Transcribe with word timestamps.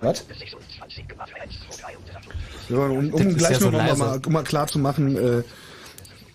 Was? 0.00 0.24
Ja, 2.68 2.76
um, 2.78 3.12
um 3.12 3.36
gleich 3.36 3.52
ja 3.52 3.58
so 3.58 3.70
noch 3.70 3.96
mal, 3.96 4.20
mal 4.28 4.44
klar 4.44 4.66
zu 4.66 4.78
machen, 4.78 5.16
äh, 5.16 5.42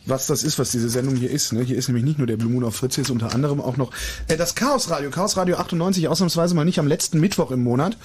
was 0.05 0.27
das 0.27 0.43
ist, 0.43 0.59
was 0.59 0.71
diese 0.71 0.89
Sendung 0.89 1.15
hier 1.15 1.29
ist. 1.29 1.53
Ne? 1.53 1.61
Hier 1.61 1.77
ist 1.77 1.87
nämlich 1.87 2.03
nicht 2.03 2.17
nur 2.17 2.27
der 2.27 2.37
Blue 2.37 2.51
Moon 2.51 2.63
auf 2.63 2.75
Fritz, 2.75 2.95
hier 2.95 3.03
ist 3.03 3.09
unter 3.09 3.33
anderem 3.33 3.61
auch 3.61 3.77
noch 3.77 3.91
äh, 4.27 4.37
das 4.37 4.55
Chaos 4.55 4.89
Radio. 4.89 5.09
Chaos 5.09 5.37
Radio 5.37 5.57
98, 5.57 6.07
ausnahmsweise 6.07 6.55
mal 6.55 6.65
nicht 6.65 6.79
am 6.79 6.87
letzten 6.87 7.19
Mittwoch 7.19 7.51
im 7.51 7.63
Monat, 7.63 7.97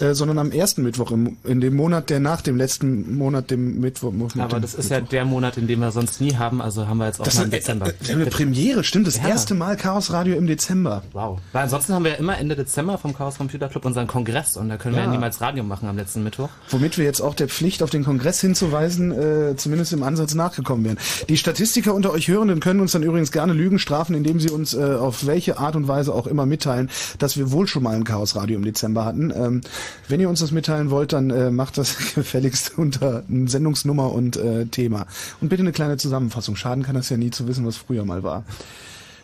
äh, 0.00 0.14
sondern 0.14 0.38
am 0.38 0.52
ersten 0.52 0.82
Mittwoch 0.82 1.10
im, 1.10 1.36
in 1.44 1.60
dem 1.60 1.76
Monat, 1.76 2.10
der 2.10 2.20
nach 2.20 2.40
dem 2.40 2.56
letzten 2.56 3.16
Monat, 3.16 3.50
dem 3.50 3.80
Mittwoch. 3.80 4.12
Aber 4.38 4.60
das 4.60 4.74
ist 4.74 4.90
Mittwoch. 4.90 4.90
ja 4.90 5.00
der 5.00 5.24
Monat, 5.24 5.56
in 5.56 5.66
dem 5.66 5.80
wir 5.80 5.90
sonst 5.90 6.20
nie 6.20 6.36
haben, 6.36 6.62
also 6.62 6.86
haben 6.86 6.98
wir 6.98 7.06
jetzt 7.06 7.20
auch 7.20 7.24
das 7.24 7.36
mal 7.36 7.44
im 7.44 7.50
Dezember. 7.50 7.86
Wir 8.00 8.14
haben 8.14 8.22
eine 8.22 8.30
Premiere, 8.30 8.84
stimmt, 8.84 9.06
das 9.06 9.16
ja. 9.16 9.28
erste 9.28 9.54
Mal 9.54 9.76
Chaos 9.76 10.12
Radio 10.12 10.36
im 10.36 10.46
Dezember. 10.46 11.02
Wow. 11.12 11.40
Weil 11.52 11.64
ansonsten 11.64 11.94
haben 11.94 12.04
wir 12.04 12.12
ja 12.12 12.16
immer 12.18 12.38
Ende 12.38 12.56
Dezember 12.56 12.98
vom 12.98 13.14
Chaos 13.14 13.38
Computer 13.38 13.68
Club 13.68 13.84
unseren 13.84 14.06
Kongress 14.06 14.56
und 14.56 14.68
da 14.68 14.76
können 14.76 14.94
ja. 14.94 15.02
wir 15.02 15.06
ja 15.06 15.10
niemals 15.10 15.40
Radio 15.40 15.64
machen 15.64 15.88
am 15.88 15.96
letzten 15.96 16.22
Mittwoch. 16.24 16.48
Womit 16.70 16.98
wir 16.98 17.04
jetzt 17.04 17.20
auch 17.20 17.34
der 17.34 17.48
Pflicht 17.48 17.82
auf 17.82 17.90
den 17.90 18.04
Kongress 18.04 18.40
hinzuweisen, 18.40 19.12
äh, 19.12 19.56
zumindest 19.56 19.92
im 19.92 20.02
Ansatz 20.02 20.34
nachgekommen 20.34 20.84
wären. 20.84 20.98
Die 21.28 21.36
Statistiker 21.36 21.94
unter 21.94 22.12
euch 22.12 22.28
Hörenden 22.28 22.60
können 22.60 22.80
uns 22.80 22.92
dann 22.92 23.02
übrigens 23.02 23.32
gerne 23.32 23.52
Lügen 23.52 23.78
strafen, 23.78 24.14
indem 24.14 24.40
sie 24.40 24.50
uns 24.50 24.74
äh, 24.74 24.82
auf 24.82 25.26
welche 25.26 25.58
Art 25.58 25.76
und 25.76 25.88
Weise 25.88 26.14
auch 26.14 26.26
immer 26.26 26.46
mitteilen, 26.46 26.90
dass 27.18 27.36
wir 27.36 27.52
wohl 27.52 27.66
schon 27.66 27.82
mal 27.82 27.94
ein 27.94 28.04
Chaos 28.04 28.36
Radio 28.36 28.56
im 28.56 28.64
Dezember 28.64 29.04
hatten. 29.04 29.32
Ähm, 29.34 29.60
wenn 30.08 30.20
ihr 30.20 30.28
uns 30.28 30.40
das 30.40 30.50
mitteilen 30.50 30.90
wollt, 30.90 31.12
dann 31.12 31.30
äh, 31.30 31.50
macht 31.50 31.78
das 31.78 31.96
gefälligst 32.14 32.78
unter 32.78 33.24
Sendungsnummer 33.28 34.12
und 34.12 34.36
äh, 34.36 34.66
Thema. 34.66 35.06
Und 35.40 35.48
bitte 35.48 35.62
eine 35.62 35.72
kleine 35.72 35.96
Zusammenfassung. 35.96 36.56
Schaden 36.56 36.82
kann 36.82 36.94
das 36.94 37.08
ja 37.08 37.16
nie 37.16 37.30
zu 37.30 37.46
wissen, 37.48 37.66
was 37.66 37.76
früher 37.76 38.04
mal 38.04 38.22
war. 38.22 38.44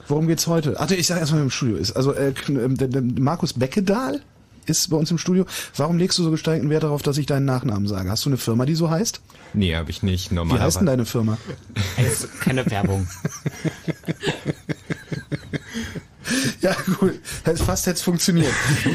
Worum 0.07 0.27
geht's 0.27 0.47
heute? 0.47 0.77
Ach, 0.79 0.91
ich 0.91 1.07
sag 1.07 1.19
erstmal, 1.19 1.41
wer 1.41 1.45
im 1.45 1.51
Studio 1.51 1.77
ist. 1.77 1.93
Also 1.93 2.13
äh, 2.13 2.33
der, 2.49 2.89
der 2.89 3.03
Markus 3.03 3.55
Beckedahl 3.55 4.21
ist 4.67 4.91
bei 4.91 4.97
uns 4.97 5.11
im 5.11 5.19
Studio. 5.19 5.47
Warum 5.77 5.99
legst 5.99 6.19
du 6.19 6.23
so 6.23 6.31
gesteigten 6.31 6.71
Wert 6.71 6.83
darauf, 6.83 7.03
dass 7.03 7.19
ich 7.19 7.27
deinen 7.27 7.45
Nachnamen 7.45 7.87
sage? 7.87 8.11
Hast 8.11 8.25
du 8.25 8.31
eine 8.31 8.37
Firma, 8.37 8.67
die 8.67 8.75
so 8.75 8.91
heißt? 8.91 9.21
Nee, 9.53 9.75
habe 9.75 9.91
ich 9.91 10.03
nicht. 10.03 10.33
Normalerweise. 10.33 10.61
Wie 10.61 10.67
heißt 10.67 10.77
denn 10.81 10.87
deine 10.87 11.07
Firma? 11.07 11.39
Keine 12.41 12.71
Werbung. 12.71 13.07
Ja, 16.61 16.75
gut. 16.99 17.21
Fast 17.65 17.87
hätte 17.87 17.97
es 17.97 18.03
funktioniert. 18.03 18.53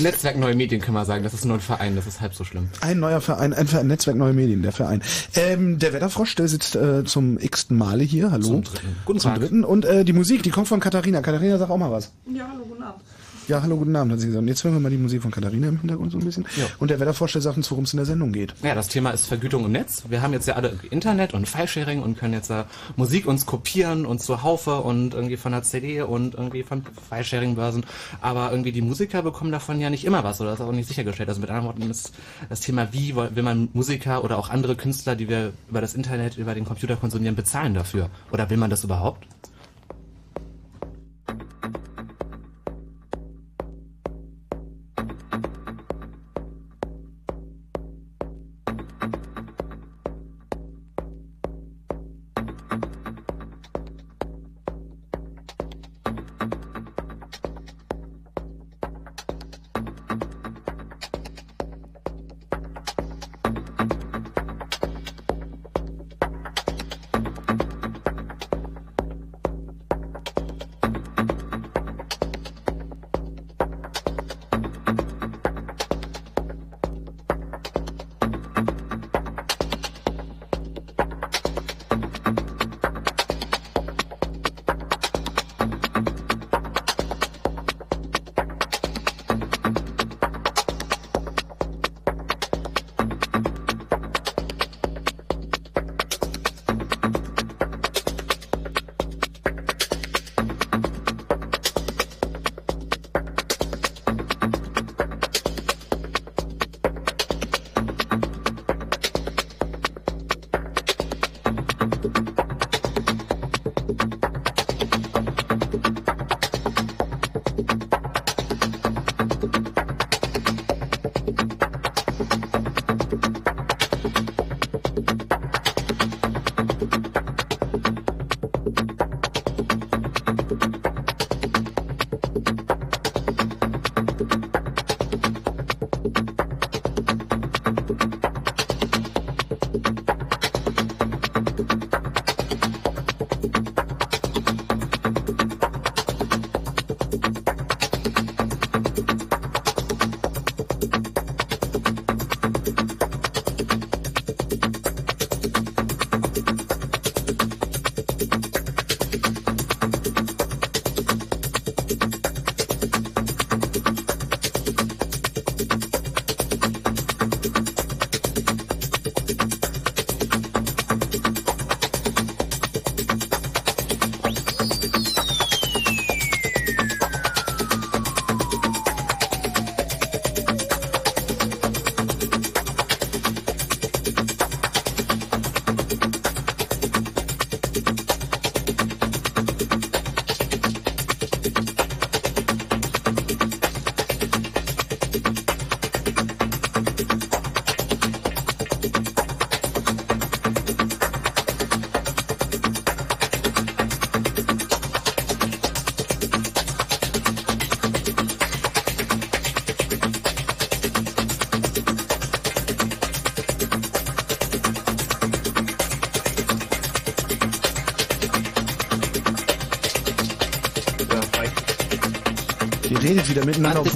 Netzwerk 0.00 0.38
Neue 0.38 0.54
Medien 0.54 0.80
kann 0.80 0.94
man 0.94 1.04
sagen. 1.04 1.24
Das 1.24 1.34
ist 1.34 1.44
nur 1.44 1.56
ein 1.56 1.60
Verein, 1.60 1.96
das 1.96 2.06
ist 2.06 2.20
halb 2.20 2.34
so 2.34 2.44
schlimm. 2.44 2.68
Ein 2.80 3.00
neuer 3.00 3.20
Verein, 3.20 3.52
ein 3.52 3.66
Verein, 3.66 3.88
Netzwerk 3.88 4.16
Neue 4.16 4.32
Medien, 4.32 4.62
der 4.62 4.72
Verein. 4.72 5.02
Ähm, 5.34 5.78
der 5.78 5.92
Wetterfrosch, 5.92 6.34
der 6.36 6.48
sitzt 6.48 6.76
äh, 6.76 7.04
zum 7.04 7.38
x-ten 7.38 7.76
Male 7.76 8.04
hier. 8.04 8.30
Hallo. 8.30 8.44
Zum 8.44 8.64
dritten. 8.64 8.96
Guten 9.04 9.20
zum 9.20 9.30
Tag. 9.32 9.40
dritten. 9.40 9.64
Und 9.64 9.84
äh, 9.84 10.04
die 10.04 10.12
Musik, 10.12 10.42
die 10.42 10.50
kommt 10.50 10.68
von 10.68 10.80
Katharina. 10.80 11.20
Katharina, 11.20 11.58
sag 11.58 11.70
auch 11.70 11.78
mal 11.78 11.90
was. 11.90 12.12
Ja, 12.32 12.48
hallo, 12.52 12.64
guten 12.64 12.82
Abend. 12.82 13.02
Ja, 13.48 13.62
hallo, 13.62 13.76
guten 13.76 13.94
Abend, 13.94 14.12
hat 14.12 14.18
sie 14.18 14.26
gesagt. 14.26 14.42
Und 14.42 14.48
jetzt 14.48 14.64
hören 14.64 14.74
wir 14.74 14.80
mal 14.80 14.90
die 14.90 14.96
Musik 14.96 15.22
von 15.22 15.30
Katharina 15.30 15.68
im 15.68 15.78
Hintergrund 15.78 16.10
so 16.10 16.18
ein 16.18 16.24
bisschen. 16.24 16.44
Ja. 16.56 16.64
Und 16.80 16.90
der 16.90 16.98
Wettervorsteher 16.98 17.40
sagt 17.40 17.56
uns, 17.56 17.70
worum 17.70 17.84
es 17.84 17.92
in 17.92 17.98
der 17.98 18.06
Sendung 18.06 18.32
geht. 18.32 18.52
Ja, 18.64 18.74
das 18.74 18.88
Thema 18.88 19.10
ist 19.10 19.26
Vergütung 19.26 19.64
im 19.64 19.70
Netz. 19.70 20.02
Wir 20.08 20.20
haben 20.20 20.32
jetzt 20.32 20.48
ja 20.48 20.54
alle 20.54 20.76
Internet 20.90 21.32
und 21.32 21.48
Filesharing 21.48 22.02
und 22.02 22.18
können 22.18 22.34
jetzt 22.34 22.50
ja 22.50 22.66
Musik 22.96 23.28
uns 23.28 23.46
kopieren 23.46 24.04
und 24.04 24.20
zur 24.20 24.42
Haufe 24.42 24.80
und 24.80 25.14
irgendwie 25.14 25.36
von 25.36 25.52
der 25.52 25.62
CD 25.62 26.02
und 26.02 26.34
irgendwie 26.34 26.64
von 26.64 26.82
Filesharing-Börsen. 27.08 27.86
Aber 28.20 28.50
irgendwie 28.50 28.72
die 28.72 28.82
Musiker 28.82 29.22
bekommen 29.22 29.52
davon 29.52 29.80
ja 29.80 29.90
nicht 29.90 30.04
immer 30.04 30.24
was 30.24 30.40
oder 30.40 30.50
das 30.50 30.58
ist 30.58 30.66
auch 30.66 30.72
nicht 30.72 30.88
sichergestellt. 30.88 31.28
Also 31.28 31.40
mit 31.40 31.48
anderen 31.48 31.68
Worten 31.68 31.88
ist 31.88 32.14
das 32.48 32.60
Thema, 32.60 32.92
wie 32.92 33.14
will 33.14 33.44
man 33.44 33.68
Musiker 33.74 34.24
oder 34.24 34.38
auch 34.38 34.50
andere 34.50 34.74
Künstler, 34.74 35.14
die 35.14 35.28
wir 35.28 35.52
über 35.70 35.80
das 35.80 35.94
Internet, 35.94 36.36
über 36.36 36.54
den 36.54 36.64
Computer 36.64 36.96
konsumieren, 36.96 37.36
bezahlen 37.36 37.74
dafür? 37.74 38.10
Oder 38.32 38.50
will 38.50 38.56
man 38.56 38.70
das 38.70 38.82
überhaupt? 38.82 39.24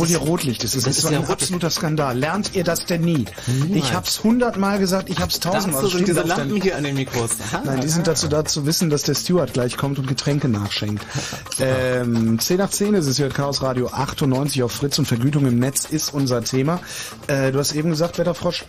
Obwohl 0.00 0.08
hier 0.08 0.18
Rotlicht 0.18 0.64
ist. 0.64 0.74
Das, 0.74 0.84
das 0.84 0.98
ist, 0.98 1.04
ist 1.04 1.06
ein 1.06 1.22
ja 1.22 1.28
absoluter 1.28 1.70
Skandal. 1.70 2.18
Lernt 2.18 2.54
ihr 2.54 2.64
das 2.64 2.86
denn 2.86 3.02
nie? 3.02 3.26
Niemals. 3.46 3.76
Ich 3.76 3.92
hab's 3.92 4.24
hundertmal 4.24 4.78
gesagt, 4.78 5.10
ich 5.10 5.18
hab's 5.18 5.40
tausendmal. 5.40 5.86
Sind 5.86 6.08
diese 6.08 6.22
Lampen 6.22 6.60
hier 6.60 6.76
an 6.76 6.84
den 6.84 6.96
Mikros. 6.96 7.32
Nein, 7.64 7.80
die 7.80 7.88
sind 7.88 8.06
dazu 8.06 8.28
da 8.28 8.44
zu 8.44 8.66
wissen, 8.66 8.90
dass 8.90 9.02
der 9.02 9.14
Steward 9.14 9.52
gleich 9.52 9.76
kommt 9.76 9.98
und 9.98 10.06
Getränke 10.06 10.48
nachschenkt. 10.48 11.04
ähm, 11.60 12.38
10 12.38 12.58
nach 12.58 12.70
10 12.70 12.94
ist 12.94 13.06
es 13.06 13.16
hier 13.16 13.28
Chaos 13.28 13.62
Radio 13.62 13.88
98 13.88 14.62
auf 14.62 14.72
Fritz 14.72 14.98
und 14.98 15.06
Vergütung 15.06 15.46
im 15.46 15.58
Netz 15.58 15.84
ist 15.84 16.14
unser 16.14 16.42
Thema. 16.42 16.80
Äh, 17.26 17.52
du 17.52 17.58
hast 17.58 17.72
eben 17.72 17.90
gesagt, 17.90 18.18
Wetterfrosch, 18.18 18.64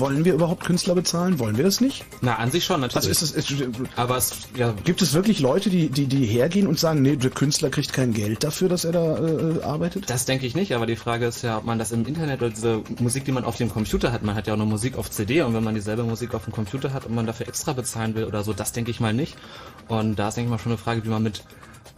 wollen 0.00 0.24
wir 0.24 0.34
überhaupt 0.34 0.64
Künstler 0.64 0.94
bezahlen? 0.94 1.38
Wollen 1.38 1.56
wir 1.56 1.64
das 1.64 1.80
nicht? 1.80 2.04
Na, 2.20 2.36
an 2.36 2.50
sich 2.50 2.64
schon, 2.64 2.80
natürlich. 2.80 3.08
Also 3.08 3.10
ist 3.10 3.36
es, 3.36 3.50
ist, 3.50 3.62
Aber 3.96 4.16
es, 4.16 4.48
ja. 4.56 4.74
Gibt 4.84 5.02
es 5.02 5.14
wirklich 5.14 5.40
Leute, 5.40 5.70
die, 5.70 5.88
die, 5.88 6.06
die 6.06 6.24
hergehen 6.24 6.66
und 6.66 6.78
sagen, 6.78 7.02
nee, 7.02 7.16
der 7.16 7.30
Künstler 7.30 7.70
kriegt 7.70 7.92
kein 7.92 8.12
Geld 8.12 8.44
dafür, 8.44 8.68
dass 8.68 8.84
er 8.84 8.92
da 8.92 9.18
äh, 9.18 9.62
arbeitet? 9.62 10.08
Das 10.10 10.24
denke 10.24 10.46
ich 10.46 10.54
nicht, 10.54 10.74
aber 10.74 10.86
die 10.86 10.96
Frage 10.96 11.26
ist 11.26 11.42
ja, 11.42 11.58
ob 11.58 11.64
man 11.64 11.78
das 11.78 11.92
im 11.92 12.06
Internet 12.06 12.40
oder 12.42 12.50
diese 12.50 12.82
Musik, 12.98 13.24
die 13.24 13.32
man 13.32 13.44
auf 13.44 13.56
dem 13.56 13.70
Computer 13.70 14.12
hat, 14.12 14.22
man 14.22 14.34
hat 14.34 14.46
ja 14.46 14.54
auch 14.54 14.58
eine 14.58 14.66
Musik 14.66 14.96
auf 14.96 15.10
CD 15.10 15.42
und 15.42 15.54
wenn 15.54 15.64
man 15.64 15.74
dieselbe 15.74 16.02
Musik 16.02 16.34
auf 16.34 16.44
dem 16.44 16.52
Computer 16.52 16.92
hat 16.92 17.06
und 17.06 17.14
man 17.14 17.26
dafür 17.26 17.48
extra 17.48 17.72
bezahlen 17.72 18.14
will 18.14 18.24
oder 18.24 18.42
so, 18.42 18.52
das 18.52 18.72
denke 18.72 18.90
ich 18.90 19.00
mal 19.00 19.12
nicht. 19.12 19.36
Und 19.88 20.16
da 20.16 20.28
ist, 20.28 20.36
denke 20.36 20.48
ich 20.48 20.50
mal, 20.50 20.58
schon 20.58 20.72
eine 20.72 20.78
Frage, 20.78 21.04
wie 21.04 21.08
man 21.08 21.22
mit 21.22 21.42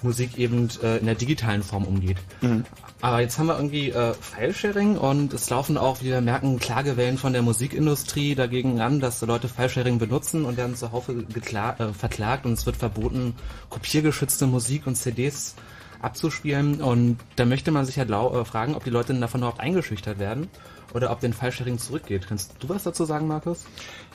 Musik 0.02 0.38
eben 0.38 0.68
äh, 0.82 0.98
in 0.98 1.06
der 1.06 1.14
digitalen 1.14 1.62
Form 1.62 1.84
umgeht. 1.84 2.18
Mhm. 2.40 2.64
Aber 3.08 3.22
jetzt 3.22 3.38
haben 3.38 3.46
wir 3.46 3.56
irgendwie 3.56 3.88
äh, 3.88 4.12
Filesharing 4.12 4.98
und 4.98 5.32
es 5.32 5.48
laufen 5.48 5.78
auch, 5.78 6.02
wie 6.02 6.10
wir 6.10 6.20
merken, 6.20 6.58
Klagewellen 6.58 7.16
von 7.16 7.32
der 7.32 7.40
Musikindustrie 7.40 8.34
dagegen 8.34 8.82
an, 8.82 9.00
dass 9.00 9.22
Leute 9.22 9.48
Filesharing 9.48 9.98
benutzen 9.98 10.44
und 10.44 10.58
werden 10.58 10.76
zuhauf 10.76 11.08
äh, 11.08 11.92
verklagt 11.94 12.44
und 12.44 12.52
es 12.52 12.66
wird 12.66 12.76
verboten, 12.76 13.34
kopiergeschützte 13.70 14.46
Musik 14.46 14.86
und 14.86 14.94
CDs 14.94 15.54
abzuspielen. 16.02 16.82
Und 16.82 17.16
da 17.36 17.46
möchte 17.46 17.70
man 17.70 17.86
sich 17.86 17.96
ja 17.96 18.04
äh, 18.04 18.44
fragen, 18.44 18.74
ob 18.74 18.84
die 18.84 18.90
Leute 18.90 19.14
davon 19.14 19.40
überhaupt 19.40 19.60
eingeschüchtert 19.60 20.18
werden 20.18 20.50
oder 20.92 21.10
ob 21.10 21.20
den 21.20 21.32
Fallsharing 21.32 21.78
zurückgeht. 21.78 22.26
Kannst 22.28 22.56
du 22.60 22.68
was 22.68 22.82
dazu 22.82 23.06
sagen, 23.06 23.26
Markus? 23.26 23.64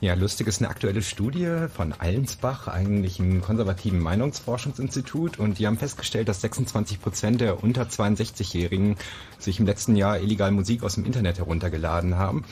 Ja, 0.03 0.15
lustig 0.15 0.47
ist 0.47 0.59
eine 0.59 0.69
aktuelle 0.69 1.01
Studie 1.01 1.67
von 1.73 1.93
Allensbach, 1.93 2.67
eigentlich 2.67 3.21
einem 3.21 3.41
konservativen 3.41 4.01
Meinungsforschungsinstitut, 4.01 5.39
und 5.39 5.59
die 5.59 5.65
haben 5.65 5.77
festgestellt, 5.77 6.27
dass 6.27 6.41
26 6.41 7.01
Prozent 7.01 7.39
der 7.39 7.63
unter 7.63 7.83
62-Jährigen 7.83 8.97
sich 9.39 9.61
im 9.61 9.65
letzten 9.65 9.95
Jahr 9.95 10.19
illegal 10.19 10.51
Musik 10.51 10.83
aus 10.83 10.95
dem 10.95 11.05
Internet 11.05 11.37
heruntergeladen 11.37 12.17
haben. 12.17 12.43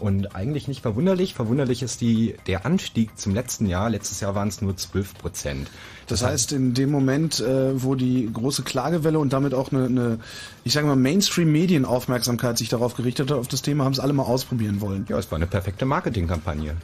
Und 0.00 0.34
eigentlich 0.34 0.68
nicht 0.68 0.82
verwunderlich. 0.82 1.34
Verwunderlich 1.34 1.82
ist 1.82 2.00
die, 2.00 2.36
der 2.46 2.64
Anstieg 2.64 3.18
zum 3.18 3.34
letzten 3.34 3.66
Jahr. 3.66 3.90
Letztes 3.90 4.20
Jahr 4.20 4.34
waren 4.34 4.48
es 4.48 4.60
nur 4.60 4.76
12 4.76 5.14
Prozent. 5.14 5.70
Das 6.06 6.22
heißt, 6.22 6.52
in 6.52 6.72
dem 6.74 6.90
Moment, 6.90 7.40
äh, 7.40 7.82
wo 7.82 7.94
die 7.94 8.30
große 8.32 8.62
Klagewelle 8.62 9.18
und 9.18 9.32
damit 9.32 9.54
auch 9.54 9.72
eine, 9.72 9.86
eine 9.86 10.18
ich 10.64 10.72
sage 10.72 10.86
mal, 10.86 10.96
Mainstream-Medienaufmerksamkeit 10.96 12.56
sich 12.58 12.68
darauf 12.68 12.94
gerichtet 12.94 13.30
hat, 13.30 13.38
auf 13.38 13.48
das 13.48 13.62
Thema, 13.62 13.84
haben 13.84 13.92
es 13.92 14.00
alle 14.00 14.12
mal 14.12 14.22
ausprobieren 14.22 14.80
wollen. 14.80 15.04
Ja, 15.08 15.18
es 15.18 15.30
war 15.30 15.36
eine 15.36 15.46
perfekte 15.46 15.84
Marketingkampagne. 15.84 16.76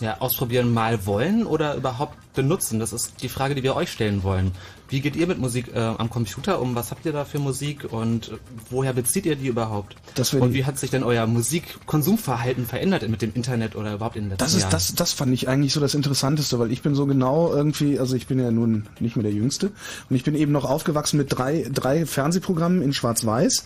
Ja, 0.00 0.16
ausprobieren 0.18 0.72
mal 0.72 1.04
wollen 1.06 1.44
oder 1.44 1.74
überhaupt 1.74 2.16
benutzen? 2.34 2.78
Das 2.78 2.92
ist 2.92 3.22
die 3.22 3.28
Frage, 3.28 3.54
die 3.54 3.62
wir 3.62 3.76
euch 3.76 3.90
stellen 3.90 4.22
wollen. 4.22 4.52
Wie 4.88 5.00
geht 5.00 5.14
ihr 5.14 5.26
mit 5.28 5.38
Musik 5.38 5.72
äh, 5.72 5.78
am 5.78 6.10
Computer 6.10 6.60
um? 6.60 6.74
Was 6.74 6.90
habt 6.90 7.06
ihr 7.06 7.12
da 7.12 7.24
für 7.24 7.38
Musik 7.38 7.92
und 7.92 8.32
woher 8.70 8.92
bezieht 8.92 9.24
ihr 9.24 9.36
die 9.36 9.46
überhaupt? 9.46 9.94
und 10.40 10.52
wie 10.52 10.64
hat 10.64 10.78
sich 10.78 10.90
denn 10.90 11.04
euer 11.04 11.26
Musikkonsumverhalten 11.26 12.66
verändert 12.66 13.08
mit 13.08 13.22
dem 13.22 13.32
Internet 13.34 13.76
oder 13.76 13.94
überhaupt 13.94 14.16
in 14.16 14.24
letzten 14.24 14.38
das 14.38 14.54
ist, 14.54 14.62
Jahren? 14.62 14.72
Das, 14.72 14.94
das 14.94 15.12
fand 15.12 15.32
ich 15.32 15.48
eigentlich 15.48 15.72
so 15.72 15.80
das 15.80 15.94
Interessanteste, 15.94 16.58
weil 16.58 16.72
ich 16.72 16.82
bin 16.82 16.96
so 16.96 17.06
genau 17.06 17.52
irgendwie, 17.52 18.00
also 18.00 18.16
ich 18.16 18.26
bin 18.26 18.40
ja 18.40 18.50
nun 18.50 18.88
nicht 18.98 19.14
mehr 19.14 19.22
der 19.22 19.32
Jüngste 19.32 19.70
und 20.08 20.16
ich 20.16 20.24
bin 20.24 20.34
eben 20.34 20.50
noch 20.50 20.64
aufgewachsen 20.64 21.18
mit 21.18 21.28
drei, 21.30 21.68
drei 21.72 22.04
Fernsehprogrammen 22.04 22.82
in 22.82 22.92
Schwarz-Weiß 22.92 23.64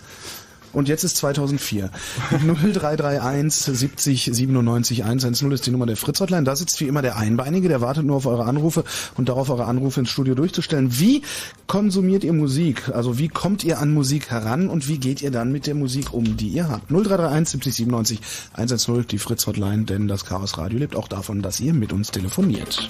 und 0.75 0.89
jetzt 0.89 1.05
ist 1.05 1.17
2004. 1.17 1.91
0331 2.31 3.79
70 3.79 4.31
97 4.33 5.05
110 5.05 5.53
ist 5.53 5.67
die 5.67 5.71
Nummer 5.71 5.87
der 5.87 5.97
Fritz 5.97 6.21
Hotline. 6.21 6.45
Da 6.45 6.57
sitzt 6.57 6.81
wie 6.81 6.89
immer 6.89 7.03
der 7.03 7.17
Einbeinige, 7.17 7.69
der 7.69 7.81
wartet 7.81 8.05
nur 8.05 8.17
auf 8.17 8.27
eure 8.27 8.45
Anrufe 8.45 8.85
und 9.17 9.29
darauf 9.29 9.51
eure 9.51 9.65
Anrufe 9.65 10.01
ins 10.01 10.11
Studio 10.11 10.35
durchzustellen. 10.35 10.99
Wie 10.99 11.23
konsumiert 11.67 12.25
ihr 12.25 12.33
Musik? 12.33 12.91
Also 12.91 13.19
wie 13.19 13.29
kommt 13.29 13.65
ihr 13.65 13.79
an 13.79 13.93
Musik 13.95 14.31
heran 14.31 14.69
und 14.69 14.89
wie 14.89 14.99
geht 14.99 15.23
ihr 15.23 15.31
dann 15.31 15.53
mit 15.53 15.67
der 15.67 15.75
Musik 15.75 16.13
um, 16.13 16.37
die 16.37 16.49
ihr 16.49 16.69
habt? 16.69 16.91
0331 16.91 17.49
70 17.49 17.75
97 17.75 18.21
110 18.55 19.07
die 19.09 19.19
Fritz 19.19 19.47
Hotline, 19.47 19.85
denn 19.85 20.09
das 20.09 20.25
Chaos 20.25 20.59
Radio 20.59 20.79
lebt 20.79 20.97
auch 20.97 21.09
davon, 21.09 21.43
dass 21.43 21.61
ihr 21.61 21.75
mit 21.75 21.93
uns 21.93 22.11
telefoniert. 22.11 22.89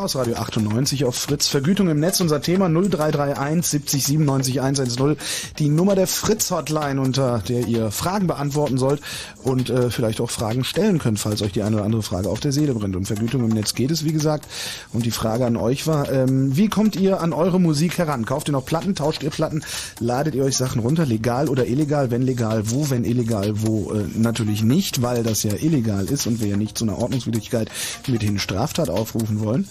Chaos 0.00 0.16
Radio 0.16 0.36
98 0.36 1.04
auf 1.04 1.14
Fritz. 1.14 1.48
Vergütung 1.48 1.90
im 1.90 2.00
Netz, 2.00 2.22
unser 2.22 2.40
Thema 2.40 2.70
0331 2.70 3.66
70 3.66 4.06
97 4.06 4.60
110. 4.62 5.16
Die 5.58 5.68
Nummer 5.68 5.94
der 5.94 6.06
Fritz 6.06 6.50
Hotline, 6.50 6.98
unter 6.98 7.40
der 7.46 7.66
ihr 7.66 7.90
Fragen 7.90 8.26
beantworten 8.26 8.78
sollt 8.78 9.02
und 9.42 9.68
äh, 9.68 9.90
vielleicht 9.90 10.22
auch 10.22 10.30
Fragen 10.30 10.64
stellen 10.64 10.98
könnt, 11.00 11.18
falls 11.18 11.42
euch 11.42 11.52
die 11.52 11.62
eine 11.62 11.76
oder 11.76 11.84
andere 11.84 12.02
Frage 12.02 12.30
auf 12.30 12.40
der 12.40 12.50
Seele 12.50 12.72
brennt. 12.72 12.96
Um 12.96 13.04
Vergütung 13.04 13.44
im 13.44 13.50
Netz 13.50 13.74
geht 13.74 13.90
es, 13.90 14.02
wie 14.02 14.12
gesagt. 14.12 14.46
Und 14.94 15.04
die 15.04 15.10
Frage 15.10 15.44
an 15.44 15.58
euch 15.58 15.86
war, 15.86 16.10
ähm, 16.10 16.56
wie 16.56 16.68
kommt 16.68 16.96
ihr 16.96 17.20
an 17.20 17.34
eure 17.34 17.60
Musik 17.60 17.98
heran? 17.98 18.24
Kauft 18.24 18.48
ihr 18.48 18.52
noch 18.52 18.64
Platten? 18.64 18.94
Tauscht 18.94 19.22
ihr 19.22 19.28
Platten? 19.28 19.62
Ladet 19.98 20.34
ihr 20.34 20.44
euch 20.44 20.56
Sachen 20.56 20.80
runter? 20.80 21.04
Legal 21.04 21.50
oder 21.50 21.66
illegal? 21.66 22.10
Wenn 22.10 22.22
legal, 22.22 22.70
wo? 22.70 22.88
Wenn 22.88 23.04
illegal, 23.04 23.52
wo? 23.66 23.92
Äh, 23.92 24.04
natürlich 24.16 24.62
nicht, 24.62 25.02
weil 25.02 25.24
das 25.24 25.42
ja 25.42 25.52
illegal 25.52 26.06
ist 26.06 26.26
und 26.26 26.40
wir 26.40 26.48
ja 26.48 26.56
nicht 26.56 26.78
zu 26.78 26.86
einer 26.86 26.96
Ordnungswidrigkeit 26.96 27.68
mithin 28.06 28.38
Straftat 28.38 28.88
aufrufen 28.88 29.40
wollen. 29.40 29.68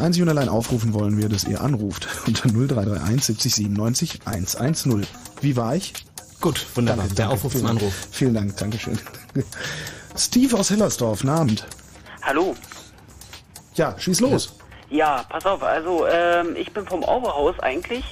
Einzig 0.00 0.22
und 0.22 0.28
allein 0.28 0.48
aufrufen 0.48 0.92
wollen 0.94 1.18
wir, 1.18 1.28
dass 1.28 1.44
ihr 1.44 1.60
anruft 1.60 2.08
unter 2.26 2.48
0331 2.48 3.24
70 3.24 3.54
97 3.54 4.20
110. 4.24 5.06
Wie 5.40 5.56
war 5.56 5.74
ich? 5.76 5.92
Gut, 6.40 6.64
wunderbar. 6.74 7.04
Danke, 7.04 7.14
Der 7.16 7.24
danke. 7.26 7.34
Aufruf 7.38 7.54
zum 7.56 7.66
Anruf. 7.66 7.92
Vielen 8.10 8.34
Dank, 8.34 8.56
Dankeschön. 8.56 8.98
Steve 10.16 10.58
aus 10.58 10.70
Hellersdorf, 10.70 11.20
guten 11.20 11.30
Abend. 11.30 11.66
Hallo. 12.22 12.56
Ja, 13.74 13.94
schieß 13.98 14.20
los. 14.20 14.52
Ja, 14.90 15.24
pass 15.28 15.46
auf, 15.46 15.62
also 15.62 16.04
ähm, 16.06 16.56
ich 16.56 16.72
bin 16.72 16.84
vom 16.84 17.04
Overhaus 17.04 17.54
eigentlich 17.60 18.04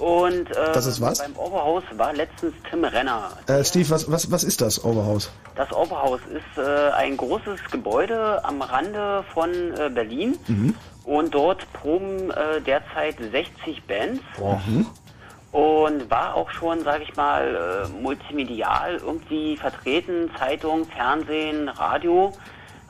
und 0.00 0.50
äh, 0.50 0.72
Das 0.72 0.84
ist 0.86 1.00
was? 1.00 1.18
beim 1.18 1.36
Overhaus 1.36 1.84
war 1.96 2.12
letztens 2.12 2.52
Tim 2.68 2.82
Renner. 2.84 3.30
Äh, 3.46 3.62
Steve, 3.64 3.88
was, 3.90 4.10
was, 4.10 4.28
was 4.32 4.42
ist 4.42 4.60
das 4.60 4.84
Overhaus? 4.84 5.30
Das 5.54 5.70
Overhaus 5.72 6.18
ist 6.34 6.58
äh, 6.58 6.90
ein 6.90 7.16
großes 7.16 7.60
Gebäude 7.70 8.44
am 8.44 8.60
Rande 8.62 9.24
von 9.32 9.50
äh, 9.78 9.88
Berlin 9.94 10.36
Mhm. 10.48 10.74
Und 11.18 11.34
dort 11.34 11.70
proben 11.72 12.30
äh, 12.30 12.60
derzeit 12.60 13.16
60 13.18 13.84
Bands. 13.84 14.22
Und 15.52 16.10
war 16.10 16.34
auch 16.34 16.50
schon, 16.50 16.82
sage 16.82 17.04
ich 17.04 17.14
mal, 17.14 17.86
äh, 17.88 18.02
multimedial 18.02 18.96
irgendwie 18.96 19.56
vertreten, 19.56 20.28
Zeitung, 20.36 20.84
Fernsehen, 20.86 21.68
Radio, 21.68 22.32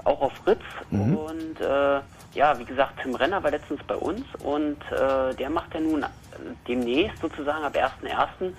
auch 0.05 0.23
auf 0.23 0.33
Fritz 0.43 0.63
und 0.91 1.61
äh, 1.61 2.01
ja, 2.35 2.59
wie 2.59 2.65
gesagt, 2.65 3.01
Tim 3.03 3.15
Renner 3.15 3.43
war 3.43 3.51
letztens 3.51 3.81
bei 3.87 3.97
uns. 3.97 4.25
Und 4.43 4.79
äh, 4.91 5.35
der 5.35 5.51
macht 5.51 5.73
ja 5.75 5.81
nun 5.81 6.05
demnächst 6.67 7.21
sozusagen 7.21 7.65
ab 7.65 7.77
1.1. 7.77 8.53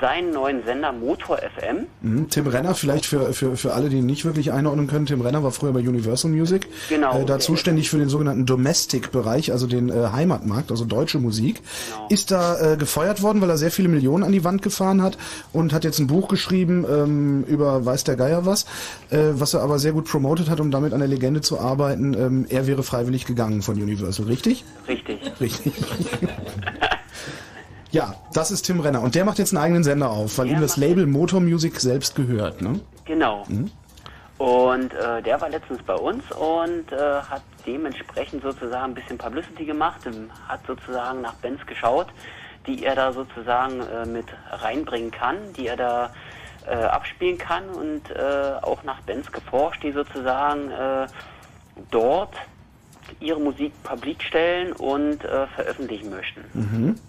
seinen 0.00 0.32
neuen 0.32 0.64
Sender 0.64 0.92
Motor 0.92 1.38
FM. 1.38 1.86
Mhm. 2.02 2.28
Tim 2.28 2.46
Renner, 2.46 2.74
vielleicht 2.74 3.06
für, 3.06 3.32
für, 3.32 3.56
für 3.56 3.72
alle, 3.72 3.88
die 3.88 3.98
ihn 3.98 4.06
nicht 4.06 4.24
wirklich 4.24 4.52
einordnen 4.52 4.86
können. 4.86 5.06
Tim 5.06 5.20
Renner 5.20 5.42
war 5.42 5.50
früher 5.50 5.72
bei 5.72 5.80
Universal 5.80 6.30
Music. 6.30 6.68
Genau. 6.88 7.20
Äh, 7.20 7.24
da 7.24 7.38
zuständig 7.38 7.88
für 7.88 7.98
den 7.98 8.08
sogenannten 8.08 8.46
Domestic-Bereich, 8.46 9.52
also 9.52 9.66
den 9.66 9.88
äh, 9.88 10.08
Heimatmarkt, 10.12 10.70
also 10.70 10.84
deutsche 10.84 11.18
Musik. 11.18 11.62
Ist 12.08 12.30
da 12.30 12.74
äh, 12.74 12.76
gefeuert 12.76 13.22
worden, 13.22 13.40
weil 13.40 13.50
er 13.50 13.56
sehr 13.56 13.70
viele 13.70 13.88
Millionen 13.88 14.24
an 14.24 14.32
die 14.32 14.44
Wand 14.44 14.62
gefahren 14.62 15.02
hat 15.02 15.16
und 15.52 15.72
hat 15.72 15.84
jetzt 15.84 15.98
ein 15.98 16.06
Buch 16.06 16.28
geschrieben 16.28 16.84
ähm, 16.88 17.44
über 17.44 17.84
weiß 17.84 18.04
der 18.04 18.16
Geier 18.16 18.44
was, 18.44 18.64
äh, 19.10 19.18
was 19.32 19.54
er 19.54 19.62
aber 19.62 19.78
sehr 19.78 19.92
gut 19.92 20.06
promotet 20.06 20.50
hat, 20.50 20.60
um 20.60 20.70
damit 20.70 20.92
an 20.92 20.98
der 21.00 21.08
Legende 21.08 21.40
zu 21.40 21.58
arbeiten. 21.58 22.14
Ähm, 22.14 22.46
er 22.48 22.66
wäre 22.66 22.82
freiwillig 22.82 23.26
gegangen 23.26 23.62
von 23.62 23.80
Universal, 23.80 24.26
richtig? 24.26 24.64
Richtig. 24.86 25.18
Richtig. 25.40 25.72
ja, 27.90 28.14
das 28.32 28.50
ist 28.50 28.62
Tim 28.62 28.80
Renner. 28.80 29.02
Und 29.02 29.14
der 29.14 29.24
macht 29.24 29.38
jetzt 29.38 29.54
einen 29.54 29.62
eigenen 29.62 29.84
Sender 29.84 30.10
auf, 30.10 30.38
weil 30.38 30.46
Der 30.46 30.56
ihm 30.56 30.60
das 30.60 30.76
Label 30.76 31.06
Motor 31.06 31.40
Music 31.40 31.80
selbst 31.80 32.14
gehört, 32.14 32.60
ne? 32.60 32.80
Genau. 33.04 33.44
Und 34.38 34.94
äh, 34.94 35.20
der 35.22 35.40
war 35.40 35.48
letztens 35.48 35.82
bei 35.82 35.94
uns 35.94 36.22
und 36.30 36.92
äh, 36.92 36.96
hat 36.96 37.42
dementsprechend 37.66 38.42
sozusagen 38.42 38.92
ein 38.92 38.94
bisschen 38.94 39.18
Publicity 39.18 39.64
gemacht, 39.64 40.00
hat 40.46 40.60
sozusagen 40.66 41.22
nach 41.22 41.34
Bands 41.34 41.66
geschaut, 41.66 42.06
die 42.66 42.84
er 42.84 42.94
da 42.94 43.12
sozusagen 43.12 43.80
äh, 43.80 44.06
mit 44.06 44.26
reinbringen 44.50 45.10
kann, 45.10 45.36
die 45.56 45.66
er 45.66 45.76
da 45.76 46.10
äh, 46.66 46.74
abspielen 46.74 47.38
kann 47.38 47.68
und 47.70 48.10
äh, 48.10 48.52
auch 48.62 48.84
nach 48.84 49.00
Bands 49.00 49.32
geforscht, 49.32 49.82
die 49.82 49.90
sozusagen 49.90 50.70
äh, 50.70 51.06
dort 51.90 52.34
ihre 53.20 53.40
Musik 53.40 53.72
publik 53.82 54.22
stellen 54.22 54.72
und 54.74 55.22
veröffentlichen 55.22 56.10
möchten. 56.10 57.00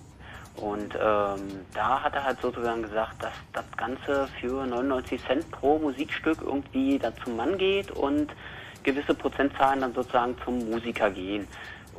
Und 0.60 0.94
ähm, 0.96 1.40
da 1.74 2.04
hat 2.04 2.16
er 2.16 2.24
halt 2.26 2.42
sozusagen 2.42 2.82
gesagt, 2.84 3.24
dass 3.24 3.32
das 3.54 3.64
Ganze 3.78 4.28
für 4.42 4.66
99 4.66 5.22
Cent 5.26 5.50
pro 5.52 5.80
Musikstück 5.80 6.40
irgendwie 6.42 7.00
da 7.00 7.12
zum 7.24 7.38
Mann 7.38 7.58
geht 7.58 7.92
und 7.92 8.30
gewisse 8.84 9.14
Prozentzahlen 9.14 9.82
dann 9.82 9.94
sozusagen 9.94 10.36
zum 10.44 10.70
Musiker 10.70 11.10
gehen. 11.12 11.48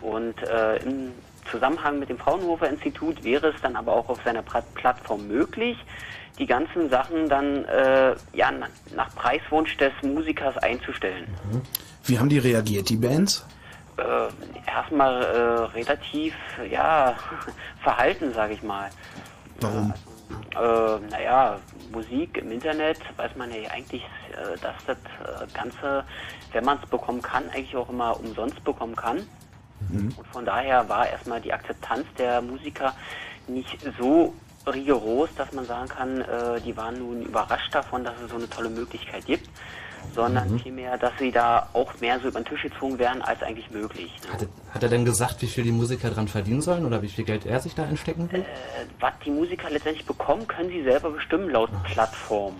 Und 0.02 0.42
äh, 0.42 0.76
im 0.82 1.12
Zusammenhang 1.50 1.98
mit 1.98 2.08
dem 2.10 2.18
Fraunhofer 2.18 2.68
Institut 2.68 3.22
wäre 3.24 3.48
es 3.48 3.54
dann 3.62 3.76
aber 3.76 3.92
auch 3.92 4.08
auf 4.08 4.18
seiner 4.24 4.42
Pla- 4.42 4.62
Plattform 4.74 5.26
möglich, 5.26 5.76
die 6.38 6.46
ganzen 6.46 6.88
Sachen 6.90 7.28
dann 7.28 7.64
äh, 7.66 8.14
ja, 8.34 8.50
na- 8.50 8.68
nach 8.94 9.14
Preiswunsch 9.14 9.76
des 9.78 9.92
Musikers 10.02 10.56
einzustellen. 10.58 11.26
Wie 12.04 12.18
haben 12.18 12.28
die 12.28 12.38
reagiert, 12.38 12.88
die 12.88 12.96
Bands? 12.96 13.44
Äh, 14.00 14.70
erstmal 14.70 15.22
äh, 15.22 15.76
relativ, 15.76 16.34
ja, 16.70 17.16
verhalten, 17.82 18.32
sage 18.32 18.54
ich 18.54 18.62
mal. 18.62 18.90
Warum? 19.60 19.92
Äh, 20.52 21.10
naja, 21.10 21.58
Musik 21.92 22.38
im 22.38 22.52
Internet 22.52 22.98
weiß 23.16 23.36
man 23.36 23.50
ja 23.52 23.70
eigentlich, 23.70 24.02
äh, 24.02 24.58
dass 24.60 24.74
das 24.86 24.96
äh, 24.96 25.46
Ganze, 25.52 26.04
wenn 26.52 26.64
man 26.64 26.78
es 26.82 26.88
bekommen 26.88 27.22
kann, 27.22 27.48
eigentlich 27.50 27.76
auch 27.76 27.88
immer 27.88 28.18
umsonst 28.18 28.62
bekommen 28.64 28.96
kann. 28.96 29.26
Und 29.90 30.26
von 30.30 30.44
daher 30.44 30.88
war 30.88 31.08
erstmal 31.08 31.40
die 31.40 31.52
Akzeptanz 31.52 32.06
der 32.18 32.42
Musiker 32.42 32.94
nicht 33.48 33.78
so 33.98 34.34
rigoros, 34.66 35.30
dass 35.36 35.52
man 35.52 35.64
sagen 35.64 35.88
kann, 35.88 36.20
äh, 36.20 36.60
die 36.60 36.76
waren 36.76 36.98
nun 36.98 37.22
überrascht 37.22 37.74
davon, 37.74 38.04
dass 38.04 38.14
es 38.20 38.30
so 38.30 38.36
eine 38.36 38.48
tolle 38.48 38.70
Möglichkeit 38.70 39.24
gibt, 39.24 39.48
sondern 40.14 40.58
vielmehr, 40.60 40.98
dass 40.98 41.12
sie 41.18 41.30
da 41.30 41.68
auch 41.72 41.92
mehr 42.00 42.18
so 42.20 42.28
über 42.28 42.40
den 42.40 42.46
Tisch 42.46 42.62
gezwungen 42.62 42.98
werden, 42.98 43.22
als 43.22 43.42
eigentlich 43.42 43.70
möglich. 43.70 44.12
Ne? 44.26 44.32
Hat, 44.32 44.42
er- 44.42 44.74
hat 44.74 44.82
er 44.82 44.88
denn 44.88 45.04
gesagt, 45.04 45.40
wie 45.42 45.46
viel 45.46 45.64
die 45.64 45.72
Musiker 45.72 46.10
dran 46.10 46.28
verdienen 46.28 46.62
sollen 46.62 46.84
oder 46.84 47.02
wie 47.02 47.08
viel 47.08 47.24
Geld 47.24 47.46
er 47.46 47.60
sich 47.60 47.74
da 47.74 47.84
einstecken 47.84 48.30
will? 48.32 48.40
Äh, 48.40 48.44
was 49.00 49.12
die 49.24 49.30
Musiker 49.30 49.70
letztendlich 49.70 50.06
bekommen, 50.06 50.46
können 50.48 50.68
sie 50.70 50.82
selber 50.82 51.10
bestimmen 51.10 51.50
laut 51.50 51.70
Plattform. 51.84 52.54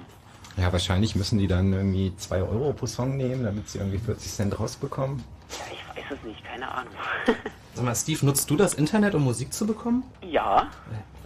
Ja, 0.56 0.72
wahrscheinlich 0.72 1.14
müssen 1.16 1.38
die 1.38 1.46
dann 1.46 1.72
irgendwie 1.72 2.12
2 2.16 2.42
Euro 2.42 2.72
pro 2.72 2.86
Song 2.86 3.16
nehmen, 3.16 3.44
damit 3.44 3.68
sie 3.68 3.78
irgendwie 3.78 3.98
40 3.98 4.32
Cent 4.32 4.58
rausbekommen. 4.60 5.22
Ja, 5.50 5.64
ich 5.72 5.96
weiß 6.10 6.18
es 6.18 6.26
nicht, 6.26 6.44
keine 6.44 6.70
Ahnung. 6.70 6.92
Sag 7.74 7.84
mal, 7.84 7.94
Steve, 7.94 8.26
nutzt 8.26 8.50
du 8.50 8.56
das 8.56 8.74
Internet, 8.74 9.14
um 9.14 9.22
Musik 9.24 9.52
zu 9.52 9.66
bekommen? 9.66 10.02
ja, 10.22 10.66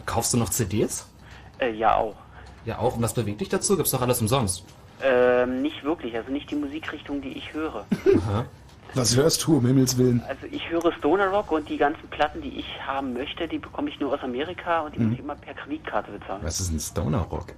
Kaufst 0.07 0.35
du 0.35 0.37
noch 0.37 0.50
CDs? 0.50 1.07
äh, 1.59 1.70
ja 1.72 1.96
auch. 1.96 2.14
Ja, 2.66 2.79
auch. 2.79 2.96
Und 2.96 3.03
was 3.03 3.14
bewegt 3.14 3.40
dich 3.40 3.48
dazu? 3.48 3.77
Gibt's 3.77 3.90
doch 3.92 4.03
alles 4.03 4.20
umsonst. 4.20 4.62
Ähm, 5.03 5.63
nicht 5.63 5.85
wirklich, 5.85 6.17
also 6.17 6.31
nicht 6.31 6.51
die 6.51 6.55
Musikrichtung, 6.55 7.21
die 7.21 7.37
ich 7.37 7.53
höre. 7.53 7.85
Was 8.95 9.17
hörst 9.17 9.45
du, 9.45 9.57
um 9.57 9.67
Himmels 9.67 9.99
Willen? 9.99 10.23
Also 10.29 10.47
ich 10.51 10.71
höre 10.71 10.93
Stoner 10.93 11.27
Rock 11.27 11.51
und 11.51 11.69
die 11.69 11.77
ganzen 11.77 12.07
Platten, 12.09 12.41
die 12.41 12.61
ich 12.61 12.81
haben 12.87 13.13
möchte, 13.13 13.49
die 13.49 13.59
bekomme 13.59 13.91
ich 13.91 13.99
nur 13.99 14.15
aus 14.15 14.23
Amerika 14.23 14.83
und 14.83 14.95
die 14.95 15.01
muss 15.01 15.15
ich 15.15 15.19
immer 15.19 15.35
per 15.35 15.55
Kreditkarte 15.55 16.13
bezahlen. 16.13 16.41
Was 16.45 16.61
ist 16.61 16.71
ein 16.71 16.79
Stoner 16.79 17.23
Rock? 17.23 17.55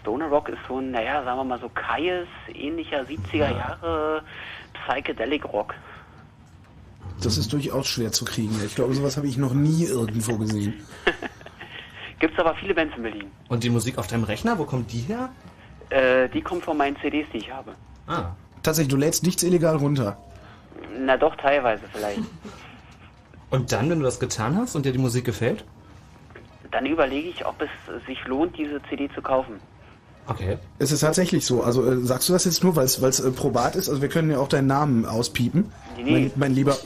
Stoner 0.00 0.26
Rock 0.26 0.48
ist 0.48 0.60
so 0.68 0.78
ein, 0.78 0.92
naja, 0.92 1.24
sagen 1.24 1.38
wir 1.38 1.44
mal 1.44 1.58
so 1.58 1.68
Kaius, 1.70 2.28
ähnlicher 2.54 3.02
70er 3.02 3.56
Jahre 3.56 4.22
Psychedelic 4.74 5.44
Rock. 5.52 5.74
Das 7.20 7.36
ist 7.36 7.52
durchaus 7.52 7.88
schwer 7.88 8.12
zu 8.12 8.24
kriegen. 8.24 8.54
Ich 8.64 8.76
glaube, 8.76 8.94
sowas 8.94 9.16
habe 9.16 9.26
ich 9.26 9.36
noch 9.36 9.54
nie 9.54 9.84
irgendwo 9.84 10.36
gesehen. 10.36 10.74
Gibt's 12.20 12.38
aber 12.38 12.54
viele 12.54 12.74
Bands 12.74 12.96
in 12.96 13.02
Berlin. 13.02 13.30
Und 13.48 13.64
die 13.64 13.70
Musik 13.70 13.98
auf 13.98 14.06
deinem 14.06 14.24
Rechner, 14.24 14.56
wo 14.58 14.64
kommt 14.64 14.92
die 14.92 15.00
her? 15.00 15.30
Äh, 15.90 16.28
die 16.28 16.42
kommt 16.42 16.64
von 16.64 16.76
meinen 16.76 16.96
CDs, 17.00 17.26
die 17.32 17.38
ich 17.38 17.50
habe. 17.50 17.72
Ah. 18.06 18.30
Tatsächlich, 18.62 18.90
du 18.90 18.96
lädst 18.96 19.22
nichts 19.22 19.42
illegal 19.42 19.76
runter. 19.76 20.16
Na 20.98 21.16
doch, 21.16 21.36
teilweise 21.36 21.82
vielleicht. 21.92 22.20
Und 23.50 23.72
dann, 23.72 23.88
wenn 23.88 24.00
du 24.00 24.04
das 24.04 24.18
getan 24.18 24.56
hast 24.56 24.74
und 24.74 24.86
dir 24.86 24.92
die 24.92 24.98
Musik 24.98 25.24
gefällt? 25.24 25.64
Dann 26.72 26.84
überlege 26.84 27.28
ich, 27.28 27.46
ob 27.46 27.62
es 27.62 27.68
sich 28.06 28.24
lohnt, 28.26 28.58
diese 28.58 28.82
CD 28.90 29.08
zu 29.14 29.22
kaufen. 29.22 29.60
Okay. 30.26 30.58
Es 30.78 30.90
ist 30.90 31.00
tatsächlich 31.00 31.46
so. 31.46 31.62
Also 31.62 31.88
äh, 31.88 31.98
sagst 31.98 32.28
du 32.28 32.32
das 32.32 32.44
jetzt 32.44 32.64
nur, 32.64 32.74
weil 32.74 32.84
es 32.84 33.20
äh, 33.20 33.30
probat 33.30 33.76
ist? 33.76 33.88
Also 33.88 34.02
wir 34.02 34.08
können 34.08 34.30
ja 34.30 34.38
auch 34.38 34.48
deinen 34.48 34.66
Namen 34.66 35.06
auspiepen. 35.06 35.72
Nee, 35.96 36.02
nee. 36.02 36.12
Mein, 36.12 36.32
mein 36.34 36.54
lieber. 36.54 36.76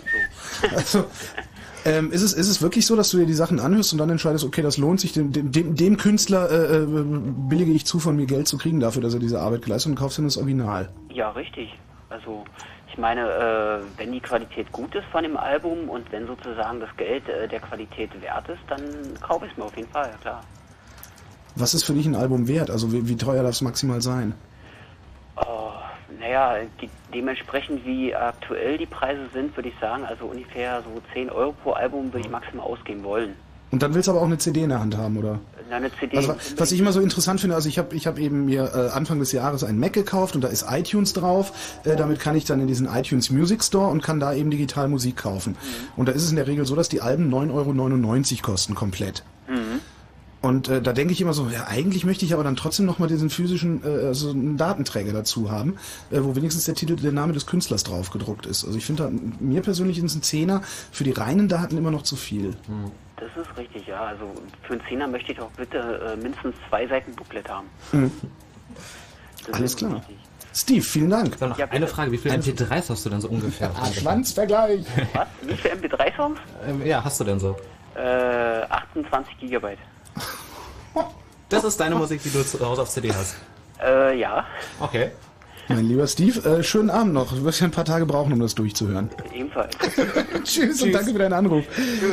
Also, 0.74 1.06
ähm, 1.84 2.12
ist, 2.12 2.22
es, 2.22 2.32
ist 2.32 2.48
es 2.48 2.62
wirklich 2.62 2.86
so, 2.86 2.96
dass 2.96 3.10
du 3.10 3.18
dir 3.18 3.26
die 3.26 3.34
Sachen 3.34 3.60
anhörst 3.60 3.92
und 3.92 3.98
dann 3.98 4.10
entscheidest, 4.10 4.44
okay, 4.44 4.62
das 4.62 4.76
lohnt 4.76 5.00
sich, 5.00 5.12
dem, 5.12 5.32
dem, 5.32 5.74
dem, 5.74 5.96
Künstler 5.96 6.50
äh, 6.50 6.76
äh, 6.76 6.86
billige 6.86 7.72
ich 7.72 7.86
zu, 7.86 7.98
von 7.98 8.16
mir 8.16 8.26
Geld 8.26 8.48
zu 8.48 8.58
kriegen 8.58 8.80
dafür, 8.80 9.02
dass 9.02 9.14
er 9.14 9.20
diese 9.20 9.40
Arbeit 9.40 9.62
geleistet 9.62 9.90
und 9.90 9.96
kaufst 9.96 10.18
dann 10.18 10.24
das 10.24 10.36
Original. 10.36 10.90
Ja, 11.10 11.30
richtig. 11.30 11.72
Also 12.08 12.44
ich 12.88 12.98
meine, 12.98 13.20
äh, 13.22 13.98
wenn 13.98 14.12
die 14.12 14.20
Qualität 14.20 14.70
gut 14.72 14.94
ist 14.94 15.06
von 15.12 15.22
dem 15.22 15.36
Album 15.36 15.88
und 15.88 16.10
wenn 16.12 16.26
sozusagen 16.26 16.80
das 16.80 16.90
Geld 16.96 17.28
äh, 17.28 17.46
der 17.46 17.60
Qualität 17.60 18.10
wert 18.20 18.48
ist, 18.48 18.60
dann 18.68 18.80
kaufe 19.20 19.46
ich 19.46 19.52
es 19.52 19.58
mir 19.58 19.64
auf 19.64 19.76
jeden 19.76 19.88
Fall, 19.90 20.10
ja 20.10 20.16
klar. 20.18 20.44
Was 21.56 21.74
ist 21.74 21.84
für 21.84 21.94
dich 21.94 22.06
ein 22.06 22.14
Album 22.14 22.48
wert? 22.48 22.70
Also 22.70 22.92
wie, 22.92 23.08
wie 23.08 23.16
teuer 23.16 23.42
darf 23.42 23.52
es 23.52 23.60
maximal 23.60 24.00
sein? 24.00 24.34
Oh, 25.36 25.69
naja, 26.20 26.56
die, 26.80 26.90
dementsprechend 27.12 27.84
wie 27.84 28.14
aktuell 28.14 28.78
die 28.78 28.86
Preise 28.86 29.22
sind, 29.32 29.56
würde 29.56 29.70
ich 29.70 29.74
sagen, 29.80 30.04
also 30.04 30.26
ungefähr 30.26 30.82
so 30.82 31.00
10 31.12 31.30
Euro 31.30 31.52
pro 31.52 31.72
Album 31.72 32.12
würde 32.12 32.26
ich 32.26 32.30
maximal 32.30 32.66
ausgeben 32.66 33.02
wollen. 33.02 33.34
Und 33.70 33.82
dann 33.82 33.94
willst 33.94 34.08
du 34.08 34.12
aber 34.12 34.20
auch 34.20 34.26
eine 34.26 34.38
CD 34.38 34.62
in 34.64 34.70
der 34.70 34.80
Hand 34.80 34.96
haben, 34.96 35.16
oder? 35.16 35.38
Na, 35.68 35.76
eine 35.76 35.90
CD. 35.94 36.16
Also 36.16 36.34
was 36.56 36.72
ich 36.72 36.80
immer 36.80 36.92
so 36.92 37.00
interessant 37.00 37.40
finde, 37.40 37.54
also 37.54 37.68
ich 37.68 37.78
habe 37.78 37.94
ich 37.94 38.06
hab 38.06 38.18
eben 38.18 38.44
mir 38.44 38.70
äh, 38.74 38.90
Anfang 38.90 39.20
des 39.20 39.30
Jahres 39.30 39.62
einen 39.62 39.78
Mac 39.78 39.92
gekauft 39.92 40.34
und 40.34 40.42
da 40.42 40.48
ist 40.48 40.66
iTunes 40.68 41.12
drauf. 41.12 41.52
Äh, 41.84 41.94
damit 41.94 42.18
kann 42.18 42.36
ich 42.36 42.44
dann 42.44 42.60
in 42.60 42.66
diesen 42.66 42.88
iTunes 42.88 43.30
Music 43.30 43.62
Store 43.62 43.88
und 43.88 44.02
kann 44.02 44.18
da 44.18 44.34
eben 44.34 44.50
digital 44.50 44.88
Musik 44.88 45.16
kaufen. 45.16 45.56
Und 45.96 46.08
da 46.08 46.12
ist 46.12 46.24
es 46.24 46.30
in 46.30 46.36
der 46.36 46.48
Regel 46.48 46.66
so, 46.66 46.74
dass 46.74 46.88
die 46.88 47.00
Alben 47.00 47.32
9,99 47.32 48.32
Euro 48.32 48.42
kosten 48.42 48.74
komplett. 48.74 49.22
Und 49.46 49.80
Und 50.42 50.68
äh, 50.68 50.80
da 50.80 50.94
denke 50.94 51.12
ich 51.12 51.20
immer 51.20 51.34
so, 51.34 51.48
ja, 51.48 51.66
eigentlich 51.66 52.06
möchte 52.06 52.24
ich 52.24 52.32
aber 52.32 52.42
dann 52.44 52.56
trotzdem 52.56 52.86
noch 52.86 52.98
mal 52.98 53.08
diesen 53.08 53.28
physischen, 53.28 53.82
äh, 53.84 54.06
also 54.06 54.30
einen 54.30 54.56
Datenträger 54.56 55.12
dazu 55.12 55.50
haben, 55.50 55.76
äh, 56.10 56.20
wo 56.22 56.34
wenigstens 56.34 56.64
der 56.64 56.74
Titel, 56.74 56.96
der 56.96 57.12
Name 57.12 57.34
des 57.34 57.46
Künstlers 57.46 57.84
drauf 57.84 58.10
gedruckt 58.10 58.46
ist. 58.46 58.64
Also 58.64 58.78
ich 58.78 58.86
finde, 58.86 59.12
mir 59.38 59.60
persönlich 59.60 59.98
ist 59.98 60.14
ein 60.14 60.22
Zehner 60.22 60.62
für 60.92 61.04
die 61.04 61.10
reinen 61.12 61.48
Daten 61.48 61.76
immer 61.76 61.90
noch 61.90 62.02
zu 62.02 62.16
viel. 62.16 62.56
Das 63.16 63.28
ist 63.46 63.54
richtig, 63.58 63.86
ja. 63.86 64.02
Also 64.02 64.32
für 64.62 64.72
einen 64.74 64.82
Zehner 64.88 65.06
möchte 65.08 65.32
ich 65.32 65.38
doch 65.38 65.50
bitte 65.50 65.78
äh, 65.78 66.16
mindestens 66.16 66.54
zwei 66.70 66.86
Seiten 66.86 67.14
Booklet 67.14 67.46
haben. 67.46 67.66
Das 69.46 69.54
Alles 69.54 69.72
ist 69.72 69.78
klar. 69.78 69.96
richtig. 69.96 70.16
Steve, 70.54 70.82
vielen 70.82 71.10
Dank. 71.10 71.38
Dann 71.38 71.50
noch 71.50 71.58
Ja, 71.58 71.66
eine. 71.68 71.86
Frage, 71.86 72.10
wie 72.12 72.18
viele 72.18 72.34
MP3s 72.36 72.88
hast 72.88 73.04
du 73.04 73.10
denn 73.10 73.20
so 73.20 73.28
ungefähr? 73.28 73.70
Ah, 73.78 73.86
Schwanzvergleich. 73.92 74.84
Was? 75.12 75.28
Wie 75.42 75.54
viele 75.54 75.74
MP3-Songs? 75.74 76.38
Ähm, 76.66 76.84
ja, 76.86 77.04
hast 77.04 77.20
du 77.20 77.24
denn 77.24 77.38
so? 77.38 77.56
Äh, 77.94 78.62
28 78.68 79.38
Gigabyte. 79.38 79.78
Das 81.48 81.64
ist 81.64 81.80
deine 81.80 81.96
Musik, 81.96 82.22
die 82.22 82.30
du 82.30 82.44
zu 82.44 82.64
Hause 82.64 82.82
auf 82.82 82.90
CD 82.90 83.12
hast. 83.12 83.34
Äh, 83.82 84.18
ja, 84.18 84.44
Okay. 84.78 85.10
Mein 85.68 85.86
lieber 85.86 86.06
Steve, 86.08 86.40
äh, 86.48 86.64
schönen 86.64 86.90
Abend 86.90 87.12
noch. 87.14 87.32
Du 87.32 87.44
wirst 87.44 87.60
ja 87.60 87.66
ein 87.66 87.70
paar 87.70 87.84
Tage 87.84 88.04
brauchen, 88.04 88.32
um 88.32 88.40
das 88.40 88.56
durchzuhören. 88.56 89.08
ebenfalls. 89.32 89.76
Tschüss, 90.44 90.82
und 90.82 90.90
danke 90.92 91.12
für 91.12 91.18
deinen 91.20 91.32
Anruf. 91.32 91.64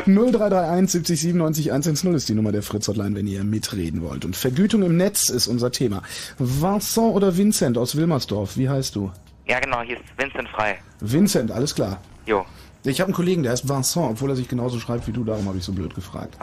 0331 0.05 0.91
70 0.91 1.21
97 1.21 1.71
110 1.71 2.13
ist 2.13 2.29
die 2.29 2.36
Nummer 2.36 2.51
der 2.51 2.62
Fritz 2.62 2.88
Hotline, 2.88 3.15
wenn 3.15 3.25
ihr 3.25 3.43
mitreden 3.43 4.03
wollt. 4.03 4.25
Und 4.25 4.36
Vergütung 4.36 4.83
im 4.83 4.95
Netz 4.95 5.29
ist 5.29 5.47
unser 5.47 5.71
Thema. 5.71 6.03
Vincent 6.38 7.15
oder 7.15 7.36
Vincent 7.36 7.79
aus 7.79 7.95
Wilmersdorf, 7.95 8.57
wie 8.57 8.69
heißt 8.69 8.95
du? 8.95 9.12
Ja, 9.47 9.60
genau, 9.60 9.81
hier 9.81 9.95
ist 9.97 10.05
Vincent 10.17 10.49
Frei. 10.49 10.77
Vincent, 10.99 11.49
alles 11.51 11.73
klar. 11.73 11.99
Jo. 12.27 12.45
Ich 12.83 12.99
habe 13.01 13.07
einen 13.07 13.15
Kollegen, 13.15 13.41
der 13.41 13.53
heißt 13.53 13.67
Vincent, 13.67 14.05
obwohl 14.12 14.29
er 14.29 14.36
sich 14.36 14.47
genauso 14.47 14.79
schreibt 14.79 15.07
wie 15.07 15.12
du, 15.13 15.23
darum 15.23 15.47
habe 15.47 15.57
ich 15.57 15.63
so 15.63 15.71
blöd 15.71 15.95
gefragt. 15.95 16.38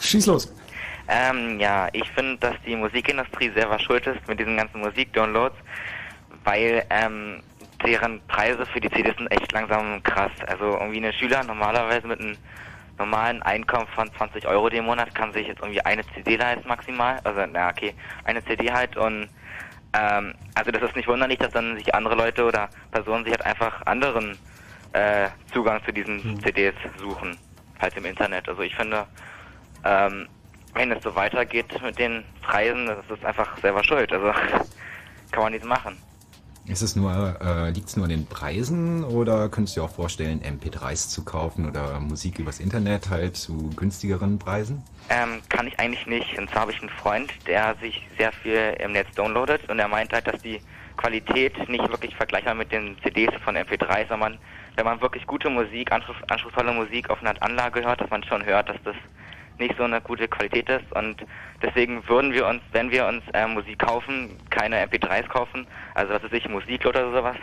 Schieß 0.00 0.26
los. 0.26 0.52
Ähm, 1.08 1.60
ja, 1.60 1.88
ich 1.92 2.08
finde, 2.10 2.38
dass 2.38 2.54
die 2.66 2.76
Musikindustrie 2.76 3.50
selber 3.50 3.78
schuld 3.78 4.06
ist 4.06 4.26
mit 4.26 4.40
diesen 4.40 4.56
ganzen 4.56 4.80
Musikdownloads, 4.80 5.56
weil 6.44 6.84
ähm, 6.90 7.42
deren 7.84 8.20
Preise 8.26 8.64
für 8.66 8.80
die 8.80 8.90
CDs 8.90 9.16
sind 9.16 9.30
echt 9.30 9.52
langsam 9.52 10.02
krass. 10.02 10.32
Also 10.46 10.78
irgendwie 10.78 10.98
eine 10.98 11.12
Schüler 11.12 11.44
normalerweise 11.44 12.06
mit 12.06 12.20
einem 12.20 12.36
normalen 12.98 13.42
Einkommen 13.42 13.86
von 13.88 14.10
20 14.14 14.46
Euro 14.46 14.68
den 14.70 14.84
Monat 14.84 15.14
kann 15.14 15.32
sich 15.32 15.46
jetzt 15.46 15.60
irgendwie 15.60 15.80
eine 15.80 16.02
CD 16.14 16.36
leisten 16.36 16.68
maximal. 16.68 17.20
Also, 17.24 17.44
na 17.52 17.68
okay, 17.68 17.94
eine 18.24 18.44
CD 18.44 18.72
halt 18.72 18.96
und 18.96 19.28
ähm, 19.92 20.34
also 20.54 20.70
das 20.70 20.82
ist 20.82 20.96
nicht 20.96 21.08
wunderlich, 21.08 21.38
dass 21.38 21.52
dann 21.52 21.76
sich 21.76 21.94
andere 21.94 22.14
Leute 22.14 22.44
oder 22.44 22.68
Personen 22.90 23.24
sich 23.24 23.32
halt 23.32 23.44
einfach 23.44 23.84
anderen 23.86 24.38
äh, 24.92 25.28
Zugang 25.52 25.82
zu 25.84 25.92
diesen 25.92 26.40
CDs 26.42 26.74
suchen, 26.98 27.36
halt 27.80 27.96
im 27.96 28.04
Internet. 28.04 28.48
Also 28.48 28.62
ich 28.62 28.74
finde, 28.74 29.06
ähm, 29.84 30.28
wenn 30.74 30.92
es 30.92 31.02
so 31.02 31.14
weitergeht 31.14 31.80
mit 31.82 31.98
den 31.98 32.24
Preisen, 32.42 32.86
das 32.86 32.98
ist 33.08 33.24
einfach 33.24 33.56
selber 33.58 33.82
schuld. 33.84 34.12
Also 34.12 34.26
kann 35.30 35.42
man 35.42 35.52
nichts 35.52 35.66
machen. 35.66 35.96
Ist 36.66 36.80
es 36.80 36.96
nur, 36.96 37.36
äh, 37.42 37.70
liegt 37.70 37.88
es 37.88 37.96
nur 37.96 38.06
an 38.06 38.10
den 38.10 38.26
Preisen 38.26 39.04
oder 39.04 39.50
könntest 39.50 39.76
du 39.76 39.80
dir 39.80 39.84
auch 39.84 39.94
vorstellen, 39.94 40.40
MP3s 40.40 41.10
zu 41.10 41.22
kaufen 41.22 41.68
oder 41.68 42.00
Musik 42.00 42.38
übers 42.38 42.58
Internet 42.58 43.10
halt 43.10 43.36
zu 43.36 43.70
günstigeren 43.76 44.38
Preisen? 44.38 44.82
Ähm, 45.10 45.42
kann 45.50 45.66
ich 45.66 45.78
eigentlich 45.78 46.06
nicht. 46.06 46.38
Und 46.38 46.48
zwar 46.48 46.62
habe 46.62 46.72
ich 46.72 46.80
einen 46.80 46.88
Freund, 46.88 47.30
der 47.46 47.74
sich 47.82 48.08
sehr 48.16 48.32
viel 48.32 48.76
im 48.78 48.92
Netz 48.92 49.08
downloadet 49.14 49.68
und 49.68 49.78
er 49.78 49.88
meint 49.88 50.14
halt, 50.14 50.26
dass 50.26 50.40
die 50.40 50.58
Qualität 50.96 51.68
nicht 51.68 51.86
wirklich 51.90 52.16
vergleichbar 52.16 52.54
mit 52.54 52.72
den 52.72 52.96
CDs 53.02 53.34
von 53.44 53.56
MP3, 53.56 54.08
sondern 54.08 54.38
wenn 54.76 54.86
man 54.86 55.02
wirklich 55.02 55.26
gute 55.26 55.50
Musik, 55.50 55.92
anspruch, 55.92 56.16
anspruchsvolle 56.28 56.72
Musik 56.72 57.10
auf 57.10 57.20
einer 57.20 57.40
Anlage 57.42 57.84
hört, 57.84 58.00
dass 58.00 58.08
man 58.08 58.24
schon 58.24 58.44
hört, 58.44 58.70
dass 58.70 58.78
das 58.84 58.96
nicht 59.58 59.76
so 59.76 59.84
eine 59.84 60.00
gute 60.00 60.28
Qualität 60.28 60.68
ist. 60.68 60.90
Und 60.92 61.24
deswegen 61.62 62.06
würden 62.08 62.32
wir 62.32 62.46
uns, 62.46 62.62
wenn 62.72 62.90
wir 62.90 63.06
uns 63.06 63.22
äh, 63.32 63.46
Musik 63.46 63.78
kaufen, 63.78 64.36
keine 64.50 64.84
MP3s 64.86 65.28
kaufen, 65.28 65.66
also 65.94 66.12
was 66.12 66.22
weiß 66.22 66.32
ich, 66.32 66.48
Musik 66.48 66.86
oder 66.86 67.10
sowas, 67.12 67.36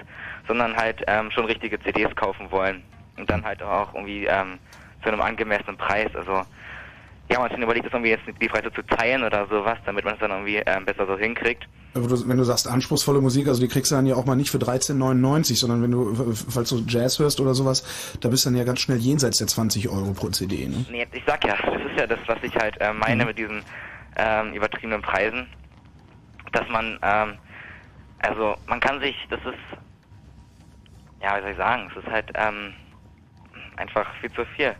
sondern 0.47 0.75
halt 0.75 1.03
ähm, 1.07 1.31
schon 1.31 1.45
richtige 1.45 1.79
CDs 1.79 2.15
kaufen 2.15 2.51
wollen. 2.51 2.83
Und 3.17 3.29
dann 3.29 3.43
halt 3.43 3.61
auch 3.61 3.93
irgendwie 3.93 4.25
ähm, 4.25 4.59
zu 5.03 5.09
einem 5.09 5.21
angemessenen 5.21 5.77
Preis, 5.77 6.09
also 6.15 6.43
ja, 7.31 7.37
man 7.37 7.45
hat 7.45 7.55
sich 7.55 7.63
überlegt, 7.63 7.85
das 7.85 7.93
irgendwie 7.93 8.11
jetzt 8.11 8.23
die 8.27 8.47
Preise 8.47 8.71
zu 8.73 8.81
teilen 8.81 9.23
oder 9.23 9.47
sowas, 9.47 9.77
damit 9.85 10.03
man 10.03 10.15
es 10.15 10.19
dann 10.19 10.31
irgendwie 10.31 10.57
ähm, 10.57 10.85
besser 10.85 11.07
so 11.07 11.17
hinkriegt. 11.17 11.65
Wenn 11.93 12.37
du 12.37 12.43
sagst 12.43 12.67
anspruchsvolle 12.67 13.21
Musik, 13.21 13.47
also 13.47 13.61
die 13.61 13.67
kriegst 13.67 13.91
du 13.91 13.95
dann 13.95 14.05
ja 14.05 14.15
auch 14.15 14.25
mal 14.25 14.35
nicht 14.35 14.51
für 14.51 14.57
13,99, 14.57 15.55
sondern 15.55 15.81
wenn 15.81 15.91
du, 15.91 16.33
falls 16.33 16.69
du 16.69 16.83
Jazz 16.87 17.19
hörst 17.19 17.39
oder 17.39 17.53
sowas, 17.53 18.17
da 18.19 18.29
bist 18.29 18.45
du 18.45 18.49
dann 18.49 18.57
ja 18.57 18.65
ganz 18.65 18.81
schnell 18.81 18.97
jenseits 18.97 19.37
der 19.37 19.47
20 19.47 19.89
Euro 19.89 20.11
pro 20.13 20.29
CD. 20.29 20.67
Ne? 20.67 20.85
Nee, 20.89 21.07
ich 21.13 21.23
sag 21.25 21.45
ja, 21.45 21.55
das 21.55 21.91
ist 21.91 21.99
ja 21.99 22.07
das, 22.07 22.19
was 22.27 22.37
ich 22.43 22.55
halt 22.55 22.79
äh, 22.81 22.91
meine 22.93 23.25
mit 23.25 23.37
diesen 23.37 23.63
ähm, 24.17 24.53
übertriebenen 24.53 25.01
Preisen, 25.01 25.47
dass 26.51 26.67
man, 26.69 26.99
ähm, 27.01 27.37
also 28.19 28.55
man 28.67 28.79
kann 28.81 28.99
sich, 28.99 29.15
das 29.29 29.39
ist, 29.39 29.79
ja, 31.21 31.37
wie 31.37 31.41
soll 31.41 31.51
ich 31.51 31.57
sagen, 31.57 31.89
es 31.91 32.03
ist 32.03 32.11
halt 32.11 32.29
ähm, 32.35 32.73
einfach 33.77 34.07
viel 34.19 34.31
zu 34.31 34.43
viel. 34.57 34.75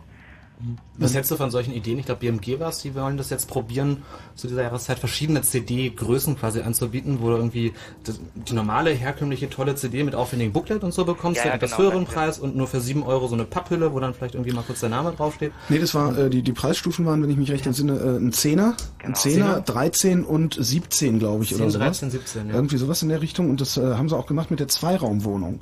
Was 0.98 1.14
hältst 1.14 1.30
du 1.30 1.36
von 1.36 1.50
solchen 1.50 1.72
Ideen? 1.74 1.98
Ich 1.98 2.06
glaube, 2.06 2.20
BMG 2.20 2.60
war 2.60 2.68
es, 2.68 2.78
die 2.78 2.94
wollen 2.94 3.16
das 3.16 3.30
jetzt 3.30 3.48
probieren, 3.48 4.02
zu 4.36 4.46
dieser 4.46 4.62
Jahreszeit 4.62 4.98
verschiedene 4.98 5.42
CD-Größen 5.42 6.38
quasi 6.38 6.60
anzubieten, 6.60 7.18
wo 7.20 7.30
du 7.30 7.36
irgendwie 7.36 7.72
das, 8.04 8.20
die 8.34 8.52
normale, 8.54 8.90
herkömmliche, 8.90 9.50
tolle 9.50 9.74
CD 9.74 10.04
mit 10.04 10.14
aufwendigem 10.14 10.52
Booklet 10.52 10.84
und 10.84 10.92
so 10.94 11.04
bekommst, 11.04 11.38
Ja, 11.38 11.42
für 11.42 11.48
ja, 11.48 11.54
etwas 11.54 11.70
genau, 11.76 11.82
höheren 11.90 12.04
das- 12.04 12.14
Preis 12.14 12.38
und 12.38 12.54
nur 12.56 12.66
für 12.68 12.80
7 12.80 13.02
Euro 13.02 13.26
so 13.28 13.34
eine 13.34 13.44
Papphülle, 13.44 13.92
wo 13.92 14.00
dann 14.00 14.14
vielleicht 14.14 14.34
irgendwie 14.34 14.52
mal 14.52 14.62
kurz 14.62 14.80
der 14.80 14.88
Name 14.90 15.12
draufsteht. 15.12 15.52
Nee, 15.68 15.78
das 15.78 15.94
war, 15.94 16.16
äh, 16.16 16.30
die, 16.30 16.42
die 16.42 16.52
Preisstufen 16.52 17.04
waren, 17.06 17.22
wenn 17.22 17.30
ich 17.30 17.36
mich 17.36 17.50
recht 17.50 17.66
entsinne, 17.66 17.94
äh, 17.98 18.16
ein 18.18 18.32
Zehner, 18.32 18.76
ein 18.98 19.06
Genau. 19.06 19.18
Zehner, 19.18 19.60
13 19.62 20.24
und 20.24 20.56
17, 20.58 21.18
glaube 21.18 21.44
ich, 21.44 21.50
10, 21.50 21.60
oder 21.62 21.70
sowas. 21.70 21.86
13, 22.00 22.10
17, 22.10 22.48
ja. 22.48 22.54
Irgendwie 22.54 22.76
sowas 22.76 23.02
in 23.02 23.08
der 23.08 23.20
Richtung 23.22 23.50
und 23.50 23.60
das 23.60 23.76
äh, 23.76 23.94
haben 23.94 24.08
sie 24.08 24.16
auch 24.16 24.26
gemacht 24.26 24.50
mit 24.50 24.60
der 24.60 24.68
Zweiraumwohnung. 24.68 25.60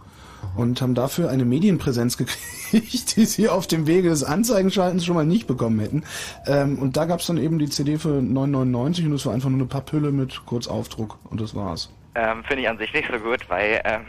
Und 0.56 0.80
haben 0.82 0.94
dafür 0.94 1.30
eine 1.30 1.44
Medienpräsenz 1.44 2.16
gekriegt, 2.16 3.16
die 3.16 3.24
sie 3.24 3.48
auf 3.48 3.66
dem 3.66 3.86
Wege 3.86 4.08
des 4.08 4.24
Anzeigenschaltens 4.24 5.04
schon 5.04 5.14
mal 5.14 5.24
nicht 5.24 5.46
bekommen 5.46 5.80
hätten. 5.80 6.04
Ähm, 6.46 6.78
und 6.78 6.96
da 6.96 7.04
gab's 7.04 7.26
dann 7.26 7.38
eben 7.38 7.58
die 7.58 7.68
CD 7.68 7.98
für 7.98 8.18
9,99 8.20 9.06
und 9.06 9.12
das 9.12 9.26
war 9.26 9.34
einfach 9.34 9.48
nur 9.48 9.58
eine 9.58 9.68
Papphülle 9.68 10.12
mit 10.12 10.44
Kurzaufdruck 10.46 11.18
und 11.30 11.40
das 11.40 11.54
war's. 11.54 11.90
Ähm, 12.16 12.42
finde 12.44 12.64
ich 12.64 12.68
an 12.68 12.78
sich 12.78 12.92
nicht 12.92 13.08
so 13.10 13.18
gut, 13.18 13.48
weil 13.48 13.80
ähm, 13.84 14.04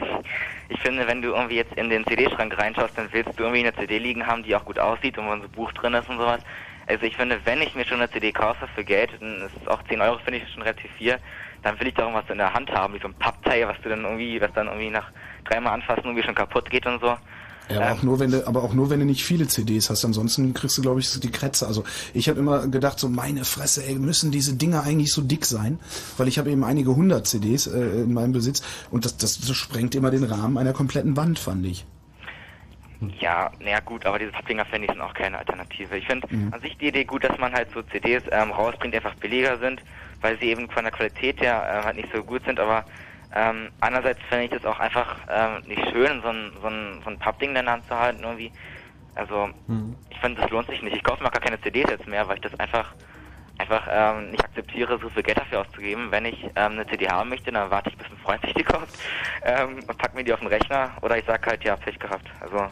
ich 0.69 0.79
finde, 0.79 1.07
wenn 1.07 1.21
du 1.21 1.29
irgendwie 1.29 1.57
jetzt 1.57 1.73
in 1.75 1.89
den 1.89 2.05
CD-Schrank 2.05 2.57
reinschaust, 2.57 2.97
dann 2.97 3.09
willst 3.11 3.37
du 3.37 3.43
irgendwie 3.43 3.59
eine 3.59 3.75
CD 3.75 3.99
liegen 3.99 4.25
haben, 4.25 4.41
die 4.43 4.55
auch 4.55 4.65
gut 4.65 4.79
aussieht 4.79 5.17
und 5.17 5.27
wo 5.27 5.31
ein 5.31 5.49
Buch 5.49 5.71
drin 5.73 5.93
ist 5.93 6.09
und 6.09 6.17
sowas. 6.17 6.41
Also 6.87 7.05
ich 7.05 7.15
finde, 7.15 7.39
wenn 7.45 7.61
ich 7.61 7.75
mir 7.75 7.85
schon 7.85 8.01
eine 8.01 8.09
CD 8.09 8.31
kaufe 8.31 8.67
für 8.73 8.83
Geld, 8.83 9.11
dann 9.19 9.43
ist 9.43 9.55
es 9.61 9.67
auch 9.67 9.83
10 9.83 10.01
Euro, 10.01 10.17
finde 10.17 10.39
ich 10.39 10.49
schon 10.51 10.63
relativ 10.63 10.91
viel, 10.93 11.17
dann 11.61 11.79
will 11.79 11.87
ich 11.87 11.93
doch 11.93 12.03
irgendwas 12.03 12.29
in 12.29 12.39
der 12.39 12.53
Hand 12.53 12.71
haben, 12.71 12.95
wie 12.95 12.99
so 12.99 13.07
ein 13.07 13.13
Pappteil, 13.13 13.67
was 13.67 13.79
du 13.81 13.89
dann 13.89 14.03
irgendwie, 14.03 14.41
was 14.41 14.51
dann 14.53 14.67
irgendwie 14.67 14.89
nach 14.89 15.11
dreimal 15.45 15.73
anfassen 15.73 16.05
irgendwie 16.05 16.23
schon 16.23 16.35
kaputt 16.35 16.69
geht 16.69 16.85
und 16.85 16.99
so. 17.01 17.15
Ja, 17.69 17.77
aber 17.77 17.91
Ähm, 17.91 17.97
auch 17.97 18.03
nur 18.03 18.19
wenn 18.19 18.31
du, 18.31 18.47
aber 18.47 18.63
auch 18.63 18.73
nur 18.73 18.89
wenn 18.89 18.99
du 18.99 19.05
nicht 19.05 19.23
viele 19.23 19.47
CDs 19.47 19.89
hast. 19.89 20.03
Ansonsten 20.03 20.53
kriegst 20.53 20.77
du, 20.77 20.81
glaube 20.81 20.99
ich, 20.99 21.19
die 21.19 21.31
Krätze. 21.31 21.67
Also 21.67 21.83
ich 22.13 22.27
habe 22.27 22.39
immer 22.39 22.67
gedacht, 22.67 22.99
so 22.99 23.07
meine 23.09 23.45
Fresse, 23.45 23.85
ey, 23.85 23.95
müssen 23.95 24.31
diese 24.31 24.55
Dinger 24.55 24.83
eigentlich 24.83 25.13
so 25.13 25.21
dick 25.21 25.45
sein, 25.45 25.79
weil 26.17 26.27
ich 26.27 26.37
habe 26.37 26.51
eben 26.51 26.63
einige 26.63 26.95
hundert 26.95 27.27
CDs 27.27 27.67
äh, 27.67 27.79
in 27.79 28.13
meinem 28.13 28.33
Besitz 28.33 28.61
und 28.89 29.05
das, 29.05 29.17
das, 29.17 29.39
das 29.39 29.55
sprengt 29.55 29.95
immer 29.95 30.11
den 30.11 30.23
Rahmen 30.23 30.57
einer 30.57 30.73
kompletten 30.73 31.15
Wand, 31.15 31.39
fand 31.39 31.65
ich. 31.65 31.85
Ja, 33.19 33.49
naja 33.59 33.79
gut, 33.79 34.05
aber 34.05 34.19
diese 34.19 34.31
Pappdinger 34.31 34.65
finde 34.65 34.85
ich 34.85 34.91
sind 34.91 35.01
auch 35.01 35.13
keine 35.15 35.39
Alternative. 35.39 35.97
Ich 35.97 36.05
finde 36.05 36.27
an 36.51 36.61
sich 36.61 36.77
die 36.77 36.89
Idee 36.89 37.03
gut, 37.03 37.23
dass 37.23 37.35
man 37.39 37.51
halt 37.51 37.69
so 37.73 37.81
CDs 37.81 38.23
ähm, 38.31 38.51
rausbringt, 38.51 38.93
die 38.93 38.97
einfach 38.97 39.15
billiger 39.15 39.57
sind, 39.57 39.81
weil 40.21 40.37
sie 40.39 40.47
eben 40.47 40.69
von 40.69 40.83
der 40.83 40.91
Qualität 40.91 41.41
her 41.41 41.63
äh, 41.81 41.85
halt 41.85 41.95
nicht 41.95 42.09
so 42.13 42.23
gut 42.23 42.43
sind, 42.45 42.59
aber 42.59 42.85
ähm, 43.33 43.71
andererseits 43.79 44.19
finde 44.29 44.45
ich 44.45 44.51
das 44.51 44.65
auch 44.65 44.79
einfach 44.79 45.15
ähm, 45.29 45.61
nicht 45.65 45.89
schön, 45.89 46.21
so 46.21 46.29
ein, 46.29 46.51
so 46.61 46.67
ein, 46.67 47.01
so 47.03 47.09
ein 47.09 47.17
Pappding 47.17 47.55
in 47.55 47.65
der 47.65 47.73
Hand 47.73 47.87
zu 47.87 47.97
halten 47.97 48.23
irgendwie. 48.23 48.51
Also 49.15 49.49
ich 50.09 50.19
finde, 50.19 50.41
das 50.41 50.49
lohnt 50.51 50.69
sich 50.69 50.81
nicht. 50.81 50.95
Ich 50.95 51.03
kaufe 51.03 51.23
mir 51.23 51.29
gar 51.29 51.41
keine 51.41 51.61
CDs 51.61 51.89
jetzt 51.89 52.07
mehr, 52.07 52.27
weil 52.27 52.35
ich 52.35 52.41
das 52.41 52.59
einfach 52.59 52.93
einfach 53.57 53.87
ähm, 53.91 54.31
nicht 54.31 54.43
akzeptiere, 54.43 54.99
so 54.99 55.09
viel 55.09 55.23
Geld 55.23 55.37
dafür 55.37 55.61
auszugeben. 55.61 56.11
Wenn 56.11 56.25
ich 56.25 56.43
ähm, 56.55 56.73
eine 56.73 56.87
CD 56.87 57.07
haben 57.07 57.29
möchte, 57.29 57.51
dann 57.51 57.69
warte 57.69 57.89
ich, 57.89 57.97
bis 57.97 58.09
ein 58.09 58.17
Freund 58.17 58.41
sich 58.41 58.53
die 58.55 58.63
kauft 58.63 58.89
ähm, 59.43 59.83
und 59.87 59.97
pack 59.97 60.15
mir 60.15 60.23
die 60.23 60.33
auf 60.33 60.39
den 60.39 60.47
Rechner 60.47 60.93
oder 61.01 61.17
ich 61.17 61.25
sag 61.27 61.45
halt, 61.45 61.63
ja, 61.63 61.75
Pech 61.75 61.99
gehabt. 61.99 62.29
Also 62.39 62.71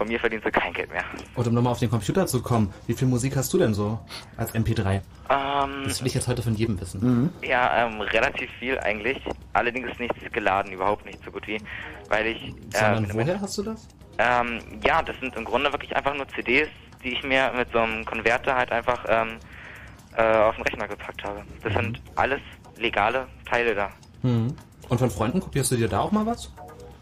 von 0.00 0.08
mir 0.08 0.18
verdienst 0.18 0.46
du 0.46 0.50
kein 0.50 0.72
Geld 0.72 0.90
mehr. 0.90 1.04
Und 1.34 1.46
um 1.46 1.52
nochmal 1.52 1.72
auf 1.72 1.78
den 1.78 1.90
Computer 1.90 2.26
zu 2.26 2.40
kommen, 2.40 2.72
wie 2.86 2.94
viel 2.94 3.06
Musik 3.06 3.36
hast 3.36 3.52
du 3.52 3.58
denn 3.58 3.74
so 3.74 3.98
als 4.38 4.54
MP3? 4.54 5.02
Ähm, 5.28 5.82
Das 5.84 6.00
will 6.00 6.06
ich 6.06 6.14
jetzt 6.14 6.26
heute 6.26 6.40
von 6.40 6.54
jedem 6.54 6.80
wissen. 6.80 7.30
ja, 7.42 7.86
ähm, 7.86 8.00
relativ 8.00 8.50
viel 8.58 8.78
eigentlich. 8.78 9.20
Allerdings 9.52 9.98
nichts 9.98 10.16
geladen, 10.32 10.72
überhaupt 10.72 11.04
nicht 11.04 11.22
so 11.22 11.30
gut 11.30 11.46
wie. 11.46 11.60
Weil 12.08 12.28
ich. 12.28 12.54
Sondern 12.70 13.04
ähm, 13.04 13.10
woher 13.12 13.38
hast 13.42 13.58
du 13.58 13.62
das? 13.62 13.88
Ähm, 14.16 14.60
ja, 14.86 15.02
das 15.02 15.20
sind 15.20 15.36
im 15.36 15.44
Grunde 15.44 15.70
wirklich 15.70 15.94
einfach 15.94 16.14
nur 16.14 16.26
CDs, 16.28 16.68
die 17.04 17.10
ich 17.10 17.22
mir 17.22 17.52
mit 17.54 17.70
so 17.70 17.80
einem 17.80 18.02
Konverter 18.06 18.56
halt 18.56 18.72
einfach 18.72 19.04
ähm, 19.06 19.36
äh, 20.16 20.22
auf 20.22 20.54
den 20.54 20.64
Rechner 20.64 20.88
gepackt 20.88 21.22
habe. 21.24 21.42
Das 21.62 21.74
sind 21.74 22.00
alles 22.16 22.40
legale 22.78 23.26
Teile 23.44 23.74
da. 23.74 23.90
Mhm. 24.22 24.56
Und 24.88 24.98
von 24.98 25.10
Freunden 25.10 25.40
kopierst 25.40 25.70
du 25.70 25.76
dir 25.76 25.88
da 25.88 26.00
auch 26.00 26.10
mal 26.10 26.24
was? 26.24 26.50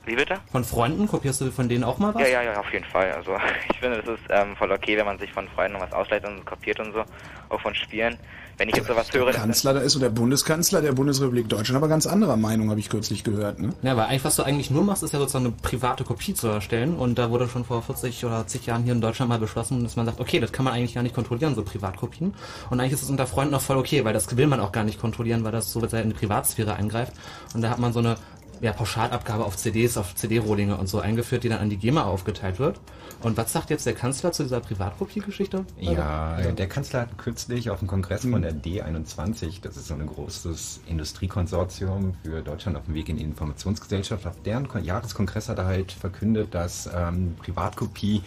Wie 0.09 0.17
bitte? 0.17 0.37
Von 0.51 0.65
Freunden 0.65 1.07
kopierst 1.07 1.43
du 1.43 1.51
von 1.51 1.69
denen 1.69 1.85
auch 1.85 1.99
mal 1.99 2.15
was? 2.15 2.23
Ja, 2.23 2.29
ja, 2.29 2.43
ja, 2.43 2.61
auf 2.61 2.73
jeden 2.73 2.87
Fall. 2.87 3.13
Also 3.13 3.37
ich 3.71 3.79
finde, 3.79 3.99
es 3.99 4.09
ist 4.09 4.23
ähm, 4.31 4.57
voll 4.57 4.73
okay, 4.73 4.97
wenn 4.97 5.05
man 5.05 5.19
sich 5.19 5.31
von 5.31 5.47
Freunden 5.49 5.79
was 5.79 5.93
ausleiht 5.93 6.25
und 6.25 6.47
kopiert 6.47 6.81
und 6.81 6.95
so, 6.95 7.05
auch 7.51 7.61
von 7.61 7.75
Spielen. 7.75 8.19
Wenn 8.57 8.71
ich 8.71 8.75
jetzt 8.75 8.89
sowas 8.89 9.13
höre, 9.13 9.27
Der 9.27 9.35
Kanzler, 9.35 9.75
da 9.75 9.81
ist 9.81 9.93
so 9.93 10.01
der 10.01 10.09
Bundeskanzler 10.09 10.81
der 10.81 10.93
Bundesrepublik 10.93 11.49
Deutschland, 11.49 11.77
aber 11.77 11.87
ganz 11.87 12.07
anderer 12.07 12.37
Meinung, 12.37 12.71
habe 12.71 12.81
ich 12.81 12.89
kürzlich 12.89 13.23
gehört. 13.23 13.61
Ne? 13.61 13.71
Ja, 13.83 13.97
weil 13.97 14.07
eigentlich, 14.07 14.25
was 14.25 14.35
du 14.35 14.43
eigentlich 14.43 14.71
nur 14.71 14.83
machst, 14.83 15.05
ist 15.05 15.13
ja 15.13 15.21
sozusagen 15.21 15.45
eine 15.45 15.55
private 15.63 16.03
Kopie 16.03 16.35
zu 16.35 16.49
erstellen. 16.49 16.97
Und 16.97 17.19
da 17.19 17.31
wurde 17.31 17.47
schon 17.49 17.65
vor 17.65 17.83
40 17.83 18.25
oder 18.25 18.47
10 18.47 18.63
Jahren 18.65 18.83
hier 18.83 18.95
in 18.95 19.01
Deutschland 19.01 19.29
mal 19.29 19.39
beschlossen, 19.39 19.85
dass 19.85 19.95
man 19.95 20.07
sagt, 20.07 20.19
okay, 20.19 20.41
das 20.41 20.51
kann 20.51 20.65
man 20.65 20.75
eigentlich 20.75 20.95
gar 20.95 21.03
nicht 21.03 21.15
kontrollieren, 21.15 21.55
so 21.55 21.63
Privatkopien. 21.63 22.35
Und 22.71 22.81
eigentlich 22.81 22.95
ist 22.95 23.03
es 23.03 23.11
unter 23.11 23.29
Freunden 23.29 23.55
auch 23.55 23.61
voll 23.61 23.77
okay, 23.77 24.05
weil 24.05 24.13
das 24.13 24.37
will 24.37 24.49
man 24.49 24.59
auch 24.59 24.73
gar 24.73 24.83
nicht 24.83 25.01
kontrollieren, 25.01 25.45
weil 25.45 25.53
das 25.53 25.71
so 25.71 25.81
in 25.81 26.09
die 26.09 26.17
Privatsphäre 26.17 26.75
eingreift. 26.75 27.13
Und 27.55 27.63
da 27.63 27.71
hat 27.71 27.79
man 27.79 27.93
so 27.93 28.01
eine 28.01 28.17
ja, 28.61 28.73
Pauschalabgabe 28.73 29.45
auf 29.45 29.57
CDs, 29.57 29.97
auf 29.97 30.15
CD-Rohlinge 30.15 30.77
und 30.77 30.89
so 30.89 31.01
eingeführt, 31.01 31.45
die 31.45 31.49
dann 31.49 31.61
an 31.61 31.71
die 31.71 31.77
GEMA 31.77 32.05
aufgeteilt 32.05 32.59
wird. 32.59 32.81
Und 33.21 33.37
was 33.37 33.53
sagt 33.53 33.71
jetzt 33.71 33.85
der 33.85 33.95
Kanzler 33.95 34.31
zu 34.33 34.45
dieser 34.45 34.61
Privatkopie-Geschichte? 34.61 35.65
Ja, 35.79 36.37
der 36.53 36.69
Kanzler 36.69 37.01
hat 37.01 37.19
kürzlich 37.19 37.69
auf 37.71 37.81
dem 37.81 37.89
Kongress 37.89 38.23
von 38.23 38.43
der 38.43 38.53
D21, 38.55 39.61
das 39.61 39.77
ist 39.77 39.89
so 39.89 39.95
ein 39.95 40.07
großes 40.07 40.81
Industriekonsortium 40.87 42.15
für 42.23 42.43
Deutschland 42.43 42.77
auf 42.77 42.85
dem 42.85 42.95
Weg 42.95 43.09
in 43.09 43.17
die 43.17 43.25
Informationsgesellschaft, 43.25 44.27
auf 44.27 44.41
deren 44.43 44.69
Kon- 44.69 44.85
Jahreskongress 44.85 45.49
hat 45.49 45.59
er 45.59 45.67
halt 45.67 45.91
verkündet, 45.93 46.55
dass 46.55 46.89
ähm, 46.95 47.35
Privatkopie 47.43 48.23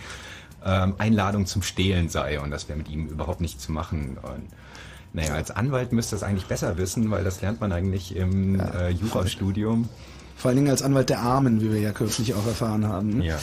ähm, 0.65 0.95
Einladung 0.97 1.45
zum 1.45 1.61
Stehlen 1.63 2.09
sei 2.09 2.39
und 2.39 2.51
das 2.51 2.67
wäre 2.67 2.77
mit 2.77 2.89
ihm 2.89 3.07
überhaupt 3.07 3.41
nicht 3.41 3.61
zu 3.61 3.71
machen. 3.71 4.17
Und 4.21 4.47
naja, 5.13 5.33
als 5.33 5.51
Anwalt 5.51 5.91
müsste 5.93 6.15
das 6.15 6.23
eigentlich 6.23 6.45
besser 6.47 6.77
wissen, 6.77 7.09
weil 7.11 7.23
das 7.23 7.41
lernt 7.41 7.61
man 7.61 7.71
eigentlich 7.71 8.15
im 8.15 8.59
äh, 8.59 8.89
Jurastudium. 8.89 9.89
Vor 10.41 10.49
allen 10.49 10.57
Dingen 10.57 10.71
als 10.71 10.81
Anwalt 10.81 11.07
der 11.11 11.19
Armen, 11.19 11.61
wie 11.61 11.71
wir 11.71 11.79
ja 11.79 11.91
kürzlich 11.91 12.33
auch 12.33 12.47
erfahren 12.47 12.87
haben. 12.87 13.21
Ja. 13.21 13.37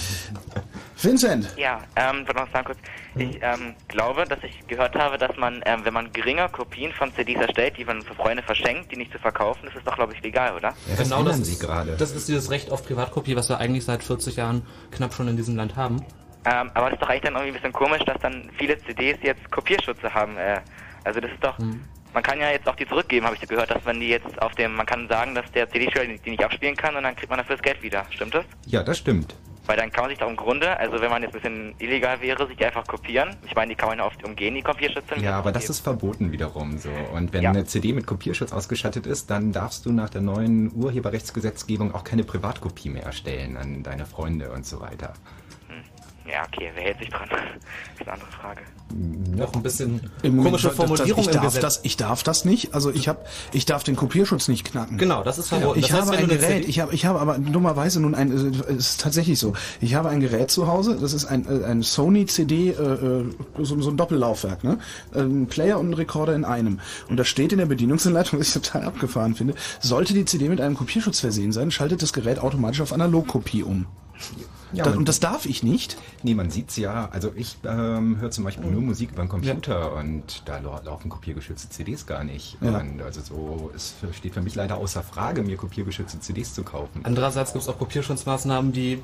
Vincent, 1.00 1.54
Ja, 1.56 1.78
ähm, 1.94 2.26
wollte 2.26 2.40
noch 2.40 2.52
sagen 2.52 2.64
kurz. 2.64 2.78
Ich 3.14 3.38
ähm, 3.40 3.76
glaube, 3.86 4.24
dass 4.24 4.40
ich 4.42 4.66
gehört 4.66 4.96
habe, 4.96 5.16
dass 5.16 5.36
man, 5.36 5.62
ähm, 5.64 5.84
wenn 5.84 5.94
man 5.94 6.12
geringe 6.12 6.48
Kopien 6.48 6.90
von 6.92 7.14
CDs 7.14 7.40
erstellt, 7.40 7.76
die 7.78 7.84
man 7.84 8.02
für 8.02 8.16
Freunde 8.16 8.42
verschenkt, 8.42 8.90
die 8.90 8.96
nicht 8.96 9.12
zu 9.12 9.18
verkaufen, 9.20 9.60
das 9.66 9.76
ist 9.76 9.86
doch, 9.86 9.94
glaube 9.94 10.12
ich, 10.12 10.20
legal, 10.24 10.56
oder? 10.56 10.70
Ja, 10.70 10.96
das 10.96 11.08
genau 11.08 11.22
das 11.22 11.36
sie 11.36 11.52
ist, 11.52 11.60
gerade. 11.60 11.94
das 11.96 12.10
ist 12.10 12.26
dieses 12.26 12.50
Recht 12.50 12.72
auf 12.72 12.84
Privatkopie, 12.84 13.36
was 13.36 13.48
wir 13.48 13.58
eigentlich 13.58 13.84
seit 13.84 14.02
40 14.02 14.34
Jahren 14.34 14.62
knapp 14.90 15.14
schon 15.14 15.28
in 15.28 15.36
diesem 15.36 15.54
Land 15.54 15.76
haben. 15.76 16.04
Ähm, 16.46 16.72
aber 16.74 16.88
es 16.88 16.94
ist 16.94 17.02
doch 17.02 17.10
eigentlich 17.10 17.22
dann 17.22 17.34
irgendwie 17.34 17.50
ein 17.50 17.54
bisschen 17.54 17.72
komisch, 17.72 18.02
dass 18.06 18.20
dann 18.20 18.50
viele 18.58 18.76
CDs 18.76 19.18
jetzt 19.22 19.48
Kopierschutze 19.52 20.12
haben. 20.12 20.36
Äh, 20.36 20.60
also 21.04 21.20
das 21.20 21.30
ist 21.30 21.44
doch, 21.44 21.56
man 22.14 22.22
kann 22.22 22.40
ja 22.40 22.50
jetzt 22.50 22.66
auch 22.68 22.76
die 22.76 22.86
zurückgeben, 22.86 23.26
habe 23.26 23.36
ich 23.40 23.48
gehört, 23.48 23.70
dass 23.70 23.84
wenn 23.84 24.00
die 24.00 24.08
jetzt 24.08 24.40
auf 24.40 24.54
dem, 24.54 24.74
man 24.74 24.86
kann 24.86 25.08
sagen, 25.08 25.34
dass 25.34 25.50
der 25.52 25.68
CD-Spieler 25.70 26.06
die 26.24 26.30
nicht 26.30 26.42
abspielen 26.44 26.76
kann 26.76 26.96
und 26.96 27.02
dann 27.02 27.14
kriegt 27.16 27.30
man 27.30 27.38
dafür 27.38 27.56
das 27.56 27.62
Geld 27.62 27.82
wieder. 27.82 28.04
Stimmt 28.10 28.34
das? 28.34 28.44
Ja, 28.66 28.82
das 28.82 28.98
stimmt. 28.98 29.34
Weil 29.66 29.76
dann 29.76 29.92
kann 29.92 30.04
man 30.04 30.10
sich 30.10 30.18
doch 30.18 30.30
im 30.30 30.36
Grunde, 30.36 30.78
also 30.78 30.98
wenn 31.02 31.10
man 31.10 31.22
jetzt 31.22 31.34
ein 31.34 31.42
bisschen 31.42 31.74
illegal 31.78 32.18
wäre, 32.22 32.46
sich 32.46 32.56
die 32.56 32.64
einfach 32.64 32.86
kopieren. 32.86 33.36
Ich 33.46 33.54
meine, 33.54 33.68
die 33.68 33.74
kann 33.74 33.90
man 33.90 33.98
ja 33.98 34.06
oft 34.06 34.24
umgehen, 34.24 34.54
die 34.54 34.62
Kopierschütze. 34.62 35.18
Ja, 35.20 35.38
aber 35.38 35.52
das 35.52 35.68
ist 35.68 35.80
verboten 35.80 36.32
wiederum 36.32 36.78
so. 36.78 36.88
Und 37.12 37.34
wenn 37.34 37.42
Ja. 37.42 37.50
eine 37.50 37.66
CD 37.66 37.92
mit 37.92 38.06
Kopierschutz 38.06 38.50
ausgestattet 38.54 39.06
ist, 39.06 39.28
dann 39.30 39.52
darfst 39.52 39.84
du 39.84 39.92
nach 39.92 40.08
der 40.08 40.22
neuen 40.22 40.72
Urheberrechtsgesetzgebung 40.74 41.94
auch 41.94 42.02
keine 42.04 42.24
Privatkopie 42.24 42.88
mehr 42.88 43.02
erstellen 43.02 43.58
an 43.58 43.82
deine 43.82 44.06
Freunde 44.06 44.50
und 44.52 44.64
so 44.64 44.80
weiter. 44.80 45.12
Ja, 46.26 46.44
okay, 46.46 46.70
wer 46.74 46.82
hält 46.84 46.98
sich 46.98 47.08
dran? 47.10 47.28
Das 47.30 48.00
ist 48.00 48.02
eine 48.02 48.12
andere 48.12 48.30
Frage. 48.32 48.60
Auch 49.42 49.52
ein 49.54 49.62
bisschen 49.62 50.00
im 50.22 50.38
komische 50.42 50.68
das- 50.68 50.76
das- 50.76 50.86
Formulierung 50.86 51.20
ich 51.24 51.28
darf 51.30 51.44
Gesetz. 51.44 51.60
das, 51.62 51.80
ich 51.82 51.96
darf 51.96 52.22
das 52.22 52.44
nicht. 52.44 52.74
Also 52.74 52.90
ich 52.90 53.06
habe, 53.06 53.20
ich 53.52 53.66
darf 53.66 53.84
den 53.84 53.94
Kopierschutz 53.96 54.48
nicht 54.48 54.64
knacken. 54.64 54.96
Genau, 54.98 55.22
das 55.22 55.38
ist 55.38 55.48
verboten. 55.48 55.78
Ich 55.78 55.88
das 55.88 55.96
heißt, 55.98 56.06
habe 56.10 56.16
wenn 56.22 56.30
ein 56.30 56.40
Gerät, 56.40 56.68
ich 56.68 56.80
habe, 56.80 56.94
ich 56.94 57.04
habe 57.04 57.20
aber 57.20 57.38
dummerweise 57.38 58.00
nun 58.00 58.14
ein, 58.14 58.32
es 58.32 58.42
ist 58.68 59.00
tatsächlich 59.00 59.38
so. 59.38 59.52
Ich 59.80 59.94
habe 59.94 60.08
ein 60.08 60.20
Gerät 60.20 60.50
zu 60.50 60.66
Hause, 60.66 60.96
das 61.00 61.12
ist 61.12 61.26
ein, 61.26 61.46
äh, 61.46 61.64
ein 61.66 61.82
Sony 61.82 62.26
CD, 62.26 62.70
äh, 62.70 62.72
äh, 62.72 63.24
so, 63.58 63.80
so 63.80 63.90
ein 63.90 63.96
Doppellaufwerk, 63.96 64.64
ne? 64.64 64.78
Ein 65.14 65.46
Player 65.46 65.78
und 65.78 65.90
ein 65.90 65.94
Rekorder 65.94 66.34
in 66.34 66.44
einem. 66.44 66.80
Und 67.08 67.18
da 67.18 67.24
steht 67.24 67.52
in 67.52 67.58
der 67.58 67.66
Bedienungsanleitung, 67.66 68.38
was 68.40 68.48
ich 68.48 68.54
total 68.54 68.84
abgefahren 68.84 69.34
finde, 69.34 69.54
sollte 69.80 70.14
die 70.14 70.24
CD 70.24 70.48
mit 70.48 70.60
einem 70.60 70.76
Kopierschutz 70.76 71.20
versehen 71.20 71.52
sein, 71.52 71.70
schaltet 71.70 72.02
das 72.02 72.12
Gerät 72.12 72.38
automatisch 72.38 72.80
auf 72.80 72.92
Analogkopie 72.92 73.62
um. 73.62 73.86
Ja, 74.72 74.84
man- 74.84 74.98
und 74.98 75.08
das 75.08 75.20
darf 75.20 75.46
ich 75.46 75.62
nicht. 75.62 75.96
Nee, 76.22 76.34
man 76.34 76.50
sieht's 76.50 76.76
ja. 76.76 77.08
Also 77.12 77.32
ich 77.34 77.56
ähm, 77.64 78.18
höre 78.20 78.30
zum 78.30 78.44
Beispiel 78.44 78.70
nur 78.70 78.80
Musik 78.82 79.16
den 79.16 79.28
Computer 79.28 79.94
und 79.94 80.42
da 80.44 80.58
lau- 80.58 80.80
laufen 80.84 81.08
kopiergeschützte 81.08 81.70
CDs 81.70 82.06
gar 82.06 82.24
nicht. 82.24 82.56
Ja. 82.60 82.82
Also 83.04 83.20
so 83.22 83.70
es 83.74 83.94
steht 84.12 84.34
für 84.34 84.42
mich 84.42 84.54
leider 84.54 84.76
außer 84.76 85.02
Frage, 85.02 85.42
mir 85.42 85.56
kopiergeschützte 85.56 86.20
CDs 86.20 86.54
zu 86.54 86.62
kaufen. 86.64 87.00
Andererseits 87.04 87.52
gibt 87.52 87.62
es 87.62 87.68
auch 87.68 87.78
Kopierschutzmaßnahmen, 87.78 88.72
die, 88.72 89.00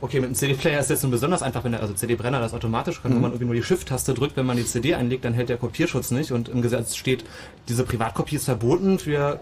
okay, 0.00 0.16
mit 0.20 0.26
einem 0.26 0.34
CD-Player 0.34 0.80
ist 0.80 0.90
jetzt 0.90 1.02
nun 1.02 1.10
besonders 1.12 1.42
einfach, 1.42 1.64
wenn 1.64 1.72
der, 1.72 1.80
also 1.80 1.94
CD-Brenner 1.94 2.40
das 2.40 2.52
automatisch 2.54 3.02
kann, 3.02 3.12
wenn 3.14 3.20
man 3.20 3.30
irgendwie 3.30 3.46
nur 3.46 3.54
die 3.54 3.62
Shift-Taste 3.62 4.14
drückt, 4.14 4.36
wenn 4.36 4.46
man 4.46 4.56
die 4.56 4.64
CD 4.66 4.94
einlegt, 4.94 5.24
dann 5.24 5.34
hält 5.34 5.48
der 5.48 5.56
Kopierschutz 5.56 6.10
nicht 6.10 6.32
und 6.32 6.48
im 6.48 6.62
Gesetz 6.62 6.96
steht, 6.96 7.24
diese 7.68 7.84
Privatkopie 7.84 8.36
ist 8.36 8.44
verboten 8.44 8.98
für 8.98 9.40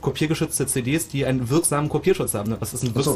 kopiergeschützte 0.00 0.66
CDs, 0.66 1.08
die 1.08 1.24
einen 1.24 1.48
wirksamen 1.48 1.88
Kopierschutz 1.88 2.34
haben. 2.34 2.54
Das 2.60 2.74
ist 2.74 2.82
ein 2.84 2.92
Ach 2.96 3.02
so. 3.02 3.14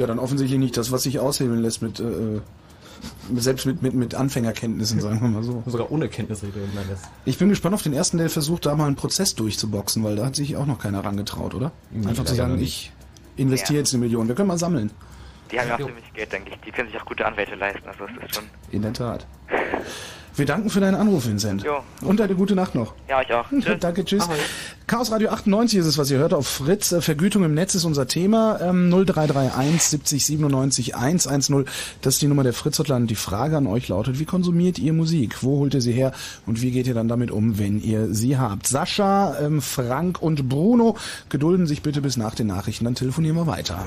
Ja, 0.00 0.06
dann 0.06 0.18
offensichtlich 0.18 0.58
nicht 0.58 0.76
das, 0.76 0.90
was 0.92 1.02
sich 1.02 1.18
aushebeln 1.18 1.60
lässt 1.60 1.82
mit, 1.82 2.00
äh, 2.00 2.40
selbst 3.34 3.66
mit, 3.66 3.82
mit, 3.82 3.92
mit 3.94 4.14
Anfängerkenntnissen, 4.14 5.00
sagen 5.00 5.20
wir 5.20 5.28
mal 5.28 5.42
so. 5.42 5.62
sogar 5.66 5.90
ohne 5.92 6.08
Kenntnisregeln. 6.08 6.70
Nein, 6.74 6.84
das- 6.90 7.02
Ich 7.26 7.36
bin 7.38 7.48
gespannt 7.50 7.74
auf 7.74 7.82
den 7.82 7.92
ersten, 7.92 8.16
der 8.18 8.30
versucht, 8.30 8.64
da 8.66 8.74
mal 8.74 8.86
einen 8.86 8.96
Prozess 8.96 9.34
durchzuboxen, 9.34 10.02
weil 10.02 10.16
da 10.16 10.24
hat 10.24 10.36
sich 10.36 10.56
auch 10.56 10.66
noch 10.66 10.78
keiner 10.78 11.04
rangetraut, 11.04 11.54
oder? 11.54 11.72
Einfach 12.06 12.24
zu 12.24 12.34
sagen, 12.34 12.58
ich 12.60 12.92
investiere 13.36 13.74
Ja. 13.74 13.80
jetzt 13.80 13.92
eine 13.94 14.00
Million. 14.02 14.26
Wir 14.28 14.34
können 14.34 14.48
mal 14.48 14.58
sammeln. 14.58 14.90
Die 15.52 15.58
haben 15.60 15.68
ja 15.68 15.74
auch 15.74 15.78
ziemlich 15.86 16.12
Geld, 16.14 16.32
denke 16.32 16.50
ich. 16.50 16.56
Die 16.64 16.70
können 16.70 16.88
sich 16.90 17.00
auch 17.00 17.04
gute 17.06 17.26
Anwälte 17.26 17.54
leisten, 17.56 17.86
also 17.88 18.04
es 18.04 18.24
ist 18.24 18.34
schon... 18.36 18.44
In 18.70 18.82
der 18.82 18.92
Tat. 18.92 19.26
Wir 20.40 20.46
danken 20.46 20.70
für 20.70 20.80
deinen 20.80 20.94
Anruf, 20.94 21.26
Vincent. 21.26 21.64
Jo. 21.64 21.80
Und 22.00 22.18
eine 22.18 22.34
gute 22.34 22.54
Nacht 22.54 22.74
noch. 22.74 22.94
Ja, 23.10 23.20
ich 23.20 23.30
auch. 23.30 23.44
Tschüss. 23.60 23.76
Danke, 23.78 24.06
tschüss. 24.06 24.22
Ahoi. 24.22 24.36
Chaos 24.86 25.12
Radio 25.12 25.28
98 25.28 25.78
ist 25.80 25.84
es, 25.84 25.98
was 25.98 26.10
ihr 26.10 26.16
hört 26.16 26.32
auf 26.32 26.46
Fritz. 26.46 26.92
Äh, 26.92 27.02
Vergütung 27.02 27.44
im 27.44 27.52
Netz 27.52 27.74
ist 27.74 27.84
unser 27.84 28.06
Thema. 28.06 28.58
Ähm, 28.62 28.88
0331 28.88 29.82
70 29.82 30.24
97 30.24 30.96
110. 30.96 31.66
Das 32.00 32.14
ist 32.14 32.22
die 32.22 32.26
Nummer 32.26 32.42
der 32.42 32.54
Fritz 32.54 32.78
Hotline. 32.78 33.04
Die 33.04 33.16
Frage 33.16 33.58
an 33.58 33.66
euch 33.66 33.88
lautet, 33.88 34.18
wie 34.18 34.24
konsumiert 34.24 34.78
ihr 34.78 34.94
Musik? 34.94 35.42
Wo 35.42 35.58
holt 35.58 35.74
ihr 35.74 35.82
sie 35.82 35.92
her? 35.92 36.12
Und 36.46 36.62
wie 36.62 36.70
geht 36.70 36.86
ihr 36.86 36.94
dann 36.94 37.08
damit 37.08 37.30
um, 37.30 37.58
wenn 37.58 37.78
ihr 37.82 38.14
sie 38.14 38.38
habt? 38.38 38.66
Sascha, 38.66 39.38
ähm, 39.40 39.60
Frank 39.60 40.22
und 40.22 40.48
Bruno 40.48 40.96
gedulden 41.28 41.66
sich 41.66 41.82
bitte 41.82 42.00
bis 42.00 42.16
nach 42.16 42.34
den 42.34 42.46
Nachrichten. 42.46 42.86
Dann 42.86 42.94
telefonieren 42.94 43.36
wir 43.36 43.46
weiter. 43.46 43.84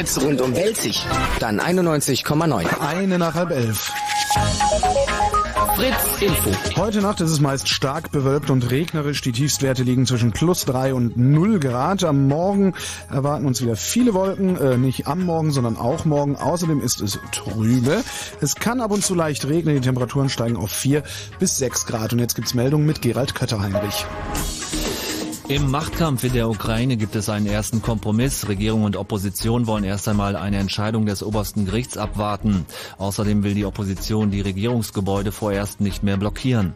Fritz 0.00 0.18
rundum 0.22 0.56
Welzig, 0.56 1.04
dann 1.40 1.60
91,9. 1.60 2.80
Eine 2.80 3.18
nach 3.18 3.34
halb 3.34 3.50
elf. 3.50 3.92
Fritz 5.76 6.22
Info. 6.22 6.80
Heute 6.80 7.02
Nacht 7.02 7.20
ist 7.20 7.30
es 7.30 7.38
meist 7.38 7.68
stark 7.68 8.10
bewölkt 8.10 8.48
und 8.48 8.70
regnerisch. 8.70 9.20
Die 9.20 9.32
Tiefstwerte 9.32 9.82
liegen 9.82 10.06
zwischen 10.06 10.32
plus 10.32 10.64
drei 10.64 10.94
und 10.94 11.18
null 11.18 11.60
Grad. 11.60 12.02
Am 12.04 12.28
Morgen 12.28 12.72
erwarten 13.10 13.44
uns 13.44 13.60
wieder 13.60 13.76
viele 13.76 14.14
Wolken. 14.14 14.56
Äh, 14.56 14.78
nicht 14.78 15.06
am 15.06 15.26
Morgen, 15.26 15.50
sondern 15.50 15.76
auch 15.76 16.06
morgen. 16.06 16.34
Außerdem 16.34 16.80
ist 16.80 17.02
es 17.02 17.18
trübe. 17.32 18.02
Es 18.40 18.54
kann 18.54 18.80
ab 18.80 18.92
und 18.92 19.04
zu 19.04 19.14
leicht 19.14 19.44
regnen. 19.44 19.74
Die 19.74 19.82
Temperaturen 19.82 20.30
steigen 20.30 20.56
auf 20.56 20.70
vier 20.70 21.02
bis 21.38 21.58
sechs 21.58 21.84
Grad. 21.84 22.14
Und 22.14 22.20
jetzt 22.20 22.36
gibt's 22.36 22.54
Meldungen 22.54 22.86
mit 22.86 23.02
Gerald 23.02 23.34
Kötterheinrich. 23.34 24.06
Im 25.50 25.68
Machtkampf 25.68 26.22
in 26.22 26.32
der 26.32 26.48
Ukraine 26.48 26.96
gibt 26.96 27.16
es 27.16 27.28
einen 27.28 27.46
ersten 27.46 27.82
Kompromiss. 27.82 28.46
Regierung 28.46 28.84
und 28.84 28.94
Opposition 28.94 29.66
wollen 29.66 29.82
erst 29.82 30.06
einmal 30.06 30.36
eine 30.36 30.58
Entscheidung 30.58 31.06
des 31.06 31.24
obersten 31.24 31.64
Gerichts 31.64 31.96
abwarten. 31.96 32.66
Außerdem 32.98 33.42
will 33.42 33.54
die 33.54 33.64
Opposition 33.64 34.30
die 34.30 34.42
Regierungsgebäude 34.42 35.32
vorerst 35.32 35.80
nicht 35.80 36.04
mehr 36.04 36.16
blockieren. 36.18 36.74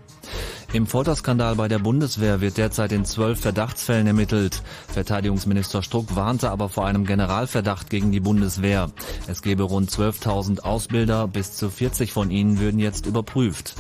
Im 0.73 0.89
Folterskandal 0.89 1.55
bei 1.55 1.69
der 1.69 1.79
Bundeswehr 1.79 2.41
wird 2.41 2.57
derzeit 2.57 2.91
in 2.91 3.05
zwölf 3.05 3.39
Verdachtsfällen 3.39 4.09
ermittelt. 4.09 4.61
Verteidigungsminister 4.89 5.81
Struck 5.85 6.17
warnte 6.17 6.51
aber 6.51 6.69
vor 6.69 6.85
einem 6.85 7.07
Generalverdacht 7.07 7.91
gegen 7.91 8.11
die 8.11 8.19
Bundeswehr. 8.19 8.91
Es 9.29 9.41
gebe 9.43 9.63
rund 9.63 9.89
12.000 9.89 10.63
Ausbilder, 10.63 11.29
bis 11.29 11.53
zu 11.53 11.71
40 11.71 12.13
von 12.13 12.33
ihnen 12.33 12.59
würden 12.59 12.81
jetzt 12.81 13.07
überprüft. 13.07 13.74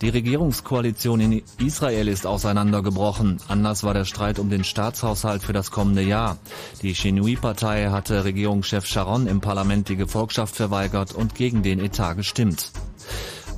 Die 0.00 0.10
Regierungskoalition 0.10 1.20
in 1.20 1.42
Israel 1.58 2.06
ist 2.06 2.24
auseinandergebrochen. 2.24 3.38
Anders 3.48 3.82
war 3.82 3.94
der 3.94 4.04
Streit 4.04 4.38
um 4.38 4.48
den 4.48 4.62
Staatshaushalt 4.62 5.42
für 5.42 5.52
das 5.52 5.72
kommende 5.72 6.02
Jahr. 6.02 6.38
Die 6.82 6.94
Shinui-Partei 6.94 7.90
hatte 7.90 8.24
Regierungschef 8.24 8.86
Sharon 8.86 9.26
im 9.26 9.40
Parlament 9.40 9.88
die 9.88 9.96
Gefolgschaft 9.96 10.54
verweigert 10.54 11.12
und 11.12 11.34
gegen 11.34 11.64
den 11.64 11.80
Etat 11.80 12.14
gestimmt. 12.14 12.70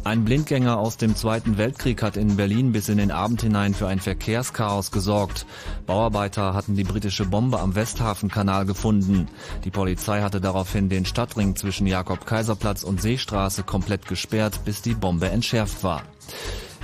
Ein 0.02 0.24
Blindgänger 0.24 0.78
aus 0.78 0.96
dem 0.96 1.14
Zweiten 1.14 1.58
Weltkrieg 1.58 2.02
hat 2.02 2.16
in 2.16 2.36
Berlin 2.36 2.72
bis 2.72 2.88
in 2.88 2.96
den 2.96 3.10
Abend 3.10 3.42
hinein 3.42 3.74
für 3.74 3.86
ein 3.86 4.00
Verkehrschaos 4.00 4.92
gesorgt. 4.92 5.44
Bauarbeiter 5.84 6.54
hatten 6.54 6.74
die 6.74 6.84
britische 6.84 7.26
Bombe 7.26 7.60
am 7.60 7.74
Westhafenkanal 7.74 8.64
gefunden. 8.64 9.28
Die 9.64 9.70
Polizei 9.70 10.22
hatte 10.22 10.40
daraufhin 10.40 10.88
den 10.88 11.04
Stadtring 11.04 11.54
zwischen 11.54 11.86
Jakob-Kaiserplatz 11.86 12.82
und 12.82 13.02
Seestraße 13.02 13.62
komplett 13.62 14.08
gesperrt, 14.08 14.64
bis 14.64 14.80
die 14.80 14.94
Bombe 14.94 15.28
entschärft 15.28 15.84
war. 15.84 16.02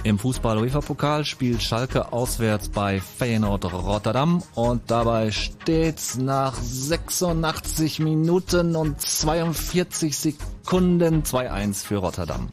Im 0.02 0.18
Fußball-UEFA-Pokal 0.18 1.24
spielt 1.24 1.62
Schalke 1.62 2.12
auswärts 2.12 2.68
bei 2.68 3.00
Feyenoord 3.00 3.72
Rotterdam 3.72 4.42
und 4.54 4.90
dabei 4.90 5.30
steht's 5.30 6.16
nach 6.16 6.54
86 6.54 7.98
Minuten 7.98 8.76
und 8.76 9.00
42 9.00 10.16
Sekunden 10.16 11.22
2-1 11.22 11.85
für 11.85 11.96
Rotterdam. 11.96 12.50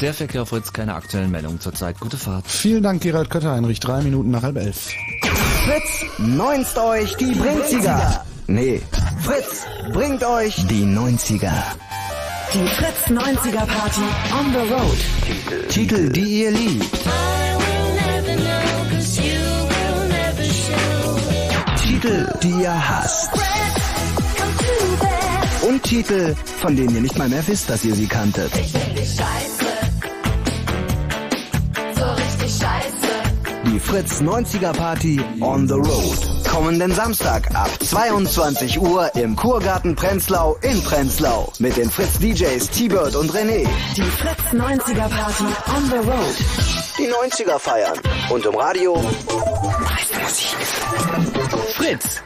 Der 0.00 0.14
Verkehr 0.14 0.46
Fritz, 0.46 0.72
keine 0.72 0.94
aktuellen 0.94 1.30
Meldungen 1.30 1.60
zurzeit. 1.60 2.00
Gute 2.00 2.16
Fahrt. 2.16 2.48
Vielen 2.48 2.82
Dank, 2.82 3.02
Gerald 3.02 3.30
Kötterheinrich. 3.30 3.78
Drei 3.78 4.02
Minuten 4.02 4.32
nach 4.32 4.42
halb 4.42 4.56
elf. 4.56 4.90
Fritz, 5.64 6.04
neunst 6.18 6.76
euch 6.76 7.14
die 7.16 7.32
Brinziger. 7.34 8.24
Nee, 8.48 8.82
Fritz 9.20 9.64
bringt 9.92 10.24
euch 10.24 10.56
die 10.66 10.84
90er. 10.84 11.52
Die 12.54 12.66
Fritz 12.66 13.06
90er 13.08 13.64
Party 13.64 14.02
on 14.38 14.52
the 14.52 14.58
road. 14.70 15.68
Titel, 15.70 16.10
die 16.10 16.42
ihr 16.42 16.50
liebt. 16.50 16.98
Titel, 21.82 22.28
die 22.42 22.50
ihr 22.50 22.88
hasst. 22.90 23.30
Und 25.62 25.82
Titel, 25.82 26.34
von 26.60 26.76
denen 26.76 26.94
ihr 26.94 27.00
nicht 27.00 27.16
mal 27.16 27.30
mehr 27.30 27.46
wisst, 27.46 27.70
dass 27.70 27.86
ihr 27.86 27.94
sie 27.94 28.06
kanntet. 28.06 28.52
Die 33.64 33.80
Fritz 33.80 34.20
90er 34.20 34.72
Party 34.74 35.20
on 35.40 35.66
the 35.66 35.74
road. 35.74 36.41
Kommenden 36.52 36.92
Samstag 36.92 37.54
ab 37.54 37.70
22 37.82 38.78
Uhr 38.78 39.10
im 39.14 39.34
Kurgarten 39.36 39.96
Prenzlau 39.96 40.58
in 40.60 40.82
Prenzlau 40.84 41.50
mit 41.58 41.78
den 41.78 41.88
Fritz 41.88 42.18
DJs 42.18 42.68
T-Bird 42.68 43.16
und 43.16 43.32
René. 43.32 43.66
Die 43.96 44.02
Fritz 44.02 44.52
90er 44.52 45.08
Party 45.08 45.44
on 45.74 45.86
the 45.86 45.96
road. 45.96 46.36
Die 46.98 47.08
90er 47.08 47.58
feiern 47.58 47.98
und 48.28 48.44
im 48.44 48.54
Radio 48.54 48.96
meist 48.96 50.22
Musik. 50.22 50.56
Fritz. 51.74 52.20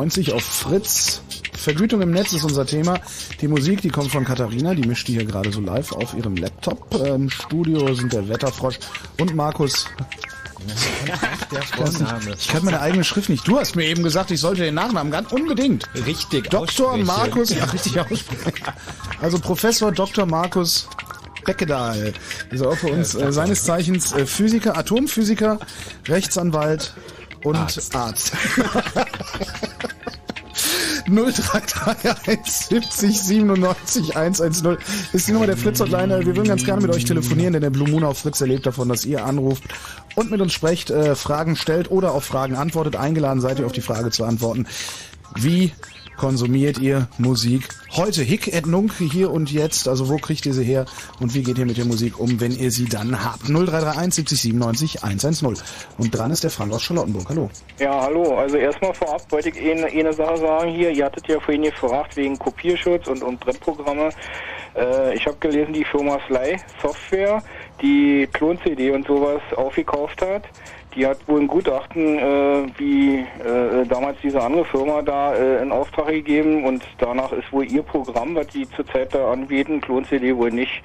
1993 0.00 0.32
auf 0.32 0.42
Fritz. 0.42 1.20
Vergütung 1.52 2.00
im 2.00 2.10
Netz 2.10 2.32
ist 2.32 2.44
unser 2.44 2.64
Thema. 2.64 2.98
Die 3.40 3.48
Musik, 3.48 3.82
die 3.82 3.90
kommt 3.90 4.10
von 4.10 4.24
Katharina, 4.24 4.74
die 4.74 4.86
mischt 4.86 5.08
die 5.08 5.12
hier 5.12 5.26
gerade 5.26 5.52
so 5.52 5.60
live 5.60 5.92
auf 5.92 6.14
ihrem 6.14 6.36
Laptop. 6.36 6.94
Im 6.94 7.28
Studio 7.28 7.94
sind 7.94 8.12
der 8.12 8.26
Wetterfrosch 8.28 8.78
und 9.18 9.34
Markus. 9.34 9.86
ich 12.38 12.48
kann 12.48 12.64
meine 12.64 12.80
eigene 12.80 13.04
Schrift 13.04 13.28
nicht. 13.28 13.46
Du 13.46 13.58
hast 13.58 13.76
mir 13.76 13.84
eben 13.84 14.02
gesagt, 14.02 14.30
ich 14.30 14.40
sollte 14.40 14.62
den 14.62 14.74
Nachnamen 14.74 15.12
ganz 15.12 15.32
unbedingt. 15.32 15.86
Richtig. 16.06 16.48
Dr. 16.48 16.96
Markus. 16.96 17.50
Ja, 17.50 17.64
richtig 17.64 18.00
aussprechen. 18.00 18.64
Also 19.20 19.38
Professor 19.38 19.92
Dr. 19.92 20.24
Markus 20.24 20.88
Beckedahl. 21.44 22.14
Ist 22.50 22.62
auch 22.62 22.74
für 22.74 22.86
uns 22.86 23.14
äh, 23.14 23.30
seines 23.32 23.64
Zeichens 23.64 24.12
äh, 24.12 24.24
Physiker, 24.24 24.78
Atomphysiker, 24.78 25.58
Rechtsanwalt 26.08 26.94
und 27.44 27.56
Arzt. 27.56 27.94
Arzt. 27.94 28.32
0331 31.10 32.52
70 32.52 33.20
97 33.20 34.16
110 34.16 34.78
ist 35.12 35.28
die 35.28 35.32
Nummer 35.32 35.46
der 35.46 35.56
Fritz 35.56 35.80
Hotline. 35.80 36.20
Wir 36.20 36.36
würden 36.36 36.48
ganz 36.48 36.64
gerne 36.64 36.82
mit 36.82 36.94
euch 36.94 37.04
telefonieren, 37.04 37.52
denn 37.52 37.62
der 37.62 37.70
Blue 37.70 37.88
Moon 37.88 38.04
auf 38.04 38.18
Fritz 38.18 38.40
erlebt 38.40 38.66
davon, 38.66 38.88
dass 38.88 39.04
ihr 39.04 39.24
anruft 39.24 39.64
und 40.14 40.30
mit 40.30 40.40
uns 40.40 40.52
sprecht, 40.52 40.90
äh, 40.90 41.14
Fragen 41.14 41.56
stellt 41.56 41.90
oder 41.90 42.12
auf 42.12 42.24
Fragen 42.24 42.56
antwortet. 42.56 42.96
Eingeladen 42.96 43.40
seid 43.40 43.58
ihr 43.58 43.66
auf 43.66 43.72
die 43.72 43.80
Frage 43.80 44.10
zu 44.10 44.24
antworten. 44.24 44.66
Wie 45.36 45.72
konsumiert 46.16 46.78
ihr 46.78 47.08
Musik 47.18 47.68
heute? 47.96 48.22
Hick 48.22 48.52
et 48.52 48.66
Nunc 48.66 48.92
hier 48.98 49.30
und 49.30 49.50
jetzt. 49.50 49.88
Also 49.88 50.08
wo 50.08 50.16
kriegt 50.16 50.46
ihr 50.46 50.52
sie 50.52 50.64
her 50.64 50.86
und 51.20 51.34
wie 51.34 51.42
geht 51.42 51.58
ihr 51.58 51.66
mit 51.66 51.76
der 51.76 51.84
Musik 51.84 52.18
um, 52.18 52.40
wenn 52.40 52.52
ihr 52.52 52.70
sie 52.70 52.86
dann 52.86 53.24
habt? 53.24 53.44
0331 53.44 54.14
70 54.14 54.40
97 54.40 55.04
110. 55.04 55.56
Und 55.98 56.10
dran 56.14 56.30
ist 56.30 56.44
der 56.44 56.50
Frank 56.50 56.72
aus 56.72 56.82
Charlottenburg. 56.82 57.28
Hallo. 57.28 57.50
Ja, 57.78 58.02
hallo. 58.02 58.36
Also 58.36 58.56
erstmal 58.56 58.94
vorab 58.94 59.22
wollte 59.30 59.50
ich 59.50 59.58
eine, 59.60 59.86
eine 59.86 60.12
Sache 60.12 60.36
sagen 60.38 60.70
hier. 60.70 60.90
Ihr 60.90 61.04
hattet 61.04 61.26
ja 61.28 61.40
vorhin 61.40 61.62
gefragt 61.62 62.16
wegen 62.16 62.38
Kopierschutz 62.38 63.06
und, 63.08 63.22
und 63.22 63.40
Brettprogramme. 63.40 64.10
Äh, 64.76 65.14
ich 65.14 65.26
habe 65.26 65.36
gelesen, 65.38 65.72
die 65.72 65.84
Firma 65.84 66.18
Sly 66.26 66.56
Software, 66.80 67.42
die 67.82 68.28
Klon-CD 68.32 68.90
und 68.90 69.06
sowas 69.06 69.42
aufgekauft 69.56 70.22
hat. 70.22 70.44
Die 70.94 71.06
hat 71.06 71.18
wohl 71.28 71.40
ein 71.40 71.46
Gutachten, 71.46 72.18
äh, 72.18 72.66
wie 72.76 73.18
äh, 73.18 73.86
damals 73.86 74.18
diese 74.22 74.42
andere 74.42 74.64
Firma 74.64 75.02
da 75.02 75.34
äh, 75.34 75.62
in 75.62 75.70
Auftrag 75.70 76.08
gegeben 76.08 76.64
und 76.64 76.82
danach 76.98 77.30
ist 77.32 77.52
wohl 77.52 77.64
ihr 77.64 77.82
Programm, 77.82 78.34
was 78.34 78.48
die 78.48 78.68
zurzeit 78.70 79.14
da 79.14 79.30
anbieten, 79.30 79.80
Klon-CD 79.80 80.36
wohl 80.36 80.50
nicht, 80.50 80.82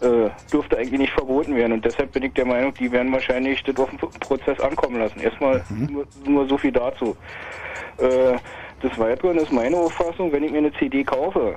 äh, 0.00 0.28
dürfte 0.52 0.76
eigentlich 0.76 1.00
nicht 1.00 1.12
verboten 1.12 1.56
werden. 1.56 1.72
Und 1.72 1.84
deshalb 1.84 2.12
bin 2.12 2.24
ich 2.24 2.34
der 2.34 2.44
Meinung, 2.44 2.74
die 2.74 2.92
werden 2.92 3.10
wahrscheinlich 3.10 3.62
das 3.64 3.78
auf 3.78 3.88
den 3.90 3.98
Prozess 3.98 4.60
ankommen 4.60 4.98
lassen. 4.98 5.20
Erstmal 5.20 5.64
nur, 5.70 6.06
nur 6.26 6.46
so 6.46 6.58
viel 6.58 6.72
dazu. 6.72 7.16
Äh, 7.96 8.36
des 8.82 8.96
Weiteren 8.98 9.38
ist 9.38 9.52
meine 9.52 9.76
Auffassung, 9.76 10.30
wenn 10.30 10.44
ich 10.44 10.52
mir 10.52 10.58
eine 10.58 10.72
CD 10.74 11.02
kaufe, 11.02 11.56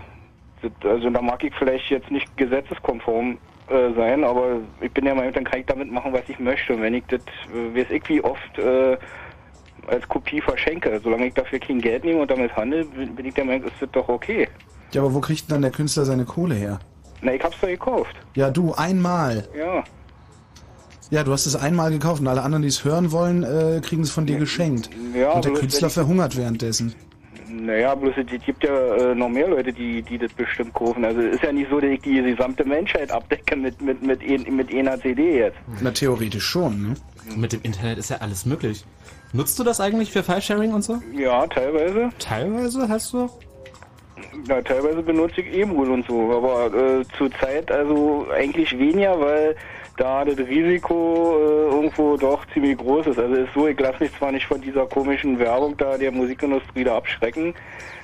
das, 0.62 0.72
also 0.84 1.10
da 1.10 1.22
mag 1.22 1.44
ich 1.44 1.54
vielleicht 1.56 1.89
jetzt 1.89 2.10
nicht 2.10 2.36
gesetzeskonform 2.38 3.38
äh, 3.72 3.93
sein, 3.95 4.24
aber 4.24 4.57
ich 4.82 4.91
bin 4.91 5.05
der 5.05 5.15
Meinung, 5.15 5.34
dann 5.34 5.43
kann 5.43 5.59
ich 5.59 5.65
damit 5.65 5.91
machen, 5.91 6.13
was 6.13 6.24
ich 6.28 6.39
möchte. 6.39 6.74
Und 6.74 6.82
wenn 6.82 6.93
ich 6.93 7.03
das, 7.07 7.22
äh, 7.53 7.76
weiß 7.76 7.88
ich 7.89 8.07
wie 8.09 8.24
oft 8.24 8.57
äh, 8.57 8.97
als 9.88 10.07
Kopie 10.07 10.41
verschenke, 10.41 10.99
solange 11.03 11.28
ich 11.28 11.34
dafür 11.34 11.59
kein 11.59 11.80
Geld 11.80 12.03
nehme 12.03 12.22
und 12.22 12.32
damit 12.32 12.55
handle, 12.55 12.86
bin, 12.86 13.26
ich 13.26 13.34
der 13.34 13.45
Meinung, 13.45 13.67
ist 13.67 13.76
das 13.80 13.89
doch 13.91 14.07
okay. 14.09 14.47
Ja, 14.91 15.01
aber 15.01 15.13
wo 15.13 15.22
kriegt 15.22 15.43
denn 15.43 15.55
dann 15.55 15.61
der 15.61 15.72
Künstler 15.72 16.05
seine 16.05 16.26
Kohle 16.26 16.55
her? 16.55 16.80
Na, 17.22 17.34
ich 17.34 17.43
hab's 17.43 17.59
doch 17.59 17.67
gekauft. 17.67 18.15
Ja, 18.36 18.49
du, 18.49 18.74
einmal. 18.74 19.47
Ja. 19.57 19.84
Ja, 21.11 21.24
du 21.24 21.32
hast 21.34 21.45
es 21.45 21.55
einmal 21.55 21.91
gekauft 21.91 22.22
und 22.22 22.28
alle 22.28 22.41
anderen, 22.41 22.61
die 22.61 22.69
es 22.69 22.86
hören 22.86 23.11
wollen, 23.11 23.43
äh, 23.43 23.82
kriegen 23.82 24.01
es 24.01 24.11
von 24.11 24.26
dir 24.26 24.38
geschenkt. 24.38 24.89
Ja, 25.13 25.32
und 25.32 25.43
der 25.43 25.49
bloß 25.49 25.59
Künstler 25.59 25.89
verhungert 25.89 26.38
währenddessen. 26.38 26.95
Naja, 27.54 27.95
bloß 27.95 28.14
es 28.18 28.43
gibt 28.45 28.64
ja 28.64 28.95
äh, 29.12 29.16
noch 29.16 29.30
mehr 29.30 29.47
Leute, 29.49 29.74
die, 29.74 30.02
die 30.02 30.18
das 30.18 30.32
bestimmt 30.34 30.74
kaufen. 30.74 31.04
Also 31.04 31.20
ist 31.22 31.43
ja 31.43 31.52
nicht 31.52 31.70
so, 31.70 31.80
dass 31.80 31.89
ich 31.89 32.02
die 32.02 32.22
gesamte 32.22 32.64
Menschheit 32.64 33.12
abdecke 33.12 33.56
mit, 33.56 33.82
mit, 33.82 34.02
mit, 34.02 34.22
ein- 34.22 34.56
mit 34.56 34.74
einer 34.74 34.99
CD 35.02 35.39
jetzt. 35.39 35.58
Na, 35.82 35.91
theoretisch 35.91 36.45
schon, 36.45 36.82
ne? 36.82 36.93
Mit 37.36 37.54
dem 37.54 37.60
Internet 37.64 37.97
ist 37.97 38.10
ja 38.10 38.18
alles 38.18 38.45
möglich. 38.45 38.86
Nutzt 39.34 39.58
du 39.60 39.64
das 39.64 39.80
eigentlich 39.80 40.12
für 40.12 40.24
File-Sharing 40.24 40.74
und 40.74 40.82
so? 40.84 40.99
Ja, 41.14 41.45
teilweise. 41.47 42.10
Teilweise 42.20 42.88
hast 42.89 43.14
du? 43.14 43.30
Ja, 44.47 44.62
teilweise 44.62 45.02
benutze 45.02 45.41
ich 45.41 45.54
E-Mul 45.58 45.89
und 45.91 46.06
so, 46.08 46.32
aber 46.32 46.74
äh, 46.74 47.04
zurzeit 47.18 47.72
also 47.72 48.28
eigentlich 48.34 48.78
weniger, 48.78 49.20
weil 49.20 49.56
da 49.98 50.26
das 50.26 50.38
Risiko 50.38 51.38
äh, 51.38 51.74
irgendwo 51.74 52.18
doch 52.18 52.46
ziemlich 52.54 52.78
groß 52.78 53.08
ist. 53.08 53.20
Also 53.20 53.36
ist 53.36 53.54
so, 53.54 53.68
ich 53.68 53.80
lasse 53.80 54.04
mich 54.04 54.14
zwar 54.18 54.32
nicht 54.32 54.46
von 54.46 54.62
dieser 54.62 54.86
komischen 54.86 55.38
Werbung 55.39 55.76
da 55.78 55.98
der 55.98 56.12
Musikindustrie 56.12 56.84
da 56.84 56.98
abschrecken, 56.98 57.54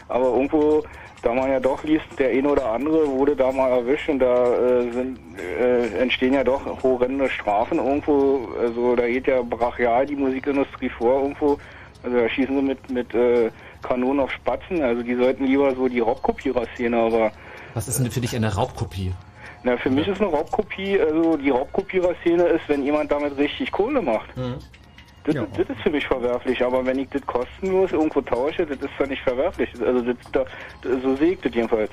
aber 0.07 0.25
irgendwo, 0.25 0.83
da 1.23 1.33
man 1.33 1.49
ja 1.49 1.59
doch 1.59 1.83
liest, 1.83 2.05
der 2.19 2.29
eine 2.29 2.49
oder 2.49 2.71
andere 2.71 3.07
wurde 3.07 3.35
da 3.35 3.51
mal 3.51 3.69
erwischt 3.71 4.09
und 4.09 4.19
da 4.19 4.53
äh, 4.53 4.91
sind, 4.91 5.19
äh, 5.59 5.87
entstehen 5.99 6.33
ja 6.33 6.43
doch 6.43 6.83
horrende 6.83 7.29
Strafen 7.29 7.77
irgendwo. 7.79 8.49
Also 8.59 8.95
da 8.95 9.07
geht 9.07 9.27
ja 9.27 9.41
brachial 9.41 10.05
die 10.05 10.15
Musikindustrie 10.15 10.89
vor 10.89 11.21
irgendwo. 11.21 11.57
Also 12.03 12.17
da 12.17 12.29
schießen 12.29 12.55
sie 12.55 12.61
mit, 12.61 12.89
mit 12.89 13.13
äh, 13.15 13.49
Kanonen 13.81 14.19
auf 14.19 14.31
Spatzen. 14.31 14.83
Also 14.83 15.01
die 15.01 15.15
sollten 15.15 15.45
lieber 15.45 15.73
so 15.75 15.87
die 15.87 15.99
Raubkopierer-Szene, 15.99 16.97
aber 16.97 17.31
Was 17.73 17.87
ist 17.87 17.99
denn 17.99 18.11
für 18.11 18.21
dich 18.21 18.35
eine 18.35 18.53
Raubkopie? 18.53 19.13
Na, 19.67 19.75
für 19.77 19.89
mich 19.89 20.07
ist 20.07 20.21
eine 20.21 20.29
Raubkopie, 20.29 20.99
also 20.99 21.35
die 21.35 21.49
Raubkopierer-Szene 21.49 22.43
ist, 22.43 22.67
wenn 22.69 22.83
jemand 22.83 23.11
damit 23.11 23.37
richtig 23.37 23.69
Kohle 23.71 24.01
macht. 24.01 24.29
Das, 25.25 25.35
Ja. 25.35 25.45
das 25.57 25.67
ist 25.69 25.81
für 25.83 25.89
mich 25.89 26.07
verwerflich, 26.07 26.63
aber 26.63 26.85
wenn 26.85 26.99
ich 26.99 27.09
das 27.09 27.21
kostenlos 27.25 27.91
irgendwo 27.91 28.21
tausche, 28.21 28.65
das 28.65 28.77
ist 28.77 28.89
dann 28.97 29.09
nicht 29.09 29.21
verwerflich. 29.23 29.69
Also 29.85 30.01
das, 30.01 30.15
da, 30.31 30.45
so 31.03 31.15
sehe 31.17 31.33
ich 31.33 31.41
das 31.41 31.53
jedenfalls. 31.53 31.91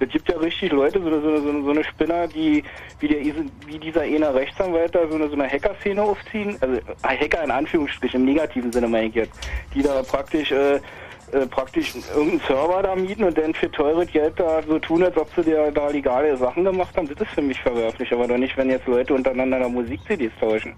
Es 0.00 0.08
gibt 0.08 0.28
ja 0.28 0.36
richtig 0.36 0.72
Leute, 0.72 1.00
so, 1.00 1.08
so, 1.08 1.36
so, 1.40 1.62
so 1.62 1.70
eine 1.70 1.84
Spinner, 1.84 2.26
die 2.26 2.64
wie, 2.98 3.08
der, 3.08 3.18
wie 3.66 3.78
dieser 3.78 4.00
eine 4.02 4.34
Rechtsanwalt 4.34 4.94
da 4.96 5.06
so 5.08 5.14
eine, 5.14 5.28
so 5.28 5.34
eine 5.34 5.48
Hacker-Szene 5.48 6.02
aufziehen, 6.02 6.58
also 6.60 6.80
Hacker 7.04 7.44
in 7.44 7.50
Anführungsstrichen, 7.52 8.20
im 8.20 8.26
negativen 8.26 8.72
Sinne 8.72 8.88
meine 8.88 9.06
ich 9.06 9.14
jetzt, 9.14 9.38
die 9.74 9.82
da 9.82 10.02
praktisch 10.02 10.50
äh, 10.50 10.80
äh, 11.32 11.46
praktisch 11.46 11.94
irgendeinen 12.14 12.40
Server 12.46 12.82
da 12.82 12.94
mieten 12.94 13.24
und 13.24 13.36
dann 13.36 13.52
für 13.54 13.70
teures 13.70 14.10
Geld 14.10 14.34
da 14.38 14.60
so 14.66 14.78
tun, 14.78 15.02
als 15.02 15.16
ob 15.16 15.28
sie 15.36 15.50
da, 15.50 15.70
da 15.70 15.88
legale 15.88 16.36
Sachen 16.36 16.64
gemacht 16.64 16.96
haben, 16.96 17.08
das 17.08 17.20
ist 17.26 17.34
für 17.34 17.42
mich 17.42 17.60
verwerflich, 17.60 18.12
aber 18.12 18.28
doch 18.28 18.38
nicht, 18.38 18.56
wenn 18.56 18.70
jetzt 18.70 18.86
Leute 18.86 19.14
untereinander 19.14 19.58
da 19.60 19.68
Musik-CDs 19.68 20.32
tauschen. 20.40 20.74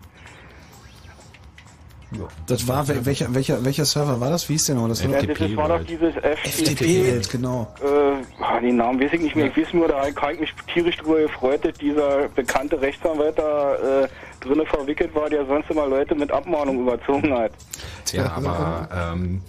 Das 2.47 2.67
war, 2.67 2.85
wel- 2.89 3.05
welcher, 3.05 3.35
welcher, 3.35 3.63
welcher 3.63 3.85
Server 3.85 4.19
war 4.19 4.31
das? 4.31 4.49
Wie 4.49 4.55
hieß 4.55 4.67
der 4.67 4.77
noch? 4.77 4.89
Das 4.89 5.03
Ja, 5.05 5.09
doch 5.21 5.27
das 5.27 5.41
ist- 5.41 5.57
war 5.59 5.69
doch 5.69 5.85
dieses 5.85 6.15
FTP. 6.17 7.21
Genau. 7.31 7.67
Äh, 7.83 8.43
ah, 8.43 8.59
den 8.61 8.77
Namen 8.77 8.99
weiß 8.99 9.13
ich 9.13 9.21
nicht 9.21 9.37
mehr. 9.37 9.47
Ich 9.49 9.57
weiß 9.59 9.75
nur, 9.75 9.89
da 9.89 9.99
habe 10.07 10.33
ich 10.33 10.41
mich 10.41 10.55
tierisch 10.73 10.97
drüber 10.97 11.21
gefreut, 11.21 11.63
dass 11.67 11.75
dieser 11.75 12.29
bekannte 12.29 12.81
Rechtsanwalt 12.81 13.39
da 13.39 13.75
äh, 14.05 14.09
drinne 14.41 14.65
verwickelt 14.65 15.15
war, 15.15 15.29
der 15.29 15.45
sonst 15.45 15.69
immer 15.71 15.87
Leute 15.87 16.15
mit 16.15 16.33
Abmahnung 16.33 16.81
überzogen 16.81 17.31
hat. 17.37 17.53
Ja, 18.13 18.33
aber 18.33 18.89
ähm, 19.13 19.43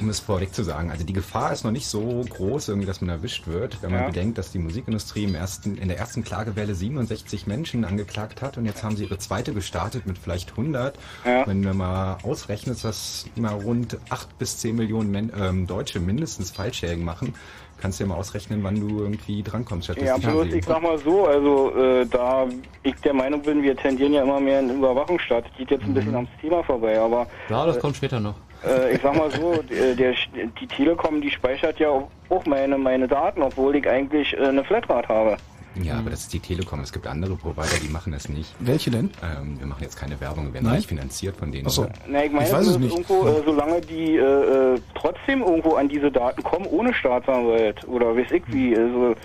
um 0.00 0.08
es 0.08 0.20
vorweg 0.20 0.54
zu 0.54 0.62
sagen, 0.62 0.90
also 0.90 1.04
die 1.04 1.12
Gefahr 1.12 1.52
ist 1.52 1.64
noch 1.64 1.70
nicht 1.70 1.86
so 1.86 2.24
groß, 2.28 2.68
irgendwie, 2.68 2.86
dass 2.86 3.00
man 3.00 3.10
erwischt 3.10 3.46
wird, 3.46 3.82
wenn 3.82 3.90
man 3.90 4.00
Ja. 4.00 4.06
bedenkt, 4.08 4.38
dass 4.38 4.50
die 4.50 4.58
Musikindustrie 4.58 5.24
im 5.24 5.34
ersten, 5.34 5.76
in 5.76 5.88
der 5.88 5.98
ersten 5.98 6.24
Klagewelle 6.24 6.74
67 6.74 7.46
Menschen 7.46 7.84
angeklagt 7.84 8.42
hat 8.42 8.58
und 8.58 8.66
jetzt 8.66 8.82
haben 8.82 8.96
sie 8.96 9.04
ihre 9.04 9.18
zweite 9.18 9.52
gestartet 9.52 10.06
mit 10.06 10.18
vielleicht 10.18 10.50
100. 10.52 10.98
Ja. 11.24 11.46
Wenn 11.46 11.62
du 11.62 11.72
mal 11.74 12.18
ausrechnest, 12.22 12.84
dass 12.84 13.26
mal 13.36 13.54
rund 13.54 13.98
8 14.10 14.38
bis 14.38 14.58
10 14.58 14.76
Millionen 14.76 15.10
Men 15.10 15.32
ähm, 15.38 15.66
Deutsche 15.66 16.00
mindestens 16.00 16.50
Fallschäden 16.50 17.04
machen, 17.04 17.34
kannst 17.80 18.00
du 18.00 18.04
ja 18.04 18.08
mal 18.08 18.16
ausrechnen, 18.16 18.62
wann 18.62 18.80
du 18.80 19.00
irgendwie 19.00 19.42
drankommst. 19.42 19.88
Ja, 19.88 20.16
bloß 20.16 20.46
ich 20.46 20.64
sag 20.64 20.82
mal 20.82 20.98
so, 20.98 21.26
also 21.26 21.74
äh, 21.76 22.06
da 22.06 22.46
ich 22.82 22.94
der 22.96 23.12
Meinung 23.14 23.42
bin, 23.42 23.62
wir 23.62 23.76
tendieren 23.76 24.12
ja 24.14 24.22
immer 24.22 24.40
mehr 24.40 24.60
in 24.60 24.70
Überwachungsstaat. 24.78 25.44
Geht 25.58 25.70
jetzt 25.70 25.84
ein 25.84 25.92
bisschen 25.94 26.14
ans 26.14 26.30
Thema 26.40 26.62
vorbei, 26.64 26.98
aber 26.98 27.26
Ja, 27.48 27.66
das 27.66 27.78
kommt 27.78 27.96
später 27.96 28.20
noch. 28.20 28.36
Äh, 28.66 28.94
ich 28.94 29.02
sag 29.02 29.16
mal 29.16 29.30
so, 29.30 29.62
der, 29.62 29.94
der, 29.94 30.14
die 30.60 30.66
Telekom, 30.66 31.20
die 31.20 31.30
speichert 31.30 31.78
ja 31.78 31.88
auch 31.88 32.46
meine, 32.46 32.78
meine 32.78 33.06
Daten, 33.08 33.42
obwohl 33.42 33.76
ich 33.76 33.88
eigentlich 33.88 34.32
äh, 34.34 34.46
eine 34.46 34.64
Flatrate 34.64 35.08
habe. 35.08 35.36
Ja, 35.82 35.98
aber 35.98 36.10
das 36.10 36.20
ist 36.20 36.32
die 36.32 36.38
Telekom. 36.38 36.78
Es 36.80 36.92
gibt 36.92 37.04
andere 37.06 37.34
Provider, 37.34 37.80
die 37.82 37.88
machen 37.88 38.12
das 38.12 38.28
nicht. 38.28 38.54
Welche 38.60 38.92
denn? 38.92 39.10
Ähm, 39.24 39.58
wir 39.58 39.66
machen 39.66 39.82
jetzt 39.82 39.96
keine 39.96 40.20
Werbung, 40.20 40.46
wir 40.46 40.54
werden 40.54 40.66
Nein? 40.66 40.76
nicht 40.76 40.88
finanziert 40.88 41.36
von 41.36 41.50
denen. 41.50 41.66
Ach 41.66 41.72
so. 41.72 41.82
oder? 41.82 41.92
Na, 42.06 42.24
ich 42.24 42.30
meine, 42.30 42.46
Ich 42.46 42.52
weiß 42.54 42.66
es 42.68 42.78
nicht. 42.78 42.92
irgendwo, 42.92 43.26
äh, 43.26 43.42
solange 43.44 43.80
die 43.80 44.14
äh, 44.14 44.20
äh, 44.74 44.80
trotzdem 44.94 45.42
irgendwo 45.42 45.74
an 45.74 45.88
diese 45.88 46.12
Daten 46.12 46.44
kommen, 46.44 46.66
ohne 46.66 46.94
Staatsanwalt 46.94 47.86
oder 47.88 48.16
weiß 48.16 48.30
ich 48.30 48.44
wie, 48.52 48.76
also, 48.76 49.16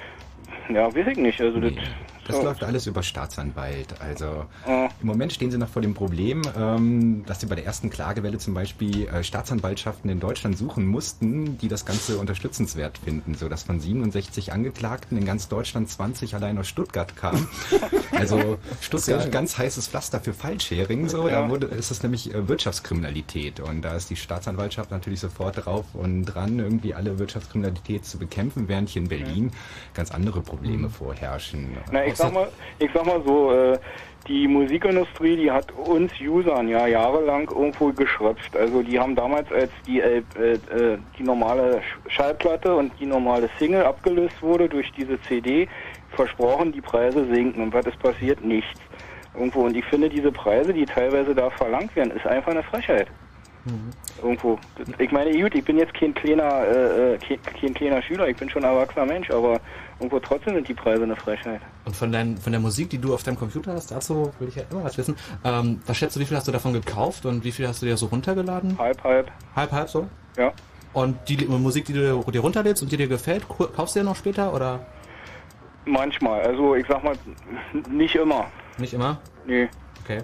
ja, 0.74 0.88
weiß 0.96 1.06
ich 1.12 1.18
nicht, 1.18 1.40
also 1.40 1.60
Nee, 1.60 1.70
das, 1.72 1.84
das 2.30 2.38
ja. 2.38 2.44
läuft 2.44 2.64
alles 2.64 2.86
über 2.86 3.02
Staatsanwalt. 3.02 4.00
Also 4.00 4.46
Ja. 4.68 4.90
im 5.02 5.08
Moment 5.08 5.34
stehen 5.34 5.50
sie 5.50 5.58
noch 5.58 5.68
vor 5.68 5.82
dem 5.82 5.96
Problem, 5.96 6.44
ähm, 6.56 7.26
dass 7.26 7.40
sie 7.40 7.48
bei 7.48 7.56
der 7.56 7.66
ersten 7.66 7.90
Klagewelle 7.90 8.38
zum 8.38 8.54
Beispiel 8.54 9.08
äh, 9.08 9.24
Staatsanwaltschaften 9.24 10.12
in 10.12 10.20
Deutschland 10.20 10.56
suchen 10.56 10.86
mussten, 10.86 11.58
die 11.58 11.68
das 11.68 11.86
Ganze 11.86 12.20
unterstützenswert 12.20 13.00
finden, 13.00 13.34
so 13.34 13.50
dass 13.50 13.64
von 13.64 13.80
67 13.80 14.54
Angeklagten 14.54 15.18
in 15.18 15.26
ganz 15.26 15.48
Deutschland 15.48 15.90
20 15.90 16.36
allein 16.36 16.60
aus 16.60 16.68
Stuttgart 16.68 17.16
kamen. 17.16 17.48
Also 18.12 18.58
Stuttgart 18.82 19.24
ist 19.24 19.32
ganz 19.32 19.58
heißes 19.58 19.88
Pflaster 19.88 20.20
für 20.20 20.34
File-Sharing, 20.34 21.08
so 21.08 21.30
da 21.30 21.48
wurde, 21.50 21.68
ist 21.68 21.90
es 21.90 22.04
nämlich 22.04 22.34
äh, 22.34 22.50
Wirtschaftskriminalität 22.50 23.62
und 23.62 23.82
da 23.82 23.96
ist 23.96 24.10
die 24.10 24.18
Staatsanwaltschaft 24.18 24.92
natürlich 24.92 25.22
sofort 25.22 25.66
drauf 25.66 25.86
und 25.94 26.26
dran, 26.26 26.60
irgendwie 26.60 26.94
alle 26.94 27.18
Wirtschaftskriminalität 27.18 28.06
zu 28.06 28.18
bekämpfen, 28.18 28.68
während 28.68 28.90
hier 28.90 29.04
in 29.04 29.08
Berlin 29.08 29.52
ganz 29.94 30.12
andere 30.12 30.42
Probleme 30.42 30.90
vorherrschen. 30.90 31.78
Na, 31.92 32.06
ich 32.06 32.16
sag 32.20 32.34
mal, 32.34 32.52
ich 32.78 32.90
sag 32.94 33.06
mal 33.06 33.22
so, 33.26 33.52
äh, 33.52 33.80
die 34.28 34.48
Musikindustrie, 34.48 35.38
die 35.38 35.50
hat 35.50 35.72
uns 35.72 36.12
Usern 36.22 36.68
ja 36.68 36.86
jahrelang 36.88 37.50
irgendwo 37.50 37.92
geschröpft. 37.92 38.56
Also 38.56 38.84
die 38.84 39.00
haben 39.00 39.16
damals, 39.16 39.52
als 39.52 39.72
die, 39.88 40.02
äh, 40.02 40.18
äh, 40.36 41.00
die 41.18 41.24
normale 41.24 41.78
Sch- 41.78 42.10
Schallplatte 42.10 42.76
und 42.76 42.92
die 43.00 43.06
normale 43.06 43.50
Single 43.58 43.84
abgelöst 43.86 44.42
wurde 44.42 44.70
durch 44.70 44.92
diese 44.92 45.20
CD, 45.22 45.68
versprochen, 46.10 46.72
die 46.72 46.82
Preise 46.82 47.26
sinken. 47.34 47.62
Und 47.64 47.74
was 47.74 47.86
ist 47.86 47.98
passiert? 48.00 48.44
Nichts. 48.44 48.80
Irgendwo. 49.34 49.62
Und 49.62 49.76
ich 49.76 49.86
finde, 49.86 50.10
diese 50.10 50.32
Preise, 50.32 50.74
die 50.74 50.86
teilweise 50.86 51.34
da 51.34 51.50
verlangt 51.50 51.96
werden, 51.96 52.12
ist 52.12 52.28
einfach 52.28 52.52
eine 52.52 52.64
Frechheit. 52.64 53.08
Irgendwo. 54.22 54.58
Ich 54.98 55.12
meine, 55.12 55.32
gut, 55.40 55.54
ich 55.54 55.64
bin 55.64 55.78
jetzt 55.78 55.94
kein 55.94 56.14
kleiner, 56.14 56.64
äh, 56.66 57.14
äh, 57.14 57.18
kein, 57.18 57.42
kein 57.42 57.74
kleiner 57.74 58.02
Schüler, 58.02 58.28
ich 58.28 58.38
bin 58.38 58.50
schon 58.50 58.64
ein 58.64 58.74
erwachsener 58.74 59.06
Mensch, 59.06 59.30
aber 59.30 59.60
irgendwo 60.00 60.20
trotzdem 60.20 60.56
sind 60.56 60.68
die 60.68 60.74
Preise 60.74 61.04
eine 61.04 61.16
Frechheit. 61.16 61.62
Und 61.86 61.96
von, 61.96 62.12
dein, 62.12 62.38
von 62.38 62.52
der 62.52 62.62
Musik, 62.62 62.90
die 62.90 62.98
du 62.98 63.14
auf 63.14 63.24
deinem 63.24 63.38
Computer 63.38 63.74
hast, 63.74 63.92
dazu 63.92 64.32
will 64.40 64.48
ich 64.48 64.56
ja 64.56 64.64
immer 64.72 64.84
was 64.84 64.98
wissen. 64.98 65.16
Ähm, 65.44 65.82
was 65.86 65.98
schätzt 65.98 66.16
du, 66.16 66.20
wie 66.20 66.26
viel 66.26 66.38
hast 66.38 66.48
du 66.48 66.52
davon 66.52 66.74
gekauft 66.74 67.26
und 67.26 67.44
wie 67.44 67.52
viel 67.52 67.68
hast 67.68 67.82
du 67.82 67.86
dir 67.86 67.98
so 67.98 68.08
runtergeladen? 68.08 68.78
Halb, 68.78 69.04
halb. 69.04 69.32
Halb, 69.56 69.72
halb 69.72 69.90
so? 69.90 70.08
Ja. 70.38 70.54
Und 70.94 71.18
die 71.30 71.38
die 71.38 71.46
Musik, 71.46 71.86
die 71.86 71.94
du 71.94 72.24
dir 72.32 72.40
runterlädst 72.40 72.82
und 72.82 72.92
die 72.92 72.98
dir 72.98 73.08
gefällt, 73.08 73.46
kaufst 73.76 73.96
du 73.96 74.00
ja 74.00 74.06
noch 74.06 74.16
später 74.16 74.54
oder 74.54 74.80
Manchmal, 75.86 76.42
also 76.42 76.76
ich 76.76 76.86
sag 76.88 77.04
mal, 77.04 77.16
nicht 77.90 78.16
immer. 78.16 78.48
nicht 78.78 78.94
immer? 78.94 79.20
Nee. 79.46 79.70
Okay. 80.04 80.24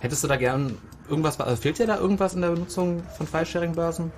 Hättest 0.00 0.24
du 0.24 0.28
da 0.28 0.36
gern 0.36 0.76
irgendwas, 1.08 1.40
also 1.40 1.60
fehlt 1.60 1.78
dir 1.78 1.86
da 1.86 1.98
irgendwas 1.98 2.34
in 2.34 2.42
der 2.42 2.50
Benutzung 2.50 3.02
von 3.16 3.26
File-Sharing-Börsen? 3.26 4.12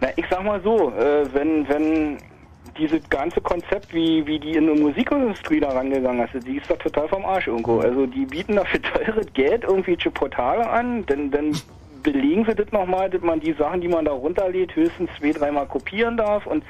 Na, 0.00 0.08
ich 0.16 0.24
sag 0.30 0.44
mal 0.44 0.60
so, 0.62 0.90
äh, 0.90 1.26
wenn, 1.32 1.68
wenn 1.68 2.18
dieses 2.78 3.08
ganze 3.08 3.40
Konzept, 3.40 3.92
wie, 3.94 4.26
wie 4.26 4.38
die 4.38 4.54
in 4.54 4.66
der 4.66 4.76
Musikindustrie 4.76 5.60
da 5.60 5.70
rangegangen 5.70 6.26
ist, 6.26 6.46
die 6.46 6.56
ist 6.56 6.70
doch 6.70 6.78
total 6.78 7.08
vom 7.08 7.24
Arsch 7.24 7.46
irgendwo. 7.46 7.80
Also 7.80 8.06
die 8.06 8.26
bieten 8.26 8.56
da 8.56 8.64
für 8.64 8.80
teures 8.82 9.26
Geld 9.34 9.64
irgendwelche 9.64 10.10
Portale 10.10 10.68
an, 10.68 11.04
dann, 11.06 11.30
dann 11.30 11.56
belegen 12.02 12.44
sie 12.44 12.54
das 12.54 12.70
nochmal, 12.72 13.10
dass 13.10 13.22
man 13.22 13.40
die 13.40 13.52
Sachen, 13.52 13.80
die 13.80 13.88
man 13.88 14.04
da 14.04 14.12
runterlädt, 14.12 14.74
höchstens 14.74 15.10
zwei, 15.18 15.32
dreimal 15.32 15.66
kopieren 15.66 16.16
darf 16.16 16.46
und 16.46 16.64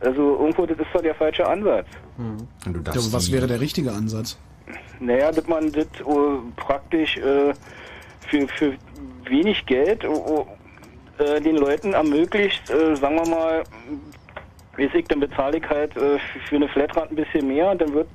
also 0.00 0.38
irgendwo, 0.38 0.64
das 0.64 0.78
ist 0.78 0.86
doch 0.92 1.02
der 1.02 1.14
falsche 1.14 1.46
Ansatz. 1.46 1.86
Und 2.16 2.48
du 2.64 2.80
darfst 2.80 2.98
Also, 2.98 3.12
was 3.12 3.32
wäre 3.32 3.48
der 3.48 3.60
richtige 3.60 3.92
Ansatz? 3.92 4.38
Naja, 5.00 5.32
dass 5.32 5.46
man 5.48 5.72
das 5.72 5.86
äh, 5.86 6.06
praktisch 6.56 7.16
äh, 7.16 7.52
für, 8.28 8.48
für 8.48 8.78
wenig 9.24 9.64
Geld 9.66 10.04
äh, 10.04 11.40
den 11.40 11.56
Leuten 11.56 11.94
ermöglicht, 11.94 12.62
äh, 12.70 12.96
sagen 13.00 13.16
wir 13.16 13.26
mal, 13.26 13.66
weiß 14.76 14.90
ich, 14.94 15.06
dann 15.08 15.20
bezahle 15.20 15.58
ich 15.58 15.68
halt 15.68 15.96
äh, 15.96 16.18
für- 16.48 16.56
eine 16.56 16.68
Flatrate 16.68 17.10
ein 17.10 17.16
bisschen 17.16 17.48
mehr, 17.48 17.74
dann 17.74 17.92
wird 17.94 18.08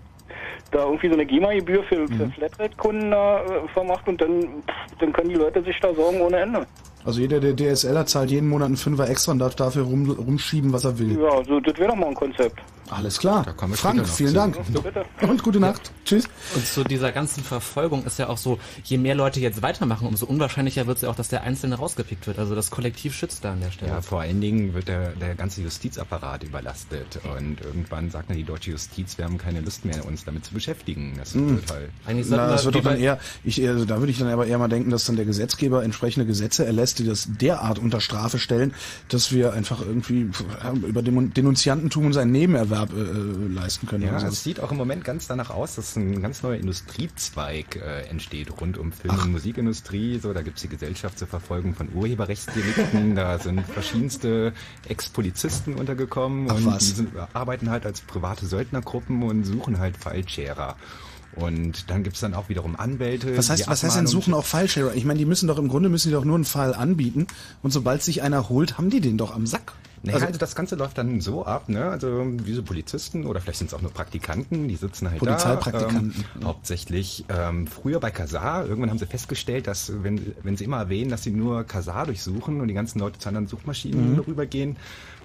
da 0.72 0.86
irgendwie 0.86 1.07
so 1.09 1.14
eine 1.14 1.26
GEMA-Gebühr 1.26 1.84
für, 1.84 2.09
für 2.09 2.30
Flatrate-Kunden 2.30 3.11
da 3.11 3.41
äh, 3.43 3.68
vermacht 3.70 4.07
und 4.07 4.22
dann, 4.22 4.64
dann 4.99 5.14
können 5.14 5.30
die 5.30 5.36
Leute 5.36 5.64
sich 5.64 5.80
da 5.80 5.93
sorgen 5.93 6.22
ohne 6.22 6.38
Ende. 6.39 6.68
Also 7.06 7.20
jeder, 7.20 7.39
der 7.39 7.56
DSL 7.56 7.97
hat, 7.97 8.10
zahlt 8.10 8.32
jeden 8.32 8.49
Monat 8.49 8.68
einen 8.68 8.78
Fünfer 8.78 9.10
extra 9.10 9.34
und 9.34 9.39
darf 9.39 9.56
dafür 9.56 9.84
rum, 9.84 10.10
rumschieben, 10.10 10.72
was 10.74 10.86
er 10.86 10.97
will. 10.99 11.20
Ja, 11.20 11.43
so, 11.45 11.60
das 11.60 11.78
wäre 11.78 11.89
doch 11.89 11.95
mal 11.95 12.08
ein 12.08 12.16
Konzept. 12.16 12.62
Alles 12.89 13.18
klar. 13.20 13.45
Frank, 13.74 14.08
vielen 14.08 14.30
zu. 14.30 14.36
Dank. 14.36 14.58
Bitte. 14.84 15.06
Und 15.22 15.41
gute 15.41 15.60
Nacht. 15.60 15.91
Tschüss. 16.06 16.26
Und 16.54 16.66
zu 16.66 16.84
dieser 16.84 17.12
ganzen 17.12 17.43
Verfolgung 17.43 18.06
ist 18.06 18.20
ja 18.20 18.30
auch 18.30 18.38
so, 18.38 18.60
je 18.84 18.97
mehr 18.97 19.16
Leute 19.16 19.39
jetzt 19.39 19.62
weitermachen, 19.62 20.08
umso 20.08 20.26
unwahrscheinlicher 20.26 20.86
wird 20.86 20.97
es 20.97 21.04
ja 21.04 21.10
auch, 21.10 21.16
dass 21.16 21.30
der 21.30 21.43
Einzelne 21.43 21.76
rausgepickt 21.76 22.28
wird. 22.28 22.39
Also 22.39 22.56
das 22.56 22.72
Kollektiv 22.72 23.16
schützt 23.16 23.43
da 23.43 23.54
an 23.54 23.62
der 23.62 23.72
Stelle. 23.72 23.91
Ja, 23.91 24.01
vor 24.01 24.22
allen 24.22 24.41
Dingen 24.41 24.74
wird 24.74 24.89
der, 24.89 25.12
der 25.12 25.36
ganze 25.36 25.62
Justizapparat 25.62 26.43
überlastet 26.43 27.20
und 27.38 27.62
irgendwann 27.62 28.12
sagt 28.12 28.30
dann 28.30 28.38
die 28.38 28.43
deutsche 28.43 28.72
Justiz, 28.72 29.18
wir 29.18 29.26
haben 29.26 29.38
keine 29.38 29.62
Lust 29.62 29.86
mehr, 29.86 30.06
uns 30.06 30.26
damit 30.26 30.45
zu 30.45 30.54
beschäftigen. 30.54 31.14
Das 31.18 31.36
wird 31.36 31.72
halt. 31.72 31.89
Eigentlich 32.06 32.28
Na, 32.30 32.47
das 32.47 32.62
wir 32.62 32.74
wird 32.74 32.86
doch 32.86 32.91
dann 32.91 32.99
eher, 32.99 33.20
ich, 33.43 33.66
also 33.68 33.86
da 33.86 33.99
würde 33.99 34.12
ich 34.12 34.20
dann 34.20 34.28
aber 34.28 34.45
eher 34.45 34.58
mal 34.58 34.68
denken, 34.68 34.89
dass 34.91 35.06
dann 35.06 35.16
der 35.16 35.26
Gesetzgeber 35.26 35.84
entsprechende 35.84 36.26
Gesetze 36.26 36.66
erlässt, 36.66 36.93
die 36.96 37.06
das 37.06 37.28
derart 37.30 37.80
unter 37.80 38.02
Strafe 38.02 38.39
stellen, 38.39 38.74
dass 39.10 39.32
wir 39.32 39.54
einfach 39.54 39.82
irgendwie 39.82 40.30
über 40.88 41.02
Denun- 41.02 41.34
Denunziantentum 41.34 42.06
und 42.08 42.14
seinen 42.14 42.32
Nebenerwerb 42.32 42.91
äh, 42.94 43.02
äh, 43.02 43.48
leisten 43.54 43.88
können. 43.88 44.04
Ja, 44.04 44.20
so. 44.20 44.28
es 44.28 44.44
sieht 44.44 44.60
auch 44.60 44.72
im 44.72 44.78
Moment 44.78 45.04
ganz 45.04 45.28
danach 45.28 45.50
aus, 45.50 45.76
dass 45.76 45.96
ein 45.96 46.22
ganz 46.22 46.44
neuer 46.44 46.58
Industriezweig 46.58 47.76
äh, 47.78 48.02
entsteht 48.08 48.60
rund 48.62 48.78
um 48.78 48.91
Film- 48.91 49.16
und 49.16 49.32
Musikindustrie. 49.32 50.20
So, 50.20 50.34
da 50.34 50.41
gibt's 50.41 50.62
die 50.62 50.70
Gesellschaft 50.70 51.20
zur 51.20 51.28
Verfolgung 51.28 51.74
von 51.76 51.89
Urheberrechtsdelikten. 51.94 53.16
da 53.16 53.39
sind 53.39 53.62
verschiedenste 53.66 54.54
Ex-Polizisten 54.88 55.76
untergekommen 55.76 56.48
Ach 56.50 56.56
und 56.56 56.66
was. 56.66 56.80
die 56.80 56.91
sind, 56.91 57.10
arbeiten 57.34 57.70
halt 57.70 57.86
als 57.86 58.02
private 58.02 58.46
Söldnergruppen 58.46 59.24
und 59.24 59.44
suchen 59.44 59.80
halt 59.80 59.98
Fallscherer. 59.98 60.76
Und 61.36 61.89
dann 61.89 62.03
gibt's 62.03 62.19
dann 62.19 62.34
auch 62.34 62.49
wiederum 62.49 62.75
Anwälte. 62.75 63.36
Was 63.38 63.49
heißt, 63.49 63.67
was 63.67 63.84
heißt 63.84 63.97
denn 63.97 64.07
suchen 64.07 64.34
auch 64.34 64.45
File-Sharer? 64.45 64.93
Ich 64.95 65.05
meine, 65.05 65.19
die 65.19 65.25
müssen 65.25 65.47
doch 65.47 65.57
im 65.57 65.67
Grunde 65.67 65.89
müssen 65.89 66.09
die 66.09 66.13
doch 66.13 66.25
nur 66.25 66.36
einen 66.36 66.45
Fall 66.45 66.73
anbieten 66.75 67.27
und 67.63 67.71
sobald 67.71 68.03
sich 68.03 68.21
einer 68.21 68.49
holt, 68.49 68.77
haben 68.77 68.89
die 68.89 69.01
den 69.01 69.17
doch 69.17 69.34
am 69.36 69.47
Sack. 69.47 69.73
Naja, 70.05 70.15
Also- 70.15 70.27
also, 70.27 70.39
das 70.39 70.53
Ganze 70.53 70.75
läuft 70.75 70.97
dann 70.97 71.21
so 71.21 71.45
ab, 71.45 71.69
ne? 71.69 71.86
Also 71.86 72.25
diese 72.45 72.61
Polizisten 72.61 73.25
oder 73.25 73.39
vielleicht 73.39 73.59
sind 73.59 73.67
es 73.67 73.73
auch 73.73 73.81
nur 73.81 73.91
Praktikanten, 73.91 74.67
die 74.67 74.75
sitzen 74.75 75.09
halt 75.09 75.19
Polizeipraktikanten. 75.19 76.25
da. 76.34 76.39
Ähm, 76.41 76.45
hauptsächlich 76.45 77.23
ähm, 77.29 77.67
früher 77.67 78.01
bei 78.01 78.11
Kasar. 78.11 78.65
Irgendwann 78.67 78.89
haben 78.89 78.97
sie 78.99 79.05
festgestellt, 79.05 79.65
dass 79.65 79.91
wenn, 80.03 80.34
wenn 80.43 80.57
sie 80.57 80.65
immer 80.65 80.77
erwähnen, 80.77 81.09
dass 81.09 81.23
sie 81.23 81.31
nur 81.31 81.63
Kasar 81.63 82.05
durchsuchen 82.05 82.59
und 82.59 82.67
die 82.67 82.73
ganzen 82.73 82.99
Leute 82.99 83.17
zu 83.17 83.29
anderen 83.29 83.47
Suchmaschinen 83.47 84.19
rübergehen, 84.19 84.75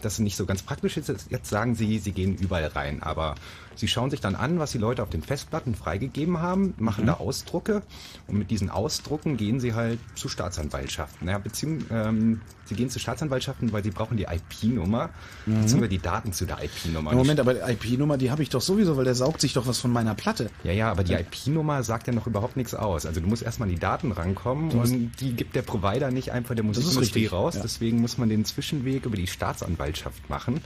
das 0.03 0.19
nicht 0.19 0.37
so 0.37 0.47
ganz 0.47 0.63
praktisch 0.63 0.97
ist. 0.97 1.09
Jetzt 1.31 1.49
sagen 1.49 1.75
sie, 1.75 1.99
sie 1.99 2.13
gehen 2.13 2.37
überall 2.37 2.67
rein, 2.67 3.03
aber 3.03 3.35
sie 3.75 3.89
schauen 3.89 4.11
sich 4.11 4.21
dann 4.21 4.35
an, 4.35 4.59
was 4.59 4.73
die 4.73 4.79
Leute 4.79 5.03
auf 5.03 5.11
den 5.11 5.23
Festplatten 5.23 5.75
freigegeben 5.75 6.41
haben, 6.41 6.75
machen 6.79 7.07
da 7.07 7.15
Ausdrucke 7.15 7.83
und 8.27 8.39
mit 8.39 8.51
diesen 8.51 8.71
Ausdrucken 8.71 9.37
gehen 9.37 9.61
sie 9.61 9.75
halt 9.75 9.99
zu 10.15 10.29
Staatsanwaltschaften. 10.29 11.27
Naja, 11.27 11.39
beziehungsweise 11.39 12.09
ähm, 12.09 12.41
sie 12.65 12.75
gehen 12.75 12.91
zu 12.91 12.99
Staatsanwaltschaften, 12.99 13.73
weil 13.73 13.85
sie 13.85 13.91
brauchen 13.91 14.17
die 14.17 14.25
IP-Nummer, 14.25 15.11
beziehungsweise 15.47 15.89
die 15.89 15.99
Daten 15.99 16.33
zu 16.33 16.45
der 16.45 16.63
IP-Nummer. 16.63 17.13
Ja, 17.13 17.17
Moment, 17.17 17.41
aber 17.41 17.55
die 17.55 17.61
IP-Nummer, 17.73 18.19
die 18.19 18.31
habe 18.31 18.43
ich 18.43 18.49
doch 18.51 18.61
sowieso, 18.61 18.97
weil 18.97 19.05
der 19.05 19.15
saugt 19.15 19.41
sich 19.41 19.53
doch 19.53 19.67
was 19.67 19.79
von 19.79 19.93
meiner 19.93 20.15
Platte. 20.15 20.51
Ja, 20.65 20.73
ja, 20.73 20.91
aber 20.91 21.05
die 21.05 21.15
IP-Nummer 21.15 21.83
sagt 21.83 22.09
ja 22.09 22.13
noch 22.13 22.27
überhaupt 22.27 22.57
nichts 22.57 22.75
aus. 22.75 23.07
Also 23.07 23.21
du 23.21 23.27
musst 23.29 23.43
erstmal 23.43 23.69
an 23.69 23.75
die 23.75 23.81
Daten 23.81 24.13
rankommen 24.13 24.71
und 24.73 25.13
die 25.21 25.33
gibt 25.35 25.55
der 25.55 25.63
Provider 25.63 26.11
nicht 26.11 26.33
einfach 26.33 26.55
der 26.55 26.65
Musikindustrie 26.65 27.27
raus. 27.27 27.55
ja. 27.55 27.63
Deswegen 27.63 28.01
muss 28.01 28.19
man 28.19 28.29
den 28.29 28.45
Zwischenweg 28.45 29.07
über 29.07 29.17
die 29.17 29.27
Staatsanwaltschaft 29.27 29.88
machen. 30.29 30.61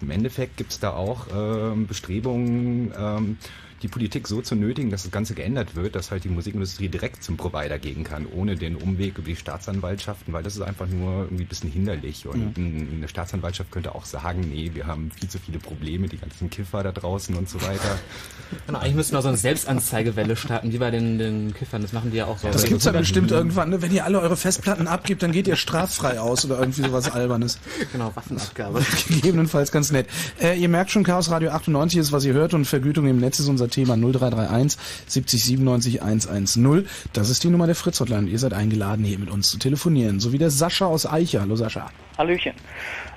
Im 0.00 0.10
Endeffekt 0.10 0.56
gibt's 0.56 0.80
da 0.80 0.90
auch 0.90 1.28
ähm, 1.34 1.86
Bestrebungen, 1.86 2.92
ähm, 2.98 3.38
die 3.84 3.88
Politik 3.88 4.26
so 4.26 4.40
zu 4.42 4.56
nötigen, 4.56 4.90
dass 4.90 5.02
das 5.04 5.12
Ganze 5.12 5.34
geändert 5.34 5.76
wird, 5.76 5.94
dass 5.94 6.10
halt 6.10 6.24
die 6.24 6.28
Musikindustrie 6.30 6.88
direkt 6.88 7.22
zum 7.22 7.36
Provider 7.36 7.78
gehen 7.78 8.02
kann, 8.02 8.26
ohne 8.26 8.56
den 8.56 8.74
Umweg 8.76 9.18
über 9.18 9.28
die 9.28 9.36
Staatsanwaltschaften, 9.36 10.32
weil 10.32 10.42
das 10.42 10.56
ist 10.56 10.62
einfach 10.62 10.88
nur 10.88 11.24
irgendwie 11.24 11.44
ein 11.44 11.48
bisschen 11.48 11.70
hinderlich. 11.70 12.26
Und 12.26 12.56
ein- 12.58 12.88
eine 12.96 13.08
Staatsanwaltschaft 13.08 13.70
könnte 13.70 13.94
auch 13.94 14.04
sagen, 14.06 14.40
nee, 14.50 14.70
wir 14.74 14.86
haben 14.88 15.10
viel 15.12 15.28
zu 15.28 15.38
viele 15.38 15.58
Probleme, 15.58 16.08
die 16.08 16.16
ganzen 16.16 16.50
Kiffer 16.50 16.82
da 16.82 16.90
draußen 16.92 17.36
und 17.36 17.48
so 17.48 17.60
weiter. 17.62 17.98
Genau, 18.66 18.78
eigentlich 18.78 18.94
müssten 18.94 19.16
wir 19.16 19.22
so 19.22 19.28
eine 19.28 19.36
Selbstanzeigewelle 19.36 20.36
starten, 20.36 20.72
wie 20.72 20.78
bei 20.78 20.90
den, 20.90 21.18
den 21.18 21.54
Kiffern. 21.54 21.82
Das 21.82 21.92
machen 21.92 22.10
die 22.12 22.18
ja 22.18 22.26
auch 22.26 22.38
so. 22.38 22.46
Das 22.46 22.56
Also 22.56 22.68
gibt's 22.68 22.84
dann 22.84 22.94
100 22.94 23.02
bestimmt 23.02 23.30
irgendwann, 23.32 23.70
ne? 23.70 23.82
wenn 23.82 23.92
ihr 23.92 24.04
alle 24.04 24.20
eure 24.20 24.36
Festplatten 24.36 24.86
abgibt, 24.86 25.22
dann 25.22 25.32
geht 25.32 25.48
ihr 25.48 25.56
straffrei 25.56 26.20
aus 26.20 26.44
oder 26.44 26.58
irgendwie 26.60 26.82
sowas 26.82 27.10
Albernes. 27.10 27.58
Genau, 27.92 28.14
Waffenabgabe. 28.14 28.82
Gegebenenfalls 29.08 29.72
ganz 29.72 29.90
nett. 29.90 30.06
Äh, 30.40 30.58
ihr 30.58 30.68
merkt 30.68 30.90
schon, 30.92 31.02
Chaos 31.02 31.30
Radio 31.30 31.50
98 31.50 31.98
ist, 31.98 32.12
was 32.12 32.24
ihr 32.24 32.32
hört 32.32 32.54
und 32.54 32.64
Vergütung 32.64 33.06
im 33.08 33.18
Netz 33.18 33.40
ist 33.40 33.48
unser 33.48 33.68
Thema 33.74 33.96
0331 33.96 34.78
70 35.06 35.44
97 35.44 36.02
110. 36.02 36.88
Das 37.12 37.28
ist 37.28 37.42
die 37.42 37.48
Nummer 37.48 37.66
der 37.66 37.74
Fritz 37.74 38.00
Hotline. 38.00 38.28
Ihr 38.28 38.38
seid 38.38 38.54
eingeladen, 38.54 39.04
hier 39.04 39.18
mit 39.18 39.30
uns 39.30 39.50
zu 39.50 39.58
telefonieren. 39.58 40.20
So 40.20 40.32
wie 40.32 40.38
der 40.38 40.50
Sascha 40.50 40.86
aus 40.86 41.06
Eicher. 41.06 41.40
Hallo 41.40 41.56
Sascha. 41.56 41.90
Hallöchen. 42.16 42.54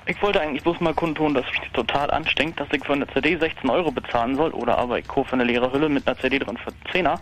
Ich 0.06 0.20
wollte 0.22 0.40
eigentlich 0.40 0.62
bloß 0.62 0.80
mal 0.80 0.94
kundtun, 0.94 1.34
dass 1.34 1.44
mich 1.46 1.70
total 1.72 2.10
anstrengt, 2.10 2.58
dass 2.58 2.68
ich 2.72 2.84
für 2.84 2.94
eine 2.94 3.06
CD 3.08 3.36
16 3.36 3.70
Euro 3.70 3.92
bezahlen 3.92 4.36
soll 4.36 4.50
oder 4.50 4.78
aber 4.78 4.98
ich 4.98 5.06
kaufe 5.06 5.34
eine 5.34 5.44
leere 5.44 5.72
Hülle 5.72 5.88
mit 5.88 6.08
einer 6.08 6.18
CD 6.18 6.38
drin 6.38 6.56
für 6.56 6.72
10er 6.90 7.18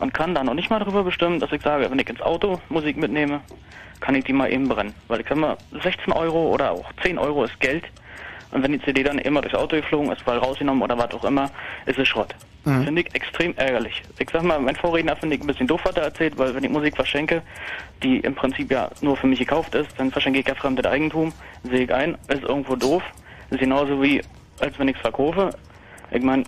und 0.00 0.12
kann 0.12 0.34
da 0.34 0.44
noch 0.44 0.54
nicht 0.54 0.68
mal 0.68 0.80
darüber 0.80 1.04
bestimmen, 1.04 1.40
dass 1.40 1.52
ich 1.52 1.62
sage, 1.62 1.90
wenn 1.90 1.98
ich 1.98 2.08
ins 2.08 2.20
Auto 2.20 2.60
Musik 2.68 2.96
mitnehme, 2.96 3.40
kann 4.00 4.14
ich 4.14 4.24
die 4.24 4.32
mal 4.32 4.52
eben 4.52 4.68
brennen. 4.68 4.94
Weil 5.06 5.20
ich 5.20 5.26
kann 5.26 5.40
mal 5.40 5.56
16 5.82 6.12
Euro 6.12 6.52
oder 6.52 6.72
auch 6.72 6.92
10 7.02 7.18
Euro 7.18 7.44
ist 7.44 7.58
Geld 7.60 7.84
und 8.50 8.62
wenn 8.62 8.72
die 8.72 8.80
CD 8.80 9.02
dann 9.02 9.18
immer 9.18 9.40
durchs 9.40 9.56
Auto 9.56 9.76
geflogen 9.76 10.10
ist, 10.12 10.26
weil 10.26 10.38
rausgenommen 10.38 10.82
oder 10.82 10.96
was 10.96 11.12
auch 11.12 11.24
immer, 11.24 11.50
ist 11.86 11.98
es 11.98 12.08
Schrott. 12.08 12.34
Finde 12.84 13.00
ich 13.00 13.14
extrem 13.14 13.56
ärgerlich. 13.56 14.02
Ich 14.18 14.28
sag 14.30 14.42
mal, 14.42 14.58
mein 14.58 14.76
Vorredner 14.76 15.16
finde 15.16 15.36
ich 15.36 15.42
ein 15.42 15.46
bisschen 15.46 15.66
doof, 15.66 15.80
was 15.84 15.96
er 15.96 16.02
erzählt, 16.04 16.36
weil 16.36 16.54
wenn 16.54 16.64
ich 16.64 16.70
Musik 16.70 16.96
verschenke, 16.96 17.42
die 18.02 18.18
im 18.18 18.34
Prinzip 18.34 18.70
ja 18.70 18.90
nur 19.00 19.16
für 19.16 19.26
mich 19.26 19.38
gekauft 19.38 19.74
ist, 19.74 19.88
dann 19.96 20.10
verschenke 20.10 20.40
ich 20.40 20.46
ja 20.46 20.54
fremdes 20.54 20.84
Eigentum, 20.84 21.32
sehe 21.62 21.84
ich 21.84 21.94
ein, 21.94 22.18
ist 22.28 22.42
irgendwo 22.42 22.76
doof. 22.76 23.02
Ist 23.50 23.60
genauso 23.60 24.02
wie, 24.02 24.20
als 24.60 24.78
wenn 24.78 24.88
ich 24.88 24.96
es 24.96 25.00
verkaufe. 25.00 25.50
Ich 26.10 26.22
meine, 26.22 26.44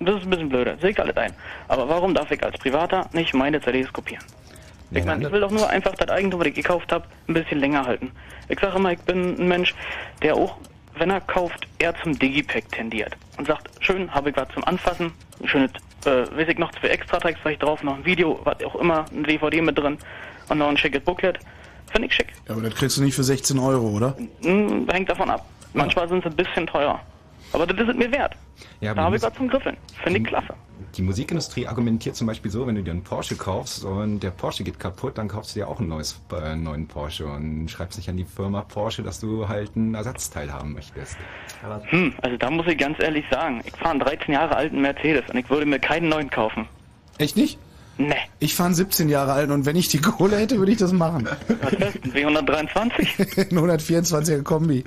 das 0.00 0.16
ist 0.16 0.24
ein 0.24 0.30
bisschen 0.30 0.48
blöder, 0.50 0.76
sehe 0.78 0.90
ich 0.90 1.00
alles 1.00 1.16
ein. 1.16 1.32
Aber 1.68 1.88
warum 1.88 2.14
darf 2.14 2.30
ich 2.30 2.42
als 2.42 2.58
Privater 2.58 3.08
nicht 3.12 3.32
meine 3.32 3.60
CDs 3.60 3.92
kopieren? 3.92 4.24
Ich 4.90 5.04
meine, 5.04 5.24
ich 5.24 5.32
will 5.32 5.40
doch 5.40 5.50
nur 5.50 5.68
einfach 5.68 5.94
das 5.94 6.08
Eigentum, 6.08 6.40
was 6.40 6.48
ich 6.48 6.54
gekauft 6.54 6.92
habe, 6.92 7.06
ein 7.26 7.34
bisschen 7.34 7.58
länger 7.58 7.86
halten. 7.86 8.12
Ich 8.48 8.60
sage 8.60 8.76
immer, 8.76 8.92
ich 8.92 9.00
bin 9.00 9.40
ein 9.40 9.48
Mensch, 9.48 9.74
der 10.22 10.36
auch, 10.36 10.56
wenn 10.98 11.10
er 11.10 11.20
kauft, 11.20 11.66
eher 11.78 11.94
zum 12.02 12.18
Digipack 12.18 12.70
tendiert. 12.72 13.16
Und 13.36 13.46
sagt, 13.46 13.68
schön, 13.80 14.12
habe 14.12 14.30
ich 14.30 14.36
was 14.36 14.48
zum 14.50 14.64
Anfassen, 14.64 15.12
ein 15.40 15.48
schönes, 15.48 15.70
äh, 16.04 16.26
weiß 16.36 16.48
ich 16.48 16.58
noch, 16.58 16.70
zwei 16.72 16.88
Extra-Tracks 16.88 17.40
vielleicht 17.42 17.62
drauf, 17.62 17.82
noch 17.82 17.96
ein 17.96 18.04
Video, 18.04 18.40
was 18.44 18.62
auch 18.64 18.76
immer, 18.76 19.04
ein 19.12 19.24
DVD 19.24 19.60
mit 19.60 19.78
drin 19.78 19.98
und 20.48 20.58
noch 20.58 20.68
ein 20.68 20.76
schickes 20.76 21.02
Booklet. 21.02 21.38
Finde 21.90 22.08
ich 22.08 22.14
schick. 22.14 22.32
Ja, 22.48 22.54
aber 22.54 22.62
das 22.62 22.74
kriegst 22.74 22.96
du 22.96 23.02
nicht 23.02 23.14
für 23.14 23.24
16 23.24 23.58
Euro, 23.58 23.88
oder? 23.88 24.16
Hm, 24.42 24.88
hängt 24.90 25.08
davon 25.08 25.30
ab. 25.30 25.46
Manchmal 25.74 26.08
sind 26.08 26.22
sie 26.24 26.30
ein 26.30 26.36
bisschen 26.36 26.66
teuer. 26.66 27.00
Aber 27.52 27.66
das 27.66 27.78
ist 27.78 27.88
es 27.88 27.96
mir 27.96 28.10
wert. 28.10 28.34
Ja, 28.80 28.94
da 28.94 29.00
aber 29.00 29.02
habe 29.02 29.16
ich 29.16 29.22
was 29.22 29.34
zum 29.34 29.48
Griffeln. 29.48 29.76
Finde 30.02 30.18
ich 30.20 30.26
klasse. 30.26 30.54
Die 30.96 31.02
Musikindustrie 31.02 31.66
argumentiert 31.66 32.14
zum 32.14 32.28
Beispiel 32.28 32.52
so, 32.52 32.68
wenn 32.68 32.76
du 32.76 32.82
dir 32.82 32.92
einen 32.92 33.02
Porsche 33.02 33.34
kaufst 33.34 33.84
und 33.84 34.20
der 34.20 34.30
Porsche 34.30 34.62
geht 34.62 34.78
kaputt, 34.78 35.18
dann 35.18 35.26
kaufst 35.26 35.54
du 35.54 35.60
dir 35.60 35.68
auch 35.68 35.80
einen 35.80 35.88
neues, 35.88 36.20
äh, 36.30 36.36
einen 36.36 36.62
neuen 36.62 36.86
Porsche 36.86 37.26
und 37.26 37.68
schreibst 37.68 37.98
nicht 37.98 38.08
an 38.08 38.16
die 38.16 38.24
Firma 38.24 38.62
Porsche, 38.62 39.02
dass 39.02 39.18
du 39.18 39.48
halt 39.48 39.74
ein 39.74 39.94
Ersatzteil 39.94 40.52
haben 40.52 40.72
möchtest. 40.72 41.16
Hm, 41.90 42.14
also 42.22 42.36
da 42.36 42.50
muss 42.50 42.66
ich 42.68 42.78
ganz 42.78 43.00
ehrlich 43.00 43.24
sagen, 43.28 43.60
ich 43.64 43.72
fahre 43.72 43.90
einen 43.90 44.00
13 44.00 44.34
Jahre 44.34 44.54
alten 44.54 44.80
Mercedes 44.80 45.28
und 45.28 45.36
ich 45.36 45.50
würde 45.50 45.66
mir 45.66 45.80
keinen 45.80 46.08
neuen 46.08 46.30
kaufen. 46.30 46.68
Echt 47.18 47.36
nicht? 47.36 47.58
Nee. 47.96 48.14
Ich 48.38 48.54
fahre 48.54 48.68
einen 48.68 48.74
17 48.76 49.08
Jahre 49.08 49.32
alten 49.32 49.52
und 49.52 49.66
wenn 49.66 49.76
ich 49.76 49.88
die 49.88 49.98
Kohle 49.98 50.36
hätte, 50.36 50.58
würde 50.58 50.72
ich 50.72 50.78
das 50.78 50.92
machen. 50.92 51.28
Was 51.60 51.72
ist 51.72 51.80
das? 51.80 51.94
Ein 51.94 52.12
W123? 52.12 53.50
Ein 53.50 53.78
124er 53.78 54.42
Kombi. 54.42 54.84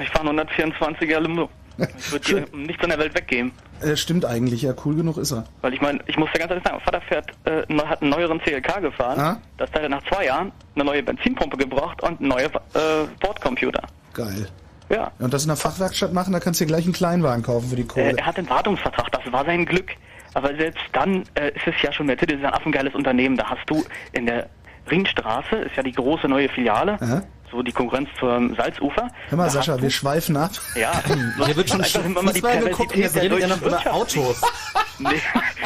Ich 0.00 0.08
fahre 0.10 0.30
einen 0.30 0.40
124er 0.40 1.20
Limo. 1.20 1.50
Ich 1.98 2.12
würde 2.12 2.24
dir 2.24 2.56
nichts 2.56 2.82
an 2.82 2.90
der 2.90 2.98
Welt 2.98 3.14
weggeben. 3.14 3.52
Äh, 3.80 3.96
stimmt 3.96 4.24
eigentlich, 4.24 4.62
ja, 4.62 4.74
cool 4.84 4.94
genug 4.94 5.18
ist 5.18 5.32
er. 5.32 5.44
Weil 5.60 5.74
ich 5.74 5.80
meine, 5.80 6.00
ich 6.06 6.16
muss 6.16 6.28
ja 6.32 6.38
ganz 6.38 6.50
ehrlich 6.50 6.64
sagen, 6.64 6.76
mein 6.76 6.84
Vater 6.84 7.00
fährt, 7.02 7.30
äh, 7.44 7.84
hat 7.84 8.02
einen 8.02 8.10
neueren 8.10 8.40
CLK 8.40 8.80
gefahren. 8.80 9.18
Ah. 9.18 9.40
Das 9.58 9.70
hat 9.72 9.82
er 9.82 9.88
nach 9.88 10.02
zwei 10.04 10.26
Jahren 10.26 10.52
eine 10.74 10.84
neue 10.84 11.02
Benzinpumpe 11.02 11.56
gebraucht 11.56 12.02
und 12.02 12.20
einen 12.20 12.28
neuen 12.28 12.46
äh, 12.46 13.06
Bordcomputer. 13.20 13.82
Geil. 14.12 14.48
Ja. 14.90 15.10
Und 15.18 15.32
das 15.32 15.42
in 15.42 15.48
der 15.48 15.56
Fachwerkstatt 15.56 16.12
machen, 16.12 16.32
da 16.32 16.40
kannst 16.40 16.60
du 16.60 16.64
dir 16.64 16.68
gleich 16.68 16.84
einen 16.84 16.92
Kleinwagen 16.92 17.42
kaufen 17.42 17.68
für 17.68 17.76
die 17.76 17.86
Kohle. 17.86 18.10
Äh, 18.10 18.16
er 18.16 18.26
hat 18.26 18.38
einen 18.38 18.48
Wartungsvertrag, 18.48 19.10
das 19.12 19.32
war 19.32 19.44
sein 19.44 19.64
Glück. 19.66 19.90
Aber 20.34 20.54
selbst 20.56 20.82
dann 20.92 21.22
äh, 21.34 21.50
ist 21.50 21.66
es 21.66 21.74
ja 21.82 21.92
schon 21.92 22.06
Mercedes 22.06 22.38
ist 22.38 22.44
ein 22.44 22.52
affengeiles 22.52 22.94
Unternehmen. 22.94 23.36
Da 23.36 23.50
hast 23.50 23.68
du 23.68 23.84
in 24.12 24.26
der 24.26 24.48
Ringstraße, 24.90 25.56
ist 25.56 25.76
ja 25.76 25.82
die 25.82 25.92
große 25.92 26.28
neue 26.28 26.48
Filiale, 26.48 27.00
Aha. 27.00 27.22
So 27.54 27.62
die 27.62 27.72
Konkurrenz 27.72 28.08
zum 28.18 28.54
Salzufer. 28.56 29.08
Hör 29.28 29.38
mal, 29.38 29.44
Da 29.44 29.50
Sascha, 29.50 29.76
wir 29.76 29.82
du- 29.88 29.90
schweifen 29.90 30.36
ab. 30.36 30.50
Ja, 30.76 30.92
Hier 31.46 31.56
wird 31.56 31.70
schon 31.70 31.80
einfach 31.82 32.04
immer 32.04 32.22
mal 32.22 32.32
die 32.34 32.40
Fußball 32.40 32.60
geguckt 32.64 32.92
und 32.94 33.00
jetzt 33.00 33.14
Perversität 33.14 33.14
der 33.14 33.22
redet 33.22 33.40
ihr 33.40 33.48
noch 33.48 33.62
über. 33.82 33.94
Autos. 33.94 34.40
Nee, 35.00 35.20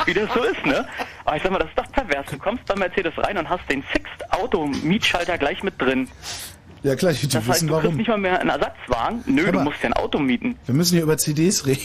wie 0.07 0.14
das 0.14 0.26
so 0.32 0.43
ist, 0.43 0.64
ne? 0.64 0.86
Aber 1.26 1.36
ich 1.36 1.43
sag 1.43 1.53
mal, 1.53 1.59
das 1.59 1.68
ist 1.68 1.76
doch 1.78 1.93
pervers. 1.93 2.24
Du 2.30 2.39
kommst 2.39 2.64
bei 2.64 2.74
Mercedes 2.76 3.12
rein 3.18 3.36
und 3.36 3.47
hast 3.47 3.61
den 3.70 3.84
Sixt-Auto-Mietschalter 3.93 5.36
gleich 5.36 5.62
mit 5.62 5.78
drin. 5.78 6.09
Ja 6.82 6.97
klar, 6.97 7.12
die 7.12 7.26
Das 7.28 7.34
heißt, 7.36 7.49
wissen 7.49 7.66
du 7.68 7.74
kriegst 7.74 7.84
warum. 7.84 7.97
nicht 7.99 8.09
mal 8.09 8.16
mehr 8.16 8.41
einen 8.41 8.49
Ersatzwagen. 8.49 9.22
Nö, 9.26 9.45
Hör 9.45 9.53
du 9.53 9.59
mal. 9.59 9.64
musst 9.64 9.82
dir 9.82 9.89
ein 9.89 9.93
Auto 9.93 10.18
mieten. 10.18 10.57
Wir 10.64 10.74
müssen 10.74 10.95
hier 10.95 11.03
über 11.03 11.18
CDs 11.18 11.66
reden. 11.66 11.82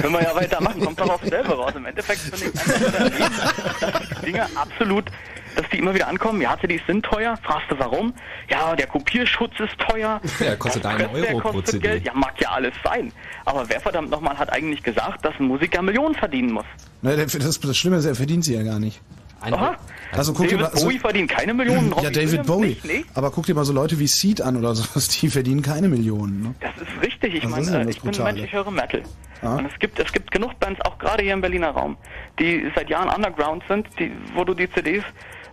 Können 0.00 0.12
wir 0.14 0.22
ja 0.22 0.34
weitermachen, 0.34 0.80
kommt 0.82 0.98
doch 0.98 1.10
auf 1.10 1.20
selber 1.28 1.56
raus. 1.56 1.72
Im 1.76 1.84
Endeffekt 1.84 2.20
finde 2.20 2.46
ich 2.46 2.58
einfach 2.58 4.20
Dinge 4.24 4.46
absolut, 4.54 5.04
dass 5.56 5.68
die 5.70 5.78
immer 5.78 5.94
wieder 5.94 6.08
ankommen. 6.08 6.40
Ja, 6.40 6.56
CDs 6.60 6.82
sind 6.86 7.04
teuer. 7.04 7.36
Fragst 7.42 7.70
du 7.70 7.78
warum? 7.78 8.14
Ja, 8.50 8.74
der 8.76 8.86
Kopierschutz 8.86 9.52
ist 9.60 9.78
teuer. 9.78 10.20
Ja, 10.40 10.56
kostet 10.56 10.86
einen 10.86 11.08
Euro 11.08 11.40
pro 11.40 11.50
kostet 11.50 11.66
CD. 11.66 11.88
Geld. 11.88 12.06
Ja, 12.06 12.14
mag 12.14 12.40
ja 12.40 12.50
alles 12.50 12.74
sein. 12.84 13.12
Aber 13.44 13.68
wer 13.68 13.80
verdammt 13.80 14.10
nochmal 14.10 14.38
hat 14.38 14.52
eigentlich 14.52 14.82
gesagt, 14.82 15.24
dass 15.24 15.34
ein 15.40 15.46
Musiker 15.46 15.82
Millionen 15.82 16.14
verdienen 16.14 16.52
muss? 16.52 16.64
Na, 17.02 17.16
das, 17.16 17.32
das 17.32 17.76
Schlimme 17.76 17.96
ist, 17.96 18.04
er 18.04 18.14
verdient 18.14 18.44
sie 18.44 18.54
ja 18.54 18.62
gar 18.62 18.78
nicht. 18.78 19.00
Aha. 19.40 19.76
Also 20.12 20.32
guck 20.32 20.48
dir 20.48 20.56
David 20.56 20.72
mal, 20.74 20.80
so, 20.80 20.86
Bowie 20.86 20.98
verdient 20.98 21.30
keine 21.30 21.54
Millionen. 21.54 21.90
ja, 21.90 22.10
David 22.10 22.16
Williams 22.16 22.46
Bowie. 22.46 22.66
Nicht, 22.68 22.84
nee. 22.84 23.04
Aber 23.14 23.30
guck 23.30 23.46
dir 23.46 23.54
mal 23.54 23.64
so 23.64 23.72
Leute 23.72 23.98
wie 23.98 24.06
Seed 24.06 24.40
an 24.40 24.56
oder 24.56 24.74
sowas, 24.74 25.08
die 25.08 25.28
verdienen 25.28 25.62
keine 25.62 25.88
Millionen. 25.88 26.42
Ne? 26.42 26.54
Das 26.60 26.72
ist 26.76 27.02
richtig. 27.02 27.34
Ich 27.34 27.48
meine, 27.48 27.66
äh, 27.66 27.84
das 27.84 27.96
ich 27.96 28.00
bin 28.00 28.10
ein 28.10 28.16
Brutale? 28.16 28.32
Mensch, 28.32 28.46
ich 28.46 28.52
höre 28.52 28.70
Metal. 28.70 29.02
Ah. 29.42 29.56
Und 29.56 29.66
es 29.66 29.78
gibt, 29.78 29.98
es 30.00 30.12
gibt 30.12 30.30
genug 30.30 30.58
Bands, 30.58 30.80
auch 30.80 30.98
gerade 30.98 31.22
hier 31.22 31.34
im 31.34 31.40
Berliner 31.40 31.70
Raum, 31.70 31.96
die 32.38 32.70
seit 32.74 32.90
Jahren 32.90 33.08
underground 33.08 33.62
sind, 33.68 33.86
die, 33.98 34.12
wo 34.34 34.44
du 34.44 34.54
die 34.54 34.68
CDs 34.70 35.04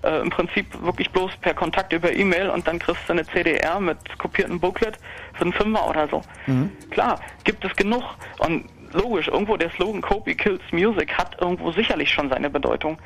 äh, 0.05 0.21
im 0.21 0.29
Prinzip 0.29 0.67
wirklich 0.81 1.09
bloß 1.11 1.35
per 1.37 1.53
Kontakt 1.53 1.91
über 1.91 2.13
E-Mail 2.13 2.49
und 2.49 2.67
dann 2.67 2.79
kriegst 2.79 3.01
du 3.07 3.13
eine 3.13 3.25
CDR 3.25 3.79
mit 3.79 3.97
kopiertem 4.17 4.59
Booklet 4.59 4.97
für 5.33 5.41
einen 5.41 5.53
Fünfer 5.53 5.89
oder 5.89 6.07
so. 6.07 6.21
Mhm. 6.45 6.71
Klar, 6.91 7.19
gibt 7.43 7.65
es 7.65 7.75
genug. 7.75 8.03
Und 8.39 8.65
logisch, 8.93 9.27
irgendwo 9.27 9.57
der 9.57 9.69
Slogan 9.71 10.01
Copy 10.01 10.35
Kills 10.35 10.61
Music 10.71 11.17
hat 11.17 11.39
irgendwo 11.41 11.71
sicherlich 11.71 12.11
schon 12.11 12.29
seine 12.29 12.49
Bedeutung. 12.49 12.97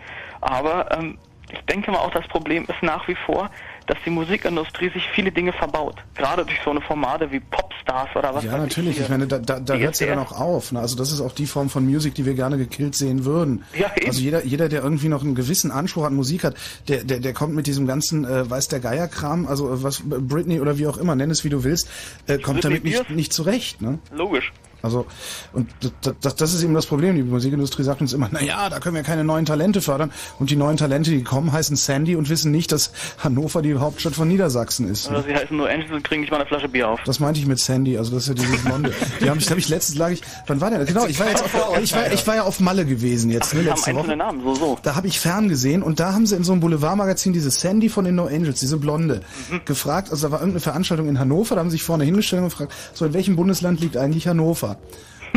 Aber 0.41 0.89
ähm, 0.97 1.17
ich 1.51 1.59
denke 1.61 1.91
mal 1.91 1.99
auch, 1.99 2.11
das 2.11 2.27
Problem 2.27 2.65
ist 2.67 2.81
nach 2.83 3.07
wie 3.07 3.15
vor, 3.15 3.49
dass 3.89 3.97
die 4.05 4.11
Musikindustrie 4.11 4.91
sich 4.91 5.03
viele 5.15 5.31
Dinge 5.31 5.51
verbaut. 5.51 5.95
Gerade 6.15 6.45
durch 6.45 6.59
so 6.63 6.69
eine 6.69 6.79
Formate 6.79 7.31
wie 7.31 7.39
Popstars 7.39 8.15
oder 8.15 8.35
was 8.35 8.43
Ja, 8.43 8.55
natürlich. 8.57 8.95
hier. 8.95 9.05
Ich 9.05 9.09
meine, 9.09 9.25
da, 9.25 9.39
da, 9.39 9.59
da 9.59 9.75
hört 9.75 9.95
es 9.95 9.99
ja 9.99 10.07
dann 10.07 10.19
auch 10.19 10.31
auf. 10.31 10.71
Ne? 10.71 10.79
Also 10.79 10.95
das 10.95 11.11
ist 11.11 11.21
auch 11.21 11.31
die 11.31 11.47
Form 11.47 11.69
von 11.71 11.85
Musik, 11.85 12.13
die 12.13 12.23
wir 12.25 12.35
gerne 12.35 12.59
gekillt 12.59 12.93
sehen 12.93 13.25
würden. 13.25 13.63
Ja, 13.73 13.91
eben. 13.97 14.07
Also 14.07 14.21
jeder, 14.21 14.45
jeder, 14.45 14.69
der 14.69 14.83
irgendwie 14.83 15.09
noch 15.09 15.23
einen 15.23 15.33
gewissen 15.33 15.71
Anspruch 15.71 16.03
an 16.03 16.13
Musik 16.13 16.43
hat, 16.43 16.55
der, 16.87 17.03
der, 17.03 17.19
der 17.19 17.33
kommt 17.33 17.55
mit 17.55 17.65
diesem 17.65 17.87
ganzen, 17.87 18.25
äh, 18.25 18.47
weiß 18.47 18.67
der 18.67 18.79
Geier-Kram, 18.79 19.47
also 19.47 19.73
äh, 19.73 19.81
was 19.81 20.03
Britney 20.05 20.61
oder 20.61 20.77
wie 20.77 20.85
auch 20.85 20.97
immer, 20.97 21.15
nenn 21.15 21.31
es 21.31 21.43
wie 21.43 21.49
du 21.49 21.63
willst, 21.63 21.89
äh, 22.27 22.37
kommt 22.37 22.63
damit 22.63 22.83
nicht, 22.83 23.09
nicht 23.09 23.33
zurecht. 23.33 23.81
Ne? 23.81 23.97
Logisch. 24.11 24.53
Also, 24.81 25.05
und 25.53 25.69
das, 26.01 26.13
das, 26.21 26.35
das 26.35 26.53
ist 26.53 26.63
eben 26.63 26.73
das 26.73 26.85
Problem. 26.85 27.15
Die 27.15 27.23
Musikindustrie 27.23 27.83
sagt 27.83 28.01
uns 28.01 28.13
immer, 28.13 28.29
na 28.31 28.41
ja, 28.41 28.69
da 28.69 28.79
können 28.79 28.95
wir 28.95 29.03
keine 29.03 29.23
neuen 29.23 29.45
Talente 29.45 29.81
fördern. 29.81 30.11
Und 30.39 30.49
die 30.51 30.55
neuen 30.55 30.77
Talente, 30.77 31.11
die 31.11 31.23
kommen, 31.23 31.51
heißen 31.51 31.75
Sandy 31.75 32.15
und 32.15 32.29
wissen 32.29 32.51
nicht, 32.51 32.71
dass 32.71 32.91
Hannover 33.23 33.61
die 33.61 33.75
Hauptstadt 33.75 34.13
von 34.15 34.27
Niedersachsen 34.27 34.89
ist. 34.89 35.09
Oder 35.09 35.23
sie 35.23 35.33
heißen 35.35 35.55
nur 35.55 35.69
Angels 35.69 35.91
und 35.91 36.03
kriegen 36.03 36.21
nicht 36.21 36.31
mal 36.31 36.37
eine 36.37 36.45
Flasche 36.45 36.69
Bier 36.69 36.87
auf. 36.89 36.99
Das 37.05 37.19
meinte 37.19 37.39
ich 37.39 37.45
mit 37.45 37.59
Sandy, 37.59 37.97
also 37.97 38.11
das 38.13 38.23
ist 38.23 38.29
ja 38.29 38.33
dieses 38.35 38.63
Blonde. 38.63 38.93
Die 39.21 39.29
haben, 39.29 39.39
ich 39.39 39.49
habe 39.49 39.59
ich 39.59 39.69
letztens 39.69 39.97
lag 39.97 40.09
ich, 40.11 40.21
wann 40.47 40.61
war 40.61 40.69
der? 40.69 40.85
Genau, 40.85 41.05
ich 41.07 41.19
war 41.19 41.29
jetzt 41.29 41.43
auf, 41.43 41.79
ich 41.81 41.93
war, 41.93 42.11
ich 42.11 42.25
war 42.27 42.35
ja 42.35 42.43
auf 42.43 42.59
Malle 42.59 42.85
gewesen 42.85 43.29
jetzt, 43.31 43.53
ne, 43.53 43.61
Die 43.63 43.69
haben 43.69 43.75
letzte 43.77 43.95
Woche. 43.95 44.15
Namen, 44.15 44.41
so, 44.43 44.55
so. 44.55 44.77
Da 44.83 44.95
habe 44.95 45.07
ich 45.07 45.19
fern 45.19 45.49
gesehen 45.49 45.83
und 45.83 45.99
da 45.99 46.13
haben 46.13 46.25
sie 46.25 46.35
in 46.35 46.43
so 46.43 46.51
einem 46.51 46.61
Boulevardmagazin 46.61 47.33
diese 47.33 47.51
Sandy 47.51 47.89
von 47.89 48.05
den 48.05 48.15
No 48.15 48.25
Angels, 48.27 48.59
diese 48.59 48.77
Blonde, 48.77 49.21
Mhm. 49.49 49.61
gefragt, 49.65 50.11
also 50.11 50.27
da 50.27 50.31
war 50.31 50.39
irgendeine 50.39 50.61
Veranstaltung 50.61 51.07
in 51.09 51.19
Hannover, 51.19 51.55
da 51.55 51.59
haben 51.61 51.69
sie 51.69 51.75
sich 51.77 51.83
vorne 51.83 52.03
hingestellt 52.03 52.41
und 52.43 52.49
gefragt, 52.49 52.73
so 52.93 53.05
in 53.05 53.13
welchem 53.13 53.35
Bundesland 53.35 53.79
liegt 53.81 53.97
eigentlich 53.97 54.27
Hannover? 54.27 54.68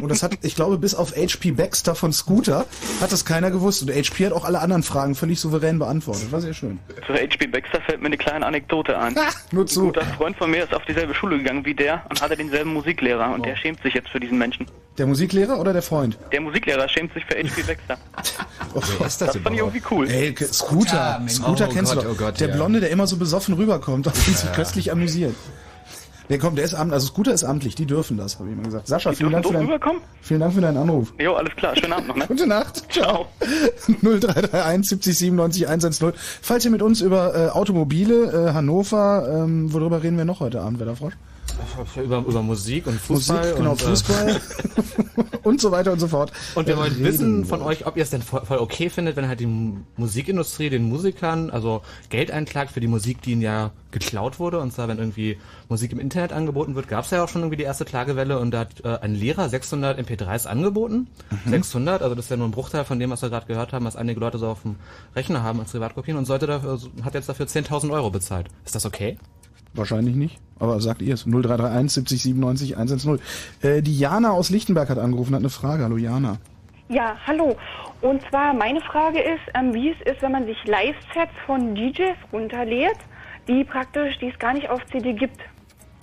Und 0.01 0.09
das 0.11 0.23
hat, 0.23 0.33
ich 0.43 0.57
glaube, 0.57 0.79
bis 0.79 0.95
auf 0.95 1.13
HP 1.15 1.53
Baxter 1.53 1.95
von 1.95 2.13
Scooter 2.15 2.65
hat 3.03 3.13
das 3.13 3.25
keiner 3.27 3.51
gewusst. 3.51 3.83
Und 3.83 3.91
HP 3.91 4.25
hat 4.27 4.33
auch 4.33 4.45
alle 4.45 4.59
anderen 4.61 4.83
Fragen 4.83 5.15
völlig 5.15 5.39
souverän 5.39 5.79
beantwortet. 5.79 6.33
War 6.33 6.41
sehr 6.41 6.55
schön. 6.55 6.79
Zu 7.07 7.13
H.P. 7.13 7.47
Baxter 7.49 7.81
fällt 7.83 8.01
mir 8.01 8.07
eine 8.07 8.17
kleine 8.17 8.47
Anekdote 8.47 8.99
ein. 8.99 9.15
Nur 9.53 9.65
Ein 9.65 9.69
zu. 9.69 9.83
guter 9.85 10.05
Freund 10.17 10.37
von 10.37 10.51
mir 10.51 10.65
ist 10.65 10.75
auf 10.75 10.83
dieselbe 10.87 11.15
Schule 11.15 11.37
gegangen 11.39 11.65
wie 11.67 11.75
der 11.75 12.03
und 12.09 12.21
hatte 12.23 12.37
denselben 12.37 12.73
Musiklehrer 12.73 13.33
und 13.35 13.45
der 13.45 13.55
schämt 13.55 13.83
sich 13.83 13.93
jetzt 13.95 14.09
für 14.09 14.19
diesen 14.19 14.39
Menschen. 14.39 14.67
Der 14.99 15.07
Musiklehrer 15.07 15.61
oder 15.61 15.73
der 15.75 15.83
Freund? 15.83 16.19
Der 16.33 16.41
Musiklehrer 16.41 16.89
schämt 16.89 17.13
sich 17.13 17.25
für 17.27 17.35
H.P. 17.37 17.63
Baxter. 17.63 17.99
Oh, 18.75 18.81
Wer 18.99 19.07
ist 19.07 19.21
das, 19.21 19.33
Das 19.35 19.43
fand 19.43 19.55
ich 19.55 19.61
irgendwie 19.61 19.83
cool. 19.91 20.09
Ey, 20.09 20.35
Scooter, 20.51 21.21
Ja. 21.21 21.29
Scooter 21.29 21.69
Oh 21.69 21.73
kennst 21.75 21.93
Gott, 21.95 22.05
du 22.05 22.09
doch. 22.09 22.15
oh 22.15 22.19
Gott, 22.19 22.41
der 22.41 22.49
ja. 22.49 22.55
Blonde, 22.55 22.81
der 22.81 22.89
immer 22.89 23.07
so 23.07 23.19
besoffen 23.19 23.55
rüberkommt 23.55 24.07
und 24.07 24.17
sich 24.17 24.51
köstlich 24.55 24.91
amüsiert. 24.91 25.35
Der 26.33 26.39
kommt, 26.39 26.57
der 26.57 26.65
ist 26.65 26.73
amtlich, 26.73 26.95
also 26.95 27.09
Scooter 27.09 27.35
ist 27.35 27.45
amtlich, 27.45 27.75
die 27.75 27.85
dürfen 27.85 28.17
das, 28.17 28.39
habe 28.39 28.49
ich 28.49 28.55
immer 28.55 28.63
gesagt. 28.63 28.87
Sascha, 28.89 29.11
Die 29.11 29.17
vielen 29.17 29.33
Dank, 29.33 29.47
für 29.47 29.53
dein, 29.53 29.69
vielen 30.23 30.41
Dank 30.41 30.55
für 30.55 30.63
deinen 30.63 30.79
Anruf. 30.79 31.13
Jo, 31.19 31.35
alles 31.35 31.55
klar. 31.57 31.77
Schönen 31.77 31.93
Abend 31.93 32.09
noch, 32.09 32.17
ne? 32.17 32.25
Gute 32.29 32.47
Nacht. 32.47 32.91
Ciao. 32.91 33.27
0331 34.01 34.89
70 34.89 35.19
97 35.19 35.69
110. 35.69 36.13
Falls 36.41 36.65
ihr 36.65 36.71
mit 36.71 36.81
uns 36.81 37.03
über 37.03 37.35
äh, 37.35 37.49
Automobile, 37.51 38.49
äh, 38.49 38.55
Hannover, 38.55 39.43
ähm, 39.45 39.75
worüber 39.75 40.03
reden 40.03 40.17
wir 40.17 40.25
noch 40.25 40.41
heute 40.41 40.63
Abend, 40.63 40.81
Wetterfrosch? 40.81 41.13
Über, 41.97 42.19
über 42.19 42.43
Musik 42.43 42.87
und 42.87 43.01
Fußball. 43.01 43.39
Musik, 43.39 43.57
genau, 43.57 43.73
und, 43.73 43.83
äh, 43.83 43.85
Fußball 43.85 44.41
und 45.43 45.61
so 45.61 45.71
weiter 45.71 45.93
und 45.93 46.01
so 46.01 46.09
fort. 46.09 46.33
Und 46.55 46.67
wir 46.67 46.77
wollen 46.77 46.99
wissen 47.03 47.45
von 47.45 47.63
euch, 47.63 47.87
ob 47.87 47.97
ihr 47.97 48.03
es 48.03 48.11
denn 48.11 48.23
voll, 48.23 48.45
voll 48.45 48.59
okay 48.59 48.91
findet, 48.91 49.17
wenn 49.17 49.29
halt 49.29 49.41
die 49.41 49.49
Musikindustrie 49.97 50.71
den 50.71 50.85
Musikern 50.85 51.51
also 51.51 51.83
Geld 52.09 52.31
einklagt 52.31 52.73
für 52.73 52.81
die 52.81 52.87
Musik, 52.87 53.23
die 53.23 53.33
ihnen 53.33 53.43
ja 53.43 53.73
geklaut 53.91 54.39
wurde. 54.39 54.59
Und 54.61 54.73
zwar, 54.73 54.89
wenn 54.89 54.99
irgendwie 54.99 55.39
Musik 55.69 55.93
im 55.93 56.01
Internet 56.01 56.33
angeboten 56.33 56.75
wird, 56.75 56.89
gab 56.89 57.05
es 57.05 57.11
ja 57.11 57.23
auch 57.23 57.29
schon 57.29 57.43
irgendwie 57.43 57.57
die 57.57 57.65
erste 57.65 57.85
Klagewelle 57.85 58.39
und 58.39 58.51
da 58.53 58.61
hat 58.61 58.85
äh, 58.85 58.99
ein 59.01 59.15
Lehrer 59.15 59.49
600 59.49 59.99
MP3s 59.99 60.47
angeboten. 60.47 61.09
Mhm. 61.45 61.51
600, 61.51 62.03
also 62.03 62.15
das 62.15 62.27
ist 62.27 62.31
ja 62.31 62.37
nur 62.37 62.49
ein 62.49 62.53
Bruchteil 62.53 62.85
von 62.85 62.99
dem, 62.99 63.11
was 63.11 63.23
wir 63.23 63.31
gerade 63.31 63.47
gehört 63.47 63.73
haben, 63.73 63.85
was 63.85 63.97
einige 63.97 64.21
Leute 64.21 64.39
so 64.39 64.49
auf 64.49 64.63
dem 64.63 64.77
Rechner 65.15 65.43
haben 65.43 65.61
als 65.61 65.73
Privatkopien 65.73 66.17
und 66.17 66.25
sollte 66.25 66.47
dafür, 66.47 66.71
also 66.71 66.89
hat 67.05 67.15
jetzt 67.15 67.29
dafür 67.29 67.47
10.000 67.47 67.93
Euro 67.93 68.11
bezahlt. 68.11 68.49
Ist 68.65 68.75
das 68.75 68.87
okay? 68.87 69.19
Wahrscheinlich 69.75 70.15
nicht, 70.17 70.39
aber 70.59 70.81
sagt 70.81 71.01
ihr 71.03 71.15
es. 71.15 71.25
0331 71.25 71.93
70 71.93 72.23
97 72.23 72.77
110. 72.77 73.19
Äh, 73.63 73.83
die 73.83 73.99
Jana 73.99 74.33
aus 74.33 74.51
Lichtenberg 74.51 74.89
hat 74.89 74.99
angerufen, 74.99 75.35
hat 75.35 75.41
eine 75.41 75.51
Frage. 75.51 75.85
Hallo 75.85 75.97
Jana. 75.97 76.39
Ja, 76.89 77.17
hallo. 77.27 77.57
Und 78.03 78.21
zwar 78.29 78.53
meine 78.53 78.81
Frage 78.83 79.21
ist, 79.21 79.41
ähm, 79.55 79.73
wie 79.73 79.91
es 79.91 79.97
ist, 80.13 80.21
wenn 80.21 80.33
man 80.33 80.45
sich 80.45 80.59
Live-Sets 80.67 81.33
von 81.47 81.75
DJs 81.75 82.17
runterlädt, 82.33 82.99
die 83.49 83.65
praktisch, 83.65 84.19
die 84.19 84.29
es 84.29 84.39
gar 84.39 84.53
nicht 84.53 84.69
auf 84.69 84.85
CD 84.87 85.15
gibt. 85.15 85.39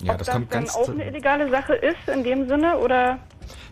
Ja, 0.02 0.12
Ob 0.12 0.18
das 0.18 0.26
das 0.26 0.34
kommt 0.34 0.52
dann 0.52 0.64
ganz 0.64 0.74
auch 0.74 0.88
eine 0.88 1.06
illegale 1.06 1.48
Sache 1.50 1.74
ist 1.74 2.08
in 2.12 2.24
dem 2.24 2.48
Sinne 2.48 2.78
oder? 2.78 3.18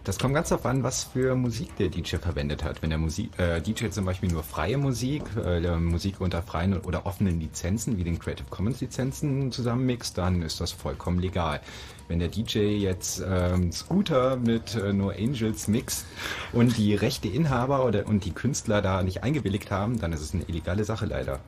Das 0.04 0.18
kommt 0.18 0.34
ganz 0.34 0.48
darauf 0.48 0.66
an, 0.66 0.82
was 0.82 1.04
für 1.04 1.34
Musik 1.34 1.76
der 1.76 1.88
DJ 1.88 2.16
verwendet 2.16 2.64
hat. 2.64 2.82
Wenn 2.82 2.90
der 2.90 2.98
Musik, 2.98 3.30
äh, 3.38 3.60
DJ 3.60 3.88
zum 3.88 4.04
Beispiel 4.04 4.30
nur 4.30 4.42
freie 4.42 4.78
Musik, 4.78 5.22
äh, 5.44 5.76
Musik 5.76 6.20
unter 6.20 6.42
freien 6.42 6.78
oder 6.80 7.06
offenen 7.06 7.40
Lizenzen 7.40 7.98
wie 7.98 8.04
den 8.04 8.18
Creative 8.18 8.46
Commons 8.50 8.80
Lizenzen 8.80 9.52
zusammenmixt, 9.52 10.16
dann 10.18 10.42
ist 10.42 10.60
das 10.60 10.72
vollkommen 10.72 11.18
legal. 11.18 11.60
Wenn 12.08 12.18
der 12.18 12.28
DJ 12.28 12.58
jetzt 12.78 13.22
ähm, 13.26 13.70
Scooter 13.70 14.36
mit 14.36 14.74
äh, 14.74 14.92
No 14.92 15.10
Angels 15.10 15.68
mixt 15.68 16.06
und 16.52 16.78
die 16.78 16.94
Rechteinhaber 16.94 17.84
oder 17.84 18.06
und 18.06 18.24
die 18.24 18.32
Künstler 18.32 18.80
da 18.80 19.02
nicht 19.02 19.22
eingewilligt 19.22 19.70
haben, 19.70 19.98
dann 19.98 20.12
ist 20.12 20.22
es 20.22 20.32
eine 20.32 20.44
illegale 20.44 20.84
Sache 20.84 21.06
leider. 21.06 21.40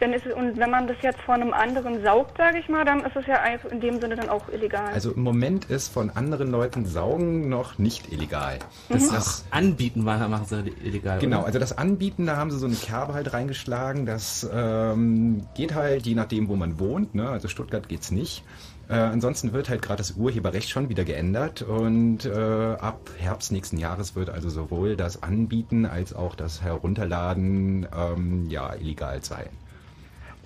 Dann 0.00 0.12
ist 0.12 0.24
es, 0.26 0.32
und 0.32 0.56
wenn 0.58 0.70
man 0.70 0.86
das 0.86 0.96
jetzt 1.02 1.20
von 1.22 1.36
einem 1.42 1.52
anderen 1.52 2.02
saugt, 2.04 2.36
sage 2.38 2.58
ich 2.58 2.68
mal, 2.68 2.84
dann 2.84 3.00
ist 3.04 3.16
es 3.16 3.26
ja 3.26 3.40
einfach 3.42 3.68
in 3.70 3.80
dem 3.80 4.00
Sinne 4.00 4.14
dann 4.14 4.28
auch 4.28 4.48
illegal. 4.48 4.92
Also 4.94 5.10
im 5.12 5.22
Moment 5.22 5.64
ist 5.64 5.88
von 5.92 6.10
anderen 6.10 6.50
Leuten 6.52 6.86
saugen 6.86 7.48
noch 7.48 7.78
nicht 7.78 8.12
illegal. 8.12 8.58
Das, 8.88 9.10
Mhm. 9.10 9.14
das 9.14 9.44
Anbieten 9.50 10.04
war- 10.06 10.28
machen 10.28 10.46
sie 10.46 10.72
illegal. 10.84 11.18
Genau, 11.18 11.38
oder? 11.38 11.46
also 11.46 11.58
das 11.58 11.76
Anbieten, 11.76 12.26
da 12.26 12.36
haben 12.36 12.50
sie 12.52 12.58
so 12.58 12.66
eine 12.66 12.76
Kerbe 12.76 13.14
halt 13.14 13.32
reingeschlagen. 13.32 14.06
Das 14.06 14.48
ähm, 14.52 15.46
geht 15.56 15.74
halt 15.74 16.06
je 16.06 16.14
nachdem, 16.14 16.48
wo 16.48 16.54
man 16.54 16.78
wohnt. 16.78 17.14
Ne? 17.16 17.28
Also 17.28 17.48
Stuttgart 17.48 17.88
geht's 17.88 18.10
nicht. 18.12 18.44
Äh, 18.88 18.94
ansonsten 18.94 19.52
wird 19.52 19.68
halt 19.68 19.82
gerade 19.82 19.98
das 19.98 20.12
Urheberrecht 20.12 20.70
schon 20.70 20.88
wieder 20.88 21.04
geändert 21.04 21.60
und 21.60 22.24
äh, 22.24 22.30
ab 22.32 23.00
Herbst 23.18 23.52
nächsten 23.52 23.76
Jahres 23.76 24.14
wird 24.16 24.30
also 24.30 24.48
sowohl 24.48 24.96
das 24.96 25.22
Anbieten 25.22 25.84
als 25.84 26.14
auch 26.14 26.34
das 26.34 26.62
Herunterladen 26.62 27.86
ähm, 27.94 28.46
ja 28.48 28.74
illegal 28.74 29.22
sein. 29.22 29.48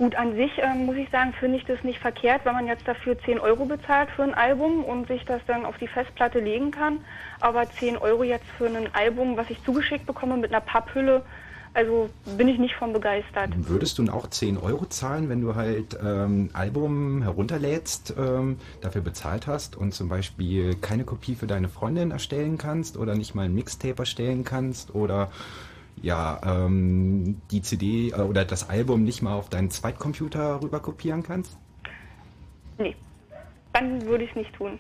Gut, 0.03 0.17
an 0.17 0.35
sich 0.35 0.51
ähm, 0.59 0.87
muss 0.87 0.97
ich 0.97 1.09
sagen, 1.11 1.33
finde 1.39 1.59
ich 1.59 1.65
das 1.65 1.85
nicht 1.85 2.01
verkehrt, 2.01 2.41
wenn 2.43 2.55
man 2.55 2.67
jetzt 2.67 2.89
dafür 2.89 3.17
10 3.21 3.39
Euro 3.39 3.67
bezahlt 3.67 4.11
für 4.11 4.25
ein 4.25 4.35
Album 4.35 4.83
und 4.83 5.07
sich 5.07 5.25
das 5.25 5.41
dann 5.47 5.65
auf 5.65 5.79
die 5.79 5.87
Festplatte 5.87 6.41
legen 6.41 6.73
kann. 6.73 7.05
Aber 7.39 7.71
10 7.71 7.99
Euro 7.99 8.25
jetzt 8.25 8.47
für 8.59 8.67
ein 8.67 8.93
Album, 8.95 9.37
was 9.37 9.49
ich 9.49 9.63
zugeschickt 9.63 10.05
bekomme 10.05 10.37
mit 10.37 10.53
einer 10.53 10.61
Papphülle, 10.61 11.23
also 11.73 12.11
bin 12.37 12.49
ich 12.49 12.59
nicht 12.59 12.75
von 12.75 12.93
begeistert. 12.93 13.51
Würdest 13.55 13.97
du 13.97 14.11
auch 14.11 14.29
10 14.29 14.59
Euro 14.59 14.87
zahlen, 14.87 15.29
wenn 15.29 15.41
du 15.41 15.55
halt 15.55 15.97
ähm, 16.05 16.51
Album 16.53 17.23
herunterlädst, 17.23 18.15
ähm, 18.19 18.59
dafür 18.81 19.03
bezahlt 19.03 19.47
hast 19.47 19.77
und 19.77 19.95
zum 19.95 20.09
Beispiel 20.09 20.75
keine 20.75 21.05
Kopie 21.05 21.37
für 21.37 21.47
deine 21.47 21.69
Freundin 21.69 22.11
erstellen 22.11 22.59
kannst 22.59 22.97
oder 22.97 23.15
nicht 23.15 23.37
mal 23.37 23.45
ein 23.45 23.55
Mixtape 23.55 23.99
erstellen 24.01 24.43
kannst 24.43 24.97
oder 24.97 25.31
ja, 26.01 26.41
ähm, 26.45 27.41
die 27.51 27.63
CD 27.63 28.11
äh, 28.11 28.21
oder 28.21 28.45
das 28.45 28.69
Album 28.69 29.05
nicht 29.05 29.23
mal 29.23 29.35
auf 29.35 29.49
deinen 29.49 29.71
Zweitcomputer 29.71 30.61
rüber 30.63 30.81
kopieren 30.81 31.23
kannst? 31.23 31.57
Nee, 32.79 32.97
dann 33.73 34.03
würde 34.03 34.25
ich 34.25 34.31
es 34.31 34.37
nicht 34.37 34.55
tun. 34.55 34.79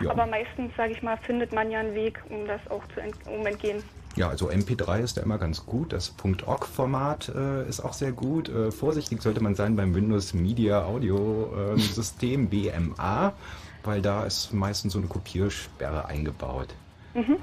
Ja. 0.00 0.10
Aber 0.10 0.26
meistens, 0.26 0.72
sage 0.76 0.92
ich 0.92 1.02
mal, 1.02 1.16
findet 1.16 1.52
man 1.52 1.70
ja 1.70 1.80
einen 1.80 1.94
Weg, 1.94 2.20
um 2.30 2.46
das 2.46 2.60
auch 2.70 2.82
zu 2.94 3.00
ent 3.00 3.14
um 3.26 3.46
entgehen. 3.46 3.82
Ja, 4.16 4.28
also 4.28 4.48
MP3 4.50 5.00
ist 5.00 5.16
da 5.16 5.22
immer 5.22 5.38
ganz 5.38 5.64
gut. 5.64 5.92
Das 5.92 6.14
.org-Format 6.22 7.32
äh, 7.34 7.68
ist 7.68 7.80
auch 7.80 7.92
sehr 7.92 8.12
gut. 8.12 8.48
Äh, 8.48 8.72
vorsichtig 8.72 9.22
sollte 9.22 9.40
man 9.40 9.54
sein 9.54 9.76
beim 9.76 9.94
Windows 9.94 10.34
Media 10.34 10.84
Audio 10.84 11.52
ähm, 11.56 11.78
System 11.78 12.48
BMA, 12.48 13.32
weil 13.84 14.02
da 14.02 14.24
ist 14.24 14.52
meistens 14.52 14.94
so 14.94 14.98
eine 14.98 15.08
Kopiersperre 15.08 16.06
eingebaut. 16.06 16.74
Mhm. 17.14 17.36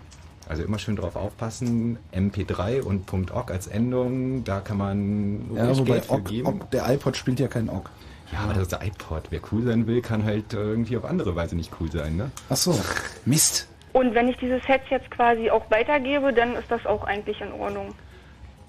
Also 0.48 0.64
immer 0.64 0.78
schön 0.80 0.96
drauf 0.96 1.16
aufpassen. 1.16 1.98
MP3 2.14 2.82
und 2.82 3.12
.org 3.32 3.52
als 3.52 3.68
Endung, 3.68 4.43
da 4.43 4.60
kann 4.60 4.78
man 4.78 5.56
Ja, 5.56 5.66
ruhig 5.66 5.80
wobei 5.80 5.91
Geld 5.93 6.06
für 6.06 6.12
Ogg, 6.14 6.26
geben. 6.30 6.48
Ogg, 6.48 6.72
der 6.72 6.89
iPod 6.93 7.18
spielt 7.18 7.39
ja 7.39 7.48
kein 7.48 7.70
Ogg. 7.70 7.89
Ja, 8.32 8.39
aber 8.39 8.54
das 8.54 8.64
ist 8.64 8.72
der 8.72 8.84
iPod. 8.84 9.24
Wer 9.30 9.39
cool 9.52 9.64
sein 9.64 9.88
will, 9.88 10.02
kann 10.02 10.24
halt 10.26 10.54
äh, 10.54 10.58
irgendwie 10.58 10.98
auf 10.98 11.06
andere 11.06 11.36
Weise 11.36 11.56
nicht 11.56 11.72
cool 11.80 11.91
sein, 11.91 12.16
ne? 12.18 12.32
Ach 12.50 12.56
so, 12.56 12.80
Mist. 13.26 13.68
Und 13.93 14.14
wenn 14.14 14.28
ich 14.28 14.38
diese 14.38 14.60
Sets 14.68 14.89
jetzt 14.89 15.10
quasi 15.12 15.50
auch 15.50 15.70
weitergebe, 15.72 16.34
dann 16.34 16.56
ist 16.56 16.70
das 16.70 16.86
auch 16.86 17.04
eigentlich 17.06 17.39
in 17.39 17.52
Ordnung. 17.54 17.93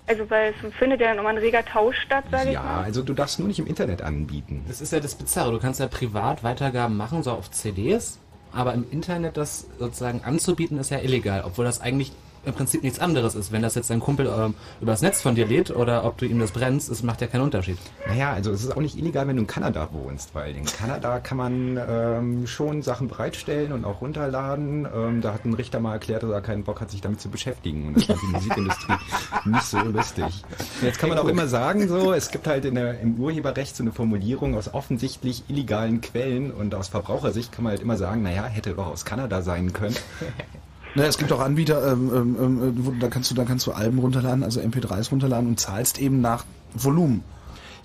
Also 0.07 0.31
weil 0.31 0.55
es 0.63 0.75
findet 0.77 1.01
ja 1.01 1.09
dann 1.09 1.19
immer 1.19 1.31
ein 1.31 1.39
reger 1.39 1.65
Tausch 1.65 1.97
statt, 2.01 2.25
sage 2.31 2.51
ich 2.51 2.55
Ja, 2.55 2.81
also 2.85 3.03
du 3.03 3.13
darfst 3.13 3.41
nur 3.41 3.49
nicht 3.49 3.59
im 3.59 3.67
Internet 3.67 4.03
anbieten. 4.03 4.65
Das 4.69 4.81
ist 4.81 4.93
ja 4.93 5.01
das 5.01 5.17
Bizarre. 5.17 5.51
Du 5.51 5.59
kannst 5.59 5.81
ja 5.81 5.89
privat 5.89 6.45
Weitergaben 6.45 6.97
machen, 6.97 7.25
so 7.25 7.33
auf 7.33 7.51
CDs, 7.51 8.21
aber 8.57 8.75
im 8.75 8.85
Internet 8.91 9.37
das 9.37 9.67
sozusagen 9.79 10.23
anzubieten 10.25 10.79
ist 10.79 10.91
ja 10.91 10.99
illegal, 10.99 11.43
obwohl 11.45 11.65
das 11.65 11.81
eigentlich 11.81 12.13
im 12.47 12.55
Prinzip 12.55 12.83
nichts 12.83 12.99
anderes 12.99 13.35
ist. 13.35 13.53
Wenn 13.53 13.63
das 13.63 13.75
jetzt 13.75 13.91
dein 13.91 14.01
Kumpel 14.01 14.27
ähm, 14.27 14.55
übers 14.81 15.03
Netz 15.03 15.21
von 15.21 15.35
dir 15.35 15.47
lädt 15.47 15.71
oder 15.71 16.05
ob 16.05 16.17
du 16.19 16.27
ihm 16.27 16.39
das 16.39 16.53
brennst, 16.53 16.89
es 16.91 17.03
macht 17.03 17.21
ja 17.21 17.27
keinen 17.27 17.43
Unterschied. 17.43 17.79
Naja, 18.07 18.33
also 18.33 18.53
es 18.53 18.63
ist 18.63 18.77
auch 18.77 18.81
nicht 18.81 18.97
illegal, 18.97 19.27
wenn 19.27 19.37
du 19.37 19.43
in 19.43 19.47
Kanada 19.47 19.89
wohnst, 19.93 20.35
weil 20.35 20.57
in 20.57 20.65
Kanada 20.65 21.19
kann 21.19 21.37
man 21.37 21.81
ähm, 21.89 22.47
schon 22.47 22.83
Sachen 22.83 23.09
bereitstellen 23.09 23.73
und 23.73 23.85
auch 23.85 24.01
runterladen. 24.01 24.87
Ähm, 24.95 25.21
da 25.21 25.35
hat 25.35 25.45
ein 25.45 25.55
Richter 25.55 25.81
mal 25.81 25.95
erklärt, 25.95 26.23
dass 26.23 26.31
er 26.31 26.41
keinen 26.41 26.63
Bock 26.63 26.81
hat, 26.81 26.91
sich 26.91 27.01
damit 27.01 27.21
zu 27.21 27.29
beschäftigen. 27.29 27.89
Und 27.89 27.97
das 27.97 28.05
fand 28.05 28.21
die 28.23 28.27
Musikindustrie 28.27 28.95
nicht 29.47 29.65
so 29.65 29.79
lustig. 29.79 30.45
Jetzt 30.83 30.99
kann 30.99 31.09
man 31.09 31.19
auch 31.19 31.29
immer 31.29 31.49
sagen, 31.49 31.89
so, 31.89 32.13
es 32.13 32.31
gibt 32.31 32.47
halt 32.47 32.65
in 32.65 32.77
der, 32.77 33.01
im 33.01 33.19
Urheberrecht 33.19 33.77
so 33.77 33.83
eine 33.83 33.93
Formulierung 33.93 34.57
aus 34.57 34.73
offensichtlich 34.73 35.43
illegalen 35.49 36.01
Quellen 36.01 36.53
und 36.53 36.75
aus 36.75 36.89
Verbrauchersicht 36.89 37.51
kann 37.51 37.65
man 37.65 37.73
halt 37.73 37.83
immer 37.83 37.97
sagen, 37.97 38.23
naja, 38.23 38.45
hätte 38.45 38.75
doch 38.75 38.87
aus 38.87 39.05
Kanada 39.05 39.43
sein 39.43 39.73
können. 39.73 39.97
Na, 40.97 41.05
es 41.05 41.19
gibt 41.19 41.31
auch 41.31 41.41
Anbieter, 41.41 41.93
ähm, 41.93 42.11
ähm, 42.15 42.37
ähm, 42.41 42.75
wo, 42.79 42.91
da 42.99 43.09
kannst 43.09 43.31
du, 43.31 43.35
da 43.35 43.45
kannst 43.45 43.67
du 43.67 43.73
Alben 43.73 43.99
runterladen, 43.99 44.43
also 44.43 44.61
MP3s 44.61 45.11
runterladen 45.11 45.47
und 45.47 45.61
zahlst 45.61 45.99
eben 45.99 46.23
nach 46.23 46.47
Volumen. 46.73 47.23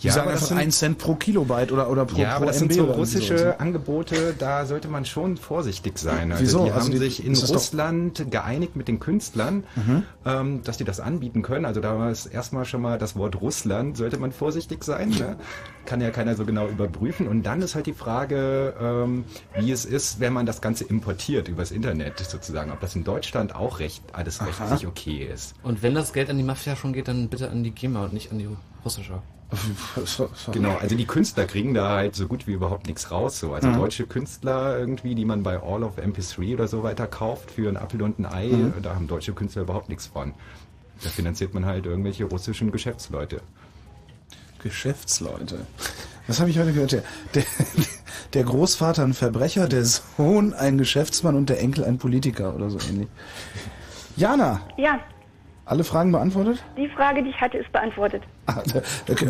Die 0.01 0.07
Ja, 0.07 0.13
sagen 0.13 0.23
aber 0.29 0.31
das 0.33 0.41
einfach 0.43 0.47
sind- 0.55 0.57
1 0.57 0.79
Cent 0.79 0.97
pro 0.97 1.13
Kilobyte 1.15 1.71
oder, 1.71 1.89
oder 1.89 2.05
pro, 2.05 2.19
ja, 2.19 2.29
pro 2.29 2.35
aber 2.37 2.45
das 2.47 2.59
MB 2.61 2.73
sind 2.73 2.85
so 2.87 2.91
russische 2.91 3.37
sowas. 3.37 3.59
Angebote, 3.59 4.33
da 4.37 4.65
sollte 4.65 4.87
man 4.87 5.05
schon 5.05 5.37
vorsichtig 5.37 5.99
sein. 5.99 6.31
Also 6.31 6.43
Wieso? 6.43 6.63
die 6.65 6.71
Also 6.71 6.85
haben 6.85 6.91
die- 6.91 6.97
sich 6.97 7.23
in 7.23 7.35
Russland 7.35 8.31
geeinigt 8.31 8.75
mit 8.75 8.87
den 8.87 8.99
Künstlern, 8.99 9.63
Mhm. 9.75 10.03
ähm, 10.25 10.61
dass 10.63 10.77
die 10.77 10.85
das 10.85 10.99
anbieten 10.99 11.43
können. 11.43 11.65
Also 11.65 11.81
da 11.81 12.09
ist 12.09 12.25
erstmal 12.25 12.65
schon 12.65 12.81
mal 12.81 12.97
das 12.97 13.15
Wort 13.15 13.39
Russland, 13.41 13.95
sollte 13.95 14.17
man 14.17 14.31
vorsichtig 14.31 14.83
sein. 14.83 15.09
Ne? 15.09 15.35
Kann 15.85 16.01
ja 16.01 16.09
keiner 16.09 16.35
so 16.35 16.45
genau 16.45 16.67
überprüfen. 16.67 17.27
Und 17.27 17.43
dann 17.43 17.61
ist 17.61 17.75
halt 17.75 17.85
die 17.85 17.93
Frage, 17.93 18.73
ähm, 18.81 19.25
wie 19.59 19.71
es 19.71 19.85
ist, 19.85 20.19
wenn 20.19 20.33
man 20.33 20.45
das 20.47 20.61
Ganze 20.61 20.83
importiert 20.83 21.47
übers 21.47 21.69
Internet 21.69 22.19
sozusagen. 22.19 22.71
Ob 22.71 22.79
das 22.79 22.95
in 22.95 23.03
Deutschland 23.03 23.53
auch 23.55 23.79
recht, 23.79 24.01
alles 24.13 24.41
rechtlich 24.43 24.87
okay 24.87 25.29
ist. 25.31 25.53
Und 25.61 25.83
wenn 25.83 25.93
das 25.93 26.11
Geld 26.11 26.29
an 26.31 26.37
die 26.37 26.43
Mafia 26.43 26.75
schon 26.75 26.91
geht, 26.93 27.07
dann 27.07 27.29
bitte 27.29 27.49
an 27.51 27.63
die 27.63 27.71
GEMA 27.71 28.05
und 28.05 28.13
nicht 28.13 28.31
an 28.31 28.39
die 28.39 28.47
russische. 28.83 29.21
Genau, 30.53 30.75
also 30.77 30.95
die 30.95 31.05
Künstler 31.05 31.45
kriegen 31.45 31.73
da 31.73 31.89
halt 31.89 32.15
so 32.15 32.27
gut 32.27 32.47
wie 32.47 32.53
überhaupt 32.53 32.87
nichts 32.87 33.11
raus. 33.11 33.39
So. 33.39 33.53
Also 33.53 33.67
Mhm. 33.69 33.75
deutsche 33.75 34.05
Künstler 34.07 34.77
irgendwie, 34.79 35.13
die 35.15 35.25
man 35.25 35.43
bei 35.43 35.61
All 35.61 35.83
of 35.83 35.97
MP3 35.97 36.53
oder 36.53 36.67
so 36.67 36.83
weiter 36.83 37.07
kauft 37.07 37.51
für 37.51 37.67
ein 37.69 37.77
Apfel 37.77 38.01
und 38.01 38.19
ein 38.19 38.25
Ei, 38.25 38.47
Mhm. 38.47 38.81
da 38.81 38.95
haben 38.95 39.07
deutsche 39.07 39.33
Künstler 39.33 39.63
überhaupt 39.63 39.89
nichts 39.89 40.07
von. 40.07 40.33
Da 41.03 41.09
finanziert 41.09 41.53
man 41.53 41.65
halt 41.65 41.85
irgendwelche 41.85 42.25
russischen 42.25 42.71
Geschäftsleute. 42.71 43.41
Geschäftsleute. 44.63 45.65
Was 46.27 46.39
habe 46.39 46.49
ich 46.51 46.59
heute 46.59 46.71
gehört? 46.71 46.91
Der, 46.91 47.03
der, 47.33 47.43
der 48.33 48.43
Großvater 48.43 49.03
ein 49.03 49.13
Verbrecher, 49.15 49.67
der 49.67 49.83
Sohn 49.85 50.53
ein 50.53 50.77
Geschäftsmann 50.77 51.35
und 51.35 51.49
der 51.49 51.59
Enkel 51.59 51.83
ein 51.83 51.97
Politiker 51.97 52.55
oder 52.55 52.69
so 52.69 52.77
ähnlich. 52.89 53.07
Jana, 54.15 54.61
Ja, 54.77 54.99
alle 55.65 55.83
Fragen 55.83 56.11
beantwortet? 56.11 56.63
die 56.75 56.87
Frage, 56.89 57.23
die 57.23 57.29
ich 57.29 57.39
hatte, 57.39 57.57
ist 57.57 57.71
beantwortet. 57.71 58.23
Ah, 58.47 58.55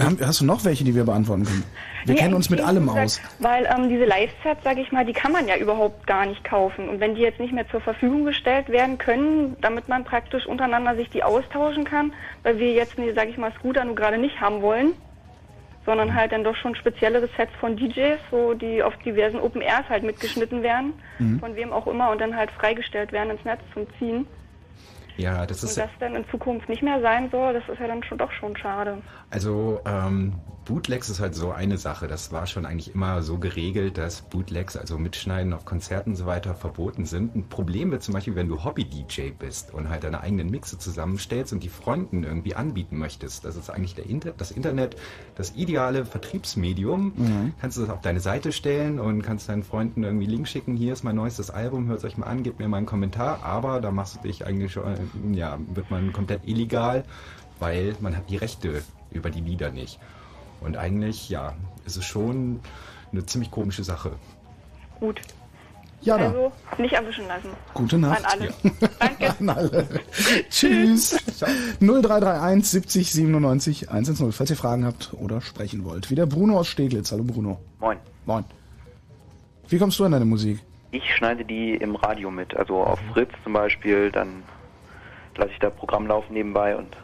haben- 0.03 0.17
hast 0.25 0.41
du 0.41 0.45
noch 0.45 0.63
welche, 0.65 0.83
die 0.83 0.95
wir 0.95 1.03
beantworten 1.03 1.43
können? 1.43 1.63
Wir 2.05 2.15
Nee, 2.15 2.19
kennen 2.21 2.33
uns 2.33 2.49
mit 2.49 2.61
allem 2.61 2.87
gesagt, 2.87 3.03
aus. 3.05 3.21
Weil 3.39 3.65
ähm, 3.65 3.89
diese 3.89 4.05
Live-Sets, 4.05 4.63
sage 4.63 4.81
ich 4.81 4.91
mal, 4.91 5.05
die 5.05 5.13
kann 5.13 5.31
man 5.31 5.47
ja 5.47 5.57
überhaupt 5.57 6.07
gar 6.07 6.25
nicht 6.25 6.43
kaufen. 6.43 6.89
Und 6.89 6.99
wenn 6.99 7.15
die 7.15 7.21
jetzt 7.21 7.39
nicht 7.39 7.53
mehr 7.53 7.67
zur 7.69 7.81
Verfügung 7.81 8.25
gestellt 8.25 8.69
werden 8.69 8.97
können, 8.97 9.55
damit 9.61 9.87
man 9.89 10.03
praktisch 10.03 10.45
untereinander 10.47 10.95
sich 10.95 11.09
die 11.09 11.23
austauschen 11.23 11.83
kann, 11.83 12.13
weil 12.43 12.57
wir 12.57 12.73
jetzt, 12.73 12.95
sage 12.95 13.29
ich 13.29 13.37
mal, 13.37 13.51
Scooter 13.59 13.83
nur 13.85 13.95
gerade 13.95 14.17
nicht 14.17 14.39
haben 14.41 14.61
wollen, 14.61 14.93
sondern 15.85 16.13
halt 16.15 16.31
dann 16.31 16.43
doch 16.43 16.55
schon 16.55 16.75
speziellere 16.75 17.27
Sets 17.35 17.51
von 17.59 17.75
DJs, 17.75 18.19
wo 18.29 18.53
die 18.53 18.81
auf 18.83 18.95
diversen 18.97 19.39
Open 19.39 19.61
Airs 19.61 19.87
halt 19.89 20.03
mitgeschnitten 20.03 20.61
werden, 20.63 20.93
Mhm. 21.19 21.39
von 21.39 21.55
wem 21.55 21.71
auch 21.73 21.87
immer, 21.87 22.11
und 22.11 22.21
dann 22.21 22.35
halt 22.35 22.51
freigestellt 22.51 23.11
werden 23.11 23.31
ins 23.31 23.43
Netz 23.45 23.59
zum 23.73 23.85
Ziehen. 23.99 24.25
Ja, 25.17 25.45
das 25.45 25.63
Und 25.63 25.69
ist 25.69 25.77
das 25.77 25.89
dann 25.99 26.15
in 26.15 26.25
Zukunft 26.29 26.69
nicht 26.69 26.81
mehr 26.81 27.01
sein 27.01 27.29
soll, 27.31 27.53
das 27.53 27.63
ist 27.67 27.79
ja 27.79 27.87
dann 27.87 28.03
schon 28.03 28.17
doch 28.17 28.31
schon 28.31 28.55
schade. 28.57 28.97
Also 29.29 29.79
ähm, 29.85 30.33
Bootlegs 30.65 31.09
ist 31.09 31.19
halt 31.19 31.35
so 31.35 31.51
eine 31.51 31.77
Sache. 31.77 32.07
Das 32.07 32.31
war 32.31 32.45
schon 32.45 32.65
eigentlich 32.65 32.93
immer 32.93 33.23
so 33.23 33.37
geregelt, 33.37 33.97
dass 33.97 34.21
Bootlegs, 34.21 34.77
also 34.77 34.97
Mitschneiden 34.97 35.53
auf 35.53 35.65
Konzerten 35.65 36.11
und 36.11 36.15
so 36.15 36.25
weiter, 36.25 36.55
verboten 36.55 37.05
sind. 37.05 37.35
Ein 37.35 37.49
Problem 37.49 37.91
wird 37.91 38.03
zum 38.03 38.13
Beispiel, 38.13 38.35
wenn 38.35 38.47
du 38.47 38.63
Hobby-DJ 38.63 39.31
bist 39.37 39.73
und 39.73 39.89
halt 39.89 40.03
deine 40.03 40.21
eigenen 40.21 40.49
Mixe 40.49 40.77
zusammenstellst 40.77 41.51
und 41.53 41.63
die 41.63 41.69
Freunden 41.69 42.23
irgendwie 42.23 42.55
anbieten 42.55 42.97
möchtest. 42.97 43.43
Das 43.43 43.55
ist 43.55 43.69
eigentlich 43.69 43.95
der 43.95 44.05
Inter 44.05 44.31
das 44.37 44.51
Internet, 44.51 44.95
das 45.35 45.55
ideale 45.55 46.05
Vertriebsmedium. 46.05 47.13
Mhm. 47.15 47.53
Kannst 47.59 47.77
du 47.77 47.81
das 47.81 47.89
auf 47.89 48.01
deine 48.01 48.19
Seite 48.19 48.51
stellen 48.51 48.99
und 48.99 49.21
kannst 49.21 49.49
deinen 49.49 49.63
Freunden 49.63 50.03
irgendwie 50.03 50.25
Link 50.25 50.47
schicken. 50.47 50.75
Hier 50.75 50.93
ist 50.93 51.03
mein 51.03 51.15
neuestes 51.15 51.49
Album, 51.49 51.87
hört 51.87 51.99
es 51.99 52.05
euch 52.05 52.17
mal 52.17 52.27
an, 52.27 52.43
gebt 52.43 52.59
mir 52.59 52.67
mal 52.67 52.77
einen 52.77 52.85
Kommentar. 52.85 53.43
Aber 53.43 53.81
da 53.81 53.91
machst 53.91 54.17
du 54.17 54.27
dich 54.27 54.45
eigentlich 54.45 54.73
schon, 54.73 54.95
ja, 55.33 55.57
wird 55.73 55.89
man 55.89 56.13
komplett 56.13 56.47
illegal, 56.47 57.03
weil 57.59 57.95
man 57.99 58.15
hat 58.15 58.29
die 58.29 58.37
Rechte 58.37 58.83
über 59.11 59.29
die 59.29 59.41
Lieder 59.41 59.71
nicht. 59.71 59.99
Und 60.61 60.77
eigentlich, 60.77 61.29
ja, 61.29 61.55
ist 61.85 61.97
es 61.97 62.05
schon 62.05 62.61
eine 63.11 63.25
ziemlich 63.25 63.51
komische 63.51 63.83
Sache. 63.83 64.13
Gut. 64.99 65.21
Jana. 66.01 66.27
Also 66.27 66.51
nicht 66.77 66.93
erwischen 66.93 67.27
lassen. 67.27 67.49
Gute 67.73 67.97
Nacht. 67.97 68.25
An 68.25 68.25
alle. 68.25 68.53
An 69.39 69.49
alle. 69.49 69.87
Tschüss. 70.49 71.17
0331 71.79 72.69
70 72.69 73.11
97 73.11 73.89
110, 73.91 74.31
falls 74.31 74.49
ihr 74.49 74.55
Fragen 74.55 74.85
habt 74.85 75.13
oder 75.13 75.41
sprechen 75.41 75.85
wollt. 75.85 76.09
Wieder 76.09 76.25
Bruno 76.25 76.59
aus 76.59 76.67
Steglitz. 76.67 77.11
Hallo 77.11 77.23
Bruno. 77.23 77.59
Moin. 77.79 77.97
Moin. 78.25 78.45
Wie 79.67 79.77
kommst 79.77 79.99
du 79.99 80.05
an 80.05 80.11
deine 80.11 80.25
Musik? 80.25 80.59
Ich 80.91 81.15
schneide 81.15 81.45
die 81.45 81.75
im 81.75 81.95
Radio 81.95 82.29
mit, 82.29 82.55
also 82.57 82.83
auf 82.83 82.99
Fritz 83.13 83.31
zum 83.43 83.53
Beispiel, 83.53 84.11
dann 84.11 84.43
lasse 85.37 85.51
ich 85.51 85.59
da 85.59 85.69
Programm 85.69 86.07
laufen 86.07 86.33
nebenbei 86.33 86.75
und 86.75 86.97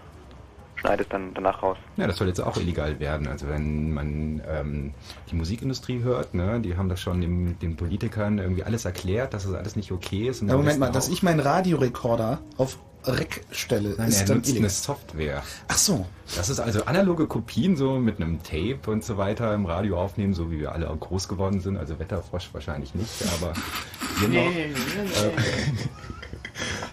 schneide 0.77 1.03
es 1.03 1.09
dann 1.09 1.33
danach 1.33 1.61
raus. 1.63 1.77
Ja, 1.97 2.07
das 2.07 2.17
soll 2.17 2.27
jetzt 2.27 2.39
auch 2.39 2.57
illegal 2.57 2.99
werden. 2.99 3.27
Also 3.27 3.47
wenn 3.49 3.93
man 3.93 4.41
ähm, 4.47 4.93
die 5.31 5.35
Musikindustrie 5.35 6.01
hört, 6.03 6.33
ne, 6.33 6.59
die 6.61 6.77
haben 6.77 6.89
das 6.89 7.01
schon 7.01 7.21
den, 7.21 7.57
den 7.59 7.75
Politikern 7.75 8.37
irgendwie 8.39 8.63
alles 8.63 8.85
erklärt, 8.85 9.33
dass 9.33 9.43
das 9.43 9.53
alles 9.53 9.75
nicht 9.75 9.91
okay 9.91 10.27
ist. 10.27 10.41
Und 10.41 10.49
Ja, 10.49 10.57
Moment 10.57 10.79
mal, 10.79 10.91
dass 10.91 11.09
ich 11.09 11.23
meinen 11.23 11.39
Radiorekorder 11.39 12.39
auf 12.57 12.77
Rec 13.05 13.45
stelle, 13.51 13.95
Nein, 13.97 14.09
ist 14.09 14.19
er 14.21 14.25
dann 14.27 14.37
nutzt 14.37 14.49
illegal. 14.49 14.63
eine 14.65 14.69
Software. 14.69 15.43
Ach 15.69 15.77
so. 15.77 16.05
Das 16.35 16.49
ist 16.49 16.59
also 16.59 16.83
analoge 16.85 17.25
Kopien 17.27 17.77
so 17.77 17.93
mit 17.99 18.17
einem 18.19 18.43
Tape 18.43 18.79
und 18.91 19.03
so 19.05 19.17
weiter 19.17 19.53
im 19.53 19.65
Radio 19.65 19.97
aufnehmen, 19.97 20.33
so 20.33 20.51
wie 20.51 20.59
wir 20.59 20.73
alle 20.73 20.89
auch 20.89 20.99
groß 20.99 21.29
geworden 21.29 21.61
sind. 21.61 21.77
Also 21.77 21.99
Wetterfrosch 21.99 22.49
wahrscheinlich 22.51 22.93
nicht, 22.95 23.09
aber 23.39 23.53
wir 24.19 24.27
noch. 24.27 24.49
Nee, 24.51 24.63
Äh, 24.63 26.16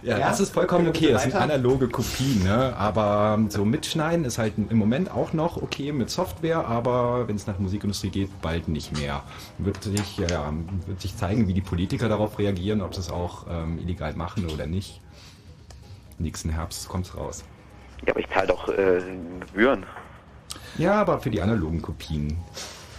ja, 0.03 0.19
Ja, 0.19 0.29
das 0.29 0.41
ist 0.41 0.53
vollkommen 0.55 0.89
okay. 0.89 1.13
Das 1.13 1.23
sind 1.23 1.35
analoge 1.35 1.89
Kopien, 1.89 2.43
ne? 2.45 2.75
Aber 2.77 3.39
so 3.49 3.65
mitschneiden 3.65 4.25
ist 4.25 4.39
halt 4.39 4.55
im 4.57 4.77
Moment 4.77 5.11
auch 5.11 5.33
noch 5.33 5.61
okay 5.61 5.93
mit 5.93 6.11
Software, 6.11 6.67
aber 6.67 7.29
wenn 7.29 7.37
es 7.37 7.47
nach 7.47 7.59
Musikindustrie 7.59 8.11
geht, 8.11 8.43
bald 8.43 8.69
nicht 8.69 8.97
mehr. 8.99 9.23
Wird 9.59 9.83
sich, 9.83 10.19
ja, 10.19 10.27
ja, 10.29 10.53
wird 10.87 11.01
sich 11.01 11.17
zeigen, 11.17 11.49
wie 11.49 11.55
die 11.55 11.61
Politiker 11.61 12.09
darauf 12.09 12.39
reagieren, 12.39 12.81
ob 12.83 12.95
sie 12.95 13.01
es 13.01 13.11
auch 13.11 13.47
ähm, 13.49 13.79
illegal 13.79 14.15
machen 14.15 14.49
oder 14.51 14.67
nicht. 14.67 15.01
Nächsten 16.19 16.51
Herbst 16.51 16.89
kommt's 16.89 17.17
raus. 17.17 17.45
Ja, 18.07 18.13
aber 18.13 18.21
ich 18.21 18.29
zahle 18.29 18.47
doch 18.49 18.69
äh, 18.69 19.01
Gebühren. 19.41 19.85
Ja, 20.79 21.01
aber 21.01 21.21
für 21.21 21.31
die 21.31 21.41
analogen 21.41 21.83
Kopien. 21.83 22.37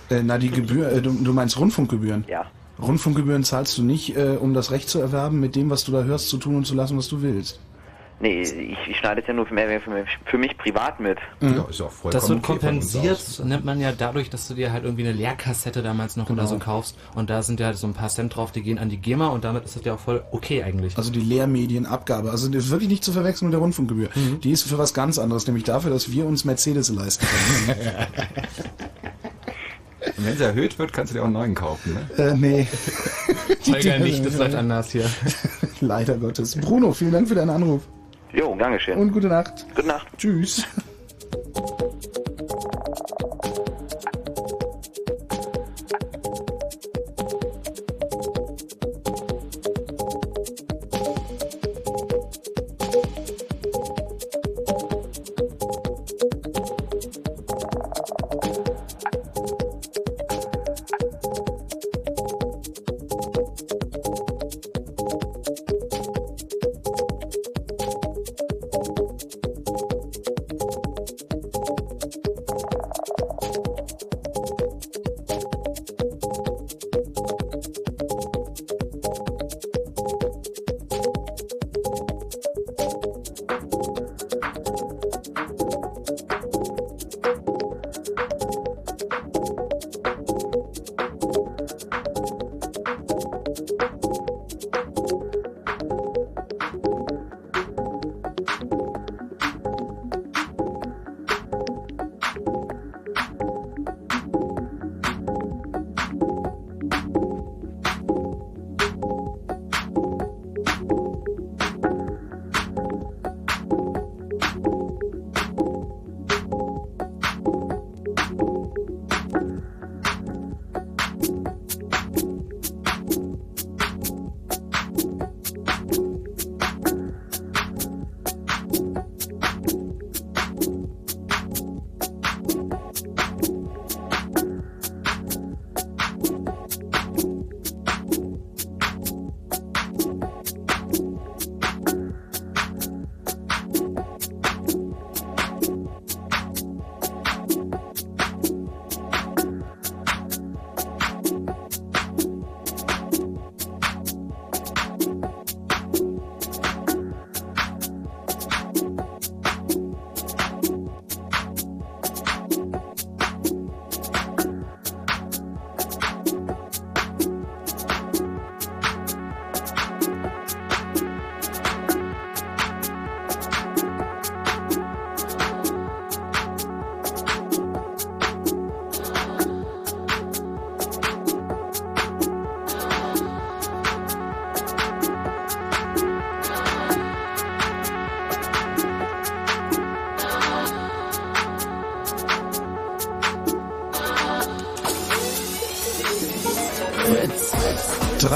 Äh, 0.09 0.21
na, 0.23 0.37
die 0.37 0.49
Gebühr, 0.49 0.91
äh, 0.91 1.01
du, 1.01 1.11
du 1.11 1.33
meinst 1.33 1.57
Rundfunkgebühren? 1.57 2.25
Ja. 2.27 2.45
Rundfunkgebühren 2.81 3.43
zahlst 3.43 3.77
du 3.77 3.83
nicht, 3.83 4.15
äh, 4.17 4.37
um 4.39 4.53
das 4.53 4.71
Recht 4.71 4.89
zu 4.89 4.99
erwerben, 4.99 5.39
mit 5.39 5.55
dem, 5.55 5.69
was 5.69 5.83
du 5.83 5.91
da 5.91 6.03
hörst, 6.03 6.29
zu 6.29 6.37
tun 6.37 6.55
und 6.57 6.65
zu 6.65 6.75
lassen, 6.75 6.97
was 6.97 7.07
du 7.07 7.21
willst. 7.21 7.59
Nee, 8.21 8.43
ich, 8.43 8.53
ich 8.89 8.95
schneide 8.97 9.19
es 9.19 9.27
ja 9.27 9.33
nur 9.33 9.45
für, 9.45 9.53
mehr 9.53 9.81
für, 9.81 9.89
mich- 9.89 10.07
für 10.25 10.37
mich 10.37 10.57
privat 10.57 11.01
mit. 11.01 11.17
Ja, 11.41 11.65
ist 11.69 11.81
auch 11.81 11.91
vollkommen 11.91 12.11
Das 12.13 12.29
wird 12.29 12.39
okay 12.39 12.47
kompensiert, 12.53 13.41
nimmt 13.43 13.65
man 13.65 13.81
ja 13.81 13.91
dadurch, 13.91 14.29
dass 14.29 14.47
du 14.47 14.53
dir 14.53 14.71
halt 14.71 14.85
irgendwie 14.85 15.03
eine 15.03 15.11
Leerkassette 15.11 15.83
damals 15.83 16.15
noch 16.15 16.29
oder 16.29 16.43
Genau. 16.43 16.47
so 16.47 16.57
kaufst 16.59 16.95
und 17.13 17.29
da 17.29 17.43
sind 17.43 17.59
ja 17.59 17.73
so 17.73 17.87
ein 17.87 17.93
paar 17.93 18.07
Cent 18.07 18.33
drauf, 18.33 18.53
die 18.53 18.61
gehen 18.61 18.77
an 18.79 18.87
die 18.87 18.99
GEMA 18.99 19.27
und 19.27 19.43
damit 19.43 19.65
ist 19.65 19.75
das 19.75 19.83
ja 19.83 19.95
auch 19.95 19.99
voll 19.99 20.23
okay 20.31 20.63
eigentlich. 20.63 20.97
Also 20.97 21.11
die 21.11 21.19
Lehrmedienabgabe. 21.19 22.31
Also 22.31 22.47
das 22.47 22.63
ist 22.65 22.71
wirklich 22.71 22.89
nicht 22.89 23.03
zu 23.03 23.11
verwechseln 23.11 23.47
mit 23.49 23.53
der 23.53 23.59
Rundfunkgebühr. 23.59 24.07
Mhm. 24.15 24.39
Die 24.39 24.51
ist 24.51 24.63
für 24.63 24.77
was 24.77 24.93
ganz 24.93 25.19
anderes, 25.19 25.45
nämlich 25.45 25.65
dafür, 25.65 25.91
dass 25.91 26.09
wir 26.09 26.25
uns 26.25 26.45
Mercedes 26.45 26.87
leisten 26.89 27.25
können. 27.67 28.07
Und 30.17 30.25
wenn 30.25 30.37
sie 30.37 30.43
erhöht 30.43 30.79
wird, 30.79 30.93
kannst 30.93 31.11
du 31.11 31.15
dir 31.15 31.21
auch 31.21 31.25
einen 31.25 31.33
neuen 31.33 31.55
kaufen. 31.55 31.93
Ne? 31.93 32.23
äh, 32.23 32.33
nee. 32.33 32.67
Holger 33.67 33.99
nicht, 33.99 34.25
das 34.25 34.37
läuft 34.37 34.55
anders 34.55 34.91
hier. 34.91 35.09
Leider 35.81 36.17
Gottes. 36.17 36.55
Bruno, 36.55 36.93
vielen 36.93 37.11
Dank 37.11 37.27
für 37.27 37.35
deinen 37.35 37.49
Anruf. 37.49 37.83
Jo, 38.33 38.55
gern 38.55 38.73
geschehen. 38.73 38.97
Und 38.97 39.11
gute 39.11 39.27
Nacht. 39.27 39.65
Gute 39.75 39.87
Nacht. 39.87 40.07
Tschüss. 40.17 40.65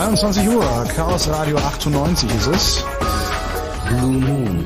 Fritz. 0.10 0.22
23 0.22 0.49
Uhr, 0.49 0.86
Chaos 0.95 1.28
Radio 1.30 1.57
98 1.57 2.36
ist 2.36 2.47
es. 2.47 2.86
Blue 3.88 4.12
Moon. 4.12 4.66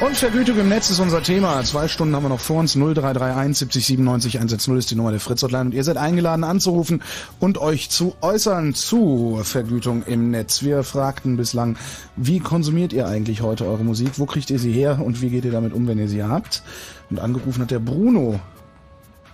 Und 0.00 0.16
Vergütung 0.16 0.58
im 0.58 0.68
Netz 0.68 0.90
ist 0.90 1.00
unser 1.00 1.22
Thema. 1.22 1.62
Zwei 1.62 1.88
Stunden 1.88 2.14
haben 2.14 2.24
wir 2.24 2.28
noch 2.28 2.40
vor 2.40 2.58
uns. 2.60 2.74
0331 2.74 3.56
70 3.56 3.86
97 3.86 4.36
110 4.36 4.76
ist 4.76 4.90
die 4.90 4.96
Nummer 4.96 5.12
der 5.12 5.20
Fritz 5.20 5.42
Hotline. 5.42 5.66
Und 5.66 5.74
ihr 5.74 5.84
seid 5.84 5.96
eingeladen 5.96 6.44
anzurufen 6.44 7.02
und 7.40 7.56
euch 7.56 7.88
zu 7.88 8.14
äußern 8.20 8.74
zu 8.74 9.40
Vergütung 9.42 10.02
im 10.04 10.30
Netz. 10.30 10.62
Wir 10.62 10.82
fragten 10.82 11.38
bislang, 11.38 11.76
wie 12.16 12.40
konsumiert 12.40 12.92
ihr 12.92 13.06
eigentlich 13.06 13.40
heute 13.40 13.64
eure 13.66 13.84
Musik? 13.84 14.18
Wo 14.18 14.26
kriegt 14.26 14.50
ihr 14.50 14.58
sie 14.58 14.72
her 14.72 15.00
und 15.02 15.22
wie 15.22 15.30
geht 15.30 15.46
ihr 15.46 15.52
damit 15.52 15.72
um, 15.72 15.86
wenn 15.86 15.98
ihr 15.98 16.08
sie 16.08 16.22
habt? 16.22 16.62
Und 17.08 17.18
angerufen 17.18 17.62
hat 17.62 17.70
der 17.70 17.78
Bruno. 17.78 18.40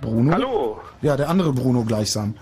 Bruno? 0.01 0.33
Hallo. 0.33 0.50
Ja, 1.03 1.17
der 1.17 1.29
andere 1.29 1.53
Bruno 1.53 1.83
gleichsam. 1.85 2.35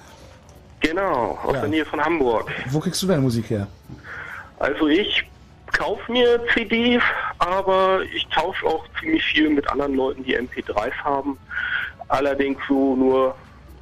Genau, 0.80 1.38
aus 1.44 1.54
Ja. 1.54 1.60
der 1.60 1.68
Nähe 1.70 1.84
von 1.84 2.00
Hamburg. 2.00 2.50
Wo 2.70 2.80
kriegst 2.80 3.02
du 3.02 3.06
deine 3.06 3.20
Musik 3.22 3.50
her? 3.50 3.66
Also 4.58 4.88
ich 4.88 5.24
kaufe 5.72 6.10
mir 6.10 6.40
CDs, 6.54 7.02
aber 7.38 8.00
ich 8.14 8.26
tausche 8.28 8.64
auch 8.66 8.84
ziemlich 9.00 9.22
viel 9.24 9.50
mit 9.50 9.68
anderen 9.70 9.94
Leuten, 9.94 10.24
die 10.24 10.36
MP3s 10.38 10.92
haben. 11.04 11.36
Allerdings 12.08 12.58
so 12.68 12.96
nur 12.96 13.34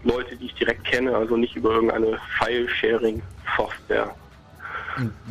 Leute, 0.04 0.36
die 0.36 0.46
ich 0.46 0.54
direkt 0.54 0.84
kenne, 0.84 1.14
also 1.14 1.36
nicht 1.36 1.54
über 1.56 1.70
irgendeine 1.70 2.18
File-Sharing-Software. 2.38 4.14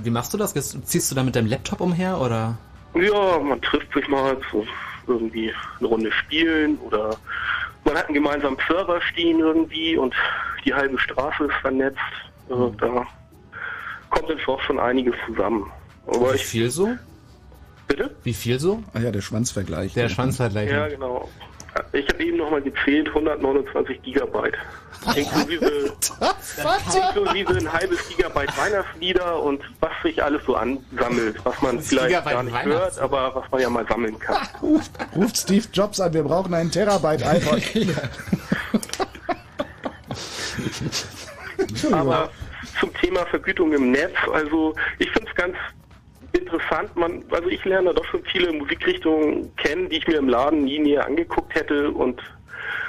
Wie 0.03 0.09
machst 0.09 0.33
du 0.33 0.37
das? 0.37 0.53
Ziehst 0.53 1.11
du 1.11 1.15
da 1.15 1.23
mit 1.23 1.35
deinem 1.35 1.47
Laptop 1.47 1.81
umher 1.81 2.19
oder? 2.19 2.57
Ja, 2.93 3.39
man 3.39 3.61
trifft 3.61 3.91
sich 3.93 4.07
mal 4.07 4.37
zu 4.51 4.65
irgendwie 5.07 5.53
eine 5.79 5.87
Runde 5.87 6.11
spielen 6.11 6.77
oder 6.79 7.15
man 7.85 7.95
hat 7.95 8.05
einen 8.05 8.15
gemeinsamen 8.15 8.57
Server 8.67 8.99
stehen 9.01 9.39
irgendwie 9.39 9.97
und 9.97 10.13
die 10.65 10.73
halbe 10.73 10.99
Straße 10.99 11.45
ist 11.45 11.53
vernetzt. 11.61 11.99
Äh, 12.49 12.53
da 12.79 13.05
kommt 14.09 14.29
dann 14.29 14.39
auch 14.47 14.61
schon 14.61 14.79
einiges 14.79 15.15
zusammen. 15.27 15.71
Aber 16.07 16.31
Wie 16.31 16.35
ich, 16.35 16.45
viel 16.45 16.69
so? 16.69 16.89
Bitte? 17.87 18.15
Wie 18.23 18.33
viel 18.33 18.59
so? 18.59 18.83
Ah 18.93 18.99
ja, 18.99 19.11
der 19.11 19.21
Schwanzvergleich. 19.21 19.93
Der 19.93 20.09
Schwanzvergleich. 20.09 20.69
ja 20.69 20.87
genau. 20.87 21.29
Ich 21.91 22.07
habe 22.07 22.23
eben 22.23 22.37
nochmal 22.37 22.61
gezählt, 22.61 23.09
129 23.09 24.01
Gigabyte. 24.01 24.55
Inklusive, 25.15 25.93
inklusive 27.15 27.57
ein 27.57 27.71
halbes 27.71 28.07
Gigabyte 28.07 28.57
Weihnachtslieder 28.57 29.41
und 29.41 29.61
was 29.81 29.91
sich 30.03 30.23
alles 30.23 30.41
so 30.45 30.55
ansammelt, 30.55 31.35
was 31.43 31.61
man 31.61 31.81
vielleicht 31.81 32.07
Gigabyte 32.07 32.33
gar 32.33 32.43
nicht 32.43 32.63
hört, 32.63 32.97
aber 32.99 33.35
was 33.35 33.51
man 33.51 33.61
ja 33.61 33.69
mal 33.69 33.85
sammeln 33.87 34.17
kann. 34.19 34.47
Ruft, 34.61 34.91
ruft 35.15 35.37
Steve 35.37 35.65
Jobs 35.73 35.99
an, 35.99 36.13
wir 36.13 36.23
brauchen 36.23 36.53
einen 36.53 36.71
Terabyte 36.71 37.21
iPod. 37.21 37.61
Aber 41.91 42.29
zum 42.79 42.93
Thema 42.95 43.25
Vergütung 43.27 43.73
im 43.73 43.91
Netz, 43.91 44.15
also 44.33 44.73
ich 44.99 45.09
finde 45.11 45.29
es 45.29 45.35
ganz 45.35 45.55
interessant. 46.35 46.95
Man, 46.95 47.23
also 47.31 47.49
ich 47.49 47.63
lerne 47.65 47.93
doch 47.93 48.05
schon 48.05 48.23
viele 48.25 48.51
Musikrichtungen 48.53 49.55
kennen, 49.55 49.89
die 49.89 49.97
ich 49.97 50.07
mir 50.07 50.17
im 50.17 50.29
Laden 50.29 50.65
nie 50.65 50.79
näher 50.79 51.05
angeguckt 51.05 51.53
hätte 51.55 51.91
und 51.91 52.21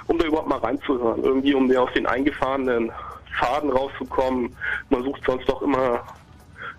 um 0.06 0.18
da 0.18 0.26
überhaupt 0.26 0.48
mal 0.48 0.58
reinzuhören, 0.58 1.22
irgendwie 1.24 1.54
um 1.54 1.66
mir 1.66 1.82
aus 1.82 1.92
den 1.94 2.06
eingefahrenen 2.06 2.92
Faden 3.38 3.70
rauszukommen. 3.70 4.54
Man 4.90 5.02
sucht 5.02 5.22
sonst 5.26 5.48
doch 5.48 5.62
immer 5.62 6.02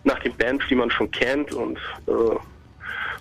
nach 0.04 0.20
den 0.20 0.36
Bands, 0.38 0.66
die 0.70 0.76
man 0.76 0.90
schon 0.90 1.12
kennt 1.12 1.54
und 1.54 1.78
äh, 2.08 2.36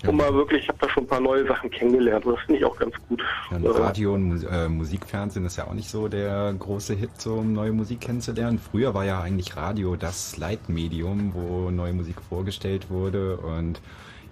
um 0.06 0.16
mal 0.16 0.32
wirklich, 0.34 0.62
ich 0.64 0.68
habe 0.68 0.78
da 0.80 0.88
schon 0.88 1.04
ein 1.04 1.06
paar 1.06 1.20
neue 1.20 1.46
Sachen 1.46 1.70
kennengelernt 1.70 2.26
und 2.26 2.34
das 2.34 2.44
finde 2.44 2.58
ich 2.58 2.64
auch 2.64 2.76
ganz 2.76 2.94
gut. 3.08 3.22
Ja, 3.50 3.56
und 3.56 3.64
Äh, 3.64 3.68
Radio 3.68 4.14
und 4.14 4.44
äh, 4.44 4.68
Musikfernsehen 4.68 5.44
ist 5.46 5.56
ja 5.56 5.66
auch 5.66 5.74
nicht 5.74 5.88
so 5.88 6.08
der 6.08 6.54
große 6.58 6.94
Hit, 6.94 7.10
so 7.18 7.34
um 7.34 7.52
neue 7.52 7.72
Musik 7.72 8.00
kennenzulernen. 8.00 8.58
Früher 8.58 8.94
war 8.94 9.04
ja 9.04 9.20
eigentlich 9.20 9.56
Radio 9.56 9.96
das 9.96 10.36
Leitmedium, 10.36 11.32
wo 11.34 11.70
neue 11.70 11.92
Musik 11.92 12.16
vorgestellt 12.28 12.90
wurde 12.90 13.36
und 13.38 13.80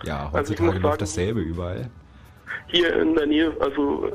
ja, 0.03 0.27
Also 0.27 0.39
heutzutage 0.39 0.73
muss 0.73 0.83
läuft 0.83 1.03
dasselbe 1.03 1.41
überall. 1.41 1.91
Hier 2.67 3.01
in 3.01 3.15
der 3.15 3.27
Nähe, 3.27 3.53
also 3.61 4.11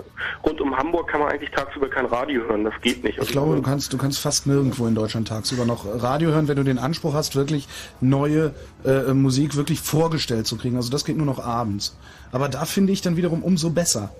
rund 0.45 0.59
um 0.59 0.75
Hamburg 0.75 1.07
kann 1.09 1.21
man 1.21 1.29
eigentlich 1.31 1.51
tagsüber 1.51 1.87
kein 1.89 2.05
Radio 2.05 2.41
hören, 2.43 2.63
das 2.65 2.73
geht 2.81 3.03
nicht. 3.03 3.13
Ich 3.15 3.19
Also, 3.19 3.31
glaube, 3.31 3.55
du 3.55 3.61
kannst, 3.61 3.93
du 3.93 3.97
kannst 3.97 4.19
fast 4.19 4.47
nirgendwo 4.47 4.85
in 4.87 4.95
Deutschland 4.95 5.27
tagsüber 5.27 5.65
noch 5.65 5.85
Radio 5.85 6.31
hören, 6.31 6.47
wenn 6.47 6.57
du 6.57 6.63
den 6.63 6.79
Anspruch 6.79 7.13
hast, 7.13 7.35
wirklich 7.35 7.67
neue 8.01 8.53
äh, 8.85 9.13
Musik 9.13 9.55
wirklich 9.55 9.79
vorgestellt 9.79 10.47
zu 10.47 10.57
kriegen. 10.57 10.75
Also 10.75 10.89
das 10.89 11.05
geht 11.05 11.15
nur 11.17 11.25
noch 11.25 11.43
abends. 11.43 11.97
Aber 12.31 12.49
da 12.49 12.65
finde 12.65 12.91
ich 12.93 13.01
dann 13.01 13.17
wiederum 13.17 13.43
umso 13.43 13.69
besser. 13.69 14.11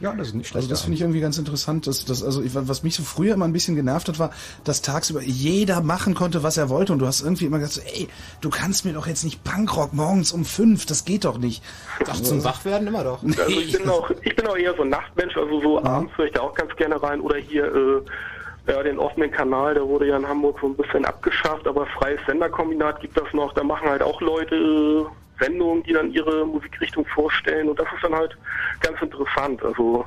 Ja, 0.00 0.12
das 0.14 0.28
ist 0.28 0.34
nicht 0.34 0.48
schlecht. 0.48 0.64
Also 0.64 0.68
das 0.68 0.82
finde 0.82 0.96
ich 0.96 1.00
irgendwie 1.00 1.20
ganz 1.20 1.38
interessant. 1.38 1.86
Dass, 1.86 2.04
dass, 2.04 2.22
also 2.22 2.42
ich, 2.42 2.52
was 2.54 2.82
mich 2.82 2.94
so 2.94 3.02
früher 3.02 3.34
immer 3.34 3.46
ein 3.46 3.52
bisschen 3.52 3.76
genervt 3.76 4.08
hat, 4.08 4.18
war, 4.18 4.30
dass 4.64 4.82
tagsüber 4.82 5.22
jeder 5.22 5.80
machen 5.80 6.14
konnte, 6.14 6.42
was 6.42 6.56
er 6.56 6.68
wollte. 6.68 6.92
Und 6.92 6.98
du 6.98 7.06
hast 7.06 7.22
irgendwie 7.22 7.46
immer 7.46 7.58
gesagt, 7.58 7.74
so, 7.74 7.80
ey, 7.94 8.08
du 8.40 8.50
kannst 8.50 8.84
mir 8.84 8.92
doch 8.92 9.06
jetzt 9.06 9.24
nicht 9.24 9.42
Punkrock 9.42 9.94
morgens 9.94 10.32
um 10.32 10.44
fünf, 10.44 10.84
das 10.84 11.04
geht 11.04 11.24
doch 11.24 11.38
nicht. 11.38 11.62
Doch, 12.04 12.20
zum 12.20 12.44
Wachwerden 12.44 12.88
immer 12.88 13.04
doch. 13.04 13.22
Also 13.22 13.48
ich 13.48 13.72
bin 13.72 13.88
auch, 13.88 14.10
ich 14.22 14.36
bin 14.36 14.46
auch 14.46 14.56
eher 14.56 14.74
so 14.74 14.82
ein 14.82 14.90
Nachtmensch, 14.90 15.36
also 15.36 15.60
so 15.60 15.82
abends 15.82 16.16
höre 16.16 16.26
ich 16.26 16.32
da 16.32 16.42
auch 16.42 16.54
ganz 16.54 16.74
gerne 16.76 17.02
rein 17.02 17.20
oder 17.20 17.36
hier 17.36 17.64
äh, 17.64 18.72
ja, 18.72 18.82
den 18.82 18.98
offenen 18.98 19.30
Kanal, 19.30 19.74
der 19.74 19.86
wurde 19.86 20.08
ja 20.08 20.16
in 20.16 20.26
Hamburg 20.26 20.58
so 20.60 20.66
ein 20.66 20.76
bisschen 20.76 21.04
abgeschafft, 21.04 21.66
aber 21.66 21.86
freies 21.86 22.20
Senderkombinat 22.26 23.00
gibt 23.00 23.16
das 23.16 23.32
noch, 23.32 23.52
da 23.54 23.62
machen 23.62 23.88
halt 23.88 24.02
auch 24.02 24.20
Leute 24.20 24.56
äh, 24.56 25.04
Sendungen, 25.38 25.82
die 25.82 25.92
dann 25.92 26.10
ihre 26.12 26.46
Musikrichtung 26.46 27.04
vorstellen 27.06 27.68
und 27.68 27.78
das 27.78 27.86
ist 27.94 28.02
dann 28.02 28.14
halt 28.14 28.36
ganz 28.80 29.00
interessant. 29.02 29.62
Also 29.62 30.04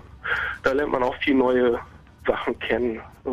da 0.64 0.72
lernt 0.72 0.92
man 0.92 1.04
auch 1.04 1.16
viel 1.18 1.36
neue 1.36 1.80
Sachen 2.26 2.58
kennen. 2.60 3.00
Äh, 3.26 3.30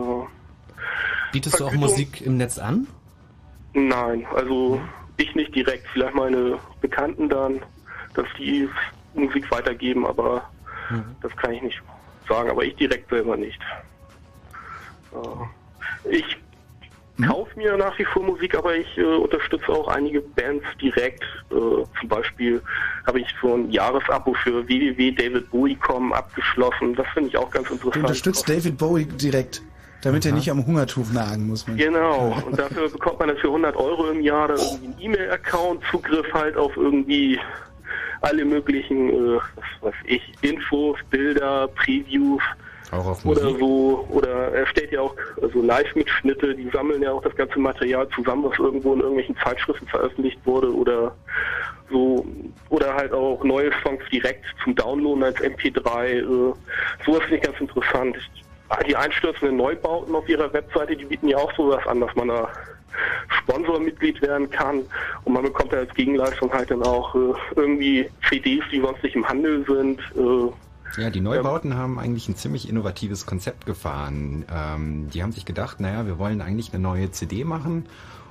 Bietest 1.33 1.59
du 1.61 1.65
auch 1.65 1.71
Vergütung? 1.71 1.91
Musik 1.91 2.21
im 2.21 2.37
Netz 2.37 2.59
an? 2.59 2.87
Nein, 3.75 4.27
also 4.35 4.81
ich 5.17 5.35
nicht 5.35 5.55
direkt. 5.55 5.87
Vielleicht 5.93 6.15
meine 6.15 6.59
Bekannten 6.81 7.29
dann, 7.29 7.61
dass 8.15 8.27
die 8.39 8.69
Musik 9.15 9.51
weitergeben, 9.51 10.07
aber 10.07 10.49
das 11.21 11.35
kann 11.37 11.53
ich 11.53 11.63
nicht 11.63 11.83
sagen. 12.29 12.51
Aber 12.51 12.65
ich 12.65 12.75
direkt 12.77 13.11
selber 13.11 13.37
nicht. 13.37 13.61
Äh, 15.13 16.09
Ich 16.17 16.37
kaufe 17.25 17.57
mir 17.57 17.77
nach 17.77 17.99
wie 17.99 18.05
vor 18.05 18.23
Musik, 18.23 18.57
aber 18.57 18.77
ich 18.77 18.99
äh, 18.99 19.03
unterstütze 19.03 19.69
auch 19.69 19.89
einige 19.89 20.21
Bands 20.21 20.65
direkt. 20.81 21.23
Äh, 21.51 21.55
zum 22.01 22.09
Beispiel 22.09 22.61
habe 23.07 23.21
ich 23.21 23.27
so 23.41 23.55
ein 23.55 23.71
Jahresabo 23.71 24.35
für 24.35 24.67
www.davidbowie.com 24.67 26.13
abgeschlossen. 26.13 26.95
Das 26.95 27.07
finde 27.15 27.31
ich 27.31 27.37
auch 27.37 27.51
ganz 27.51 27.69
Du 27.69 27.75
interessant. 27.75 28.05
unterstützt 28.05 28.49
David 28.49 28.77
Bowie 28.77 29.05
direkt, 29.07 29.63
damit 30.03 30.25
er 30.27 30.33
Aha. 30.33 30.37
nicht 30.39 30.51
am 30.51 30.67
Hungertuch 30.67 31.11
nagen 31.13 31.47
muss. 31.47 31.67
Man. 31.67 31.77
Genau, 31.77 32.37
und 32.47 32.59
dafür 32.59 32.89
bekommt 32.91 33.19
man 33.21 33.29
dann 33.29 33.39
für 33.39 33.49
100 33.49 33.77
Euro 33.77 34.11
im 34.11 34.21
Jahr 34.21 34.49
dann 34.49 34.59
irgendwie 34.59 34.87
einen 34.87 35.01
E-Mail-Account, 35.01 35.83
Zugriff 35.91 36.27
halt 36.33 36.57
auf 36.57 36.77
irgendwie 36.77 37.39
alle 38.21 38.45
möglichen, 38.45 39.11
äh, 39.11 39.39
was 39.57 39.93
weiß 39.93 39.95
ich, 40.07 40.23
Infos, 40.43 40.99
Bilder, 41.11 41.69
Previews 41.69 42.43
Auch 42.93 43.07
auf 43.07 43.25
oder 43.25 43.43
Musik. 43.43 43.59
so, 43.59 44.07
oder 44.11 44.53
er 44.53 44.67
stellt 44.67 44.93
ja 44.93 45.01
auch 45.01 45.15
also 45.43 45.61
Live-Mitschnitte, 45.61 46.55
die 46.55 46.69
sammeln 46.71 47.03
ja 47.03 47.13
auch 47.13 47.23
das 47.23 47.35
ganze 47.35 47.59
Material 47.59 48.09
zusammen, 48.11 48.45
was 48.45 48.59
irgendwo 48.59 48.95
in 48.95 49.01
irgendwelchen 49.01 49.37
Zeitschriften 49.39 49.87
veröffentlicht 49.89 50.39
wurde 50.45 50.73
oder 50.73 51.15
so, 51.91 52.25
oder 52.69 52.95
halt 52.95 53.13
auch 53.13 53.43
neue 53.45 53.71
Songs 53.83 54.03
direkt 54.11 54.45
zum 54.63 54.75
Downloaden 54.75 55.25
als 55.25 55.41
MP3, 55.41 56.07
äh, 56.07 56.23
sowas 57.05 57.23
finde 57.23 57.37
ich 57.37 57.43
ganz 57.43 57.61
interessant. 57.61 58.17
Ich, 58.17 58.45
die 58.89 58.97
einstürzenden 58.97 59.57
Neubauten 59.57 60.15
auf 60.15 60.29
ihrer 60.29 60.53
Webseite, 60.53 60.97
die 60.97 61.05
bieten 61.05 61.29
ja 61.29 61.39
auch 61.39 61.55
sowas 61.57 61.85
an, 61.87 62.01
dass 62.01 62.15
man 62.17 62.29
da 62.29 62.49
Sponsormitglied 63.29 64.23
werden 64.23 64.49
kann 64.51 64.85
und 65.25 65.33
man 65.33 65.43
bekommt 65.43 65.73
ja 65.73 65.79
als 65.79 65.95
Gegenleistung 65.95 66.53
halt 66.53 66.71
dann 66.71 66.83
auch 66.83 67.15
äh, 67.15 67.33
irgendwie 67.57 68.09
CDs, 68.29 68.65
die 68.73 68.81
sonst 68.81 69.03
nicht 69.03 69.17
im 69.17 69.29
Handel 69.29 69.65
sind. 69.67 70.01
Äh, 70.17 70.53
Ja, 70.97 71.11
die 71.11 71.21
Neubauten 71.21 71.75
haben 71.75 71.99
eigentlich 71.99 72.29
ein 72.29 72.37
ziemlich 72.37 72.69
innovatives 72.69 73.27
Konzept 73.27 73.67
gefahren. 73.67 74.45
Ähm, 74.51 75.11
die 75.11 75.23
haben 75.23 75.33
sich 75.33 75.45
gedacht, 75.45 75.81
naja, 75.81 76.07
wir 76.07 76.19
wollen 76.19 76.41
eigentlich 76.41 76.73
eine 76.73 76.83
neue 76.83 77.11
CD 77.11 77.45
machen 77.45 77.85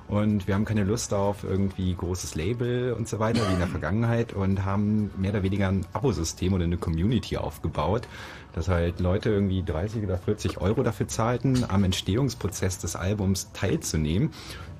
und 0.08 0.48
wir 0.48 0.54
haben 0.54 0.66
keine 0.66 0.84
Lust 0.84 1.14
auf 1.14 1.44
irgendwie 1.44 1.94
großes 1.96 2.36
Label 2.36 2.94
und 2.94 3.08
so 3.08 3.20
weiter 3.20 3.48
wie 3.48 3.54
in 3.54 3.60
der 3.60 3.68
Vergangenheit 3.68 4.34
und 4.34 4.64
haben 4.66 5.12
mehr 5.18 5.32
oder 5.32 5.44
weniger 5.44 5.68
ein 5.68 5.86
Abosystem 5.94 6.54
oder 6.54 6.66
eine 6.66 6.78
Community 6.78 7.38
aufgebaut, 7.38 8.08
dass 8.54 8.68
halt 8.68 9.00
Leute 9.00 9.30
irgendwie 9.30 9.64
30 9.64 10.04
oder 10.04 10.18
40 10.18 10.60
Euro 10.62 10.84
dafür 10.84 11.08
zahlten, 11.08 11.66
am 11.68 11.84
Entstehungsprozess 11.84 12.78
des 12.80 12.96
Albums 12.96 13.52
teilzunehmen 13.54 14.32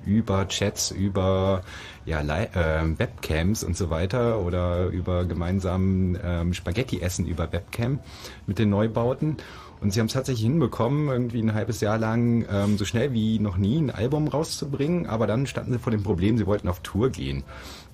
über 0.06 0.48
Chats, 0.48 0.90
über 0.90 1.62
ja, 2.06 2.20
äh, 2.20 2.98
Webcams 2.98 3.64
und 3.64 3.76
so 3.76 3.90
weiter 3.90 4.40
oder 4.40 4.86
über 4.86 5.24
gemeinsamen 5.24 6.18
ähm, 6.24 6.54
Spaghetti-Essen 6.54 7.26
über 7.26 7.52
Webcam 7.52 7.98
mit 8.46 8.58
den 8.58 8.70
Neubauten. 8.70 9.36
Und 9.80 9.92
sie 9.92 10.00
haben 10.00 10.06
es 10.06 10.14
tatsächlich 10.14 10.44
hinbekommen, 10.44 11.08
irgendwie 11.08 11.42
ein 11.42 11.52
halbes 11.52 11.80
Jahr 11.80 11.98
lang 11.98 12.46
ähm, 12.50 12.78
so 12.78 12.84
schnell 12.84 13.12
wie 13.12 13.38
noch 13.38 13.58
nie 13.58 13.76
ein 13.78 13.90
Album 13.90 14.26
rauszubringen, 14.28 15.06
aber 15.06 15.26
dann 15.26 15.46
standen 15.46 15.72
sie 15.72 15.78
vor 15.78 15.90
dem 15.90 16.02
Problem, 16.02 16.38
sie 16.38 16.46
wollten 16.46 16.68
auf 16.68 16.80
Tour 16.80 17.10
gehen. 17.10 17.44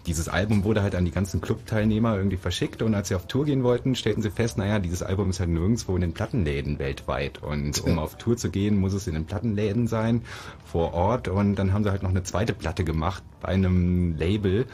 Dieses 0.06 0.28
Album 0.28 0.64
wurde 0.64 0.82
halt 0.82 0.94
an 0.96 1.04
die 1.04 1.12
ganzen 1.12 1.40
Clubteilnehmer 1.40 2.16
irgendwie 2.16 2.36
verschickt 2.36 2.82
und 2.82 2.94
als 2.94 3.08
sie 3.08 3.14
auf 3.14 3.26
Tour 3.26 3.44
gehen 3.44 3.62
wollten, 3.62 3.94
stellten 3.94 4.20
sie 4.22 4.30
fest, 4.30 4.58
naja, 4.58 4.80
dieses 4.80 5.02
Album 5.02 5.30
ist 5.30 5.38
halt 5.38 5.50
nirgendwo 5.50 5.94
in 5.94 6.00
den 6.00 6.12
Plattenläden 6.12 6.78
weltweit 6.80 7.42
und 7.42 7.80
um 7.84 7.98
auf 7.98 8.16
Tour 8.16 8.36
zu 8.36 8.50
gehen, 8.50 8.78
muss 8.78 8.94
es 8.94 9.06
in 9.06 9.14
den 9.14 9.26
Plattenläden 9.26 9.86
sein, 9.86 10.22
vor 10.64 10.92
Ort 10.92 11.28
und 11.28 11.54
dann 11.54 11.72
haben 11.72 11.84
sie 11.84 11.90
halt 11.90 12.02
noch 12.02 12.10
eine 12.10 12.24
zweite 12.24 12.52
Platte 12.52 12.82
gemacht 12.82 13.22
bei 13.40 13.48
einem 13.48 14.16
Label 14.16 14.66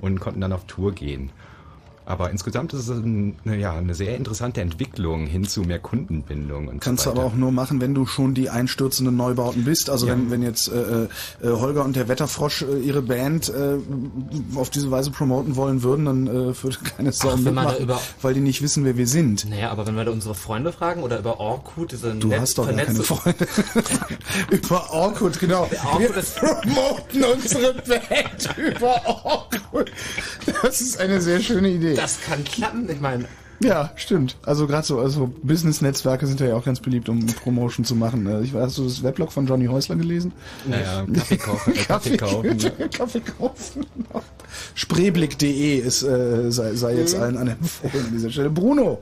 und 0.00 0.20
konnten 0.20 0.40
dann 0.40 0.52
auf 0.52 0.64
Tour 0.64 0.92
gehen. 0.92 1.30
Aber 2.12 2.30
insgesamt 2.30 2.74
ist 2.74 2.88
es 2.88 2.98
ein, 2.98 3.36
ja, 3.44 3.72
eine 3.72 3.94
sehr 3.94 4.16
interessante 4.18 4.60
Entwicklung 4.60 5.26
hin 5.26 5.44
zu 5.48 5.62
mehr 5.62 5.78
Kundenbindung 5.78 6.68
und 6.68 6.80
Kannst 6.80 7.04
so 7.04 7.10
du 7.10 7.16
aber 7.18 7.26
auch 7.26 7.34
nur 7.34 7.50
machen, 7.52 7.80
wenn 7.80 7.94
du 7.94 8.04
schon 8.04 8.34
die 8.34 8.50
einstürzenden 8.50 9.16
Neubauten 9.16 9.64
bist. 9.64 9.88
Also 9.88 10.06
Ja. 10.06 10.12
wenn, 10.12 10.30
wenn 10.30 10.42
jetzt 10.42 10.68
äh, 10.68 11.04
äh, 11.04 11.08
Holger 11.42 11.84
und 11.86 11.96
der 11.96 12.08
Wetterfrosch 12.08 12.62
äh, 12.62 12.78
ihre 12.80 13.00
Band 13.00 13.48
äh, 13.48 13.76
auf 14.56 14.68
diese 14.68 14.90
Weise 14.90 15.10
promoten 15.10 15.56
wollen 15.56 15.82
würden, 15.82 16.04
dann 16.04 16.26
äh, 16.26 16.30
würde 16.62 16.76
keine 16.96 17.12
Sau 17.12 17.30
Ach, 17.32 17.36
mitmachen, 17.38 17.82
über- 17.82 18.00
weil 18.20 18.34
die 18.34 18.40
nicht 18.40 18.60
wissen, 18.60 18.84
wer 18.84 18.98
wir 18.98 19.06
sind. 19.06 19.48
Naja, 19.48 19.70
aber 19.70 19.86
wenn 19.86 19.96
wir 19.96 20.04
da 20.04 20.10
unsere 20.12 20.34
Freunde 20.34 20.70
fragen 20.72 21.02
oder 21.02 21.18
über 21.18 21.40
Orkut, 21.40 21.92
diese 21.92 22.14
Du 22.14 22.28
net- 22.28 22.40
hast 22.40 22.58
doch 22.58 22.66
gar 22.66 22.74
keine 22.76 23.02
Freunde. 23.02 23.46
über 24.50 24.92
Orkut, 24.92 25.40
genau. 25.40 25.68
wir 25.98 26.08
promoten 26.10 27.24
unsere 27.24 27.72
Band 27.74 28.48
über 28.58 29.00
Orkut. 29.24 29.90
Das 30.62 30.80
ist 30.80 31.00
eine 31.00 31.20
sehr 31.20 31.40
schöne 31.40 31.70
Idee. 31.70 31.94
Das 32.02 32.20
kann 32.20 32.42
klappen, 32.44 32.88
ich 32.90 33.00
meine. 33.00 33.24
Ja, 33.60 33.90
stimmt. 33.94 34.36
Also 34.44 34.66
gerade 34.66 34.84
so, 34.84 34.98
also 34.98 35.32
Business-Netzwerke 35.44 36.26
sind 36.26 36.40
ja 36.40 36.52
auch 36.56 36.64
ganz 36.64 36.80
beliebt, 36.80 37.08
um 37.08 37.24
Promotion 37.26 37.84
zu 37.84 37.94
machen. 37.94 38.26
Äh, 38.26 38.40
Ich 38.42 38.52
weiß, 38.52 38.62
hast 38.64 38.78
du 38.78 38.84
das 38.84 39.04
Weblog 39.04 39.30
von 39.30 39.46
Johnny 39.46 39.66
Häusler 39.66 39.94
gelesen? 39.94 40.32
Ja, 40.68 40.78
ja, 40.80 41.06
Kaffee 41.14 41.36
kaufen, 41.36 41.72
äh, 41.72 41.78
Kaffee 41.84 42.16
kaufen, 42.16 42.58
ja. 42.58 42.70
Kaffee 42.88 43.20
kaufen. 43.20 43.86
Spreeblick.de 44.74 45.76
ist, 45.78 46.02
äh, 46.02 46.50
sei, 46.50 46.74
sei 46.74 46.94
jetzt 46.96 47.16
Mhm. 47.16 47.22
allen 47.22 47.36
anempfohlen 47.36 48.06
an 48.06 48.12
dieser 48.12 48.30
Stelle. 48.30 48.50
Bruno, 48.50 48.98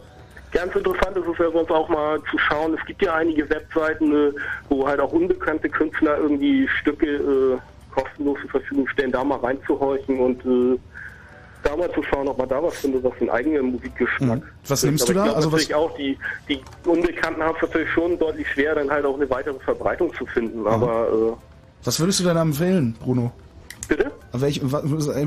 Ganz 0.52 0.74
interessant 0.74 1.16
ist 1.16 1.22
es 1.32 1.38
ja 1.38 1.48
sonst 1.52 1.70
auch 1.70 1.88
mal 1.88 2.18
zu 2.28 2.36
schauen. 2.36 2.74
Es 2.76 2.84
gibt 2.84 3.00
ja 3.02 3.14
einige 3.14 3.48
Webseiten, 3.48 4.12
äh, 4.12 4.32
wo 4.68 4.84
halt 4.84 4.98
auch 4.98 5.12
unbekannte 5.12 5.68
Künstler 5.68 6.18
irgendwie 6.18 6.68
Stücke 6.80 7.06
äh, 7.06 7.58
kostenlos 7.94 8.36
zur 8.40 8.50
Verfügung 8.50 8.88
stellen, 8.88 9.12
da 9.12 9.22
mal 9.22 9.38
reinzuhorchen 9.38 10.18
und 10.18 10.44
äh, 10.44 10.76
da 11.62 11.76
mal 11.76 11.90
zu 11.92 12.02
schauen, 12.02 12.26
ob 12.28 12.38
man 12.38 12.48
da 12.48 12.62
was 12.62 12.74
findet, 12.78 13.02
was 13.04 13.12
den 13.18 13.30
eigenen 13.30 13.72
Musikgeschmack. 13.72 14.38
Mhm. 14.40 14.44
Was 14.66 14.82
nimmst 14.82 15.08
du 15.08 15.12
da? 15.12 15.24
Glaub 15.24 15.36
Also 15.36 15.48
was- 15.52 15.60
natürlich 15.68 15.74
auch 15.74 15.96
die, 15.96 16.18
die 16.48 16.60
Unbekannten 16.88 17.42
haben 17.42 17.54
es 17.56 17.62
natürlich 17.62 17.90
schon 17.90 18.18
deutlich 18.18 18.48
schwer, 18.48 18.74
dann 18.74 18.90
halt 18.90 19.04
auch 19.04 19.14
eine 19.16 19.28
weitere 19.30 19.58
Verbreitung 19.60 20.12
zu 20.14 20.24
finden. 20.26 20.66
Aber 20.66 21.36
was 21.84 21.98
würdest 22.00 22.20
du 22.20 22.24
denn 22.24 22.36
empfehlen, 22.36 22.94
Bruno? 23.00 23.32
Bitte? 23.88 24.10
Welch, 24.32 24.60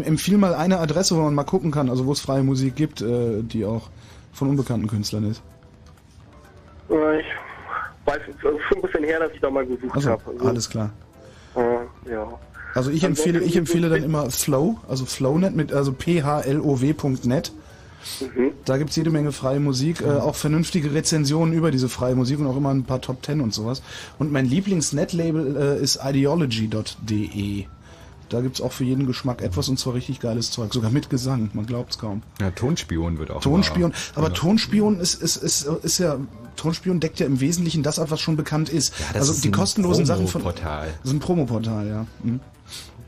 empfiehl 0.06 0.38
mal 0.38 0.54
eine 0.56 0.80
Adresse, 0.80 1.16
wo 1.18 1.22
man 1.22 1.34
mal 1.36 1.44
gucken 1.44 1.72
kann, 1.72 1.90
also 1.90 2.06
wo 2.06 2.14
es 2.14 2.22
freie 2.22 2.44
Musik 2.44 2.76
gibt, 2.78 3.02
äh, 3.02 3.42
die 3.44 3.66
auch 3.66 3.90
von 4.32 4.50
unbekannten 4.50 4.88
Künstlern 4.88 5.30
ist. 5.30 5.42
äh, 6.90 7.20
ich 7.20 7.26
weiß, 8.06 8.20
es 8.30 8.36
ist 8.36 8.42
schon 8.70 8.78
ein 8.78 8.82
bisschen 8.82 9.04
her, 9.04 9.20
dass 9.20 9.32
ich 9.34 9.42
da 9.42 9.50
mal 9.50 9.66
gesucht 9.66 9.96
Also, 9.96 10.12
habe. 10.12 10.24
Also, 10.32 10.46
alles 10.48 10.70
klar. 10.70 10.90
äh, 11.56 12.10
ja. 12.12 12.28
Also 12.74 12.90
ich 12.92 13.04
empfehle, 13.04 13.40
ich 13.42 13.56
empfehle 13.56 13.90
dann 13.90 14.04
immer 14.04 14.30
Flow, 14.32 14.80
also 14.88 15.06
Flownet 15.06 15.56
mit, 15.56 15.72
also 15.74 15.94
phlow.net. 15.94 17.52
Mhm. 18.20 18.52
Da 18.66 18.78
gibt's 18.78 18.96
jede 18.96 19.12
Menge 19.12 19.32
freie 19.32 19.60
Musik, 19.60 20.02
äh, 20.02 20.10
auch 20.10 20.36
vernünftige 20.36 20.94
Rezensionen 20.94 21.54
über 21.54 21.72
diese 21.72 21.88
freie 21.88 22.16
Musik 22.16 22.40
und 22.40 22.48
auch 22.48 22.58
immer 22.58 22.72
ein 22.74 22.84
paar 22.84 23.00
Top 23.02 23.22
Ten 23.22 23.40
und 23.42 23.54
sowas. 23.54 23.82
Und 24.20 24.32
mein 24.32 24.46
Lieblings-Net-Label 24.46 25.56
äh, 25.80 25.82
ist 25.84 26.00
ideology.de. 26.04 27.66
Da 28.30 28.42
gibt's 28.42 28.62
auch 28.62 28.72
für 28.72 28.84
jeden 28.84 29.06
Geschmack 29.06 29.42
etwas 29.42 29.70
und 29.70 29.78
zwar 29.78 29.94
richtig 29.94 30.20
geiles 30.20 30.50
Zeug, 30.50 30.74
sogar 30.74 30.90
mit 30.90 31.10
Gesang, 31.10 31.52
man 31.54 31.66
glaubt's 31.66 32.00
kaum. 32.00 32.24
Ja, 32.42 32.50
Tonspion 32.52 33.20
wird 33.20 33.30
auch. 33.32 33.42
Tonspion, 33.42 33.92
immer- 33.92 33.94
aber 34.16 34.34
Tonspion 34.34 35.00
ist, 35.00 35.22
ist, 35.22 35.36
ist, 35.38 35.68
ist 35.84 36.00
ja, 36.00 36.18
Tonspion 36.56 37.00
deckt 37.00 37.20
ja 37.20 37.26
im 37.28 37.40
Wesentlichen 37.40 37.84
das 37.84 38.00
ab, 38.00 38.10
was 38.12 38.22
schon 38.22 38.36
bekannt 38.36 38.70
ist. 38.70 38.94
das 39.12 39.22
also 39.22 39.34
ist 39.34 39.44
die 39.44 39.50
ein 39.50 39.54
kostenlosen 39.54 40.06
Sachen 40.06 40.28
von. 40.28 40.42
Promoportal. 40.42 40.88
Das 41.04 41.12
ist 41.12 41.16
ein 41.16 41.20
Promoportal, 41.20 41.88
ja. 41.88 42.06
Mhm. 42.24 42.40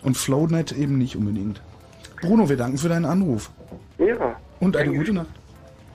Und 0.05 0.15
Flownet 0.15 0.71
eben 0.71 0.99
nicht 0.99 1.15
unbedingt. 1.15 1.61
Bruno, 2.21 2.47
wir 2.47 2.57
danken 2.57 2.77
für 2.77 2.89
deinen 2.89 3.05
Anruf. 3.05 3.49
Ja. 3.97 4.39
Und 4.59 4.77
eine 4.77 4.95
gute 4.95 5.13
Nacht. 5.13 5.27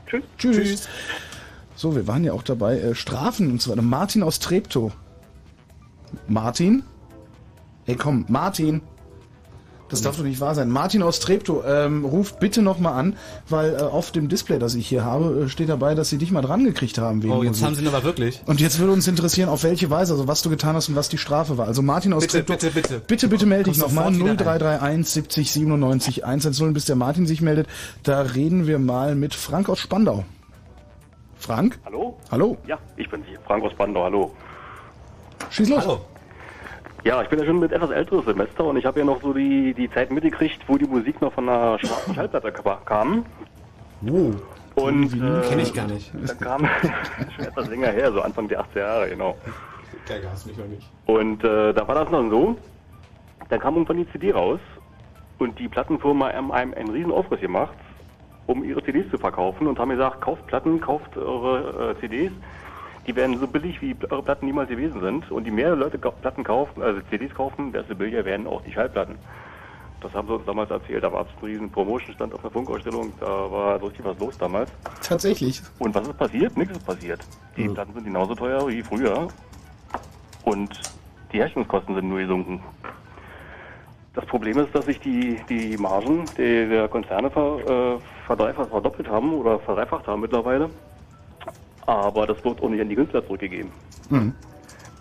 Tschüss. 0.06 0.24
Tschüss. 0.36 0.88
So, 1.76 1.94
wir 1.94 2.06
waren 2.08 2.24
ja 2.24 2.32
auch 2.32 2.42
dabei. 2.42 2.78
Äh, 2.78 2.94
Strafen, 2.96 3.52
und 3.52 3.62
zwar 3.62 3.80
Martin 3.80 4.24
aus 4.24 4.40
Treptow. 4.40 4.92
Martin? 6.26 6.82
Hey, 7.86 7.94
komm, 7.94 8.24
Martin. 8.28 8.82
Das 9.90 10.02
darf 10.02 10.16
doch 10.16 10.24
nicht 10.24 10.40
wahr 10.40 10.54
sein. 10.54 10.70
Martin 10.70 11.02
aus 11.02 11.20
Treptow, 11.20 11.62
ähm, 11.66 12.04
ruft 12.04 12.38
bitte 12.40 12.62
nochmal 12.62 12.94
an, 12.94 13.16
weil 13.48 13.74
äh, 13.74 13.78
auf 13.82 14.10
dem 14.12 14.28
Display, 14.28 14.58
das 14.58 14.74
ich 14.74 14.86
hier 14.88 15.04
habe, 15.04 15.42
äh, 15.44 15.48
steht 15.48 15.68
dabei, 15.68 15.94
dass 15.94 16.08
sie 16.10 16.16
dich 16.18 16.30
mal 16.30 16.42
dran 16.42 16.64
gekriegt 16.64 16.98
haben. 16.98 17.22
Wegen 17.22 17.32
Oh, 17.32 17.42
jetzt 17.42 17.50
Musik. 17.52 17.66
haben 17.66 17.74
sie 17.74 17.82
ihn 17.82 17.88
aber 17.88 18.04
wirklich. 18.04 18.40
Und 18.46 18.60
jetzt 18.60 18.78
würde 18.78 18.92
uns 18.92 19.06
interessieren, 19.08 19.48
auf 19.48 19.64
welche 19.64 19.90
Weise, 19.90 20.12
also 20.12 20.28
was 20.28 20.42
du 20.42 20.50
getan 20.50 20.76
hast 20.76 20.88
und 20.88 20.96
was 20.96 21.08
die 21.08 21.18
Strafe 21.18 21.58
war. 21.58 21.66
Also 21.66 21.82
Martin 21.82 22.12
aus 22.12 22.22
Bitte, 22.26 22.44
Treptow. 22.44 22.56
bitte, 22.56 22.70
bitte. 22.80 23.00
Bitte, 23.06 23.28
bitte 23.28 23.46
melde 23.46 23.70
dich 23.70 23.78
nochmal. 23.78 24.12
sofort 24.14 24.30
wieder 24.38 24.44
0331 24.44 25.08
70 25.12 25.52
97 25.52 26.24
110, 26.24 26.72
bis 26.72 26.84
der 26.84 26.96
Martin 26.96 27.26
sich 27.26 27.40
meldet. 27.42 27.66
Da 28.04 28.20
reden 28.20 28.66
wir 28.66 28.78
mal 28.78 29.14
mit 29.16 29.34
Frank 29.34 29.68
aus 29.68 29.80
Spandau. 29.80 30.24
Frank? 31.36 31.78
Hallo? 31.84 32.18
Hallo? 32.30 32.58
Ja, 32.66 32.78
ich 32.96 33.08
bin 33.10 33.22
hier, 33.24 33.38
Frank 33.46 33.64
aus 33.64 33.72
Spandau, 33.72 34.04
hallo. 34.04 34.32
Schieß 35.50 35.68
los. 35.70 35.82
Hallo. 35.82 36.00
Ja, 37.04 37.22
ich 37.22 37.28
bin 37.28 37.38
ja 37.38 37.46
schon 37.46 37.58
mit 37.60 37.72
etwas 37.72 37.90
älteres 37.90 38.26
Semester 38.26 38.64
und 38.64 38.76
ich 38.76 38.84
habe 38.84 38.98
ja 39.00 39.04
noch 39.06 39.22
so 39.22 39.32
die, 39.32 39.72
die 39.74 39.90
Zeit 39.90 40.10
mitgekriegt, 40.10 40.60
wo 40.68 40.76
die 40.76 40.84
Musik 40.86 41.20
noch 41.22 41.32
von 41.32 41.48
einer 41.48 41.78
schwarzen 41.78 42.14
Schallplatte 42.14 42.52
ka- 42.52 42.80
kam. 42.84 43.24
Oh. 44.06 44.32
Und 44.74 45.12
äh, 45.14 45.48
Kenn 45.48 45.60
ich 45.60 45.72
gar 45.74 45.86
nicht. 45.86 46.12
Dann 46.26 46.38
kam 46.38 46.68
schon 47.36 47.44
etwas 47.46 47.68
länger 47.68 47.88
her, 47.88 48.12
so 48.12 48.20
Anfang 48.20 48.48
der 48.48 48.60
80er 48.64 48.78
Jahre, 48.78 49.08
genau. 49.08 49.36
Geiger 50.06 50.30
hast 50.30 50.46
mich 50.46 50.56
noch 50.58 50.66
nicht. 50.66 50.86
Und 51.06 51.42
äh, 51.42 51.72
da 51.72 51.88
war 51.88 51.94
das 51.94 52.10
dann 52.10 52.30
so, 52.30 52.56
dann 53.48 53.60
kam 53.60 53.74
irgendwann 53.74 53.96
die 53.98 54.10
CD 54.12 54.32
raus 54.32 54.60
und 55.38 55.58
die 55.58 55.68
Plattenfirma 55.68 56.30
haben 56.32 56.52
einem 56.52 56.74
einen 56.74 56.90
riesen 56.90 57.12
Aufriss 57.12 57.40
gemacht, 57.40 57.74
um 58.46 58.62
ihre 58.62 58.82
CDs 58.84 59.10
zu 59.10 59.18
verkaufen 59.18 59.66
und 59.66 59.78
haben 59.78 59.90
gesagt, 59.90 60.20
kauft 60.20 60.46
Platten, 60.46 60.80
kauft 60.80 61.16
eure 61.16 61.92
äh, 61.96 62.00
CDs, 62.00 62.32
die 63.06 63.16
werden 63.16 63.38
so 63.38 63.46
billig, 63.46 63.80
wie 63.80 63.96
eure 64.10 64.22
Platten 64.22 64.46
niemals 64.46 64.68
gewesen 64.68 65.00
sind. 65.00 65.30
Und 65.30 65.44
je 65.44 65.50
mehr 65.50 65.74
Leute 65.74 65.98
Platten 65.98 66.44
kaufen, 66.44 66.82
also 66.82 67.00
CDs 67.10 67.34
kaufen, 67.34 67.72
desto 67.72 67.94
billiger 67.94 68.24
werden 68.24 68.46
auch 68.46 68.62
die 68.62 68.72
Schallplatten. 68.72 69.16
Das 70.00 70.14
haben 70.14 70.28
sie 70.28 70.34
uns 70.34 70.46
damals 70.46 70.70
erzählt. 70.70 71.04
Da 71.04 71.12
war 71.12 71.22
es 71.22 71.28
ein 71.28 71.44
riesen 71.44 71.70
Promotion-Stand 71.70 72.32
auf 72.32 72.40
einer 72.40 72.50
Funkausstellung, 72.50 73.12
da 73.20 73.26
war 73.26 73.78
so 73.78 73.86
richtig 73.86 74.04
was 74.04 74.18
los 74.18 74.38
damals. 74.38 74.70
Tatsächlich. 75.02 75.60
Und 75.78 75.94
was 75.94 76.08
ist 76.08 76.16
passiert? 76.16 76.56
Nichts 76.56 76.76
ist 76.76 76.86
passiert. 76.86 77.20
Die 77.56 77.68
Platten 77.68 77.92
sind 77.92 78.04
genauso 78.04 78.34
teuer 78.34 78.66
wie 78.68 78.82
früher. 78.82 79.28
Und 80.44 80.70
die 81.32 81.38
Herstellungskosten 81.38 81.94
sind 81.94 82.08
nur 82.08 82.18
gesunken. 82.18 82.62
Das 84.14 84.26
Problem 84.26 84.58
ist, 84.58 84.74
dass 84.74 84.86
sich 84.86 84.98
die, 85.00 85.38
die 85.48 85.76
Margen 85.76 86.24
der, 86.36 86.66
der 86.66 86.88
Konzerne 86.88 87.30
ver, 87.30 87.96
äh, 87.96 88.26
verdreifacht, 88.26 88.70
verdoppelt 88.70 89.08
haben 89.08 89.32
oder 89.34 89.58
verdreifacht 89.60 90.06
haben 90.06 90.22
mittlerweile. 90.22 90.68
Aber 91.90 92.26
das 92.26 92.42
wird 92.44 92.62
auch 92.62 92.68
nicht 92.68 92.80
an 92.80 92.88
die 92.88 92.94
Künstler 92.94 93.24
zurückgegeben. 93.26 93.70
Mhm. 94.10 94.32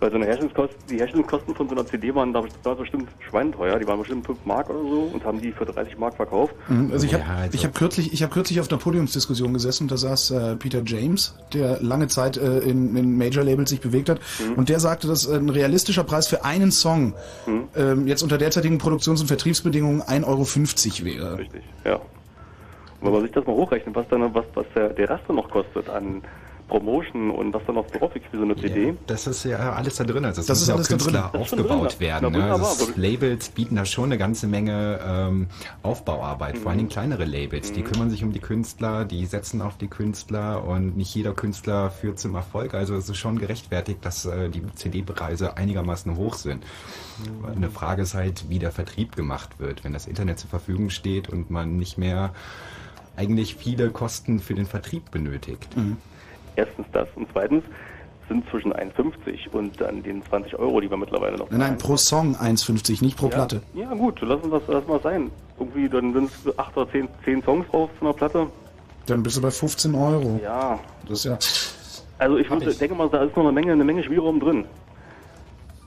Weil 0.02 0.12
so 0.12 0.16
eine 0.16 0.28
Herstellungskosten, 0.28 0.78
die 0.90 0.98
Herstellungskosten 0.98 1.54
von 1.56 1.68
so 1.68 1.76
einer 1.76 1.86
CD 1.86 2.16
waren 2.16 2.32
da 2.32 2.42
da 2.64 2.74
bestimmt 2.74 3.10
schweineteuer. 3.20 3.78
Die 3.80 3.86
waren 3.86 4.00
bestimmt 4.00 4.26
5 4.26 4.46
Mark 4.46 4.70
oder 4.70 4.80
so 4.80 5.12
und 5.13 5.26
haben 5.26 5.42
die 5.42 5.51
für 5.51 5.66
30 5.66 5.97
Mark 5.97 6.16
verkauft. 6.16 6.55
Mhm, 6.70 6.89
Also 6.93 7.05
ich 7.05 7.13
habe 7.13 7.24
Ja, 7.28 7.36
also- 7.36 7.54
ich 7.54 7.66
hab 7.66 7.76
kürzlich, 7.76 8.13
ich 8.13 8.24
hab 8.24 8.32
kürzlich 8.32 8.62
auf 8.62 8.70
einer 8.72 8.80
Podiumsdiskussion 8.80 9.54
gesessen 9.54 9.84
und 9.84 9.92
da 9.92 9.97
saß 9.97 10.32
äh, 10.32 10.55
Peter 10.55 10.82
James, 10.86 11.36
der 11.54 11.82
lange 11.82 12.08
Zeit 12.08 12.38
äh, 12.38 12.59
in, 12.59 12.96
in 12.96 13.18
Major 13.18 13.43
Labels 13.43 13.70
sich 13.72 13.82
bewegt 13.82 14.08
hat 14.08 14.22
und 14.55 14.70
der 14.70 14.80
sagte, 14.80 15.05
dass 15.08 15.28
äh, 15.28 15.36
ein 15.36 15.50
realistischer 15.50 16.05
Preis 16.05 16.28
für 16.30 16.46
einen 16.46 16.72
Song 16.72 17.13
ähm, 17.76 18.08
jetzt 18.08 18.24
unter 18.24 18.38
derzeitigen 18.38 18.78
Produktions- 18.78 19.20
und 19.20 19.28
Vertriebsbedingungen 19.28 20.01
1,50 20.01 20.26
Euro 20.26 21.05
wäre. 21.05 21.38
Richtig, 21.39 21.63
ja. 21.84 22.00
Wenn 23.01 23.12
man 23.12 23.22
sich 23.24 23.32
das 23.32 23.46
mal 23.46 23.54
hochrechnet, 23.55 23.93
was 23.96 24.08
dann 24.08 24.34
was, 24.34 24.46
was 24.54 24.66
der, 24.76 24.89
der 24.89 25.09
Rest 25.09 25.24
dann 25.28 25.36
noch 25.36 25.50
kostet 25.50 25.89
an 25.89 26.22
Promotion 26.70 27.32
und 27.32 27.54
was 27.54 27.62
dann 27.66 27.75
noch 27.75 27.87
drauf 27.87 28.16
ist 28.16 28.25
für 28.32 28.37
so 28.37 28.43
eine 28.43 28.55
CD. 28.55 28.96
Das 29.08 29.28
ist 29.28 29.43
ja 29.43 29.74
alles 29.74 29.97
da 29.97 30.04
drin. 30.05 30.24
Also 30.24 30.41
es 30.41 30.47
Das 30.47 30.59
müssen 30.59 30.63
ist 30.63 30.70
auch 30.70 30.75
alles 30.75 30.87
da 30.87 30.96
drin. 30.96 31.04
Künstler 31.05 31.29
Das 31.33 31.50
schon 31.50 31.59
aufgebaut 31.59 31.91
drin, 32.00 32.08
ja. 32.08 32.21
werden. 32.21 32.29
Na, 32.32 32.39
Ne? 32.39 32.51
Also 32.54 32.91
Labels 32.96 33.50
bieten 33.50 33.75
da 33.75 33.86
schon 33.86 34.05
eine 34.05 34.17
ganze 34.17 34.47
Menge 34.47 35.00
ähm, 35.05 35.47
Aufbauarbeit, 35.83 36.58
vor 36.58 36.70
allen 36.71 36.78
Dingen 36.78 36.89
kleinere 36.89 37.25
Labels. 37.25 37.71
Die 37.74 37.82
kümmern 37.82 38.09
sich 38.09 38.24
um 38.24 38.32
die 38.32 38.39
Künstler, 38.39 39.04
die 39.05 39.25
setzen 39.25 39.62
auf 39.62 39.78
die 39.78 39.87
Künstler 39.87 40.63
und 40.63 40.96
nicht 40.96 41.13
jeder 41.16 41.33
Künstler 41.33 41.89
führt 41.91 42.20
zum 42.20 42.36
Erfolg. 42.36 42.74
Also 42.74 42.96
es 42.96 43.09
ist 43.09 43.17
schon 43.17 43.39
gerechtfertigt, 43.39 44.05
dass 44.05 44.25
äh, 44.25 44.50
die 44.50 44.62
CD-Preise 44.75 45.58
einigermaßen 45.58 46.16
hoch 46.16 46.36
sind. 46.36 46.63
Eine 47.54 47.70
Frage 47.70 48.04
ist 48.04 48.13
halt, 48.13 48.46
wie 48.50 48.59
der 48.59 48.71
Vertrieb 48.71 49.16
gemacht 49.16 49.59
wird. 49.59 49.83
Wenn 49.83 49.93
das 49.93 50.08
Internet 50.08 50.39
zur 50.39 50.50
Verfügung 50.50 50.89
steht 50.89 51.29
und 51.29 51.50
man 51.50 51.78
nicht 51.78 51.97
mehr 51.97 52.32
eigentlich 53.17 53.55
viele 53.55 53.89
Kosten 53.89 54.39
für 54.39 54.54
den 54.54 54.66
Vertrieb 54.66 55.12
benötigt. 55.12 55.67
Erstens 56.60 56.88
das 56.92 57.08
und 57.16 57.28
zweitens 57.32 57.64
sind 58.28 58.48
zwischen 58.50 58.74
1,50 58.74 59.50
und 59.52 59.80
dann 59.80 60.04
den 60.04 60.22
20 60.26 60.60
Euro, 60.60 60.82
die 60.82 60.90
wir 60.90 60.98
mittlerweile 60.98 61.38
noch 61.38 61.50
Nein, 61.50 61.60
nein, 61.60 61.78
pro 61.78 61.96
Song 61.96 62.36
1,50, 62.36 63.02
nicht 63.02 63.18
pro 63.18 63.28
ja, 63.28 63.32
Platte. 63.32 63.62
Ja 63.74 63.94
gut, 63.94 64.20
lass 64.22 64.42
uns 64.42 64.52
das 64.52 64.62
lass 64.68 64.88
mal 64.88 65.02
sein. 65.02 65.32
Irgendwie, 65.58 65.88
dann 65.88 66.14
sind 66.14 66.30
es 66.46 66.60
8 66.60 66.78
oder 66.78 66.92
10, 66.92 67.08
10 67.24 67.44
Songs 67.44 67.66
drauf 67.70 67.90
von 67.98 68.10
einer 68.10 68.16
Platte. 68.16 68.48
Dann 69.06 69.24
bist 69.24 69.38
du 69.38 69.42
bei 69.42 69.52
15 69.52 69.96
Euro. 69.96 70.40
Ja, 70.44 70.80
Das 71.08 71.26
ist 71.26 71.26
ja. 71.26 71.38
also 72.20 72.38
ich 72.38 72.50
würde, 72.50 72.74
denke 72.74 72.94
mal, 72.94 73.10
da 73.10 73.24
ist 73.24 73.36
noch 73.36 73.44
eine 73.44 73.54
Menge, 73.54 73.72
eine 73.72 73.84
Menge 73.86 74.04
Spielraum 74.04 74.40
drin. 74.40 74.66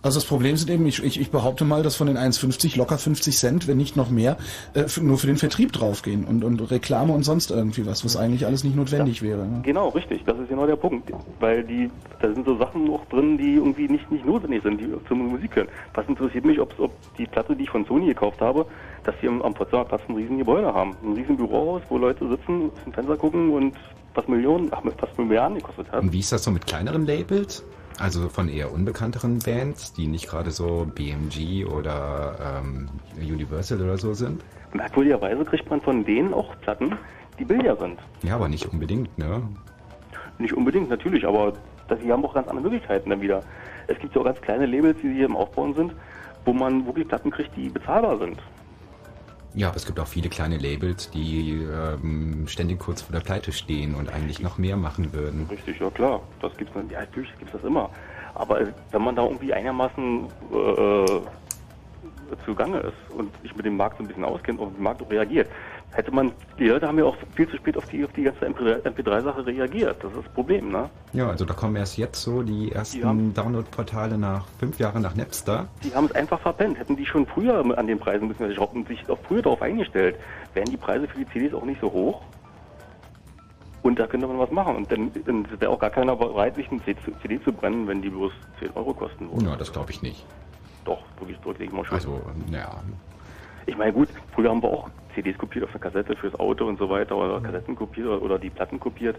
Also 0.03 0.19
das 0.19 0.27
Problem 0.27 0.57
sind 0.57 0.69
eben, 0.69 0.85
ich, 0.85 1.03
ich, 1.03 1.21
ich 1.21 1.31
behaupte 1.31 1.65
mal, 1.65 1.85
dass 1.85 1.95
von 1.95 2.09
den 2.09 2.19
1,50 2.19 2.77
locker 2.77 2.99
50 2.99 3.37
Cent, 3.37 3.69
wenn 3.69 3.77
nicht 3.77 3.97
noch 3.97 4.11
mehr, 4.11 4.37
äh, 4.75 4.89
für, 4.89 5.01
nur 5.01 5.17
für 5.17 5.29
den 5.29 5.37
Vertrieb 5.37 5.73
draufgehen 5.73 6.25
und, 6.25 6.43
und 6.43 6.61
Reklame 6.73 7.13
und 7.13 7.23
sonst 7.23 7.53
irgendwie 7.53 7.87
was, 7.87 8.05
was 8.05 8.17
eigentlich 8.17 8.45
alles 8.45 8.65
nicht 8.65 8.75
notwendig 8.75 9.23
wäre. 9.23 9.47
Ne? 9.47 9.61
Genau, 9.63 9.91
richtig. 9.91 10.25
Das 10.27 10.37
ist 10.41 10.49
genau 10.49 10.67
der 10.67 10.75
Punkt. 10.75 11.13
Weil 11.39 11.63
die, 11.63 11.89
da 12.21 12.35
sind 12.35 12.45
so 12.45 12.57
Sachen 12.59 12.85
noch 12.85 13.07
drin, 13.07 13.39
die 13.39 13.55
irgendwie 13.55 13.87
nicht, 13.87 14.11
nicht 14.11 14.27
notwendig 14.27 14.65
sind, 14.65 14.81
die 14.81 14.93
zur 15.07 15.17
Musik 15.17 15.55
hören. 15.55 15.69
Was 15.95 16.09
interessiert 16.09 16.45
mich, 16.45 16.59
ob, 16.59 16.75
ob 16.81 16.93
die 17.17 17.27
Platte, 17.27 17.55
die 17.55 17.63
ich 17.63 17.71
von 17.71 17.85
Sony 17.85 18.07
gekauft 18.07 18.41
habe, 18.41 18.67
dass 19.05 19.15
die 19.23 19.29
am, 19.29 19.41
am 19.43 19.55
Potsdamer 19.55 19.85
Platz 19.85 20.03
ein 20.09 20.17
riesen 20.17 20.39
Gebäude 20.39 20.75
haben. 20.75 20.97
Ein 21.05 21.13
riesen 21.13 21.37
Bürohaus, 21.37 21.83
wo 21.89 21.99
Leute 21.99 22.29
sitzen, 22.29 22.73
dem 22.85 22.93
Fenster 22.93 23.17
gucken 23.17 23.51
und 23.51 23.77
was 24.15 24.27
Millionen, 24.27 24.69
ach, 24.73 24.83
fast 24.99 25.17
Milliarden 25.17 25.59
gekostet 25.59 25.91
hat. 25.93 26.03
Und 26.03 26.13
wie 26.13 26.19
ist 26.19 26.33
das 26.33 26.43
so 26.43 26.51
mit 26.51 26.67
kleineren 26.67 27.07
Labels? 27.07 27.65
Also 28.03 28.29
von 28.29 28.49
eher 28.49 28.73
unbekannteren 28.73 29.39
Bands, 29.39 29.93
die 29.93 30.09
nicht 30.09 30.29
gerade 30.29 30.51
so 30.51 30.89
BMG 30.93 31.65
oder 31.65 32.61
ähm, 32.61 32.89
Universal 33.17 33.81
oder 33.81 33.97
so 33.97 34.13
sind? 34.13 34.43
Merkwürdigerweise 34.73 35.45
kriegt 35.45 35.71
man 35.71 35.81
von 35.81 36.05
denen 36.05 36.35
auch 36.35 36.53
Platten, 36.63 36.99
die 37.39 37.45
billiger 37.45 37.77
sind. 37.77 38.01
Ja, 38.25 38.35
aber 38.35 38.49
nicht 38.49 38.67
unbedingt, 38.67 39.17
ne? 39.17 39.41
Nicht 40.39 40.53
unbedingt, 40.53 40.91
natürlich, 40.91 41.25
aber 41.25 41.53
die 42.03 42.11
haben 42.11 42.25
auch 42.25 42.35
ganz 42.35 42.49
andere 42.49 42.65
Möglichkeiten 42.65 43.09
dann 43.09 43.21
wieder. 43.21 43.45
Es 43.87 43.97
gibt 44.01 44.17
ja 44.17 44.21
auch 44.21 44.25
ganz 44.25 44.41
kleine 44.41 44.67
Labels, 44.67 44.99
die 45.01 45.13
hier 45.13 45.27
im 45.27 45.37
Aufbauen 45.37 45.73
sind, 45.75 45.93
wo 46.45 46.53
man 46.53 46.85
wirklich 46.85 47.07
Platten 47.07 47.31
kriegt, 47.31 47.55
die 47.55 47.69
bezahlbar 47.69 48.19
sind. 48.19 48.37
Ja, 49.55 49.69
aber 49.69 49.77
es 49.77 49.85
gibt 49.85 50.01
auch 50.01 50.07
viele 50.07 50.31
kleine 50.31 50.57
Labels, 50.57 51.11
die 51.11 51.51
ähm, 51.51 52.47
ständig 52.49 52.79
kurz 52.79 53.03
vor 53.03 53.13
der 53.13 53.21
Pleite 53.21 53.53
stehen 53.53 53.95
und 53.95 54.09
eigentlich 54.11 54.41
noch 54.41 54.57
mehr 54.57 54.77
machen 54.77 55.13
würden. 55.13 55.47
Richtig, 55.51 55.79
ja 55.79 55.91
klar. 55.91 56.23
Das 56.41 56.57
gibt's 56.57 56.73
dann, 56.73 56.89
ja, 56.89 57.01
natürlich 57.01 57.31
gibt's 57.39 57.53
das 57.53 57.63
immer. 57.65 57.91
Aber 58.35 58.63
äh, 58.63 58.73
wenn 58.91 59.03
man 59.03 59.15
da 59.15 59.25
irgendwie 59.25 59.53
einigermaßen 59.53 60.27
äh, 60.53 61.05
äh, 61.05 61.21
zugange 62.47 62.79
ist 62.79 63.15
und 63.15 63.31
sich 63.43 63.55
mit 63.55 63.67
dem 63.67 63.77
Markt 63.77 63.99
so 63.99 64.05
ein 64.05 64.09
bisschen 64.09 64.25
auskennt 64.25 64.59
und 64.59 64.69
auf 64.69 64.75
den 64.75 64.83
Markt 64.83 65.03
auch 65.03 65.11
reagiert, 65.11 65.49
hätte 65.93 66.11
man, 66.11 66.33
die 66.59 66.69
Leute 66.69 66.89
haben 66.89 66.99
ja 66.99 67.05
auch 67.05 67.17
viel 67.35 67.49
zu 67.49 67.57
spät 67.57 67.77
auf 67.77 67.87
die, 67.87 68.05
auf 68.05 68.13
die 68.13 68.23
ganze 68.23 68.47
MP3-Sache 68.47 69.47
reagiert. 69.47 70.03
Das 70.03 70.11
ist 70.13 70.25
das 70.25 70.33
Problem, 70.33 70.71
ne? 70.71 70.89
Ja, 71.13 71.29
also 71.29 71.45
da 71.45 71.55
kommen 71.55 71.77
erst 71.77 71.99
jetzt 71.99 72.23
so 72.23 72.43
die 72.43 72.73
ersten 72.73 73.35
Download-Portale 73.35 74.17
nach 74.19 74.47
fünf 74.59 74.79
Jahren 74.79 75.03
nach 75.03 75.15
Napster. 75.15 75.69
Die 75.85 75.95
haben 75.95 76.07
es 76.07 76.15
einfach 76.15 76.41
verpennt. 76.41 76.79
Hätten 76.79 76.97
die 76.97 77.07
schon 77.07 77.27
früher 77.27 77.63
an 77.77 77.87
den 77.87 77.99
Preisen 77.99 78.29
bisschen 78.29 78.49
geschraubt 78.49 78.75
und 78.75 78.89
sich 78.89 79.09
auch 79.09 79.19
früher 79.29 79.43
darauf 79.43 79.63
eingestellt, 79.63 80.17
wären 80.55 80.71
die 80.71 80.77
Preise 80.77 81.07
für 81.07 81.19
die 81.19 81.29
CDs 81.29 81.55
auch 81.55 81.65
nicht 81.65 81.81
so 81.81 81.93
hoch. 81.93 82.23
Und 83.83 83.99
da 83.99 84.07
könnte 84.07 84.27
man 84.27 84.39
was 84.39 84.51
machen. 84.51 84.77
Und 84.77 84.93
dann, 84.93 85.11
dann 85.27 85.47
wäre 85.61 85.71
auch 85.71 85.79
gar 85.79 85.91
keiner 85.91 86.17
bereit, 86.17 86.55
sich 86.55 86.71
eine 86.71 86.81
CD 86.85 87.43
zu 87.43 87.53
brennen, 87.53 87.87
wenn 87.89 88.01
die 88.01 88.11
bloß 88.11 88.33
10 88.61 88.71
Euro 88.75 88.95
kosten 88.95 89.31
würden. 89.31 89.49
Ja, 89.49 89.57
das 89.57 89.73
glaube 89.73 89.91
ich 89.91 90.03
nicht. 90.03 90.25
Doch, 90.85 91.03
wirklich, 91.19 91.39
drücke 91.41 91.65
ich 91.65 91.73
mal 91.73 91.85
schon. 91.85 91.95
Also, 91.95 92.21
naja. 92.51 92.81
Ich 93.67 93.77
meine, 93.77 93.93
gut, 93.93 94.09
früher 94.35 94.51
haben 94.51 94.63
wir 94.63 94.69
auch 94.71 94.89
CDs 95.15 95.37
kopiert 95.39 95.65
auf 95.65 95.71
eine 95.71 95.81
Kassette 95.81 96.17
fürs 96.17 96.35
Auto 96.39 96.67
und 96.67 96.79
so 96.79 96.89
weiter 96.89 97.17
oder 97.17 97.39
Mhm. 97.41 97.45
Kassetten 97.45 97.77
kopiert 97.77 98.07
oder, 98.07 98.23
oder 98.23 98.39
die 98.39 98.51
Platten 98.51 98.81
kopiert. 98.81 99.17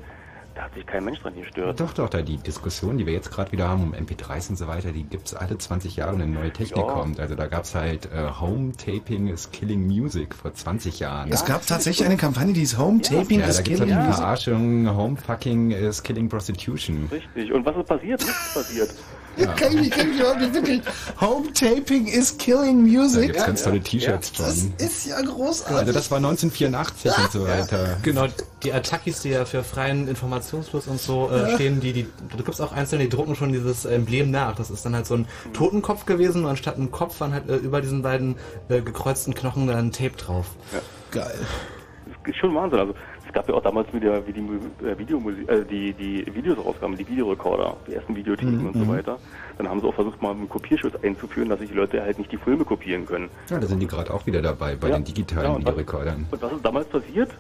Da 0.56 0.64
hat 0.66 0.74
sich 0.76 0.86
kein 0.86 1.04
Mensch 1.04 1.20
dran 1.20 1.34
gestört. 1.36 1.80
Doch, 1.80 1.94
doch, 1.94 2.10
da 2.10 2.22
die 2.22 2.38
Diskussion, 2.38 3.00
die 3.00 3.08
wir 3.08 3.14
jetzt 3.14 3.32
gerade 3.32 3.52
wieder 3.52 3.68
haben 3.68 3.82
um 3.86 3.94
MP3s 3.96 4.52
und 4.52 4.56
so 4.56 4.68
weiter, 4.68 4.92
die 4.92 5.02
gibt's 5.04 5.34
alle 5.34 5.58
20 5.58 5.96
Jahre, 5.96 6.14
wenn 6.14 6.22
eine 6.22 6.32
neue 6.32 6.52
Technik 6.52 6.78
Ja. 6.86 6.92
kommt. 6.94 7.20
Also 7.20 7.34
da 7.34 7.48
gab's 7.48 7.74
halt 7.74 8.06
äh, 8.14 8.30
Home 8.40 8.72
Taping 8.74 9.30
is 9.30 9.50
Killing 9.50 9.88
Music 9.88 10.36
vor 10.36 10.54
20 10.54 11.00
Jahren. 11.00 11.32
Es 11.32 11.44
gab 11.46 11.66
tatsächlich 11.66 12.06
eine 12.06 12.18
Kampagne, 12.18 12.54
die 12.54 12.60
hieß 12.60 12.78
Home 12.78 13.02
Taping 13.02 13.40
ja, 13.40 13.48
is 13.48 13.58
da 13.58 13.64
gibt's 13.64 13.80
halt 13.80 13.90
Killing 13.90 14.00
die 14.02 14.06
Music. 14.06 14.16
Verarschung, 14.16 14.96
Home 14.96 15.18
Fucking 15.18 15.72
is 15.72 16.04
Killing 16.04 16.30
Prostitution. 16.30 17.10
Richtig. 17.12 17.52
Und 17.52 17.66
was 17.66 17.76
ist 17.76 17.88
passiert? 17.88 18.20
Nichts 18.22 18.54
passiert. 18.54 18.94
Ja. 19.36 19.48
Kann 19.54 19.74
ich 19.74 19.80
mich, 19.80 19.90
kann 19.92 20.02
ich 20.02 20.08
mich 20.14 20.20
überhaupt 20.20 20.40
nicht 20.42 20.54
wirklich. 20.54 20.82
Home 21.20 21.52
Taping 21.54 22.08
is 22.08 22.38
Killing 22.38 22.86
Da 22.86 23.00
Music. 23.00 23.28
gibt's 23.28 23.46
ganz 23.46 23.64
tolle 23.64 23.80
T-Shirts 23.82 24.32
Das 24.34 24.60
von. 24.62 24.74
ist 24.78 25.06
ja 25.08 25.22
großartig. 25.22 25.78
Also 25.78 25.92
das 25.92 26.12
war 26.12 26.18
1984 26.18 27.18
und 27.18 27.32
so 27.32 27.48
weiter. 27.48 27.98
Genau, 28.04 28.28
die 28.64 28.72
Attackis, 28.74 29.22
die 29.22 29.30
ja 29.30 29.46
für 29.46 29.64
freien 29.64 30.08
Informationsfluss 30.08 30.88
und 30.88 31.00
so 31.02 31.30
äh, 31.32 31.50
Ja. 31.50 31.56
stehen, 31.56 31.80
die, 31.80 31.94
die, 31.94 32.08
du 32.38 32.44
gibt's 32.44 32.62
auch 32.62 32.72
einzelne, 32.74 33.04
die 33.06 33.10
drucken 33.10 33.36
schon 33.36 33.52
dieses 33.52 33.86
Emblem 33.86 34.30
nach. 34.32 34.56
Das 34.56 34.70
ist 34.70 34.86
dann 34.86 34.96
halt 34.96 35.08
so 35.08 35.16
ein 35.16 35.28
Totenkopf 35.54 36.06
gewesen 36.06 36.44
und 36.44 36.50
anstatt 36.52 36.78
ein 36.78 36.92
Kopf 36.92 37.20
waren 37.20 37.34
halt 37.34 37.50
äh, 37.50 37.56
über 37.56 37.82
diesen 37.82 38.02
beiden 38.04 38.36
äh, 38.70 38.82
gekreuzten 38.82 39.34
Knochen 39.34 39.68
dann 39.68 39.78
ein 39.78 39.92
Tape 39.92 40.16
drauf. 40.18 40.46
Geil. 41.12 41.40
Das 42.06 42.34
ist 42.34 42.38
schon 42.40 42.54
Wahnsinn. 42.56 42.80
Also 42.80 42.94
es 43.34 43.36
gab 43.36 43.50
ja 43.50 43.56
auch 43.56 43.64
damals 43.64 43.92
mit 43.92 44.04
der 44.04 44.26
wie 44.28 44.32
die 44.32 44.42
äh, 44.86 44.96
Videomusik, 44.98 45.50
äh, 45.50 45.66
die 45.66 45.92
die 45.94 46.24
Videos 46.36 46.56
rauskamen, 46.64 46.96
die 46.96 47.08
Videorekorder, 47.08 47.76
die 47.88 47.94
ersten 47.96 48.16
Videotheken 48.16 48.60
Mhm, 48.60 48.68
und 48.68 48.74
so 48.74 48.80
mhm. 48.86 48.90
weiter. 48.90 49.18
Dann 49.58 49.68
haben 49.68 49.82
sie 49.82 49.88
auch 49.88 49.94
versucht, 49.96 50.22
mal 50.22 50.32
einen 50.32 50.48
Kopierschutz 50.48 50.94
einzuführen, 51.04 51.50
dass 51.50 51.60
sich 51.60 51.70
die 51.70 51.76
Leute 51.76 52.00
halt 52.04 52.20
nicht 52.20 52.32
die 52.32 52.38
Filme 52.38 52.64
kopieren 52.64 53.08
können. 53.08 53.30
Ja, 53.50 53.60
da 53.60 53.66
sind 53.66 53.80
die 53.80 53.88
gerade 53.88 54.14
auch 54.14 54.24
wieder 54.28 54.42
dabei 54.44 54.76
bei 54.76 54.90
Ja. 54.90 54.98
den 54.98 55.04
digitalen 55.06 55.46
Ja, 55.48 55.50
und 55.56 55.66
was- 55.66 55.72
Videorekordern. 55.74 56.28
Und 56.30 56.42
was 56.42 56.52
ist 56.52 56.64
damals 56.64 56.88
passiert? 56.88 57.32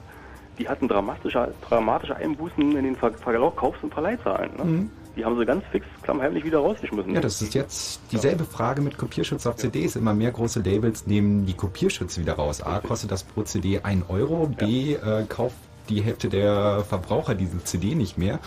Die 0.57 0.67
hatten 0.67 0.87
dramatische, 0.87 1.53
dramatische 1.69 2.15
Einbußen 2.15 2.75
in 2.75 2.83
den 2.83 2.95
Ver 2.95 3.11
Verkauf, 3.11 3.55
Kaufs- 3.55 3.83
und 3.83 3.93
Verleihzahlen. 3.93 4.49
Ne? 4.57 4.63
Mhm. 4.63 4.89
Die 5.15 5.23
haben 5.23 5.37
sie 5.37 5.45
ganz 5.45 5.63
fix, 5.71 5.85
klammheimlich 6.01 6.43
wieder 6.43 6.57
rausgeschmissen. 6.57 7.13
Ja, 7.13 7.21
das 7.21 7.39
ist 7.39 7.53
jetzt 7.53 8.01
dieselbe 8.11 8.45
Frage 8.45 8.81
mit 8.81 8.97
Kopierschutz 8.97 9.45
auf 9.45 9.57
CDs. 9.57 9.95
Immer 9.95 10.15
mehr 10.15 10.31
große 10.31 10.61
Labels 10.61 11.05
nehmen 11.05 11.45
die 11.45 11.53
Kopierschutz 11.53 12.17
wieder 12.17 12.33
raus. 12.33 12.63
A, 12.63 12.79
kostet 12.79 13.11
das 13.11 13.21
pro 13.23 13.43
CD 13.43 13.79
1 13.83 14.05
Euro. 14.09 14.47
B, 14.47 14.93
äh, 14.95 15.25
kauft 15.29 15.55
die 15.89 16.01
Hälfte 16.01 16.29
der 16.29 16.83
Verbraucher 16.87 17.35
diese 17.35 17.63
CD 17.63 17.95
nicht 17.95 18.17
mehr. 18.17 18.39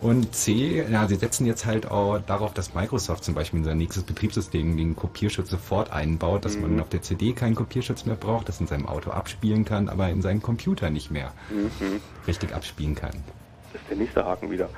Und 0.00 0.34
C, 0.34 0.84
ja, 0.90 1.06
sie 1.06 1.14
setzen 1.14 1.46
jetzt 1.46 1.64
halt 1.64 1.88
auch 1.88 2.18
darauf, 2.26 2.52
dass 2.52 2.74
Microsoft 2.74 3.22
zum 3.22 3.34
Beispiel 3.34 3.60
in 3.60 3.64
sein 3.64 3.78
nächstes 3.78 4.02
Betriebssystem 4.02 4.76
den 4.76 4.96
Kopierschutz 4.96 5.48
sofort 5.50 5.92
einbaut, 5.92 6.44
dass 6.44 6.58
man 6.58 6.80
auf 6.80 6.88
der 6.88 7.02
CD 7.02 7.34
keinen 7.34 7.54
Kopierschutz 7.54 8.04
mehr 8.04 8.16
braucht, 8.16 8.48
das 8.48 8.60
in 8.60 8.66
seinem 8.66 8.88
Auto 8.88 9.10
abspielen 9.12 9.64
kann, 9.64 9.88
aber 9.88 10.08
in 10.08 10.20
seinem 10.20 10.42
Computer 10.42 10.90
nicht 10.90 11.12
mehr 11.12 11.32
Mhm. 11.50 12.00
richtig 12.26 12.52
abspielen 12.52 12.96
kann. 12.96 13.12
Das 13.72 13.80
ist 13.80 13.90
der 13.90 13.96
nächste 13.96 14.24
Haken 14.24 14.50
wieder. 14.50 14.68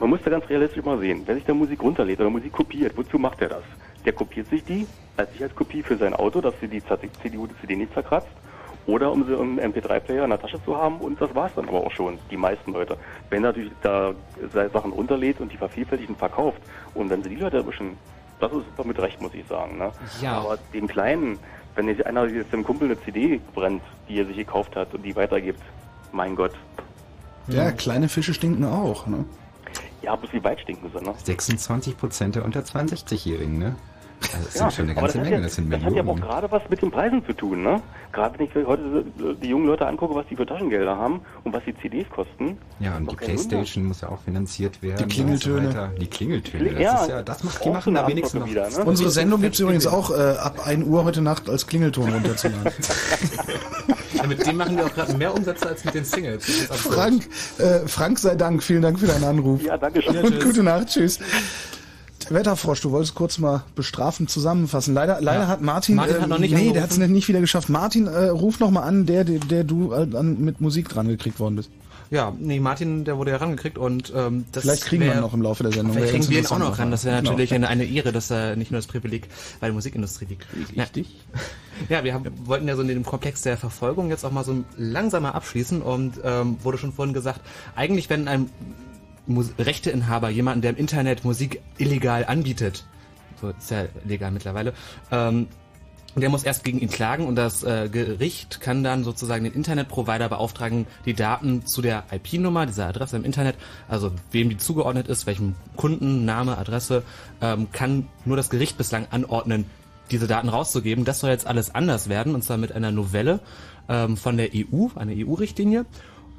Man 0.00 0.10
muss 0.10 0.20
da 0.24 0.30
ganz 0.30 0.48
realistisch 0.50 0.84
mal 0.84 0.98
sehen. 0.98 1.22
Wer 1.24 1.36
sich 1.36 1.44
da 1.44 1.54
Musik 1.54 1.80
runterlädt 1.82 2.18
oder 2.20 2.28
Musik 2.28 2.52
kopiert, 2.52 2.96
wozu 2.96 3.18
macht 3.18 3.40
er 3.40 3.48
das? 3.48 3.62
Der 4.04 4.12
kopiert 4.12 4.48
sich 4.50 4.64
die 4.64 4.86
als 5.16 5.30
Sicherheitskopie 5.32 5.82
für 5.82 5.96
sein 5.96 6.14
Auto, 6.14 6.40
dass 6.40 6.54
sie 6.60 6.68
die 6.68 6.82
CD, 6.84 7.08
die 7.22 7.60
CD 7.60 7.76
nicht 7.76 7.94
zerkratzt. 7.94 8.26
Oder 8.86 9.10
um 9.10 9.26
sie 9.26 9.34
im 9.34 9.58
MP3-Player 9.58 10.24
in 10.24 10.30
der 10.30 10.40
Tasche 10.40 10.62
zu 10.64 10.76
haben 10.76 10.98
und 10.98 11.20
das 11.20 11.34
war's 11.34 11.52
dann 11.56 11.68
aber 11.68 11.84
auch 11.84 11.90
schon, 11.90 12.18
die 12.30 12.36
meisten 12.36 12.72
Leute. 12.72 12.96
Wenn 13.30 13.42
er 13.42 13.48
natürlich 13.48 13.72
da 13.82 14.14
seine 14.52 14.70
Sachen 14.70 14.92
runterlädt 14.92 15.40
und 15.40 15.52
die 15.52 15.56
vervielfältigt 15.56 16.08
und 16.08 16.18
verkauft 16.18 16.60
und 16.94 17.10
wenn 17.10 17.22
sie 17.22 17.30
die 17.30 17.36
Leute 17.36 17.58
erwischen, 17.58 17.96
das 18.38 18.52
ist 18.52 18.66
doch 18.76 18.84
mit 18.84 18.98
Recht, 19.00 19.20
muss 19.20 19.34
ich 19.34 19.46
sagen. 19.46 19.78
Ne? 19.78 19.90
Ja. 20.22 20.38
Aber 20.38 20.58
den 20.72 20.86
Kleinen, 20.86 21.38
wenn 21.74 21.88
jetzt 21.88 22.06
einer 22.06 22.26
jetzt 22.26 22.52
dem 22.52 22.62
Kumpel 22.62 22.86
eine 22.88 23.00
CD 23.00 23.40
brennt, 23.54 23.82
die 24.08 24.20
er 24.20 24.26
sich 24.26 24.36
gekauft 24.36 24.76
hat 24.76 24.94
und 24.94 25.02
die 25.02 25.16
weitergibt, 25.16 25.62
mein 26.12 26.36
Gott. 26.36 26.52
Ja, 27.48 27.72
kleine 27.72 28.08
Fische 28.08 28.34
stinken 28.34 28.64
auch. 28.64 29.06
Ne? 29.06 29.24
Ja, 30.02 30.14
bloß 30.14 30.32
wie 30.32 30.44
weit 30.44 30.60
stinken 30.60 30.90
sie, 30.94 31.04
ne? 31.04 31.14
26 31.24 31.96
Prozent 31.96 32.36
der 32.36 32.44
unter 32.44 32.60
62-Jährigen, 32.60 33.58
ne? 33.58 33.74
Also 34.32 34.44
das 34.44 34.54
Ja, 34.54 34.60
sind 34.62 34.72
schon 34.72 34.84
eine 34.86 34.94
ganze 34.94 35.18
Menge, 35.18 35.36
ja, 35.36 35.40
das 35.42 35.54
sind 35.54 35.70
Das 35.72 35.82
hat 35.82 35.92
ja 35.92 36.00
auch 36.00 36.04
Millionen. 36.04 36.20
gerade 36.22 36.50
was 36.50 36.62
mit 36.70 36.80
den 36.82 36.90
Preisen 36.90 37.24
zu 37.26 37.32
tun, 37.34 37.62
ne? 37.62 37.82
Gerade 38.12 38.38
wenn 38.38 38.46
ich 38.46 38.54
heute 38.54 39.04
die 39.42 39.48
jungen 39.48 39.66
Leute 39.66 39.86
angucke, 39.86 40.14
was 40.14 40.26
die 40.28 40.36
für 40.36 40.46
Taschengelder 40.46 40.96
haben 40.96 41.20
und 41.44 41.52
was 41.52 41.62
die 41.64 41.76
CDs 41.78 42.08
kosten. 42.08 42.56
Ja, 42.80 42.96
und 42.96 43.10
die 43.10 43.16
kein 43.16 43.28
Wunder. 43.28 43.34
Playstation 43.34 43.84
muss 43.84 44.00
ja 44.00 44.08
auch 44.08 44.20
finanziert 44.22 44.82
werden. 44.82 45.06
Die 45.06 45.14
Klingeltöne. 45.14 45.70
So. 45.72 46.00
Die 46.00 46.06
Klingeltöne, 46.06 46.70
das 46.70 46.80
Ja, 46.80 47.02
ist 47.02 47.08
ja, 47.10 47.22
das 47.22 47.44
macht, 47.44 47.64
die 47.64 47.70
machen 47.70 47.94
da 47.94 48.08
wenigstens 48.08 48.40
noch. 48.40 48.48
Wieder, 48.48 48.70
ne? 48.70 48.84
Unsere 48.84 49.10
Sendung 49.10 49.42
gibt's 49.42 49.58
übrigens 49.60 49.86
auch 49.86 50.10
äh, 50.10 50.14
ab 50.38 50.66
1 50.66 50.86
Uhr 50.86 51.04
heute 51.04 51.20
Nacht 51.20 51.48
als 51.50 51.66
Klingelton 51.66 52.10
runterzuladen. 52.12 52.72
Ja, 54.14 54.26
mit 54.26 54.46
dem 54.46 54.56
machen 54.56 54.78
wir 54.78 54.86
auch 54.86 54.94
gerade 54.94 55.12
mehr 55.14 55.34
Umsätze 55.34 55.68
als 55.68 55.84
mit 55.84 55.92
den 55.94 56.04
Singles. 56.06 56.46
Frank, 56.70 57.28
äh, 57.58 57.80
Frank 57.86 58.18
sei 58.18 58.34
Dank, 58.34 58.62
vielen 58.62 58.80
Dank 58.80 58.98
für 58.98 59.06
deinen 59.06 59.24
Anruf. 59.24 59.62
Ja, 59.62 59.76
danke 59.76 60.00
schön. 60.00 60.16
Und 60.24 60.42
gute 60.42 60.62
Nacht, 60.62 60.88
tschüss. 60.88 61.18
Wetterfrosch, 62.30 62.80
du 62.80 62.90
wolltest 62.90 63.14
kurz 63.14 63.38
mal 63.38 63.64
bestrafend 63.74 64.30
zusammenfassen. 64.30 64.94
Leider, 64.94 65.20
leider 65.20 65.42
Ja. 65.42 65.48
hat 65.48 65.62
Martin, 65.62 65.96
Martin 65.96 66.16
hat 66.16 66.22
ähm, 66.24 66.28
noch 66.30 66.38
nicht 66.38 66.54
nee, 66.54 66.72
der 66.72 66.82
hat 66.82 66.90
es 66.90 66.98
nicht 66.98 67.28
wieder 67.28 67.40
geschafft. 67.40 67.68
Martin, 67.68 68.06
äh, 68.06 68.28
ruf 68.28 68.60
noch 68.60 68.70
mal 68.70 68.82
an, 68.82 69.06
der, 69.06 69.24
der, 69.24 69.38
der 69.40 69.64
du 69.64 69.92
äh, 69.92 70.06
an, 70.16 70.40
mit 70.40 70.60
Musik 70.60 70.88
dran 70.88 71.08
gekriegt 71.08 71.38
worden 71.40 71.56
bist. 71.56 71.70
Ja, 72.08 72.32
nee, 72.38 72.60
Martin, 72.60 73.04
der 73.04 73.18
wurde 73.18 73.32
ja 73.32 73.38
rangekriegt 73.38 73.78
und 73.78 74.12
ähm, 74.14 74.44
das 74.52 74.62
Vielleicht 74.62 74.84
kriegen 74.84 75.02
wir 75.02 75.08
wär- 75.10 75.16
ihn 75.16 75.22
noch 75.22 75.34
im 75.34 75.42
Laufe 75.42 75.64
der 75.64 75.72
Sendung. 75.72 75.92
Vielleicht 75.92 76.12
kriegen 76.12 76.28
wir 76.30 76.38
ihn 76.38 76.46
auch 76.46 76.58
noch 76.60 76.78
ran. 76.78 76.92
Das 76.92 77.04
wäre 77.04 77.16
Genau. 77.16 77.30
natürlich 77.30 77.52
eine, 77.52 77.66
eine 77.66 77.84
Ehre, 77.84 78.12
dass 78.12 78.30
er 78.30 78.54
nicht 78.54 78.70
nur 78.70 78.78
das 78.78 78.86
Privileg 78.86 79.26
bei 79.58 79.66
der 79.66 79.74
Musikindustrie 79.74 80.26
liegt. 80.26 80.46
Richtig. 80.76 81.16
Ja, 81.88 82.04
wir 82.04 82.14
haben, 82.14 82.24
wollten 82.44 82.68
ja 82.68 82.76
so 82.76 82.82
in 82.82 82.88
dem 82.88 83.04
Komplex 83.04 83.42
der 83.42 83.56
Verfolgung 83.56 84.08
jetzt 84.08 84.24
auch 84.24 84.30
mal 84.30 84.44
so 84.44 84.62
langsamer 84.76 85.34
abschließen 85.34 85.82
und 85.82 86.20
ähm, 86.22 86.58
wurde 86.62 86.78
schon 86.78 86.92
vorhin 86.92 87.12
gesagt, 87.12 87.40
eigentlich 87.74 88.08
wenn 88.08 88.28
ein 88.28 88.50
Mus 89.26 89.52
Rechteinhaber 89.58 90.30
jemanden, 90.30 90.62
der 90.62 90.72
im 90.72 90.76
Internet 90.76 91.24
Musik 91.24 91.60
illegal 91.78 92.24
anbietet, 92.24 92.84
so 93.40 93.50
ist 93.50 93.70
ja 93.70 93.86
legal 94.04 94.30
mittlerweile, 94.30 94.72
ähm, 95.10 95.48
der 96.20 96.30
muss 96.30 96.44
erst 96.44 96.64
gegen 96.64 96.80
ihn 96.80 96.88
klagen 96.88 97.26
und 97.26 97.36
das 97.36 97.62
äh, 97.62 97.90
Gericht 97.90 98.60
kann 98.62 98.82
dann 98.82 99.04
sozusagen 99.04 99.44
den 99.44 99.52
Internetprovider 99.52 100.30
beauftragen, 100.30 100.86
die 101.04 101.12
Daten 101.12 101.66
zu 101.66 101.82
der 101.82 102.04
IP-Nummer, 102.10 102.64
dieser 102.64 102.86
Adresse 102.86 103.16
im 103.16 103.24
Internet, 103.24 103.56
also 103.86 104.12
wem 104.30 104.48
die 104.48 104.56
zugeordnet 104.56 105.08
ist, 105.08 105.26
welchem 105.26 105.56
Kunden, 105.76 106.24
Name, 106.24 106.56
Adresse, 106.56 107.02
ähm, 107.42 107.68
kann 107.70 108.08
nur 108.24 108.36
das 108.36 108.48
Gericht 108.48 108.78
bislang 108.78 109.06
anordnen, 109.10 109.66
diese 110.10 110.26
Daten 110.26 110.48
rauszugeben. 110.48 111.04
Das 111.04 111.20
soll 111.20 111.30
jetzt 111.30 111.46
alles 111.46 111.74
anders 111.74 112.08
werden 112.08 112.34
und 112.34 112.42
zwar 112.42 112.56
mit 112.56 112.72
einer 112.72 112.92
Novelle 112.92 113.40
ähm, 113.88 114.16
von 114.16 114.38
der 114.38 114.50
EU, 114.54 114.86
eine 114.94 115.12
EU-Richtlinie. 115.14 115.84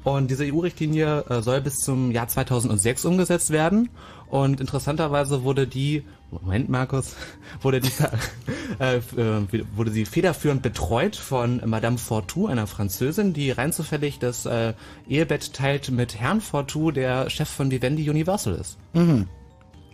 Und 0.08 0.30
diese 0.30 0.44
EU-Richtlinie 0.44 1.26
äh, 1.28 1.42
soll 1.42 1.60
bis 1.60 1.80
zum 1.80 2.12
Jahr 2.12 2.26
2006 2.26 3.04
umgesetzt 3.04 3.50
werden. 3.50 3.90
Und 4.30 4.58
interessanterweise 4.58 5.44
wurde 5.44 5.66
die, 5.66 6.02
Moment 6.30 6.70
Markus, 6.70 7.14
wurde 7.60 7.80
die, 7.80 7.90
äh, 8.80 8.96
äh, 8.96 9.64
wurde 9.76 9.90
sie 9.90 10.06
federführend 10.06 10.62
betreut 10.62 11.14
von 11.14 11.60
Madame 11.66 11.98
Fortou, 11.98 12.46
einer 12.46 12.66
Französin, 12.66 13.34
die 13.34 13.50
rein 13.50 13.70
zufällig 13.70 14.18
das 14.18 14.46
äh, 14.46 14.72
Ehebett 15.10 15.52
teilt 15.52 15.90
mit 15.90 16.18
Herrn 16.18 16.40
Fortou, 16.40 16.90
der 16.90 17.28
Chef 17.28 17.50
von 17.50 17.70
Vivendi 17.70 18.08
Universal 18.08 18.54
ist. 18.54 18.78
Mhm. 18.94 19.28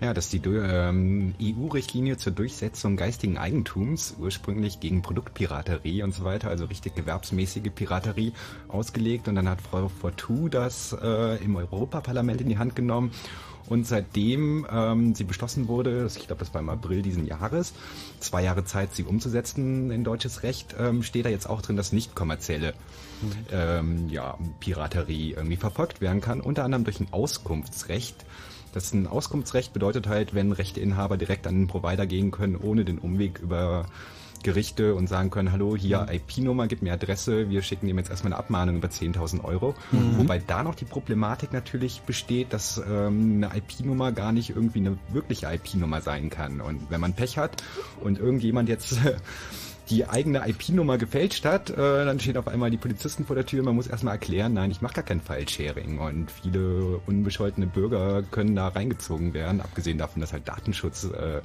Ja, 0.05 0.13
das 0.13 0.27
ist 0.27 0.45
die 0.45 0.49
ähm, 0.51 1.35
EU-Richtlinie 1.41 2.19
zur 2.19 2.35
Durchsetzung 2.35 2.99
geistigen 2.99 3.39
Eigentums, 3.39 4.15
ursprünglich 4.19 4.79
gegen 4.79 5.01
Produktpiraterie 5.01 6.03
und 6.03 6.13
so 6.13 6.25
weiter, 6.25 6.51
also 6.51 6.67
richtig 6.67 6.95
gewerbsmäßige 6.95 7.71
Piraterie 7.75 8.35
ausgelegt. 8.69 9.29
Und 9.29 9.37
dann 9.37 9.49
hat 9.49 9.63
Frau 9.63 9.89
Fortu 9.89 10.51
das 10.51 10.95
äh, 11.01 11.43
im 11.43 11.57
Europaparlament 11.57 12.43
in 12.43 12.51
die 12.51 12.59
Hand 12.59 12.77
genommen. 12.77 13.13
Und 13.67 13.87
seitdem 13.87 14.67
ähm, 14.71 15.15
sie 15.15 15.25
beschlossen 15.25 15.69
wurde, 15.69 16.07
ich 16.07 16.27
glaube, 16.27 16.41
das 16.41 16.53
war 16.53 16.61
im 16.61 16.69
April 16.69 17.01
diesen 17.01 17.27
Jahres, 17.27 17.73
zwei 18.21 18.43
Jahre 18.43 18.67
Zeit, 18.67 18.95
sie 18.95 19.05
umzusetzen 19.05 19.91
in 19.91 20.05
deutsches 20.05 20.43
Recht, 20.43 20.77
ähm, 20.79 21.03
steht 21.03 21.25
da 21.25 21.31
jetzt 21.31 21.49
auch 21.49 21.63
drin, 21.63 21.79
dass 21.79 21.93
nicht 21.93 22.15
kommerzielle 22.15 22.75
ähm, 23.51 24.11
ja, 24.11 24.37
Piraterie 24.61 25.33
irgendwie 25.33 25.57
verfolgt 25.57 26.03
werden 26.03 26.21
kann, 26.21 26.43
unter 26.43 26.63
anderem 26.63 26.85
durch 26.85 27.01
ein 27.01 27.09
Auskunftsrecht. 27.11 28.27
Das 28.75 28.93
ein 28.93 29.07
Auskunftsrecht 29.07 29.73
bedeutet 29.73 30.09
halt, 30.09 30.35
wenn 30.35 30.51
Rechteinhaber 30.51 31.17
direkt 31.17 31.47
an 31.47 31.55
den 31.55 31.67
Provider 31.69 32.07
gehen 32.07 32.33
können, 32.33 32.57
ohne 32.57 32.85
den 32.85 32.99
Umweg 32.99 33.39
über 33.39 33.87
Gerichte 34.43 34.95
und 34.95 35.09
sagen 35.09 35.31
können, 35.31 35.53
hallo, 35.53 35.77
hier 35.77 36.07
IP-Nummer, 36.11 36.67
gib 36.67 36.83
mir 36.83 36.93
Adresse, 36.93 37.49
wir 37.49 37.63
schicken 37.63 37.89
ihm 37.89 37.99
jetzt 37.99 38.11
erstmal 38.11 38.33
eine 38.33 38.39
Abmahnung 38.41 38.77
über 38.77 38.89
10.000 38.89 39.43
Euro. 39.45 39.75
Mhm. 39.93 40.19
Wobei 40.19 40.39
da 40.39 40.63
noch 40.65 40.75
die 40.75 40.85
Problematik 40.85 41.53
natürlich 41.53 42.03
besteht, 42.03 42.53
dass 42.53 42.79
ähm, 42.79 43.43
eine 43.45 43.57
IP-Nummer 43.57 44.11
gar 44.11 44.33
nicht 44.33 44.51
irgendwie 44.51 44.81
eine 44.81 44.99
wirkliche 45.13 45.47
IP-Nummer 45.47 46.01
sein 46.01 46.29
kann. 46.29 46.61
Und 46.61 46.91
wenn 46.91 47.01
man 47.01 47.15
Pech 47.15 47.39
hat 47.39 47.63
und 48.03 48.19
irgendjemand 48.19 48.69
jetzt 48.69 48.99
die 49.91 50.07
eigene 50.07 50.49
IP-Nummer 50.49 50.99
gefälscht 50.99 51.45
hat, 51.45 51.71
äh, 51.71 51.77
dann 51.77 52.19
stehen 52.19 52.37
auf 52.37 52.49
einmal 52.49 52.71
die 52.71 52.77
Polizisten 52.77 53.27
vor 53.27 53.37
der 53.37 53.45
Tür. 53.45 53.63
Man 53.63 53.75
muss 53.75 53.87
erstmal 53.87 54.15
erklären, 54.15 54.55
nein, 54.55 54.71
ich 54.71 54.81
mache 54.81 54.95
gar 54.95 55.05
kein 55.05 55.21
File-Sharing. 55.21 55.99
Und 55.99 56.31
viele 56.31 57.01
unbescholtene 57.07 57.67
Bürger 57.67 58.23
können 58.23 58.57
da 58.57 58.69
reingezogen 58.69 59.35
werden, 59.35 59.61
abgesehen 59.61 59.99
davon, 59.99 60.21
dass 60.21 60.33
halt 60.33 60.49
Datenschutz 60.49 61.05
äh, 61.05 61.41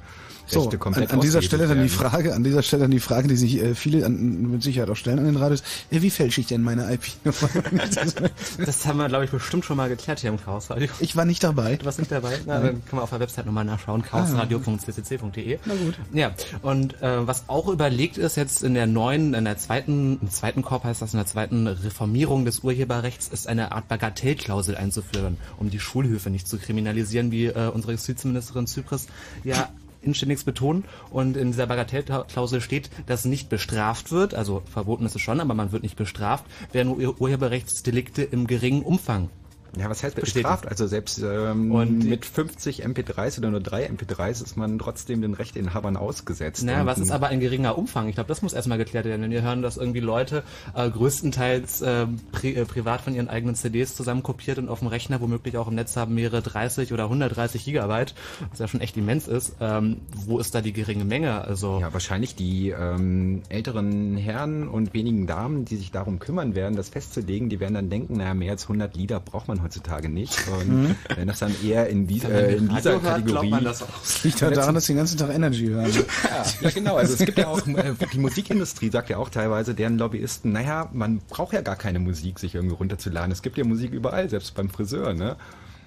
So, 0.50 0.60
Rechte 0.60 0.76
an, 0.76 0.80
komplett 0.80 1.12
an 1.12 1.20
dieser 1.20 1.42
Stelle 1.42 1.66
dann 1.66 1.82
die. 1.82 1.88
Frage, 1.88 2.34
an 2.34 2.44
dieser 2.44 2.62
Stelle 2.62 2.82
dann 2.82 2.90
die 2.90 3.00
Frage, 3.00 3.28
die 3.28 3.36
sich 3.36 3.60
äh, 3.60 3.74
viele 3.74 4.04
an, 4.06 4.50
mit 4.50 4.62
Sicherheit 4.62 4.90
auch 4.90 4.96
stellen 4.96 5.18
an 5.18 5.24
den 5.26 5.36
Radios. 5.36 5.62
Äh, 5.90 6.02
wie 6.02 6.10
fälsche 6.10 6.40
ich 6.40 6.46
denn 6.46 6.62
meine 6.62 6.92
IP-Nummer? 6.92 7.50
Das 8.64 8.86
haben 8.86 8.98
wir, 8.98 9.08
glaube 9.08 9.24
ich, 9.24 9.30
bestimmt 9.30 9.64
schon 9.64 9.76
mal 9.76 9.88
geklärt 9.88 10.20
hier 10.20 10.30
im 10.30 10.42
Chaos 10.42 10.70
Radio. 10.70 10.88
ich 11.00 11.16
war 11.16 11.24
nicht 11.24 11.42
dabei. 11.42 11.76
Du 11.76 11.84
warst 11.84 11.98
nicht 11.98 12.10
dabei? 12.10 12.38
Na, 12.46 12.54
Nein. 12.54 12.62
dann 12.62 12.84
kann 12.84 12.96
man 12.96 13.02
auf 13.02 13.10
der 13.10 13.20
Website 13.20 13.46
nochmal 13.46 13.64
nachschauen, 13.64 14.02
chaosradio.ccc.de. 14.02 15.58
Na 15.64 15.74
gut. 15.74 15.94
Ja, 16.12 16.32
und 16.62 17.00
äh, 17.02 17.26
was 17.26 17.44
auch 17.48 17.68
überlegt 17.68 18.18
ist 18.18 18.36
jetzt 18.36 18.62
in 18.62 18.74
der 18.74 18.86
neuen, 18.86 19.34
in 19.34 19.44
der 19.44 19.58
zweiten, 19.58 20.18
im 20.20 20.30
zweiten 20.30 20.62
Korb 20.62 20.84
heißt 20.84 21.02
das, 21.02 21.12
in 21.12 21.18
der 21.18 21.26
zweiten 21.26 21.66
Reformierung 21.66 22.44
des 22.44 22.60
Urheberrechts, 22.60 23.28
ist 23.28 23.46
eine 23.46 23.72
Art 23.72 23.88
Bagatellklausel 23.88 24.76
einzuführen, 24.76 25.36
um 25.58 25.70
die 25.70 25.80
Schulhöfe 25.80 26.30
nicht 26.30 26.48
zu 26.48 26.58
kriminalisieren, 26.58 27.30
wie 27.30 27.46
äh, 27.46 27.68
unsere 27.68 27.92
Justizministerin 27.92 28.66
Zypris 28.66 29.06
ja 29.44 29.68
inständigst 30.02 30.46
betonen. 30.46 30.84
Und 31.10 31.36
in 31.36 31.48
dieser 31.48 31.66
Bagatellklausel 31.66 32.60
steht, 32.60 32.90
dass 33.06 33.24
nicht 33.24 33.48
bestraft 33.48 34.10
wird, 34.10 34.34
also 34.34 34.62
verboten 34.70 35.06
ist 35.06 35.14
es 35.14 35.22
schon, 35.22 35.40
aber 35.40 35.54
man 35.54 35.72
wird 35.72 35.82
nicht 35.82 35.96
bestraft, 35.96 36.44
werden 36.72 36.92
Ur 36.92 37.20
Urheberrechtsdelikte 37.20 38.22
im 38.22 38.46
geringen 38.46 38.82
Umfang 38.82 39.30
Ja, 39.78 39.88
was 39.88 40.02
heißt 40.02 40.16
bestraft? 40.16 40.66
Also 40.66 40.86
selbst 40.86 41.22
ähm, 41.22 41.70
Und 41.72 42.04
mit 42.04 42.24
50 42.24 42.84
MP3s 42.84 43.38
oder 43.38 43.50
nur 43.50 43.60
3 43.60 43.88
MP3s 43.88 44.42
ist 44.42 44.56
man 44.56 44.78
trotzdem 44.78 45.22
den 45.22 45.34
Rechteinhabern 45.34 45.96
ausgesetzt. 45.96 46.64
Naja, 46.64 46.86
was 46.86 46.98
ist 46.98 47.10
aber 47.10 47.28
ein 47.28 47.40
geringer 47.40 47.78
Umfang? 47.78 48.08
Ich 48.08 48.16
glaube, 48.16 48.28
das 48.28 48.42
muss 48.42 48.52
erstmal 48.52 48.78
geklärt 48.78 49.04
werden. 49.04 49.22
Denn 49.22 49.30
wir 49.30 49.42
hören, 49.42 49.62
dass 49.62 49.76
irgendwie 49.76 50.00
Leute 50.00 50.42
äh, 50.74 50.90
größtenteils 50.90 51.82
äh, 51.82 52.06
pri 52.32 52.54
äh, 52.54 52.64
privat 52.64 53.00
von 53.00 53.14
ihren 53.14 53.28
eigenen 53.28 53.54
CDs 53.54 53.94
zusammenkopiert 53.94 54.58
und 54.58 54.68
auf 54.68 54.80
dem 54.80 54.88
Rechner 54.88 55.20
womöglich 55.20 55.56
auch 55.56 55.68
im 55.68 55.74
Netz 55.74 55.96
haben 55.96 56.14
mehrere 56.14 56.42
30 56.42 56.92
oder 56.92 57.04
130 57.04 57.64
Gigabyte, 57.64 58.14
was 58.50 58.58
ja 58.58 58.68
schon 58.68 58.80
echt 58.80 58.96
immens 58.96 59.28
ist. 59.28 59.56
Ähm, 59.60 60.00
wo 60.26 60.38
ist 60.38 60.54
da 60.54 60.60
die 60.60 60.72
geringe 60.72 61.04
Menge? 61.04 61.42
Also 61.42 61.78
Ja, 61.80 61.92
wahrscheinlich 61.92 62.34
die 62.34 62.70
ähm, 62.70 63.42
älteren 63.48 64.16
Herren 64.16 64.68
und 64.68 64.94
wenigen 64.94 65.26
Damen, 65.26 65.64
die 65.64 65.76
sich 65.76 65.90
darum 65.90 66.18
kümmern 66.18 66.54
werden, 66.54 66.76
das 66.76 66.88
festzulegen, 66.88 67.48
die 67.48 67.60
werden 67.60 67.74
dann 67.74 67.90
denken, 67.90 68.16
naja, 68.16 68.34
mehr 68.34 68.52
als 68.52 68.64
100 68.64 68.96
Lieder 68.96 69.20
braucht 69.20 69.48
man 69.48 69.59
heutzutage 69.62 70.08
nicht. 70.08 70.36
Und 70.48 70.68
Mhm. 70.68 70.94
wenn 71.16 71.28
das 71.28 71.38
dann 71.40 71.54
eher 71.64 71.88
in, 71.88 72.06
die, 72.06 72.22
äh, 72.22 72.56
in 72.56 72.68
dieser 72.68 72.92
hört, 72.92 73.02
Kategorie... 73.04 73.50
man 73.50 73.64
das 73.64 73.82
auch. 73.82 73.88
Das 74.02 74.22
liegt 74.24 74.42
halt 74.42 74.56
daran, 74.56 74.74
dass 74.74 74.86
sie 74.86 74.92
den 74.92 74.98
ganzen 74.98 75.18
Tag 75.18 75.34
Energy 75.34 75.66
hören. 75.66 75.90
Ja, 76.24 76.44
ja, 76.62 76.70
genau. 76.70 76.96
Also 76.96 77.14
es 77.14 77.18
gibt 77.24 77.38
ja 77.38 77.48
auch, 77.48 77.66
äh, 77.66 77.94
die 78.12 78.18
Musikindustrie 78.18 78.90
sagt 78.90 79.08
ja 79.10 79.16
auch 79.18 79.28
teilweise, 79.30 79.74
deren 79.74 79.98
Lobbyisten, 79.98 80.52
naja, 80.52 80.88
man 80.92 81.18
braucht 81.28 81.52
ja 81.52 81.60
gar 81.60 81.76
keine 81.76 81.98
Musik, 81.98 82.38
sich 82.38 82.54
irgendwie 82.54 82.74
runterzuladen. 82.76 83.30
Es 83.32 83.42
gibt 83.42 83.56
ja 83.58 83.64
Musik 83.64 83.92
überall, 83.92 84.28
selbst 84.30 84.54
beim 84.54 84.70
Friseur, 84.70 85.12
ne? 85.14 85.36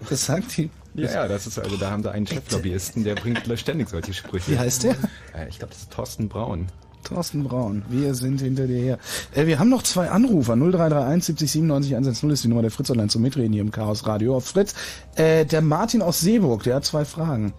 Das 0.10 0.26
sagt 0.26 0.58
die. 0.58 0.70
Ja, 0.96 1.12
ja, 1.12 1.28
das 1.28 1.48
ist, 1.48 1.58
also 1.58 1.78
da 1.78 1.90
haben 1.92 2.04
sie 2.04 2.12
einen 2.12 2.28
Cheflobbyisten, 2.28 3.04
der 3.04 3.16
bringt 3.16 3.42
ständig 3.60 3.90
solche 3.90 4.14
Sprüche. 4.14 4.52
Wie 4.52 4.60
heißt 4.60 4.84
der? 4.84 4.92
Äh, 5.34 5.48
Ich 5.50 5.58
glaube, 5.60 5.74
das 5.74 5.84
ist 5.84 5.92
Thorsten 5.92 6.30
Braun. 6.30 6.68
Thorsten 7.04 7.44
Braun, 7.44 7.84
wir 7.90 8.16
sind 8.16 8.42
hinter 8.42 8.68
dir 8.68 8.80
her. 8.80 8.98
Äh, 9.36 9.46
wir 9.46 9.60
haben 9.60 9.70
noch 9.70 9.84
zwei 9.84 10.10
Anrufer. 10.10 10.56
0331 10.56 11.26
70 11.26 11.52
97 11.52 11.94
110 11.96 12.30
ist 12.30 12.44
die 12.44 12.48
Nummer 12.48 12.62
der 12.62 12.72
Fritz 12.72 12.90
Online 12.90 13.10
zum 13.10 13.22
Mitreden 13.22 13.54
hier 13.54 13.62
im 13.62 13.72
Chaos 13.72 14.08
Radio 14.08 14.38
auf 14.38 14.46
Fritz. 14.46 14.74
Äh, 15.16 15.46
der 15.46 15.62
Martin 15.62 16.02
aus 16.02 16.22
Seeburg, 16.22 16.64
der 16.64 16.76
hat 16.76 16.86
zwei 16.86 17.06
Fragen. 17.06 17.54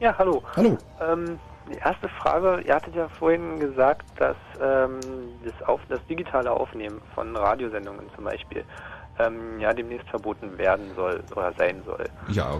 Ja, 0.00 0.16
hallo. 0.18 0.42
Hallo. 0.56 0.78
Ähm, 1.00 1.38
die 1.72 1.78
erste 1.78 2.08
Frage, 2.08 2.62
ihr 2.66 2.74
hattet 2.74 2.94
ja 2.94 3.08
vorhin 3.08 3.58
gesagt, 3.58 4.04
dass 4.18 4.36
ähm, 4.60 5.00
das, 5.44 5.66
Auf 5.66 5.80
das 5.88 6.00
digitale 6.08 6.50
Aufnehmen 6.50 7.00
von 7.14 7.34
Radiosendungen 7.34 8.06
zum 8.14 8.24
Beispiel 8.24 8.64
ähm, 9.18 9.58
ja 9.60 9.72
demnächst 9.72 10.08
verboten 10.08 10.58
werden 10.58 10.90
soll 10.94 11.22
oder 11.32 11.52
sein 11.56 11.82
soll. 11.86 12.04
Ja, 12.28 12.50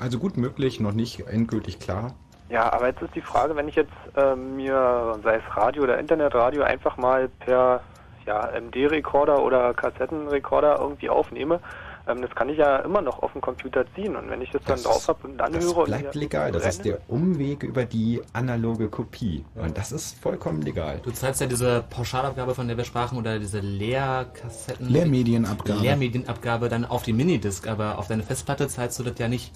also 0.00 0.18
gut 0.18 0.36
möglich, 0.36 0.80
noch 0.80 0.92
nicht 0.92 1.26
endgültig 1.26 1.78
klar. 1.80 2.14
Ja, 2.52 2.70
aber 2.72 2.88
jetzt 2.88 3.00
ist 3.00 3.14
die 3.14 3.22
Frage, 3.22 3.56
wenn 3.56 3.66
ich 3.66 3.76
jetzt 3.76 3.92
ähm, 4.14 4.56
mir, 4.56 5.18
sei 5.24 5.36
es 5.36 5.56
Radio 5.56 5.84
oder 5.84 5.98
Internetradio, 5.98 6.62
einfach 6.62 6.96
mal 6.98 7.28
per 7.40 7.80
ja, 8.26 8.50
MD-Rekorder 8.60 9.42
oder 9.42 9.72
Kassettenrekorder 9.72 10.78
irgendwie 10.78 11.08
aufnehme, 11.08 11.60
ähm, 12.06 12.20
das 12.20 12.30
kann 12.34 12.48
ich 12.50 12.58
ja 12.58 12.76
immer 12.80 13.00
noch 13.00 13.22
auf 13.22 13.32
dem 13.32 13.40
Computer 13.40 13.84
ziehen. 13.94 14.14
Und 14.16 14.28
wenn 14.28 14.42
ich 14.42 14.50
das 14.50 14.62
dann 14.64 14.74
Das- 14.74 14.82
drauf 14.82 15.08
habe 15.08 15.26
und 15.28 15.38
Das 15.38 15.46
anhöre 15.48 15.80
und 15.80 15.84
bleibt 15.86 16.14
mir 16.14 16.20
legal. 16.20 16.52
Das 16.52 16.66
ist 16.66 16.84
der 16.84 16.98
Umweg 17.08 17.62
über 17.62 17.84
die 17.86 18.20
analoge 18.34 18.88
Kopie. 18.90 19.44
Und 19.54 19.78
das 19.78 19.90
ist 19.90 20.20
vollkommen 20.20 20.60
legal. 20.62 21.00
Du 21.02 21.10
zahlst 21.10 21.40
ja 21.40 21.46
diese 21.46 21.82
Pauschalabgabe, 21.88 22.54
von 22.54 22.68
der 22.68 22.76
wir 22.76 22.84
sprachen, 22.84 23.16
oder 23.18 23.38
diese 23.38 23.60
Leerkassetten. 23.60 24.88
Lehrmedienabgabe. 24.88 25.80
Lehrmedienabgabe 25.80 26.68
dann 26.68 26.84
auf 26.84 27.02
die 27.02 27.12
Minidisc, 27.14 27.66
aber 27.66 27.98
auf 27.98 28.08
deine 28.08 28.22
Festplatte 28.22 28.68
zahlst 28.68 28.98
du 28.98 29.04
das 29.04 29.18
ja 29.18 29.28
nicht. 29.28 29.52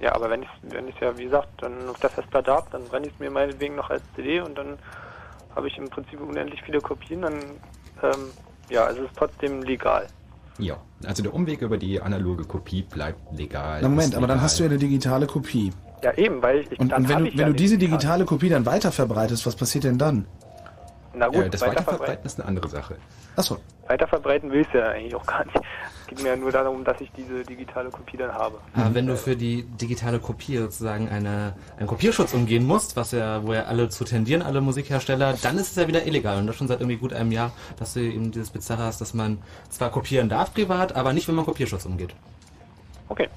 Ja, 0.00 0.14
aber 0.14 0.30
wenn 0.30 0.42
ich 0.42 0.48
wenn 0.62 0.88
ich 0.88 0.98
ja 1.00 1.16
wie 1.18 1.24
gesagt 1.24 1.48
dann 1.58 1.88
auf 1.88 1.98
der 1.98 2.10
Festplatte 2.10 2.52
habe, 2.52 2.66
dann 2.72 2.84
brenne 2.88 3.06
ich 3.06 3.12
es 3.12 3.18
mir 3.20 3.30
meinetwegen 3.30 3.76
noch 3.76 3.90
als 3.90 4.02
CD 4.14 4.40
und 4.40 4.56
dann 4.56 4.78
habe 5.54 5.68
ich 5.68 5.76
im 5.78 5.90
Prinzip 5.90 6.20
unendlich 6.20 6.62
viele 6.62 6.80
Kopien, 6.80 7.22
dann 7.22 7.34
ähm, 8.02 8.30
ja, 8.70 8.84
also 8.84 9.02
es 9.02 9.08
ist 9.08 9.16
trotzdem 9.18 9.62
legal. 9.62 10.08
Ja, 10.58 10.76
also 11.06 11.22
der 11.22 11.34
Umweg 11.34 11.60
über 11.62 11.76
die 11.76 12.00
analoge 12.00 12.44
Kopie 12.44 12.82
bleibt 12.82 13.20
legal. 13.32 13.80
Na 13.82 13.88
Moment, 13.88 14.14
aber 14.14 14.26
dann 14.26 14.40
hast 14.40 14.58
du 14.58 14.64
ja 14.64 14.70
eine 14.70 14.78
digitale 14.78 15.26
Kopie. 15.26 15.72
Ja, 16.02 16.12
eben, 16.16 16.42
weil 16.42 16.60
ich 16.60 16.78
Und, 16.80 16.92
dann 16.92 17.02
und 17.02 17.08
wenn 17.08 17.18
du, 17.20 17.24
ich 17.26 17.32
wenn 17.34 17.40
ja 17.40 17.46
du 17.46 17.52
die 17.52 17.58
diese 17.58 17.76
digital. 17.78 17.98
digitale 17.98 18.24
Kopie 18.24 18.48
dann 18.48 18.64
weiter 18.66 18.92
verbreitest, 18.92 19.44
was 19.46 19.56
passiert 19.56 19.84
denn 19.84 19.98
dann? 19.98 20.26
Na 21.12 21.26
gut, 21.26 21.36
Ja, 21.36 21.48
das 21.48 21.60
weiterverbreiten, 21.60 21.86
Weiterverbreiten 21.90 22.26
ist 22.26 22.38
eine 22.40 22.48
andere 22.48 22.68
Sache. 22.68 22.96
Achso. 23.36 23.58
weiterverbreiten 23.86 24.50
will 24.52 24.60
ich 24.62 24.72
ja 24.72 24.88
eigentlich 24.88 25.14
auch 25.14 25.26
gar 25.26 25.44
nicht. 25.44 25.58
Es 26.10 26.16
geht 26.16 26.24
mir 26.24 26.30
ja 26.30 26.36
nur 26.36 26.50
darum, 26.50 26.82
dass 26.82 27.00
ich 27.00 27.10
diese 27.12 27.44
digitale 27.44 27.88
Kopie 27.88 28.16
dann 28.16 28.34
habe. 28.34 28.58
Aber 28.74 28.94
wenn 28.94 29.06
du 29.06 29.16
für 29.16 29.36
die 29.36 29.62
digitale 29.62 30.18
Kopie 30.18 30.56
sozusagen 30.56 31.08
eine, 31.08 31.54
einen 31.78 31.86
Kopierschutz 31.86 32.34
umgehen 32.34 32.66
musst, 32.66 32.96
was 32.96 33.12
ja, 33.12 33.46
wo 33.46 33.54
ja 33.54 33.66
alle 33.66 33.90
zu 33.90 34.02
tendieren, 34.02 34.42
alle 34.42 34.60
Musikhersteller, 34.60 35.34
dann 35.40 35.56
ist 35.56 35.70
es 35.70 35.76
ja 35.76 35.86
wieder 35.86 36.04
illegal. 36.06 36.38
Und 36.38 36.48
das 36.48 36.56
schon 36.56 36.66
seit 36.66 36.80
irgendwie 36.80 36.96
gut 36.96 37.12
einem 37.12 37.30
Jahr, 37.30 37.52
dass 37.78 37.94
du 37.94 38.00
eben 38.00 38.32
dieses 38.32 38.50
Bizarre 38.50 38.82
hast, 38.82 39.00
dass 39.00 39.14
man 39.14 39.38
zwar 39.68 39.90
kopieren 39.90 40.28
darf 40.28 40.52
privat, 40.52 40.96
aber 40.96 41.12
nicht, 41.12 41.28
wenn 41.28 41.36
man 41.36 41.44
Kopierschutz 41.44 41.86
umgeht. 41.86 42.12
Okay. 43.08 43.28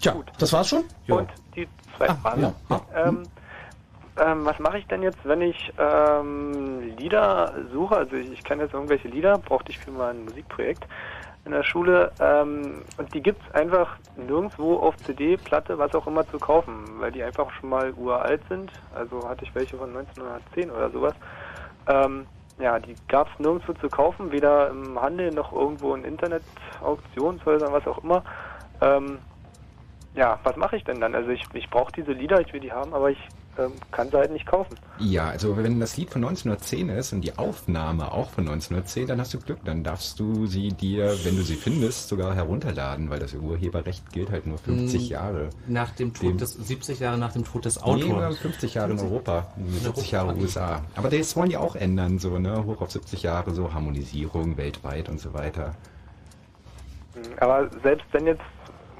Tja, 0.00 0.16
das 0.38 0.52
war's 0.52 0.68
schon? 0.68 0.82
Und 1.06 1.28
die 1.54 1.68
zweite 1.96 2.16
Frage. 2.16 2.40
ja, 2.40 2.54
ja. 2.68 2.80
Ähm, 2.96 3.22
ähm, 4.20 4.44
was 4.44 4.58
mache 4.58 4.78
ich 4.78 4.86
denn 4.88 5.02
jetzt, 5.02 5.18
wenn 5.22 5.42
ich 5.42 5.72
ähm, 5.78 6.96
Lieder 6.98 7.54
suche? 7.72 7.96
Also 7.96 8.16
ich, 8.16 8.32
ich 8.32 8.42
kenne 8.42 8.64
jetzt 8.64 8.74
irgendwelche 8.74 9.06
Lieder, 9.06 9.38
brauchte 9.38 9.70
ich 9.70 9.78
für 9.78 9.92
mal 9.92 10.10
ein 10.10 10.24
Musikprojekt 10.24 10.84
in 11.48 11.54
der 11.54 11.62
Schule 11.62 12.12
ähm, 12.20 12.82
und 12.98 13.14
die 13.14 13.22
gibt's 13.22 13.50
einfach 13.52 13.96
nirgendwo 14.16 14.76
auf 14.76 14.94
CD, 15.06 15.38
Platte, 15.38 15.78
was 15.78 15.94
auch 15.94 16.06
immer 16.06 16.28
zu 16.28 16.38
kaufen, 16.38 16.84
weil 16.98 17.10
die 17.10 17.22
einfach 17.22 17.50
schon 17.52 17.70
mal 17.70 17.92
uralt 17.94 18.42
sind. 18.50 18.70
Also 18.94 19.26
hatte 19.26 19.44
ich 19.44 19.54
welche 19.54 19.78
von 19.78 19.96
1910 19.96 20.70
oder 20.70 20.90
sowas. 20.90 21.14
Ähm, 21.88 22.26
ja, 22.58 22.78
die 22.78 22.96
gab's 23.08 23.30
nirgendwo 23.38 23.72
zu 23.72 23.88
kaufen, 23.88 24.30
weder 24.30 24.68
im 24.68 25.00
Handel 25.00 25.30
noch 25.30 25.52
irgendwo 25.52 25.94
in 25.94 26.04
Internet-Auktionshäusern, 26.04 27.72
was 27.72 27.86
auch 27.86 28.04
immer. 28.04 28.22
Ähm, 28.82 29.18
ja, 30.14 30.38
was 30.42 30.56
mache 30.56 30.76
ich 30.76 30.84
denn 30.84 31.00
dann? 31.00 31.14
Also 31.14 31.30
ich, 31.30 31.44
ich 31.54 31.70
brauche 31.70 31.92
diese 31.92 32.12
Lieder, 32.12 32.40
ich 32.40 32.52
will 32.52 32.60
die 32.60 32.72
haben, 32.72 32.92
aber 32.92 33.10
ich 33.10 33.28
ähm, 33.58 33.72
kann 33.90 34.08
sie 34.10 34.16
halt 34.16 34.30
nicht 34.32 34.46
kaufen. 34.46 34.74
Ja, 34.98 35.28
also 35.28 35.56
wenn 35.56 35.80
das 35.80 35.96
Lied 35.96 36.10
von 36.10 36.22
1910 36.24 36.88
ist 36.90 37.12
und 37.12 37.20
die 37.22 37.36
Aufnahme 37.36 38.12
auch 38.12 38.30
von 38.30 38.44
1910, 38.48 39.06
dann 39.08 39.20
hast 39.20 39.34
du 39.34 39.38
Glück. 39.40 39.58
Dann 39.64 39.82
darfst 39.84 40.18
du 40.20 40.46
sie 40.46 40.68
dir, 40.68 41.12
wenn 41.24 41.36
du 41.36 41.42
sie 41.42 41.54
findest, 41.56 42.08
sogar 42.08 42.34
herunterladen, 42.34 43.10
weil 43.10 43.18
das 43.18 43.34
Urheberrecht 43.34 44.10
gilt 44.12 44.30
halt 44.30 44.46
nur 44.46 44.58
50 44.58 45.08
Mm, 45.08 45.12
Jahre. 45.12 45.50
Nach 45.66 45.90
dem 45.90 46.14
Tod 46.14 46.22
Dem- 46.30 46.38
des, 46.38 46.52
70 46.52 47.00
Jahre 47.00 47.18
nach 47.18 47.32
dem 47.32 47.44
Tod 47.44 47.64
des 47.64 47.76
Nee, 47.76 47.82
Autors. 47.82 48.06
nur 48.08 48.32
50 48.32 48.74
Jahre 48.74 48.92
in 48.92 49.00
Europa, 49.00 49.46
nur 49.56 49.72
70 49.80 50.10
Jahre. 50.12 50.34
USA. 50.36 50.82
Aber 50.94 51.08
das 51.10 51.34
wollen 51.36 51.50
die 51.50 51.56
auch 51.56 51.74
ändern, 51.76 52.18
so, 52.18 52.38
ne? 52.38 52.64
Hoch 52.64 52.80
auf 52.80 52.90
70 52.90 53.22
Jahre, 53.22 53.50
so 53.52 53.72
Harmonisierung 53.74 54.56
weltweit 54.56 55.08
und 55.08 55.18
so 55.20 55.34
weiter. 55.34 55.74
Aber 57.40 57.68
selbst 57.82 58.06
wenn 58.12 58.26
jetzt, 58.26 58.42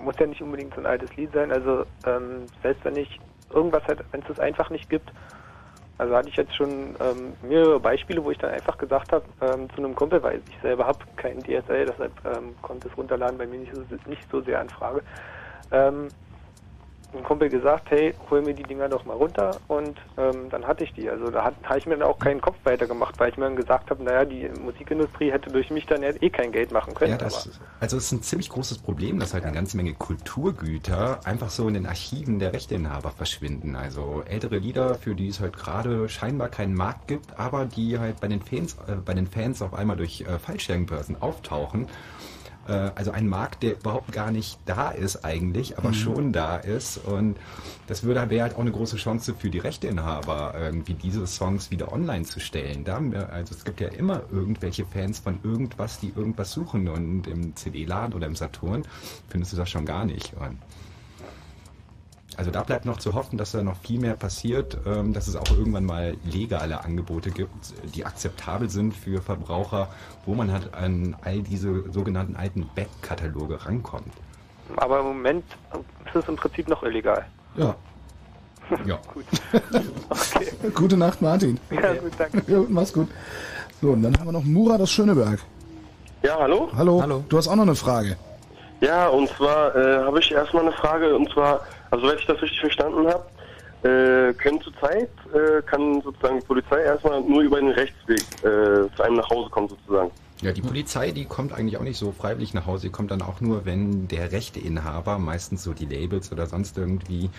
muss 0.02 0.14
ja 0.18 0.26
nicht 0.26 0.43
unbedingt 0.43 0.74
so 0.74 0.80
ein 0.80 0.86
altes 0.86 1.14
Lied 1.16 1.32
sein, 1.32 1.52
also 1.52 1.85
ähm, 2.06 2.47
selbst 2.62 2.85
wenn 2.85 2.97
ich 2.97 3.20
irgendwas 3.50 3.86
halt, 3.86 4.04
wenn 4.10 4.22
es 4.22 4.28
das 4.28 4.38
einfach 4.38 4.70
nicht 4.70 4.88
gibt, 4.88 5.12
also 5.98 6.14
hatte 6.14 6.28
ich 6.28 6.36
jetzt 6.36 6.54
schon 6.54 6.96
ähm, 7.00 7.36
mehrere 7.42 7.80
Beispiele, 7.80 8.22
wo 8.22 8.30
ich 8.30 8.38
dann 8.38 8.50
einfach 8.50 8.78
gesagt 8.78 9.12
habe 9.12 9.24
ähm, 9.40 9.68
zu 9.70 9.78
einem 9.78 9.96
Kumpel, 9.96 10.22
weil 10.22 10.42
ich 10.48 10.56
selber 10.62 10.86
habe 10.86 11.04
keinen 11.16 11.42
DSL, 11.42 11.86
deshalb 11.86 12.12
ähm, 12.24 12.56
konnte 12.62 12.88
es 12.88 12.96
runterladen 12.96 13.36
bei 13.36 13.46
mir 13.46 13.58
nicht 13.58 13.72
so, 13.72 13.84
nicht 14.08 14.22
so 14.30 14.40
sehr 14.42 14.62
in 14.62 14.70
Frage. 14.70 15.02
Ähm, 15.72 16.12
ein 17.14 17.22
Kumpel 17.24 17.48
gesagt, 17.48 17.90
hey, 17.90 18.14
hol 18.30 18.43
mir 18.43 18.52
die 18.55 18.62
Dinger 18.64 18.89
doch 18.89 19.05
mal 19.06 19.14
runter 19.14 19.56
und 19.66 19.98
ähm, 20.18 20.51
dann 20.51 20.66
hatte 20.66 20.85
ich 20.85 20.93
die. 20.93 21.09
Also 21.09 21.30
da 21.30 21.43
hat- 21.44 21.55
habe 21.64 21.78
ich 21.78 21.86
mir 21.86 21.97
dann 21.97 22.06
auch 22.06 22.18
keinen 22.18 22.40
Kopf 22.40 22.56
weiter 22.64 22.86
gemacht, 22.86 23.14
weil 23.18 23.30
ich 23.30 23.39
mir 23.39 23.44
dann 23.47 23.56
gesagt 23.56 23.90
habe, 23.90 24.02
naja, 24.05 24.26
die 24.26 24.48
Musikindustrie 24.60 25.32
hätte 25.32 25.51
durch 25.51 25.70
mich 25.70 25.86
dann 25.86 26.02
ja 26.02 26.10
eh 26.20 26.28
kein 26.28 26.52
Geld 26.52 26.70
machen 26.70 26.94
können. 26.94 27.12
Ja, 27.12 27.16
das, 27.16 27.59
also 27.80 27.97
es 27.97 28.05
ist 28.05 28.12
ein 28.12 28.22
ziemlich 28.22 28.51
großes 28.51 28.78
Problem, 28.78 29.18
dass 29.18 29.32
halt 29.32 29.44
eine 29.44 29.55
ganze 29.55 29.76
Menge 29.78 29.94
Kulturgüter 29.94 31.20
einfach 31.24 31.51
so 31.51 31.66
in 31.68 31.74
den 31.74 31.86
Archiven 31.86 32.39
der 32.39 32.52
Rechteinhaber 32.52 33.10
verschwinden. 33.10 33.74
Also 33.74 34.22
ältere 34.26 34.59
Lieder, 34.59 34.94
für 34.94 35.14
die 35.14 35.28
es 35.28 35.40
halt 35.40 35.56
gerade 35.56 36.09
scheinbar 36.09 36.48
keinen 36.48 36.74
Markt 36.74 37.09
gibt, 37.09 37.39
aber 37.39 37.64
die 37.64 37.98
halt 37.98 38.20
bei 38.20 38.28
den 38.28 38.43
Fans, 38.43 38.76
äh, 38.86 38.93
bei 39.05 39.14
den 39.14 39.26
Fans 39.26 39.62
auf 39.62 39.72
einmal 39.74 39.97
durch 39.97 40.20
äh, 40.22 40.39
Fallschirmbörsen 40.39 41.20
auftauchen. 41.22 41.89
Äh, 42.68 42.90
also 42.94 43.10
ein 43.10 43.26
Markt, 43.28 43.62
der 43.62 43.72
überhaupt 43.78 44.12
gar 44.12 44.30
nicht 44.30 44.58
da 44.66 44.90
ist 44.90 45.24
eigentlich, 45.24 45.78
aber 45.78 45.88
Mhm. 45.88 45.94
schon 45.94 46.32
da 46.32 46.56
ist. 46.58 46.98
Und 46.98 47.36
das 47.86 48.02
würde 48.02 48.28
wäre 48.30 48.42
halt 48.42 48.54
auch 48.56 48.60
eine 48.60 48.70
große 48.72 48.96
Chance 48.96 49.34
für 49.38 49.48
die 49.50 49.58
Rechteinhaber, 49.58 50.54
irgendwie 50.58 50.94
diese 50.94 51.26
Songs 51.26 51.70
wieder 51.70 51.92
online 51.92 52.24
zu 52.24 52.40
stellen. 52.40 52.84
Da, 52.84 52.94
haben 52.96 53.12
wir- 53.12 53.32
also 53.32 53.54
es 53.54 53.64
gibt 53.64 53.80
ja 53.80 53.88
immer 53.88 54.22
irgendwelche 54.30 54.84
Fans 54.84 55.18
von 55.18 55.38
irgendwas, 55.42 55.98
die 56.00 56.12
irgendwas 56.14 56.52
suchen. 56.52 56.88
Und 56.88 57.26
im 57.26 57.56
CD-Laden 57.56 58.12
oder 58.14 58.26
im 58.26 58.36
Saturn 58.36 58.84
findest 59.28 59.52
du 59.52 59.56
das 59.56 59.70
schon 59.70 59.86
gar 59.86 60.04
nicht. 60.04 60.34
Und 60.34 60.58
also 62.39 62.52
da 62.52 62.62
bleibt 62.62 62.85
noch 62.85 62.98
zu 62.98 63.15
hoffen, 63.15 63.36
dass 63.36 63.51
da 63.51 63.65
noch 63.65 63.77
viel 63.78 63.98
mehr 63.98 64.15
passiert, 64.15 64.78
ähm, 64.86 65.12
dass 65.12 65.27
es 65.27 65.35
auch 65.35 65.51
irgendwann 65.51 65.85
mal 65.85 66.16
legale 66.24 66.85
Angebote 66.85 67.32
gibt, 67.32 67.74
die 67.97 68.06
akzeptabel 68.06 68.70
sind 68.70 68.94
für 68.94 69.20
Verbraucher, 69.20 69.89
wo 70.24 70.35
man 70.35 70.52
halt 70.52 70.73
an 70.73 71.16
all 71.24 71.43
diese 71.43 71.90
sogenannten 71.90 72.36
alten 72.36 72.70
Backkataloge 72.77 73.66
rankommt. 73.66 74.12
Aber 74.77 75.01
im 75.01 75.06
Moment 75.06 75.44
ist 76.06 76.15
es 76.15 76.28
im 76.28 76.36
Prinzip 76.36 76.69
noch 76.69 76.82
illegal. 76.85 77.27
Ja. 77.56 77.74
Ja. 78.85 78.98
Gut. 79.15 79.24
Gute 80.74 80.98
Nacht, 80.98 81.23
Martin. 81.23 81.59
Ja, 81.70 81.94
gut, 81.94 82.12
danke. 82.19 82.43
Ja, 82.52 82.62
mach's 82.69 82.93
gut. 82.93 83.09
So, 83.81 83.93
und 83.93 84.02
dann 84.02 84.15
haben 84.19 84.27
wir 84.27 84.32
noch 84.32 84.44
Murat 84.44 84.78
aus 84.81 84.90
Schöneberg. 84.90 85.40
Ja, 86.23 86.36
hallo? 86.39 86.69
Hallo. 86.77 87.01
Hallo. 87.01 87.24
Du 87.31 87.39
hast 87.39 87.48
auch 87.48 87.56
noch 87.56 87.62
eine 87.62 87.74
Frage. 87.74 88.19
Ja, 88.81 89.09
und 89.09 89.28
zwar 89.31 89.74
äh, 89.74 90.05
habe 90.05 90.20
ich 90.20 90.31
erstmal 90.31 90.65
eine 90.65 90.73
Frage, 90.73 91.16
und 91.16 91.32
zwar, 91.32 91.62
also 91.90 92.09
wenn 92.09 92.19
ich 92.19 92.27
das 92.27 92.40
richtig 92.43 92.60
verstanden 92.60 93.06
habe, 93.06 93.24
äh, 93.82 94.32
können 94.35 94.60
zurzeit, 94.60 95.10
äh, 95.32 95.62
kann 95.62 96.02
sozusagen 96.02 96.40
die 96.40 96.47
Polizei 96.47 96.82
erstmal 96.82 97.20
nur 97.20 97.43
über 97.43 97.60
den 97.60 97.70
Rechtsweg 97.70 98.20
äh, 98.40 98.89
zu 98.97 99.02
einem 99.02 99.16
nach 99.16 99.31
Hause 99.31 99.51
kommen 99.51 99.69
sozusagen. 99.69 100.10
Ja, 100.40 100.52
die 100.52 100.62
Polizei, 100.62 101.10
die 101.10 101.24
kommt 101.24 101.52
eigentlich 101.52 101.78
auch 101.78 101.82
nicht 101.82 101.98
so 101.98 102.12
freiwillig 102.12 102.55
nach 102.55 102.66
Hause. 102.66 102.86
Die 102.86 102.93
kommt 102.93 103.10
dann 103.10 103.23
auch 103.23 103.40
nur, 103.40 103.65
wenn 103.65 104.06
der 104.06 104.31
Rechteinhaber, 104.31 105.19
meistens 105.19 105.65
so 105.65 105.73
die 105.73 105.86
Labels 105.86 106.31
oder 106.31 106.47
sonst 106.47 106.78
irgendwie, 106.78 107.31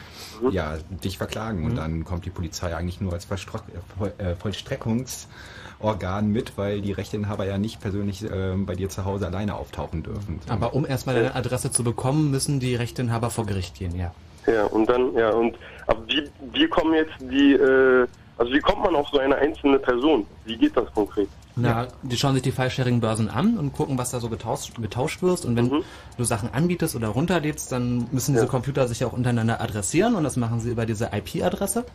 ja, 0.52 0.78
dich 1.04 1.18
verklagen. 1.18 1.64
Und 1.64 1.76
dann 1.76 2.04
kommt 2.04 2.26
die 2.26 2.30
Polizei 2.30 2.76
eigentlich 2.76 3.00
nur 3.00 3.14
als 3.14 3.24
Verstrock 3.24 3.64
äh, 3.70 3.98
Voll 3.98 4.14
äh, 4.18 4.36
Vollstreckungsorgan 4.36 6.30
mit, 6.30 6.58
weil 6.58 6.82
die 6.82 6.92
Rechteinhaber 6.92 7.46
ja 7.46 7.58
nicht 7.58 7.80
persönlich 7.80 8.26
ähm, 8.30 8.66
bei 8.66 8.76
dir 8.76 8.90
zu 8.90 9.06
Hause 9.06 9.28
alleine 9.28 9.56
auftauchen 9.56 10.04
dürfen. 10.04 10.42
Aber 10.50 10.74
um 10.74 10.86
erstmal 10.86 11.16
deine 11.16 11.36
Adresse 11.36 11.72
zu 11.72 11.86
bekommen, 11.86 12.32
müssen 12.32 12.60
die 12.60 12.76
Rechteinhaber 12.76 13.30
vor 13.30 13.46
Gericht 13.46 13.76
gehen, 13.76 13.96
ja. 13.96 14.12
Ja, 14.48 14.66
und 14.66 14.90
dann, 14.90 15.14
ja, 15.14 15.32
und 15.32 15.58
aber 15.88 16.08
wie, 16.08 16.30
wie 16.54 16.68
kommen 16.68 16.94
jetzt 16.94 17.14
die, 17.20 17.54
äh, 17.54 18.08
also 18.38 18.54
wie 18.54 18.60
kommt 18.60 18.84
man 18.84 18.96
auf 18.96 19.08
so 19.10 19.20
eine 19.20 19.36
einzelne 19.36 19.80
Person? 19.80 20.26
Wie 20.46 20.58
geht 20.58 20.76
das 20.78 20.92
konkret? 20.94 21.28
Na, 21.62 21.88
die 22.04 22.18
schauen 22.18 22.34
sich 22.34 22.44
die 22.44 22.52
File-Sharing-Börsen 22.52 23.30
an 23.30 23.58
und 23.58 23.74
gucken, 23.74 23.98
was 23.98 24.12
da 24.12 24.20
so 24.20 24.30
getauscht, 24.30 24.76
getauscht 24.82 25.22
wirst. 25.22 25.46
Und 25.46 25.56
wenn 25.56 25.84
du 26.18 26.24
Sachen 26.24 26.54
anbietest 26.54 26.96
oder 26.96 27.10
runterlädst, 27.10 27.72
dann 27.72 28.08
müssen 28.12 28.34
diese 28.34 28.48
Computer 28.48 28.88
sich 28.88 29.02
ja 29.02 29.08
auch 29.08 29.14
untereinander 29.14 29.62
adressieren 29.62 30.16
und 30.16 30.24
das 30.24 30.38
machen 30.38 30.60
sie 30.60 30.70
über 30.70 30.86
diese 30.86 31.10
IP-Adresse. 31.12 31.86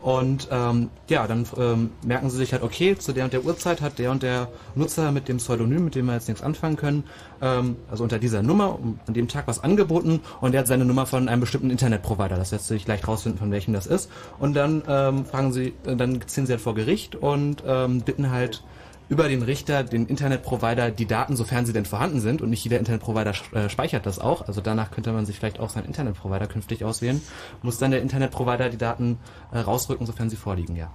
Und 0.00 0.48
ähm, 0.50 0.90
ja, 1.08 1.26
dann 1.26 1.46
ähm, 1.58 1.90
merken 2.02 2.30
sie 2.30 2.36
sich 2.36 2.52
halt, 2.52 2.62
okay, 2.62 2.96
zu 2.96 3.12
der 3.12 3.24
und 3.24 3.32
der 3.32 3.44
Uhrzeit 3.44 3.80
hat 3.80 3.98
der 3.98 4.10
und 4.10 4.22
der 4.22 4.48
Nutzer 4.74 5.12
mit 5.12 5.28
dem 5.28 5.38
Pseudonym, 5.38 5.84
mit 5.84 5.94
dem 5.94 6.06
wir 6.06 6.14
jetzt 6.14 6.28
nichts 6.28 6.42
anfangen 6.42 6.76
können, 6.76 7.04
ähm, 7.44 7.76
also 7.90 8.02
unter 8.02 8.18
dieser 8.18 8.42
Nummer 8.42 8.78
um, 8.80 8.98
an 9.06 9.14
dem 9.14 9.28
Tag 9.28 9.46
was 9.46 9.62
angeboten 9.62 10.20
und 10.40 10.52
der 10.52 10.60
hat 10.60 10.66
seine 10.66 10.84
Nummer 10.84 11.06
von 11.06 11.28
einem 11.28 11.40
bestimmten 11.40 11.70
Internetprovider. 11.70 12.36
Das 12.36 12.50
lässt 12.50 12.66
sich 12.66 12.86
leicht 12.86 13.06
rausfinden, 13.06 13.38
von 13.38 13.50
welchem 13.50 13.74
das 13.74 13.86
ist. 13.86 14.10
Und 14.38 14.54
dann 14.54 14.82
ähm, 14.88 15.26
fragen 15.26 15.52
sie, 15.52 15.74
äh, 15.86 15.94
dann 15.94 16.20
ziehen 16.26 16.46
sie 16.46 16.52
halt 16.52 16.62
vor 16.62 16.74
Gericht 16.74 17.14
und 17.16 17.62
ähm, 17.66 18.00
bitten 18.00 18.30
halt 18.30 18.64
über 19.10 19.28
den 19.28 19.42
Richter, 19.42 19.84
den 19.84 20.06
Internetprovider, 20.06 20.90
die 20.90 21.06
Daten, 21.06 21.36
sofern 21.36 21.66
sie 21.66 21.74
denn 21.74 21.84
vorhanden 21.84 22.20
sind, 22.20 22.40
und 22.40 22.48
nicht 22.48 22.64
jeder 22.64 22.78
Internetprovider 22.78 23.34
äh, 23.52 23.68
speichert 23.68 24.06
das 24.06 24.18
auch. 24.18 24.48
Also 24.48 24.62
danach 24.62 24.90
könnte 24.90 25.12
man 25.12 25.26
sich 25.26 25.36
vielleicht 25.36 25.60
auch 25.60 25.68
seinen 25.68 25.84
Internetprovider 25.84 26.46
künftig 26.46 26.84
auswählen. 26.84 27.20
Muss 27.62 27.78
dann 27.78 27.90
der 27.90 28.00
Internetprovider 28.00 28.70
die 28.70 28.78
Daten 28.78 29.18
äh, 29.52 29.58
rausrücken, 29.58 30.06
sofern 30.06 30.30
sie 30.30 30.36
vorliegen, 30.36 30.74
ja. 30.74 30.90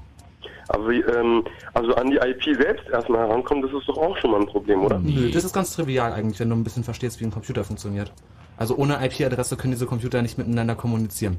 Aber 0.69 0.91
ähm, 0.91 1.43
also 1.73 1.95
an 1.95 2.11
die 2.11 2.17
IP 2.17 2.55
selbst 2.61 2.87
erstmal 2.89 3.27
herankommen, 3.27 3.63
das 3.63 3.71
ist 3.73 3.87
doch 3.89 3.97
auch 3.97 4.15
schon 4.17 4.31
mal 4.31 4.39
ein 4.39 4.45
Problem, 4.45 4.83
oder? 4.83 4.99
Nö, 4.99 5.29
das 5.31 5.43
ist 5.43 5.53
ganz 5.53 5.75
trivial 5.75 6.13
eigentlich, 6.13 6.39
wenn 6.39 6.49
du 6.49 6.55
ein 6.55 6.63
bisschen 6.63 6.83
verstehst, 6.83 7.19
wie 7.19 7.25
ein 7.25 7.31
Computer 7.31 7.63
funktioniert. 7.63 8.13
Also 8.55 8.75
ohne 8.75 9.03
IP-Adresse 9.03 9.57
können 9.57 9.71
diese 9.71 9.87
Computer 9.87 10.21
nicht 10.21 10.37
miteinander 10.37 10.75
kommunizieren. 10.75 11.37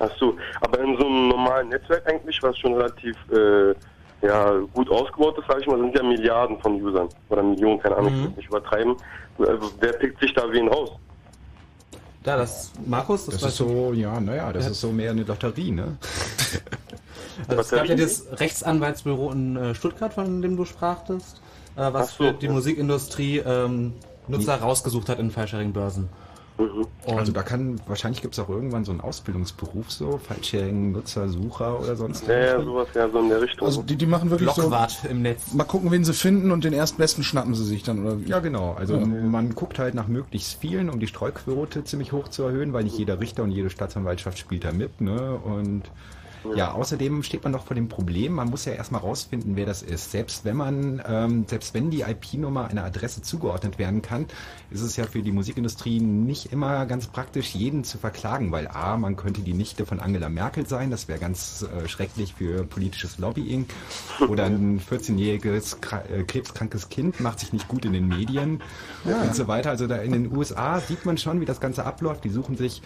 Ach 0.00 0.10
so, 0.18 0.36
aber 0.62 0.80
in 0.80 0.96
so 0.98 1.06
einem 1.06 1.28
normalen 1.28 1.68
Netzwerk 1.68 2.08
eigentlich, 2.08 2.42
was 2.42 2.58
schon 2.58 2.74
relativ 2.74 3.16
äh, 3.30 3.72
ja, 4.26 4.52
gut 4.72 4.90
ausgebaut 4.90 5.38
ist, 5.38 5.46
sage 5.46 5.60
ich 5.60 5.66
mal, 5.68 5.78
sind 5.78 5.94
ja 5.94 6.02
Milliarden 6.02 6.58
von 6.60 6.82
Usern 6.82 7.08
oder 7.28 7.42
Millionen, 7.42 7.78
keine 7.80 7.96
Ahnung, 7.96 8.08
ich 8.12 8.18
Mhm. 8.18 8.22
will 8.24 8.30
nicht 8.36 8.48
übertreiben. 8.48 8.96
Also, 9.38 9.70
wer 9.80 9.92
pickt 9.92 10.20
sich 10.20 10.34
da 10.34 10.50
wen 10.50 10.66
raus? 10.68 10.90
Da, 12.24 12.36
das 12.36 12.72
Markus, 12.84 13.26
Das, 13.26 13.38
das, 13.38 13.50
ist 13.50 13.56
so, 13.58 13.92
ja, 13.92 14.18
naja, 14.20 14.52
das 14.52 14.68
ist 14.68 14.80
so 14.80 14.90
mehr 14.90 15.10
eine 15.12 15.22
Lotterie, 15.22 15.70
ne? 15.72 15.96
Also 17.48 17.60
es 17.60 17.70
gab 17.70 17.86
ja 17.86 17.94
das 17.94 18.26
Rechtsanwaltsbüro 18.32 19.30
in 19.32 19.56
äh, 19.56 19.74
Stuttgart, 19.74 20.14
von 20.14 20.42
dem 20.42 20.56
du 20.56 20.64
sprachtest, 20.64 21.40
äh, 21.76 21.92
was 21.92 22.10
so, 22.14 22.24
für 22.24 22.32
die 22.32 22.46
ja. 22.46 22.52
Musikindustrie 22.52 23.38
ähm, 23.38 23.94
Nutzer 24.28 24.56
rausgesucht 24.56 25.08
hat 25.08 25.18
in 25.18 25.30
Fallsharing-Börsen. 25.30 26.08
Also 27.06 27.32
da 27.32 27.42
kann, 27.42 27.80
wahrscheinlich 27.88 28.22
gibt 28.22 28.34
es 28.34 28.40
auch 28.40 28.48
irgendwann 28.48 28.84
so 28.84 28.92
einen 28.92 29.00
Ausbildungsberuf, 29.00 29.90
so 29.90 30.18
Falschering, 30.18 30.92
Nutzer, 30.92 31.28
Sucher 31.28 31.80
oder 31.80 31.96
sonst 31.96 32.26
Ja, 32.28 32.34
ja, 32.34 32.40
irgendwas. 32.52 32.64
sowas, 32.66 32.88
ja, 32.94 33.08
so 33.08 33.18
in 33.18 33.28
der 33.28 33.40
Richtung. 33.40 33.66
Also 33.66 33.82
die, 33.82 33.96
die 33.96 34.06
machen 34.06 34.30
wirklich 34.30 34.52
Blockwart 34.52 35.04
im 35.10 35.22
Netz. 35.22 35.50
so. 35.50 35.56
Mal 35.56 35.64
gucken, 35.64 35.90
wen 35.90 36.04
sie 36.04 36.12
finden 36.12 36.52
und 36.52 36.62
den 36.62 36.72
erstbesten 36.72 37.24
schnappen 37.24 37.54
sie 37.54 37.64
sich 37.64 37.82
dann, 37.82 38.06
oder? 38.06 38.16
Ja, 38.26 38.38
genau. 38.38 38.74
Also 38.78 38.94
Ja. 38.94 39.04
man 39.04 39.54
guckt 39.54 39.78
halt 39.80 39.94
nach 39.94 40.06
möglichst 40.06 40.60
vielen, 40.60 40.90
um 40.90 41.00
die 41.00 41.08
Streuquote 41.08 41.82
ziemlich 41.84 42.12
hoch 42.12 42.28
zu 42.28 42.44
erhöhen, 42.44 42.72
weil 42.72 42.84
nicht 42.84 42.96
jeder 42.96 43.18
Richter 43.18 43.42
und 43.42 43.50
jede 43.50 43.68
Staatsanwaltschaft 43.70 44.38
spielt 44.38 44.64
da 44.64 44.70
mit, 44.72 45.00
ne? 45.00 45.40
Und 45.42 45.82
ja, 46.54 46.72
außerdem 46.72 47.22
steht 47.22 47.42
man 47.42 47.52
noch 47.52 47.66
vor 47.66 47.74
dem 47.74 47.88
Problem, 47.88 48.32
man 48.34 48.48
muss 48.48 48.64
ja 48.64 48.72
erstmal 48.72 49.00
rausfinden, 49.00 49.56
wer 49.56 49.66
das 49.66 49.82
ist. 49.82 50.10
Selbst 50.10 50.44
wenn 50.44 50.56
man, 50.56 51.02
ähm, 51.06 51.44
selbst 51.48 51.74
wenn 51.74 51.90
die 51.90 52.02
IP-Nummer 52.02 52.68
einer 52.68 52.84
Adresse 52.84 53.22
zugeordnet 53.22 53.78
werden 53.78 54.02
kann, 54.02 54.26
ist 54.70 54.80
es 54.82 54.96
ja 54.96 55.04
für 55.04 55.22
die 55.22 55.32
Musikindustrie 55.32 56.00
nicht 56.00 56.52
immer 56.52 56.86
ganz 56.86 57.06
praktisch, 57.06 57.54
jeden 57.54 57.84
zu 57.84 57.98
verklagen, 57.98 58.52
weil 58.52 58.68
A, 58.68 58.96
man 58.96 59.16
könnte 59.16 59.42
die 59.42 59.54
Nichte 59.54 59.86
von 59.86 60.00
Angela 60.00 60.28
Merkel 60.28 60.66
sein, 60.66 60.90
das 60.90 61.08
wäre 61.08 61.18
ganz 61.18 61.62
äh, 61.62 61.88
schrecklich 61.88 62.34
für 62.34 62.64
politisches 62.64 63.18
Lobbying. 63.18 63.66
Oder 64.28 64.44
ein 64.46 64.80
14-jähriges 64.80 65.80
kra- 65.80 66.04
äh, 66.10 66.24
krebskrankes 66.24 66.88
Kind 66.88 67.20
macht 67.20 67.40
sich 67.40 67.52
nicht 67.52 67.68
gut 67.68 67.84
in 67.84 67.92
den 67.92 68.08
Medien 68.08 68.62
und 69.04 69.34
so 69.34 69.48
weiter. 69.48 69.70
Also 69.70 69.86
da 69.86 69.96
in 69.96 70.12
den 70.12 70.36
USA 70.36 70.80
sieht 70.80 71.04
man 71.06 71.18
schon, 71.18 71.40
wie 71.40 71.44
das 71.44 71.60
Ganze 71.60 71.84
abläuft. 71.84 72.24
Die 72.24 72.30
suchen 72.30 72.56
sich 72.56 72.82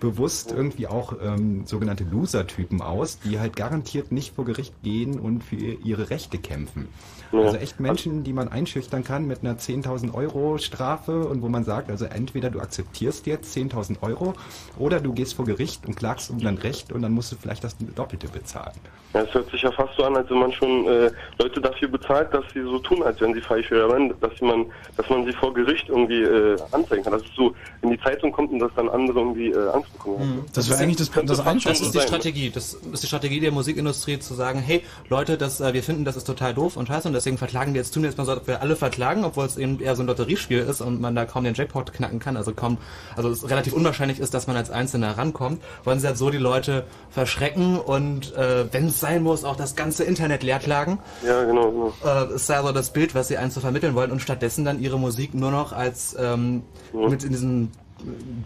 bewusst 0.00 0.52
irgendwie 0.52 0.86
auch 0.86 1.14
ähm, 1.22 1.66
sogenannte 1.66 2.04
Loser-Typen 2.04 2.82
aus, 2.90 3.18
die 3.20 3.38
halt 3.38 3.56
garantiert 3.56 4.12
nicht 4.12 4.34
vor 4.34 4.44
Gericht 4.44 4.74
gehen 4.82 5.18
und 5.18 5.42
für 5.42 5.56
ihre 5.56 6.10
Rechte 6.10 6.38
kämpfen. 6.38 6.88
Ja. 7.32 7.40
Also 7.40 7.56
echt 7.58 7.80
Menschen, 7.80 8.24
die 8.24 8.32
man 8.32 8.48
einschüchtern 8.48 9.04
kann 9.04 9.26
mit 9.26 9.40
einer 9.42 9.56
10.000 9.56 10.14
Euro 10.14 10.58
Strafe 10.58 11.26
und 11.26 11.42
wo 11.42 11.48
man 11.48 11.64
sagt, 11.64 11.90
also 11.90 12.04
entweder 12.06 12.50
du 12.50 12.60
akzeptierst 12.60 13.26
jetzt 13.26 13.56
10.000 13.56 14.02
Euro 14.02 14.34
oder 14.78 15.00
du 15.00 15.12
gehst 15.12 15.34
vor 15.34 15.44
Gericht 15.44 15.86
und 15.86 15.96
klagst 15.96 16.30
um 16.30 16.40
dein 16.40 16.58
Recht 16.58 16.92
und 16.92 17.02
dann 17.02 17.12
musst 17.12 17.32
du 17.32 17.36
vielleicht 17.36 17.62
das 17.64 17.76
Doppelte 17.94 18.28
bezahlen. 18.28 18.74
Ja, 19.14 19.22
es 19.22 19.34
hört 19.34 19.50
sich 19.50 19.62
ja 19.62 19.72
fast 19.72 19.94
so 19.96 20.04
an, 20.04 20.16
als 20.16 20.30
wenn 20.30 20.38
man 20.38 20.52
schon 20.52 20.86
äh, 20.86 21.10
Leute 21.38 21.60
dafür 21.60 21.88
bezahlt, 21.88 22.32
dass 22.32 22.44
sie 22.54 22.62
so 22.62 22.78
tun, 22.78 23.02
als 23.02 23.20
wenn 23.20 23.34
sie 23.34 23.40
falsch 23.40 23.70
wären, 23.70 24.14
dass 24.20 24.40
man, 24.40 24.66
dass 24.96 25.08
man 25.08 25.24
sie 25.24 25.32
vor 25.32 25.52
Gericht 25.52 25.88
irgendwie 25.88 26.22
äh, 26.22 26.56
anzeigen 26.70 27.02
kann. 27.02 27.12
Dass 27.12 27.22
es 27.22 27.34
so 27.34 27.54
in 27.82 27.90
die 27.90 27.98
Zeitung 28.00 28.30
kommt 28.30 28.52
und 28.52 28.60
dass 28.60 28.70
dann 28.76 28.88
andere 28.88 29.18
irgendwie 29.18 29.50
äh, 29.50 29.68
Angst 29.70 29.92
bekommen. 29.92 30.44
Das 30.52 30.70
wäre 30.70 30.80
eigentlich 30.80 30.96
das, 30.98 31.10
das 31.10 31.24
Das 31.24 31.46
Einfachste. 31.46 31.84
ist 31.84 31.94
die 31.94 32.00
Strategie. 32.00 32.50
Das 32.50 32.74
ist 32.74 33.02
die 33.02 33.06
Strategie 33.06 33.40
der 33.40 33.50
Musikindustrie 33.50 34.20
zu 34.20 34.34
sagen, 34.34 34.60
hey 34.60 34.82
Leute, 35.08 35.36
das, 35.36 35.60
äh, 35.60 35.74
wir 35.74 35.82
finden, 35.82 36.04
das 36.04 36.16
ist 36.16 36.24
total 36.24 36.54
doof 36.54 36.76
und 36.76 36.86
scheiße 36.86 37.08
und 37.08 37.14
deswegen 37.20 37.38
verklagen 37.38 37.74
wir 37.74 37.80
jetzt, 37.80 37.92
tun 37.92 38.02
wir 38.02 38.08
jetzt 38.08 38.16
mal 38.16 38.24
so, 38.24 38.32
ob 38.32 38.46
wir 38.46 38.62
alle 38.62 38.76
verklagen, 38.76 39.24
obwohl 39.24 39.44
es 39.44 39.58
eben 39.58 39.80
eher 39.80 39.94
so 39.94 40.02
ein 40.02 40.06
Lotteriespiel 40.06 40.58
ist 40.58 40.80
und 40.80 41.00
man 41.00 41.14
da 41.14 41.26
kaum 41.26 41.44
den 41.44 41.54
Jackpot 41.54 41.92
knacken 41.92 42.18
kann. 42.18 42.36
Also 42.36 42.52
kaum, 42.52 42.78
also 43.14 43.28
es 43.28 43.48
relativ 43.48 43.74
unwahrscheinlich 43.74 44.20
ist, 44.20 44.32
dass 44.32 44.46
man 44.46 44.56
als 44.56 44.70
Einzelner 44.70 45.18
rankommt. 45.18 45.62
Wollen 45.84 46.00
sie 46.00 46.06
halt 46.06 46.16
so 46.16 46.30
die 46.30 46.38
Leute 46.38 46.84
verschrecken 47.10 47.78
und 47.78 48.34
äh, 48.34 48.72
wenn 48.72 48.86
es 48.86 49.00
sein 49.00 49.22
muss, 49.22 49.44
auch 49.44 49.56
das 49.56 49.76
ganze 49.76 50.04
Internet 50.04 50.42
leerklagen. 50.42 50.98
Ja, 51.26 51.44
genau, 51.44 51.70
genau. 51.70 51.92
Äh, 52.04 52.34
ist 52.34 52.48
ja 52.48 52.62
so 52.62 52.72
das 52.72 52.92
Bild, 52.92 53.14
was 53.14 53.28
sie 53.28 53.36
eins 53.36 53.54
zu 53.54 53.60
vermitteln 53.60 53.94
wollen 53.94 54.10
und 54.10 54.20
stattdessen 54.22 54.64
dann 54.64 54.80
ihre 54.80 54.98
Musik 54.98 55.34
nur 55.34 55.50
noch 55.50 55.72
als 55.72 56.16
ähm, 56.18 56.62
mit 56.92 57.22
in 57.22 57.30
diesen 57.30 57.72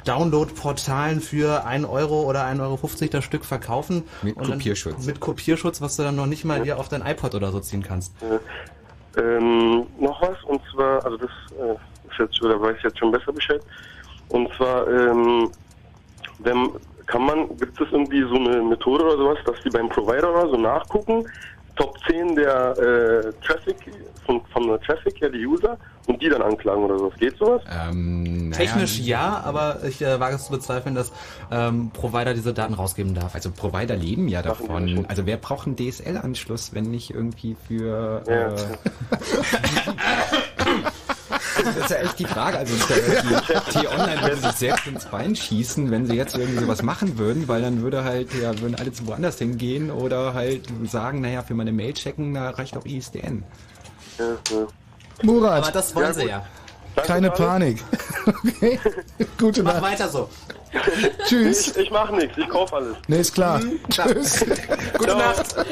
Download-Portalen 0.04 1.20
für 1.20 1.64
1 1.64 1.86
Euro 1.86 2.22
oder 2.22 2.44
1,50 2.44 2.60
Euro 2.62 3.10
das 3.12 3.24
Stück 3.24 3.44
verkaufen. 3.44 4.04
Mit 4.22 4.36
Und 4.36 4.44
dann- 4.48 4.58
Kopierschutz. 4.58 5.06
Mit 5.06 5.20
Kopierschutz, 5.20 5.80
was 5.80 5.96
du 5.96 6.02
dann 6.02 6.16
noch 6.16 6.26
nicht 6.26 6.44
mal 6.44 6.62
dir 6.62 6.78
auf 6.78 6.88
dein 6.88 7.02
iPod 7.04 7.34
oder 7.34 7.50
so 7.52 7.60
ziehen 7.60 7.82
kannst. 7.82 8.12
Ja. 8.20 8.40
Ähm, 9.22 9.86
noch 10.00 10.20
was, 10.22 10.42
und 10.44 10.60
zwar, 10.72 11.04
also 11.04 11.16
das 11.16 11.30
äh, 11.58 11.72
ist 12.10 12.18
jetzt, 12.18 12.42
oder 12.42 12.60
weiß 12.60 12.76
ich 12.78 12.82
jetzt 12.82 12.98
schon 12.98 13.12
besser 13.12 13.32
Bescheid. 13.32 13.62
Und 14.28 14.52
zwar, 14.54 14.88
ähm, 14.88 15.50
wenn, 16.40 16.70
kann 17.06 17.22
man, 17.22 17.56
gibt 17.56 17.80
es 17.80 17.88
irgendwie 17.92 18.22
so 18.22 18.34
eine 18.36 18.62
Methode 18.62 19.04
oder 19.04 19.16
sowas, 19.16 19.38
dass 19.46 19.56
die 19.62 19.70
beim 19.70 19.88
Provider 19.88 20.30
oder 20.30 20.48
so 20.48 20.56
nachgucken, 20.56 21.24
Top 21.76 21.96
10 22.06 22.36
der 22.36 22.78
äh, 22.78 23.32
Traffic, 23.44 23.76
von, 24.24 24.40
von 24.52 24.68
der 24.68 24.80
Traffic 24.80 25.20
her, 25.20 25.28
die 25.28 25.46
User, 25.46 25.76
und 26.06 26.20
die 26.20 26.28
dann 26.28 26.42
anklagen 26.42 26.84
oder 26.84 26.98
sowas. 26.98 27.14
Geht 27.18 27.38
sowas? 27.38 27.62
Ähm, 27.88 28.52
Technisch 28.52 29.00
ja, 29.00 29.40
aber 29.44 29.82
ich 29.84 30.02
äh, 30.02 30.20
wage 30.20 30.36
es 30.36 30.46
zu 30.46 30.52
bezweifeln, 30.52 30.94
dass 30.94 31.12
ähm, 31.50 31.90
Provider 31.92 32.34
diese 32.34 32.52
Daten 32.52 32.74
rausgeben 32.74 33.14
darf. 33.14 33.34
Also 33.34 33.50
Provider 33.50 33.96
leben 33.96 34.28
ja 34.28 34.42
davon. 34.42 35.06
Also 35.08 35.26
wer 35.26 35.36
braucht 35.36 35.66
einen 35.66 35.76
DSL-Anschluss, 35.76 36.74
wenn 36.74 36.90
nicht 36.90 37.10
irgendwie 37.10 37.56
für... 37.66 38.22
Ja. 38.28 38.48
Äh, 38.48 38.54
das 41.64 41.76
ist 41.76 41.90
ja 41.90 41.96
echt 41.96 42.18
die 42.18 42.24
Frage. 42.24 42.58
Also 42.58 42.74
die 42.74 43.72
T-Online 43.72 44.22
würde 44.22 44.36
sich 44.36 44.52
selbst 44.52 44.86
ins 44.86 45.04
Bein 45.06 45.34
schießen, 45.34 45.90
wenn 45.90 46.06
sie 46.06 46.14
jetzt 46.14 46.36
irgendwie 46.36 46.60
sowas 46.60 46.82
machen 46.82 47.18
würden, 47.18 47.48
weil 47.48 47.62
dann 47.62 47.82
würde 47.82 48.04
halt, 48.04 48.28
ja, 48.34 48.58
würden 48.60 48.74
alle 48.76 48.92
zu 48.92 49.06
woanders 49.06 49.38
hingehen 49.38 49.90
oder 49.90 50.34
halt 50.34 50.66
sagen, 50.84 51.20
naja, 51.20 51.42
für 51.42 51.54
meine 51.54 51.72
Mail 51.72 51.92
checken, 51.94 52.34
da 52.34 52.50
reicht 52.50 52.76
auch 52.76 52.84
ISDN. 52.84 53.42
Ja, 54.18 54.24
ja. 54.50 54.66
Murat, 55.22 55.62
Aber 55.62 55.72
das 55.72 55.94
wollen 55.94 56.12
sie 56.14 56.26
ja. 56.26 56.44
keine 56.96 57.30
Panik. 57.30 57.82
Okay? 58.26 58.80
Gute 59.38 59.62
Mach 59.62 59.74
Nacht. 59.74 59.82
weiter 59.82 60.08
so. 60.08 60.30
Tschüss. 61.28 61.68
Ich, 61.68 61.76
ich 61.76 61.90
mach 61.90 62.10
nichts, 62.10 62.38
ich 62.38 62.48
kauf 62.48 62.72
alles. 62.72 62.96
Nee, 63.06 63.20
ist 63.20 63.34
klar. 63.34 63.60
Tschüss. 63.90 64.44
Gute 64.96 65.14
Nacht. 65.14 65.54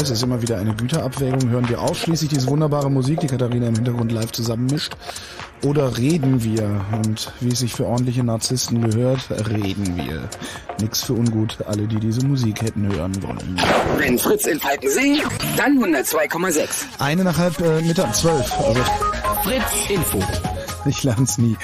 Es 0.00 0.10
ist 0.10 0.22
immer 0.22 0.40
wieder 0.40 0.58
eine 0.58 0.74
Güterabwägung. 0.74 1.50
Hören 1.50 1.68
wir 1.68 1.82
ausschließlich 1.82 2.30
diese 2.30 2.46
wunderbare 2.46 2.90
Musik, 2.90 3.18
die 3.20 3.26
Katharina 3.26 3.66
im 3.66 3.74
Hintergrund 3.74 4.12
live 4.12 4.30
zusammenmischt? 4.30 4.96
Oder 5.64 5.98
reden 5.98 6.44
wir? 6.44 6.84
Und 6.92 7.32
wie 7.40 7.48
es 7.48 7.58
sich 7.58 7.74
für 7.74 7.84
ordentliche 7.84 8.22
Narzissten 8.22 8.88
gehört, 8.88 9.28
reden 9.30 9.96
wir. 9.96 10.28
Nix 10.80 11.02
für 11.02 11.14
ungut, 11.14 11.58
alle, 11.66 11.88
die 11.88 11.98
diese 11.98 12.24
Musik 12.24 12.62
hätten 12.62 12.86
hören 12.86 13.20
wollen. 13.22 13.60
Wenn 13.96 14.18
Fritz 14.18 14.46
in 14.46 14.60
Falkensee, 14.60 15.20
dann 15.56 15.78
102,6. 15.78 16.68
Eine 17.00 17.24
nach 17.24 17.36
halb 17.36 17.58
äh, 17.60 17.82
Mittag 17.82 18.14
zwölf. 18.14 18.52
Also 18.60 18.80
Fritz 19.42 19.90
Info. 19.90 20.22
Ich 20.84 21.02
lern's 21.02 21.38
nie. 21.38 21.56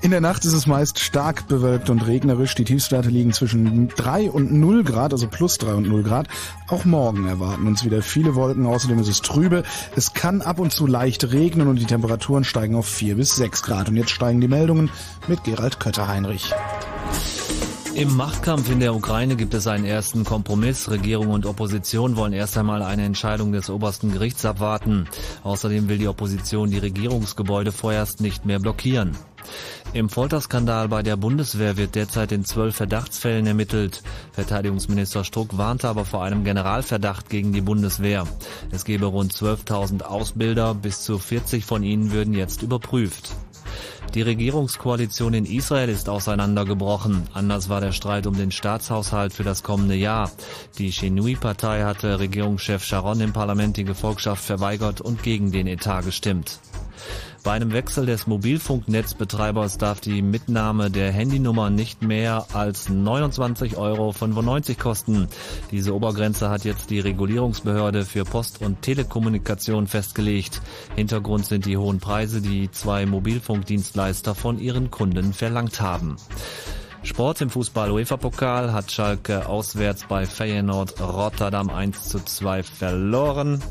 In 0.00 0.10
der 0.10 0.20
Nacht 0.20 0.44
ist 0.44 0.52
es 0.52 0.66
meist 0.66 0.98
stark 0.98 1.48
bewölkt 1.48 1.90
und 1.90 2.06
regnerisch. 2.06 2.54
Die 2.54 2.64
Tiefstwerte 2.64 3.08
liegen 3.08 3.32
zwischen 3.32 3.88
3 3.88 4.30
und 4.30 4.52
0 4.52 4.84
Grad, 4.84 5.12
also 5.12 5.26
plus 5.26 5.58
3 5.58 5.74
und 5.74 5.88
0 5.88 6.02
Grad. 6.02 6.28
Auch 6.68 6.84
morgen 6.84 7.26
erwarten 7.26 7.66
uns 7.66 7.84
wieder 7.84 8.02
viele 8.02 8.34
Wolken. 8.34 8.66
Außerdem 8.66 8.98
ist 9.00 9.08
es 9.08 9.22
trübe. 9.22 9.64
Es 9.96 10.14
kann 10.14 10.40
ab 10.42 10.58
und 10.58 10.72
zu 10.72 10.86
leicht 10.86 11.32
regnen 11.32 11.68
und 11.68 11.76
die 11.76 11.86
Temperaturen 11.86 12.44
steigen 12.44 12.74
auf 12.76 12.86
4 12.86 13.16
bis 13.16 13.36
6 13.36 13.62
Grad. 13.62 13.88
Und 13.88 13.96
jetzt 13.96 14.10
steigen 14.10 14.40
die 14.40 14.48
Meldungen 14.48 14.90
mit 15.28 15.44
Gerald 15.44 15.80
Kötter-Heinrich. 15.80 16.52
Im 17.94 18.16
Machtkampf 18.16 18.70
in 18.70 18.78
der 18.78 18.94
Ukraine 18.94 19.34
gibt 19.34 19.52
es 19.52 19.66
einen 19.66 19.84
ersten 19.84 20.24
Kompromiss. 20.24 20.90
Regierung 20.90 21.30
und 21.30 21.44
Opposition 21.44 22.16
wollen 22.16 22.32
erst 22.32 22.56
einmal 22.56 22.82
eine 22.82 23.04
Entscheidung 23.04 23.50
des 23.52 23.68
obersten 23.68 24.12
Gerichts 24.12 24.44
abwarten. 24.44 25.08
Außerdem 25.42 25.88
will 25.88 25.98
die 25.98 26.06
Opposition 26.06 26.70
die 26.70 26.78
Regierungsgebäude 26.78 27.72
vorerst 27.72 28.20
nicht 28.20 28.46
mehr 28.46 28.60
blockieren. 28.60 29.16
Im 29.92 30.08
Folterskandal 30.08 30.88
bei 30.88 31.02
der 31.02 31.16
Bundeswehr 31.16 31.76
wird 31.76 31.96
derzeit 31.96 32.30
in 32.30 32.44
zwölf 32.44 32.76
Verdachtsfällen 32.76 33.46
ermittelt. 33.48 34.04
Verteidigungsminister 34.32 35.24
Struck 35.24 35.58
warnte 35.58 35.88
aber 35.88 36.04
vor 36.04 36.22
einem 36.22 36.44
Generalverdacht 36.44 37.28
gegen 37.28 37.52
die 37.52 37.60
Bundeswehr. 37.60 38.24
Es 38.70 38.84
gebe 38.84 39.06
rund 39.06 39.32
12.000 39.32 40.02
Ausbilder, 40.02 40.74
bis 40.74 41.02
zu 41.02 41.18
40 41.18 41.64
von 41.64 41.82
ihnen 41.82 42.12
würden 42.12 42.34
jetzt 42.34 42.62
überprüft. 42.62 43.34
Die 44.14 44.22
Regierungskoalition 44.22 45.34
in 45.34 45.44
Israel 45.44 45.88
ist 45.88 46.08
auseinandergebrochen. 46.08 47.28
Anders 47.32 47.68
war 47.68 47.80
der 47.80 47.92
Streit 47.92 48.26
um 48.26 48.36
den 48.36 48.50
Staatshaushalt 48.50 49.32
für 49.32 49.44
das 49.44 49.62
kommende 49.62 49.94
Jahr. 49.94 50.32
Die 50.78 50.90
Shinui-Partei 50.90 51.84
hatte 51.84 52.18
Regierungschef 52.18 52.82
Sharon 52.82 53.20
im 53.20 53.32
Parlament 53.32 53.76
die 53.76 53.84
Gefolgschaft 53.84 54.44
verweigert 54.44 55.00
und 55.00 55.22
gegen 55.22 55.52
den 55.52 55.68
Etat 55.68 56.02
gestimmt. 56.02 56.58
Bei 57.42 57.52
einem 57.52 57.72
Wechsel 57.72 58.04
des 58.04 58.26
Mobilfunknetzbetreibers 58.26 59.78
darf 59.78 60.00
die 60.00 60.20
Mitnahme 60.20 60.90
der 60.90 61.10
Handynummer 61.10 61.70
nicht 61.70 62.02
mehr 62.02 62.46
als 62.52 62.90
29,95 62.90 63.76
Euro 63.76 64.14
kosten. 64.78 65.26
Diese 65.70 65.94
Obergrenze 65.94 66.50
hat 66.50 66.64
jetzt 66.64 66.90
die 66.90 67.00
Regulierungsbehörde 67.00 68.04
für 68.04 68.24
Post- 68.24 68.60
und 68.60 68.82
Telekommunikation 68.82 69.86
festgelegt. 69.86 70.60
Hintergrund 70.96 71.46
sind 71.46 71.64
die 71.64 71.78
hohen 71.78 71.98
Preise, 71.98 72.42
die 72.42 72.70
zwei 72.70 73.06
Mobilfunkdienstleister 73.06 74.34
von 74.34 74.58
ihren 74.58 74.90
Kunden 74.90 75.32
verlangt 75.32 75.80
haben. 75.80 76.16
Sport 77.02 77.40
im 77.40 77.48
Fußball 77.48 77.90
UEFA-Pokal 77.90 78.74
hat 78.74 78.92
Schalke 78.92 79.46
auswärts 79.48 80.04
bei 80.06 80.26
Feyenoord 80.26 81.00
Rotterdam 81.00 81.70
1 81.70 82.10
zu 82.10 82.22
2 82.22 82.62
verloren. 82.62 83.62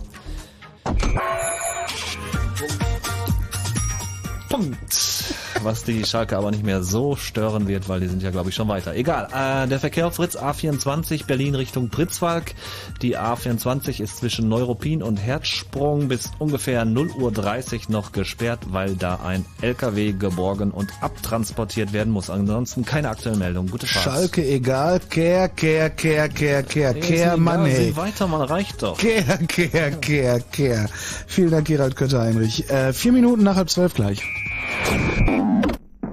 Punkt. 4.50 5.36
Was 5.64 5.84
die 5.84 6.06
Schalke 6.06 6.38
aber 6.38 6.52
nicht 6.52 6.64
mehr 6.64 6.84
so 6.84 7.16
stören 7.16 7.68
wird, 7.68 7.90
weil 7.90 8.00
die 8.00 8.08
sind 8.08 8.24
ja, 8.24 8.32
glaube 8.32 8.50
ich, 8.50 8.56
schon 8.56 8.68
weiter. 8.68 8.96
Egal. 8.96 9.28
Äh, 9.34 9.68
der 9.68 9.80
Verkehr 9.80 10.08
auf 10.08 10.16
Fritz 10.16 10.36
A24 10.36 11.26
Berlin 11.26 11.56
Richtung 11.56 11.90
Pritzwalk. 11.90 12.54
Die 13.02 13.18
A24 13.18 14.02
ist 14.02 14.18
zwischen 14.18 14.48
Neuruppin 14.48 15.04
und 15.04 15.18
Herzsprung 15.18 16.08
bis 16.08 16.32
ungefähr 16.40 16.86
0 16.86 17.12
Uhr 17.12 17.32
30 17.32 17.90
noch 17.90 18.12
gesperrt, 18.12 18.60
weil 18.70 18.96
da 18.96 19.20
ein 19.26 19.46
LKW 19.62 20.14
geborgen 20.14 20.72
und 20.72 20.92
abtransportiert 21.02 21.94
werden 21.94 22.12
muss. 22.12 22.30
Ansonsten 22.30 22.86
keine 22.86 23.10
aktuelle 23.10 23.38
Meldung. 23.38 23.68
Gute 23.68 23.88
Fahrt. 23.88 24.04
Schalke 24.04 24.46
egal, 24.46 25.00
Kehr, 25.00 25.50
Kehr, 25.50 25.90
Kehr, 25.90 26.30
Kehr, 26.30 26.64
Kehr, 26.64 26.94
Kehr, 26.94 27.38
Mann, 27.38 27.66
sieh 27.66 27.96
weiter, 27.96 28.28
man 28.28 28.42
reicht 28.42 28.82
doch. 28.82 28.98
Kehr, 28.98 29.24
Kehr, 29.48 29.92
Kehr, 29.92 30.40
Kehr. 30.40 30.90
Vielen 31.28 31.52
Dank, 31.52 31.68
Gerald 31.68 31.96
Kötter-Heinrich. 31.96 32.70
Äh, 32.70 32.94
vier 32.94 33.12
Minuten 33.12 33.44
nach 33.44 33.56
halb 33.56 33.70
zwölf 33.70 33.94
gleich. 33.94 34.22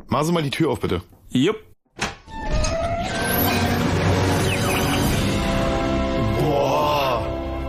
Machen 0.09 0.27
Sie 0.27 0.33
mal 0.33 0.43
die 0.43 0.51
Tür 0.51 0.71
auf, 0.71 0.81
bitte. 0.81 1.03
Jupp. 1.31 1.57
Boah, 6.41 7.27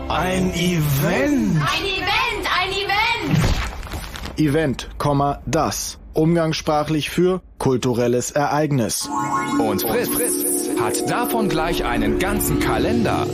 ein 0.10 0.54
Event. 0.54 1.58
Ein 1.58 1.86
Event, 1.86 2.46
ein 2.60 2.72
Event. 2.72 4.40
Event, 4.40 4.90
Komma, 4.98 5.42
das. 5.46 5.98
Umgangssprachlich 6.14 7.10
für 7.10 7.42
kulturelles 7.58 8.32
Ereignis. 8.32 9.10
Und 9.60 9.82
Fritz 9.82 10.47
hat 10.88 11.10
davon 11.10 11.50
gleich 11.50 11.84
einen 11.84 12.18
ganzen 12.18 12.62
Kalender. 12.62 13.28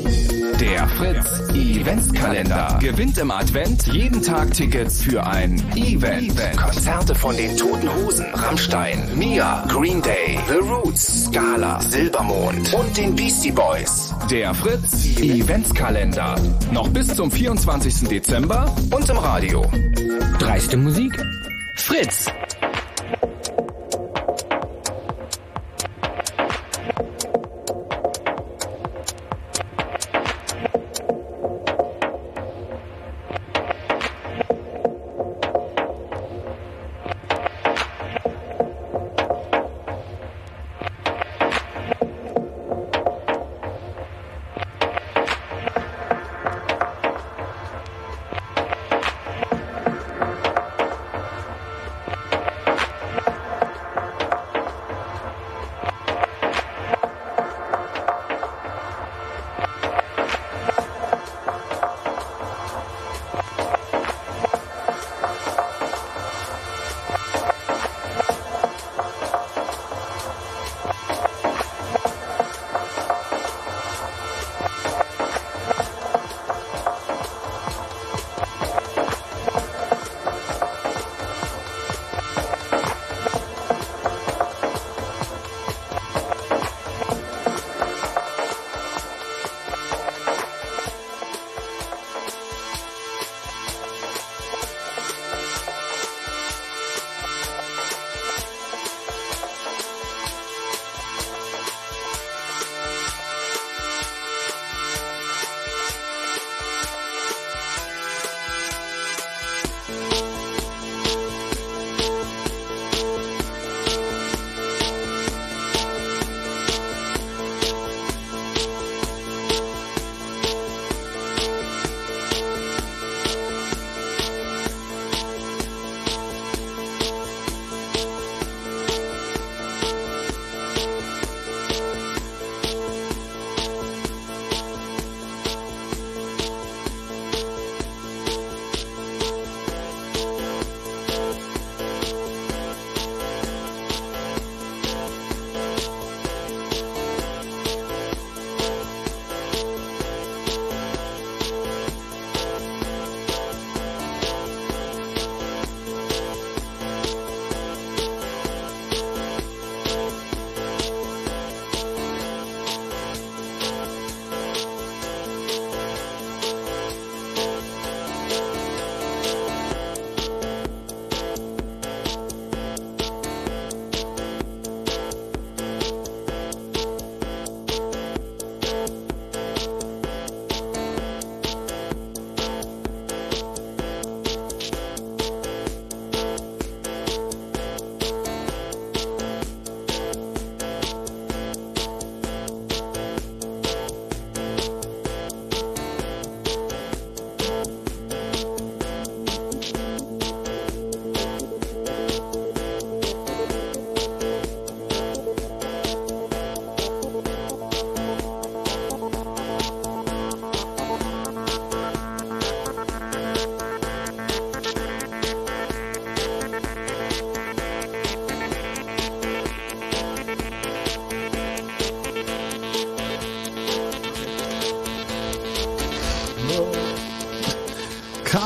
Der 0.60 0.88
Fritz 0.88 1.40
Eventskalender 1.54 2.80
gewinnt 2.82 3.20
im 3.20 3.30
Advent 3.30 3.86
jeden 3.86 4.24
Tag 4.24 4.56
Tickets 4.56 5.04
für 5.04 5.24
ein 5.24 5.62
Event. 5.76 6.34
Konzerte 6.58 7.14
von 7.14 7.38
den 7.38 7.56
Toten 7.56 7.94
Hosen, 7.94 8.26
Rammstein, 8.34 9.08
Mia, 9.16 9.64
Green 9.68 10.02
Day, 10.02 10.40
The 10.48 10.68
Roots, 10.68 11.26
Scala, 11.26 11.80
Silbermond 11.80 12.74
und 12.74 12.98
den 12.98 13.14
Beastie 13.14 13.52
Boys. 13.52 14.12
Der 14.32 14.52
Fritz 14.56 15.20
Eventskalender. 15.20 16.36
Noch 16.72 16.88
bis 16.90 17.14
zum 17.14 17.30
24. 17.30 18.10
Dezember 18.10 18.76
und 18.90 19.08
im 19.08 19.18
Radio. 19.18 19.64
Dreiste 20.40 20.78
Musik. 20.78 21.14
Fritz. 21.76 22.26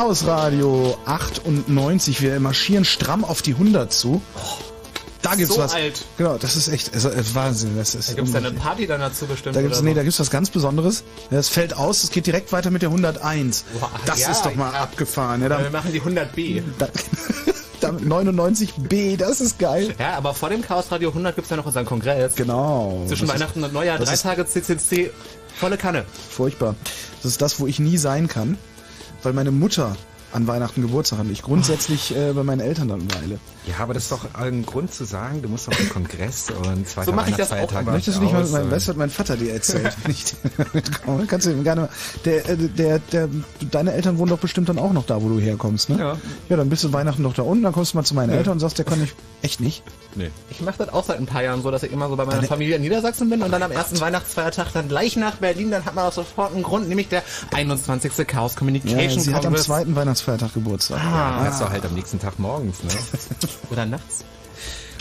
Chaos 0.07 0.25
Radio 0.25 0.97
98. 1.05 2.21
Wir 2.21 2.39
marschieren 2.39 2.85
stramm 2.85 3.25
auf 3.25 3.41
die 3.41 3.51
100 3.55 3.91
zu. 3.91 4.21
Da 5.21 5.35
gibt's 5.35 5.53
So 5.53 5.59
was. 5.59 5.73
alt. 5.73 6.05
Genau, 6.17 6.37
das 6.37 6.55
ist 6.55 6.69
echt, 6.69 6.93
also, 6.93 7.09
äh, 7.09 7.21
Wahnsinn. 7.33 7.75
Das 7.75 7.93
ist 7.93 8.11
Da 8.11 8.13
gibt's 8.13 8.31
ja 8.31 8.37
eine. 8.39 8.51
Party 8.51 8.87
dann 8.87 9.01
dazu 9.01 9.25
bestimmt. 9.27 9.57
Da 9.57 9.61
gibt's, 9.61 9.81
nee, 9.81 9.93
da 9.93 10.03
gibt's 10.03 10.17
was 10.21 10.29
ganz 10.31 10.49
Besonderes. 10.49 11.03
Ja, 11.29 11.39
Es 11.39 11.49
fällt 11.49 11.75
aus, 11.75 12.05
es 12.05 12.11
geht 12.11 12.25
direkt 12.25 12.53
weiter 12.53 12.69
mit 12.71 12.83
der 12.83 12.89
101. 12.89 13.65
Boah, 13.81 13.91
das 14.05 14.19
ja, 14.21 14.31
ist 14.31 14.43
doch 14.45 14.55
mal 14.55 14.73
abgefahren. 14.73 15.41
Ja, 15.41 15.49
Wir 15.49 15.57
da, 15.65 15.69
machen 15.71 15.91
die 15.91 15.99
100b. 15.99 16.63
da, 16.79 16.87
damit 17.81 18.03
99b, 18.05 19.17
das 19.17 19.41
ist 19.41 19.59
geil. 19.59 19.93
Ja, 19.99 20.13
aber 20.15 20.33
vor 20.33 20.47
dem 20.47 20.61
Chaos 20.61 20.89
Radio 20.89 21.09
100 21.09 21.35
gibt's 21.35 21.49
ja 21.49 21.57
noch 21.57 21.65
unseren 21.65 21.85
Kongress. 21.85 22.35
Genau. 22.35 23.03
Zwischen 23.09 23.27
Das 23.27 23.35
ist- 23.35 23.41
Weihnachten 23.41 23.61
und 23.61 23.73
Neujahr, 23.73 23.97
das 23.97 24.07
drei 24.07 24.13
ist 24.13 24.21
Tage 24.23 24.45
CCC, 24.45 25.11
volle 25.59 25.75
Kanne. 25.75 26.05
Furchtbar. 26.29 26.75
Das 27.21 27.29
ist 27.33 27.41
das, 27.41 27.59
wo 27.59 27.67
ich 27.67 27.79
nie 27.79 27.97
sein 27.97 28.29
kann, 28.29 28.57
weil 29.23 29.33
meine 29.33 29.51
Mutter 29.51 29.95
an 30.33 30.45
Weihnachten 30.47 30.81
Geburtstag 30.81 31.19
hat 31.19 31.25
und 31.25 31.31
ich 31.31 31.41
grundsätzlich 31.41 32.15
äh, 32.15 32.33
bei 32.33 32.43
meinen 32.43 32.59
Eltern 32.59 32.89
dann 32.89 33.01
weile. 33.15 33.39
Ja, 33.65 33.75
aber 33.83 33.93
das 33.93 34.03
ist 34.03 34.11
doch 34.11 34.25
ein 34.33 34.65
Grund 34.65 34.93
zu 34.93 35.03
sagen, 35.05 35.41
du 35.41 35.49
musst 35.49 35.67
auf 35.67 35.75
den 35.77 35.89
Kongress 35.89 36.47
und 36.51 36.87
zweiter 36.87 37.05
So 37.05 37.11
mach 37.13 37.27
ich 37.27 37.35
das 37.35 37.47
auch 37.51 37.55
Weihnachtsfeiertag 37.55 37.81
immer. 37.83 37.91
Möchtest 37.93 38.17
du 38.17 38.21
nicht 38.23 38.33
mal 38.33 38.71
weißt 38.71 38.87
du, 38.87 38.89
hat 38.91 38.97
mein 38.97 39.09
Vater 39.09 39.35
dir 39.37 39.53
erzählt, 39.53 39.95
nicht 40.07 40.35
mitkommen? 40.73 41.27
Kannst 41.27 41.47
du 41.47 41.51
ihm 41.51 41.63
gerne 41.63 41.81
mal, 41.81 41.89
der, 42.25 42.49
äh, 42.49 42.57
der, 42.57 42.99
der, 42.99 43.29
deine 43.71 43.93
Eltern 43.93 44.17
wohnen 44.17 44.29
doch 44.29 44.39
bestimmt 44.39 44.69
dann 44.69 44.79
auch 44.79 44.93
noch 44.93 45.05
da, 45.05 45.21
wo 45.21 45.29
du 45.29 45.39
herkommst, 45.39 45.89
ne? 45.89 45.97
Ja. 45.99 46.17
Ja, 46.49 46.57
dann 46.57 46.69
bist 46.69 46.83
du 46.83 46.93
Weihnachten 46.93 47.21
noch 47.21 47.33
da 47.33 47.41
unten, 47.43 47.63
dann 47.63 47.73
kommst 47.73 47.93
du 47.93 47.97
mal 47.97 48.03
zu 48.03 48.13
meinen 48.15 48.31
Ja. 48.31 48.37
Eltern 48.37 48.53
und 48.53 48.59
sagst, 48.59 48.77
der 48.77 48.85
kann 48.85 49.03
ich, 49.03 49.13
echt 49.41 49.59
nicht? 49.59 49.83
Nee. 50.15 50.29
Ich 50.49 50.61
mache 50.61 50.77
das 50.79 50.89
auch 50.89 51.03
seit 51.03 51.17
ein 51.17 51.25
paar 51.25 51.43
Jahren 51.43 51.61
so, 51.61 51.71
dass 51.71 51.83
ich 51.83 51.91
immer 51.91 52.09
so 52.09 52.15
bei 52.15 52.23
meiner 52.25 52.37
Deine- 52.37 52.47
Familie 52.47 52.75
in 52.77 52.81
Niedersachsen 52.81 53.29
bin 53.29 53.41
und 53.41 53.51
dann 53.51 53.63
am 53.63 53.71
ersten 53.71 53.99
Weihnachtsfeiertag 53.99 54.71
dann 54.73 54.87
gleich 54.87 55.15
nach 55.15 55.35
Berlin, 55.35 55.71
dann 55.71 55.85
hat 55.85 55.95
man 55.95 56.05
auch 56.05 56.13
sofort 56.13 56.53
einen 56.53 56.63
Grund, 56.63 56.87
nämlich 56.89 57.07
der 57.09 57.23
21. 57.53 58.11
Chaos 58.27 58.53
Ja, 58.53 58.59
Communication 58.59 59.19
sie 59.19 59.31
hat 59.33 59.39
am 59.45 59.51
Congress. 59.53 59.65
zweiten 59.65 59.95
Weihnachtsfeiertag 60.17 60.53
Geburtstag. 60.53 60.99
Ah. 60.99 61.45
Hast 61.45 61.61
du 61.61 61.69
halt 61.69 61.85
am 61.85 61.93
nächsten 61.93 62.19
Tag 62.19 62.39
morgens, 62.39 62.83
ne? 62.83 62.89
Oder 63.71 63.85
nachts. 63.85 64.23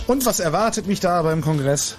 Und 0.06 0.26
was 0.26 0.40
erwartet 0.40 0.86
mich 0.86 1.01
da 1.01 1.22
beim 1.22 1.40
Kongress? 1.40 1.97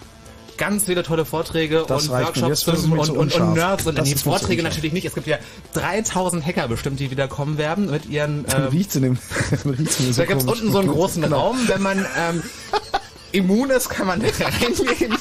Ganz 0.58 0.86
viele 0.86 1.04
tolle 1.04 1.24
Vorträge 1.24 1.86
Das 1.88 2.08
und. 2.08 2.10
Workshops 2.10 2.68
es 2.68 2.86
und, 2.86 2.98
und, 2.98 3.10
und, 3.10 3.36
und. 3.36 3.54
Nerds 3.54 3.86
und 3.86 4.06
die 4.06 4.16
Vorträge 4.16 4.64
natürlich 4.64 4.92
nicht. 4.92 5.06
Es 5.06 5.14
gibt 5.14 5.28
ja 5.28 5.38
3000 5.74 6.44
Hacker 6.46 6.68
bestimmt, 6.68 7.00
die 7.00 7.12
wieder 7.12 7.28
kommen 7.28 7.58
werden 7.58 7.92
mit 7.92 8.06
ihren... 8.08 8.46
Ähm, 8.56 8.64
riecht's 8.72 8.96
in 8.96 9.04
dem, 9.04 9.18
riecht's 9.66 10.00
mir 10.00 10.14
so 10.14 10.22
Da 10.22 10.26
gibt's 10.26 10.46
komisch. 10.46 10.62
unten 10.62 10.72
so 10.72 10.80
einen 10.80 10.88
großen 10.88 11.22
Genau. 11.22 11.40
Raum, 11.40 11.58
wenn 11.68 11.82
man 11.82 12.06
ähm, 12.18 12.44
immun 13.38 13.70
ist, 13.70 13.90
kann 13.90 14.08
man 14.08 14.22
da 14.40 14.46
reingehen. 14.46 15.18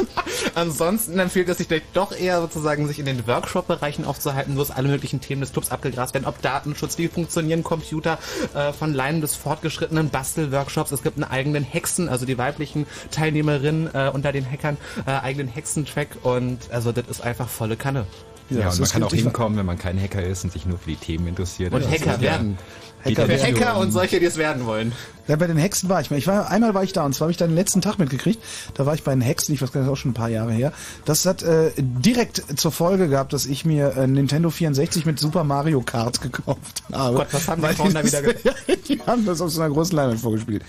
Ansonsten 0.54 1.18
empfiehlt 1.18 1.48
es 1.48 1.58
sich 1.58 1.68
vielleicht 1.68 1.94
doch 1.94 2.12
eher 2.12 2.40
sozusagen, 2.40 2.86
sich 2.88 2.98
in 2.98 3.06
den 3.06 3.26
Workshop-Bereichen 3.26 4.04
aufzuhalten, 4.04 4.56
wo 4.56 4.62
es 4.62 4.70
alle 4.70 4.88
möglichen 4.88 5.20
Themen 5.20 5.40
des 5.42 5.52
Clubs 5.52 5.70
abgegrast 5.70 6.14
werden, 6.14 6.26
ob 6.26 6.40
Datenschutz, 6.40 6.98
wie 6.98 7.08
funktionieren 7.08 7.62
Computer, 7.62 8.18
äh, 8.54 8.72
von 8.72 8.94
Leinen 8.94 9.20
bis 9.20 9.34
fortgeschrittenen 9.34 10.10
Bastelworkshops. 10.10 10.92
Es 10.92 11.02
gibt 11.02 11.16
einen 11.16 11.30
eigenen 11.30 11.62
Hexen, 11.62 12.08
also 12.08 12.26
die 12.26 12.38
weiblichen 12.38 12.86
Teilnehmerinnen 13.10 13.94
äh, 13.94 14.10
unter 14.12 14.32
den 14.32 14.50
Hackern, 14.50 14.76
äh, 15.06 15.10
eigenen 15.10 15.48
Hexentrack 15.48 16.08
und 16.22 16.70
also 16.70 16.92
das 16.92 17.06
ist 17.08 17.20
einfach 17.20 17.48
volle 17.48 17.76
Kanne. 17.76 18.06
Ja, 18.48 18.60
Ja, 18.60 18.70
und 18.70 18.80
man 18.80 18.88
kann 18.88 19.02
auch 19.02 19.12
hinkommen, 19.12 19.58
wenn 19.58 19.66
man 19.66 19.78
kein 19.78 20.00
Hacker 20.00 20.22
ist 20.22 20.44
und 20.44 20.52
sich 20.52 20.66
nur 20.66 20.78
für 20.78 20.90
die 20.90 20.96
Themen 20.96 21.26
interessiert. 21.26 21.72
Und 21.72 21.84
Also, 21.84 21.90
Hacker 21.94 22.14
ja, 22.14 22.20
werden. 22.20 22.58
Hacker 23.06 23.22
Für 23.22 23.28
werden. 23.28 23.56
Hacker 23.60 23.78
und 23.78 23.92
solche, 23.92 24.20
die 24.20 24.26
es 24.26 24.36
werden 24.36 24.66
wollen. 24.66 24.92
Ja, 25.28 25.34
bei 25.34 25.48
den 25.48 25.56
Hexen 25.56 25.88
war 25.88 26.00
ich 26.00 26.10
mal. 26.12 26.18
Ich 26.18 26.28
war 26.28 26.50
einmal 26.52 26.72
war 26.74 26.84
ich 26.84 26.92
da 26.92 27.04
und 27.04 27.12
zwar 27.12 27.24
habe 27.26 27.32
ich 27.32 27.36
da 27.36 27.46
den 27.48 27.56
letzten 27.56 27.80
Tag 27.82 27.98
mitgekriegt. 27.98 28.38
Da 28.74 28.86
war 28.86 28.94
ich 28.94 29.02
bei 29.02 29.10
den 29.12 29.20
Hexen, 29.22 29.54
ich 29.56 29.60
weiß 29.62 29.72
gar 29.72 29.80
nicht, 29.80 29.88
das 29.88 29.92
ist 29.94 29.98
auch 29.98 30.02
schon 30.02 30.12
ein 30.12 30.14
paar 30.14 30.28
Jahre 30.28 30.52
her. 30.52 30.72
Das 31.04 31.26
hat 31.26 31.42
äh, 31.42 31.72
direkt 31.76 32.44
zur 32.60 32.70
Folge 32.70 33.08
gehabt, 33.08 33.32
dass 33.32 33.44
ich 33.44 33.64
mir 33.64 33.96
äh, 33.96 34.06
Nintendo 34.06 34.50
64 34.50 35.04
mit 35.04 35.18
Super 35.18 35.42
Mario 35.42 35.80
Kart 35.80 36.20
gekauft 36.20 36.84
habe. 36.92 37.16
Gott, 37.18 37.26
was 37.32 37.48
haben 37.48 37.60
die 37.60 37.74
Frauen 37.74 37.92
da 37.94 38.04
wieder 38.04 38.22
ge- 38.22 38.36
Ja, 38.44 38.52
Die 38.88 39.00
haben 39.04 39.26
das 39.26 39.40
auf 39.40 39.50
so 39.50 39.60
einer 39.62 39.72
großen 39.74 39.96
Leinwand 39.96 40.20
vorgespielt. 40.20 40.62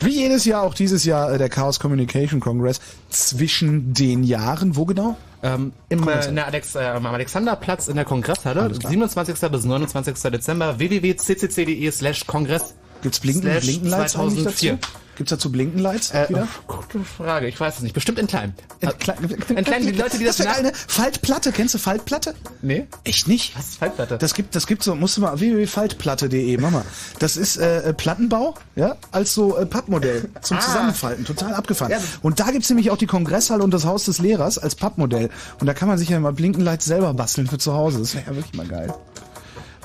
Wie 0.00 0.14
jedes 0.18 0.46
Jahr, 0.46 0.62
auch 0.62 0.72
dieses 0.74 1.04
Jahr 1.04 1.32
äh, 1.34 1.38
der 1.38 1.50
Chaos 1.50 1.78
Communication 1.78 2.40
Congress 2.40 2.80
zwischen 3.10 3.92
den 3.92 4.24
Jahren. 4.24 4.76
Wo 4.76 4.86
genau? 4.86 5.16
Ähm, 5.44 5.72
im, 5.90 6.08
äh, 6.08 6.26
in 6.26 6.36
der 6.36 6.46
Alex, 6.46 6.74
äh, 6.74 6.78
am 6.80 7.04
Alexanderplatz 7.04 7.88
in 7.88 7.96
der 7.96 8.06
Kongresshalle, 8.06 8.62
Alles 8.62 8.78
klar. 8.78 8.90
27. 8.90 9.50
bis 9.50 9.64
29. 9.66 10.30
Dezember, 10.32 10.78
www.ccc.de 10.78 11.90
slash 11.90 12.26
Kongress. 12.26 12.74
Gibt's 13.02 13.20
Blinken, 13.20 13.42
Blinkenlights 13.60 14.16
eigentlich 14.16 14.44
2004. 14.44 14.78
Gibt's 15.16 15.30
dazu 15.30 15.50
Blinkenlights 15.52 16.10
Äh, 16.10 16.28
wieder? 16.28 16.48
Gute 16.66 17.00
Frage, 17.04 17.46
ich 17.48 17.58
weiß 17.58 17.76
es 17.76 17.82
nicht. 17.82 17.94
Bestimmt 17.94 18.18
in 18.18 18.26
klein. 18.26 18.54
In 18.80 18.88
klein, 18.98 19.16
in 19.48 19.64
klein, 19.64 19.82
die 19.86 19.92
Leute, 19.92 20.18
die 20.18 20.24
das, 20.24 20.36
das 20.38 20.46
eine 20.46 20.72
Faltplatte. 20.74 21.52
Kennst 21.52 21.74
du 21.74 21.78
Faltplatte? 21.78 22.34
Nee. 22.62 22.86
Echt 23.04 23.28
nicht? 23.28 23.56
Was 23.56 23.68
ist 23.70 23.78
Faltplatte? 23.78 24.18
Das 24.18 24.34
gibt, 24.34 24.54
das 24.56 24.66
gibt 24.66 24.82
so, 24.82 24.94
musst 24.94 25.16
du 25.16 25.20
mal, 25.20 25.38
www.faltplatte.de, 25.40 26.56
mach 26.58 26.70
mal. 26.70 26.84
Das 27.18 27.36
ist 27.36 27.56
äh, 27.56 27.90
äh, 27.90 27.92
Plattenbau, 27.92 28.54
ja, 28.76 28.96
als 29.12 29.34
so 29.34 29.56
äh, 29.56 29.66
Pappmodell 29.66 30.28
zum 30.42 30.56
Ah. 30.56 30.60
Zusammenfalten, 30.60 31.24
total 31.24 31.54
abgefahren. 31.54 31.92
Ja. 31.92 31.98
Und 32.22 32.40
da 32.40 32.50
gibt's 32.50 32.68
nämlich 32.68 32.90
auch 32.90 32.96
die 32.98 33.06
Kongresshalle 33.06 33.62
und 33.62 33.72
das 33.72 33.84
Haus 33.84 34.04
des 34.04 34.18
Lehrers 34.18 34.58
als 34.58 34.74
Pappmodell. 34.74 35.30
Und 35.60 35.66
da 35.66 35.74
kann 35.74 35.88
man 35.88 35.98
sich 35.98 36.08
ja 36.08 36.18
mal 36.20 36.32
Blinkenlights 36.32 36.84
selber 36.84 37.12
basteln 37.14 37.46
für 37.46 37.58
zu 37.58 37.72
Hause. 37.74 37.98
Das 38.00 38.14
wäre 38.14 38.26
ja 38.30 38.36
wirklich 38.36 38.54
mal 38.54 38.66
geil. 38.66 38.92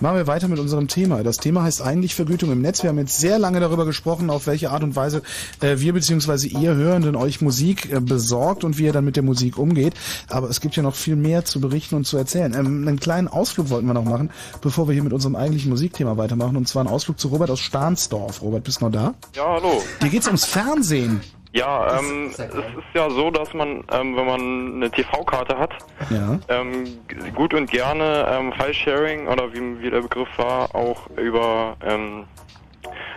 Machen 0.01 0.15
wir 0.15 0.27
weiter 0.27 0.47
mit 0.47 0.59
unserem 0.59 0.87
Thema. 0.87 1.23
Das 1.23 1.37
Thema 1.37 1.63
heißt 1.63 1.81
eigentlich 1.81 2.15
Vergütung 2.15 2.53
im 2.53 2.61
Netz. 2.61 2.83
Wir 2.83 2.89
haben 2.89 2.99
jetzt 2.99 3.19
sehr 3.19 3.37
lange 3.37 3.59
darüber 3.59 3.85
gesprochen, 3.85 4.29
auf 4.29 4.47
welche 4.47 4.71
Art 4.71 4.81
und 4.81 4.95
Weise 4.95 5.21
äh, 5.59 5.79
wir 5.79 5.93
bzw. 5.93 6.47
ihr 6.47 6.73
Hörenden 6.73 7.17
euch 7.17 7.41
Musik 7.41 7.91
äh, 7.91 7.99
besorgt 7.99 8.63
und 8.63 8.77
wie 8.77 8.85
ihr 8.85 8.93
dann 8.93 9.03
mit 9.03 9.17
der 9.17 9.23
Musik 9.23 9.57
umgeht. 9.57 9.93
Aber 10.29 10.49
es 10.49 10.61
gibt 10.61 10.77
ja 10.77 10.83
noch 10.83 10.95
viel 10.95 11.17
mehr 11.17 11.43
zu 11.43 11.59
berichten 11.59 11.95
und 11.95 12.05
zu 12.05 12.15
erzählen. 12.15 12.53
Ähm, 12.53 12.87
einen 12.87 12.99
kleinen 12.99 13.27
Ausflug 13.27 13.69
wollten 13.69 13.87
wir 13.87 13.93
noch 13.93 14.05
machen, 14.05 14.29
bevor 14.61 14.87
wir 14.87 14.93
hier 14.93 15.03
mit 15.03 15.11
unserem 15.11 15.35
eigentlichen 15.35 15.69
Musikthema 15.69 16.15
weitermachen. 16.15 16.55
Und 16.55 16.69
zwar 16.69 16.83
einen 16.83 16.89
Ausflug 16.89 17.19
zu 17.19 17.27
Robert 17.27 17.49
aus 17.49 17.59
Stahnsdorf. 17.59 18.41
Robert, 18.41 18.63
bist 18.63 18.79
du 18.79 18.85
noch 18.85 18.91
da? 18.93 19.15
Ja, 19.35 19.55
hallo. 19.55 19.83
Dir 20.01 20.09
geht's 20.09 20.27
ums 20.27 20.45
Fernsehen. 20.45 21.19
Ja, 21.51 21.97
ähm, 21.97 22.27
es 22.29 22.37
ist 22.39 22.53
ja 22.93 23.09
so, 23.09 23.31
dass 23.31 23.53
man, 23.55 23.83
ähm, 23.91 24.15
wenn 24.15 24.25
man 24.27 24.73
eine 24.75 24.91
TV-Karte 24.91 25.57
hat, 25.57 25.71
Ja. 26.11 26.37
ähm, 26.47 26.85
gut 27.33 27.53
und 27.55 27.71
gerne 27.71 28.27
ähm, 28.29 28.53
File-Sharing 28.53 29.27
oder 29.27 29.51
wie, 29.53 29.81
wie 29.81 29.89
der 29.89 30.01
Begriff 30.01 30.27
war, 30.37 30.73
auch 30.75 31.09
über 31.17 31.75
ähm, 31.83 32.25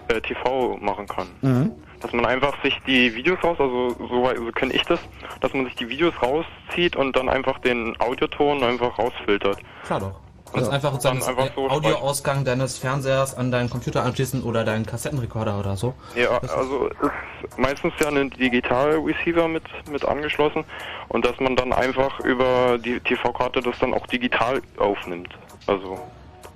äh, 0.09 0.20
TV 0.22 0.78
machen 0.80 1.06
kann. 1.06 1.26
Mhm. 1.42 1.72
Dass 2.00 2.12
man 2.14 2.24
einfach 2.26 2.60
sich 2.64 2.80
die 2.86 3.14
Videos 3.14 3.38
raus, 3.44 3.59
also 3.60 3.90
so, 4.09 4.22
weit- 4.24 4.38
so 4.38 4.50
kenne 4.50 4.72
ich 4.72 4.82
das, 4.84 4.98
dass 5.40 5.52
man 5.52 5.66
sich 5.66 5.76
die 5.76 5.88
Videos 5.88 6.14
rauszieht 6.22 6.96
und 6.96 7.14
dann 7.14 7.28
einfach 7.28 7.59
den 7.59 7.94
Audioton 8.00 8.64
einfach 8.64 8.98
rausfiltert. 8.98 9.59
Klar 9.84 10.00
doch. 10.00 10.20
Kannst 10.52 10.68
Ja. 10.68 10.74
einfach 10.74 10.92
sozusagen 10.92 11.22
einfach 11.22 11.54
so 11.54 11.68
Audioausgang 11.68 12.44
deines 12.44 12.76
Fernsehers 12.78 13.36
an 13.36 13.50
deinen 13.50 13.70
Computer 13.70 14.04
anschließen 14.04 14.42
oder 14.42 14.64
deinen 14.64 14.84
Kassettenrekorder 14.84 15.58
oder 15.58 15.76
so. 15.76 15.94
Ja, 16.14 16.38
also 16.38 16.88
ist 16.88 17.58
meistens 17.58 17.94
ja 18.00 18.08
ein 18.08 18.30
Digital-Receiver 18.30 19.48
mit, 19.48 19.64
mit 19.90 20.04
angeschlossen 20.04 20.64
und 21.08 21.24
dass 21.24 21.38
man 21.40 21.56
dann 21.56 21.72
einfach 21.72 22.20
über 22.20 22.78
die 22.78 23.00
TV-Karte 23.00 23.60
das 23.60 23.78
dann 23.78 23.94
auch 23.94 24.06
digital 24.06 24.60
aufnimmt. 24.78 25.30
Also, 25.66 25.98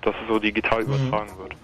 dass 0.03 0.15
es 0.23 0.29
so 0.29 0.39
digital 0.39 0.83
übertragen 0.83 1.31
wird. 1.39 1.55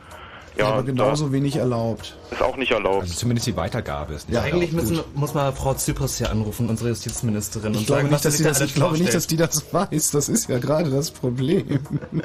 Ja, 0.57 0.67
aber 0.67 0.83
genauso 0.83 1.33
wenig 1.33 1.57
erlaubt. 1.57 2.17
ist 2.31 2.43
auch 2.43 2.57
nicht 2.57 2.71
erlaubt. 2.73 3.03
Also 3.03 3.15
zumindest 3.15 3.47
die 3.47 3.57
Weitergabe 3.57 4.15
ist 4.15 4.29
nicht 4.29 4.37
Ja, 4.37 4.43
Eigentlich 4.43 4.73
erlaubt. 4.73 4.91
müssen, 4.91 5.05
muss 5.15 5.35
man 5.35 5.55
Frau 5.55 5.75
Zypris 5.75 6.19
hier 6.19 6.31
anrufen, 6.31 6.69
unsere 6.69 6.91
Justizministerin, 6.91 7.73
Ich 7.73 7.79
und 7.81 7.87
glaube, 7.87 8.03
sagen, 8.03 8.09
nicht, 8.11 8.15
was 8.15 8.23
dass 8.23 8.37
sie 8.37 8.45
das, 8.45 8.59
da 8.59 8.65
ich 8.67 8.75
glaube 8.75 8.99
nicht, 8.99 9.15
dass 9.15 9.27
die 9.27 9.37
das 9.37 9.73
weiß. 9.73 10.11
Das 10.11 10.29
ist 10.29 10.49
ja 10.49 10.59
gerade 10.59 10.91
das 10.91 11.11
Problem. 11.11 11.81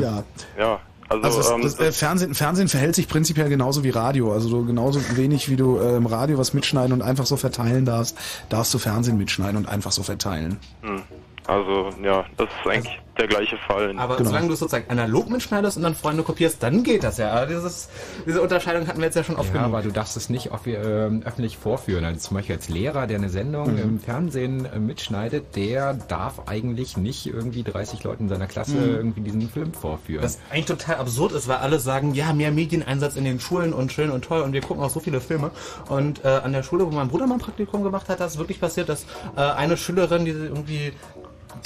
ja. 0.00 0.22
Ja, 0.58 0.80
also, 1.08 1.24
Also 1.24 1.38
das, 1.38 1.50
ähm, 1.50 1.62
das, 1.62 1.78
äh, 1.80 1.92
Fernsehen, 1.92 2.34
Fernsehen 2.34 2.68
verhält 2.68 2.94
sich 2.94 3.08
prinzipiell 3.08 3.48
genauso 3.48 3.84
wie 3.84 3.90
Radio. 3.90 4.32
Also 4.32 4.48
du 4.50 4.64
genauso 4.66 5.00
wenig 5.16 5.48
wie 5.48 5.56
du 5.56 5.78
äh, 5.78 5.96
im 5.96 6.06
Radio 6.06 6.38
was 6.38 6.52
mitschneiden 6.54 6.92
und 6.92 7.02
einfach 7.02 7.26
so 7.26 7.36
verteilen 7.36 7.84
darfst, 7.84 8.16
darfst 8.48 8.74
du 8.74 8.78
Fernsehen 8.78 9.16
mitschneiden 9.16 9.56
und 9.56 9.68
einfach 9.68 9.92
so 9.92 10.02
verteilen. 10.02 10.58
hm, 10.82 11.02
also 11.46 11.90
ja, 12.02 12.24
das 12.36 12.48
ist 12.48 12.70
eigentlich 12.70 12.98
der 13.18 13.26
gleiche 13.28 13.56
Fall. 13.56 13.94
Aber 13.98 14.16
Genau. 14.16 14.30
solange 14.30 14.48
du 14.48 14.52
es 14.54 14.60
sozusagen 14.60 14.88
analog 14.90 15.30
mitschneidest 15.30 15.76
und 15.76 15.82
dann 15.82 15.94
Freunde 15.94 16.22
kopierst, 16.22 16.62
dann 16.62 16.82
geht 16.82 17.02
das 17.04 17.18
ja. 17.18 17.30
Aber 17.32 17.46
dieses, 17.46 17.88
diese 18.26 18.42
Unterscheidung 18.42 18.86
hatten 18.86 18.98
wir 18.98 19.06
jetzt 19.06 19.14
ja 19.14 19.24
schon 19.24 19.36
oft 19.36 19.48
Ja, 19.48 19.62
genug. 19.62 19.66
aber 19.66 19.82
du 19.82 19.90
darfst 19.90 20.16
es 20.16 20.28
nicht 20.30 20.52
off 20.52 20.66
ähm, 20.66 21.22
öffentlich 21.24 21.56
vorführen. 21.56 22.04
Also 22.04 22.20
zum 22.20 22.36
Beispiel 22.36 22.56
als 22.56 22.68
Lehrer, 22.68 23.06
der 23.06 23.18
eine 23.18 23.28
Sendung 23.28 23.72
Mhm. 23.72 23.78
im 23.78 24.00
Fernsehen 24.00 24.66
äh, 24.66 24.78
mitschneidet, 24.78 25.56
der 25.56 25.94
darf 25.94 26.42
eigentlich 26.46 26.96
nicht 26.96 27.26
irgendwie 27.26 27.62
30 27.62 28.04
Leuten 28.04 28.24
in 28.24 28.28
seiner 28.28 28.46
Klasse 28.46 28.76
Mhm. 28.76 28.94
irgendwie 28.96 29.20
diesen 29.22 29.48
Film 29.48 29.72
vorführen. 29.72 30.22
Was 30.24 30.38
eigentlich 30.50 30.66
total 30.66 30.96
absurd 30.96 31.32
ist, 31.32 31.48
weil 31.48 31.56
alle 31.56 31.78
sagen, 31.78 32.14
ja, 32.14 32.32
mehr 32.32 32.50
Medieneinsatz 32.50 33.16
in 33.16 33.24
den 33.24 33.40
Schulen 33.40 33.72
und 33.72 33.92
schön 33.92 34.10
und 34.10 34.24
toll 34.24 34.40
und 34.42 34.52
wir 34.52 34.60
gucken 34.60 34.82
auch 34.82 34.90
so 34.90 35.00
viele 35.00 35.20
Filme. 35.20 35.50
Und 35.88 36.24
äh, 36.24 36.28
an 36.28 36.52
der 36.52 36.62
Schule, 36.62 36.86
wo 36.86 36.90
mein 36.90 37.08
Bruder 37.08 37.26
mal 37.26 37.34
ein 37.34 37.40
Praktikum 37.40 37.82
gemacht 37.82 38.08
hat, 38.08 38.20
da 38.20 38.26
ist 38.26 38.38
wirklich 38.38 38.60
passiert, 38.60 38.88
dass 38.88 39.04
äh, 39.36 39.40
eine 39.40 39.76
Schülerin, 39.76 40.24
die 40.24 40.32
irgendwie 40.32 40.92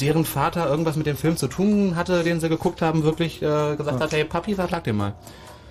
deren 0.01 0.24
Vater 0.24 0.68
irgendwas 0.68 0.97
mit 0.97 1.06
dem 1.06 1.16
Film 1.16 1.36
zu 1.36 1.47
tun 1.48 1.97
hatte, 1.97 2.22
den 2.22 2.40
sie 2.40 2.48
geguckt 2.48 2.82
haben, 2.82 3.02
wirklich 3.02 3.43
äh, 3.43 3.77
gesagt 3.77 4.01
hat, 4.01 4.12
hey 4.12 4.24
Papi, 4.24 4.55
verklag 4.55 4.85
den 4.85 4.97
mal. 4.97 5.14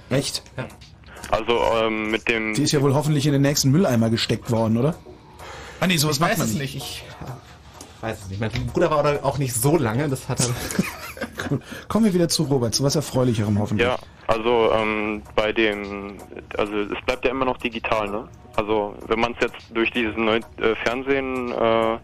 Echt? 0.09 0.43
Ja. 0.57 0.65
Also 1.31 1.59
ähm, 1.81 2.09
mit 2.11 2.27
dem 2.27 2.53
Die 2.53 2.63
ist 2.63 2.71
ja 2.71 2.81
wohl 2.81 2.93
hoffentlich 2.93 3.25
in 3.25 3.33
den 3.33 3.41
nächsten 3.41 3.71
Mülleimer 3.71 4.09
gesteckt 4.09 4.49
worden, 4.51 4.77
oder? 4.77 4.95
Ah 5.79 5.87
nee, 5.87 5.97
sowas 5.97 6.15
ich 6.15 6.21
macht 6.21 6.31
weiß 6.31 6.37
man 6.39 6.47
es 6.47 6.53
nicht. 6.55 6.75
nicht. 6.75 6.85
Ich 6.87 7.03
weiß 8.01 8.17
es 8.23 8.29
nicht. 8.29 8.39
Mein 8.39 8.51
Bruder 8.73 8.89
war 8.89 9.03
da 9.03 9.19
auch 9.23 9.37
nicht 9.37 9.53
so 9.53 9.77
lange, 9.77 10.09
das 10.09 10.27
hat 10.27 10.39
er. 10.39 10.47
Gut. 11.49 11.61
Kommen 11.87 12.05
wir 12.05 12.13
wieder 12.13 12.29
zu 12.29 12.43
Robert, 12.43 12.73
zu 12.73 12.83
was 12.83 12.95
Erfreulicherem 12.95 13.59
hoffentlich. 13.59 13.87
Ja, 13.87 13.97
also 14.27 14.71
ähm, 14.73 15.21
bei 15.35 15.51
dem, 15.53 16.17
also 16.57 16.73
es 16.73 17.05
bleibt 17.05 17.25
ja 17.25 17.31
immer 17.31 17.45
noch 17.45 17.57
digital, 17.57 18.09
ne? 18.09 18.27
Also 18.55 18.93
wenn 19.07 19.19
man 19.19 19.33
es 19.33 19.37
jetzt 19.41 19.65
durch 19.73 19.91
dieses 19.91 20.15
neue 20.17 20.39
äh, 20.61 20.75
Fernsehen, 20.83 21.51
äh, 21.51 21.97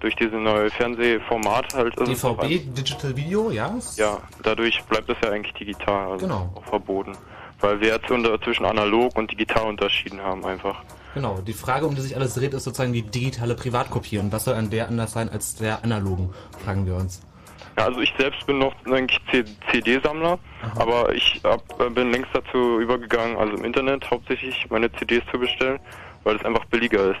durch 0.00 0.16
dieses 0.16 0.34
neue 0.34 0.70
Fernsehformat 0.70 1.74
halt... 1.74 1.96
ist 1.98 2.22
DVB, 2.24 2.74
Digital 2.74 3.16
Video, 3.16 3.50
ja? 3.50 3.74
Ja, 3.96 4.18
dadurch 4.42 4.82
bleibt 4.84 5.08
es 5.10 5.16
ja 5.22 5.30
eigentlich 5.30 5.54
digital, 5.54 6.12
also 6.12 6.26
Genau. 6.26 6.52
auch 6.54 6.64
verboten. 6.64 7.12
Weil 7.60 7.80
wir 7.80 7.88
jetzt 7.88 8.10
unter, 8.10 8.40
zwischen 8.40 8.64
analog 8.64 9.16
und 9.16 9.30
digital 9.30 9.66
unterschieden 9.66 10.20
haben 10.20 10.44
einfach. 10.44 10.82
Genau, 11.14 11.38
die 11.46 11.52
Frage, 11.52 11.86
um 11.86 11.94
die 11.94 12.00
sich 12.00 12.16
alles 12.16 12.34
dreht, 12.34 12.54
ist 12.54 12.64
sozusagen 12.64 12.92
die 12.92 13.02
digitale 13.02 13.54
Privatkopie. 13.54 14.18
Und 14.18 14.32
was 14.32 14.44
soll 14.44 14.54
an 14.54 14.70
der 14.70 14.88
anders 14.88 15.12
sein 15.12 15.28
als 15.28 15.54
der 15.56 15.84
analogen, 15.84 16.30
fragen 16.64 16.86
wir 16.86 16.96
uns. 16.96 17.20
Ja, 17.78 17.84
also 17.86 18.00
ich 18.00 18.12
selbst 18.18 18.44
bin 18.46 18.58
noch 18.58 18.74
eigentlich 18.86 19.18
CD-Sammler, 19.70 20.38
aber 20.76 21.14
ich 21.14 21.40
hab, 21.44 21.62
äh, 21.80 21.88
bin 21.88 22.10
längst 22.10 22.30
dazu 22.34 22.80
übergegangen, 22.80 23.36
also 23.38 23.54
im 23.54 23.64
Internet 23.64 24.10
hauptsächlich 24.10 24.66
meine 24.68 24.92
CDs 24.92 25.22
zu 25.30 25.38
bestellen, 25.38 25.78
weil 26.24 26.36
es 26.36 26.44
einfach 26.44 26.64
billiger 26.66 27.10
ist. 27.12 27.20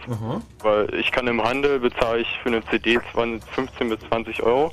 Weil 0.62 0.94
ich 0.94 1.10
kann 1.12 1.26
im 1.26 1.42
Handel 1.42 1.80
bezahle 1.80 2.20
ich 2.20 2.28
für 2.42 2.48
eine 2.48 2.64
CD 2.66 2.98
20, 3.12 3.48
15 3.50 3.88
bis 3.88 4.00
20 4.08 4.42
Euro. 4.42 4.72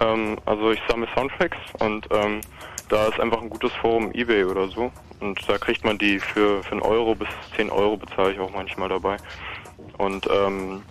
Ähm, 0.00 0.38
also 0.46 0.70
ich 0.72 0.80
sammle 0.88 1.08
Soundtracks 1.14 1.58
und 1.80 2.08
ähm, 2.10 2.40
da 2.88 3.06
ist 3.06 3.20
einfach 3.20 3.40
ein 3.40 3.50
gutes 3.50 3.72
Forum 3.74 4.10
eBay 4.12 4.44
oder 4.44 4.68
so. 4.68 4.90
Und 5.20 5.40
da 5.48 5.56
kriegt 5.58 5.84
man 5.84 5.98
die 5.98 6.18
für, 6.18 6.62
für 6.62 6.72
einen 6.72 6.82
Euro 6.82 7.14
bis 7.14 7.28
10 7.56 7.70
Euro 7.70 7.96
bezahle 7.96 8.32
ich 8.32 8.40
auch 8.40 8.52
manchmal 8.52 8.88
dabei. 8.88 9.16
Und 9.98 10.28
ähm, 10.30 10.82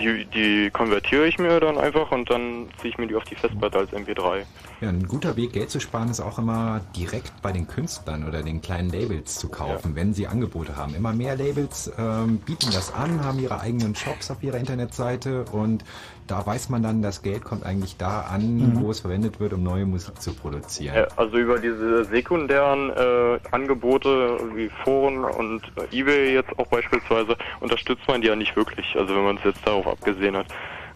die, 0.00 0.24
die 0.26 0.70
konvertiere 0.70 1.26
ich 1.26 1.38
mir 1.38 1.60
dann 1.60 1.78
einfach 1.78 2.10
und 2.10 2.28
dann 2.28 2.68
ziehe 2.78 2.90
ich 2.90 2.98
mir 2.98 3.06
die 3.06 3.14
auf 3.14 3.24
die 3.24 3.36
Festplatte 3.36 3.78
als 3.78 3.92
MP3. 3.92 4.42
Ja, 4.80 4.88
ein 4.88 5.06
guter 5.06 5.36
Weg, 5.36 5.52
Geld 5.52 5.70
zu 5.70 5.80
sparen, 5.80 6.10
ist 6.10 6.20
auch 6.20 6.38
immer 6.38 6.80
direkt 6.96 7.40
bei 7.40 7.52
den 7.52 7.66
Künstlern 7.66 8.26
oder 8.26 8.42
den 8.42 8.60
kleinen 8.60 8.90
Labels 8.90 9.36
zu 9.36 9.48
kaufen, 9.48 9.94
wenn 9.94 10.12
sie 10.12 10.26
Angebote 10.26 10.76
haben. 10.76 10.94
Immer 10.94 11.12
mehr 11.12 11.36
Labels 11.36 11.90
ähm, 11.98 12.38
bieten 12.38 12.70
das 12.72 12.92
an, 12.92 13.24
haben 13.24 13.38
ihre 13.38 13.60
eigenen 13.60 13.94
Shops 13.94 14.30
auf 14.30 14.42
ihrer 14.42 14.58
Internetseite 14.58 15.44
und 15.52 15.84
da 16.26 16.44
weiß 16.46 16.68
man 16.68 16.82
dann, 16.82 17.02
das 17.02 17.22
Geld 17.22 17.44
kommt 17.44 17.64
eigentlich 17.64 17.96
da 17.96 18.22
an, 18.22 18.56
Mhm. 18.56 18.80
wo 18.80 18.90
es 18.90 19.00
verwendet 19.00 19.38
wird, 19.40 19.52
um 19.52 19.62
neue 19.62 19.86
Musik 19.86 20.20
zu 20.20 20.34
produzieren. 20.34 21.06
Also 21.16 21.36
über 21.38 21.58
diese 21.58 22.04
sekundären 22.04 22.90
äh, 22.90 23.38
Angebote 23.50 24.38
wie 24.54 24.68
Foren 24.84 25.24
und 25.24 25.62
äh, 25.92 25.98
eBay 25.98 26.34
jetzt 26.34 26.58
auch 26.58 26.66
beispielsweise 26.66 27.36
unterstützt 27.60 28.06
man 28.08 28.20
die 28.20 28.28
ja 28.28 28.36
nicht 28.36 28.56
wirklich. 28.56 28.94
Also 28.96 29.14
wenn 29.14 29.24
man 29.24 29.36
es 29.36 29.44
jetzt 29.44 29.66
darauf 29.66 29.86
abgesehen 29.86 30.36
hat. 30.36 30.46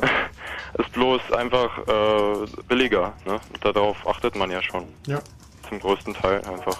ist 0.78 0.92
bloß 0.92 1.32
einfach 1.32 1.78
äh, 1.86 2.46
billiger. 2.68 3.12
Ne? 3.26 3.38
Darauf 3.60 4.06
achtet 4.08 4.34
man 4.36 4.50
ja 4.50 4.62
schon. 4.62 4.84
Ja. 5.06 5.20
Zum 5.68 5.78
größten 5.78 6.14
Teil 6.14 6.38
einfach. 6.44 6.78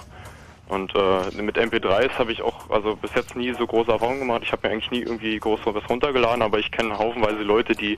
Und 0.67 0.93
äh, 0.95 1.41
mit 1.41 1.57
MP3s 1.57 2.17
habe 2.17 2.31
ich 2.31 2.41
auch 2.41 2.69
also 2.69 2.95
bis 2.95 3.13
jetzt 3.13 3.35
nie 3.35 3.53
so 3.53 3.67
große 3.67 3.91
Erfahrungen 3.91 4.19
gemacht. 4.19 4.41
Ich 4.45 4.53
habe 4.53 4.65
mir 4.67 4.73
eigentlich 4.73 4.89
nie 4.89 5.01
irgendwie 5.01 5.37
groß 5.37 5.59
was 5.65 5.89
runtergeladen, 5.89 6.41
aber 6.41 6.59
ich 6.59 6.71
kenne 6.71 6.97
haufenweise 6.97 7.43
Leute, 7.43 7.75
die, 7.75 7.97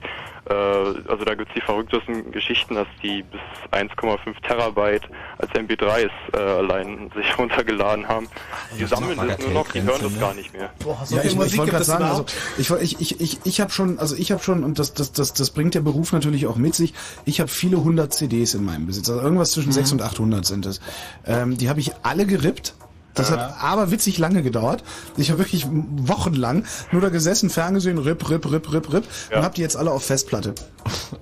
also 0.52 1.24
da 1.24 1.34
gibt's 1.34 1.52
die 1.54 1.60
verrücktesten 1.60 2.32
Geschichten, 2.32 2.74
dass 2.74 2.86
die 3.02 3.22
bis 3.22 3.40
1,5 3.72 4.18
Terabyte 4.42 5.08
als 5.38 5.50
MP3s 5.52 6.10
äh, 6.32 6.36
allein 6.36 7.10
sich 7.14 7.38
runtergeladen 7.38 8.08
haben. 8.08 8.28
Die 8.74 8.82
das 8.82 8.92
ist 8.92 8.98
sammeln 8.98 9.18
das 9.28 9.38
nur 9.38 9.50
noch, 9.50 9.70
die 9.72 9.82
hören 9.82 10.00
das 10.02 10.12
ne? 10.12 10.18
gar 10.18 10.34
nicht 10.34 10.52
mehr. 10.52 10.70
ja, 11.10 11.22
ich, 11.22 11.32
ich 11.32 11.36
wollte 11.36 11.70
gerade 11.70 11.84
sagen, 11.84 12.04
also 12.04 12.26
ich, 12.58 12.70
ich, 13.00 13.20
ich, 13.20 13.38
ich 13.44 13.60
habe 13.60 13.70
schon, 13.70 13.98
also 13.98 14.16
ich 14.16 14.32
habe 14.32 14.42
schon, 14.42 14.64
und 14.64 14.78
das, 14.78 14.94
das, 14.94 15.12
das, 15.12 15.32
das 15.34 15.50
bringt 15.50 15.74
der 15.74 15.80
Beruf 15.80 16.12
natürlich 16.12 16.46
auch 16.46 16.56
mit 16.56 16.74
sich, 16.74 16.94
ich 17.24 17.40
habe 17.40 17.48
viele 17.48 17.82
hundert 17.82 18.14
CDs 18.14 18.54
in 18.54 18.64
meinem 18.64 18.86
Besitz, 18.86 19.08
also 19.10 19.20
irgendwas 19.20 19.50
zwischen 19.52 19.64
Mhm. 19.68 19.72
600 19.72 19.92
und 19.92 20.14
800 20.14 20.46
sind 20.46 20.66
es. 20.66 20.80
Ähm, 21.26 21.56
die 21.56 21.68
habe 21.68 21.80
ich 21.80 21.92
alle 22.02 22.26
gerippt. 22.26 22.74
Das 23.14 23.30
Ja. 23.30 23.36
hat 23.38 23.54
aber 23.62 23.90
witzig 23.90 24.18
lange 24.18 24.42
gedauert. 24.42 24.82
Ich 25.16 25.30
habe 25.30 25.38
wirklich 25.38 25.66
wochenlang 25.70 26.64
nur 26.92 27.00
da 27.00 27.08
gesessen, 27.10 27.48
ferngesehen, 27.48 27.98
rip, 27.98 28.28
rip, 28.28 28.50
rip, 28.50 28.72
rip, 28.72 28.92
rip 28.92 29.04
und 29.34 29.42
habe 29.42 29.54
die 29.54 29.60
jetzt 29.62 29.76
alle 29.76 29.90
auf 29.92 30.04
Festplatte. 30.04 30.54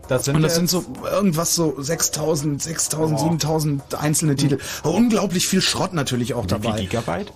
Das 0.08 0.24
sind 0.24 0.36
und 0.36 0.42
das 0.42 0.54
sind 0.54 0.70
so 0.70 0.84
irgendwas 1.10 1.54
so 1.54 1.74
6000, 1.78 2.62
6000, 2.62 3.18
7000 3.20 3.94
einzelne 3.94 4.36
Titel. 4.36 4.58
Unglaublich 4.82 5.46
viel 5.46 5.60
Schrott 5.60 5.92
natürlich 5.92 6.34
auch 6.34 6.46
dabei. 6.46 6.80
Gigabyte? 6.80 7.32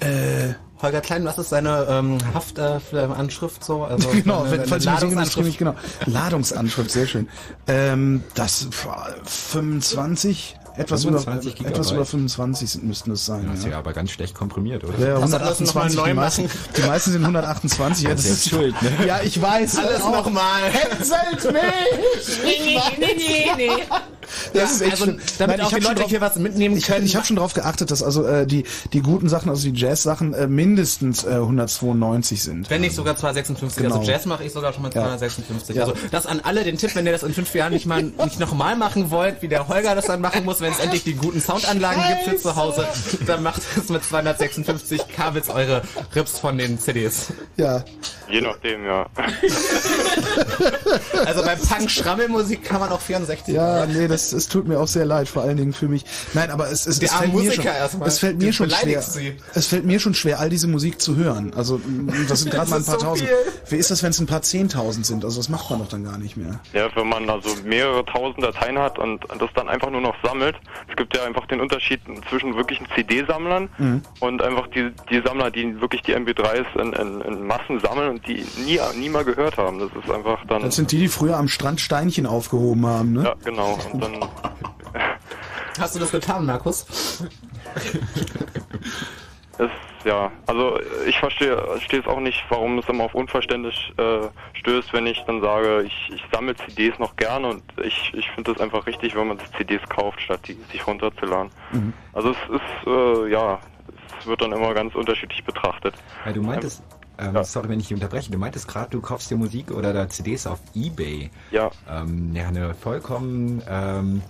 Äh, 0.00 0.54
Holger 0.82 1.00
Klein, 1.00 1.24
was 1.24 1.38
ist 1.38 1.48
seine 1.48 1.86
ähm, 1.88 2.18
Haftanschrift 2.34 3.64
so? 3.64 3.84
Also 3.84 4.08
genau, 4.12 4.42
eine- 4.42 4.50
wenn, 4.50 4.60
eine 4.60 4.68
falls 4.68 4.82
die 4.84 4.90
Musikindustrie 4.90 5.40
Ladungsanschrift? 5.42 5.46
nicht 5.46 5.58
genau. 5.58 5.74
Ladungsanschrift, 6.04 6.90
sehr 6.90 7.06
schön. 7.06 7.28
Ähm, 7.66 8.22
das 8.34 8.66
pf, 8.70 8.86
25, 9.24 10.56
etwas 10.76 11.02
25 11.04 11.60
über 11.60 11.68
etwas 11.68 11.90
über 11.90 12.04
25 12.04 12.70
sind, 12.70 12.84
müssten 12.84 13.10
es 13.12 13.26
sein. 13.26 13.46
Das 13.50 13.60
ist 13.60 13.66
ja 13.66 13.78
aber 13.78 13.92
ganz 13.92 14.10
schlecht 14.10 14.34
komprimiert, 14.34 14.84
oder? 14.84 14.98
Ja, 14.98 15.20
Hast 15.20 15.32
du 15.32 15.38
das 15.38 15.60
noch 15.60 15.74
mal 15.74 15.82
128, 15.82 15.96
neu 15.96 16.06
die 16.08 16.14
meisten, 16.14 16.42
machen? 16.44 16.58
die 16.76 16.82
meisten 16.82 17.12
sind 17.12 17.22
128. 17.22 18.04
Ja, 18.04 18.10
das 18.14 18.24
ist 18.24 18.48
schuld, 18.48 18.74
ne? 18.82 18.90
Ja, 19.06 19.20
ich 19.22 19.40
weiß. 19.40 19.78
Alles 19.78 20.00
nochmal. 20.00 20.62
Hänselt 20.70 21.52
mich! 21.52 22.42
Nee, 22.44 22.78
nee, 22.98 23.06
nee, 23.16 23.46
nee, 23.56 23.66
nee. 23.76 23.82
Das 24.52 24.72
ist 24.72 24.80
echt 24.80 24.92
also, 24.92 25.04
schlimm. 25.04 25.20
damit 25.38 25.58
Nein, 25.58 25.66
auch 25.66 25.70
ich 25.72 25.78
die 25.78 25.84
Leute 25.84 26.00
drauf- 26.00 26.08
hier 26.10 26.20
was 26.20 26.34
mitnehmen 26.36 26.76
Ich, 26.76 26.86
können. 26.86 27.06
ich 27.06 27.14
habe 27.14 27.24
schon 27.24 27.36
darauf 27.36 27.54
geachtet, 27.54 27.92
dass 27.92 28.02
also 28.02 28.24
äh, 28.24 28.44
die 28.44 28.64
die 28.92 29.00
guten 29.00 29.28
Sachen, 29.28 29.48
also 29.50 29.70
die 29.70 29.78
Jazz-Sachen, 29.78 30.34
äh, 30.34 30.48
mindestens 30.48 31.22
äh, 31.24 31.28
192 31.30 32.42
sind. 32.42 32.68
Wenn 32.70 32.80
nicht 32.80 32.96
sogar 32.96 33.16
256. 33.16 33.82
Genau. 33.84 33.98
Also 33.98 34.10
Jazz 34.10 34.26
mache 34.26 34.42
ich 34.44 34.52
sogar 34.52 34.72
schon 34.72 34.82
Ja. 34.84 34.90
256. 34.90 35.76
Ja. 35.76 35.82
Also 35.84 35.94
das 36.10 36.26
an 36.26 36.40
alle 36.42 36.64
den 36.64 36.76
Tipp, 36.76 36.90
wenn 36.94 37.06
ihr 37.06 37.12
das 37.12 37.22
in 37.22 37.32
fünf 37.34 37.54
Jahren 37.54 37.72
nicht 37.72 37.86
mal 37.86 38.02
nicht 38.02 38.40
nochmal 38.40 38.74
machen 38.76 39.10
wollt, 39.12 39.42
wie 39.42 39.48
der 39.48 39.68
Holger 39.68 39.94
das 39.94 40.06
dann 40.06 40.20
machen 40.20 40.44
muss, 40.44 40.60
wenn 40.66 40.72
es 40.72 40.80
endlich 40.80 41.04
die 41.04 41.14
guten 41.14 41.40
Soundanlagen 41.40 42.02
gibt 42.08 42.28
für 42.28 42.36
zu 42.36 42.56
Hause, 42.56 42.88
dann 43.26 43.42
macht 43.44 43.62
es 43.76 43.88
mit 43.88 44.02
256 44.02 45.06
Kabels 45.08 45.48
eure 45.48 45.82
Rips 46.14 46.40
von 46.40 46.58
den 46.58 46.78
CDs. 46.80 47.32
Ja. 47.56 47.84
Je 48.28 48.40
nachdem, 48.40 48.84
ja. 48.84 49.06
Also 51.24 51.42
bei 51.42 51.54
Punk-Schrammelmusik 51.56 52.64
kann 52.64 52.80
man 52.80 52.90
auch 52.90 53.00
64 53.00 53.54
Ja, 53.54 53.86
nee, 53.86 54.08
das 54.08 54.32
es 54.32 54.48
tut 54.48 54.66
mir 54.66 54.80
auch 54.80 54.88
sehr 54.88 55.04
leid, 55.04 55.28
vor 55.28 55.42
allen 55.42 55.56
Dingen 55.56 55.72
für 55.72 55.86
mich. 55.88 56.04
Nein, 56.34 56.50
aber 56.50 56.70
es, 56.70 56.86
es, 56.86 57.00
es 57.00 57.12
fällt 57.12 57.32
mir 57.32 57.38
Musiker 57.38 57.62
schon, 57.62 57.72
erstmal. 57.72 58.08
es 58.08 58.18
fällt 58.18 58.38
mir 58.38 58.52
schon 58.52 58.70
schwer. 58.70 59.02
sie. 59.02 59.36
Es 59.54 59.66
fällt 59.68 59.84
mir 59.84 60.00
schon 60.00 60.14
schwer, 60.14 60.40
all 60.40 60.48
diese 60.50 60.66
Musik 60.66 61.00
zu 61.00 61.16
hören. 61.16 61.52
Also 61.54 61.76
m, 61.76 62.26
das 62.28 62.40
sind 62.40 62.50
gerade 62.52 62.70
mal 62.70 62.78
ein 62.78 62.84
paar 62.84 62.98
so 62.98 63.06
tausend. 63.06 63.28
viel. 63.28 63.36
Wie 63.68 63.76
ist 63.76 63.90
das, 63.90 64.02
wenn 64.02 64.10
es 64.10 64.18
ein 64.18 64.26
paar 64.26 64.42
zehntausend 64.42 65.06
sind? 65.06 65.24
Also 65.24 65.38
das 65.38 65.48
macht 65.48 65.70
man 65.70 65.78
doch 65.78 65.88
dann 65.88 66.04
gar 66.04 66.18
nicht 66.18 66.36
mehr. 66.36 66.60
Ja, 66.72 66.88
wenn 66.96 67.08
man 67.08 67.28
also 67.30 67.50
mehrere 67.64 68.04
tausend 68.04 68.42
Dateien 68.42 68.78
hat 68.78 68.98
und 68.98 69.24
das 69.38 69.50
dann 69.54 69.68
einfach 69.68 69.90
nur 69.90 70.00
noch 70.00 70.16
sammelt. 70.24 70.55
Es 70.88 70.96
gibt 70.96 71.16
ja 71.16 71.24
einfach 71.24 71.46
den 71.46 71.60
Unterschied 71.60 72.00
zwischen 72.28 72.54
wirklichen 72.56 72.86
CD-Sammlern 72.94 73.68
Mhm. 73.78 74.02
und 74.20 74.42
einfach 74.42 74.66
die, 74.68 74.90
die 75.10 75.20
Sammler, 75.24 75.50
die 75.50 75.80
wirklich 75.80 76.02
die 76.02 76.14
MP3s 76.16 76.66
in, 76.80 76.92
in, 76.92 77.20
in 77.22 77.46
Massen 77.46 77.80
sammeln 77.80 78.10
und 78.10 78.26
die 78.26 78.44
nie, 78.64 78.78
nie 78.98 79.08
mal 79.08 79.24
gehört 79.24 79.56
haben. 79.58 79.78
Das 79.78 79.90
ist 80.02 80.10
einfach 80.10 80.44
dann... 80.46 80.62
Das 80.62 80.76
sind 80.76 80.92
die, 80.92 80.98
die 80.98 81.08
früher 81.08 81.36
am 81.36 81.48
Strand 81.48 81.80
Steinchen 81.80 82.26
aufgehoben 82.26 82.86
haben, 82.86 83.12
ne? 83.12 83.24
ja, 83.24 83.34
genau. 83.44 83.78
Und 83.92 84.02
dann... 84.02 84.18
Hast 85.78 85.94
du 85.94 86.00
das 86.00 86.10
getan, 86.10 86.46
Markus? 86.46 87.22
Es, 89.58 89.70
ja, 90.06 90.30
also 90.46 90.78
ich 91.04 91.18
verstehe 91.18 91.56
verstehe 91.56 92.00
es 92.00 92.06
auch 92.06 92.20
nicht, 92.20 92.44
warum 92.48 92.78
es 92.78 92.88
immer 92.88 93.04
auf 93.04 93.14
Unverständnis 93.14 93.74
äh, 93.96 94.28
stößt, 94.54 94.92
wenn 94.92 95.06
ich 95.06 95.22
dann 95.26 95.40
sage, 95.40 95.82
ich, 95.82 96.12
ich 96.14 96.22
sammle 96.32 96.54
CDs 96.54 96.98
noch 97.00 97.16
gerne 97.16 97.48
und 97.48 97.62
ich, 97.82 98.12
ich 98.14 98.30
finde 98.30 98.52
es 98.52 98.60
einfach 98.60 98.86
richtig, 98.86 99.16
wenn 99.16 99.26
man 99.26 99.38
CDs 99.58 99.82
kauft, 99.88 100.20
statt 100.20 100.40
die 100.46 100.56
sich 100.70 100.86
runterzuladen. 100.86 101.50
Mhm. 101.72 101.92
Also 102.12 102.30
es 102.30 102.36
ist, 102.54 102.86
äh, 102.86 103.30
ja, 103.30 103.58
es 104.20 104.26
wird 104.26 104.40
dann 104.40 104.52
immer 104.52 104.72
ganz 104.74 104.94
unterschiedlich 104.94 105.44
betrachtet. 105.44 105.94
Ja, 106.24 106.32
du 106.32 106.42
meintest, 106.42 106.84
ähm, 107.18 107.42
sorry, 107.42 107.68
wenn 107.68 107.80
ich 107.80 107.88
dich 107.88 107.94
unterbreche, 107.94 108.30
du 108.30 108.38
meintest 108.38 108.68
gerade, 108.68 108.90
du 108.90 109.00
kaufst 109.00 109.30
dir 109.30 109.36
Musik 109.36 109.72
oder 109.72 109.92
da 109.92 110.08
CDs 110.08 110.46
auf 110.46 110.60
Ebay. 110.74 111.30
Ja. 111.50 111.70
Ähm, 111.90 112.30
ja, 112.32 112.46
eine 112.46 112.74
vollkommen 112.74 113.60
ähm, 113.68 114.22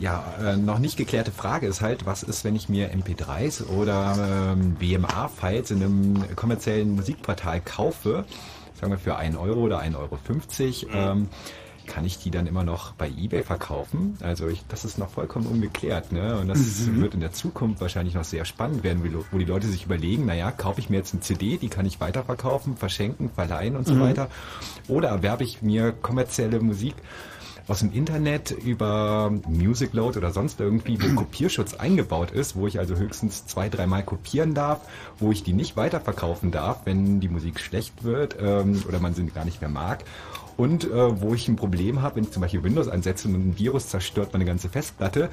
ja, 0.00 0.24
äh, 0.40 0.56
noch 0.56 0.78
nicht 0.78 0.96
geklärte 0.96 1.30
Frage 1.30 1.66
ist 1.66 1.82
halt, 1.82 2.06
was 2.06 2.22
ist, 2.22 2.42
wenn 2.44 2.56
ich 2.56 2.68
mir 2.68 2.90
MP3s 2.92 3.66
oder 3.66 4.52
ähm, 4.52 4.74
BMA-Files 4.76 5.70
in 5.70 5.82
einem 5.82 6.36
kommerziellen 6.36 6.94
Musikportal 6.94 7.60
kaufe, 7.60 8.24
sagen 8.80 8.92
wir 8.92 8.98
für 8.98 9.16
1 9.16 9.36
Euro 9.36 9.60
oder 9.60 9.80
1,50 9.80 9.96
Euro, 10.90 11.12
ähm, 11.12 11.28
kann 11.86 12.04
ich 12.04 12.18
die 12.18 12.30
dann 12.30 12.46
immer 12.46 12.62
noch 12.62 12.92
bei 12.92 13.08
eBay 13.08 13.42
verkaufen? 13.42 14.16
Also 14.22 14.48
ich, 14.48 14.64
das 14.68 14.84
ist 14.84 14.96
noch 14.96 15.10
vollkommen 15.10 15.46
ungeklärt, 15.46 16.12
ne? 16.12 16.38
Und 16.38 16.46
das 16.48 16.86
Mhm. 16.86 17.00
wird 17.00 17.14
in 17.14 17.20
der 17.20 17.32
Zukunft 17.32 17.80
wahrscheinlich 17.80 18.14
noch 18.14 18.24
sehr 18.24 18.44
spannend 18.44 18.84
werden, 18.84 19.02
wo 19.30 19.38
die 19.38 19.44
Leute 19.44 19.66
sich 19.66 19.86
überlegen, 19.86 20.24
naja, 20.24 20.52
kaufe 20.52 20.80
ich 20.80 20.88
mir 20.88 20.98
jetzt 20.98 21.12
eine 21.14 21.20
CD, 21.20 21.58
die 21.58 21.68
kann 21.68 21.86
ich 21.86 22.00
weiterverkaufen, 22.00 22.76
verschenken, 22.76 23.28
verleihen 23.28 23.76
und 23.76 23.86
so 23.88 23.94
Mhm. 23.96 24.00
weiter. 24.00 24.28
Oder 24.88 25.08
erwerbe 25.08 25.42
ich 25.42 25.62
mir 25.62 25.92
kommerzielle 25.92 26.60
Musik 26.60 26.94
aus 27.70 27.78
dem 27.78 27.92
Internet 27.92 28.50
über 28.50 29.32
Music 29.48 29.92
Load 29.92 30.18
oder 30.18 30.32
sonst 30.32 30.58
irgendwie, 30.58 31.00
wo 31.00 31.14
Kopierschutz 31.14 31.74
eingebaut 31.74 32.32
ist, 32.32 32.56
wo 32.56 32.66
ich 32.66 32.80
also 32.80 32.96
höchstens 32.96 33.46
zwei, 33.46 33.68
dreimal 33.68 34.02
kopieren 34.02 34.54
darf, 34.54 34.80
wo 35.20 35.30
ich 35.30 35.44
die 35.44 35.52
nicht 35.52 35.76
weiterverkaufen 35.76 36.50
darf, 36.50 36.80
wenn 36.84 37.20
die 37.20 37.28
Musik 37.28 37.60
schlecht 37.60 38.02
wird 38.02 38.36
ähm, 38.40 38.82
oder 38.88 38.98
man 38.98 39.14
sie 39.14 39.24
gar 39.26 39.44
nicht 39.44 39.60
mehr 39.60 39.70
mag. 39.70 40.02
Und 40.56 40.84
äh, 40.84 41.20
wo 41.20 41.34
ich 41.34 41.48
ein 41.48 41.56
Problem 41.56 42.02
habe, 42.02 42.16
wenn 42.16 42.24
ich 42.24 42.30
zum 42.30 42.42
Beispiel 42.42 42.62
Windows 42.62 42.88
einsetze 42.88 43.28
und 43.28 43.34
ein 43.34 43.58
Virus 43.58 43.88
zerstört 43.88 44.32
meine 44.32 44.44
ganze 44.44 44.68
Festplatte, 44.68 45.28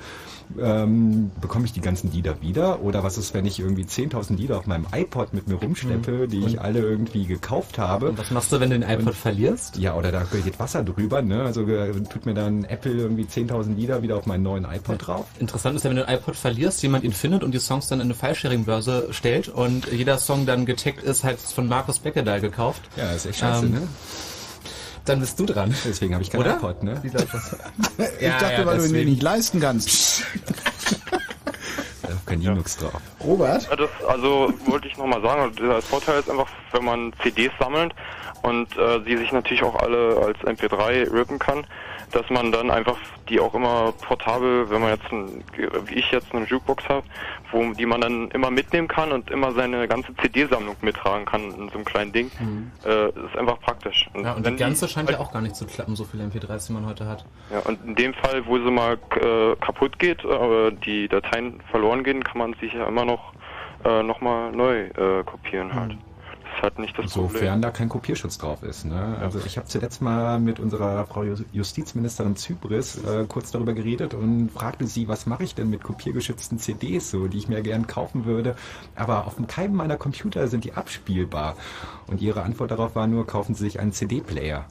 ähm, 0.60 1.31
bekomme 1.41 1.65
ich 1.65 1.73
die 1.73 1.81
ganzen 1.81 2.11
Lieder 2.11 2.41
wieder? 2.41 2.81
Oder 2.81 3.03
was 3.03 3.18
ist, 3.18 3.34
wenn 3.34 3.45
ich 3.45 3.60
irgendwie 3.60 3.84
10.000 3.84 4.35
Lieder 4.38 4.57
auf 4.57 4.65
meinem 4.68 4.88
iPod 4.94 5.34
mit 5.34 5.48
mir 5.48 5.56
rumschleppe, 5.56 6.27
die 6.27 6.45
ich 6.45 6.61
alle 6.61 6.80
irgendwie 6.80 7.26
gekauft 7.26 7.77
habe? 7.77 8.10
Und 8.10 8.18
was 8.18 8.31
machst 8.31 8.52
du, 8.52 8.60
wenn 8.60 8.69
du 8.69 8.80
den 8.80 8.89
iPod 8.89 9.15
verlierst? 9.15 9.77
Ja, 9.77 9.95
oder 9.95 10.11
da 10.11 10.23
geht 10.23 10.60
Wasser 10.60 10.84
drüber, 10.84 11.22
ne? 11.22 11.44
Also 11.44 11.64
äh, 11.68 11.91
tut 12.10 12.26
mir 12.26 12.34
dann 12.34 12.64
Apple 12.64 12.94
irgendwie 12.94 13.26
10.000 13.26 13.76
Lieder 13.76 14.02
wieder 14.02 14.18
auf 14.18 14.26
meinen 14.26 14.44
neuen 14.44 14.65
iPod 14.65 15.06
drauf. 15.07 15.26
Interessant 15.39 15.76
ist 15.76 15.84
ja, 15.84 15.89
wenn 15.89 15.98
du 15.98 16.06
den 16.06 16.15
iPod 16.15 16.35
verlierst, 16.35 16.81
jemand 16.84 17.03
ihn 17.03 17.11
findet 17.14 17.44
und 17.44 17.52
die 17.53 17.60
Songs 17.60 17.88
dann 17.88 17.99
in 17.99 18.06
eine 18.06 18.14
File-Sharing-Börse 18.15 19.10
stellt 19.11 19.49
und 19.49 19.91
jeder 19.91 20.18
Song 20.18 20.45
dann 20.45 20.65
getaggt 20.65 21.03
ist, 21.03 21.23
halt 21.23 21.39
von 21.39 21.68
Markus 21.68 21.99
Beckedahl 21.99 22.39
gekauft. 22.41 22.81
Ja, 22.95 23.11
ist 23.11 23.26
echt 23.26 23.39
scheiße, 23.39 23.65
Ähm, 23.65 23.72
ne? 23.73 23.81
Dann 25.08 25.22
bist 25.22 25.40
du 25.40 25.46
dran. 25.46 25.74
Deswegen 25.86 26.14
habe 26.14 26.24
ich 26.24 26.30
keinen 26.30 26.46
iPod, 26.46 26.84
ne? 26.84 27.02
Ich 27.04 27.12
dachte, 27.12 28.66
weil 28.66 28.78
du 28.78 28.86
ihn 28.86 28.94
dir 28.94 29.06
nicht 29.06 29.24
leisten 29.24 29.60
kannst. 29.60 30.24
Da 32.04 32.14
ist 32.14 32.26
kein 32.26 32.40
Linux 32.40 32.78
drauf. 32.78 33.02
Robert? 33.22 33.68
Ja, 33.70 33.76
das, 33.76 33.90
also 34.08 34.54
wollte 34.66 34.88
ich 34.88 34.98
nochmal 34.98 35.22
sagen, 35.22 35.54
der 35.60 35.82
Vorteil 35.82 36.22
ist 36.22 36.30
einfach, 36.30 36.48
wenn 36.72 36.86
man 36.86 37.12
CDs 37.22 37.52
sammelt 37.60 37.94
und 38.44 38.78
äh, 38.78 39.02
die 39.02 39.18
sich 39.18 39.34
natürlich 39.34 39.62
auch 39.62 39.76
alle 39.76 40.16
als 40.26 40.38
MP3 40.40 41.12
rippen 41.12 41.38
kann, 41.38 41.66
dass 42.12 42.30
man 42.30 42.52
dann 42.52 42.72
einfach 42.72 42.98
die 43.30 43.40
auch 43.40 43.54
immer 43.54 43.92
portabel, 43.92 44.70
wenn 44.70 44.82
man 44.82 44.92
jetzt, 44.92 45.12
ein, 45.12 45.44
wie 45.88 45.96
ich 45.96 46.10
jetzt 46.12 46.34
eine 46.34 46.46
Jukebox 46.46 46.88
habe, 46.88 47.04
wo 47.52 47.74
die 47.74 47.86
man 47.86 48.00
dann 48.02 48.30
immer 48.32 48.50
mitnehmen 48.50 48.88
kann 48.88 49.12
und 49.12 49.30
immer 49.30 49.52
seine 49.52 49.88
ganze 49.88 50.16
CD-Sammlung 50.16 50.76
mittragen 50.82 51.26
kann 51.26 51.42
in 51.52 51.68
so 51.70 51.76
einem 51.76 51.86
kleinen 51.86 52.12
Ding, 52.14 52.32
äh, 52.86 53.08
ist 53.10 53.38
einfach 53.38 53.60
praktisch. 53.60 54.10
Ja, 54.22 54.34
und 54.34 54.46
die 54.48 54.56
ganze 54.56 54.86
die- 54.88 54.92
scheint 54.94 55.10
ja 55.10 55.20
auch 55.20 55.32
gar 55.34 55.42
nicht 55.42 55.56
zu 55.56 55.66
klappen, 55.66 55.96
so 55.96 56.06
viele 56.06 56.24
MP3s, 56.24 56.68
die 56.68 56.74
man 56.74 56.86
heute 56.86 57.06
hat. 57.08 57.26
Ja, 57.52 57.60
und 57.60 57.84
in 57.86 57.96
dem 57.96 58.14
Fall, 58.14 58.46
wo 58.46 58.58
sie 58.58 58.72
mal 58.72 58.94
äh, 59.22 59.56
kaputt 59.58 60.00
geht, 60.00 60.26
aber 60.26 60.72
die 60.72 61.08
Dateien 61.10 61.60
verloren 61.72 62.04
gehen, 62.04 62.24
kann 62.24 62.38
man 62.38 62.54
sich 62.62 62.74
ja 62.74 62.86
immer 62.88 63.04
noch 63.06 63.34
äh, 63.86 64.02
nochmal 64.02 64.52
neu 64.54 64.86
äh, 64.86 65.24
kopieren 65.24 65.74
halt. 65.76 65.98
Halt 66.62 66.80
nicht 66.80 66.98
das 66.98 67.14
Sofern 67.14 67.32
Problem. 67.40 67.62
da 67.62 67.72
kein 67.72 67.88
Kopierschutz 67.90 68.38
drauf 68.38 68.64
ist. 68.64 68.86
Ne? 68.86 69.18
Also 69.22 69.40
ich 69.46 69.58
habe 69.58 69.68
zuletzt 69.68 70.02
mal 70.02 70.40
mit 70.40 70.60
unserer 70.60 71.06
Frau 71.06 71.22
Jus- 71.22 71.46
Justizministerin 71.52 72.36
Zypris 72.36 73.04
äh, 73.04 73.26
kurz 73.28 73.52
darüber 73.52 73.74
geredet 73.74 74.14
und 74.14 74.50
fragte 74.52 74.88
sie, 74.88 75.08
was 75.08 75.26
mache 75.28 75.44
ich 75.44 75.54
denn 75.56 75.70
mit 75.70 75.84
kopiergeschützten 75.84 76.58
CDs, 76.60 77.12
so 77.12 77.28
die 77.28 77.38
ich 77.38 77.48
mir 77.48 77.62
gern 77.62 77.86
kaufen 77.88 78.26
würde. 78.26 78.56
Aber 78.96 79.28
auf 79.28 79.36
keinem 79.48 79.76
meiner 79.76 79.98
Computer 79.98 80.48
sind 80.48 80.64
die 80.64 80.74
abspielbar. 80.74 81.56
Und 82.08 82.22
ihre 82.22 82.42
Antwort 82.44 82.72
darauf 82.72 82.96
war 82.96 83.08
nur, 83.08 83.28
kaufen 83.28 83.54
Sie 83.54 83.64
sich 83.66 83.80
einen 83.80 83.92
CD-Player. 83.92 84.66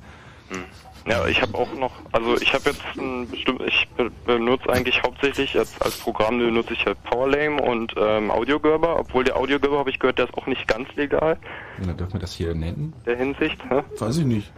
Ja, 1.08 1.24
ich 1.26 1.40
habe 1.40 1.56
auch 1.56 1.72
noch, 1.74 1.92
also 2.12 2.36
ich 2.40 2.52
habe 2.52 2.70
jetzt 2.70 2.82
ein 2.98 3.28
bestimmt, 3.28 3.62
ich 3.66 3.88
be 3.96 4.10
benutze 4.26 4.68
eigentlich 4.70 5.02
hauptsächlich 5.02 5.54
jetzt 5.54 5.80
als 5.84 5.96
Programm 5.98 6.38
benutze 6.38 6.72
ich 6.72 6.84
halt 6.84 7.00
PowerLame 7.04 7.62
und 7.62 7.94
ähm, 7.96 8.30
AudioGerber, 8.30 8.98
obwohl 8.98 9.22
der 9.22 9.36
AudioGerber 9.36 9.78
habe 9.78 9.90
ich 9.90 9.98
gehört, 10.00 10.18
der 10.18 10.24
ist 10.26 10.34
auch 10.36 10.46
nicht 10.46 10.66
ganz 10.66 10.88
legal 10.96 11.38
Na, 11.78 11.92
dürfen 11.92 12.14
wir 12.14 12.20
das 12.20 12.32
hier 12.32 12.54
nennen? 12.54 12.92
in 12.98 13.04
der 13.04 13.16
Hinsicht. 13.16 13.58
Hä? 13.68 13.82
Weiß 13.98 14.18
ich 14.18 14.24
nicht. 14.24 14.52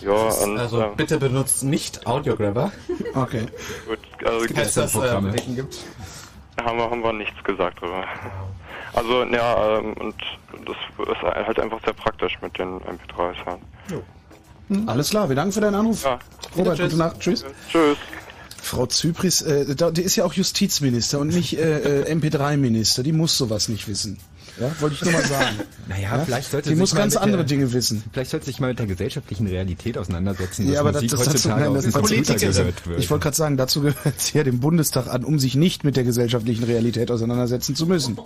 Ja, 0.00 0.12
und, 0.44 0.58
Also 0.58 0.82
ähm, 0.82 0.96
bitte 0.96 1.18
benutzt 1.18 1.62
nicht 1.64 2.06
Audiograbber. 2.06 2.70
Okay. 3.14 3.46
Gut, 3.88 3.98
also 4.24 4.46
Falls 4.54 4.74
das 4.74 4.94
äh, 4.94 5.20
Bedenken 5.20 5.56
gibt. 5.56 5.78
haben 6.60 6.78
wir, 6.78 6.90
haben 6.90 7.02
wir 7.02 7.12
nichts 7.12 7.42
gesagt 7.44 7.80
drüber. 7.80 8.04
Also, 8.94 9.24
ja, 9.24 9.78
ähm, 9.78 9.92
und 9.94 10.14
das 10.64 10.76
ist 11.08 11.22
halt 11.22 11.58
einfach 11.60 11.80
sehr 11.84 11.92
praktisch 11.92 12.36
mit 12.40 12.56
den 12.58 12.80
MP3s 12.80 13.36
halt. 13.46 13.60
Alles 14.86 15.10
klar, 15.10 15.28
wir 15.28 15.36
danken 15.36 15.52
für 15.52 15.60
deinen 15.60 15.74
Anruf. 15.74 16.04
Ja. 16.04 16.18
Robert, 16.56 16.76
Tschüss. 16.76 16.84
gute 16.90 16.96
Nacht. 16.96 17.20
Tschüss. 17.20 17.44
Tschüss. 17.70 17.96
Frau 18.60 18.86
Zypris, 18.86 19.40
äh, 19.42 19.74
die 19.92 20.02
ist 20.02 20.16
ja 20.16 20.24
auch 20.24 20.34
Justizminister 20.34 21.20
und 21.20 21.28
nicht 21.28 21.58
äh, 21.58 22.02
äh, 22.02 22.14
MP3-Minister. 22.14 23.02
Die 23.02 23.12
muss 23.12 23.38
sowas 23.38 23.68
nicht 23.68 23.88
wissen. 23.88 24.18
Ja, 24.60 24.70
wollte 24.80 24.96
ich 24.96 25.02
nur 25.02 25.12
mal 25.12 25.24
sagen. 25.24 25.56
Naja, 25.88 26.22
vielleicht 26.24 26.50
sollte 26.50 26.68
Die 26.68 26.74
sich 26.74 26.80
muss 26.80 26.92
mal 26.92 27.00
ganz 27.00 27.14
mit 27.14 27.22
andere 27.22 27.44
der, 27.44 27.56
Dinge 27.56 27.72
wissen. 27.72 28.02
Vielleicht 28.12 28.30
sollte 28.30 28.44
sich 28.44 28.60
mal 28.60 28.68
mit 28.68 28.78
der 28.78 28.86
gesellschaftlichen 28.86 29.46
Realität 29.46 29.96
auseinandersetzen, 29.96 30.70
Ja, 30.70 30.80
aber 30.80 30.92
das, 30.92 31.02
Musik 31.02 31.18
das 31.18 31.20
dazu, 31.20 31.34
heutzutage 31.34 31.64
nein, 31.64 31.74
das 31.74 31.82
dem 31.84 31.88
ist 31.88 32.58
wird. 32.58 32.98
Ich 32.98 33.10
wollte 33.10 33.22
gerade 33.22 33.36
sagen, 33.36 33.56
dazu 33.56 33.80
gehört 33.80 34.20
sie 34.20 34.36
ja 34.38 34.44
dem 34.44 34.60
Bundestag 34.60 35.06
an, 35.06 35.24
um 35.24 35.38
sich 35.38 35.54
nicht 35.54 35.84
mit 35.84 35.96
der 35.96 36.04
gesellschaftlichen 36.04 36.64
Realität 36.64 37.10
auseinandersetzen 37.10 37.74
zu 37.74 37.86
müssen. 37.86 38.18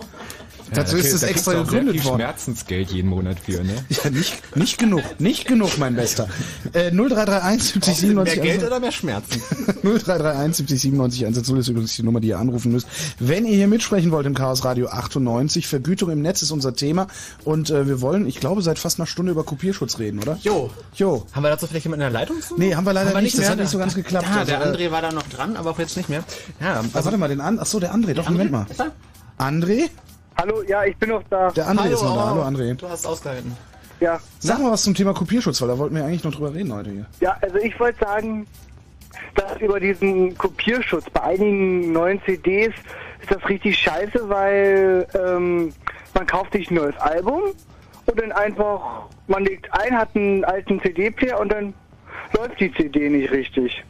Dazu 0.73 0.97
da 0.97 1.01
ist 1.03 1.13
es 1.13 1.21
da 1.21 1.27
extra 1.27 1.53
gegründet 1.53 1.95
viel 1.95 2.03
worden. 2.05 2.21
Schmerzensgeld 2.21 2.91
jeden 2.91 3.09
Monat 3.09 3.39
für, 3.39 3.63
ne? 3.63 3.73
Ja, 3.89 4.09
nicht, 4.09 4.55
nicht 4.55 4.77
genug, 4.77 5.03
nicht 5.19 5.47
genug, 5.47 5.77
mein 5.77 5.95
Bester. 5.95 6.27
Äh, 6.73 6.91
0331 6.91 7.73
70 7.73 7.95
97 7.97 8.35
Mehr 8.43 8.45
Geld 8.57 8.63
oder 8.65 8.79
mehr 8.79 8.91
Schmerzen? 8.91 9.41
0331 9.83 10.57
70 10.57 10.81
97 10.81 11.21
110 11.25 11.57
ist 11.57 11.67
übrigens 11.69 11.95
die 11.95 12.03
Nummer, 12.03 12.19
die 12.19 12.29
ihr 12.29 12.39
anrufen 12.39 12.71
müsst. 12.71 12.87
Wenn 13.19 13.45
ihr 13.45 13.55
hier 13.55 13.67
mitsprechen 13.67 14.11
wollt 14.11 14.25
im 14.25 14.33
Chaos 14.35 14.63
Radio 14.65 14.87
98, 14.87 15.67
Vergütung 15.67 16.09
im 16.11 16.21
Netz 16.21 16.41
ist 16.41 16.51
unser 16.51 16.73
Thema 16.75 17.07
und 17.43 17.69
äh, 17.69 17.87
wir 17.87 18.01
wollen, 18.01 18.27
ich 18.27 18.39
glaube, 18.39 18.61
seit 18.61 18.79
fast 18.79 18.99
einer 18.99 19.07
Stunde 19.07 19.31
über 19.31 19.43
Kopierschutz 19.43 19.99
reden, 19.99 20.19
oder? 20.19 20.37
Jo. 20.41 20.69
Jo. 20.95 21.25
Haben 21.33 21.43
wir 21.43 21.49
dazu 21.49 21.67
vielleicht 21.67 21.85
jemanden 21.85 22.05
in 22.07 22.11
der 22.13 22.19
Leitung? 22.21 22.41
zu? 22.41 22.55
Nee, 22.57 22.75
haben 22.75 22.85
wir 22.85 22.93
leider 22.93 23.19
nicht, 23.21 23.37
das 23.37 23.49
hat 23.49 23.57
nicht 23.59 23.69
so 23.69 23.77
ganz 23.77 23.95
geklappt. 23.95 24.25
Ja, 24.29 24.39
Also, 24.39 24.51
der 24.51 24.61
äh, 24.61 24.65
André 24.65 24.91
war 24.91 25.01
da 25.01 25.11
noch 25.11 25.27
dran, 25.27 25.55
aber 25.55 25.71
auch 25.71 25.79
jetzt 25.79 25.97
nicht 25.97 26.09
mehr. 26.09 26.23
Ja, 26.59 26.81
Ah, 26.81 26.83
warte 27.03 27.17
mal, 27.17 27.27
den 27.29 27.41
An 27.41 27.59
ach 27.59 27.65
so, 27.65 27.79
der 27.79 27.93
André, 27.93 28.13
doch, 28.13 28.29
Moment 28.29 28.51
mal. 28.51 28.65
André? 29.37 29.89
Hallo, 30.37 30.63
ja, 30.63 30.83
ich 30.83 30.97
bin 30.97 31.09
noch 31.09 31.23
da. 31.29 31.51
Der 31.51 31.67
André 31.67 31.91
ist 31.91 32.01
noch 32.01 32.15
da. 32.15 32.29
Hallo, 32.29 32.41
André. 32.41 32.73
Du 32.75 32.87
hast 32.87 33.05
ausgehalten. 33.05 33.55
Ja. 33.99 34.19
Sag 34.39 34.59
mal 34.59 34.71
was 34.71 34.83
zum 34.83 34.95
Thema 34.95 35.13
Kopierschutz, 35.13 35.61
weil 35.61 35.69
da 35.69 35.77
wollten 35.77 35.95
wir 35.95 36.03
eigentlich 36.03 36.23
noch 36.23 36.33
drüber 36.33 36.53
reden 36.53 36.73
heute 36.73 36.89
hier. 36.91 37.05
Ja, 37.21 37.37
also 37.41 37.55
ich 37.57 37.79
wollte 37.79 37.99
sagen, 38.03 38.45
dass 39.35 39.61
über 39.61 39.79
diesen 39.79 40.37
Kopierschutz 40.37 41.09
bei 41.09 41.21
einigen 41.21 41.93
neuen 41.93 42.21
CDs 42.23 42.73
ist 43.21 43.31
das 43.31 43.47
richtig 43.47 43.77
scheiße, 43.77 44.27
weil 44.27 45.07
ähm, 45.13 45.73
man 46.13 46.27
kauft 46.27 46.53
sich 46.53 46.69
ein 46.69 46.75
neues 46.75 46.97
Album 46.97 47.41
und 48.05 48.19
dann 48.19 48.31
einfach, 48.33 49.07
man 49.27 49.45
legt 49.45 49.71
ein, 49.73 49.97
hat 49.97 50.09
einen 50.15 50.43
alten 50.43 50.81
CD-Player 50.81 51.39
und 51.39 51.51
dann 51.51 51.73
läuft 52.37 52.59
die 52.59 52.71
CD 52.73 53.09
nicht 53.09 53.31
richtig. 53.31 53.83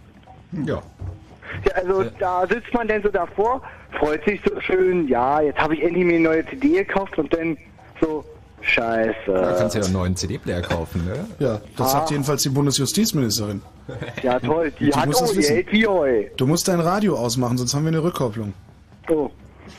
Ja. 0.65 0.81
Ja, 1.65 1.75
also 1.75 2.03
da 2.19 2.45
sitzt 2.47 2.73
man 2.73 2.87
dann 2.87 3.01
so 3.03 3.09
davor, 3.09 3.61
freut 3.99 4.23
sich 4.25 4.41
so 4.47 4.59
schön, 4.61 5.07
ja, 5.07 5.41
jetzt 5.41 5.59
habe 5.59 5.75
ich 5.75 5.83
endlich 5.83 6.03
mir 6.05 6.15
eine 6.15 6.23
neue 6.23 6.45
CD 6.47 6.69
gekauft 6.83 7.17
und 7.17 7.33
dann 7.33 7.57
so, 8.01 8.23
scheiße. 8.61 9.13
Da 9.27 9.55
kannst 9.57 9.75
du 9.75 9.79
ja 9.79 9.85
einen 9.85 9.93
neuen 9.93 10.15
CD-Player 10.15 10.61
kaufen, 10.61 11.05
ne? 11.05 11.25
Ja, 11.39 11.59
das 11.77 11.87
Ah. 11.87 11.99
sagt 11.99 12.11
jedenfalls 12.11 12.43
die 12.43 12.49
Bundesjustizministerin. 12.49 13.61
Ja, 14.21 14.39
toll, 14.39 14.71
die, 14.79 14.91
hat 14.93 15.05
muss 15.07 15.21
auch 15.21 15.31
die 15.33 15.43
hält 15.43 15.71
wie 15.71 15.85
Heu. 15.85 16.23
Du 16.37 16.47
musst 16.47 16.67
dein 16.67 16.79
Radio 16.79 17.15
ausmachen, 17.17 17.57
sonst 17.57 17.73
haben 17.73 17.83
wir 17.83 17.89
eine 17.89 18.03
Rückkopplung. 18.03 18.53
Oh. 19.09 19.29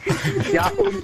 Ja, 0.53 0.70
und, 0.77 1.03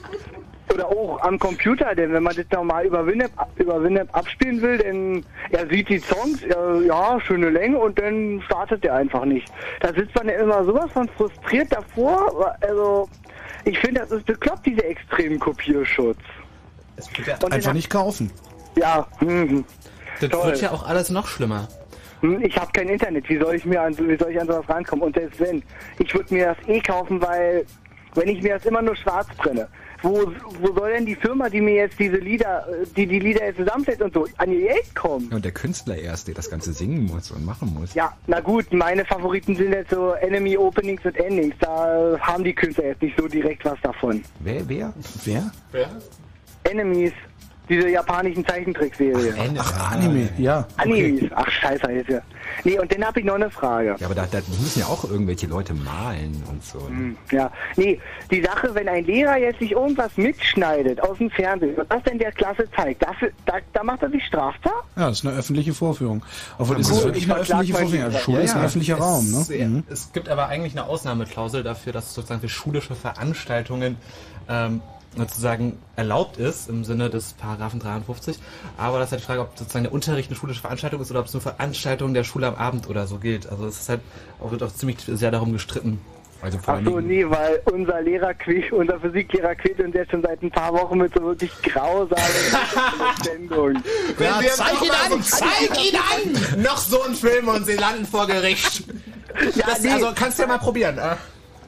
oder 0.73 0.87
auch 0.89 1.21
am 1.23 1.39
Computer, 1.39 1.95
denn 1.95 2.13
wenn 2.13 2.23
man 2.23 2.35
das 2.37 2.45
normal 2.53 2.87
über 2.87 3.07
WinApp, 3.07 3.31
über 3.57 3.83
WinApp 3.83 4.09
abspielen 4.17 4.61
will, 4.63 4.79
dann 4.79 5.25
er 5.51 5.69
sieht 5.69 5.89
die 5.89 5.99
Songs, 5.99 6.41
ja, 6.49 6.75
ja, 6.81 7.21
schöne 7.21 7.51
Länge 7.51 7.79
und 7.79 7.99
dann 7.99 8.43
startet 8.47 8.85
der 8.85 8.95
einfach 8.95 9.25
nicht. 9.25 9.49
Da 9.81 9.93
sitzt 9.93 10.15
man 10.15 10.29
ja 10.29 10.35
immer 10.35 10.65
sowas 10.65 10.91
von 10.93 11.09
frustriert 11.17 11.73
davor. 11.73 12.55
Also, 12.61 13.09
ich 13.65 13.79
finde, 13.79 14.01
das 14.01 14.11
ist 14.13 14.27
bekloppt, 14.27 14.67
dieser 14.67 14.85
extremen 14.87 15.39
Kopierschutz. 15.39 16.19
Und 17.43 17.53
Einfach 17.53 17.73
nicht 17.73 17.91
kaufen. 17.91 18.31
Ja, 18.77 19.07
hm, 19.19 19.65
Das 20.21 20.31
Toll. 20.31 20.47
wird 20.47 20.61
ja 20.61 20.71
auch 20.71 20.87
alles 20.87 21.11
noch 21.11 21.27
schlimmer. 21.27 21.67
hm, 22.21 22.43
ich 22.45 22.57
habe 22.59 22.71
kein 22.73 22.89
Internet. 22.89 23.29
Wie 23.29 23.39
soll 23.39 23.55
ich 23.55 23.65
mir 23.65 23.81
an, 23.81 23.97
wie 23.99 24.17
soll 24.17 24.31
ich 24.31 24.41
an 24.41 24.47
sowas 24.47 24.69
rankommen? 24.69 25.05
Und 25.05 25.17
selbst 25.17 25.41
wenn, 25.41 25.63
ich 25.99 26.15
würde 26.15 26.33
mir 26.35 26.55
das 26.55 26.69
eh 26.69 26.81
kaufen, 26.81 27.21
weil 27.23 27.65
wenn 28.15 28.29
ich 28.29 28.43
mir 28.43 28.55
das 28.55 28.67
immer 28.67 28.83
nur 28.83 28.97
schwarz 28.97 29.29
brenne, 29.39 29.67
wo, 30.03 30.33
wo 30.61 30.73
soll 30.73 30.93
denn 30.93 31.07
die 31.07 31.15
Firma, 31.15 31.49
die 31.49 31.61
mir 31.61 31.75
jetzt 31.75 31.99
diese 31.99 32.17
Lieder, 32.17 32.67
äh, 32.69 32.87
die 32.97 33.07
die 33.07 33.19
Lieder 33.19 33.45
jetzt 33.45 33.59
zusammensetzt 33.59 34.03
und 34.03 34.15
so, 34.15 34.27
an 34.39 34.53
ihr 34.53 34.69
Geld 34.69 34.95
kommen? 34.95 35.29
Und 35.33 35.45
der 35.45 35.53
Künstler 35.53 35.97
erst, 35.97 36.29
der 36.29 36.35
das 36.35 36.51
Ganze 36.51 36.73
singen 36.73 37.07
muss 37.07 37.31
und 37.31 37.45
machen 37.45 37.75
muss. 37.75 37.95
Ja, 37.95 38.17
na 38.27 38.41
gut, 38.41 38.73
meine 38.73 39.05
Favoriten 39.05 39.57
sind 39.57 39.73
jetzt 39.73 39.91
so 39.91 40.13
Enemy 40.13 40.57
Openings 40.57 41.05
und 41.05 41.17
Endings. 41.17 41.55
Da 41.61 42.19
haben 42.21 42.45
die 42.45 42.55
Künstler 42.55 42.87
jetzt 42.87 43.03
nicht 43.03 43.19
so 43.19 43.29
direkt 43.29 43.65
was 43.65 43.81
davon. 43.83 44.23
Wer, 44.41 44.69
wer? 44.69 44.93
Wer? 45.25 45.51
Wer? 45.73 45.89
Enemies, 46.65 47.13
diese 47.71 47.89
japanischen 47.89 48.45
Zeichentrickserie. 48.47 49.33
Ach, 49.59 49.93
Anime, 49.93 50.29
ja. 50.37 50.67
Animes. 50.77 51.31
Ach, 51.35 51.49
scheiße, 51.49 51.89
Hilfe. 51.89 52.23
Nee, 52.65 52.79
und 52.79 52.93
dann 52.93 53.05
habe 53.05 53.21
ich 53.21 53.25
noch 53.27 53.37
eine 53.37 53.49
Frage. 53.51 53.95
Ja, 53.99 54.07
aber 54.07 54.15
da, 54.15 54.27
da 54.31 54.39
müssen 54.61 54.81
ja 54.81 54.87
auch 54.87 55.05
irgendwelche 55.05 55.47
Leute 55.47 55.73
malen 55.73 56.43
und 56.51 56.63
so. 56.65 56.79
ne? 56.91 57.15
Ja, 57.31 57.51
nee, 57.77 57.99
die 58.31 58.43
Sache, 58.43 58.75
wenn 58.75 58.89
ein 58.89 59.05
Lehrer 59.05 59.39
jetzt 59.39 59.61
sich 59.61 59.73
irgendwas 59.73 60.17
mitschneidet 60.17 61.01
aus 61.03 61.19
dem 61.19 61.31
Fernsehen 61.31 61.77
und 61.77 61.91
das 61.91 62.03
dann 62.03 62.19
der 62.19 62.33
Klasse 62.33 62.69
zeigt, 62.77 63.03
dafür, 63.03 63.31
da, 63.47 63.55
da 63.73 63.83
macht 63.85 64.03
er 64.03 64.11
sich 64.11 64.25
strafbar? 64.27 64.73
Ja, 64.97 65.09
das 65.09 65.21
ist 65.21 65.27
eine 65.27 65.37
öffentliche 65.39 65.73
Vorführung. 65.73 66.23
Obwohl, 66.59 66.77
Ja, 66.77 66.81
ist 66.81 66.91
es 66.91 67.05
wirklich 67.05 67.25
ich 67.25 67.31
eine 67.31 67.41
öffentliche 67.41 67.73
Vorführung? 67.75 68.09
die- 68.11 68.15
Ja, 68.17 68.21
Schule 68.21 68.43
ist 68.43 68.53
ein 68.55 68.59
Ja, 68.61 68.67
öffentlicher 68.67 68.95
es, 68.95 69.01
Raum, 69.01 69.31
ne? 69.31 69.47
ja, 69.57 69.67
Mhm. 69.69 69.85
Es 69.89 70.13
gibt 70.13 70.29
aber 70.29 70.49
eigentlich 70.49 70.73
eine 70.73 70.85
Ausnahmeklausel 70.89 71.63
dafür, 71.63 71.93
dass 71.93 72.13
sozusagen 72.15 72.41
für 72.41 72.49
schulische 72.49 72.95
Veranstaltungen 72.97 73.97
ähm, 74.49 74.81
sozusagen 75.17 75.79
erlaubt 75.97 76.37
ist 76.37 76.69
im 76.69 76.85
Sinne 76.85 77.11
des 77.11 77.33
Paragraphen 77.33 77.81
53. 77.81 78.39
Aber 78.77 78.99
das 78.99 79.09
ist 79.09 79.13
halt 79.13 79.23
die 79.23 79.27
Frage, 79.27 79.41
ob 79.41 79.59
sozusagen 79.59 79.85
der 79.85 79.93
Unterricht 79.93 80.29
eine 80.31 80.37
schulische 80.37 80.61
Veranstaltung 80.61 81.01
ist 81.01 81.11
oder 81.11 81.21
ob 81.21 81.27
es 81.27 81.35
eine 81.35 81.41
Veranstaltung 81.43 82.15
der 82.15 82.25
Schule 82.25 82.47
am 82.47 82.55
Abend 82.55 82.89
oder 82.89 83.07
so 83.07 83.19
gilt. 83.19 83.49
Also 83.51 83.67
es 83.67 83.81
ist 83.81 83.89
halt 83.89 84.01
auch, 84.41 84.51
wird 84.51 84.63
auch 84.63 84.73
ziemlich 84.73 84.99
sehr 85.07 85.31
darum 85.31 85.53
gestritten. 85.53 86.01
Also 86.43 86.57
vor 86.59 86.79
Ach 86.81 86.85
so, 86.87 87.01
nee, 87.01 87.29
weil 87.29 87.61
unser 87.67 88.01
Lehrer 88.01 88.33
quält, 88.33 88.73
unser 88.73 88.99
Physiklehrer 88.99 89.55
quält 89.57 89.79
uns 89.81 89.95
jetzt 89.95 90.11
schon 90.11 90.23
seit 90.23 90.43
ein 90.43 90.51
paar 90.51 90.73
Wochen 90.73 90.97
mit 90.97 91.13
so 91.13 91.21
wirklich 91.23 91.51
grausamen 91.63 92.17
Sendungen. 93.23 93.83
Ja, 94.19 94.41
zeig 94.51 94.81
ihn 94.83 94.91
an! 94.91 95.23
Zeig 95.23 95.85
ihn 95.85 95.97
an! 95.97 96.63
Noch 96.63 96.79
so 96.79 97.03
ein 97.03 97.15
Film 97.15 97.49
und 97.49 97.67
sie 97.67 97.75
landen 97.75 98.07
vor 98.07 98.27
Gericht. 98.27 98.85
Ja, 99.55 99.67
Das, 99.67 99.83
nee. 99.83 99.91
also 99.91 100.13
kannst 100.15 100.39
du 100.39 100.43
ja 100.45 100.49
mal 100.49 100.59
probieren. 100.59 100.97
äh. 100.97 101.17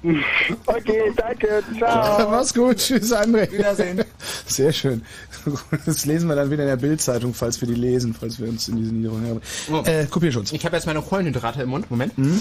Okay, 0.67 1.13
danke, 1.17 1.63
ciao. 1.79 2.31
Mach's 2.31 2.53
gut, 2.55 2.77
tschüss 2.79 3.13
André. 3.13 3.51
Wiedersehen. 3.51 4.05
Sehr 4.47 4.73
schön. 4.73 5.03
Das 5.87 6.05
lesen 6.07 6.29
wir 6.29 6.37
dann 6.37 6.51
wieder 6.51 6.63
in 6.63 6.69
der 6.69 6.77
Bildzeitung, 6.77 7.35
falls 7.35 7.61
wir 7.61 7.69
die 7.69 7.75
lesen, 7.75 8.15
falls 8.15 8.41
wir 8.41 8.49
uns 8.49 8.69
in 8.69 8.77
diese 8.77 8.93
Niederung 8.93 9.27
haben. 9.27 9.41
Oh. 9.71 9.83
Äh, 9.89 10.07
Kopierschutz. 10.07 10.53
Ich 10.53 10.65
habe 10.65 10.77
jetzt 10.77 10.87
meine 10.87 11.03
Kohlenhydrate 11.03 11.63
im 11.63 11.71
Mund. 11.71 11.91
Moment. 11.91 12.17
Mm. 12.19 12.39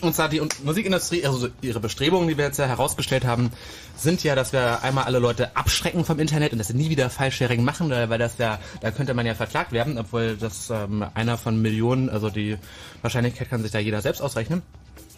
Und 0.00 0.14
zwar 0.14 0.28
die 0.28 0.42
Musikindustrie, 0.64 1.24
also 1.24 1.48
ihre 1.62 1.80
Bestrebungen, 1.80 2.28
die 2.28 2.36
wir 2.36 2.44
jetzt 2.44 2.58
ja 2.58 2.66
herausgestellt 2.66 3.24
haben, 3.24 3.50
sind 3.96 4.22
ja, 4.24 4.34
dass 4.34 4.52
wir 4.52 4.82
einmal 4.82 5.04
alle 5.04 5.20
Leute 5.20 5.56
abschrecken 5.56 6.04
vom 6.04 6.18
Internet 6.18 6.52
und 6.52 6.58
dass 6.58 6.68
sie 6.68 6.74
nie 6.74 6.90
wieder 6.90 7.08
File-Sharing 7.10 7.62
machen, 7.64 7.92
äh, 7.92 8.10
weil 8.10 8.18
das 8.18 8.38
ja, 8.38 8.58
da 8.80 8.90
könnte 8.90 9.14
man 9.14 9.24
ja 9.24 9.34
verklagt 9.34 9.72
werden, 9.72 9.96
obwohl 9.96 10.36
das 10.36 10.70
ähm, 10.70 11.04
einer 11.14 11.38
von 11.38 11.60
Millionen, 11.62 12.10
also 12.10 12.28
die 12.28 12.58
Wahrscheinlichkeit 13.02 13.48
kann 13.48 13.62
sich 13.62 13.70
da 13.70 13.78
jeder 13.78 14.02
selbst 14.02 14.20
ausrechnen. 14.20 14.62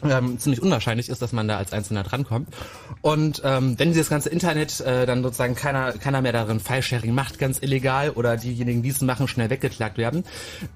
Ähm, 0.04 0.38
ziemlich 0.38 0.60
unwahrscheinlich 0.60 1.08
ist, 1.08 1.22
dass 1.22 1.32
man 1.32 1.48
da 1.48 1.56
als 1.56 1.72
Einzelner 1.72 2.02
drankommt. 2.02 2.48
Und 3.00 3.40
ähm, 3.44 3.78
wenn 3.78 3.88
dieses 3.88 4.10
ganze 4.10 4.28
Internet 4.28 4.80
äh, 4.80 5.06
dann 5.06 5.22
sozusagen 5.22 5.54
keiner, 5.54 5.92
keiner 5.92 6.20
mehr 6.20 6.32
darin 6.32 6.60
File-Sharing 6.60 7.14
macht, 7.14 7.38
ganz 7.38 7.62
illegal, 7.62 8.10
oder 8.10 8.36
diejenigen, 8.36 8.82
die 8.82 8.90
es 8.90 9.00
machen, 9.00 9.26
schnell 9.26 9.48
weggeklagt 9.48 9.96
werden, 9.96 10.24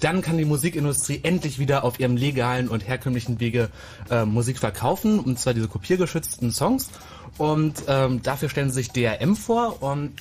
dann 0.01 0.23
kann 0.23 0.39
die 0.39 0.47
Musikindustrie 0.47 1.21
endlich 1.23 1.59
wieder 1.59 1.85
auf 1.85 2.01
ihrem 2.01 2.17
legalen 2.17 2.69
und 2.69 2.89
herkömmlichen 2.89 3.41
Wege 3.41 3.69
äh, 4.11 4.25
Musik 4.25 4.59
verkaufen, 4.59 5.21
und 5.21 5.39
zwar 5.39 5.53
diese 5.53 5.69
kopiergeschützten 5.69 6.51
Songs. 6.51 6.89
Und 7.37 7.85
ähm, 7.89 8.23
dafür 8.23 8.49
stellen 8.49 8.71
sie 8.71 8.83
sich 8.83 8.91
DRM 8.91 9.37
vor 9.37 9.83
und 9.83 10.13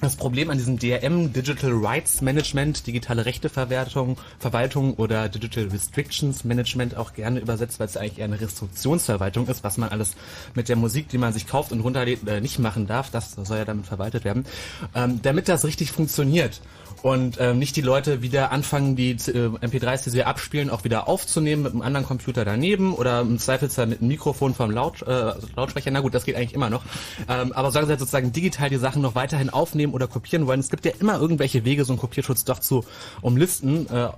das 0.00 0.16
Problem 0.16 0.50
an 0.50 0.56
diesem 0.56 0.78
DRM, 0.78 1.32
Digital 1.32 1.72
Rights 1.72 2.22
Management, 2.22 2.86
digitale 2.86 3.26
Rechteverwertung, 3.26 4.16
Verwaltung 4.38 4.94
oder 4.94 5.28
Digital 5.28 5.64
Restrictions 5.64 6.44
Management 6.44 6.96
auch 6.96 7.12
gerne 7.12 7.40
übersetzt, 7.40 7.78
weil 7.80 7.86
es 7.86 7.96
eigentlich 7.96 8.18
eher 8.18 8.24
eine 8.24 8.40
Restriktionsverwaltung 8.40 9.46
ist, 9.48 9.62
was 9.62 9.76
man 9.76 9.90
alles 9.90 10.14
mit 10.54 10.68
der 10.68 10.76
Musik, 10.76 11.08
die 11.08 11.18
man 11.18 11.32
sich 11.32 11.46
kauft 11.46 11.72
und 11.72 11.80
runterlädt, 11.80 12.26
äh, 12.26 12.40
nicht 12.40 12.58
machen 12.58 12.86
darf. 12.86 13.10
Das 13.10 13.32
soll 13.32 13.58
ja 13.58 13.64
damit 13.64 13.86
verwaltet 13.86 14.24
werden. 14.24 14.46
Ähm, 14.94 15.20
damit 15.22 15.48
das 15.48 15.64
richtig 15.64 15.92
funktioniert 15.92 16.60
und 17.02 17.38
ähm, 17.40 17.58
nicht 17.58 17.76
die 17.76 17.80
Leute 17.80 18.22
wieder 18.22 18.52
anfangen, 18.52 18.96
die 18.96 19.10
äh, 19.10 19.14
MP3s, 19.14 20.04
die 20.04 20.10
sie 20.10 20.24
abspielen, 20.24 20.70
auch 20.70 20.84
wieder 20.84 21.08
aufzunehmen 21.08 21.62
mit 21.62 21.72
einem 21.72 21.82
anderen 21.82 22.06
Computer 22.06 22.44
daneben 22.44 22.94
oder 22.94 23.20
im 23.20 23.38
Zweifelsfall 23.38 23.86
mit 23.86 24.00
einem 24.00 24.08
Mikrofon 24.08 24.54
vom 24.54 24.70
Laut, 24.70 25.02
äh, 25.02 25.32
Lautsprecher. 25.56 25.90
Na 25.90 26.00
gut, 26.00 26.14
das 26.14 26.24
geht 26.24 26.36
eigentlich 26.36 26.54
immer 26.54 26.70
noch. 26.70 26.82
Ähm, 27.28 27.52
aber 27.52 27.70
sagen 27.70 27.86
sie 27.86 27.90
halt 27.90 28.00
sozusagen 28.00 28.32
digital 28.32 28.70
die 28.70 28.76
Sachen 28.76 29.02
noch 29.02 29.14
weiterhin 29.14 29.50
aufnehmen 29.50 29.94
oder 29.94 30.06
kopieren 30.06 30.46
wollen. 30.46 30.60
Es 30.60 30.70
gibt 30.70 30.84
ja 30.84 30.92
immer 31.00 31.18
irgendwelche 31.18 31.64
Wege, 31.64 31.84
so 31.84 31.92
einen 31.92 32.00
Kopierschutz 32.00 32.44
doch 32.44 32.58
zu 32.58 32.84
umlisten. 33.22 33.88
Äh, 33.88 34.08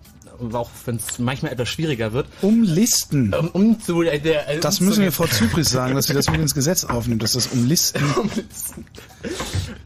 auch 0.55 0.71
wenn 0.87 0.97
es 0.97 1.19
manchmal 1.19 1.53
etwas 1.53 1.69
schwieriger 1.69 2.13
wird. 2.13 2.27
Umlisten. 2.43 3.33
Um, 3.35 3.49
um 3.49 3.81
zu, 3.81 4.03
äh, 4.03 4.17
äh, 4.17 4.61
Das 4.61 4.81
um 4.81 4.87
müssen 4.87 4.97
zu- 4.97 5.03
wir 5.03 5.13
Frau 5.13 5.27
Zypris 5.27 5.71
sagen, 5.71 5.95
dass 5.95 6.07
sie 6.07 6.15
das 6.15 6.31
mit 6.31 6.41
ins 6.41 6.55
Gesetz 6.55 6.85
aufnimmt, 6.85 7.23
dass 7.23 7.33
das 7.33 7.49
Umlisten, 7.49 8.03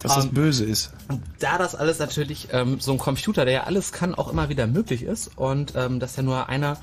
dass 0.01 0.15
das 0.15 0.25
Ähm, 0.25 0.31
böse 0.33 0.65
ist. 0.65 0.91
da 1.39 1.59
das 1.59 1.75
alles 1.75 1.99
natürlich 1.99 2.49
ähm, 2.53 2.79
so 2.81 2.93
ein 2.93 2.99
Computer, 2.99 3.45
der 3.45 3.55
ja 3.55 3.63
alles 3.65 3.93
kann, 3.93 4.15
auch 4.15 4.33
immer 4.33 4.49
wieder 4.49 4.67
möglich 4.67 5.03
ist 5.03 5.31
und 5.37 5.73
ähm, 5.77 6.01
dass 6.01 6.17
ja 6.17 6.23
nur 6.23 6.49
einer 6.49 6.79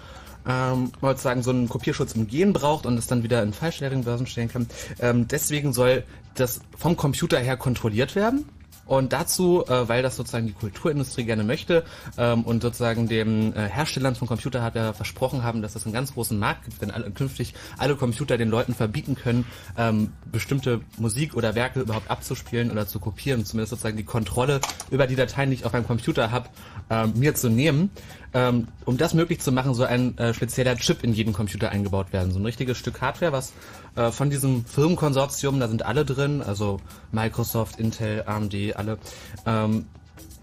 ähm, 0.45 0.91
sozusagen 1.02 1.41
so 1.41 1.52
einen 1.52 1.70
Kopierschutz 1.70 2.16
umgehen 2.16 2.52
braucht 2.54 2.86
und 2.86 2.98
es 2.98 3.08
dann 3.08 3.24
wieder 3.24 3.41
in 3.44 3.54
File-Sharing-Börsen 3.54 4.28
stellen 4.28 4.50
kann. 4.50 4.68
Ähm, 5.00 5.28
deswegen 5.28 5.72
soll 5.72 6.04
das 6.36 6.60
vom 6.78 6.98
Computer 6.98 7.40
her 7.40 7.56
kontrolliert 7.56 8.16
werden. 8.16 8.45
Und 8.85 9.14
dazu, 9.14 9.65
äh, 9.68 9.88
weil 9.88 10.03
das 10.03 10.18
sozusagen 10.18 10.47
die 10.47 10.53
Kulturindustrie 10.53 11.23
gerne 11.23 11.43
möchte 11.43 11.84
ähm, 12.18 12.43
und 12.43 12.61
sozusagen 12.61 13.07
den 13.07 13.55
äh, 13.55 13.69
Herstellern 13.69 14.15
von 14.15 14.27
Computerhardware 14.27 14.93
versprochen 14.93 15.43
haben, 15.43 15.61
dass 15.61 15.76
es 15.76 15.85
einen 15.85 15.93
ganz 15.93 16.14
großen 16.14 16.38
Markt 16.38 16.65
gibt, 16.65 16.81
wenn 16.81 16.91
alle, 16.91 17.10
künftig 17.11 17.53
alle 17.77 17.95
Computer 17.95 18.38
den 18.38 18.49
Leuten 18.49 18.73
verbieten 18.73 19.15
können, 19.15 19.45
ähm, 19.77 20.11
bestimmte 20.31 20.81
Musik 20.97 21.35
oder 21.35 21.55
Werke 21.55 21.80
überhaupt 21.80 22.11
abzuspielen 22.11 22.72
oder 22.72 22.85
zu 22.88 22.99
kopieren, 22.99 23.45
zumindest 23.45 23.72
sozusagen 23.72 23.97
die 23.97 24.03
Kontrolle 24.03 24.60
über 24.91 25.07
die 25.07 25.15
Dateien, 25.15 25.49
die 25.49 25.55
ich 25.55 25.65
auf 25.65 25.73
meinem 25.73 25.88
Computer 25.88 26.31
habe, 26.31 26.49
ähm, 26.89 27.14
mir 27.15 27.35
zu 27.35 27.49
nehmen. 27.49 27.91
Ähm, 28.35 28.68
um 28.85 28.97
das 28.97 29.14
möglich 29.14 29.39
zu 29.41 29.51
machen, 29.51 29.76
soll 29.76 29.88
ein 29.88 30.18
äh, 30.18 30.34
spezieller 30.34 30.76
Chip 30.76 31.03
in 31.03 31.14
jeden 31.14 31.34
Computer 31.34 31.69
eingebaut 31.69 32.14
werden. 32.14 32.31
So 32.31 32.39
ein 32.39 32.45
richtiges 32.45 32.77
Stück 32.77 32.99
Hardware, 33.01 33.31
was 33.31 33.53
äh, 33.95 34.11
von 34.11 34.30
diesem 34.30 34.65
Firmenkonsortium, 34.65 35.60
da 35.60 35.68
sind 35.68 35.85
alle 35.85 36.03
drin, 36.03 36.41
also 36.41 36.80
Microsoft, 37.11 37.80
Intel, 37.80 38.23
AMD, 38.26 38.76
alle, 38.76 38.97
ähm, 39.45 39.85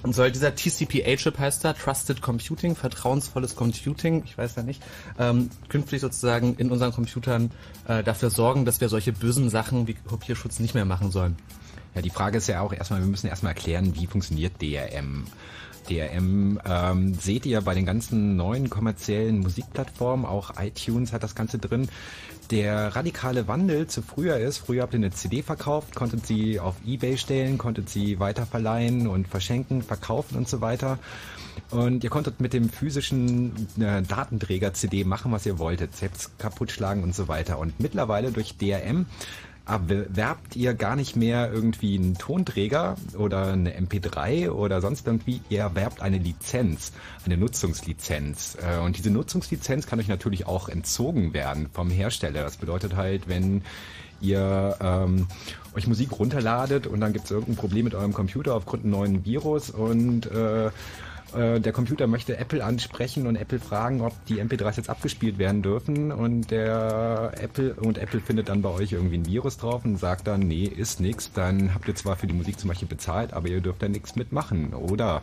und 0.02 0.14
soll 0.14 0.30
dieser 0.30 0.54
TCPA-Chip 0.54 1.38
heißt 1.38 1.64
da, 1.64 1.74
Trusted 1.74 2.22
Computing, 2.22 2.74
vertrauensvolles 2.74 3.54
Computing, 3.54 4.22
ich 4.24 4.38
weiß 4.38 4.56
ja 4.56 4.62
nicht, 4.62 4.82
ähm, 5.18 5.50
künftig 5.68 6.00
sozusagen 6.00 6.54
in 6.54 6.70
unseren 6.70 6.92
Computern 6.92 7.50
äh, 7.86 8.02
dafür 8.02 8.30
sorgen, 8.30 8.64
dass 8.64 8.80
wir 8.80 8.88
solche 8.88 9.12
bösen 9.12 9.50
Sachen 9.50 9.86
wie 9.86 9.94
Kopierschutz 9.94 10.58
nicht 10.58 10.74
mehr 10.74 10.86
machen 10.86 11.10
sollen. 11.10 11.36
Ja, 11.94 12.02
die 12.02 12.10
Frage 12.10 12.38
ist 12.38 12.46
ja 12.46 12.60
auch 12.60 12.72
erstmal, 12.72 13.00
wir 13.00 13.08
müssen 13.08 13.26
erstmal 13.26 13.52
erklären, 13.52 13.94
wie 13.94 14.06
funktioniert 14.06 14.62
DRM. 14.62 15.24
DRM 15.90 16.60
ähm, 16.64 17.14
seht 17.14 17.46
ihr 17.46 17.60
bei 17.62 17.74
den 17.74 17.84
ganzen 17.84 18.36
neuen 18.36 18.70
kommerziellen 18.70 19.40
Musikplattformen, 19.40 20.24
auch 20.24 20.52
iTunes 20.58 21.12
hat 21.12 21.22
das 21.22 21.34
Ganze 21.34 21.58
drin. 21.58 21.88
Der 22.50 22.96
radikale 22.96 23.46
Wandel 23.46 23.86
zu 23.86 24.02
früher 24.02 24.36
ist, 24.38 24.58
früher 24.58 24.82
habt 24.82 24.94
ihr 24.94 24.98
eine 24.98 25.10
CD 25.10 25.42
verkauft, 25.42 25.94
konntet 25.94 26.26
sie 26.26 26.58
auf 26.58 26.74
Ebay 26.84 27.16
stellen, 27.16 27.58
konntet 27.58 27.88
sie 27.88 28.18
weiterverleihen 28.18 29.06
und 29.06 29.28
verschenken, 29.28 29.82
verkaufen 29.82 30.36
und 30.36 30.48
so 30.48 30.60
weiter. 30.60 30.98
Und 31.70 32.02
ihr 32.02 32.10
konntet 32.10 32.40
mit 32.40 32.52
dem 32.52 32.68
physischen 32.68 33.68
äh, 33.80 34.02
Datenträger 34.02 34.74
CD 34.74 35.04
machen, 35.04 35.30
was 35.30 35.46
ihr 35.46 35.58
wolltet, 35.58 35.94
selbst 35.96 36.38
kaputt 36.38 36.72
schlagen 36.72 37.04
und 37.04 37.14
so 37.14 37.28
weiter. 37.28 37.58
Und 37.58 37.78
mittlerweile 37.78 38.32
durch 38.32 38.56
DRM 38.56 39.06
erwerbt 39.66 40.57
ihr 40.57 40.74
gar 40.74 40.97
nicht 40.97 41.16
mehr 41.16 41.53
irgendwie 41.53 41.97
einen 41.97 42.16
Tonträger 42.16 42.97
oder 43.16 43.53
eine 43.53 43.78
MP3 43.78 44.51
oder 44.51 44.81
sonst 44.81 45.07
irgendwie, 45.07 45.41
ihr 45.49 45.61
erwerbt 45.61 46.03
eine 46.03 46.19
Lizenz, 46.19 46.93
eine 47.24 47.37
Nutzungslizenz. 47.37 48.57
Äh, 48.61 48.78
Und 48.78 48.97
diese 48.97 49.11
Nutzungslizenz 49.11 49.87
kann 49.87 50.01
euch 50.01 50.09
natürlich 50.09 50.47
auch 50.47 50.69
entzogen 50.69 51.32
werden 51.32 51.69
vom 51.73 51.91
Hersteller. 51.91 52.43
Das 52.43 52.57
bedeutet 52.57 52.97
halt, 52.97 53.28
wenn 53.28 53.62
ihr 54.20 54.77
ähm, 54.81 55.27
euch 55.74 55.87
Musik 55.87 56.19
runterladet 56.19 56.87
und 56.87 57.01
dann 57.01 57.12
gibt 57.12 57.27
es 57.27 57.31
irgendein 57.31 57.57
Problem 57.57 57.85
mit 57.85 57.95
eurem 57.95 58.12
Computer 58.12 58.55
aufgrund 58.55 58.85
einem 58.85 58.93
neuen 58.93 59.24
Virus 59.24 59.70
und 59.70 60.27
äh, 60.27 60.70
äh, 61.35 61.61
der 61.61 61.73
Computer 61.73 62.07
möchte 62.07 62.36
Apple 62.36 62.65
ansprechen 62.65 63.27
und 63.27 63.36
Apple 63.36 63.59
fragen, 63.59 64.01
ob 64.01 64.12
die 64.27 64.43
MP3s 64.43 64.77
jetzt 64.77 64.90
abgespielt 64.90 65.39
werden 65.39 65.62
dürfen 65.62 66.12
und 66.12 66.51
der 66.51 67.32
Apple 67.36 67.74
und 67.74 67.98
Apple 67.98 68.20
findet 68.20 68.48
dann 68.48 68.62
bei 68.62 68.70
euch 68.70 68.93
irgendwie 68.93 69.19
ein 69.19 69.27
Virus 69.27 69.57
drauf 69.57 69.85
und 69.85 69.97
sagt 69.98 70.27
dann, 70.27 70.40
nee, 70.40 70.65
ist 70.65 71.01
nix. 71.01 71.32
Dann 71.32 71.74
habt 71.74 71.89
ihr 71.89 71.94
zwar 71.94 72.16
für 72.16 72.27
die 72.27 72.35
Musik 72.35 72.59
zum 72.59 72.69
Beispiel 72.69 72.89
bezahlt, 72.89 73.32
aber 73.32 73.48
ihr 73.48 73.61
dürft 73.61 73.82
da 73.82 73.89
nichts 73.89 74.16
mitmachen. 74.16 74.74
Oder 74.74 75.23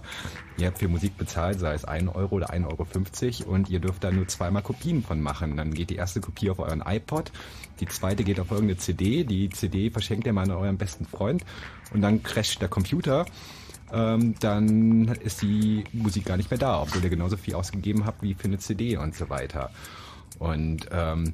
ihr 0.57 0.67
habt 0.67 0.79
für 0.79 0.87
Musik 0.87 1.17
bezahlt, 1.17 1.59
sei 1.59 1.73
es 1.73 1.85
1 1.85 2.13
Euro 2.15 2.35
oder 2.35 2.51
1,50 2.51 3.41
Euro 3.41 3.51
und 3.53 3.69
ihr 3.69 3.79
dürft 3.79 4.03
da 4.03 4.11
nur 4.11 4.27
zweimal 4.27 4.63
Kopien 4.63 5.03
von 5.03 5.21
machen. 5.21 5.57
Dann 5.57 5.73
geht 5.73 5.89
die 5.89 5.95
erste 5.95 6.21
Kopie 6.21 6.49
auf 6.49 6.59
euren 6.59 6.83
iPod, 6.85 7.31
die 7.79 7.87
zweite 7.87 8.23
geht 8.23 8.39
auf 8.39 8.51
irgendeine 8.51 8.79
CD, 8.79 9.23
die 9.23 9.49
CD 9.49 9.89
verschenkt 9.89 10.25
ihr 10.25 10.33
mal 10.33 10.43
an 10.43 10.51
euren 10.51 10.77
besten 10.77 11.05
Freund 11.05 11.43
und 11.93 12.01
dann 12.01 12.23
crasht 12.23 12.61
der 12.61 12.69
Computer 12.69 13.25
ähm, 13.93 14.35
dann 14.39 15.07
ist 15.23 15.41
die 15.41 15.83
Musik 15.93 16.25
gar 16.25 16.37
nicht 16.37 16.51
mehr 16.51 16.57
da, 16.57 16.81
obwohl 16.81 17.03
ihr 17.03 17.09
genauso 17.09 17.37
viel 17.37 17.55
ausgegeben 17.55 18.05
habt 18.05 18.21
wie 18.21 18.33
für 18.33 18.45
eine 18.45 18.59
CD 18.59 18.97
und 18.97 19.15
so 19.15 19.29
weiter. 19.29 19.71
Und 20.39 20.87
ähm, 20.91 21.33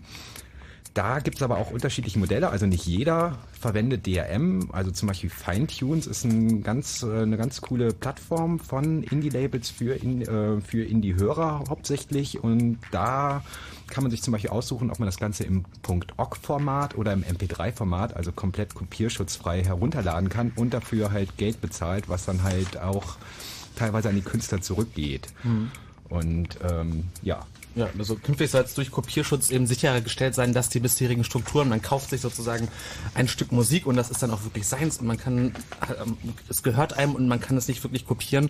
da 0.93 1.19
gibt's 1.19 1.41
aber 1.41 1.57
auch 1.57 1.71
unterschiedliche 1.71 2.19
Modelle. 2.19 2.49
Also 2.49 2.67
nicht 2.67 2.85
jeder 2.85 3.39
verwendet 3.59 4.05
DRM. 4.05 4.69
Also 4.71 4.91
zum 4.91 5.07
Beispiel 5.07 5.31
Feintunes 5.31 6.05
ist 6.05 6.23
ein 6.23 6.61
ganz, 6.61 7.01
äh, 7.01 7.21
eine 7.21 7.37
ganz 7.37 7.61
coole 7.61 7.93
Plattform 7.93 8.59
von 8.59 9.01
Indie-Labels 9.01 9.71
für, 9.71 9.95
in, 9.95 10.21
äh, 10.21 10.61
für 10.61 10.83
Indie-Hörer 10.83 11.63
hauptsächlich. 11.67 12.43
Und 12.43 12.77
da 12.91 13.43
kann 13.93 14.03
man 14.03 14.09
sich 14.09 14.23
zum 14.23 14.31
Beispiel 14.31 14.49
aussuchen, 14.49 14.89
ob 14.89 14.97
man 14.97 15.05
das 15.05 15.17
Ganze 15.17 15.43
im 15.43 15.65
.ogg-Format 16.17 16.97
oder 16.97 17.13
im 17.13 17.23
MP3-Format, 17.23 18.15
also 18.15 18.31
komplett 18.31 18.73
kopierschutzfrei 18.73 19.63
herunterladen 19.63 20.29
kann 20.29 20.51
und 20.55 20.73
dafür 20.73 21.11
halt 21.11 21.37
Geld 21.37 21.61
bezahlt, 21.61 22.09
was 22.09 22.25
dann 22.25 22.41
halt 22.41 22.79
auch 22.79 23.17
teilweise 23.75 24.09
an 24.09 24.15
die 24.15 24.21
Künstler 24.21 24.61
zurückgeht. 24.61 25.27
Mhm. 25.43 25.71
Und 26.09 26.57
ähm, 26.67 27.05
ja, 27.21 27.45
Ja, 27.75 27.89
also 27.97 28.15
künftig 28.15 28.51
soll 28.51 28.63
es 28.63 28.75
durch 28.75 28.91
Kopierschutz 28.91 29.49
eben 29.49 29.65
sichergestellt 29.65 30.35
sein, 30.35 30.53
dass 30.53 30.69
die 30.69 30.79
bisherigen 30.79 31.23
Strukturen, 31.23 31.69
man 31.69 31.81
kauft 31.81 32.11
sich 32.11 32.21
sozusagen 32.21 32.67
ein 33.15 33.27
Stück 33.27 33.51
Musik 33.51 33.87
und 33.87 33.95
das 33.95 34.11
ist 34.11 34.21
dann 34.21 34.31
auch 34.31 34.43
wirklich 34.43 34.67
seins 34.67 34.97
und 34.97 35.07
man 35.07 35.17
kann, 35.17 35.55
ähm, 35.99 36.17
es 36.49 36.61
gehört 36.61 36.93
einem 36.93 37.15
und 37.15 37.27
man 37.27 37.39
kann 37.39 37.57
es 37.57 37.67
nicht 37.67 37.83
wirklich 37.83 38.05
kopieren. 38.05 38.49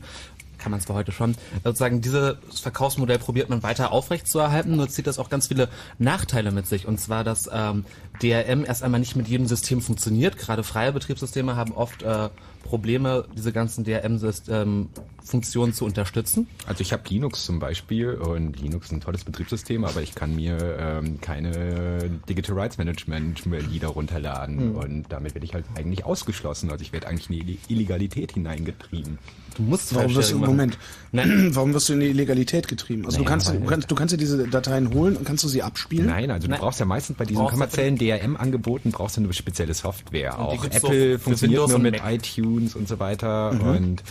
Kann 0.64 0.72
man 0.72 0.80
zwar 0.80 0.96
heute 0.96 1.12
schon. 1.12 1.36
Sozusagen 1.66 2.00
dieses 2.00 2.38
Verkaufsmodell 2.62 3.20
probiert 3.20 3.50
man 3.50 3.64
weiter 3.64 3.92
aufrechtzuerhalten, 3.92 4.78
nur 4.78 4.88
zieht 4.88 5.08
das 5.08 5.20
auch 5.20 5.30
ganz 5.30 5.48
viele 5.48 5.68
Nachteile 6.00 6.52
mit 6.52 6.68
sich. 6.68 6.88
Und 6.88 7.02
zwar, 7.02 7.26
dass 7.26 7.50
ähm, 7.52 7.84
DRM 8.22 8.64
erst 8.64 8.82
einmal 8.82 9.02
nicht 9.02 9.18
mit 9.18 9.28
jedem 9.28 9.46
System 9.46 9.82
funktioniert. 9.82 10.38
Gerade 10.38 10.64
freie 10.64 10.94
Betriebssysteme 10.94 11.58
haben 11.58 11.74
oft 11.74 12.02
äh, 12.04 12.30
Probleme, 12.64 13.26
diese 13.38 13.52
ganzen 13.52 13.84
DRM-Funktionen 13.84 15.74
zu 15.74 15.86
unterstützen. 15.86 16.48
Also 16.66 16.82
ich 16.82 16.92
habe 16.94 17.04
Linux 17.10 17.46
zum 17.46 17.60
Beispiel 17.60 18.12
und 18.14 18.60
Linux 18.60 18.88
ist 18.88 18.92
ein 18.94 19.02
tolles 19.02 19.24
Betriebssystem, 19.24 19.86
aber 19.86 20.02
ich 20.02 20.16
kann 20.16 20.36
mir 20.36 20.58
ähm, 20.80 21.20
keine 21.22 22.10
Digital 22.28 22.60
Rights 22.60 22.78
Management 22.78 23.44
Lieder 23.72 23.90
runterladen 23.90 24.72
Mhm. 24.72 24.76
und 24.76 25.06
damit 25.10 25.34
werde 25.36 25.46
ich 25.46 25.54
halt 25.54 25.66
eigentlich 25.76 26.06
ausgeschlossen. 26.06 26.72
Also 26.72 26.82
ich 26.84 26.94
werde 26.94 27.08
eigentlich 27.08 27.30
in 27.30 27.46
die 27.48 27.60
Illegalität 27.68 28.32
hineingetrieben. 28.34 29.18
Du 29.56 29.62
musst 29.64 29.94
Warum 29.94 30.16
wirst 30.16 30.32
du, 30.32 30.40
Moment, 30.40 30.80
warum 31.12 31.74
wirst 31.76 31.88
du 31.90 31.94
in 31.94 32.00
die 32.00 32.08
Illegalität 32.08 32.68
getrieben? 32.68 33.06
Also 33.06 33.18
du 33.18 33.24
Naja, 33.24 33.30
kannst, 33.30 33.50
weil- 33.50 33.60
du 33.60 33.66
kannst, 33.68 33.92
du 33.92 33.96
kannst 33.96 34.14
dir 34.14 34.18
diese 34.18 34.48
Dateien 34.48 34.92
holen 34.94 35.16
und 35.16 35.26
kannst 35.26 35.44
du 35.44 35.48
sie 35.48 35.62
abspielen? 35.62 36.08
Nein, 36.08 36.32
also 36.32 36.48
du 36.48 36.56
brauchst 36.58 36.80
ja 36.80 36.86
meistens 36.88 37.18
bei 37.18 37.26
diesen 37.26 37.44
du 37.44 37.50
kommerziellen 37.50 37.98
DRM-Angeboten 37.98 38.92
brauchst 38.92 39.18
du 39.18 39.22
eine 39.22 39.32
spezielle 39.34 39.74
Software. 39.76 40.40
Und 40.40 40.46
Auch 40.46 40.66
Apple 40.66 40.80
für 40.80 41.20
funktioniert 41.20 41.68
nur 41.70 41.78
mit 41.80 42.02
Mac. 42.02 42.14
iTunes 42.14 42.53
und 42.76 42.88
so 42.88 43.00
weiter 43.00 43.54
Mhm. 43.54 43.62
und 43.62 44.04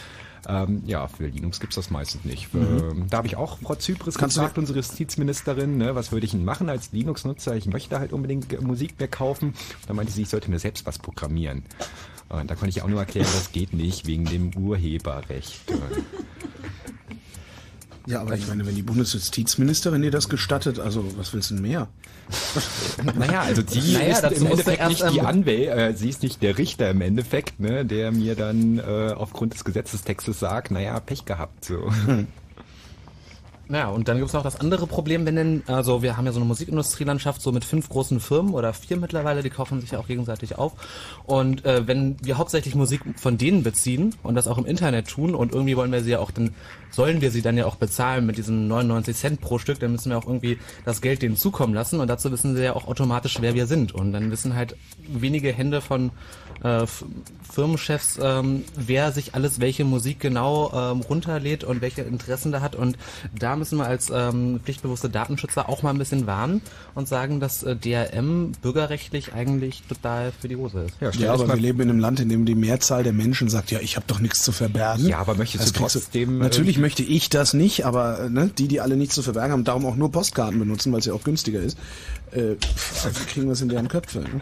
ähm, 0.48 0.82
ja, 0.86 1.06
für 1.06 1.26
Linux 1.28 1.60
gibt's 1.60 1.76
das 1.76 1.90
meistens 1.90 2.24
nicht. 2.24 2.52
Mhm. 2.52 3.06
Da 3.08 3.18
habe 3.18 3.28
ich 3.28 3.36
auch 3.36 3.58
Frau 3.60 3.76
Zypris 3.76 4.16
Kannst 4.16 4.36
gefragt, 4.36 4.58
unsere 4.58 4.78
Justizministerin, 4.80 5.76
ne, 5.76 5.94
was 5.94 6.10
würde 6.10 6.26
ich 6.26 6.32
denn 6.32 6.44
machen 6.44 6.68
als 6.68 6.90
Linux-Nutzer? 6.90 7.54
Ich 7.54 7.66
möchte 7.66 8.00
halt 8.00 8.12
unbedingt 8.12 8.60
Musik 8.60 8.98
mehr 8.98 9.06
kaufen. 9.06 9.54
Da 9.86 9.94
meinte 9.94 10.10
sie, 10.12 10.22
ich 10.22 10.28
sollte 10.30 10.50
mir 10.50 10.58
selbst 10.58 10.84
was 10.84 10.98
programmieren. 10.98 11.62
Und 12.28 12.50
da 12.50 12.56
konnte 12.56 12.70
ich 12.70 12.82
auch 12.82 12.88
nur 12.88 12.98
erklären, 12.98 13.28
das 13.32 13.52
geht 13.52 13.72
nicht 13.72 14.06
wegen 14.06 14.24
dem 14.24 14.50
Urheberrecht. 14.56 15.60
Ja, 18.06 18.20
aber 18.20 18.34
ich 18.34 18.48
meine, 18.48 18.66
wenn 18.66 18.74
die 18.74 18.82
Bundesjustizministerin 18.82 20.02
dir 20.02 20.10
das 20.10 20.28
gestattet, 20.28 20.80
also 20.80 21.04
was 21.16 21.32
willst 21.34 21.50
du 21.50 21.54
denn 21.54 21.62
mehr? 21.62 21.88
Naja, 23.16 23.42
also 23.42 23.62
sie 23.66 23.94
Naja, 23.94 24.18
ist 24.18 24.40
im 24.40 24.46
Endeffekt 24.46 24.88
nicht 24.88 25.10
die 25.10 25.18
ähm, 25.18 25.26
Anwälte, 25.26 25.70
äh, 25.70 25.94
sie 25.94 26.08
ist 26.08 26.22
nicht 26.22 26.42
der 26.42 26.58
Richter 26.58 26.90
im 26.90 27.00
Endeffekt, 27.00 27.60
ne, 27.60 27.84
der 27.84 28.12
mir 28.12 28.34
dann 28.34 28.78
äh, 28.78 29.12
aufgrund 29.14 29.54
des 29.54 29.64
Gesetzestextes 29.64 30.38
sagt, 30.38 30.70
naja, 30.70 30.98
Pech 31.00 31.24
gehabt. 31.24 31.64
So. 31.64 31.90
Ja, 33.72 33.88
und 33.88 34.06
dann 34.06 34.18
gibt's 34.18 34.34
noch 34.34 34.42
das 34.42 34.60
andere 34.60 34.86
Problem, 34.86 35.24
wenn 35.24 35.34
denn, 35.34 35.62
also 35.66 36.02
wir 36.02 36.18
haben 36.18 36.26
ja 36.26 36.32
so 36.32 36.38
eine 36.38 36.44
Musikindustrielandschaft 36.44 37.40
so 37.40 37.52
mit 37.52 37.64
fünf 37.64 37.88
großen 37.88 38.20
Firmen 38.20 38.52
oder 38.52 38.74
vier 38.74 38.98
mittlerweile, 38.98 39.42
die 39.42 39.48
kaufen 39.48 39.80
sich 39.80 39.92
ja 39.92 39.98
auch 39.98 40.06
gegenseitig 40.06 40.58
auf. 40.58 40.74
Und 41.24 41.64
äh, 41.64 41.86
wenn 41.86 42.16
wir 42.22 42.36
hauptsächlich 42.36 42.74
Musik 42.74 43.00
von 43.16 43.38
denen 43.38 43.62
beziehen 43.62 44.14
und 44.22 44.34
das 44.34 44.46
auch 44.46 44.58
im 44.58 44.66
Internet 44.66 45.08
tun 45.08 45.34
und 45.34 45.52
irgendwie 45.52 45.74
wollen 45.74 45.90
wir 45.90 46.02
sie 46.02 46.10
ja 46.10 46.18
auch 46.18 46.30
dann, 46.30 46.50
sollen 46.90 47.22
wir 47.22 47.30
sie 47.30 47.40
dann 47.40 47.56
ja 47.56 47.64
auch 47.64 47.76
bezahlen 47.76 48.26
mit 48.26 48.36
diesen 48.36 48.68
99 48.68 49.16
Cent 49.16 49.40
pro 49.40 49.56
Stück, 49.56 49.80
dann 49.80 49.92
müssen 49.92 50.10
wir 50.10 50.18
auch 50.18 50.26
irgendwie 50.26 50.58
das 50.84 51.00
Geld 51.00 51.22
denen 51.22 51.38
zukommen 51.38 51.72
lassen 51.72 51.98
und 51.98 52.08
dazu 52.08 52.30
wissen 52.30 52.54
sie 52.54 52.64
ja 52.64 52.74
auch 52.74 52.86
automatisch, 52.86 53.38
wer 53.40 53.54
wir 53.54 53.66
sind. 53.66 53.92
Und 53.92 54.12
dann 54.12 54.30
wissen 54.30 54.54
halt 54.54 54.76
wenige 55.08 55.50
Hände 55.50 55.80
von 55.80 56.10
äh, 56.62 56.86
Firmenchefs, 57.52 58.18
ähm, 58.20 58.64
wer 58.76 59.12
sich 59.12 59.34
alles 59.34 59.60
welche 59.60 59.84
Musik 59.84 60.20
genau 60.20 60.72
ähm, 60.74 61.00
runterlädt 61.00 61.64
und 61.64 61.82
welche 61.82 62.02
Interessen 62.02 62.50
da 62.50 62.60
hat. 62.60 62.74
Und 62.74 62.96
da 63.38 63.56
müssen 63.56 63.78
wir 63.78 63.86
als 63.86 64.10
ähm, 64.12 64.60
pflichtbewusste 64.64 65.10
Datenschützer 65.10 65.68
auch 65.68 65.82
mal 65.82 65.90
ein 65.90 65.98
bisschen 65.98 66.26
warnen 66.26 66.62
und 66.94 67.08
sagen, 67.08 67.40
dass 67.40 67.62
äh, 67.62 67.76
DRM 67.76 68.52
bürgerrechtlich 68.62 69.34
eigentlich 69.34 69.82
total 69.88 70.32
für 70.32 70.48
die 70.48 70.56
Hose 70.56 70.86
ist. 70.86 71.18
Ja, 71.18 71.32
aber 71.32 71.46
wir 71.48 71.56
leben 71.56 71.80
in 71.80 71.90
einem 71.90 71.98
Land, 71.98 72.20
in 72.20 72.28
dem 72.28 72.46
die 72.46 72.54
Mehrzahl 72.54 73.02
der 73.02 73.12
Menschen 73.12 73.48
sagt, 73.48 73.70
ja, 73.70 73.80
ich 73.80 73.96
habe 73.96 74.06
doch 74.06 74.20
nichts 74.20 74.42
zu 74.42 74.52
verbergen. 74.52 75.06
Ja, 75.06 75.18
aber 75.18 75.34
möchtest 75.34 75.68
du 75.68 75.80
kriegst 75.80 75.94
trotzdem, 75.94 76.40
äh, 76.40 76.44
Natürlich 76.44 76.78
möchte 76.78 77.02
ich 77.02 77.28
das 77.28 77.52
nicht, 77.52 77.84
aber 77.84 78.20
äh, 78.20 78.30
ne, 78.30 78.50
die, 78.56 78.68
die 78.68 78.80
alle 78.80 78.96
nichts 78.96 79.14
zu 79.14 79.22
verbergen 79.22 79.52
haben, 79.52 79.64
darum 79.64 79.84
auch 79.84 79.96
nur 79.96 80.10
Postkarten 80.10 80.58
benutzen, 80.58 80.92
weil 80.92 81.00
es 81.00 81.06
ja 81.06 81.12
auch 81.12 81.24
günstiger 81.24 81.60
ist, 81.60 81.76
äh, 82.30 82.54
pff, 82.54 83.04
also 83.04 83.20
kriegen 83.26 83.46
wir 83.46 83.52
es 83.52 83.60
in 83.60 83.68
deren 83.68 83.88
Köpfe. 83.88 84.20
Ne? 84.20 84.40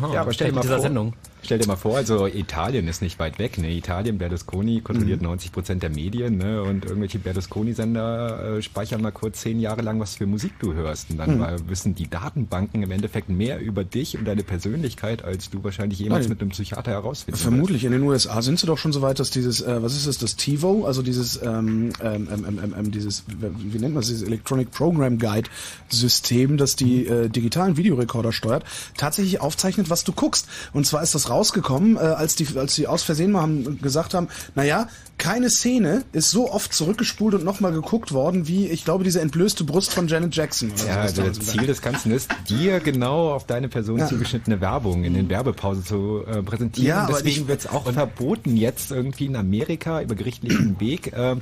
ja, 0.12 0.20
aber 0.20 0.32
stell 0.32 0.48
dir 0.48 0.54
mal 0.54 0.60
dieser 0.60 0.74
vor, 0.74 0.82
Sendung. 0.82 1.14
Stell 1.42 1.58
dir 1.58 1.66
mal 1.66 1.76
vor, 1.76 1.96
also 1.96 2.26
Italien 2.26 2.88
ist 2.88 3.02
nicht 3.02 3.18
weit 3.18 3.38
weg. 3.38 3.58
Ne? 3.58 3.72
Italien, 3.72 4.18
Berlusconi 4.18 4.80
kontrolliert 4.80 5.20
Mhm. 5.20 5.28
90 5.28 5.52
Prozent 5.52 5.82
der 5.82 5.90
Medien 5.90 6.38
ne? 6.38 6.62
und 6.62 6.84
irgendwelche 6.84 7.18
Berlusconi-Sender 7.18 8.56
äh, 8.58 8.62
speichern 8.62 9.02
mal 9.02 9.12
kurz 9.12 9.40
zehn 9.40 9.60
Jahre 9.60 9.82
lang, 9.82 10.00
was 10.00 10.16
für 10.16 10.26
Musik 10.26 10.52
du 10.60 10.74
hörst. 10.74 11.10
Und 11.10 11.18
dann 11.18 11.36
Mhm. 11.36 11.40
weil 11.40 11.68
wissen 11.68 11.94
die 11.94 12.08
Datenbanken 12.08 12.82
im 12.82 12.90
Endeffekt 12.90 13.28
mehr 13.28 13.60
über 13.60 13.84
dich 13.84 14.16
und 14.18 14.24
deine 14.26 14.42
Persönlichkeit, 14.42 15.22
als 15.24 15.50
du 15.50 15.62
wahrscheinlich 15.64 15.98
jemals 15.98 16.24
Nein. 16.24 16.30
mit 16.30 16.40
einem 16.40 16.50
Psychiater 16.50 16.90
herausfinden 16.90 17.38
Vermutlich 17.38 17.84
in 17.84 17.92
den 17.92 18.02
USA 18.02 18.42
sind 18.42 18.58
sie 18.58 18.66
doch 18.66 18.78
schon 18.78 18.92
so 18.92 19.02
weit, 19.02 19.18
dass 19.20 19.30
dieses, 19.30 19.60
äh, 19.60 19.82
was 19.82 19.94
ist 19.96 20.06
das, 20.06 20.18
das 20.18 20.36
TiVo, 20.36 20.84
also 20.84 21.02
dieses, 21.02 21.40
ähm, 21.42 21.92
ähm, 22.02 22.28
ähm, 22.32 22.58
ähm, 22.62 22.74
ähm, 22.78 22.90
dieses, 22.90 23.24
wie 23.28 23.78
nennt 23.78 23.94
man 23.94 24.02
das, 24.02 24.08
dieses 24.08 24.22
Electronic 24.26 24.70
Program 24.70 25.18
Guide 25.18 25.48
System, 25.88 26.56
das 26.56 26.76
die 26.76 27.06
äh, 27.06 27.28
digitalen 27.28 27.76
Videorekorder 27.76 28.32
steuert, 28.32 28.64
tatsächlich 28.96 29.40
aufzeichnet, 29.40 29.90
was 29.90 30.04
du 30.04 30.12
guckst. 30.12 30.48
Und 30.72 30.86
zwar 30.86 31.02
ist 31.02 31.14
das 31.14 31.27
rausgekommen, 31.28 31.96
äh, 31.96 32.00
als 32.00 32.34
die, 32.34 32.46
als 32.56 32.74
die 32.74 32.86
aus 32.86 33.02
Versehen 33.02 33.32
mal 33.32 33.42
haben, 33.42 33.80
gesagt 33.80 34.14
haben, 34.14 34.28
naja, 34.54 34.88
keine 35.18 35.50
Szene 35.50 36.04
ist 36.12 36.30
so 36.30 36.50
oft 36.50 36.72
zurückgespult 36.72 37.34
und 37.34 37.44
nochmal 37.44 37.72
geguckt 37.72 38.12
worden, 38.12 38.46
wie, 38.46 38.68
ich 38.68 38.84
glaube, 38.84 39.02
diese 39.02 39.20
entblößte 39.20 39.64
Brust 39.64 39.92
von 39.92 40.06
Janet 40.06 40.34
Jackson. 40.36 40.70
Oder 40.72 40.86
Ja, 40.86 41.00
also 41.00 41.22
das 41.22 41.40
Ziel 41.40 41.66
des 41.66 41.82
Ganzen 41.82 42.12
ist, 42.12 42.30
dir 42.48 42.78
genau 42.78 43.32
auf 43.32 43.44
deine 43.44 43.68
Person 43.68 43.98
Ja. 43.98 44.06
zugeschnittene 44.06 44.60
Werbung 44.60 45.02
in 45.04 45.14
den 45.14 45.28
Werbepausen 45.28 45.84
zu 45.84 46.22
äh, 46.24 46.42
präsentieren. 46.42 46.88
Ja, 46.88 47.06
deswegen 47.06 47.48
wird 47.48 47.60
es 47.60 47.66
auch 47.66 47.92
verboten 47.92 48.56
jetzt 48.56 48.92
irgendwie 48.92 49.26
in 49.26 49.34
Amerika 49.34 50.00
über 50.02 50.14
gerichtlichen 50.14 50.78
Weg, 50.80 51.12
äh, 51.12 51.34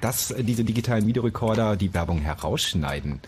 dass 0.00 0.30
äh, 0.30 0.44
diese 0.44 0.64
digitalen 0.64 1.06
Videorekorder 1.06 1.76
die 1.76 1.92
Werbung 1.94 2.20
herausschneiden 2.20 3.20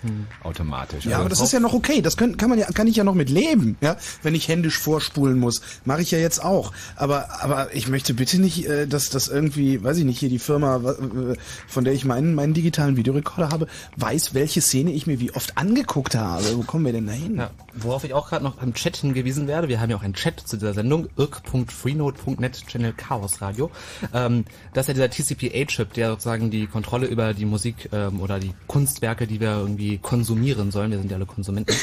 automatisch. 0.42 1.04
Ja, 1.04 1.12
Also 1.12 1.20
aber 1.20 1.28
das 1.30 1.40
ist 1.40 1.52
ja 1.52 1.60
noch 1.60 1.72
okay. 1.72 2.02
Das 2.02 2.16
können, 2.16 2.36
kann 2.36 2.50
man 2.50 2.58
ja, 2.58 2.66
kann 2.66 2.86
ich 2.86 2.96
ja 2.96 3.04
noch 3.04 3.14
mit 3.14 3.30
leben, 3.30 3.76
ja. 3.80 3.96
Wenn 4.22 4.34
ich 4.34 4.48
händisch 4.48 4.78
vorspulen 4.78 5.38
muss, 5.38 5.60
mache 5.84 6.02
ich 6.02 6.10
ja 6.10 6.18
jetzt 6.18 6.44
auch. 6.44 6.72
Aber, 6.96 7.42
aber 7.42 7.74
ich 7.74 7.88
möchte 7.88 8.14
bitte 8.14 8.40
nicht, 8.40 8.66
äh, 8.66 8.86
dass 8.86 9.10
das 9.10 9.28
irgendwie, 9.28 9.82
weiß 9.82 9.98
ich 9.98 10.04
nicht, 10.04 10.18
hier 10.18 10.28
die 10.28 10.38
Firma, 10.38 10.76
äh, 10.76 11.36
von 11.66 11.84
der 11.84 11.92
ich 11.92 12.04
meinen, 12.04 12.34
meinen 12.34 12.54
digitalen 12.54 12.96
Videorekorder 12.96 13.50
habe, 13.50 13.66
weiß, 13.96 14.34
welche 14.34 14.60
Szene 14.60 14.92
ich 14.92 15.06
mir 15.06 15.20
wie 15.20 15.32
oft 15.32 15.56
angeguckt 15.58 16.14
habe. 16.14 16.44
Wo 16.56 16.62
kommen 16.62 16.84
wir 16.84 16.92
denn 16.92 17.06
da 17.06 17.12
hin? 17.12 17.36
Ja, 17.36 17.50
worauf 17.74 18.04
ich 18.04 18.14
auch 18.14 18.28
gerade 18.28 18.44
noch 18.44 18.62
im 18.62 18.74
Chat 18.74 18.96
hingewiesen 18.96 19.46
werde, 19.46 19.68
wir 19.68 19.80
haben 19.80 19.90
ja 19.90 19.96
auch 19.96 20.02
einen 20.02 20.14
Chat 20.14 20.40
zu 20.40 20.56
dieser 20.56 20.74
Sendung, 20.74 21.08
irk.freenode.net 21.16 22.66
Channel 22.66 22.92
Chaos 22.92 23.40
Radio. 23.40 23.70
Ähm, 24.12 24.44
das 24.74 24.88
ist 24.88 24.96
ja 24.98 25.06
dieser 25.06 25.10
TCPA-Chip, 25.10 25.92
der 25.94 26.10
sozusagen 26.10 26.50
die 26.50 26.59
Kontrolle 26.66 27.06
über 27.06 27.34
die 27.34 27.44
Musik 27.44 27.88
ähm, 27.92 28.20
oder 28.20 28.38
die 28.38 28.52
Kunstwerke, 28.66 29.26
die 29.26 29.40
wir 29.40 29.52
irgendwie 29.52 29.98
konsumieren 29.98 30.70
sollen, 30.70 30.90
wir 30.90 30.98
sind 30.98 31.10
ja 31.10 31.16
alle 31.16 31.26
Konsumenten, 31.26 31.74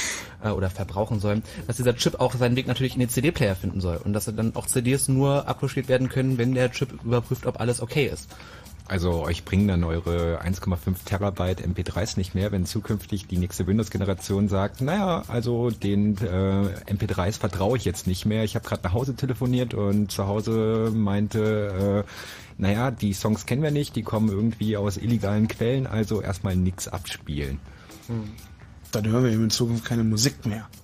äh, 0.44 0.50
oder 0.50 0.70
verbrauchen 0.70 1.20
sollen, 1.20 1.44
dass 1.66 1.78
dieser 1.78 1.96
Chip 1.96 2.20
auch 2.20 2.34
seinen 2.36 2.56
Weg 2.56 2.68
natürlich 2.68 2.94
in 2.94 3.00
den 3.00 3.10
CD-Player 3.10 3.56
finden 3.56 3.82
soll 3.82 3.98
und 3.98 4.14
dass 4.14 4.26
dann 4.26 4.56
auch 4.56 4.68
CDs 4.68 5.08
nur 5.08 5.48
abgespielt 5.48 5.88
werden 5.88 6.10
können, 6.10 6.38
wenn 6.38 6.54
der 6.54 6.72
Chip 6.72 6.90
überprüft, 7.04 7.46
ob 7.46 7.60
alles 7.60 7.82
okay 7.82 8.06
ist. 8.08 8.30
Also 8.90 9.24
euch 9.24 9.44
bringen 9.44 9.68
dann 9.68 9.84
eure 9.84 10.42
1,5 10.42 11.04
Terabyte 11.04 11.62
MP3s 11.62 12.18
nicht 12.18 12.36
mehr, 12.36 12.54
wenn 12.54 12.66
zukünftig 12.66 13.28
die 13.28 13.38
nächste 13.38 13.68
Windows-Generation 13.68 14.48
sagt, 14.48 14.80
naja, 14.80 15.24
also 15.28 15.72
den 15.72 16.16
äh, 16.20 16.94
MP3s 16.94 17.38
vertraue 17.38 17.76
ich 17.76 17.84
jetzt 17.84 18.08
nicht 18.08 18.26
mehr. 18.26 18.46
Ich 18.46 18.56
habe 18.56 18.66
gerade 18.66 18.84
nach 18.84 18.94
Hause 18.94 19.14
telefoniert 19.16 19.74
und 19.74 20.10
zu 20.10 20.28
Hause 20.28 20.90
meinte, 20.94 22.06
äh, 22.06 22.10
naja, 22.58 22.92
die 22.92 23.14
Songs 23.14 23.46
kennen 23.46 23.62
wir 23.62 23.72
nicht, 23.72 23.96
die 23.96 24.04
kommen 24.04 24.30
irgendwie 24.30 24.78
aus 24.78 24.98
illegalen 24.98 25.48
Quellen, 25.48 25.88
also 25.88 26.22
erstmal 26.22 26.56
nix 26.56 26.88
abspielen. 26.88 27.60
Dann 28.92 29.08
hören 29.08 29.24
wir 29.24 29.32
eben 29.32 29.46
in 29.46 29.50
Zukunft 29.50 29.86
keine 29.86 30.04
Musik 30.04 30.46
mehr. 30.46 30.68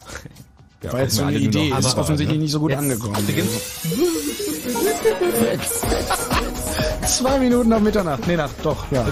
Ja, 0.83 0.91
War 0.91 0.99
jetzt 0.99 1.15
so 1.15 1.23
eine 1.23 1.37
Idee, 1.37 1.69
ist 1.69 1.75
Hammer, 1.75 1.97
offensichtlich 1.99 2.39
ne? 2.39 2.43
nicht 2.43 2.51
so 2.51 2.59
gut 2.59 2.71
Jetzt 2.71 2.79
angekommen. 2.79 3.15
Zwei 7.07 7.39
Minuten 7.39 7.69
nach 7.69 7.79
Mitternacht. 7.79 8.27
Nee, 8.27 8.35
nach, 8.35 8.49
doch, 8.61 8.91
ja. 8.91 9.05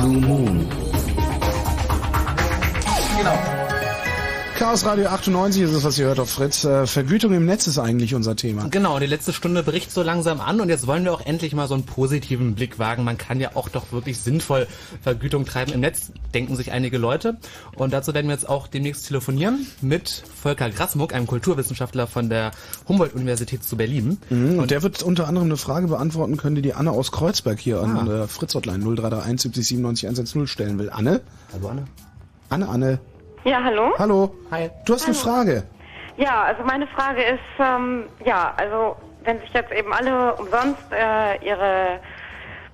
Blue 0.00 0.16
Moon. 0.16 0.66
Genau. 3.16 3.38
Chaos 4.58 4.84
Radio 4.84 5.06
98 5.06 5.62
ist 5.62 5.70
es, 5.72 5.84
was 5.84 5.96
ihr 6.00 6.06
hört 6.06 6.18
auf 6.18 6.30
Fritz. 6.30 6.64
Äh, 6.64 6.88
Vergütung 6.88 7.32
im 7.32 7.46
Netz 7.46 7.68
ist 7.68 7.78
eigentlich 7.78 8.16
unser 8.16 8.34
Thema. 8.34 8.66
Genau, 8.68 8.98
die 8.98 9.06
letzte 9.06 9.32
Stunde 9.32 9.62
bricht 9.62 9.92
so 9.92 10.02
langsam 10.02 10.40
an 10.40 10.60
und 10.60 10.68
jetzt 10.68 10.88
wollen 10.88 11.04
wir 11.04 11.12
auch 11.12 11.24
endlich 11.24 11.54
mal 11.54 11.68
so 11.68 11.74
einen 11.74 11.84
positiven 11.84 12.56
Blick 12.56 12.76
wagen. 12.80 13.04
Man 13.04 13.16
kann 13.16 13.38
ja 13.38 13.52
auch 13.54 13.68
doch 13.68 13.92
wirklich 13.92 14.18
sinnvoll 14.18 14.66
Vergütung 15.00 15.44
treiben 15.44 15.72
im 15.74 15.78
Netz, 15.80 16.10
denken 16.34 16.56
sich 16.56 16.72
einige 16.72 16.98
Leute. 16.98 17.36
Und 17.76 17.92
dazu 17.92 18.14
werden 18.14 18.26
wir 18.26 18.34
jetzt 18.34 18.48
auch 18.48 18.66
demnächst 18.66 19.06
telefonieren 19.06 19.64
mit 19.80 20.24
Volker 20.42 20.70
Grasmuck, 20.70 21.14
einem 21.14 21.28
Kulturwissenschaftler 21.28 22.08
von 22.08 22.28
der 22.28 22.50
Humboldt-Universität 22.88 23.62
zu 23.62 23.76
Berlin. 23.76 24.18
Mhm, 24.28 24.58
und 24.58 24.72
der 24.72 24.82
wird 24.82 25.04
unter 25.04 25.28
anderem 25.28 25.46
eine 25.46 25.56
Frage 25.56 25.86
beantworten 25.86 26.36
können, 26.36 26.56
die 26.56 26.62
die 26.62 26.74
Anne 26.74 26.90
aus 26.90 27.12
Kreuzberg 27.12 27.60
hier 27.60 27.80
an 27.80 27.96
Ah. 27.96 28.02
der 28.02 28.28
Fritz-Hotline 28.28 28.80
0331 28.82 29.40
70 29.42 29.66
97 29.68 30.06
110 30.08 30.46
stellen 30.48 30.78
will. 30.80 30.90
Anne? 30.90 31.20
Hallo 31.52 31.68
Anne. 31.68 31.84
Anne, 32.50 32.68
Anne. 32.68 32.98
Ja, 33.44 33.62
hallo? 33.62 33.94
Hallo. 33.98 34.34
Hi. 34.50 34.70
Du 34.84 34.94
hast 34.94 35.06
eine 35.06 35.14
Frage. 35.14 35.62
Ja, 36.16 36.42
also 36.42 36.62
meine 36.64 36.86
Frage 36.88 37.22
ist, 37.22 37.38
ähm, 37.58 38.04
ja, 38.24 38.52
also 38.56 38.96
wenn 39.22 39.38
sich 39.40 39.52
jetzt 39.52 39.72
eben 39.72 39.92
alle 39.92 40.34
umsonst 40.34 40.82
äh, 40.92 41.36
ihre 41.44 42.00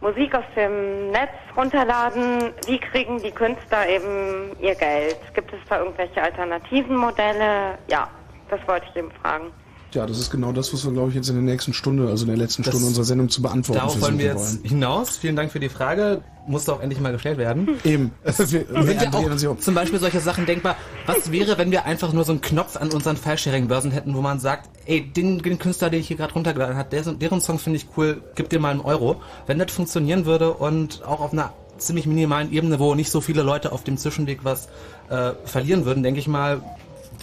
Musik 0.00 0.34
aus 0.34 0.44
dem 0.56 1.10
Netz 1.10 1.32
runterladen, 1.56 2.52
wie 2.66 2.78
kriegen 2.78 3.18
die 3.22 3.30
Künstler 3.30 3.88
eben 3.88 4.52
ihr 4.60 4.74
Geld? 4.74 5.18
Gibt 5.34 5.52
es 5.52 5.58
da 5.68 5.78
irgendwelche 5.78 6.22
alternativen 6.22 6.96
Modelle? 6.96 7.78
Ja, 7.88 8.08
das 8.48 8.60
wollte 8.66 8.86
ich 8.90 8.96
eben 8.96 9.10
fragen. 9.22 9.52
Ja, 9.94 10.06
das 10.06 10.18
ist 10.18 10.30
genau 10.30 10.50
das, 10.50 10.72
was 10.72 10.84
wir, 10.84 10.92
glaube 10.92 11.10
ich, 11.10 11.14
jetzt 11.14 11.28
in 11.28 11.36
der 11.36 11.44
nächsten 11.44 11.72
Stunde, 11.72 12.08
also 12.08 12.24
in 12.24 12.28
der 12.28 12.36
letzten 12.36 12.62
Das- 12.62 12.72
Stunde 12.72 12.88
unserer 12.88 13.04
Sendung 13.04 13.28
zu 13.28 13.40
beantworten 13.42 13.78
Darauf 13.80 14.00
wollen 14.00 14.18
wir 14.18 14.26
jetzt 14.26 14.66
hinaus. 14.66 15.16
Vielen 15.16 15.36
Dank 15.36 15.52
für 15.52 15.60
die 15.60 15.68
Frage. 15.68 16.22
Musste 16.48 16.72
auch 16.72 16.80
endlich 16.80 17.00
mal 17.00 17.12
gestellt 17.12 17.38
werden. 17.38 17.68
Eben. 17.84 18.10
wir, 18.24 18.34
Sind 18.36 18.68
ja 18.68 19.12
auch 19.12 19.50
um. 19.50 19.60
zum 19.60 19.74
Beispiel 19.74 19.98
solche 20.00 20.20
Sachen 20.20 20.46
denkbar. 20.46 20.76
Was 21.06 21.30
wäre, 21.32 21.56
wenn 21.58 21.70
wir 21.70 21.84
einfach 21.84 22.12
nur 22.12 22.24
so 22.24 22.32
einen 22.32 22.40
Knopf 22.40 22.76
an 22.76 22.90
unseren 22.90 23.16
File-Sharing-Börsen 23.16 23.92
hätten, 23.92 24.14
wo 24.14 24.20
man 24.20 24.40
sagt, 24.40 24.68
ey, 24.84 25.00
den, 25.00 25.38
den 25.38 25.58
Künstler, 25.58 25.90
den 25.90 26.00
ich 26.00 26.08
hier 26.08 26.16
gerade 26.16 26.34
runtergeladen 26.34 26.76
habe, 26.76 26.90
der, 26.90 27.02
deren 27.12 27.40
Songs 27.40 27.62
finde 27.62 27.78
ich 27.78 27.86
cool, 27.96 28.20
gib 28.34 28.50
dir 28.50 28.58
mal 28.58 28.72
einen 28.72 28.80
Euro. 28.80 29.22
Wenn 29.46 29.58
das 29.58 29.70
funktionieren 29.72 30.26
würde 30.26 30.52
und 30.52 31.02
auch 31.04 31.20
auf 31.20 31.32
einer 31.32 31.52
ziemlich 31.78 32.06
minimalen 32.06 32.52
Ebene, 32.52 32.78
wo 32.78 32.94
nicht 32.94 33.10
so 33.10 33.20
viele 33.20 33.42
Leute 33.42 33.72
auf 33.72 33.84
dem 33.84 33.96
Zwischenweg 33.96 34.40
was 34.42 34.68
äh, 35.08 35.32
verlieren 35.44 35.84
würden, 35.84 36.02
denke 36.02 36.20
ich 36.20 36.28
mal, 36.28 36.62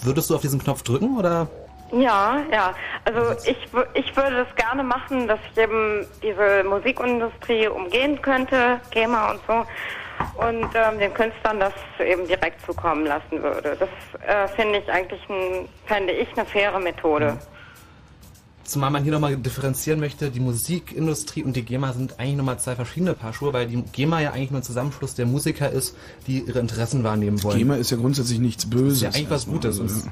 würdest 0.04 0.30
du 0.30 0.36
auf 0.36 0.42
diesen 0.42 0.60
Knopf 0.60 0.84
drücken 0.84 1.18
oder? 1.18 1.50
Ja, 1.92 2.38
ja. 2.52 2.74
Also 3.06 3.36
ich, 3.44 3.58
wü- 3.74 3.86
ich 3.94 4.16
würde 4.16 4.46
das 4.46 4.56
gerne 4.56 4.84
machen, 4.84 5.28
dass 5.28 5.40
ich 5.52 5.62
eben 5.62 6.06
diese 6.24 6.64
Musikindustrie 6.64 7.68
umgehen 7.68 8.22
könnte, 8.22 8.80
GEMA 8.92 9.32
und 9.32 9.42
so, 9.48 9.66
und 10.36 10.70
ähm, 10.76 11.00
den 11.00 11.14
Künstlern 11.14 11.60
das 11.60 11.74
eben 12.00 12.28
direkt 12.28 12.62
zukommen 12.66 13.06
lassen 13.06 13.42
würde. 13.44 13.76
Das 13.78 13.90
äh, 14.26 14.48
finde 14.56 14.80
ich 14.80 14.92
eigentlich, 14.92 15.22
ein, 15.30 15.68
fände 15.86 16.14
ich 16.14 16.30
eine 16.38 16.46
faire 16.46 16.80
Methode. 16.80 17.38
Zumal 18.72 18.90
man 18.90 19.04
hier 19.04 19.12
nochmal 19.12 19.36
differenzieren 19.36 20.00
möchte, 20.00 20.32
die 20.32 20.40
Musikindustrie 20.40 21.44
und 21.44 21.58
die 21.58 21.64
GEMA 21.64 21.92
sind 21.92 22.18
eigentlich 22.22 22.38
nochmal 22.38 22.58
zwei 22.58 22.74
verschiedene 22.74 23.14
Paar 23.14 23.34
Schuhe, 23.34 23.52
weil 23.52 23.68
die 23.68 23.84
GEMA 23.92 24.22
ja 24.22 24.32
eigentlich 24.32 24.52
nur 24.52 24.62
ein 24.62 24.64
Zusammenschluss 24.64 25.14
der 25.14 25.26
Musiker 25.26 25.70
ist, 25.70 25.94
die 26.26 26.40
ihre 26.40 26.60
Interessen 26.60 27.04
wahrnehmen 27.04 27.44
wollen. 27.44 27.58
GEMA 27.58 27.76
ist 27.76 27.92
ja 27.92 27.98
grundsätzlich 27.98 28.40
nichts 28.40 28.70
Böses. 28.70 29.02
Das 29.02 29.10
ist 29.10 29.16
ja 29.16 29.20
eigentlich 29.20 29.30
was 29.30 29.46
Gutes. 29.48 29.82
Also, 29.82 29.94
ist. 29.94 30.10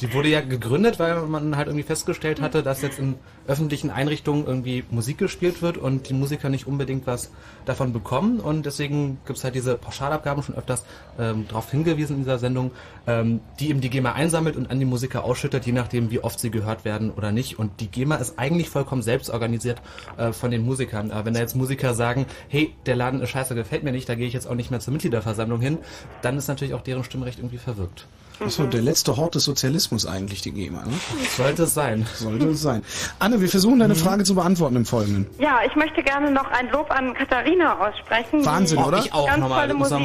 Die 0.00 0.14
wurde 0.14 0.28
ja 0.28 0.40
gegründet, 0.40 1.00
weil 1.00 1.20
man 1.22 1.56
halt 1.56 1.66
irgendwie 1.66 1.82
festgestellt 1.82 2.40
hatte, 2.40 2.62
dass 2.62 2.80
jetzt 2.80 3.00
in 3.00 3.16
öffentlichen 3.48 3.90
Einrichtungen 3.90 4.46
irgendwie 4.46 4.84
Musik 4.90 5.18
gespielt 5.18 5.60
wird 5.60 5.76
und 5.76 6.08
die 6.08 6.14
Musiker 6.14 6.48
nicht 6.48 6.68
unbedingt 6.68 7.08
was 7.08 7.32
davon 7.64 7.92
bekommen. 7.92 8.38
Und 8.38 8.66
deswegen 8.66 9.18
gibt's 9.26 9.42
halt 9.42 9.56
diese 9.56 9.76
Pauschalabgaben 9.76 10.44
schon 10.44 10.54
öfters 10.54 10.84
ähm, 11.18 11.46
darauf 11.48 11.70
hingewiesen 11.70 12.16
in 12.16 12.22
dieser 12.22 12.38
Sendung, 12.38 12.70
ähm, 13.08 13.40
die 13.58 13.68
eben 13.68 13.80
die 13.80 13.90
GEMA 13.90 14.12
einsammelt 14.12 14.56
und 14.56 14.70
an 14.70 14.78
die 14.78 14.84
Musiker 14.84 15.24
ausschüttet, 15.24 15.66
je 15.66 15.72
nachdem, 15.72 16.12
wie 16.12 16.20
oft 16.20 16.38
sie 16.38 16.52
gehört 16.52 16.84
werden 16.84 17.10
oder 17.10 17.32
nicht. 17.32 17.58
Und 17.58 17.79
die 17.80 17.88
GEMA 17.88 18.16
ist 18.16 18.38
eigentlich 18.38 18.68
vollkommen 18.70 19.02
selbst 19.02 19.30
organisiert 19.30 19.80
äh, 20.16 20.32
von 20.32 20.50
den 20.50 20.64
Musikern. 20.64 21.10
Aber 21.10 21.24
wenn 21.24 21.34
da 21.34 21.40
jetzt 21.40 21.56
Musiker 21.56 21.94
sagen, 21.94 22.26
hey, 22.48 22.74
der 22.86 22.96
Laden 22.96 23.20
ist 23.20 23.30
scheiße, 23.30 23.54
gefällt 23.54 23.82
mir 23.82 23.92
nicht, 23.92 24.08
da 24.08 24.14
gehe 24.14 24.26
ich 24.26 24.32
jetzt 24.34 24.46
auch 24.46 24.54
nicht 24.54 24.70
mehr 24.70 24.80
zur 24.80 24.92
Mitgliederversammlung 24.92 25.60
hin, 25.60 25.78
dann 26.22 26.36
ist 26.36 26.48
natürlich 26.48 26.74
auch 26.74 26.82
deren 26.82 27.02
Stimmrecht 27.04 27.38
irgendwie 27.38 27.58
verwirkt. 27.58 28.06
Achso, 28.42 28.64
der 28.64 28.80
letzte 28.80 29.18
Hort 29.18 29.34
des 29.34 29.44
Sozialismus 29.44 30.06
eigentlich, 30.06 30.40
die 30.40 30.52
GEMA. 30.52 30.84
Ne? 30.86 30.92
Sollte 31.36 31.64
es 31.64 31.74
sein. 31.74 32.06
Sollte 32.14 32.48
es 32.48 32.62
sein. 32.62 32.82
Anne, 33.18 33.38
wir 33.42 33.48
versuchen 33.50 33.74
Mhm. 33.74 33.80
deine 33.80 33.94
Frage 33.94 34.24
zu 34.24 34.34
beantworten 34.34 34.76
im 34.76 34.86
Folgenden. 34.86 35.26
Ja, 35.38 35.58
ich 35.66 35.76
möchte 35.76 36.02
gerne 36.02 36.30
noch 36.30 36.50
ein 36.50 36.70
Lob 36.70 36.90
an 36.90 37.12
Katharina 37.12 37.78
aussprechen. 37.78 38.44
Wahnsinn, 38.46 38.78
die 38.78 38.84
oder? 38.84 38.98
Ich 39.00 39.12
auch 39.12 39.26
ganz 39.26 39.40
nochmal, 39.40 39.68
tolle 39.68 39.78
Musik. 39.78 39.98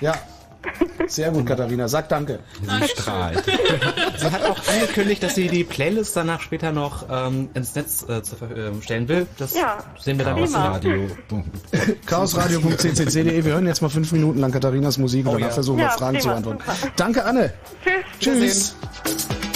Ja. 0.00 0.14
Sehr 1.08 1.30
gut, 1.30 1.44
Katharina. 1.46 1.88
Sag 1.88 2.08
danke. 2.08 2.38
Sie 2.80 2.88
strahlt. 2.88 3.42
Sie 4.16 4.30
hat 4.30 4.44
auch 4.44 4.58
angekündigt, 4.68 5.22
dass 5.22 5.34
sie 5.34 5.48
die 5.48 5.64
Playlist 5.64 6.16
danach 6.16 6.40
später 6.40 6.72
noch 6.72 7.06
ähm, 7.10 7.50
ins 7.54 7.74
Netz 7.74 8.04
äh, 8.08 8.22
zur 8.22 8.38
Verfügung 8.38 8.80
stellen 8.82 9.08
will. 9.08 9.26
Das 9.38 9.54
Ja, 9.54 9.78
sehen 10.00 10.18
wir 10.18 10.24
dann 10.24 10.36
prima. 10.36 10.68
Radio. 10.72 11.08
Chaosradio.ccc.de. 12.06 13.44
Wir 13.44 13.52
hören 13.52 13.66
jetzt 13.66 13.82
mal 13.82 13.88
fünf 13.88 14.12
Minuten 14.12 14.38
lang 14.38 14.52
Katharinas 14.52 14.98
Musik 14.98 15.26
und 15.26 15.32
Oh 15.32 15.34
danach 15.34 15.48
ja. 15.48 15.54
versuchen 15.54 15.78
wir 15.78 15.84
Ja, 15.86 15.90
Fragen 15.90 16.20
zu 16.20 16.28
prima, 16.28 16.40
beantworten. 16.40 16.62
super. 16.80 16.92
Danke, 16.96 17.24
Anne. 17.24 17.52
Tschüss. 18.20 18.76
Tschüss. 19.04 19.51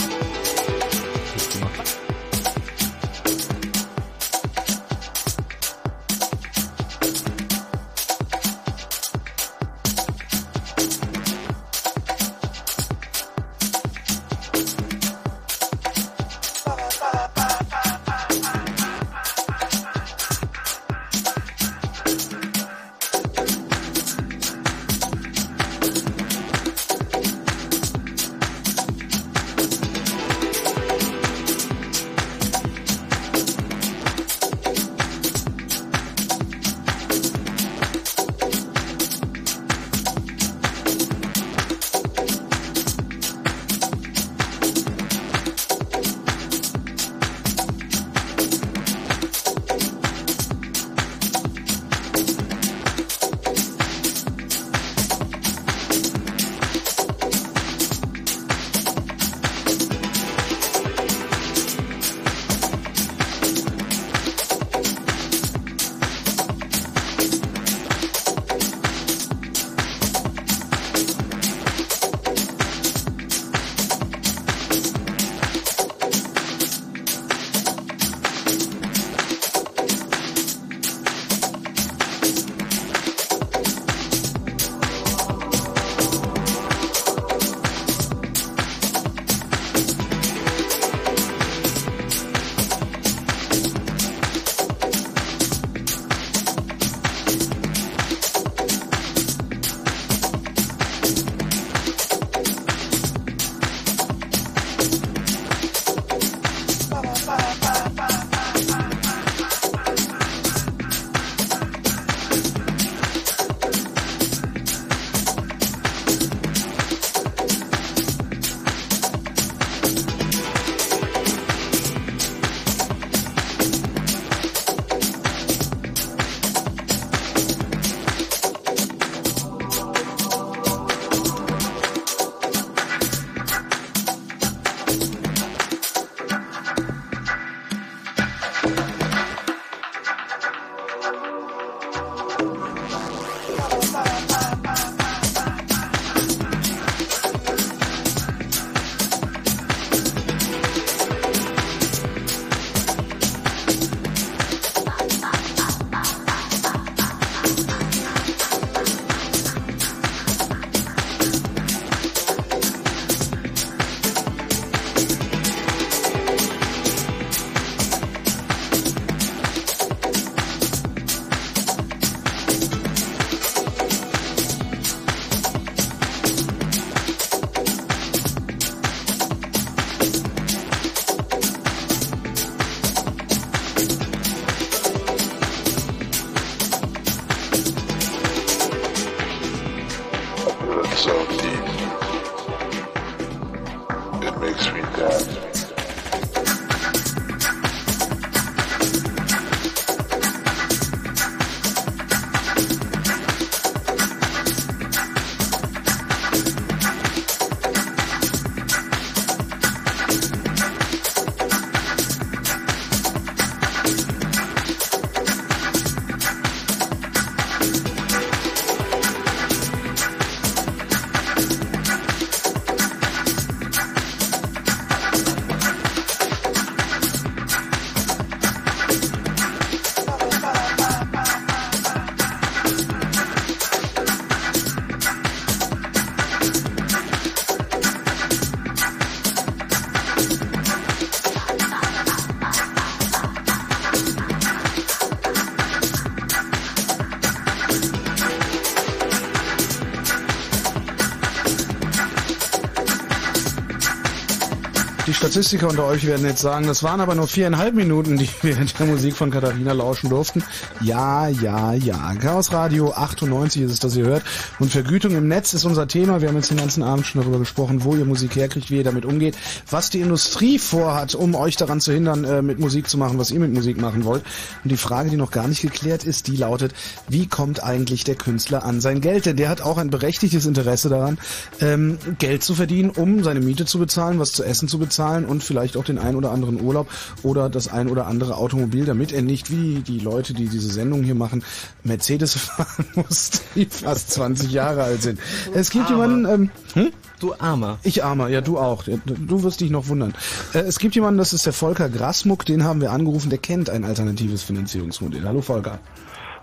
Statistiker 255.37 255.69
unter 255.69 255.85
euch 255.85 256.07
werden 256.07 256.25
jetzt 256.25 256.41
sagen, 256.41 256.67
das 256.67 256.83
waren 256.83 256.99
aber 256.99 257.15
nur 257.15 257.29
viereinhalb 257.29 257.75
Minuten, 257.75 258.17
die 258.17 258.27
wir 258.41 258.57
der 258.57 258.87
Musik 258.87 259.15
von 259.15 259.31
Katharina 259.31 259.73
lauschen 259.73 260.09
durften. 260.09 260.43
Ja, 260.81 261.29
ja, 261.29 261.75
ja. 261.75 262.15
Chaos 262.15 262.55
Radio 262.55 262.95
98 262.95 263.61
ist 263.61 263.73
es, 263.73 263.79
das 263.79 263.95
ihr 263.97 264.07
hört. 264.07 264.23
Und 264.59 264.73
Vergütung 264.73 265.15
im 265.15 265.29
Netz 265.29 265.53
ist 265.53 265.67
unser 265.67 265.89
Thema. 265.89 266.23
Wir 266.23 266.29
haben 266.29 266.37
jetzt 266.37 266.51
den 266.51 266.57
ganzen 266.57 266.83
Abend 266.83 267.07
schon 267.07 267.21
darüber 267.21 267.39
gesprochen, 267.39 267.85
wo 267.85 267.95
ihr 267.95 268.07
Musik 268.07 268.35
herkriegt, 268.35 268.71
wie 268.71 268.79
ihr 268.79 268.85
damit 268.85 269.05
umgeht, 269.05 269.37
was 269.71 269.91
die 269.91 270.01
Industrie 270.01 270.59
vorhat, 270.59 271.15
um 271.15 271.35
euch 271.35 271.57
daran 271.57 271.83
zu 271.83 271.93
hindern, 271.93 272.25
äh, 272.25 272.41
mit 272.41 272.59
Musik 272.59 272.89
zu 272.89 272.97
machen, 272.97 273.19
was 273.19 273.31
ihr 273.31 273.41
mit 273.41 273.53
Musik 273.53 273.79
machen 273.79 274.07
wollt. 274.07 274.25
Und 274.67 274.71
die 274.71 274.77
Frage, 274.77 275.11
die 275.11 275.17
noch 275.17 275.31
gar 275.31 275.47
nicht 275.47 275.63
geklärt 275.63 276.03
ist, 276.03 276.27
die 276.27 276.37
lautet, 276.37 276.75
wie 277.09 277.29
kommt 277.29 277.63
eigentlich 277.63 278.03
der 278.03 278.17
Künstler 278.17 278.65
an 278.65 278.81
sein 278.81 279.01
Geld? 279.01 279.25
Denn 279.25 279.37
der 279.37 279.49
hat 279.49 279.61
auch 279.61 279.79
ein 279.79 279.91
berechtigtes 279.91 280.45
Interesse 280.45 280.89
daran, 280.89 281.19
ähm, 281.61 281.99
Geld 282.19 282.43
zu 282.43 282.57
verdienen, 282.57 282.91
um 282.91 283.23
seine 283.23 283.39
Miete 283.39 283.65
zu 283.65 283.79
bezahlen, 283.79 284.19
was 284.19 284.33
zu 284.33 284.43
essen 284.43 284.67
zu 284.67 284.81
bezahlen 284.81 285.25
und 285.25 285.45
vielleicht 285.45 285.77
auch 285.77 285.85
den 285.85 286.01
ein 286.01 286.17
oder 286.17 286.33
anderen 286.33 286.61
Urlaub 286.61 286.89
oder 287.23 287.49
das 287.49 287.69
ein 287.69 287.89
oder 287.89 288.09
andere 288.09 288.39
Automobil, 288.39 288.85
damit 288.85 289.13
er 289.13 289.23
nicht 289.23 289.53
wie 289.53 289.83
die 289.87 290.01
Leute, 290.01 290.35
die 290.35 290.49
diese 290.49 290.73
Sendung 290.73 291.05
hier 291.05 291.15
machen, 291.15 291.45
Mercedes 291.85 292.35
fahren 292.37 292.87
muss, 292.97 293.31
die 293.55 293.67
fast 293.67 294.11
20 294.11 294.51
Jahre 294.51 294.83
alt 294.83 295.01
sind. 295.01 295.21
Es 295.55 295.71
gibt 295.71 295.89
jemanden, 295.91 296.25
ähm, 296.25 296.51
hm? 296.73 296.93
Du 297.27 297.35
Armer. 297.41 297.81
Ich 297.83 298.05
armer, 298.05 298.29
ja 298.29 298.41
du 298.41 298.57
auch. 298.57 298.85
Du 298.85 299.43
wirst 299.43 299.61
dich 299.61 299.69
noch 299.73 299.89
wundern. 299.89 300.15
Äh, 300.55 300.61
es 300.61 300.79
gibt 300.79 300.95
jemanden, 300.95 301.19
das 301.19 301.33
ist 301.33 301.45
der 301.45 301.53
Volker 301.53 301.89
Grasmuck, 301.89 302.47
den 302.47 302.63
haben 302.63 302.81
wir 302.81 302.93
angerufen, 302.93 303.31
der 303.31 303.41
kennt 303.41 303.69
ein 303.69 303.85
alternatives 303.85 304.45
Finanzierungsmodell. 304.45 305.25
Hallo 305.25 305.41
Volker. 305.41 305.81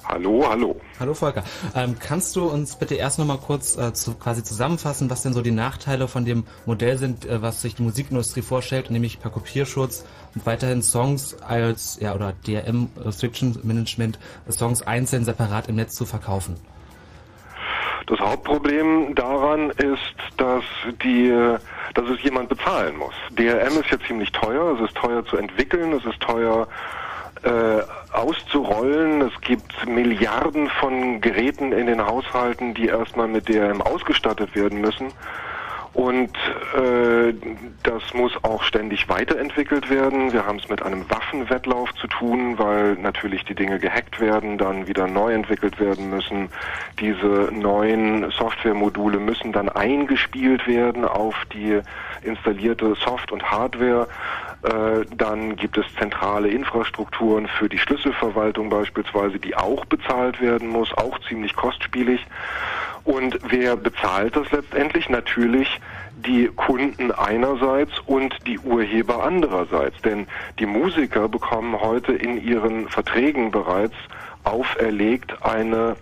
Hallo, 0.03 0.45
hallo. 0.45 0.75
Hallo 0.99 1.13
Volker. 1.13 1.45
Ähm, 1.73 1.95
kannst 1.97 2.35
du 2.35 2.49
uns 2.49 2.75
bitte 2.75 2.95
erst 2.95 3.17
nochmal 3.17 3.37
kurz 3.37 3.77
äh, 3.77 3.93
zu, 3.93 4.15
quasi 4.15 4.43
zusammenfassen, 4.43 5.09
was 5.09 5.21
denn 5.21 5.31
so 5.31 5.41
die 5.41 5.51
Nachteile 5.51 6.09
von 6.09 6.25
dem 6.25 6.43
Modell 6.65 6.97
sind, 6.97 7.25
äh, 7.25 7.41
was 7.41 7.61
sich 7.61 7.75
die 7.75 7.83
Musikindustrie 7.83 8.41
vorstellt, 8.41 8.91
nämlich 8.91 9.21
per 9.21 9.31
Kopierschutz 9.31 10.03
und 10.35 10.45
weiterhin 10.45 10.81
Songs 10.81 11.41
als, 11.41 11.97
ja, 12.01 12.13
oder 12.13 12.33
DRM 12.45 12.89
Restriction 12.97 13.57
Management, 13.63 14.19
Songs 14.49 14.81
einzeln 14.81 15.23
separat 15.23 15.69
im 15.69 15.77
Netz 15.77 15.95
zu 15.95 16.05
verkaufen? 16.05 16.57
Das 18.13 18.21
Hauptproblem 18.21 19.15
daran 19.15 19.71
ist, 19.71 20.13
dass 20.37 20.63
die, 21.03 21.31
dass 21.95 22.09
es 22.09 22.21
jemand 22.21 22.47
bezahlen 22.47 22.95
muss. 22.95 23.15
DRM 23.31 23.79
ist 23.79 23.89
ja 23.89 23.97
ziemlich 24.05 24.31
teuer, 24.31 24.75
es 24.75 24.87
ist 24.87 24.95
teuer 24.95 25.25
zu 25.25 25.35
entwickeln, 25.35 25.93
es 25.93 26.05
ist 26.05 26.19
teuer 26.19 26.67
äh, 27.41 27.81
auszurollen. 28.11 29.21
Es 29.21 29.41
gibt 29.41 29.87
Milliarden 29.87 30.69
von 30.79 31.21
Geräten 31.21 31.71
in 31.71 31.87
den 31.87 32.05
Haushalten, 32.05 32.75
die 32.75 32.85
erstmal 32.85 33.27
mit 33.27 33.49
DRM 33.49 33.81
ausgestattet 33.81 34.55
werden 34.55 34.79
müssen. 34.79 35.07
Und 35.93 36.35
äh, 36.75 37.35
das 37.83 38.13
muss 38.15 38.31
auch 38.43 38.63
ständig 38.63 39.07
weiterentwickelt 39.09 39.91
werden. 39.91 40.33
Wir 40.33 40.45
haben 40.45 40.57
es 40.57 40.67
mit 40.67 40.81
einem 40.81 41.07
Waffenwettlauf 41.09 41.93
zu 41.93 42.07
tun, 42.07 42.57
weil 42.57 42.95
natürlich 42.95 43.45
die 43.45 43.53
Dinge 43.53 43.77
gehackt 43.77 44.19
werden, 44.19 44.57
dann 44.57 44.87
wieder 44.87 45.07
neu 45.07 45.33
entwickelt 45.33 45.79
werden 45.79 46.09
müssen. 46.09 46.49
Diese 46.99 47.49
neuen 47.51 48.31
Softwaremodule 48.31 49.19
müssen 49.19 49.51
dann 49.51 49.69
eingespielt 49.69 50.65
werden 50.67 51.05
auf 51.05 51.35
die 51.53 51.79
installierte 52.23 52.95
Soft- 52.95 53.31
und 53.31 53.43
Hardware. 53.51 54.07
Äh, 54.63 55.05
dann 55.15 55.57
gibt 55.57 55.77
es 55.77 55.85
zentrale 55.99 56.47
Infrastrukturen 56.47 57.47
für 57.47 57.69
die 57.69 57.77
Schlüsselverwaltung 57.77 58.69
beispielsweise, 58.69 59.37
die 59.37 59.55
auch 59.55 59.85
bezahlt 59.85 60.41
werden 60.41 60.69
muss, 60.69 60.91
auch 60.97 61.19
ziemlich 61.27 61.55
kostspielig. 61.55 62.25
Und 63.05 63.37
wer 63.49 63.75
bezahlt 63.75 64.35
das 64.35 64.51
letztendlich? 64.51 65.09
Natürlich 65.09 65.81
die 66.15 66.47
Kunden 66.47 67.11
einerseits 67.11 67.91
und 68.05 68.35
die 68.47 68.59
Urheber 68.59 69.23
andererseits. 69.23 70.01
Denn 70.01 70.27
die 70.59 70.65
Musiker 70.65 71.27
bekommen 71.27 71.79
heute 71.81 72.13
in 72.13 72.41
ihren 72.41 72.87
Verträgen 72.87 73.51
bereits 73.51 73.95
auferlegt 74.43 75.43
eine 75.43 75.95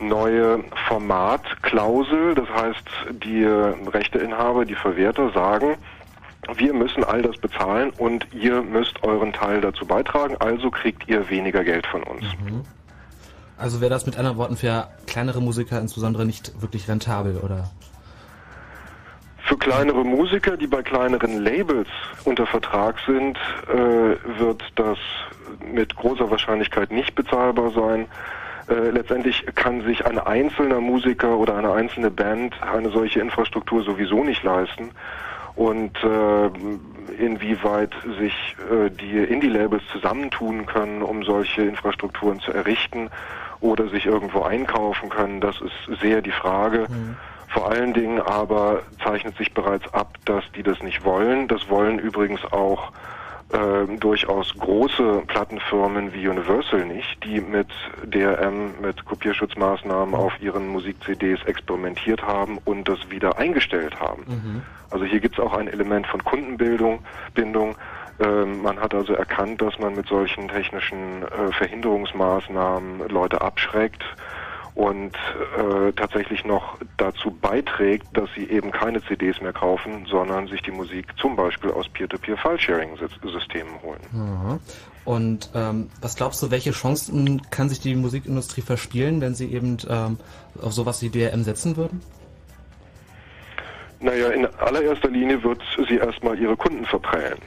neue 0.00 0.64
Formatklausel. 0.88 2.34
Das 2.34 2.48
heißt, 2.50 2.84
die 3.24 3.44
Rechteinhaber, 3.44 4.64
die 4.64 4.74
Verwerter 4.74 5.30
sagen, 5.30 5.76
wir 6.56 6.74
müssen 6.74 7.04
all 7.04 7.22
das 7.22 7.38
bezahlen 7.38 7.90
und 7.96 8.26
ihr 8.34 8.60
müsst 8.60 9.02
euren 9.02 9.32
Teil 9.32 9.62
dazu 9.62 9.86
beitragen, 9.86 10.36
also 10.40 10.70
kriegt 10.70 11.08
ihr 11.08 11.30
weniger 11.30 11.64
Geld 11.64 11.86
von 11.86 12.02
uns. 12.02 12.24
Also 13.56 13.80
wäre 13.80 13.90
das 13.90 14.04
mit 14.06 14.18
anderen 14.18 14.36
Worten 14.36 14.56
für 14.56 14.88
kleinere 15.06 15.40
Musiker 15.40 15.80
insbesondere 15.80 16.26
nicht 16.26 16.60
wirklich 16.60 16.88
rentabel, 16.88 17.38
oder? 17.38 17.70
Für 19.44 19.56
kleinere 19.58 20.04
Musiker, 20.04 20.56
die 20.56 20.66
bei 20.66 20.82
kleineren 20.82 21.44
Labels 21.44 21.88
unter 22.24 22.46
Vertrag 22.46 22.96
sind, 23.06 23.38
äh, 23.68 24.38
wird 24.38 24.62
das 24.74 24.98
mit 25.72 25.94
großer 25.94 26.30
Wahrscheinlichkeit 26.30 26.90
nicht 26.90 27.14
bezahlbar 27.14 27.70
sein. 27.70 28.06
Äh, 28.68 28.90
letztendlich 28.90 29.44
kann 29.54 29.82
sich 29.82 30.04
ein 30.06 30.18
einzelner 30.18 30.80
Musiker 30.80 31.36
oder 31.36 31.56
eine 31.56 31.72
einzelne 31.72 32.10
Band 32.10 32.54
eine 32.62 32.90
solche 32.90 33.20
Infrastruktur 33.20 33.84
sowieso 33.84 34.24
nicht 34.24 34.42
leisten. 34.42 34.90
Und 35.56 35.96
äh, 36.02 37.22
inwieweit 37.22 37.92
sich 38.18 38.56
äh, 38.72 38.90
die 38.90 39.18
Indie-Labels 39.18 39.84
zusammentun 39.92 40.66
können, 40.66 41.02
um 41.02 41.22
solche 41.22 41.62
Infrastrukturen 41.62 42.40
zu 42.40 42.52
errichten 42.52 43.10
oder 43.64 43.88
sich 43.88 44.04
irgendwo 44.04 44.42
einkaufen 44.42 45.08
können, 45.08 45.40
das 45.40 45.56
ist 45.60 46.00
sehr 46.00 46.20
die 46.20 46.30
Frage. 46.30 46.86
Vor 47.48 47.70
allen 47.70 47.94
Dingen 47.94 48.20
aber 48.20 48.82
zeichnet 49.02 49.36
sich 49.38 49.54
bereits 49.54 49.92
ab, 49.94 50.18
dass 50.26 50.44
die 50.54 50.62
das 50.62 50.82
nicht 50.82 51.04
wollen. 51.04 51.48
Das 51.48 51.70
wollen 51.70 51.98
übrigens 51.98 52.44
auch 52.52 52.92
äh, 53.52 53.96
durchaus 53.98 54.52
große 54.58 55.22
Plattenfirmen 55.26 56.12
wie 56.12 56.28
Universal 56.28 56.84
nicht, 56.84 57.24
die 57.24 57.40
mit 57.40 57.68
DRM, 58.04 58.74
mit 58.82 59.02
Kopierschutzmaßnahmen 59.06 60.14
auf 60.14 60.38
ihren 60.42 60.68
Musik-CDs 60.68 61.42
experimentiert 61.44 62.22
haben 62.22 62.58
und 62.66 62.86
das 62.86 62.98
wieder 63.08 63.38
eingestellt 63.38 63.98
haben. 63.98 64.24
Also 64.90 65.06
hier 65.06 65.20
gibt 65.20 65.38
es 65.38 65.44
auch 65.44 65.54
ein 65.54 65.68
Element 65.68 66.06
von 66.06 66.22
Kundenbildung, 66.22 67.00
Bindung. 67.32 67.76
Ähm, 68.20 68.62
man 68.62 68.80
hat 68.80 68.94
also 68.94 69.14
erkannt, 69.14 69.60
dass 69.60 69.78
man 69.78 69.94
mit 69.94 70.06
solchen 70.06 70.48
technischen 70.48 71.22
äh, 71.22 71.52
Verhinderungsmaßnahmen 71.52 73.08
Leute 73.08 73.40
abschreckt 73.40 74.04
und 74.74 75.14
äh, 75.56 75.92
tatsächlich 75.92 76.44
noch 76.44 76.78
dazu 76.96 77.30
beiträgt, 77.30 78.06
dass 78.12 78.28
sie 78.34 78.48
eben 78.48 78.72
keine 78.72 79.02
CDs 79.02 79.40
mehr 79.40 79.52
kaufen, 79.52 80.04
sondern 80.06 80.48
sich 80.48 80.62
die 80.62 80.72
Musik 80.72 81.06
zum 81.16 81.36
Beispiel 81.36 81.70
aus 81.70 81.88
Peer-to-Peer-File-Sharing-Systemen 81.88 83.82
holen. 83.82 84.00
Mhm. 84.12 84.60
Und 85.04 85.50
ähm, 85.54 85.90
was 86.00 86.16
glaubst 86.16 86.42
du, 86.42 86.50
welche 86.50 86.72
Chancen 86.72 87.42
kann 87.50 87.68
sich 87.68 87.80
die 87.80 87.94
Musikindustrie 87.94 88.62
verspielen, 88.62 89.20
wenn 89.20 89.34
sie 89.34 89.52
eben 89.52 89.76
ähm, 89.88 90.18
auf 90.60 90.72
sowas 90.72 91.02
wie 91.02 91.10
DRM 91.10 91.44
setzen 91.44 91.76
würden? 91.76 92.00
Naja, 94.00 94.28
in 94.30 94.46
allererster 94.46 95.08
Linie 95.08 95.42
wird 95.42 95.62
sie 95.88 95.96
erstmal 95.96 96.38
ihre 96.38 96.56
Kunden 96.56 96.84
verprellen. 96.84 97.38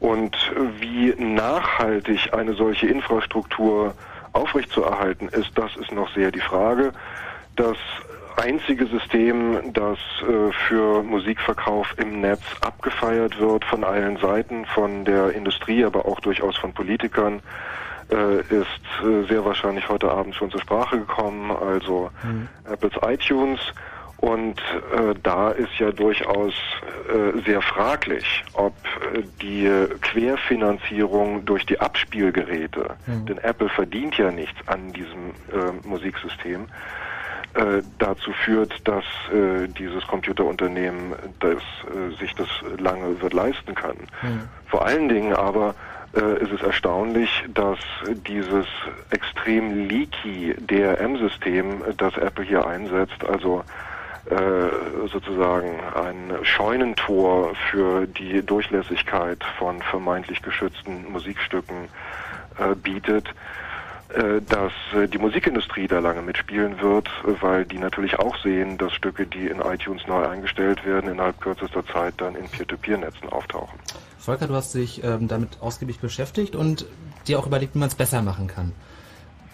Und 0.00 0.36
wie 0.80 1.14
nachhaltig 1.18 2.32
eine 2.32 2.54
solche 2.54 2.86
Infrastruktur 2.86 3.94
aufrechtzuerhalten 4.32 5.28
ist, 5.28 5.50
das 5.56 5.74
ist 5.76 5.92
noch 5.92 6.08
sehr 6.14 6.30
die 6.30 6.40
Frage. 6.40 6.92
Das 7.56 7.76
einzige 8.36 8.86
System, 8.86 9.72
das 9.72 9.98
äh, 10.22 10.52
für 10.68 11.02
Musikverkauf 11.02 11.94
im 11.98 12.20
Netz 12.20 12.42
abgefeiert 12.60 13.38
wird 13.40 13.64
von 13.64 13.82
allen 13.82 14.16
Seiten, 14.18 14.64
von 14.66 15.04
der 15.04 15.32
Industrie, 15.32 15.84
aber 15.84 16.06
auch 16.06 16.20
durchaus 16.20 16.56
von 16.56 16.72
Politikern, 16.72 17.40
äh, 18.10 18.40
ist 18.42 19.04
äh, 19.04 19.26
sehr 19.28 19.44
wahrscheinlich 19.44 19.88
heute 19.88 20.10
Abend 20.10 20.34
schon 20.34 20.50
zur 20.50 20.60
Sprache 20.60 20.98
gekommen, 20.98 21.50
also 21.50 22.10
Apples 22.64 22.94
iTunes. 23.02 23.60
Und 24.18 24.60
äh, 24.60 25.14
da 25.22 25.50
ist 25.52 25.78
ja 25.78 25.92
durchaus 25.92 26.52
äh, 27.08 27.38
sehr 27.46 27.62
fraglich, 27.62 28.44
ob 28.54 28.74
äh, 29.14 29.22
die 29.40 29.70
Querfinanzierung 30.00 31.44
durch 31.44 31.64
die 31.66 31.78
Abspielgeräte, 31.80 32.96
Mhm. 33.06 33.26
denn 33.26 33.38
Apple 33.38 33.68
verdient 33.68 34.18
ja 34.18 34.30
nichts 34.32 34.58
an 34.66 34.92
diesem 34.92 35.30
äh, 35.52 35.86
Musiksystem, 35.86 36.66
äh, 37.54 37.82
dazu 37.98 38.32
führt, 38.32 38.86
dass 38.86 39.04
äh, 39.32 39.68
dieses 39.68 40.06
Computerunternehmen 40.06 41.14
das, 41.40 41.62
äh, 41.62 42.14
sich 42.18 42.34
das 42.34 42.48
lange 42.78 43.20
wird 43.22 43.32
leisten 43.32 43.74
kann. 43.74 43.96
Vor 44.66 44.84
allen 44.84 45.08
Dingen 45.08 45.32
aber 45.32 45.74
äh, 46.14 46.42
ist 46.42 46.52
es 46.52 46.62
erstaunlich, 46.62 47.30
dass 47.54 47.78
dieses 48.26 48.66
extrem 49.10 49.88
leaky 49.88 50.54
DRM-System, 50.58 51.82
das 51.96 52.16
Apple 52.16 52.44
hier 52.44 52.66
einsetzt, 52.66 53.24
also 53.28 53.62
sozusagen 55.10 55.80
ein 55.94 56.44
Scheunentor 56.44 57.54
für 57.70 58.06
die 58.06 58.42
Durchlässigkeit 58.42 59.42
von 59.58 59.80
vermeintlich 59.82 60.42
geschützten 60.42 61.10
Musikstücken 61.10 61.88
äh, 62.58 62.74
bietet, 62.74 63.28
äh, 64.08 64.40
dass 64.40 64.72
äh, 64.94 65.06
die 65.06 65.18
Musikindustrie 65.18 65.86
da 65.86 65.98
lange 65.98 66.22
mitspielen 66.22 66.80
wird, 66.80 67.08
äh, 67.08 67.42
weil 67.42 67.64
die 67.64 67.78
natürlich 67.78 68.18
auch 68.18 68.36
sehen, 68.42 68.78
dass 68.78 68.92
Stücke, 68.94 69.26
die 69.26 69.48
in 69.48 69.60
iTunes 69.60 70.06
neu 70.06 70.26
eingestellt 70.26 70.84
werden, 70.84 71.10
innerhalb 71.10 71.40
kürzester 71.40 71.86
Zeit 71.86 72.14
dann 72.16 72.34
in 72.34 72.48
Peer-to-Peer-Netzen 72.48 73.28
auftauchen. 73.28 73.78
Volker, 74.18 74.46
du 74.46 74.54
hast 74.54 74.74
dich 74.74 75.04
ähm, 75.04 75.28
damit 75.28 75.60
ausgiebig 75.60 76.00
beschäftigt 76.00 76.56
und 76.56 76.86
dir 77.26 77.38
auch 77.38 77.46
überlegt, 77.46 77.74
wie 77.74 77.80
man 77.80 77.88
es 77.88 77.94
besser 77.94 78.22
machen 78.22 78.46
kann. 78.46 78.72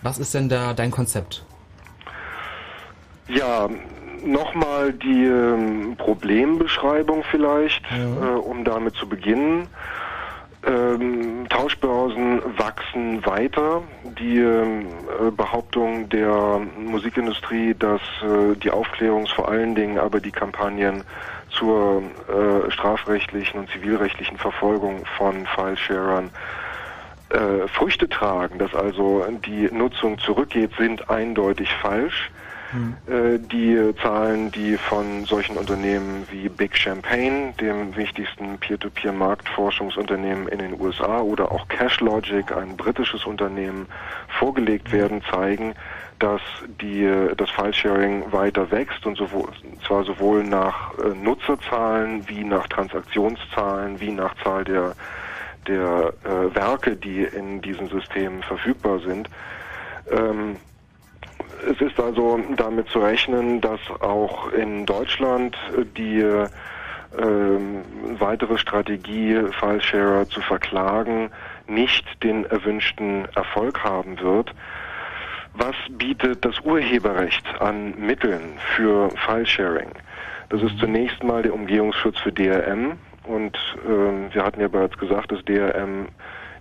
Was 0.03 0.19
ist 0.19 0.35
denn 0.35 0.49
da 0.49 0.73
dein 0.73 0.91
Konzept? 0.91 1.45
Ja, 3.27 3.69
nochmal 4.25 4.93
die 4.93 5.25
ähm, 5.25 5.97
Problembeschreibung 5.97 7.23
vielleicht, 7.31 7.83
äh, 7.93 8.27
um 8.27 8.65
damit 8.65 8.95
zu 8.95 9.09
beginnen. 9.09 9.69
Ähm, 10.67 11.47
Tauschbörsen 11.51 12.41
wachsen 12.57 13.25
weiter. 13.27 13.83
Die 14.19 14.39
ähm, 14.39 14.87
äh, 15.21 15.31
Behauptung 15.31 16.09
der 16.09 16.61
Musikindustrie, 16.79 17.75
dass 17.79 18.01
äh, 18.23 18.57
die 18.57 18.71
Aufklärungs 18.71 19.31
vor 19.31 19.49
allen 19.49 19.75
Dingen 19.75 19.99
aber 19.99 20.21
die 20.21 20.31
Kampagnen 20.31 21.05
zur 21.51 22.03
äh, 22.29 22.71
strafrechtlichen 22.71 23.61
und 23.61 23.71
zivilrechtlichen 23.71 24.39
Verfolgung 24.39 25.05
von 25.19 25.47
File-Sharern 25.47 26.31
äh, 27.29 27.69
Früchte 27.69 28.09
tragen, 28.09 28.59
dass 28.59 28.75
also 28.75 29.27
die 29.45 29.69
Nutzung 29.71 30.19
zurückgeht, 30.19 30.71
sind 30.79 31.11
eindeutig 31.11 31.73
falsch. 31.75 32.31
Äh, 33.07 33.39
Die 33.39 33.95
Zahlen, 34.03 34.51
die 34.51 34.77
von 34.77 35.25
solchen 35.25 35.57
Unternehmen 35.57 36.27
wie 36.31 36.49
Big 36.49 36.77
Champagne, 36.77 37.53
dem 37.61 37.95
wichtigsten 37.97 38.59
Peer-to-Peer-Marktforschungsunternehmen 38.59 40.49
in 40.49 40.59
den 40.59 40.81
USA, 40.81 41.21
oder 41.21 41.53
auch 41.53 41.69
CashLogic, 41.69 42.53
ein 42.53 42.77
britisches 42.77 43.25
Unternehmen, 43.25 43.87
vorgelegt 44.39 44.93
werden, 44.93 45.23
zeigen, 45.31 45.75
dass 46.19 46.41
die, 46.81 47.09
das 47.37 47.51
File-Sharing 47.51 48.33
weiter 48.33 48.71
wächst 48.71 49.05
und 49.07 49.17
sowohl, 49.17 49.49
zwar 49.87 50.05
sowohl 50.05 50.45
nach 50.45 50.97
äh, 50.99 51.09
Nutzerzahlen 51.15 52.29
wie 52.29 52.45
nach 52.45 52.67
Transaktionszahlen 52.69 54.01
wie 54.01 54.11
nach 54.11 54.35
Zahl 54.43 54.65
der, 54.65 54.95
der 55.67 56.13
äh, 56.25 56.55
Werke, 56.55 56.97
die 56.97 57.25
in 57.25 57.61
diesen 57.61 57.89
Systemen 57.89 58.43
verfügbar 58.43 59.01
sind. 59.01 59.29
Ähm, 60.11 60.57
es 61.71 61.81
ist 61.81 61.99
also 62.01 62.41
damit 62.57 62.89
zu 62.89 63.01
rechnen, 63.01 63.61
dass 63.61 63.81
auch 64.01 64.53
in 64.53 64.87
Deutschland 64.87 65.57
äh, 65.77 65.85
die 65.97 66.21
äh, 66.21 66.49
weitere 68.19 68.59
Strategie, 68.59 69.41
File-Sharer 69.61 70.29
zu 70.29 70.41
verklagen, 70.41 71.31
nicht 71.69 72.05
den 72.25 72.45
erwünschten 72.45 73.27
Erfolg 73.37 73.85
haben 73.85 74.21
wird. 74.21 74.53
Was 75.55 75.77
bietet 75.89 76.45
das 76.45 76.59
Urheberrecht 76.61 77.47
an 77.61 77.95
Mitteln 77.97 78.59
für 78.75 79.11
File-Sharing? 79.11 79.91
Das 80.49 80.63
ist 80.63 80.79
zunächst 80.79 81.23
mal 81.23 81.43
der 81.43 81.55
Umgehungsschutz 81.55 82.19
für 82.19 82.33
DRM 82.33 82.99
und 83.25 83.57
ähm, 83.89 84.29
wir 84.33 84.45
hatten 84.45 84.61
ja 84.61 84.69
bereits 84.69 84.99
gesagt, 84.99 85.31
dass 85.31 85.45
DRM 85.45 86.09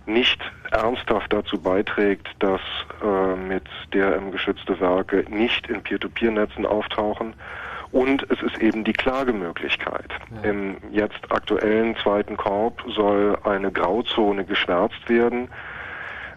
nicht 0.06 0.40
ernsthaft 0.70 1.32
dazu 1.32 1.58
beiträgt, 1.60 2.28
dass 2.38 2.60
äh, 3.02 3.36
mit 3.36 3.64
DRM 3.92 4.30
geschützte 4.32 4.78
Werke 4.80 5.24
nicht 5.28 5.68
in 5.68 5.82
Peer-to-Peer-Netzen 5.82 6.66
auftauchen. 6.66 7.34
Und 7.92 8.28
es 8.30 8.42
ist 8.42 8.58
eben 8.58 8.82
die 8.82 8.92
Klagemöglichkeit. 8.92 10.10
Im 10.42 10.78
jetzt 10.90 11.30
aktuellen 11.30 11.94
zweiten 12.02 12.36
Korb 12.36 12.82
soll 12.88 13.38
eine 13.44 13.70
Grauzone 13.70 14.44
geschwärzt 14.44 15.08
werden. 15.08 15.48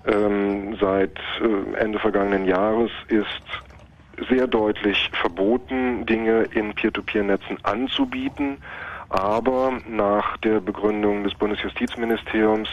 Ähm, 0.06 0.78
seit 0.80 1.18
äh, 1.42 1.80
Ende 1.80 1.98
vergangenen 1.98 2.46
Jahres 2.46 2.92
ist 3.08 4.28
sehr 4.30 4.46
deutlich 4.46 5.10
verboten, 5.20 6.06
Dinge 6.06 6.44
in 6.54 6.74
Peer-to-Peer-Netzen 6.76 7.58
anzubieten. 7.64 8.58
Aber 9.10 9.80
nach 9.88 10.38
der 10.38 10.60
Begründung 10.60 11.24
des 11.24 11.34
Bundesjustizministeriums 11.34 12.70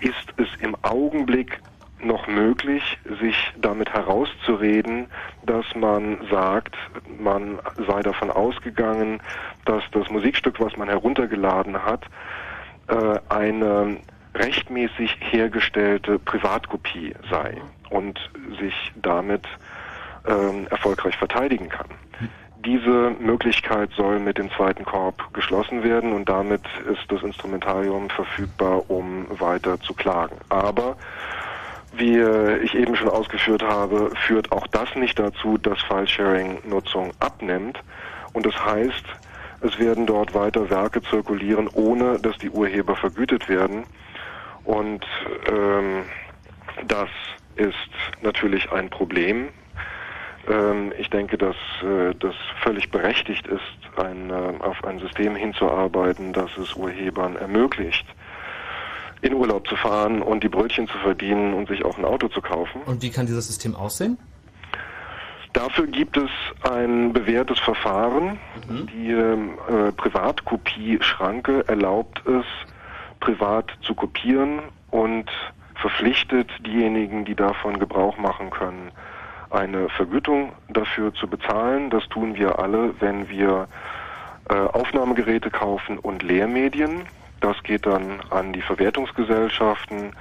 ist 0.00 0.34
es 0.36 0.48
im 0.60 0.76
Augenblick 0.82 1.60
noch 2.02 2.26
möglich, 2.28 2.98
sich 3.20 3.36
damit 3.60 3.92
herauszureden, 3.92 5.06
dass 5.44 5.64
man 5.74 6.18
sagt, 6.30 6.76
man 7.18 7.58
sei 7.86 8.02
davon 8.02 8.30
ausgegangen, 8.30 9.20
dass 9.64 9.82
das 9.92 10.08
Musikstück, 10.10 10.60
was 10.60 10.76
man 10.76 10.88
heruntergeladen 10.88 11.84
hat, 11.84 12.04
äh, 12.88 13.18
eine 13.28 13.96
rechtmäßig 14.34 15.16
hergestellte 15.20 16.18
Privatkopie 16.18 17.14
sei 17.30 17.60
und 17.90 18.30
sich 18.60 18.92
damit 18.96 19.46
ähm, 20.26 20.66
erfolgreich 20.70 21.16
verteidigen 21.16 21.68
kann. 21.68 21.88
Diese 22.64 23.14
Möglichkeit 23.20 23.90
soll 23.96 24.18
mit 24.18 24.36
dem 24.36 24.50
zweiten 24.50 24.84
Korb 24.84 25.32
geschlossen 25.32 25.84
werden 25.84 26.12
und 26.12 26.28
damit 26.28 26.62
ist 26.90 27.04
das 27.08 27.22
Instrumentarium 27.22 28.10
verfügbar, 28.10 28.90
um 28.90 29.26
weiter 29.38 29.80
zu 29.80 29.94
klagen. 29.94 30.36
Aber 30.48 30.96
wie 31.92 32.18
äh, 32.18 32.58
ich 32.58 32.74
eben 32.74 32.96
schon 32.96 33.08
ausgeführt 33.08 33.62
habe, 33.62 34.10
führt 34.26 34.50
auch 34.52 34.66
das 34.66 34.94
nicht 34.96 35.18
dazu, 35.18 35.56
dass 35.58 35.80
File-Sharing-Nutzung 35.82 37.12
abnimmt. 37.20 37.78
Und 38.32 38.44
das 38.44 38.54
heißt, 38.64 39.04
es 39.60 39.78
werden 39.78 40.06
dort 40.06 40.34
weiter 40.34 40.68
Werke 40.70 41.02
zirkulieren, 41.02 41.68
ohne 41.72 42.18
dass 42.18 42.38
die 42.38 42.50
Urheber 42.50 42.94
vergütet 42.96 43.48
werden. 43.48 43.84
Und 44.64 45.04
ähm, 45.50 46.04
das 46.86 47.08
ist 47.56 47.74
natürlich 48.22 48.70
ein 48.70 48.90
Problem. 48.90 49.48
Ähm, 50.48 50.92
ich 50.98 51.10
denke, 51.10 51.36
dass 51.36 51.56
äh, 51.82 52.14
das 52.18 52.34
völlig 52.62 52.90
berechtigt 52.90 53.46
ist, 53.46 53.60
ein, 54.02 54.30
äh, 54.30 54.52
auf 54.60 54.84
ein 54.84 54.98
System 54.98 55.36
hinzuarbeiten, 55.36 56.32
das 56.32 56.56
es 56.56 56.74
Urhebern 56.74 57.36
ermöglicht, 57.36 58.06
in 59.20 59.34
Urlaub 59.34 59.68
zu 59.68 59.76
fahren 59.76 60.22
und 60.22 60.42
die 60.44 60.48
Brötchen 60.48 60.88
zu 60.88 60.96
verdienen 60.98 61.54
und 61.54 61.68
sich 61.68 61.84
auch 61.84 61.98
ein 61.98 62.04
Auto 62.04 62.28
zu 62.28 62.40
kaufen. 62.40 62.82
Und 62.86 63.02
wie 63.02 63.10
kann 63.10 63.26
dieses 63.26 63.48
System 63.48 63.74
aussehen? 63.74 64.16
Dafür 65.52 65.86
gibt 65.86 66.16
es 66.16 66.30
ein 66.70 67.12
bewährtes 67.12 67.58
Verfahren. 67.58 68.38
Die 68.68 69.10
ähm, 69.10 69.58
äh, 69.68 69.92
Privatkopie-Schranke 69.92 71.66
erlaubt 71.66 72.22
es, 72.26 72.44
privat 73.18 73.72
zu 73.82 73.94
kopieren 73.94 74.60
und 74.90 75.30
verpflichtet 75.74 76.50
diejenigen, 76.64 77.24
die 77.24 77.34
davon 77.34 77.78
Gebrauch 77.78 78.18
machen 78.18 78.50
können, 78.50 78.92
eine 79.50 79.88
Vergütung 79.90 80.52
dafür 80.68 81.12
zu 81.14 81.26
bezahlen. 81.26 81.90
Das 81.90 82.08
tun 82.08 82.34
wir 82.36 82.58
alle, 82.58 82.94
wenn 83.00 83.28
wir 83.28 83.68
äh, 84.48 84.54
Aufnahmegeräte 84.54 85.50
kaufen 85.50 85.98
und 85.98 86.22
Lehrmedien. 86.22 87.02
Das 87.40 87.62
geht 87.62 87.86
dann 87.86 88.20
an 88.30 88.52
die 88.52 88.62
Verwertungsgesellschaften 88.62 90.12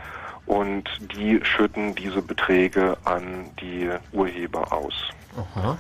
und 0.46 0.90
die 1.16 1.40
schütten 1.44 1.96
diese 1.96 2.22
Beträge 2.22 2.98
an 3.04 3.50
die 3.60 3.90
Urheber 4.14 4.72
aus. 4.72 4.94
Aha. 5.36 5.78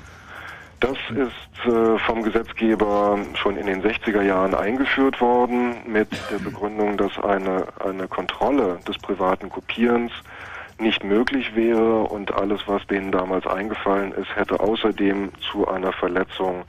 Das 0.80 0.98
ist 1.09 1.66
äh, 1.66 1.98
vom 2.00 2.22
Gesetzgeber 2.22 3.17
schon 3.34 3.58
in 3.58 3.66
den 3.66 3.82
60er 3.82 4.22
Jahren 4.22 4.53
eingeführt 4.53 5.19
worden 5.19 5.76
mit 5.88 6.09
der 6.32 6.38
Begründung, 6.38 6.98
dass 6.98 7.17
eine, 7.17 7.66
eine 7.84 8.08
Kontrolle 8.08 8.80
des 8.88 8.98
privaten 9.00 9.50
Kopierens 9.50 10.11
nicht 10.80 11.03
möglich 11.03 11.56
wäre 11.56 12.03
und 12.03 12.33
alles, 12.33 12.61
was 12.67 12.85
denen 12.88 13.11
damals 13.11 13.47
eingefallen 13.47 14.11
ist, 14.11 14.35
hätte 14.35 14.59
außerdem 14.59 15.31
zu 15.51 15.67
einer 15.67 15.91
Verletzung 15.91 16.64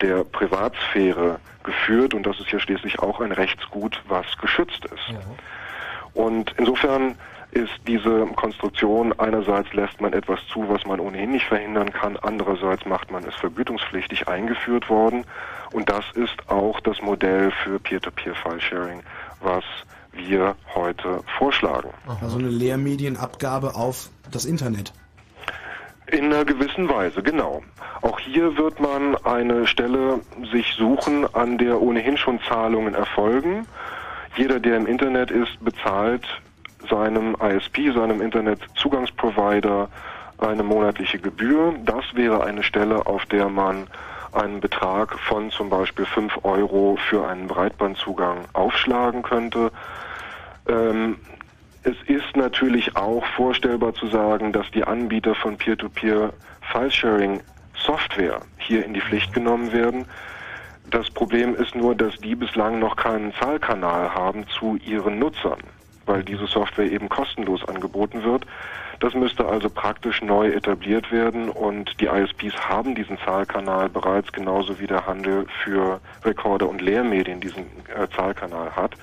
der 0.00 0.24
Privatsphäre 0.24 1.40
geführt. 1.62 2.14
Und 2.14 2.26
das 2.26 2.38
ist 2.40 2.50
ja 2.50 2.58
schließlich 2.58 2.98
auch 3.00 3.20
ein 3.20 3.32
Rechtsgut, 3.32 4.02
was 4.08 4.26
geschützt 4.38 4.84
ist. 4.84 5.14
Und 6.14 6.54
insofern 6.58 7.16
ist 7.50 7.72
diese 7.86 8.26
Konstruktion, 8.36 9.18
einerseits 9.18 9.72
lässt 9.72 10.00
man 10.00 10.12
etwas 10.12 10.40
zu, 10.48 10.68
was 10.68 10.84
man 10.84 11.00
ohnehin 11.00 11.32
nicht 11.32 11.46
verhindern 11.46 11.92
kann, 11.92 12.16
andererseits 12.16 12.84
macht 12.84 13.10
man 13.10 13.24
es 13.24 13.34
vergütungspflichtig 13.36 14.28
eingeführt 14.28 14.90
worden. 14.90 15.24
Und 15.72 15.88
das 15.88 16.04
ist 16.12 16.50
auch 16.50 16.80
das 16.80 17.00
Modell 17.00 17.50
für 17.50 17.78
Peer-to-Peer-File-Sharing, 17.78 19.02
was 19.40 19.64
wir 20.16 20.56
heute 20.74 21.22
vorschlagen. 21.38 21.90
Also 22.20 22.38
eine 22.38 22.48
Lehrmedienabgabe 22.48 23.74
auf 23.74 24.10
das 24.30 24.44
Internet. 24.44 24.92
In 26.08 26.26
einer 26.26 26.44
gewissen 26.44 26.88
Weise, 26.88 27.22
genau. 27.22 27.62
Auch 28.02 28.20
hier 28.20 28.56
wird 28.56 28.78
man 28.78 29.16
eine 29.24 29.66
Stelle 29.66 30.20
sich 30.52 30.74
suchen, 30.74 31.26
an 31.34 31.58
der 31.58 31.80
ohnehin 31.80 32.16
schon 32.16 32.40
Zahlungen 32.48 32.94
erfolgen. 32.94 33.66
Jeder, 34.36 34.60
der 34.60 34.76
im 34.76 34.86
Internet 34.86 35.30
ist, 35.30 35.58
bezahlt 35.64 36.24
seinem 36.88 37.36
ISP, 37.40 37.90
seinem 37.92 38.20
Internetzugangsprovider 38.20 39.88
eine 40.38 40.62
monatliche 40.62 41.18
Gebühr. 41.18 41.74
Das 41.84 42.04
wäre 42.14 42.44
eine 42.44 42.62
Stelle, 42.62 43.06
auf 43.06 43.26
der 43.26 43.48
man 43.48 43.88
einen 44.32 44.60
Betrag 44.60 45.18
von 45.18 45.50
zum 45.50 45.70
Beispiel 45.70 46.04
5 46.04 46.44
Euro 46.44 46.98
für 47.08 47.26
einen 47.26 47.48
Breitbandzugang 47.48 48.44
aufschlagen 48.52 49.22
könnte. 49.22 49.72
Ähm, 50.68 51.16
es 51.82 51.96
ist 52.08 52.36
natürlich 52.36 52.96
auch 52.96 53.24
vorstellbar 53.36 53.94
zu 53.94 54.08
sagen, 54.08 54.52
dass 54.52 54.68
die 54.72 54.84
Anbieter 54.84 55.34
von 55.34 55.56
Peer-to-Peer 55.56 56.32
File-Sharing 56.72 57.40
Software 57.76 58.40
hier 58.58 58.84
in 58.84 58.94
die 58.94 59.00
Pflicht 59.00 59.32
genommen 59.32 59.72
werden. 59.72 60.06
Das 60.90 61.10
Problem 61.10 61.54
ist 61.54 61.74
nur, 61.74 61.94
dass 61.94 62.16
die 62.16 62.34
bislang 62.34 62.78
noch 62.78 62.96
keinen 62.96 63.32
Zahlkanal 63.34 64.14
haben 64.14 64.46
zu 64.48 64.76
ihren 64.84 65.18
Nutzern, 65.18 65.58
weil 66.06 66.24
diese 66.24 66.46
Software 66.46 66.90
eben 66.90 67.08
kostenlos 67.08 67.66
angeboten 67.68 68.24
wird. 68.24 68.46
Das 69.00 69.14
müsste 69.14 69.46
also 69.46 69.68
praktisch 69.68 70.22
neu 70.22 70.48
etabliert 70.48 71.12
werden 71.12 71.50
und 71.50 72.00
die 72.00 72.06
ISPs 72.06 72.56
haben 72.56 72.94
diesen 72.94 73.18
Zahlkanal 73.18 73.88
bereits 73.88 74.32
genauso 74.32 74.80
wie 74.80 74.86
der 74.86 75.06
Handel 75.06 75.46
für 75.62 76.00
Rekorder 76.24 76.68
und 76.68 76.80
Lehrmedien 76.80 77.40
diesen 77.40 77.64
äh, 77.94 78.08
Zahlkanal 78.14 78.74
hat. 78.74 78.96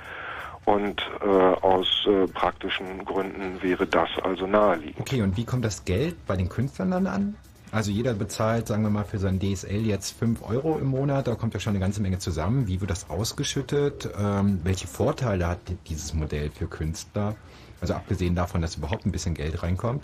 Und 0.65 1.01
äh, 1.21 1.27
aus 1.27 2.07
äh, 2.07 2.25
praktischen 2.27 3.03
Gründen 3.03 3.61
wäre 3.61 3.85
das 3.85 4.09
also 4.23 4.47
naheliegend. 4.47 4.99
Okay, 4.99 5.21
und 5.21 5.35
wie 5.35 5.43
kommt 5.43 5.65
das 5.65 5.83
Geld 5.83 6.25
bei 6.25 6.37
den 6.37 6.47
Künstlern 6.47 6.91
dann 6.91 7.07
an? 7.07 7.35
Also 7.73 7.91
jeder 7.91 8.13
bezahlt, 8.13 8.67
sagen 8.67 8.83
wir 8.83 8.91
mal, 8.91 9.03
für 9.03 9.17
sein 9.17 9.39
DSL 9.39 9.85
jetzt 9.85 10.17
5 10.19 10.47
Euro 10.47 10.77
im 10.77 10.87
Monat, 10.87 11.27
da 11.27 11.33
kommt 11.33 11.55
ja 11.55 11.59
schon 11.59 11.71
eine 11.71 11.79
ganze 11.79 12.03
Menge 12.03 12.19
zusammen. 12.19 12.67
Wie 12.67 12.79
wird 12.79 12.91
das 12.91 13.09
ausgeschüttet? 13.09 14.09
Ähm, 14.15 14.61
welche 14.63 14.85
Vorteile 14.87 15.47
hat 15.47 15.57
dieses 15.89 16.13
Modell 16.13 16.51
für 16.51 16.67
Künstler? 16.67 17.35
Also 17.81 17.95
abgesehen 17.95 18.35
davon, 18.35 18.61
dass 18.61 18.75
überhaupt 18.75 19.07
ein 19.07 19.11
bisschen 19.11 19.33
Geld 19.33 19.63
reinkommt. 19.63 20.03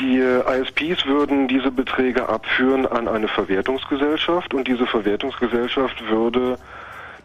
Die 0.00 0.18
äh, 0.18 0.60
ISPs 0.60 1.06
würden 1.06 1.46
diese 1.46 1.70
Beträge 1.70 2.28
abführen 2.28 2.84
an 2.84 3.06
eine 3.06 3.28
Verwertungsgesellschaft 3.28 4.52
und 4.52 4.66
diese 4.66 4.86
Verwertungsgesellschaft 4.86 6.04
würde 6.08 6.58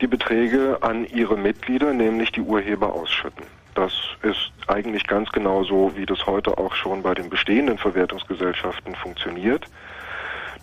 die 0.01 0.07
Beträge 0.07 0.77
an 0.81 1.05
ihre 1.05 1.37
Mitglieder, 1.37 1.93
nämlich 1.93 2.31
die 2.31 2.41
Urheber, 2.41 2.93
ausschütten. 2.93 3.45
Das 3.75 3.93
ist 4.23 4.51
eigentlich 4.67 5.07
ganz 5.07 5.31
genauso, 5.31 5.93
wie 5.95 6.05
das 6.05 6.25
heute 6.25 6.57
auch 6.57 6.73
schon 6.73 7.01
bei 7.01 7.13
den 7.13 7.29
bestehenden 7.29 7.77
Verwertungsgesellschaften 7.77 8.95
funktioniert. 8.95 9.65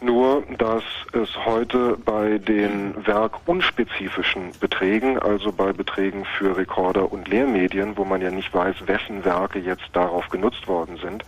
Nur, 0.02 0.42
dass 0.58 0.84
es 1.12 1.34
heute 1.46 1.96
bei 2.04 2.36
den 2.36 2.94
werkunspezifischen 3.06 4.50
Beträgen, 4.60 5.18
also 5.18 5.52
bei 5.52 5.72
Beträgen 5.72 6.26
für 6.36 6.56
Rekorder 6.56 7.10
und 7.10 7.28
Lehrmedien, 7.28 7.96
wo 7.96 8.04
man 8.04 8.20
ja 8.20 8.30
nicht 8.30 8.52
weiß, 8.52 8.76
wessen 8.86 9.24
Werke 9.24 9.58
jetzt 9.58 9.88
darauf 9.94 10.28
genutzt 10.28 10.68
worden 10.68 10.98
sind, 10.98 11.24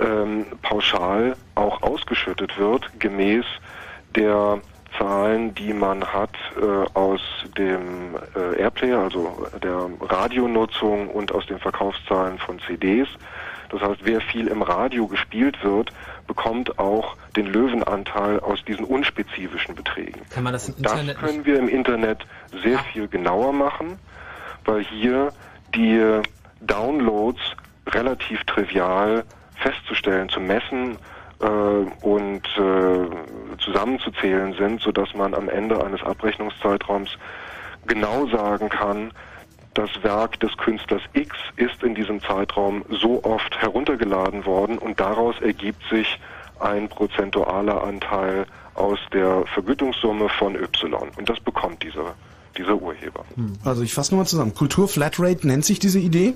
ähm, 0.00 0.46
pauschal 0.62 1.36
auch 1.54 1.82
ausgeschüttet 1.82 2.58
wird, 2.58 2.88
gemäß 2.98 3.44
der 4.16 4.60
Zahlen, 4.98 5.54
die 5.54 5.72
man 5.72 6.04
hat 6.04 6.34
äh, 6.60 6.64
aus 6.94 7.20
dem 7.58 8.16
äh, 8.36 8.60
Airplayer, 8.60 9.00
also 9.00 9.46
der 9.62 9.88
Radionutzung 10.00 11.08
und 11.08 11.32
aus 11.32 11.46
den 11.46 11.58
Verkaufszahlen 11.58 12.38
von 12.38 12.60
CDs. 12.60 13.08
Das 13.70 13.80
heißt, 13.80 14.00
wer 14.04 14.20
viel 14.20 14.46
im 14.46 14.62
Radio 14.62 15.08
gespielt 15.08 15.62
wird, 15.64 15.90
bekommt 16.26 16.78
auch 16.78 17.16
den 17.36 17.46
Löwenanteil 17.46 18.38
aus 18.40 18.64
diesen 18.64 18.84
unspezifischen 18.84 19.74
Beträgen. 19.74 20.20
Kann 20.30 20.44
man 20.44 20.52
das 20.52 20.68
im 20.68 20.76
Das 20.78 20.92
Internet 20.92 21.18
können 21.18 21.44
wir 21.44 21.58
im 21.58 21.68
Internet 21.68 22.24
sehr 22.62 22.78
viel 22.78 23.08
genauer 23.08 23.52
machen, 23.52 23.98
weil 24.64 24.84
hier 24.84 25.32
die 25.74 26.20
Downloads 26.60 27.40
relativ 27.88 28.44
trivial 28.44 29.24
festzustellen, 29.56 30.28
zu 30.28 30.40
messen 30.40 30.98
und 31.38 32.42
äh, 32.56 33.58
zusammenzuzählen 33.58 34.54
sind, 34.54 34.80
sodass 34.80 35.14
man 35.14 35.34
am 35.34 35.48
Ende 35.48 35.84
eines 35.84 36.02
Abrechnungszeitraums 36.02 37.10
genau 37.86 38.26
sagen 38.28 38.68
kann, 38.68 39.10
das 39.74 39.90
Werk 40.02 40.38
des 40.40 40.56
Künstlers 40.56 41.02
X 41.14 41.36
ist 41.56 41.82
in 41.82 41.94
diesem 41.94 42.20
Zeitraum 42.20 42.84
so 42.88 43.22
oft 43.24 43.60
heruntergeladen 43.60 44.46
worden 44.46 44.78
und 44.78 45.00
daraus 45.00 45.34
ergibt 45.40 45.82
sich 45.90 46.20
ein 46.60 46.88
prozentualer 46.88 47.82
Anteil 47.82 48.46
aus 48.74 48.98
der 49.12 49.44
Vergütungssumme 49.52 50.28
von 50.28 50.54
Y. 50.54 50.94
Und 51.16 51.28
das 51.28 51.40
bekommt 51.40 51.82
dieser, 51.82 52.14
dieser 52.56 52.74
Urheber. 52.74 53.24
Also 53.64 53.82
ich 53.82 53.94
fasse 53.94 54.12
nochmal 54.12 54.26
zusammen. 54.26 54.54
Kultur 54.54 54.88
Flatrate 54.88 55.46
nennt 55.46 55.64
sich 55.64 55.80
diese 55.80 55.98
Idee. 55.98 56.34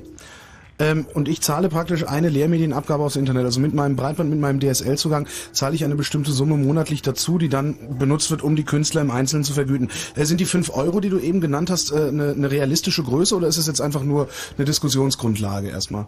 Ähm, 0.78 1.06
und 1.14 1.28
ich 1.28 1.40
zahle 1.40 1.68
praktisch 1.68 2.06
eine 2.06 2.28
Lehrmedienabgabe 2.28 3.02
dem 3.02 3.20
Internet. 3.20 3.44
Also 3.44 3.60
mit 3.60 3.74
meinem 3.74 3.96
Breitband, 3.96 4.30
mit 4.30 4.38
meinem 4.38 4.60
DSL-Zugang 4.60 5.26
zahle 5.52 5.74
ich 5.74 5.84
eine 5.84 5.96
bestimmte 5.96 6.30
Summe 6.30 6.56
monatlich 6.56 7.02
dazu, 7.02 7.38
die 7.38 7.48
dann 7.48 7.98
benutzt 7.98 8.30
wird, 8.30 8.42
um 8.42 8.56
die 8.56 8.64
Künstler 8.64 9.00
im 9.00 9.10
Einzelnen 9.10 9.44
zu 9.44 9.52
vergüten. 9.52 9.90
Äh, 10.16 10.24
sind 10.24 10.40
die 10.40 10.44
fünf 10.44 10.70
Euro, 10.70 11.00
die 11.00 11.10
du 11.10 11.18
eben 11.18 11.40
genannt 11.40 11.70
hast, 11.70 11.92
äh, 11.92 12.08
eine, 12.08 12.30
eine 12.30 12.50
realistische 12.50 13.02
Größe 13.02 13.36
oder 13.36 13.48
ist 13.48 13.56
es 13.56 13.66
jetzt 13.66 13.80
einfach 13.80 14.02
nur 14.02 14.28
eine 14.56 14.64
Diskussionsgrundlage 14.64 15.68
erstmal? 15.68 16.06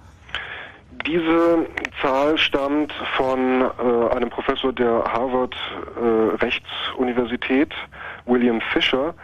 Diese 1.06 1.66
Zahl 2.02 2.36
stammt 2.38 2.92
von 3.16 3.62
äh, 3.62 4.14
einem 4.14 4.28
Professor 4.28 4.72
der 4.72 5.04
Harvard 5.04 5.54
äh, 5.96 6.36
Rechtsuniversität, 6.44 7.72
William 8.26 8.60
Fisher, 8.72 9.14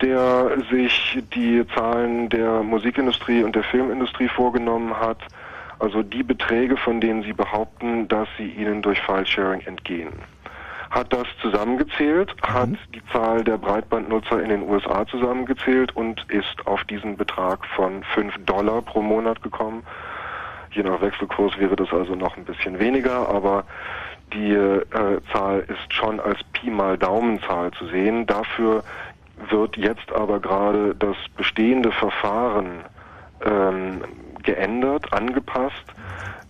der 0.00 0.58
sich 0.70 1.18
die 1.34 1.66
Zahlen 1.74 2.28
der 2.28 2.62
Musikindustrie 2.62 3.42
und 3.42 3.56
der 3.56 3.64
Filmindustrie 3.64 4.28
vorgenommen 4.28 4.98
hat, 4.98 5.18
also 5.78 6.02
die 6.02 6.22
Beträge, 6.22 6.76
von 6.76 7.00
denen 7.00 7.22
sie 7.22 7.32
behaupten, 7.32 8.08
dass 8.08 8.28
sie 8.36 8.48
ihnen 8.48 8.82
durch 8.82 9.00
File-Sharing 9.02 9.60
entgehen. 9.62 10.12
Hat 10.90 11.12
das 11.12 11.26
zusammengezählt, 11.42 12.34
hat 12.42 12.70
die 12.94 13.02
Zahl 13.12 13.44
der 13.44 13.58
Breitbandnutzer 13.58 14.42
in 14.42 14.48
den 14.48 14.62
USA 14.62 15.06
zusammengezählt 15.06 15.94
und 15.94 16.24
ist 16.30 16.66
auf 16.66 16.82
diesen 16.84 17.16
Betrag 17.16 17.66
von 17.76 18.02
5 18.14 18.34
Dollar 18.46 18.80
pro 18.82 19.02
Monat 19.02 19.42
gekommen. 19.42 19.82
Je 20.70 20.82
nach 20.82 21.00
Wechselkurs 21.00 21.58
wäre 21.58 21.76
das 21.76 21.92
also 21.92 22.14
noch 22.14 22.36
ein 22.36 22.44
bisschen 22.44 22.78
weniger, 22.78 23.28
aber 23.28 23.64
die 24.32 24.52
äh, 24.52 24.82
Zahl 25.32 25.60
ist 25.68 25.92
schon 25.92 26.20
als 26.20 26.42
Pi 26.52 26.70
mal 26.70 26.98
Daumenzahl 26.98 27.70
zu 27.72 27.86
sehen. 27.86 28.26
Dafür 28.26 28.82
wird 29.50 29.76
jetzt 29.76 30.12
aber 30.12 30.40
gerade 30.40 30.94
das 30.94 31.16
bestehende 31.36 31.92
Verfahren 31.92 32.84
ähm, 33.44 34.02
geändert, 34.42 35.12
angepasst. 35.12 35.84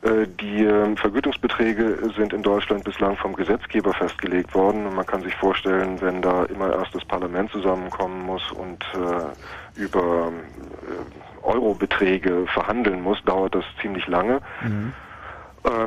Äh, 0.02 0.26
die 0.41 0.65
ähm, 0.65 0.97
Vergütungsbeträge 0.97 2.10
sind 2.17 2.33
in 2.33 2.42
Deutschland 2.42 2.84
bislang 2.84 3.17
vom 3.17 3.34
Gesetzgeber 3.34 3.92
festgelegt 3.92 4.55
worden 4.55 4.86
und 4.86 4.94
man 4.94 5.07
kann 5.07 5.23
sich 5.23 5.34
vorstellen, 5.34 6.00
wenn 6.00 6.23
da 6.23 6.44
immer 6.44 6.73
erst 6.73 6.94
das 6.94 7.05
Parlament 7.05 7.50
zusammenkommen 7.50 8.25
muss 8.25 8.52
und 8.52 8.84
äh, 8.94 9.81
über 9.81 10.31
äh, 10.31 11.44
Eurobeträge 11.44 12.47
verhandeln 12.47 13.02
muss, 13.02 13.23
dauert 13.25 13.55
das 13.55 13.65
ziemlich 13.81 14.07
lange. 14.07 14.41
Ähm, 14.62 14.92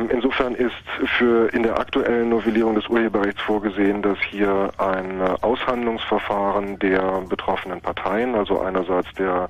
insofern 0.09 0.55
ist 0.55 0.75
für 1.17 1.47
in 1.53 1.63
der 1.63 1.79
aktuellen 1.79 2.29
Novellierung 2.29 2.75
des 2.75 2.87
Urheberrechts 2.87 3.41
vorgesehen, 3.41 4.01
dass 4.01 4.17
hier 4.29 4.69
ein 4.77 5.21
äh, 5.21 5.35
Aushandlungsverfahren 5.41 6.77
der 6.79 7.21
betroffenen 7.21 7.81
Parteien, 7.81 8.35
also 8.35 8.59
einerseits 8.59 9.11
der 9.13 9.47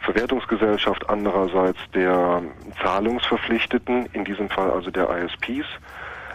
Verwertungsgesellschaft, 0.00 1.08
andererseits 1.08 1.78
der 1.94 2.42
Zahlungsverpflichteten, 2.82 4.06
in 4.12 4.24
diesem 4.24 4.50
Fall 4.50 4.70
also 4.70 4.90
der 4.90 5.08
ISPs, 5.08 5.66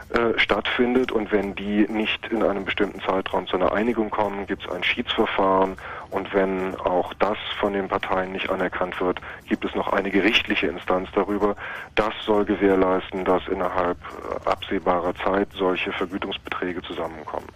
äh, 0.10 0.40
stattfindet 0.40 1.12
und 1.12 1.32
wenn 1.32 1.54
die 1.54 1.86
nicht 1.88 2.26
in 2.28 2.42
einem 2.42 2.66
bestimmten 2.66 3.00
Zeitraum 3.02 3.46
zu 3.46 3.58
einer 3.58 3.74
Einigung 3.74 4.10
kommen, 4.10 4.48
gibt 4.48 4.66
es 4.66 4.72
ein 4.72 4.84
Schiedsverfahren 4.84 5.78
und 6.10 6.34
wenn 6.34 6.76
auch 6.80 7.14
das 7.16 7.38
von 7.60 7.74
den 7.74 7.88
Parteien 7.88 8.32
nicht 8.32 8.50
anerkannt 8.50 9.00
wird, 9.00 9.22
gibt 9.48 9.66
es 9.66 9.76
noch 9.76 9.94
eine 9.94 10.10
gerichtliche 10.10 10.66
Instanz 10.66 11.10
darüber. 11.14 11.56
Das 11.94 12.14
soll 12.26 12.46
gewährleisten, 12.46 13.24
dass 13.24 13.48
innerhalb 13.48 13.98
äh, 13.98 14.50
absehbarer 14.50 15.14
Zeit 15.16 15.50
solche 15.54 15.92
Vergütungsbeträge 15.92 16.82
zusammenkommen. 16.82 17.48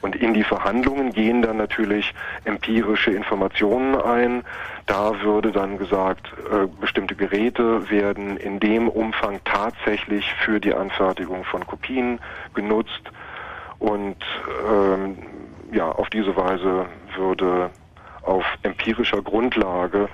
Und 0.00 0.14
in 0.14 0.34
die 0.34 0.44
Verhandlungen 0.44 1.12
gehen 1.12 1.42
dann 1.42 1.56
natürlich 1.56 2.14
empirische 2.44 3.10
Informationen 3.10 4.00
ein. 4.00 4.44
Da 4.86 5.20
würde 5.20 5.50
dann 5.50 5.78
gesagt, 5.78 6.28
äh, 6.50 6.66
bestimmte 6.80 7.16
Geräte 7.16 7.90
werden 7.90 8.36
in 8.36 8.60
dem 8.60 8.88
Umfang 8.88 9.40
tatsächlich 9.44 10.32
für 10.44 10.60
die 10.60 10.74
Anfertigung 10.74 11.44
von 11.44 11.66
Kopien 11.66 12.20
genutzt. 12.54 13.02
Und 13.80 14.16
ähm, 14.70 15.18
ja, 15.72 15.90
auf 15.90 16.08
diese 16.10 16.36
Weise 16.36 16.86
würde 17.16 17.70
auf 18.22 18.44
empirischer 18.62 19.22
Grundlage 19.22 20.08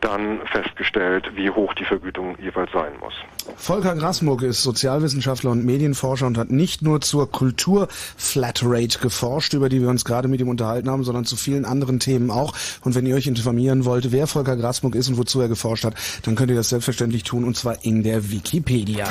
dann 0.00 0.40
festgestellt, 0.46 1.30
wie 1.34 1.50
hoch 1.50 1.74
die 1.74 1.84
Vergütung 1.84 2.36
jeweils 2.38 2.70
sein 2.72 2.92
muss. 3.00 3.14
Volker 3.56 3.94
Grasmuck 3.94 4.42
ist 4.42 4.62
Sozialwissenschaftler 4.62 5.50
und 5.50 5.64
Medienforscher 5.64 6.26
und 6.26 6.38
hat 6.38 6.50
nicht 6.50 6.82
nur 6.82 7.00
zur 7.00 7.30
Kultur 7.30 7.88
Flatrate 7.90 8.98
geforscht, 8.98 9.54
über 9.54 9.68
die 9.68 9.80
wir 9.80 9.88
uns 9.88 10.04
gerade 10.04 10.28
mit 10.28 10.40
ihm 10.40 10.48
unterhalten 10.48 10.90
haben, 10.90 11.04
sondern 11.04 11.24
zu 11.24 11.36
vielen 11.36 11.64
anderen 11.64 12.00
Themen 12.00 12.30
auch. 12.30 12.54
Und 12.84 12.94
wenn 12.94 13.06
ihr 13.06 13.16
euch 13.16 13.26
informieren 13.26 13.84
wollt, 13.84 14.12
wer 14.12 14.26
Volker 14.26 14.56
Grasmuck 14.56 14.94
ist 14.94 15.08
und 15.08 15.18
wozu 15.18 15.40
er 15.40 15.48
geforscht 15.48 15.84
hat, 15.84 15.94
dann 16.24 16.34
könnt 16.34 16.50
ihr 16.50 16.56
das 16.56 16.68
selbstverständlich 16.68 17.22
tun 17.22 17.44
und 17.44 17.56
zwar 17.56 17.84
in 17.84 18.02
der 18.02 18.30
Wikipedia. 18.30 19.06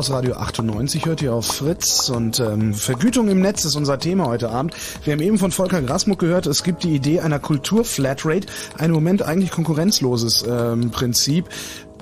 Chaos 0.00 0.12
Radio 0.12 0.32
98 0.36 1.04
hört 1.04 1.20
ihr 1.20 1.34
auf 1.34 1.44
Fritz 1.44 2.08
und 2.08 2.40
ähm, 2.40 2.72
Vergütung 2.72 3.28
im 3.28 3.42
Netz 3.42 3.66
ist 3.66 3.76
unser 3.76 3.98
Thema 3.98 4.28
heute 4.28 4.48
Abend. 4.48 4.74
Wir 5.04 5.12
haben 5.12 5.20
eben 5.20 5.36
von 5.36 5.50
Volker 5.50 5.82
Grasmuck 5.82 6.18
gehört, 6.20 6.46
es 6.46 6.62
gibt 6.62 6.84
die 6.84 6.94
Idee 6.94 7.20
einer 7.20 7.38
Kultur-Flatrate, 7.38 8.46
ein 8.78 8.92
Moment 8.92 9.20
eigentlich 9.20 9.50
konkurrenzloses 9.50 10.42
ähm, 10.48 10.90
Prinzip 10.90 11.50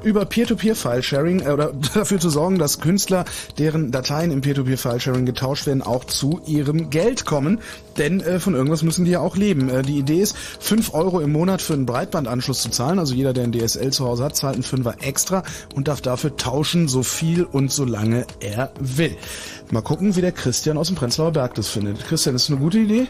über 0.03 0.25
Peer-to-Peer-File-Sharing 0.25 1.41
äh, 1.41 1.51
oder 1.51 1.73
dafür 1.95 2.19
zu 2.19 2.31
sorgen, 2.31 2.59
dass 2.59 2.81
Künstler, 2.81 3.25
deren 3.59 3.91
Dateien 3.91 4.31
im 4.31 4.41
Peer-to-Peer-File-Sharing 4.41 5.27
getauscht 5.27 5.67
werden, 5.67 5.83
auch 5.83 6.05
zu 6.05 6.41
ihrem 6.47 6.91
Geld 6.91 7.25
kommen. 7.25 7.61
Denn 7.97 8.21
äh, 8.21 8.41
von 8.41 8.55
irgendwas 8.55 8.83
müssen 8.83 9.05
die 9.05 9.11
ja 9.13 9.21
auch 9.21 9.37
leben. 9.37 9.69
Äh, 9.69 9.83
die 9.83 9.99
Idee 9.99 10.21
ist, 10.21 10.37
5 10.37 10.95
Euro 10.95 11.21
im 11.21 11.33
Monat 11.33 11.63
für 11.63 11.75
einen 11.75 11.87
Breitbandanschluss 11.87 12.63
zu 12.63 12.71
zahlen. 12.71 12.99
Also 12.99 13.15
jeder, 13.15 13.33
der 13.33 13.45
ein 13.45 13.53
DSL 13.53 13.93
zu 13.93 14.07
Hause 14.07 14.25
hat, 14.25 14.37
zahlt 14.37 14.55
einen 14.55 14.63
Fünfer 14.63 14.97
extra 15.01 15.43
und 15.75 15.89
darf 15.89 16.01
dafür 16.01 16.37
tauschen, 16.37 16.89
so 16.89 17.03
viel 17.03 17.45
und 17.45 17.73
so 17.73 17.85
lange 17.85 18.27
er 18.41 18.73
will. 18.79 19.17
Mal 19.71 19.83
gucken, 19.83 20.17
wie 20.17 20.21
der 20.21 20.33
Christian 20.33 20.79
aus 20.79 20.87
dem 20.87 20.97
Prenzlauer 20.97 21.33
Berg 21.33 21.55
das 21.55 21.69
findet. 21.69 22.05
Christian, 22.07 22.35
ist 22.35 22.49
das 22.49 22.57
eine 22.57 22.65
gute 22.65 22.79
Idee? 22.79 23.07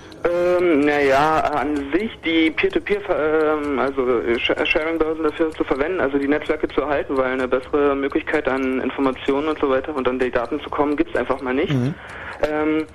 Naja, 1.19 1.41
an 1.61 1.77
sich 1.93 2.11
die 2.25 2.51
Peer-to-Peer, 2.53 3.01
ähm, 3.11 3.79
also 3.81 4.03
Sh- 4.37 4.65
Sharing-Börsen 4.67 5.25
dafür 5.25 5.51
zu 5.51 5.65
verwenden, 5.65 6.01
also 6.01 6.17
die 6.17 6.29
Netzwerke 6.29 6.69
zu 6.69 6.83
erhalten, 6.83 7.17
weil 7.17 7.33
eine 7.33 7.49
bessere 7.49 7.97
Möglichkeit 7.97 8.47
an 8.49 8.81
Informationen 8.81 9.49
und 9.49 9.59
so 9.59 9.69
weiter 9.69 9.95
und 9.97 10.07
an 10.09 10.19
die 10.21 10.31
Daten 10.31 10.61
zu 10.61 10.71
kommen, 10.71 10.97
gibt's 10.97 11.17
einfach 11.17 11.41
mal 11.43 11.55
nicht. 11.55 11.73
Ähm, 11.73 12.87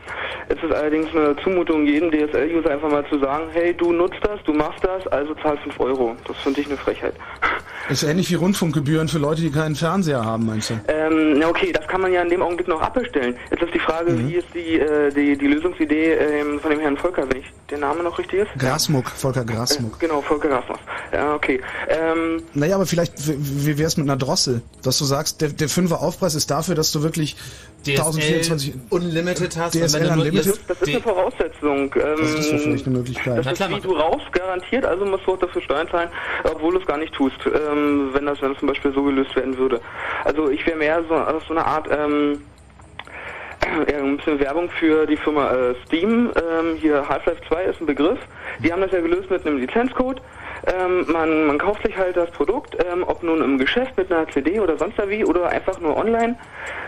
es 0.47 0.55
ist 0.63 0.71
allerdings 0.73 1.13
eine 1.13 1.35
Zumutung, 1.43 1.85
jedem 1.85 2.09
DSL-User 2.11 2.71
einfach 2.71 2.89
mal 2.89 3.05
zu 3.09 3.19
sagen, 3.19 3.47
hey, 3.51 3.73
du 3.73 3.91
nutzt 3.91 4.19
das, 4.21 4.39
du 4.45 4.53
machst 4.53 4.81
das, 4.85 5.05
also 5.07 5.33
zahl 5.35 5.57
5 5.57 5.77
Euro. 5.81 6.15
Das 6.25 6.37
finde 6.37 6.61
ich 6.61 6.67
eine 6.67 6.77
Frechheit. 6.77 7.13
Ist 7.89 8.03
ähnlich 8.03 8.31
wie 8.31 8.35
Rundfunkgebühren 8.35 9.09
für 9.09 9.17
Leute, 9.19 9.41
die 9.41 9.51
keinen 9.51 9.75
Fernseher 9.75 10.23
haben, 10.23 10.45
meinst 10.45 10.69
du? 10.69 10.75
Ähm, 10.87 11.39
na 11.39 11.49
okay, 11.49 11.73
das 11.73 11.82
kann 11.93 12.01
man 12.01 12.11
ja 12.11 12.23
in 12.23 12.29
dem 12.29 12.41
Augenblick 12.41 12.67
noch 12.67 12.81
abbestellen. 12.81 13.35
Jetzt 13.51 13.61
ist 13.61 13.73
die 13.75 13.79
Frage, 13.79 14.17
wie 14.17 14.33
ist 14.33 14.47
die, 14.55 14.79
äh, 14.79 15.11
die, 15.13 15.37
die 15.37 15.45
Lösungsidee 15.45 16.13
ähm, 16.13 16.59
von 16.59 16.71
dem 16.71 16.79
Herrn 16.79 16.97
Volker, 16.97 17.29
wenn 17.29 17.41
ich 17.41 17.45
der 17.69 17.77
Name 17.77 18.01
noch 18.01 18.17
richtig 18.17 18.39
ist? 18.39 18.49
Grasmuck, 18.57 19.11
Volker 19.11 19.45
Grasmuck. 19.45 19.99
Genau, 19.99 20.19
Volker 20.21 20.49
Rasmus. 20.49 20.79
Ja, 21.13 21.35
okay. 21.35 21.61
Ähm, 21.89 22.41
Naja, 22.55 22.75
aber 22.75 22.85
vielleicht, 22.87 23.27
w- 23.27 23.35
wie 23.37 23.77
wär's 23.77 23.97
mit 23.97 24.07
einer 24.09 24.17
Drossel? 24.17 24.61
Dass 24.81 24.97
du 24.97 25.05
sagst, 25.05 25.41
der, 25.41 25.49
der 25.49 25.69
Fünfer 25.69 26.01
Aufpreis 26.01 26.33
ist 26.33 26.49
dafür, 26.49 26.73
dass 26.75 26.91
du 26.91 27.03
wirklich 27.03 27.35
1024 27.85 28.73
Unlimited 28.89 29.55
hast. 29.57 29.75
DSL 29.75 30.07
Unlimited? 30.11 30.59
das 30.67 30.81
ist 30.81 30.87
eine 30.89 31.01
Voraussetzung. 31.01 31.93
Ähm, 31.95 32.15
Das 32.19 32.29
ist 32.33 32.61
vielleicht 32.63 32.87
eine 32.87 32.97
Möglichkeit. 32.97 33.37
Das 33.45 33.59
ist 33.59 33.69
wie 33.69 33.79
du 33.81 33.93
raus 33.95 34.21
garantiert, 34.31 34.85
also 34.85 35.05
musst 35.05 35.27
du 35.27 35.33
auch 35.33 35.39
dafür 35.39 35.61
Steuern 35.61 35.87
zahlen, 35.89 36.09
obwohl 36.45 36.73
du 36.73 36.79
es 36.79 36.85
gar 36.87 36.97
nicht 36.97 37.13
tust, 37.13 37.35
ähm, 37.45 38.09
wenn 38.13 38.25
das 38.25 38.41
wenn 38.41 38.49
das 38.51 38.59
zum 38.59 38.69
Beispiel 38.69 38.91
so 38.93 39.03
gelöst 39.03 39.35
werden 39.35 39.57
würde. 39.57 39.81
Also 40.23 40.49
ich 40.49 40.65
wäre 40.65 40.77
mehr 40.77 41.03
so 41.07 41.13
aus 41.15 41.43
so 41.47 41.53
einer 41.53 41.65
Art 41.67 41.87
ähm, 41.91 42.41
Ja, 43.89 43.97
ein 43.97 44.17
bisschen 44.17 44.39
Werbung 44.39 44.69
für 44.79 45.05
die 45.07 45.15
Firma 45.17 45.51
äh, 45.51 45.75
Steam. 45.85 46.31
Ähm, 46.35 46.75
hier 46.79 47.07
Half-Life 47.07 47.41
2 47.47 47.63
ist 47.63 47.79
ein 47.81 47.85
Begriff. 47.85 48.19
Die 48.59 48.71
haben 48.71 48.81
das 48.81 48.91
ja 48.91 48.99
gelöst 48.99 49.29
mit 49.31 49.45
einem 49.47 49.57
Lizenzcode. 49.57 50.21
Ähm, 50.65 51.05
man, 51.11 51.47
man 51.47 51.57
kauft 51.57 51.85
sich 51.85 51.97
halt 51.97 52.15
das 52.15 52.31
Produkt, 52.31 52.77
ähm, 52.85 53.03
ob 53.05 53.21
nun 53.23 53.41
im 53.41 53.57
Geschäft 53.57 53.97
mit 53.97 54.11
einer 54.11 54.27
CD 54.29 54.59
oder 54.59 54.77
sonst 54.77 54.97
wie 55.07 55.25
oder 55.25 55.49
einfach 55.49 55.79
nur 55.79 55.97
online, 55.97 56.37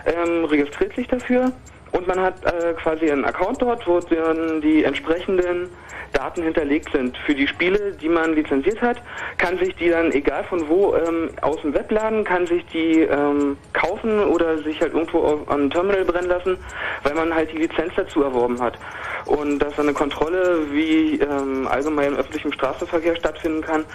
ähm, 0.06 0.46
registriert 0.46 0.96
sich 0.96 1.08
dafür 1.08 1.52
und 1.96 2.08
man 2.08 2.20
hat 2.20 2.44
äh, 2.44 2.74
quasi 2.74 3.10
einen 3.10 3.24
Account 3.24 3.62
dort, 3.62 3.88
wo 3.88 4.00
dann 4.00 4.60
die 4.62 4.84
entsprechenden 4.84 5.70
Daten 6.12 6.44
hinterlegt 6.44 6.90
sind. 6.94 7.18
Für 7.26 7.34
die 7.34 7.48
Spiele, 7.48 7.94
die 7.94 8.10
man 8.10 8.34
lizenziert 8.34 8.82
hat, 8.82 9.02
kann 9.38 9.58
sich 9.58 9.76
die 9.76 9.90
dann, 9.90 10.12
egal 10.12 10.44
von 10.46 10.68
wo, 10.68 10.96
ähm, 10.96 11.30
aus 11.42 11.62
dem 11.62 11.74
Web 11.74 11.92
laden, 11.92 12.24
kann 12.24 12.48
sich 12.48 12.66
die 12.68 13.02
ähm, 13.02 13.58
kaufen 13.74 14.20
oder 14.20 14.58
sich 14.60 14.80
halt 14.82 14.94
irgendwo 14.94 15.20
auf, 15.20 15.50
am 15.50 15.70
Terminal 15.70 16.06
brennen 16.06 16.30
lassen, 16.30 16.58
weil 17.04 17.14
man 17.16 17.34
halt 17.34 17.52
die 17.52 17.58
Lizenz 17.58 17.94
dazu 17.96 18.24
erworben 18.24 18.62
hat. 18.62 18.78
Und 19.26 19.60
dass 19.60 19.80
eine 19.80 19.94
Kontrolle 19.94 20.72
wie 20.72 21.20
ähm, 21.20 21.68
allgemein 21.68 22.14
im 22.14 22.18
öffentlichen 22.18 22.54
Straßenverkehr 22.54 23.16
stattfinden 23.16 23.62
kann, 23.62 23.86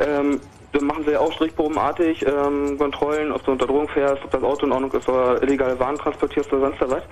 ähm, 0.00 0.40
dann 0.72 0.84
machen 0.84 1.04
sie 1.04 1.12
ja 1.12 1.20
auch 1.20 1.32
strichprobenartig 1.32 2.24
ähm, 2.26 2.78
Kontrollen, 2.78 3.32
ob 3.32 3.44
du 3.44 3.52
unter 3.52 3.66
Drohung 3.66 3.88
fährst, 3.88 4.22
ob 4.24 4.30
das 4.30 4.42
Auto 4.42 4.66
in 4.66 4.72
Ordnung 4.72 4.92
ist 4.92 5.08
oder 5.08 5.42
illegale 5.42 5.78
Waren 5.80 5.96
transportierst 5.96 6.52
oder 6.52 6.68
sonst 6.68 6.80
was. 6.80 7.02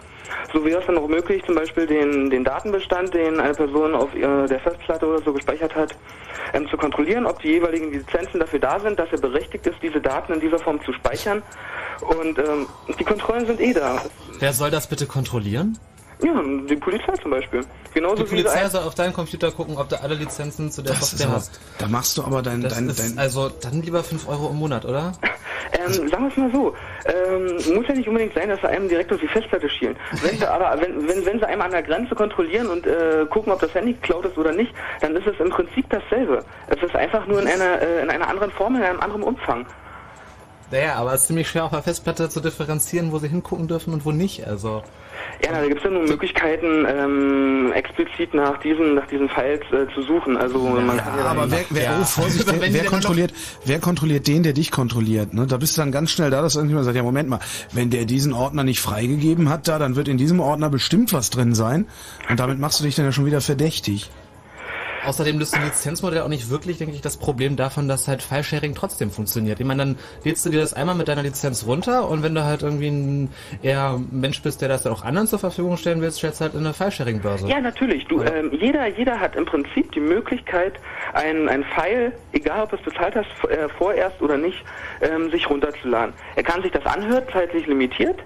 So 0.52 0.64
wäre 0.64 0.80
es 0.80 0.86
dann 0.86 0.98
auch 0.98 1.08
möglich, 1.08 1.42
zum 1.44 1.56
Beispiel 1.56 1.86
den, 1.86 2.30
den 2.30 2.44
Datenbestand, 2.44 3.14
den 3.14 3.40
eine 3.40 3.54
Person 3.54 3.94
auf 3.94 4.14
äh, 4.14 4.46
der 4.46 4.60
Festplatte 4.60 5.06
oder 5.06 5.22
so 5.22 5.32
gespeichert 5.32 5.74
hat, 5.74 5.96
ähm, 6.54 6.68
zu 6.68 6.76
kontrollieren, 6.76 7.26
ob 7.26 7.40
die 7.40 7.48
jeweiligen 7.48 7.92
Lizenzen 7.92 8.38
dafür 8.38 8.60
da 8.60 8.78
sind, 8.78 8.98
dass 8.98 9.10
er 9.10 9.18
berechtigt 9.18 9.66
ist, 9.66 9.76
diese 9.82 10.00
Daten 10.00 10.34
in 10.34 10.40
dieser 10.40 10.58
Form 10.58 10.80
zu 10.84 10.92
speichern. 10.92 11.42
Und 12.00 12.38
ähm, 12.38 12.66
die 12.98 13.04
Kontrollen 13.04 13.46
sind 13.46 13.60
eh 13.60 13.72
da. 13.72 14.00
Wer 14.38 14.52
soll 14.52 14.70
das 14.70 14.88
bitte 14.88 15.06
kontrollieren? 15.06 15.78
Ja, 16.22 16.42
die 16.68 16.76
Polizei 16.76 17.12
zum 17.22 17.30
Beispiel. 17.30 17.64
Genauso 17.94 18.16
Die 18.24 18.28
Polizei 18.28 18.68
soll 18.68 18.82
auf 18.82 18.94
deinen 18.94 19.12
Computer 19.12 19.52
gucken, 19.52 19.76
ob 19.76 19.88
du 19.88 20.00
alle 20.02 20.14
Lizenzen 20.14 20.70
zu 20.70 20.82
der 20.82 20.94
Das 20.94 21.02
ist 21.02 21.18
Software 21.18 21.36
hast. 21.36 21.60
da 21.78 21.86
machst 21.88 22.18
du 22.18 22.24
aber 22.24 22.42
dein, 22.42 22.60
Das 22.62 22.74
dein, 22.74 22.88
ist 22.88 22.98
dein 22.98 23.18
also 23.18 23.48
dann 23.48 23.82
lieber 23.82 24.02
5 24.02 24.28
Euro 24.28 24.50
im 24.50 24.56
Monat, 24.56 24.84
oder? 24.84 25.12
Ähm, 25.70 26.08
sagen 26.08 26.24
wir 26.24 26.28
es 26.28 26.36
mal 26.38 26.50
so, 26.50 26.74
ähm, 27.04 27.74
muss 27.74 27.86
ja 27.88 27.94
nicht 27.94 28.08
unbedingt 28.08 28.32
sein, 28.32 28.48
dass 28.48 28.58
sie 28.60 28.68
einem 28.68 28.88
direkt 28.88 29.12
auf 29.12 29.20
die 29.20 29.28
Festplatte 29.28 29.68
schielen. 29.68 29.96
Wenn 30.22 30.38
sie 30.38 30.46
aber, 30.46 30.80
wenn, 30.80 31.06
wenn, 31.06 31.26
wenn 31.26 31.38
sie 31.38 31.44
einem 31.46 31.60
an 31.60 31.70
der 31.70 31.82
Grenze 31.82 32.14
kontrollieren 32.14 32.68
und 32.68 32.86
äh, 32.86 33.26
gucken, 33.28 33.52
ob 33.52 33.60
das 33.60 33.74
Handy 33.74 33.92
geklaut 33.92 34.24
ist 34.24 34.38
oder 34.38 34.52
nicht, 34.52 34.72
dann 35.02 35.14
ist 35.14 35.26
es 35.26 35.38
im 35.38 35.50
Prinzip 35.50 35.84
dasselbe. 35.90 36.42
Es 36.68 36.82
ist 36.82 36.96
einfach 36.96 37.26
nur 37.26 37.42
in 37.42 37.48
einer, 37.48 37.82
äh, 37.82 38.00
in 38.02 38.08
einer 38.08 38.28
anderen 38.28 38.50
Form, 38.52 38.76
in 38.76 38.82
einem 38.82 39.00
anderen 39.00 39.22
Umfang. 39.22 39.66
Naja, 40.70 40.96
aber 40.96 41.14
es 41.14 41.22
ist 41.22 41.26
ziemlich 41.28 41.48
schwer 41.48 41.64
auf 41.64 41.70
der 41.70 41.82
Festplatte 41.82 42.28
zu 42.28 42.40
differenzieren, 42.40 43.10
wo 43.12 43.18
sie 43.18 43.28
hingucken 43.28 43.68
dürfen 43.68 43.94
und 43.94 44.04
wo 44.04 44.12
nicht. 44.12 44.46
Also 44.46 44.82
Ja, 45.42 45.50
na, 45.52 45.60
da 45.60 45.66
gibt 45.66 45.78
es 45.78 45.84
ja 45.84 45.90
nun 45.90 46.04
Möglichkeiten, 46.04 46.84
ähm, 46.86 47.72
explizit 47.72 48.34
nach 48.34 48.58
diesen, 48.60 48.94
nach 48.94 49.06
diesen 49.06 49.30
Files 49.30 49.60
äh, 49.72 49.92
zu 49.94 50.02
suchen. 50.02 50.36
Also 50.36 50.58
man 50.58 50.98
kann 50.98 51.18
ja 51.18 51.24
aber 51.24 51.50
wer, 51.50 51.64
wer, 51.70 51.98
oh, 52.00 52.04
Vorsicht, 52.04 52.46
wer, 52.46 52.72
wer 52.72 52.84
kontrolliert, 52.84 53.32
wer 53.64 53.78
kontrolliert 53.78 54.26
den, 54.26 54.42
der 54.42 54.52
dich 54.52 54.70
kontrolliert? 54.70 55.32
Ne? 55.32 55.46
Da 55.46 55.56
bist 55.56 55.76
du 55.76 55.80
dann 55.80 55.92
ganz 55.92 56.10
schnell 56.10 56.30
da, 56.30 56.42
dass 56.42 56.54
irgendjemand 56.54 56.84
sagt, 56.84 56.96
ja 56.96 57.02
Moment 57.02 57.30
mal, 57.30 57.40
wenn 57.72 57.88
der 57.88 58.04
diesen 58.04 58.34
Ordner 58.34 58.62
nicht 58.62 58.80
freigegeben 58.80 59.48
hat, 59.48 59.68
da, 59.68 59.78
dann 59.78 59.96
wird 59.96 60.08
in 60.08 60.18
diesem 60.18 60.40
Ordner 60.40 60.68
bestimmt 60.68 61.14
was 61.14 61.30
drin 61.30 61.54
sein. 61.54 61.86
Und 62.28 62.40
damit 62.40 62.58
machst 62.58 62.80
du 62.80 62.84
dich 62.84 62.94
dann 62.94 63.06
ja 63.06 63.12
schon 63.12 63.26
wieder 63.26 63.40
verdächtig. 63.40 64.10
Außerdem 65.04 65.38
löst 65.38 65.54
ein 65.54 65.64
Lizenzmodell 65.64 66.22
auch 66.22 66.28
nicht 66.28 66.50
wirklich, 66.50 66.78
denke 66.78 66.94
ich, 66.94 67.00
das 67.00 67.16
Problem 67.16 67.56
davon, 67.56 67.88
dass 67.88 68.08
halt 68.08 68.22
File-Sharing 68.22 68.74
trotzdem 68.74 69.10
funktioniert. 69.10 69.60
Ich 69.60 69.66
meine, 69.66 69.84
dann 69.84 69.98
lädst 70.24 70.44
du 70.44 70.50
dir 70.50 70.60
das 70.60 70.74
einmal 70.74 70.94
mit 70.94 71.08
deiner 71.08 71.22
Lizenz 71.22 71.66
runter 71.66 72.08
und 72.08 72.22
wenn 72.22 72.34
du 72.34 72.44
halt 72.44 72.62
irgendwie 72.62 72.88
ein 72.88 73.30
eher 73.62 74.00
Mensch 74.10 74.42
bist, 74.42 74.60
der 74.60 74.68
das 74.68 74.82
dann 74.82 74.92
auch 74.92 75.04
anderen 75.04 75.26
zur 75.28 75.38
Verfügung 75.38 75.76
stellen 75.76 76.00
willst, 76.00 76.18
stellst 76.18 76.40
du 76.40 76.44
halt 76.44 76.54
in 76.54 76.60
eine 76.60 76.74
File-Sharing-Börse. 76.74 77.48
Ja, 77.48 77.60
natürlich. 77.60 78.06
Du, 78.06 78.22
ähm, 78.22 78.52
jeder, 78.52 78.86
jeder 78.88 79.18
hat 79.18 79.36
im 79.36 79.44
Prinzip 79.44 79.92
die 79.92 80.00
Möglichkeit, 80.00 80.74
ein, 81.14 81.48
ein 81.48 81.64
File, 81.64 82.12
egal 82.32 82.64
ob 82.64 82.70
du 82.70 82.76
es 82.76 82.82
bezahlt 82.82 83.14
hast, 83.14 83.50
äh, 83.50 83.68
vorerst 83.68 84.20
oder 84.20 84.36
nicht, 84.36 84.64
ähm, 85.00 85.30
sich 85.30 85.48
runterzuladen. 85.48 86.14
Er 86.36 86.42
kann 86.42 86.62
sich 86.62 86.72
das 86.72 86.84
anhören, 86.86 87.24
zeitlich 87.32 87.66
limitiert. 87.66 88.18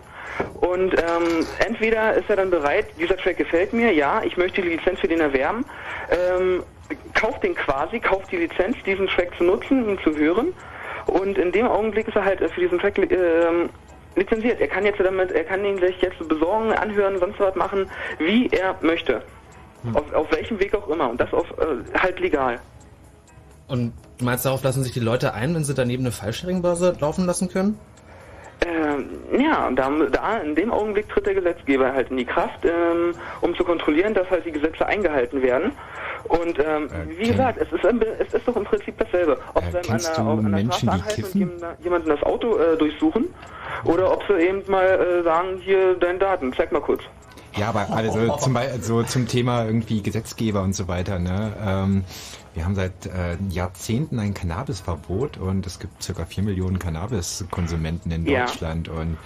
Und 0.60 0.94
ähm, 0.94 1.46
entweder 1.58 2.14
ist 2.14 2.28
er 2.30 2.36
dann 2.36 2.50
bereit, 2.50 2.86
dieser 2.98 3.16
Track 3.16 3.36
gefällt 3.36 3.72
mir, 3.72 3.92
ja, 3.92 4.22
ich 4.24 4.36
möchte 4.36 4.62
die 4.62 4.68
Lizenz 4.68 5.00
für 5.00 5.08
den 5.08 5.20
erwerben, 5.20 5.64
ähm, 6.10 6.62
kauft 7.14 7.42
den 7.42 7.54
quasi, 7.54 8.00
kauft 8.00 8.30
die 8.32 8.36
Lizenz, 8.36 8.76
diesen 8.86 9.06
Track 9.08 9.30
zu 9.36 9.44
nutzen, 9.44 9.88
ihn 9.88 9.98
zu 10.02 10.16
hören. 10.16 10.54
Und 11.06 11.36
in 11.36 11.52
dem 11.52 11.66
Augenblick 11.66 12.08
ist 12.08 12.16
er 12.16 12.24
halt 12.24 12.40
äh, 12.40 12.48
für 12.48 12.60
diesen 12.60 12.78
Track 12.78 12.98
ähm, 12.98 13.70
lizenziert. 14.14 14.60
Er 14.60 14.68
kann 14.68 14.84
jetzt 14.84 15.00
damit, 15.00 15.32
er 15.32 15.44
kann 15.44 15.64
ihn 15.64 15.78
sich 15.78 16.00
jetzt 16.00 16.18
besorgen, 16.28 16.72
anhören, 16.72 17.18
sonst 17.18 17.40
was 17.40 17.54
machen, 17.54 17.90
wie 18.18 18.48
er 18.48 18.76
möchte. 18.80 19.22
Auf, 19.94 20.12
auf 20.14 20.30
welchem 20.30 20.60
Weg 20.60 20.74
auch 20.76 20.88
immer. 20.88 21.10
Und 21.10 21.20
das 21.20 21.32
auf 21.32 21.50
äh, 21.58 21.98
halt 21.98 22.20
legal. 22.20 22.60
Und 23.66 23.92
du 24.18 24.24
meinst, 24.24 24.44
darauf 24.44 24.62
lassen 24.62 24.84
sich 24.84 24.92
die 24.92 25.00
Leute 25.00 25.34
ein, 25.34 25.54
wenn 25.54 25.64
sie 25.64 25.74
daneben 25.74 26.04
eine 26.04 26.12
File-Sharing-Börse 26.12 26.96
laufen 27.00 27.26
lassen 27.26 27.48
können? 27.48 27.80
Ähm, 28.64 29.08
ja, 29.40 29.70
da, 29.74 29.90
da 30.10 30.38
in 30.38 30.54
dem 30.54 30.70
Augenblick 30.70 31.08
tritt 31.08 31.26
der 31.26 31.34
Gesetzgeber 31.34 31.92
halt 31.92 32.10
in 32.10 32.16
die 32.16 32.24
Kraft, 32.24 32.64
ähm, 32.64 33.14
um 33.40 33.54
zu 33.56 33.64
kontrollieren, 33.64 34.14
dass 34.14 34.28
halt 34.30 34.44
die 34.44 34.52
Gesetze 34.52 34.86
eingehalten 34.86 35.42
werden. 35.42 35.72
Und 36.24 36.58
ähm, 36.58 36.88
wie 37.18 37.28
gesagt, 37.28 37.58
es 37.58 37.72
ist, 37.72 37.84
es 37.84 38.34
ist 38.34 38.46
doch 38.46 38.56
im 38.56 38.64
Prinzip 38.64 38.96
dasselbe. 38.98 39.38
Ob 39.54 39.64
sie 39.64 39.78
einem 39.78 39.90
an 39.90 40.00
der, 40.00 40.18
auf, 40.18 40.38
an 40.38 40.42
der 40.42 40.50
Menschen, 40.50 40.88
anhalten 40.88 41.24
und 41.24 41.84
jemanden 41.84 42.08
das 42.08 42.22
Auto 42.22 42.56
äh, 42.58 42.76
durchsuchen 42.76 43.28
oder 43.84 44.12
ob 44.12 44.22
sie 44.28 44.34
eben 44.34 44.62
mal 44.68 44.84
äh, 44.84 45.22
sagen, 45.24 45.58
hier 45.58 45.94
deine 45.94 46.18
Daten, 46.18 46.52
zeig 46.52 46.70
mal 46.70 46.80
kurz. 46.80 47.02
Ja, 47.56 47.68
aber 47.68 47.90
also 47.90 48.36
zum, 48.40 48.56
so 48.80 49.02
zum 49.02 49.28
Thema 49.28 49.64
irgendwie 49.64 50.02
Gesetzgeber 50.02 50.62
und 50.62 50.74
so 50.74 50.88
weiter. 50.88 51.18
Ne? 51.18 51.52
Ähm, 51.64 52.04
wir 52.54 52.64
haben 52.64 52.74
seit 52.74 53.06
äh, 53.06 53.36
Jahrzehnten 53.50 54.18
ein 54.18 54.34
Cannabisverbot 54.34 55.38
und 55.38 55.66
es 55.66 55.78
gibt 55.78 56.02
circa 56.02 56.24
vier 56.24 56.42
Millionen 56.42 56.78
Cannabiskonsumenten 56.78 58.10
in 58.12 58.26
Ja. 58.26 58.46
Deutschland 58.46 58.88
und 58.88 59.16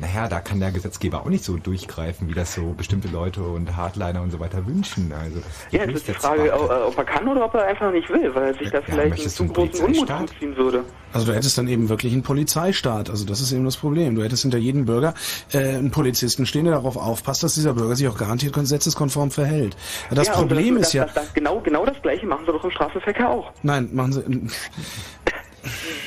naja, 0.00 0.28
da 0.28 0.40
kann 0.40 0.60
der 0.60 0.70
Gesetzgeber 0.70 1.20
auch 1.22 1.28
nicht 1.28 1.44
so 1.44 1.56
durchgreifen, 1.56 2.28
wie 2.28 2.34
das 2.34 2.54
so 2.54 2.72
bestimmte 2.72 3.08
Leute 3.08 3.42
und 3.42 3.76
Hardliner 3.76 4.22
und 4.22 4.30
so 4.30 4.40
weiter 4.40 4.66
wünschen. 4.66 5.12
Also 5.12 5.40
Ja, 5.70 5.84
es 5.84 5.94
ist 5.94 6.08
die 6.08 6.14
Frage, 6.14 6.52
ob, 6.52 6.70
äh, 6.70 6.74
ob 6.74 6.96
er 6.96 7.04
kann 7.04 7.28
oder 7.28 7.44
ob 7.44 7.54
er 7.54 7.66
einfach 7.66 7.92
nicht 7.92 8.08
will, 8.08 8.34
weil 8.34 8.52
er 8.52 8.54
sich 8.54 8.70
da 8.70 8.80
vielleicht 8.80 9.00
einen 9.00 9.10
möchtest 9.10 9.36
zu 9.36 9.42
einen 9.44 9.52
großen 9.52 9.84
Unmut 9.84 10.08
zuziehen 10.08 10.56
würde. 10.56 10.84
Also 11.12 11.26
du 11.26 11.34
hättest 11.34 11.58
dann 11.58 11.68
eben 11.68 11.88
wirklich 11.88 12.12
einen 12.12 12.22
Polizeistaat. 12.22 13.10
Also 13.10 13.26
das 13.26 13.40
ist 13.40 13.52
eben 13.52 13.64
das 13.64 13.76
Problem. 13.76 14.14
Du 14.14 14.22
hättest 14.22 14.42
hinter 14.42 14.58
jedem 14.58 14.86
Bürger 14.86 15.14
äh, 15.52 15.58
einen 15.58 15.90
Polizisten 15.90 16.46
stehen, 16.46 16.64
der 16.64 16.74
darauf 16.74 16.96
aufpasst, 16.96 17.42
dass 17.42 17.54
dieser 17.54 17.74
Bürger 17.74 17.96
sich 17.96 18.08
auch 18.08 18.16
garantiert 18.16 18.54
gesetzeskonform 18.54 19.30
verhält. 19.30 19.76
Das 20.10 20.28
ja, 20.28 20.34
Problem 20.34 20.76
das, 20.76 20.88
ist 20.88 20.92
ja, 20.94 21.04
Das, 21.04 21.14
das, 21.14 21.34
genau, 21.34 21.60
genau 21.60 21.84
das 21.84 22.00
gleiche 22.02 22.26
machen 22.26 22.44
sie 22.46 22.52
doch 22.52 22.64
im 22.64 22.70
Straßenverkehr 22.70 23.28
auch. 23.28 23.52
nein, 23.62 23.90
machen 23.92 24.12
Sie. 24.12 24.22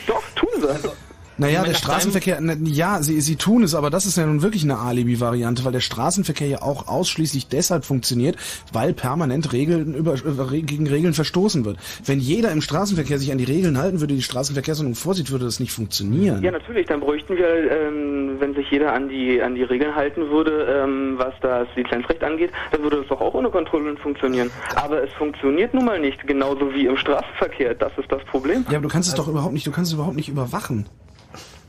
Doch, 0.08 0.24
tun 0.36 0.50
sie. 0.60 0.90
Naja, 1.38 1.64
der 1.64 1.74
Straßenverkehr, 1.74 2.40
na, 2.42 2.54
ja, 2.64 3.02
sie, 3.02 3.20
sie 3.22 3.36
tun 3.36 3.64
es, 3.64 3.74
aber 3.74 3.90
das 3.90 4.06
ist 4.06 4.18
ja 4.18 4.26
nun 4.26 4.42
wirklich 4.42 4.64
eine 4.64 4.78
Alibi-Variante, 4.78 5.66
weil 5.66 5.72
der 5.72 5.80
Straßenverkehr 5.80 6.48
ja 6.48 6.62
auch 6.62 6.88
ausschließlich 6.88 7.48
deshalb 7.48 7.86
funktioniert, 7.86 8.38
weil 8.72 8.94
permanent 8.94 9.52
Regeln 9.54 9.96
über, 9.96 10.14
über, 10.14 10.48
gegen 10.52 10.88
Regeln 10.88 11.14
verstoßen 11.14 11.66
wird. 11.66 11.78
Wenn 12.06 12.20
jeder 12.20 12.52
im 12.52 12.62
Straßenverkehr 12.62 13.18
sich 13.18 13.32
an 13.32 13.38
die 13.38 13.44
Regeln 13.44 13.78
halten 13.78 14.00
würde, 14.00 14.14
die 14.14 14.22
Straßenverkehrsordnung 14.22 14.96
vorsieht, 14.96 15.32
würde 15.32 15.46
das 15.46 15.60
nicht 15.60 15.72
funktionieren. 15.72 16.44
Ja, 16.44 16.52
natürlich. 16.52 16.88
Dann 16.88 17.00
bräuchten 17.00 17.36
wir, 17.36 17.72
ähm, 17.72 18.36
wenn 18.40 18.54
sich 18.54 18.70
jeder 18.70 18.94
an 18.94 19.10
die 19.10 19.42
an 19.42 19.56
die 19.56 19.64
Regeln 19.64 19.96
halten 19.96 20.30
würde, 20.30 20.84
ähm, 20.84 21.16
was 21.18 21.34
das 21.42 21.68
Lizenzrecht 21.76 22.24
angeht, 22.24 22.52
dann 22.72 22.84
würde 22.84 22.98
es 22.98 23.08
doch 23.08 23.22
auch 23.22 23.34
ohne 23.34 23.50
Kontrollen 23.50 23.98
funktionieren. 23.98 24.52
Aber 24.76 25.04
es 25.04 25.12
funktioniert 25.14 25.74
nun 25.74 25.86
mal 25.86 26.00
nicht, 26.00 26.26
genauso 26.28 26.74
wie 26.74 26.86
im 26.86 26.98
Straßenverkehr. 26.98 27.74
Das 27.76 27.92
ist 27.98 28.12
das 28.12 28.24
Problem. 28.26 28.66
Ja, 28.70 28.78
aber 28.78 28.84
du 28.84 28.90
kannst 28.90 29.10
es 29.10 29.16
doch 29.16 29.28
überhaupt 29.28 29.54
nicht, 29.54 29.66
du 29.66 29.72
kannst 29.72 29.92
es 29.92 29.96
überhaupt 29.96 30.16
nicht 30.16 30.30
überwachen. 30.30 30.86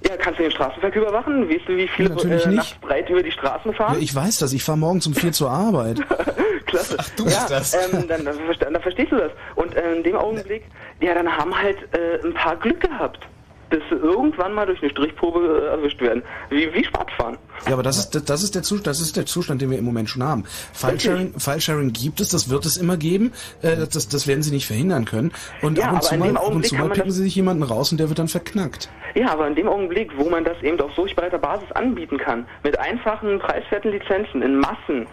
Ja, 0.06 0.16
kannst 0.18 0.38
du 0.38 0.42
den 0.42 0.52
Straßenverkehr 0.52 1.02
überwachen? 1.02 1.48
Weißt 1.48 1.66
du, 1.66 1.76
wie 1.76 1.88
viele 1.88 2.10
Natürlich 2.10 2.44
äh, 2.44 2.48
nicht. 2.48 2.56
nachts 2.56 2.74
breit 2.80 3.08
über 3.08 3.22
die 3.22 3.30
Straßen 3.32 3.70
Ja, 3.72 3.76
fahren? 3.76 3.96
ich 4.00 4.14
weiß 4.14 4.38
das, 4.38 4.52
ich 4.52 4.62
fahre 4.62 4.78
morgens 4.78 5.06
um 5.06 5.14
vier 5.14 5.32
zur 5.32 5.50
Arbeit. 5.50 6.00
Klasse. 6.66 6.96
Ach, 6.98 7.08
du 7.16 7.24
ja, 7.24 7.30
bist 7.30 7.50
das. 7.50 7.74
Ähm, 7.92 8.06
dann, 8.08 8.24
dann, 8.24 8.36
dann 8.58 8.82
verstehst 8.82 9.12
du 9.12 9.16
das. 9.16 9.30
Und 9.54 9.74
äh, 9.74 9.94
in 9.94 10.02
dem 10.02 10.16
Augenblick, 10.16 10.64
ja, 11.00 11.14
dann 11.14 11.34
haben 11.34 11.56
halt 11.56 11.78
äh, 11.94 12.24
ein 12.26 12.34
paar 12.34 12.56
Glück 12.56 12.80
gehabt, 12.80 13.26
bis 13.70 13.80
sie 13.90 13.96
irgendwann 13.96 14.54
mal 14.54 14.66
durch 14.66 14.80
eine 14.82 14.90
Strichprobe 14.90 15.62
äh, 15.62 15.70
erwischt 15.70 16.00
werden. 16.00 16.22
Wie, 16.50 16.72
wie 16.72 16.84
Schwarzfahren. 16.84 17.38
Ja, 17.66 17.74
aber 17.74 17.82
das 17.82 17.98
ist, 17.98 18.28
das 18.28 18.42
ist 18.42 18.54
der 18.54 18.62
Zustand, 18.62 18.86
das 18.86 19.00
ist 19.00 19.16
der 19.16 19.26
Zustand, 19.26 19.62
den 19.62 19.70
wir 19.70 19.78
im 19.78 19.84
Moment 19.84 20.10
schon 20.10 20.22
haben. 20.22 20.44
File-Sharing, 20.72 21.38
File-Sharing 21.38 21.92
gibt 21.92 22.20
es, 22.20 22.30
das 22.30 22.50
wird 22.50 22.66
es 22.66 22.76
immer 22.76 22.96
geben, 22.96 23.32
äh, 23.62 23.76
das, 23.76 24.08
das 24.08 24.26
werden 24.26 24.42
sie 24.42 24.52
nicht 24.52 24.66
verhindern 24.66 25.04
können. 25.04 25.32
Und 25.62 25.78
Ja, 25.78 25.86
ab 25.86 25.94
und 25.94 26.02
zu 26.02 26.16
mal, 26.16 26.36
ab 26.36 26.48
und 26.48 26.66
zu 26.66 26.74
mal 26.74 26.90
picken 26.90 27.10
sie 27.10 27.22
sich 27.22 27.34
jemanden 27.34 27.62
raus 27.62 27.92
und 27.92 27.98
der 27.98 28.08
wird 28.08 28.18
dann 28.18 28.28
verknackt. 28.28 28.88
Ja, 29.14 29.32
aber 29.32 29.46
in 29.46 29.54
dem 29.54 29.68
Augenblick, 29.68 30.10
wo 30.16 30.28
man 30.28 30.44
das 30.44 30.60
eben 30.62 30.80
auf 30.80 30.92
so 30.94 31.06
breiter 31.14 31.38
Basis 31.38 31.70
anbieten 31.72 32.18
kann, 32.18 32.46
mit 32.62 32.78
einfachen, 32.78 33.38
preiswerten 33.38 33.92
Lizenzen, 33.92 34.42
in 34.42 34.58
Massen, 34.58 35.06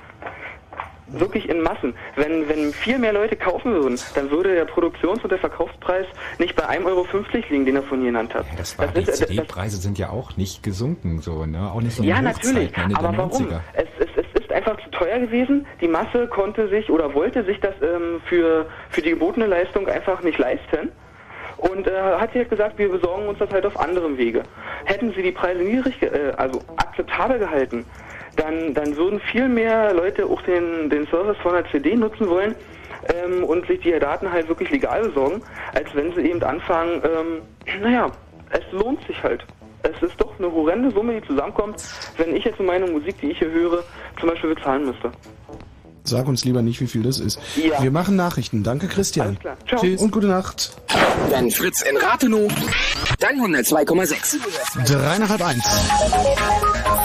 wirklich 1.14 1.50
in 1.50 1.62
Massen, 1.62 1.94
wenn, 2.16 2.48
wenn 2.50 2.72
viel 2.74 2.98
mehr 3.00 3.14
Leute 3.14 3.36
kaufen 3.36 3.74
würden, 3.74 4.00
dann 4.16 4.30
würde 4.32 4.54
der 4.56 4.66
Produktions- 4.66 5.24
und 5.24 5.30
der 5.32 5.40
Verkaufspreis 5.40 6.06
nicht 6.40 6.56
bei 6.56 6.64
1,50 6.64 6.86
Euro 6.86 7.06
liegen, 7.50 7.66
den 7.66 7.76
er 7.76 7.84
von 7.84 8.00
hier 8.00 8.08
genannt 8.12 8.34
hat. 8.34 8.46
Das 8.58 8.78
war, 8.78 8.88
die 8.88 9.02
ist, 9.02 9.08
äh, 9.08 9.12
das, 9.12 9.20
CD-Preise 9.20 9.78
sind 9.78 9.98
ja 9.98 10.10
auch 10.10 10.38
nicht 10.38 10.64
gesunken, 10.64 11.20
so, 11.22 11.46
ne? 11.46 11.72
Auch 11.72 11.82
nicht 11.82 11.98
in 11.98 12.04
den 12.04 12.10
ja, 12.10 12.18
Hochzeiten, 12.18 12.54
natürlich, 12.54 12.78
Ende 12.78 12.96
aber 12.98 13.18
warum? 13.18 13.48
90er. 13.48 13.60
Es, 13.74 13.88
es, 14.00 14.10
es 14.16 14.32
einfach 14.52 14.78
zu 14.84 14.90
teuer 14.92 15.20
gewesen. 15.20 15.66
Die 15.80 15.88
Masse 15.88 16.28
konnte 16.28 16.68
sich 16.70 16.90
oder 16.90 17.14
wollte 17.14 17.44
sich 17.44 17.60
das 17.60 17.74
ähm, 17.82 18.22
für, 18.28 18.68
für 18.90 19.02
die 19.02 19.12
gebotene 19.12 19.48
Leistung 19.48 19.88
einfach 19.88 20.22
nicht 20.22 20.38
leisten. 20.38 20.92
Und 21.58 21.88
äh, 21.88 21.92
hat 22.18 22.34
sie 22.34 22.40
halt 22.40 22.50
gesagt, 22.50 22.78
wir 22.78 22.90
besorgen 22.90 23.28
uns 23.28 23.40
das 23.40 23.50
halt 23.52 23.66
auf 23.66 23.80
anderem 23.80 24.18
Wege. 24.18 24.44
Hätten 24.86 25.14
sie 25.14 25.22
die 25.22 25.32
Preise 25.32 25.62
niedrig, 25.62 26.00
ge- 26.00 26.10
äh, 26.10 26.32
also 26.36 26.60
akzeptabel 26.78 27.40
gehalten, 27.40 27.86
dann, 28.36 28.74
dann 28.74 28.96
würden 28.96 29.20
viel 29.20 29.48
mehr 29.48 29.94
Leute 29.94 30.26
auch 30.26 30.42
den, 30.44 30.90
den 30.90 31.08
Service 31.08 31.38
von 31.38 31.54
der 31.54 31.66
CD 31.72 31.96
nutzen 31.96 32.28
wollen 32.28 32.56
ähm, 33.14 33.44
und 33.44 33.66
sich 33.68 33.80
die 33.82 33.98
Daten 34.00 34.32
halt 34.32 34.48
wirklich 34.48 34.70
legal 34.70 35.04
besorgen, 35.04 35.42
als 35.74 35.94
wenn 35.96 36.14
sie 36.14 36.22
eben 36.22 36.42
anfangen, 36.44 37.02
ähm, 37.04 37.82
naja, 37.82 38.12
es 38.52 38.64
lohnt 38.72 39.06
sich 39.08 39.22
halt. 39.24 39.46
Es 39.84 40.02
ist 40.04 40.20
doch 40.22 40.38
eine 40.38 40.52
horrende 40.52 40.92
Summe, 40.92 41.20
die 41.20 41.28
zusammenkommt, 41.28 41.84
wenn 42.18 42.36
ich 42.36 42.44
jetzt 42.46 42.60
meine 42.60 42.86
Musik, 42.86 43.20
die 43.20 43.32
ich 43.32 43.40
hier 43.40 43.52
höre, 43.52 43.84
zum 44.20 44.30
Beispiel 44.30 44.54
bezahlen 44.54 44.86
müsste. 44.86 45.12
Sag 46.04 46.28
uns 46.28 46.44
lieber 46.46 46.62
nicht, 46.62 46.82
wie 46.82 46.88
viel 46.88 47.04
das 47.04 47.20
ist. 47.20 47.40
Ja. 47.56 47.82
Wir 47.82 47.92
machen 47.92 48.16
Nachrichten. 48.16 48.64
Danke, 48.64 48.88
Christian. 48.88 49.38
klar. 49.40 49.58
Ciao. 49.68 49.82
Tschüss 49.82 50.02
und 50.02 50.12
gute 50.12 50.28
Nacht. 50.28 50.72
Wenn 51.30 51.52
Fritz 51.52 51.82
in 51.84 51.96
Rathenow, 51.98 52.52
dann 53.20 53.36
102,6. 53.40 54.38
Drei 54.86 55.18
nach 55.20 55.30
halb 55.30 55.46
eins. 55.46 55.64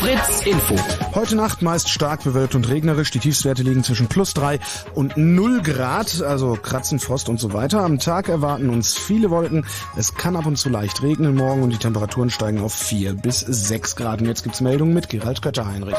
Fritz 0.00 0.46
Info. 0.46 0.74
Heute 1.14 1.36
Nacht 1.36 1.62
meist 1.62 1.88
stark 1.88 2.24
bewölkt 2.24 2.54
und 2.54 2.68
regnerisch. 2.68 3.10
Die 3.10 3.18
Tiefstwerte 3.18 3.62
liegen 3.62 3.84
zwischen 3.84 4.08
plus 4.08 4.34
drei 4.34 4.60
und 4.94 5.16
null 5.16 5.62
Grad, 5.62 6.22
also 6.22 6.58
Kratzen, 6.60 6.98
Frost 6.98 7.28
und 7.28 7.40
so 7.40 7.52
weiter. 7.52 7.82
Am 7.82 7.98
Tag 7.98 8.28
erwarten 8.28 8.70
uns 8.70 8.96
viele 8.96 9.30
Wolken. 9.30 9.66
Es 9.96 10.14
kann 10.14 10.36
ab 10.36 10.46
und 10.46 10.56
zu 10.56 10.68
leicht 10.68 11.02
regnen 11.02 11.34
morgen 11.34 11.62
und 11.62 11.70
die 11.70 11.78
Temperaturen 11.78 12.30
steigen 12.30 12.60
auf 12.60 12.74
vier 12.74 13.14
bis 13.14 13.40
sechs 13.40 13.96
Grad. 13.96 14.20
Und 14.20 14.26
jetzt 14.26 14.42
gibt's 14.42 14.60
Meldungen 14.60 14.94
mit 14.94 15.08
Gerald 15.08 15.42
Kötter-Heinrich. 15.42 15.96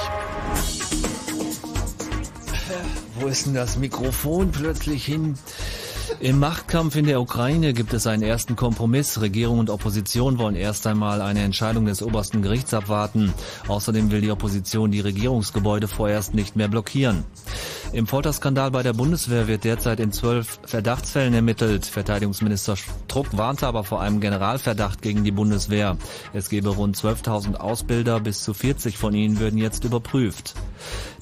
Wo 3.27 3.31
ist 3.31 3.45
denn 3.45 3.55
das 3.55 3.77
Mikrofon 3.77 4.53
plötzlich 4.53 5.03
hin? 5.03 5.35
Im 6.21 6.39
Machtkampf 6.39 6.95
in 6.95 7.05
der 7.05 7.19
Ukraine 7.19 7.73
gibt 7.73 7.93
es 7.93 8.07
einen 8.07 8.23
ersten 8.23 8.55
Kompromiss. 8.55 9.19
Regierung 9.19 9.59
und 9.59 9.69
Opposition 9.69 10.37
wollen 10.37 10.55
erst 10.55 10.87
einmal 10.87 11.21
eine 11.21 11.41
Entscheidung 11.41 11.83
des 11.83 12.01
obersten 12.01 12.41
Gerichts 12.41 12.73
abwarten. 12.73 13.33
Außerdem 13.67 14.11
will 14.11 14.21
die 14.21 14.31
Opposition 14.31 14.91
die 14.91 15.01
Regierungsgebäude 15.01 15.89
vorerst 15.89 16.35
nicht 16.35 16.55
mehr 16.55 16.69
blockieren. 16.69 17.25
Im 17.91 18.07
Folterskandal 18.07 18.71
bei 18.71 18.83
der 18.83 18.93
Bundeswehr 18.93 19.49
wird 19.49 19.65
derzeit 19.65 19.99
in 19.99 20.13
zwölf 20.13 20.59
Verdachtsfällen 20.65 21.33
ermittelt. 21.33 21.85
Verteidigungsminister 21.85 22.77
Struck 22.77 23.37
warnte 23.37 23.67
aber 23.67 23.83
vor 23.83 24.01
einem 24.01 24.21
Generalverdacht 24.21 25.01
gegen 25.01 25.25
die 25.25 25.31
Bundeswehr. 25.31 25.97
Es 26.33 26.49
gebe 26.49 26.69
rund 26.69 26.95
12.000 26.95 27.55
Ausbilder, 27.55 28.21
bis 28.21 28.41
zu 28.41 28.53
40 28.53 28.97
von 28.97 29.13
ihnen 29.13 29.39
würden 29.39 29.57
jetzt 29.57 29.83
überprüft. 29.83 30.55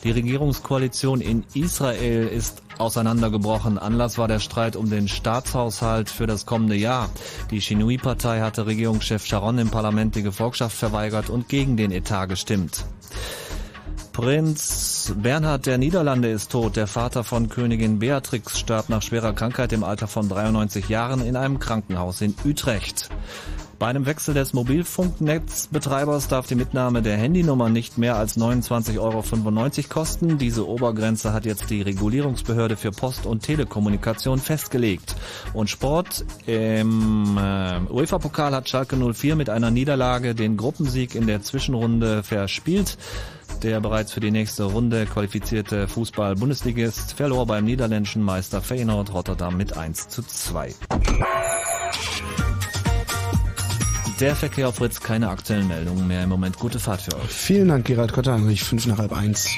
Die 0.05 0.11
Regierungskoalition 0.11 1.19
in 1.19 1.43
Israel 1.55 2.27
ist 2.27 2.61
auseinandergebrochen. 2.77 3.79
Anlass 3.79 4.19
war 4.19 4.27
der 4.27 4.37
Streit 4.37 4.75
um 4.75 4.87
den 4.87 5.07
Staatshaushalt 5.07 6.11
für 6.11 6.27
das 6.27 6.45
kommende 6.45 6.75
Jahr. 6.75 7.09
Die 7.49 7.59
Shinui-Partei 7.59 8.39
hatte 8.41 8.67
Regierungschef 8.67 9.25
Sharon 9.25 9.57
im 9.57 9.71
Parlament 9.71 10.15
die 10.15 10.21
Gefolgschaft 10.21 10.77
verweigert 10.77 11.31
und 11.31 11.49
gegen 11.49 11.75
den 11.75 11.89
Etat 11.89 12.27
gestimmt. 12.27 12.85
Prinz 14.15 15.13
Bernhard 15.21 15.65
der 15.65 15.77
Niederlande 15.77 16.29
ist 16.29 16.49
tot. 16.49 16.77
Der 16.77 16.87
Vater 16.87 17.25
von 17.25 17.49
Königin 17.49 17.99
Beatrix 17.99 18.57
starb 18.57 18.87
nach 18.87 19.01
schwerer 19.01 19.33
Krankheit 19.33 19.73
im 19.73 19.83
Alter 19.83 20.07
von 20.07 20.29
93 20.29 20.87
Jahren 20.87 21.19
in 21.19 21.35
einem 21.35 21.59
Krankenhaus 21.59 22.21
in 22.21 22.33
Utrecht. 22.45 23.09
Bei 23.77 23.87
einem 23.87 24.05
Wechsel 24.05 24.33
des 24.33 24.53
Mobilfunknetzbetreibers 24.53 26.29
darf 26.29 26.47
die 26.47 26.55
Mitnahme 26.55 27.01
der 27.01 27.17
Handynummer 27.17 27.67
nicht 27.67 27.97
mehr 27.97 28.15
als 28.15 28.37
29,95 28.37 28.99
Euro 28.99 29.89
kosten. 29.89 30.37
Diese 30.37 30.65
Obergrenze 30.65 31.33
hat 31.33 31.45
jetzt 31.45 31.69
die 31.69 31.81
Regulierungsbehörde 31.81 32.77
für 32.77 32.91
Post- 32.91 33.25
und 33.25 33.43
Telekommunikation 33.43 34.39
festgelegt. 34.39 35.17
Und 35.51 35.69
Sport 35.69 36.23
im 36.45 37.37
äh, 37.37 37.81
UEFA-Pokal 37.91 38.55
hat 38.55 38.69
Schalke 38.69 38.95
04 38.95 39.35
mit 39.35 39.49
einer 39.49 39.71
Niederlage 39.71 40.35
den 40.35 40.55
Gruppensieg 40.55 41.15
in 41.15 41.27
der 41.27 41.41
Zwischenrunde 41.41 42.23
verspielt. 42.23 42.97
Der 43.63 43.79
bereits 43.79 44.11
für 44.11 44.19
die 44.19 44.31
nächste 44.31 44.65
Runde 44.65 45.05
qualifizierte 45.05 45.87
Fußball-Bundesligist 45.87 47.13
verlor 47.13 47.47
beim 47.47 47.65
niederländischen 47.65 48.21
Meister 48.21 48.61
Feyenoord 48.61 49.13
Rotterdam 49.13 49.57
mit 49.57 49.75
1 49.75 50.07
zu 50.09 50.21
2. 50.21 50.73
Der 54.19 54.35
Verkehr 54.35 54.69
auf 54.69 54.75
Fritz, 54.75 55.01
keine 55.01 55.29
aktuellen 55.29 55.67
Meldungen 55.67 56.07
mehr 56.07 56.23
im 56.23 56.29
Moment. 56.29 56.57
Gute 56.57 56.79
Fahrt 56.79 57.01
für 57.01 57.15
euch. 57.15 57.27
Vielen 57.27 57.67
Dank, 57.67 57.85
Gerald 57.85 58.13
Kötter-Heinrich. 58.13 58.63
Fünf 58.63 58.85
nach 58.85 58.97
halb 58.97 59.11
eins. 59.11 59.49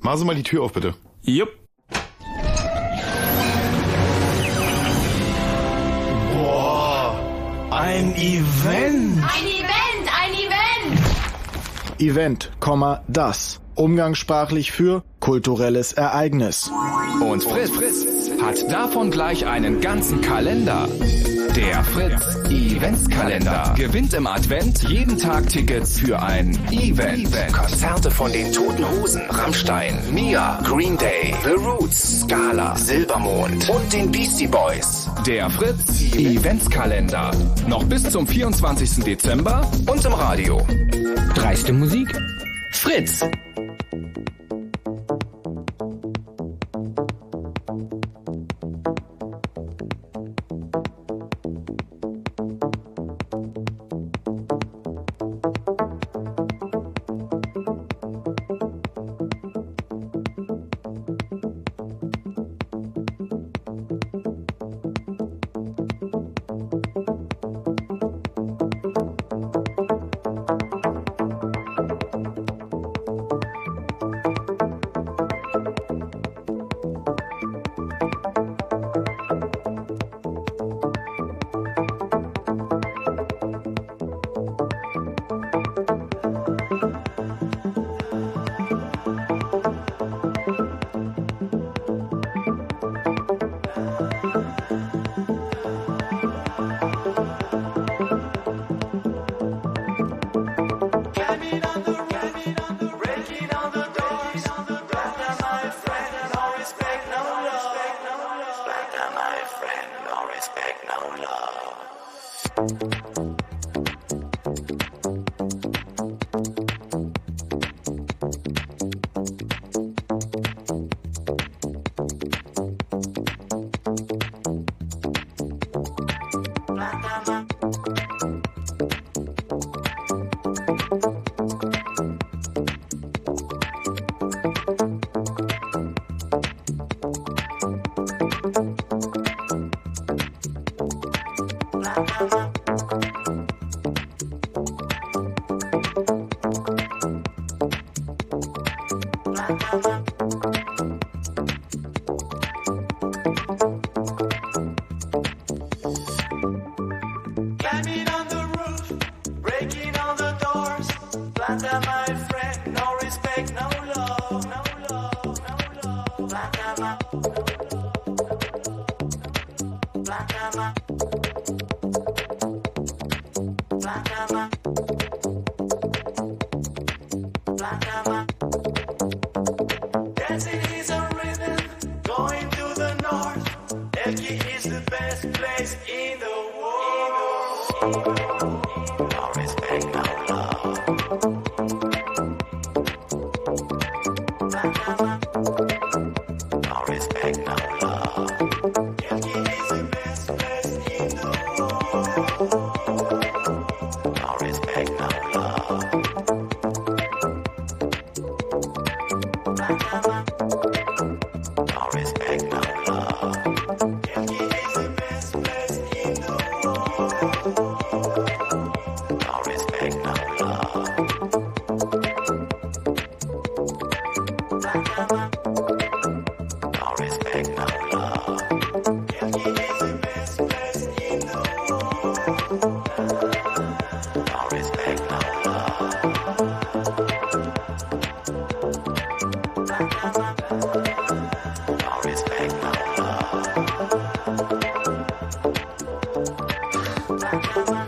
Machen 0.00 0.18
Sie 0.18 0.24
mal 0.24 0.34
die 0.36 0.42
Tür 0.42 0.62
auf, 0.62 0.72
bitte. 0.72 0.94
Jupp. 1.22 1.48
Boah, 6.32 7.18
ein 7.70 8.14
Event. 8.14 8.14
Ein 8.14 8.16
Event, 8.16 9.24
ein 9.24 9.46
Event. 9.46 9.53
Event, 11.98 12.50
das. 13.08 13.60
Umgangssprachlich 13.74 14.72
für 14.72 15.02
kulturelles 15.20 15.92
Ereignis. 15.92 16.70
Und 17.20 17.42
Fritz 17.44 17.70
hat 18.40 18.70
davon 18.70 19.10
gleich 19.10 19.46
einen 19.46 19.80
ganzen 19.80 20.20
Kalender. 20.20 20.88
Der 21.56 21.84
Fritz 21.84 22.50
Eventskalender 22.50 23.74
gewinnt 23.76 24.12
im 24.14 24.26
Advent 24.26 24.82
jeden 24.88 25.16
Tag 25.18 25.48
Tickets 25.48 26.00
für 26.00 26.20
ein 26.20 26.58
Event. 26.72 27.30
Konzerte 27.52 28.10
von 28.10 28.32
den 28.32 28.52
Toten 28.52 28.84
Hosen, 28.90 29.22
Rammstein, 29.28 29.98
Mia, 30.12 30.60
Green 30.64 30.98
Day, 30.98 31.34
The 31.44 31.50
Roots, 31.50 32.22
Scala, 32.22 32.76
Silbermond 32.76 33.68
und 33.68 33.92
den 33.92 34.10
Beastie 34.10 34.48
Boys. 34.48 35.08
Der 35.26 35.48
Fritz 35.50 36.02
Eventskalender. 36.14 37.30
Noch 37.68 37.84
bis 37.84 38.02
zum 38.10 38.26
24. 38.26 39.04
Dezember 39.04 39.70
und 39.86 40.04
im 40.04 40.12
Radio. 40.12 40.60
Dreiste 41.34 41.72
Musik. 41.72 42.08
Fritz. 42.72 43.24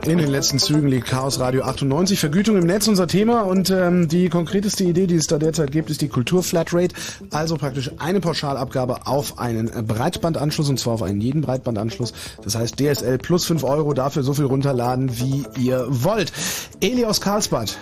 In 0.07 0.19
den 0.19 0.29
letzten 0.29 0.61
Zügen 0.61 0.87
liegt 0.87 1.09
Chaos 1.09 1.41
Radio 1.41 1.63
98. 1.65 2.21
Vergütung 2.21 2.57
im 2.57 2.65
Netz 2.67 2.87
unser 2.87 3.09
Thema 3.09 3.41
und 3.41 3.71
ähm, 3.71 4.07
die 4.07 4.29
konkreteste 4.29 4.85
Idee, 4.85 5.09
die 5.09 5.17
es 5.17 5.27
da 5.27 5.37
derzeit 5.39 5.73
gibt, 5.73 5.91
ist 5.91 6.01
die 6.01 6.09
Kultur 6.09 6.45
Flatrate. 6.45 6.95
Also 7.33 7.57
praktisch 7.57 7.91
eine 7.99 8.21
Pauschalabgabe 8.21 9.07
auf 9.07 9.39
einen 9.41 9.69
Breitbandanschluss 9.87 10.69
und 10.71 10.79
zwar 10.79 10.95
auf 10.95 11.03
einen 11.03 11.21
jeden 11.21 11.41
Breitbandanschluss. 11.41 12.13
Das 12.45 12.55
heißt 12.57 12.79
DSL 12.79 13.19
plus 13.19 13.47
5 13.47 13.65
Euro, 13.65 13.95
dafür 13.95 14.23
so 14.23 14.33
viel 14.33 14.45
runterladen, 14.45 15.11
wie 15.19 15.45
ihr 15.61 15.85
wollt. 15.89 16.33
Eli 16.81 17.05
aus 17.05 17.21
Karlsbad, 17.21 17.77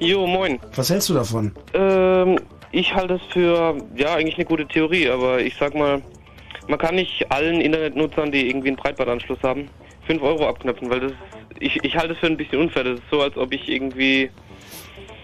Jo, 0.00 0.26
moin. 0.26 0.58
was 0.76 0.90
hältst 0.90 1.08
du 1.08 1.14
davon? 1.14 1.52
Ähm, 1.72 2.38
ich 2.72 2.94
halte 2.94 3.14
es 3.14 3.22
für, 3.32 3.76
ja, 3.96 4.14
eigentlich 4.14 4.36
eine 4.36 4.44
gute 4.44 4.66
Theorie, 4.68 5.08
aber 5.08 5.40
ich 5.40 5.56
sag 5.58 5.74
mal, 5.74 6.02
man 6.68 6.78
kann 6.78 6.94
nicht 6.96 7.32
allen 7.32 7.62
Internetnutzern, 7.62 8.30
die 8.30 8.48
irgendwie 8.48 8.68
einen 8.68 8.76
Breitbandanschluss 8.76 9.38
haben, 9.42 9.68
5 10.08 10.22
Euro 10.22 10.48
abknöpfen, 10.48 10.90
weil 10.90 11.00
das, 11.00 11.12
ich, 11.60 11.76
ich 11.84 11.96
halte 11.96 12.14
es 12.14 12.18
für 12.18 12.26
ein 12.26 12.36
bisschen 12.36 12.58
unfair. 12.58 12.82
Das 12.84 12.94
ist 12.98 13.04
so, 13.10 13.20
als 13.22 13.36
ob 13.36 13.52
ich 13.52 13.68
irgendwie, 13.68 14.30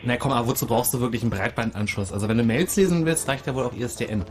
Na 0.05 0.17
komm, 0.17 0.31
aber 0.33 0.47
wozu 0.47 0.67
brauchst 0.67 0.95
du 0.95 1.01
wirklich 1.01 1.23
einen 1.23 1.31
Breitbandanschluss? 1.31 2.13
Also 2.13 2.29
wenn 2.29 2.39
du 2.39 2.45
Mails 2.45 2.77
lesen 2.77 3.05
willst, 3.05 3.29
reicht 3.29 3.47
ja 3.47 3.55
wohl 3.55 3.65
auch 3.65 3.75
ISDN. 3.75 4.25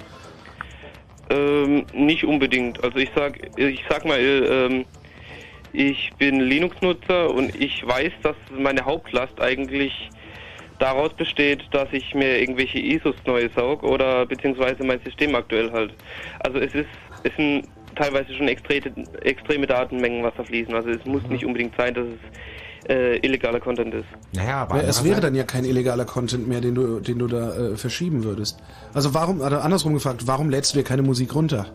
ähm, 1.29 1.85
nicht 1.93 2.23
unbedingt. 2.23 2.83
Also 2.83 2.97
ich 2.99 3.09
sag, 3.15 3.39
ich 3.57 3.83
sag 3.89 4.05
mal, 4.05 4.19
ähm, 4.19 4.85
ich 5.71 6.11
bin 6.19 6.39
Linux-Nutzer 6.39 7.33
und 7.33 7.55
ich 7.59 7.85
weiß, 7.85 8.11
dass 8.21 8.35
meine 8.55 8.85
Hauptlast 8.85 9.41
eigentlich 9.41 10.09
daraus 10.79 11.13
besteht, 11.13 11.63
dass 11.71 11.87
ich 11.91 12.13
mir 12.13 12.39
irgendwelche 12.39 12.77
ISOs 12.79 13.15
neu 13.25 13.49
saug 13.55 13.81
oder 13.83 14.25
beziehungsweise 14.25 14.83
mein 14.83 14.99
System 15.03 15.33
aktuell 15.33 15.71
halt. 15.71 15.93
Also 16.43 16.59
es 16.59 16.75
ist, 16.75 16.89
es 17.23 17.35
sind 17.37 17.67
teilweise 17.95 18.33
schon 18.33 18.47
extreme, 18.47 18.91
extreme 19.21 19.67
Datenmengen, 19.67 20.23
was 20.23 20.33
da 20.37 20.43
fließen. 20.43 20.73
Also 20.73 20.89
es 20.89 21.03
muss 21.05 21.23
nicht 21.29 21.45
unbedingt 21.45 21.73
sein, 21.77 21.93
dass 21.93 22.05
es 22.05 22.89
äh, 22.89 23.17
illegaler 23.25 23.59
Content 23.59 23.93
ist. 23.93 24.05
Naja, 24.33 24.57
aber 24.63 24.77
Ja, 24.81 24.89
es 24.89 25.03
wäre 25.03 25.21
dann 25.21 25.35
ja 25.35 25.43
kein 25.43 25.63
illegaler 25.65 26.05
Content 26.05 26.47
mehr, 26.47 26.59
den 26.61 26.75
du, 26.75 26.99
den 26.99 27.19
du 27.19 27.27
da 27.27 27.55
äh, 27.55 27.77
verschieben 27.77 28.23
würdest. 28.23 28.59
Also 28.93 29.13
warum, 29.13 29.39
oder 29.41 29.63
andersrum 29.63 29.93
gefragt, 29.93 30.23
warum 30.27 30.49
lädst 30.49 30.73
du 30.73 30.79
dir 30.79 30.83
keine 30.83 31.01
Musik 31.01 31.33
runter? 31.35 31.67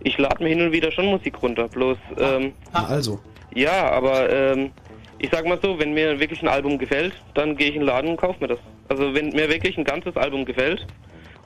Ich 0.00 0.18
lade 0.18 0.42
mir 0.42 0.50
hin 0.50 0.60
und 0.60 0.72
wieder 0.72 0.92
schon 0.92 1.06
Musik 1.06 1.40
runter, 1.42 1.66
bloß 1.68 1.96
ähm, 2.18 2.52
Ah, 2.72 2.84
also. 2.86 3.20
ja, 3.54 3.90
aber 3.90 4.28
ähm, 4.30 4.70
ich 5.18 5.30
sag 5.32 5.46
mal 5.46 5.58
so, 5.62 5.78
wenn 5.78 5.94
mir 5.94 6.20
wirklich 6.20 6.42
ein 6.42 6.48
Album 6.48 6.76
gefällt, 6.76 7.14
dann 7.32 7.56
gehe 7.56 7.68
ich 7.68 7.74
in 7.74 7.80
den 7.80 7.86
Laden 7.86 8.10
und 8.10 8.16
kaufe 8.18 8.38
mir 8.40 8.48
das. 8.48 8.58
Also 8.88 9.14
wenn 9.14 9.30
mir 9.30 9.48
wirklich 9.48 9.78
ein 9.78 9.84
ganzes 9.84 10.14
Album 10.16 10.44
gefällt 10.44 10.86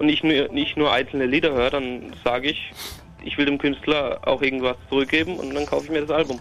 und 0.01 0.09
ich 0.09 0.25
nur, 0.25 0.49
nicht 0.53 0.77
nur 0.77 0.91
einzelne 0.93 1.27
Lieder 1.27 1.53
höre, 1.53 1.71
dann 1.71 2.13
sage 2.25 2.49
ich, 2.49 2.73
ich 3.25 3.37
will 3.39 3.47
dem 3.47 3.59
Künstler 3.59 4.21
auch 4.25 4.43
irgendwas 4.43 4.77
zurückgeben 4.89 5.37
und 5.37 5.55
dann 5.55 5.67
kaufe 5.67 5.85
ich 5.87 5.91
mir 5.91 6.01
das 6.01 6.11
Album. 6.11 6.41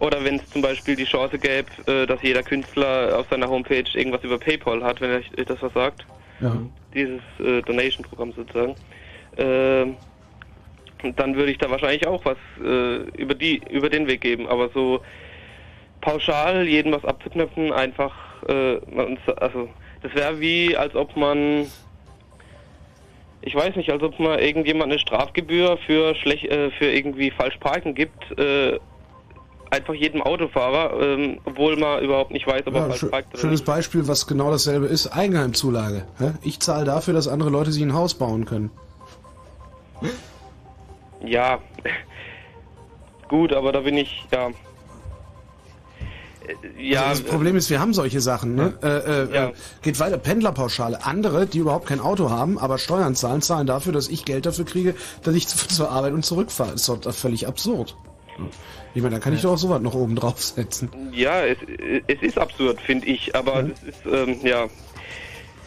Oder 0.00 0.24
wenn 0.24 0.36
es 0.36 0.48
zum 0.50 0.62
Beispiel 0.62 0.96
die 0.96 1.04
Chance 1.04 1.38
gäbe, 1.38 1.68
äh, 1.86 2.06
dass 2.06 2.22
jeder 2.22 2.42
Künstler 2.42 3.18
auf 3.18 3.26
seiner 3.28 3.48
Homepage 3.48 3.84
irgendwas 3.94 4.24
über 4.24 4.38
PayPal 4.38 4.82
hat, 4.82 5.00
wenn 5.00 5.10
er 5.10 5.44
das 5.44 5.60
was 5.60 5.72
sagt, 5.74 6.06
Ja. 6.40 6.56
dieses 6.94 7.20
äh, 7.38 7.60
Donation-Programm 7.62 8.32
sozusagen, 8.32 8.74
ähm, 9.36 9.96
dann 11.16 11.36
würde 11.36 11.52
ich 11.52 11.58
da 11.58 11.70
wahrscheinlich 11.70 12.06
auch 12.06 12.24
was 12.24 12.38
äh, 12.62 12.96
über 13.20 13.34
die 13.34 13.60
über 13.70 13.88
den 13.90 14.06
Weg 14.06 14.22
geben. 14.22 14.46
Aber 14.48 14.68
so 14.70 15.00
pauschal 16.00 16.66
jedem 16.66 16.92
was 16.92 17.04
abzuknöpfen, 17.04 17.72
einfach, 17.72 18.14
äh, 18.48 18.78
also 19.36 19.68
das 20.02 20.14
wäre 20.14 20.40
wie, 20.40 20.76
als 20.76 20.94
ob 20.94 21.16
man, 21.16 21.66
ich 23.42 23.54
weiß 23.54 23.76
nicht, 23.76 23.90
als 23.90 24.02
ob 24.02 24.18
man 24.20 24.38
irgendjemand 24.38 24.90
eine 24.92 24.98
Strafgebühr 24.98 25.78
für 25.86 26.14
schlecht, 26.16 26.44
äh, 26.46 26.70
für 26.72 26.86
irgendwie 26.90 27.30
falsch 27.30 27.56
parken 27.58 27.94
gibt. 27.94 28.38
Äh, 28.38 28.78
einfach 29.70 29.94
jedem 29.94 30.20
Autofahrer, 30.22 31.00
ähm, 31.00 31.38
obwohl 31.44 31.76
man 31.76 32.02
überhaupt 32.02 32.32
nicht 32.32 32.46
weiß, 32.46 32.66
ob 32.66 32.74
er 32.74 32.80
Ja, 32.80 32.86
falsch 32.88 33.02
schö- 33.04 33.10
parkt 33.10 33.28
oder 33.32 33.38
schönes 33.40 33.60
nicht. 33.60 33.66
Beispiel, 33.66 34.08
was 34.08 34.26
genau 34.26 34.50
dasselbe 34.50 34.86
ist, 34.86 35.06
Eigenheimzulage. 35.06 36.06
hä? 36.18 36.32
Ich 36.42 36.58
zahle 36.60 36.84
dafür, 36.84 37.14
dass 37.14 37.28
andere 37.28 37.50
Leute 37.50 37.70
sich 37.70 37.82
ein 37.82 37.94
Haus 37.94 38.14
bauen 38.14 38.44
können. 38.46 38.70
Ja, 41.24 41.58
gut, 43.28 43.52
aber 43.52 43.72
da 43.72 43.80
bin 43.80 43.96
ich, 43.96 44.24
ja. 44.32 44.48
Ja, 46.78 47.06
also 47.06 47.22
das 47.22 47.30
Problem 47.30 47.56
ist, 47.56 47.70
wir 47.70 47.80
haben 47.80 47.92
solche 47.94 48.20
Sachen. 48.20 48.54
Ne? 48.54 48.74
Äh, 48.82 48.86
äh, 48.88 49.34
Ja. 49.34 49.48
äh, 49.48 49.52
geht 49.82 49.98
weiter, 50.00 50.18
Pendlerpauschale. 50.18 51.04
Andere, 51.04 51.46
die 51.46 51.58
überhaupt 51.58 51.86
kein 51.86 52.00
Auto 52.00 52.30
haben, 52.30 52.58
aber 52.58 52.78
Steuern 52.78 53.14
zahlen, 53.14 53.42
zahlen 53.42 53.66
dafür, 53.66 53.92
dass 53.92 54.08
ich 54.08 54.24
Geld 54.24 54.46
dafür 54.46 54.64
kriege, 54.64 54.94
dass 55.22 55.34
ich 55.34 55.46
zu, 55.48 55.68
zur 55.68 55.90
Arbeit 55.90 56.12
und 56.12 56.24
zurückfahre. 56.24 56.72
Das 56.72 56.88
ist 56.88 56.88
doch 56.88 57.14
völlig 57.14 57.46
absurd. 57.46 57.96
Ich 58.94 59.02
meine, 59.02 59.16
da 59.16 59.20
kann 59.20 59.34
ich 59.34 59.42
doch 59.42 59.52
auch 59.52 59.58
sowas 59.58 59.82
noch 59.82 59.94
oben 59.94 60.16
draufsetzen. 60.16 60.88
ja, 61.12 61.42
es, 61.44 61.58
es 62.06 62.22
ist 62.22 62.38
absurd, 62.38 62.80
finde 62.80 63.06
ich, 63.06 63.34
aber 63.36 63.64
das 63.64 63.82
ist, 63.82 64.00
ähm, 64.10 64.36
ja, 64.42 64.66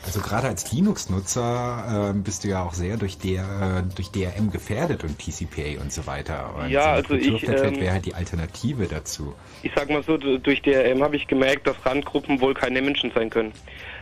Also 0.06 0.20
gerade 0.20 0.48
als 0.48 0.72
Linux-Nutzer 0.72 2.12
äh, 2.12 2.18
bist 2.18 2.44
du 2.44 2.50
ja 2.50 2.64
auch 2.64 2.74
sehr 2.74 2.98
durch, 2.98 3.18
der, 3.18 3.84
durch 3.96 4.12
DRM 4.12 4.52
gefährdet 4.52 5.04
und 5.04 5.18
TCPA 5.18 5.82
und 5.82 5.94
so 5.94 6.06
weiter. 6.06 6.54
Und 6.58 6.70
Ja, 6.70 7.02
so 7.02 7.14
also 7.14 7.16
ich, 7.16 7.48
ähm, 7.48 7.80
wäre 7.80 7.94
halt 7.94 8.06
die 8.06 8.14
Alternative 8.14 8.88
dazu. 8.88 9.34
ich 9.62 9.72
sag 9.76 9.90
mal 9.90 10.04
so, 10.04 10.18
durch 10.18 10.62
DRM 10.62 11.02
habe 11.02 11.16
ich 11.16 11.28
gemerkt, 11.28 11.68
dass 11.68 11.76
Randgruppen 11.86 12.42
wohl 12.42 12.54
keine 12.54 12.82
Menschen 12.82 13.12
sein 13.16 13.30
können. 13.30 13.54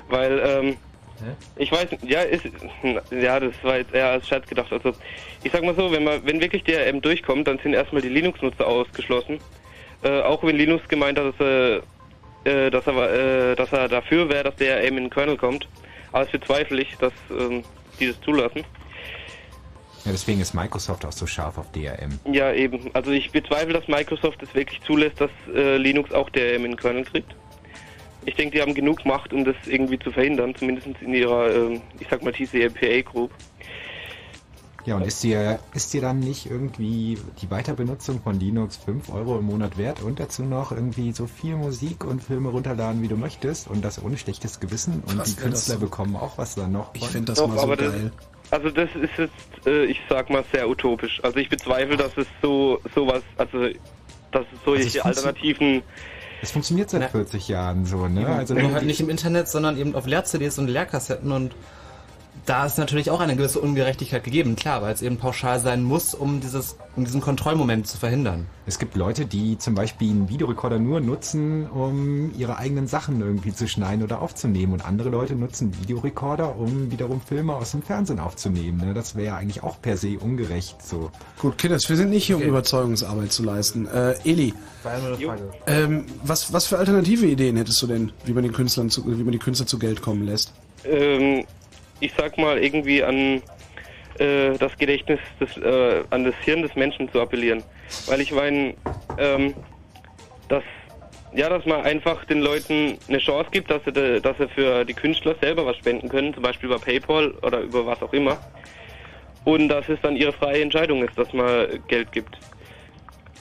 Weil, 0.10 0.42
ähm, 0.44 0.78
ich 1.56 1.72
weiß, 1.72 1.88
ja, 2.02 2.22
ist, 2.22 2.46
ja, 3.12 3.40
das 3.40 3.54
war 3.62 3.78
jetzt 3.78 3.94
eher 3.94 4.10
als 4.10 4.28
Scherz 4.28 4.48
gedacht. 4.48 4.72
Also, 4.72 4.94
ich 5.44 5.52
sag 5.52 5.64
mal 5.64 5.76
so, 5.76 5.92
wenn 5.92 6.04
man, 6.04 6.26
wenn 6.26 6.42
wirklich 6.42 6.64
DRM 6.64 7.02
durchkommt, 7.02 7.48
dann 7.48 7.60
sind 7.60 7.74
erstmal 7.74 8.02
die 8.02 8.10
Linux-Nutzer 8.10 8.66
ausgeschlossen. 8.66 9.40
Äh, 10.04 10.22
auch 10.22 10.44
wenn 10.44 10.56
Linux 10.56 10.88
gemeint 10.88 11.20
hat, 11.20 11.26
dass 11.28 11.40
er, 11.40 11.84
äh, 12.44 12.72
dass 12.72 12.88
er, 12.88 13.52
äh, 13.52 13.56
dass 13.56 13.72
er 13.72 13.88
dafür 13.88 14.30
wäre, 14.30 14.46
dass 14.46 14.56
DRM 14.56 14.98
in 14.98 15.04
den 15.04 15.10
Kernel 15.10 15.38
kommt. 15.38 15.68
Aber 16.12 16.24
das 16.24 16.32
bezweifle 16.32 16.82
ich, 16.82 16.96
dass 16.98 17.14
ähm, 17.30 17.64
die 18.00 18.08
das 18.08 18.20
zulassen. 18.22 18.64
Ja, 20.06 20.12
deswegen 20.12 20.42
ist 20.42 20.54
Microsoft 20.54 21.06
auch 21.06 21.12
so 21.12 21.28
scharf 21.28 21.58
auf 21.58 21.72
DRM. 21.72 22.20
Ja, 22.32 22.52
eben. 22.54 22.90
Also 22.94 23.12
ich 23.12 23.32
bezweifle, 23.32 23.74
dass 23.74 23.88
Microsoft 23.88 24.42
es 24.42 24.54
wirklich 24.56 24.82
zulässt, 24.82 25.22
dass 25.22 25.30
äh, 25.54 25.78
Linux 25.78 26.12
auch 26.12 26.30
DRM 26.32 26.66
in 26.66 26.72
den 26.72 26.78
Kernel 26.78 27.04
kriegt. 27.06 27.36
Ich 28.26 28.36
denke, 28.36 28.58
die 28.58 28.62
haben 28.62 28.74
genug 28.74 29.06
Macht, 29.06 29.34
um 29.34 29.46
das 29.46 29.56
irgendwie 29.66 29.98
zu 30.00 30.12
verhindern, 30.12 30.56
zumindest 30.56 30.88
in 31.02 31.14
ihrer, 31.14 31.54
ähm, 31.54 31.82
ich 32.00 32.08
sag 32.10 32.24
mal, 32.24 32.32
TCMPA 32.32 33.02
Group. 33.02 33.32
Ja, 34.86 34.96
und 34.96 35.06
ist 35.06 35.22
dir, 35.24 35.60
ist 35.74 35.94
dir 35.94 36.02
dann 36.02 36.20
nicht 36.20 36.50
irgendwie 36.50 37.18
die 37.42 37.52
Weiterbenutzung 37.52 38.22
von 38.22 38.40
Linux 38.40 38.78
5 38.78 39.10
Euro 39.14 39.38
im 39.38 39.46
Monat 39.46 39.78
wert 39.78 40.02
und 40.02 40.20
dazu 40.20 40.42
noch 40.44 40.72
irgendwie 40.72 41.12
so 41.12 41.28
viel 41.28 41.56
Musik 41.56 42.04
und 42.04 42.24
Filme 42.24 42.50
runterladen, 42.50 43.02
wie 43.04 43.08
du 43.08 43.16
möchtest 43.16 43.68
und 43.70 43.86
das 43.86 44.04
ohne 44.04 44.18
schlechtes 44.18 44.60
Gewissen 44.60 45.04
und 45.08 45.18
Krass, 45.18 45.36
die 45.36 45.42
Künstler 45.42 45.76
so. 45.76 45.82
bekommen 45.82 46.16
auch 46.16 46.38
was 46.38 46.56
dann 46.56 46.72
noch. 46.72 46.90
Ich 46.96 47.08
finde 47.08 47.28
das 47.34 47.38
Doch, 47.38 47.48
mal 47.48 47.58
so 47.58 47.62
aber 47.64 47.76
das- 47.78 47.92
geil. 47.92 48.12
Also 48.50 48.70
das 48.70 48.90
ist 49.02 49.12
jetzt, 49.18 49.66
äh, 49.68 49.86
ich 49.86 50.02
sag 50.10 50.30
mal, 50.30 50.44
sehr 50.52 50.68
utopisch. 50.68 51.22
Also 51.24 51.38
ich 51.38 51.48
bezweifle, 51.48 51.96
dass 51.96 52.12
es 52.18 52.28
so 52.42 52.80
sowas, 52.94 53.22
also 53.38 53.68
dass 54.32 54.42
es 54.52 54.60
solche 54.66 55.06
Also 55.06 55.22
Alternativen. 55.22 55.84
Es 56.42 56.52
funktioniert 56.52 56.90
seit 56.90 57.02
Na. 57.02 57.08
40 57.08 57.48
Jahren 57.48 57.86
so, 57.86 58.08
ne? 58.08 58.26
Also 58.28 58.56
halt 58.56 58.86
nicht 58.86 59.00
im 59.00 59.10
Internet, 59.10 59.48
sondern 59.48 59.78
eben 59.78 59.96
auf 59.96 60.06
Leer-CDs 60.06 60.58
und 60.60 60.68
Leerkassetten 60.68 61.32
und 61.32 61.54
da 62.46 62.66
ist 62.66 62.78
natürlich 62.78 63.12
auch 63.12 63.20
eine 63.20 63.36
gewisse 63.36 63.60
Ungerechtigkeit 63.60 64.24
gegeben, 64.24 64.56
klar, 64.56 64.82
weil 64.82 64.94
es 64.94 65.02
eben 65.02 65.18
pauschal 65.18 65.60
sein 65.60 65.84
muss, 65.84 66.14
um 66.14 66.40
dieses, 66.40 66.76
um 66.96 67.06
diesen 67.06 67.22
Kontrollmoment 67.22 67.88
zu 67.88 67.98
verhindern. 67.98 68.48
Es 68.66 68.80
gibt 68.80 68.96
Leute, 68.96 69.26
die 69.26 69.58
zum 69.58 69.76
Beispiel 69.76 70.10
einen 70.10 70.30
Videorekorder 70.30 70.80
nur 70.80 71.02
nutzen, 71.02 71.68
um 71.68 72.32
ihre 72.38 72.58
eigenen 72.58 72.88
Sachen 72.88 73.22
irgendwie 73.22 73.54
zu 73.54 73.68
schneiden 73.68 74.04
oder 74.04 74.22
aufzunehmen. 74.22 74.74
Und 74.74 74.86
andere 74.86 75.10
Leute 75.10 75.36
nutzen 75.36 75.78
Videorekorder, 75.82 76.58
um 76.58 76.92
wiederum 76.92 77.22
Filme 77.22 77.54
aus 77.54 77.72
dem 77.72 77.82
Fernsehen 77.82 78.20
aufzunehmen. 78.20 78.86
Ne? 78.86 78.94
Das 78.94 79.16
wäre 79.16 79.28
ja 79.28 79.36
eigentlich 79.38 79.64
auch 79.64 79.82
per 79.82 79.98
se 79.98 80.18
ungerecht 80.20 80.82
so. 80.82 81.12
Gut, 81.40 81.58
Kinders, 81.58 81.90
wir 81.90 81.96
sind 81.96 82.10
nicht 82.10 82.26
hier, 82.26 82.38
um 82.38 82.44
Überzeugungsarbeit 82.44 83.32
zu 83.32 83.44
leisten. 83.44 83.88
Äh, 83.88 84.16
Eli, 84.24 84.54
ähm, 85.68 86.06
was, 86.24 86.54
was 86.54 86.68
für 86.68 86.78
alternative 86.78 87.26
Ideen 87.26 87.58
hättest 87.58 87.82
du 87.82 87.88
denn, 87.88 88.12
wie 88.26 88.34
man, 88.34 88.44
den 88.44 88.54
Künstlern 88.54 88.90
zu, 88.90 89.06
wie 89.06 89.24
man 89.24 89.32
die 89.32 89.40
Künstler 89.40 89.68
zu 89.68 89.78
Geld 89.78 90.02
kommen 90.02 90.26
lässt? 90.26 90.54
Ähm, 90.84 91.46
ich 92.02 92.14
sag 92.18 92.38
mal, 92.38 92.62
irgendwie 92.62 93.04
an 93.04 93.42
äh, 94.20 94.58
das 94.60 94.78
Gedächtnis, 94.78 95.20
des, 95.40 95.56
äh, 95.58 96.04
an 96.10 96.26
das 96.26 96.36
Hirn 96.44 96.62
des 96.62 96.76
Menschen 96.76 97.10
zu 97.12 97.22
appellieren. 97.22 97.64
Weil 98.08 98.20
ich 98.20 98.32
meine, 98.32 98.74
ähm, 99.18 99.54
dass, 100.50 100.64
ja, 101.34 101.48
dass 101.48 101.66
man 101.66 101.82
einfach 101.84 102.26
den 102.26 102.42
Leuten 102.42 102.98
eine 103.08 103.20
Chance 103.20 103.50
gibt, 103.52 103.72
dass 103.72 103.84
sie, 103.86 103.94
de, 103.94 104.20
dass 104.20 104.38
sie 104.38 104.48
für 104.50 104.84
die 104.84 104.94
Künstler 104.94 105.36
selber 105.42 105.66
was 105.66 105.78
spenden 105.78 106.10
können, 106.10 106.34
zum 106.34 106.44
Beispiel 106.44 106.70
über 106.70 106.80
PayPal 106.80 107.32
oder 107.42 107.62
über 107.62 107.86
was 107.86 108.02
auch 108.02 108.14
immer. 108.14 108.38
Und 109.46 109.70
dass 109.70 109.88
es 109.90 110.00
dann 110.02 110.16
ihre 110.16 110.34
freie 110.34 110.62
Entscheidung 110.62 111.04
ist, 111.04 111.18
dass 111.18 111.32
man 111.34 111.68
Geld 111.88 112.12
gibt. 112.12 112.38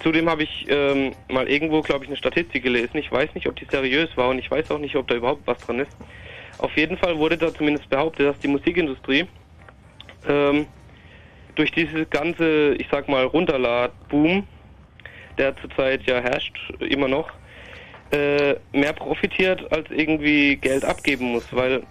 Zudem 0.02 0.30
habe 0.30 0.44
ich 0.44 0.66
ähm, 0.68 1.12
mal 1.28 1.46
irgendwo, 1.46 1.82
glaube 1.82 2.04
ich, 2.04 2.08
eine 2.08 2.16
Statistik 2.16 2.62
gelesen. 2.62 2.96
Ich 2.96 3.12
weiß 3.12 3.34
nicht, 3.34 3.46
ob 3.46 3.56
die 3.56 3.66
seriös 3.66 4.08
war 4.16 4.30
und 4.30 4.38
ich 4.38 4.50
weiß 4.50 4.70
auch 4.70 4.78
nicht, 4.78 4.96
ob 4.96 5.06
da 5.08 5.14
überhaupt 5.14 5.42
was 5.46 5.58
dran 5.58 5.80
ist. 5.80 5.94
Auf 6.60 6.76
jeden 6.76 6.98
Fall 6.98 7.16
wurde 7.16 7.38
da 7.38 7.54
zumindest 7.54 7.88
behauptet, 7.88 8.26
dass 8.26 8.38
die 8.40 8.48
Musikindustrie 8.48 9.26
ähm, 10.28 10.66
durch 11.54 11.72
dieses 11.72 12.08
ganze, 12.10 12.74
ich 12.74 12.86
sag 12.90 13.08
mal, 13.08 13.24
Runterlad-Boom, 13.24 14.46
der 15.38 15.56
zurzeit 15.56 16.02
ja 16.02 16.20
herrscht, 16.20 16.54
immer 16.80 17.08
noch, 17.08 17.30
äh, 18.10 18.56
mehr 18.72 18.92
profitiert, 18.92 19.72
als 19.72 19.90
irgendwie 19.90 20.56
Geld 20.56 20.84
abgeben 20.84 21.32
muss, 21.32 21.46
weil, 21.50 21.82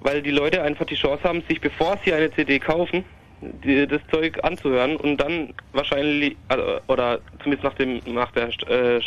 weil 0.00 0.22
die 0.22 0.30
Leute 0.30 0.62
einfach 0.62 0.86
die 0.86 0.94
Chance 0.94 1.24
haben, 1.24 1.42
sich 1.48 1.60
bevor 1.60 1.98
sie 2.04 2.12
eine 2.12 2.30
CD 2.30 2.60
kaufen, 2.60 3.04
die, 3.40 3.84
das 3.84 4.00
Zeug 4.12 4.38
anzuhören 4.44 4.96
und 4.96 5.16
dann 5.16 5.54
wahrscheinlich, 5.72 6.36
also, 6.46 6.80
oder 6.86 7.18
zumindest 7.42 7.64
nach 7.64 7.74
dem, 7.74 8.00
nach 8.06 8.30
der, 8.30 8.48
äh, 8.68 8.98
äh, 8.98 9.00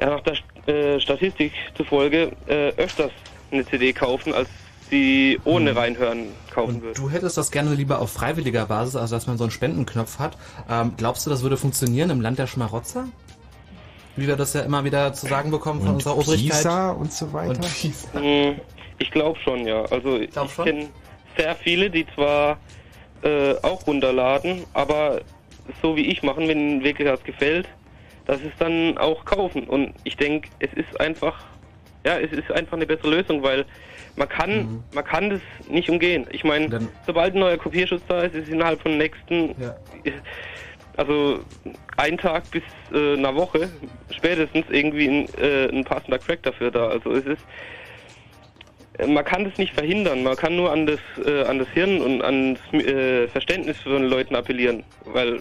ja, 0.00 0.10
nach 0.10 0.22
der 0.22 0.34
äh, 0.66 1.00
Statistik 1.00 1.52
zufolge, 1.76 2.32
äh, 2.46 2.70
öfters 2.76 3.10
eine 3.50 3.64
CD 3.66 3.92
kaufen, 3.92 4.32
als 4.34 4.48
sie 4.90 5.38
ohne 5.44 5.74
reinhören 5.76 6.26
kaufen 6.52 6.82
würden. 6.82 6.94
Du 6.94 7.10
hättest 7.10 7.36
das 7.36 7.50
gerne 7.50 7.74
lieber 7.74 8.00
auf 8.00 8.10
freiwilliger 8.12 8.66
Basis, 8.66 8.96
also 8.96 9.14
dass 9.14 9.26
man 9.26 9.38
so 9.38 9.44
einen 9.44 9.50
Spendenknopf 9.52 10.18
hat. 10.18 10.36
Ähm, 10.68 10.92
glaubst 10.96 11.24
du, 11.26 11.30
das 11.30 11.42
würde 11.42 11.56
funktionieren 11.56 12.10
im 12.10 12.20
Land 12.20 12.38
der 12.38 12.46
Schmarotzer? 12.46 13.06
Wie 14.16 14.26
wir 14.26 14.36
das 14.36 14.52
ja 14.54 14.62
immer 14.62 14.84
wieder 14.84 15.12
zu 15.12 15.26
sagen 15.28 15.50
bekommen 15.52 15.80
von 15.80 15.90
Und 15.90 15.94
unserer 15.96 16.18
Obrigkeit. 16.18 16.58
Pisa 16.58 16.90
und 16.90 17.12
so 17.12 17.32
weiter? 17.32 17.50
Und 17.50 17.60
Pisa. 17.80 18.18
Mm, 18.20 18.60
Ich 18.98 19.10
glaube 19.12 19.38
schon, 19.44 19.66
ja. 19.66 19.84
Also 19.84 20.18
ich 20.18 20.30
schon? 20.34 20.64
kenne 20.64 20.88
sehr 21.36 21.54
viele, 21.54 21.88
die 21.88 22.04
zwar 22.14 22.58
äh, 23.22 23.54
auch 23.62 23.86
runterladen, 23.86 24.64
aber 24.74 25.20
so 25.80 25.94
wie 25.96 26.06
ich 26.06 26.22
machen, 26.22 26.48
wenn 26.48 26.58
ihnen 26.58 26.84
wirklich 26.84 27.08
was 27.08 27.22
gefällt, 27.22 27.68
das 28.26 28.40
ist 28.40 28.54
dann 28.58 28.96
auch 28.98 29.24
kaufen. 29.24 29.64
Und 29.64 29.92
ich 30.04 30.16
denke, 30.16 30.48
es 30.58 30.72
ist 30.74 31.00
einfach, 31.00 31.44
ja, 32.04 32.18
es 32.18 32.32
ist 32.32 32.50
einfach 32.52 32.74
eine 32.74 32.86
bessere 32.86 33.10
Lösung, 33.10 33.42
weil 33.42 33.64
man 34.16 34.28
kann, 34.28 34.56
Mhm. 34.56 34.84
man 34.94 35.04
kann 35.04 35.30
das 35.30 35.40
nicht 35.68 35.88
umgehen. 35.90 36.26
Ich 36.30 36.44
meine, 36.44 36.68
sobald 37.06 37.34
ein 37.34 37.40
neuer 37.40 37.56
Kopierschutz 37.56 38.02
da 38.08 38.22
ist, 38.22 38.34
ist 38.34 38.48
innerhalb 38.48 38.80
von 38.82 38.98
nächsten, 38.98 39.54
also 40.96 41.40
ein 41.96 42.18
Tag 42.18 42.50
bis 42.50 42.62
äh, 42.92 43.14
einer 43.14 43.34
Woche 43.34 43.68
spätestens 44.10 44.66
irgendwie 44.70 45.08
ein, 45.08 45.28
äh, 45.40 45.68
ein 45.68 45.84
passender 45.84 46.18
Crack 46.18 46.42
dafür 46.42 46.70
da. 46.70 46.88
Also 46.88 47.12
es 47.12 47.24
ist 47.26 47.42
man 49.06 49.24
kann 49.24 49.44
das 49.44 49.56
nicht 49.56 49.72
verhindern. 49.72 50.22
Man 50.24 50.36
kann 50.36 50.56
nur 50.56 50.70
an 50.70 50.84
das, 50.86 50.98
äh, 51.24 51.44
an 51.44 51.58
das 51.58 51.68
Hirn 51.68 52.02
und 52.02 52.20
an 52.20 52.58
das 52.72 52.84
äh, 52.84 53.28
Verständnis 53.28 53.78
von 53.80 53.92
den 53.92 54.04
Leuten 54.10 54.34
appellieren, 54.36 54.82
weil 55.06 55.40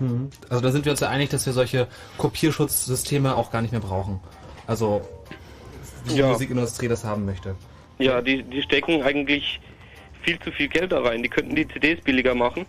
Mhm. 0.00 0.30
Also 0.48 0.62
da 0.62 0.70
sind 0.70 0.84
wir 0.84 0.92
uns 0.92 1.00
ja 1.00 1.08
einig, 1.08 1.30
dass 1.30 1.46
wir 1.46 1.52
solche 1.52 1.86
Kopierschutzsysteme 2.18 3.34
auch 3.36 3.50
gar 3.50 3.62
nicht 3.62 3.72
mehr 3.72 3.80
brauchen. 3.80 4.20
Also 4.66 5.00
wie 6.04 6.14
die 6.14 6.18
Ja. 6.20 6.28
Musikindustrie 6.28 6.88
das 6.88 7.04
haben 7.04 7.24
möchte. 7.24 7.54
ja, 7.98 8.20
die, 8.20 8.42
die 8.42 8.62
stecken 8.62 9.02
eigentlich 9.02 9.60
viel 10.22 10.38
zu 10.40 10.50
viel 10.52 10.68
Geld 10.68 10.92
da 10.92 11.00
rein. 11.00 11.22
Die 11.22 11.28
könnten 11.28 11.54
die 11.54 11.66
CDs 11.68 12.00
billiger 12.02 12.34
machen, 12.34 12.66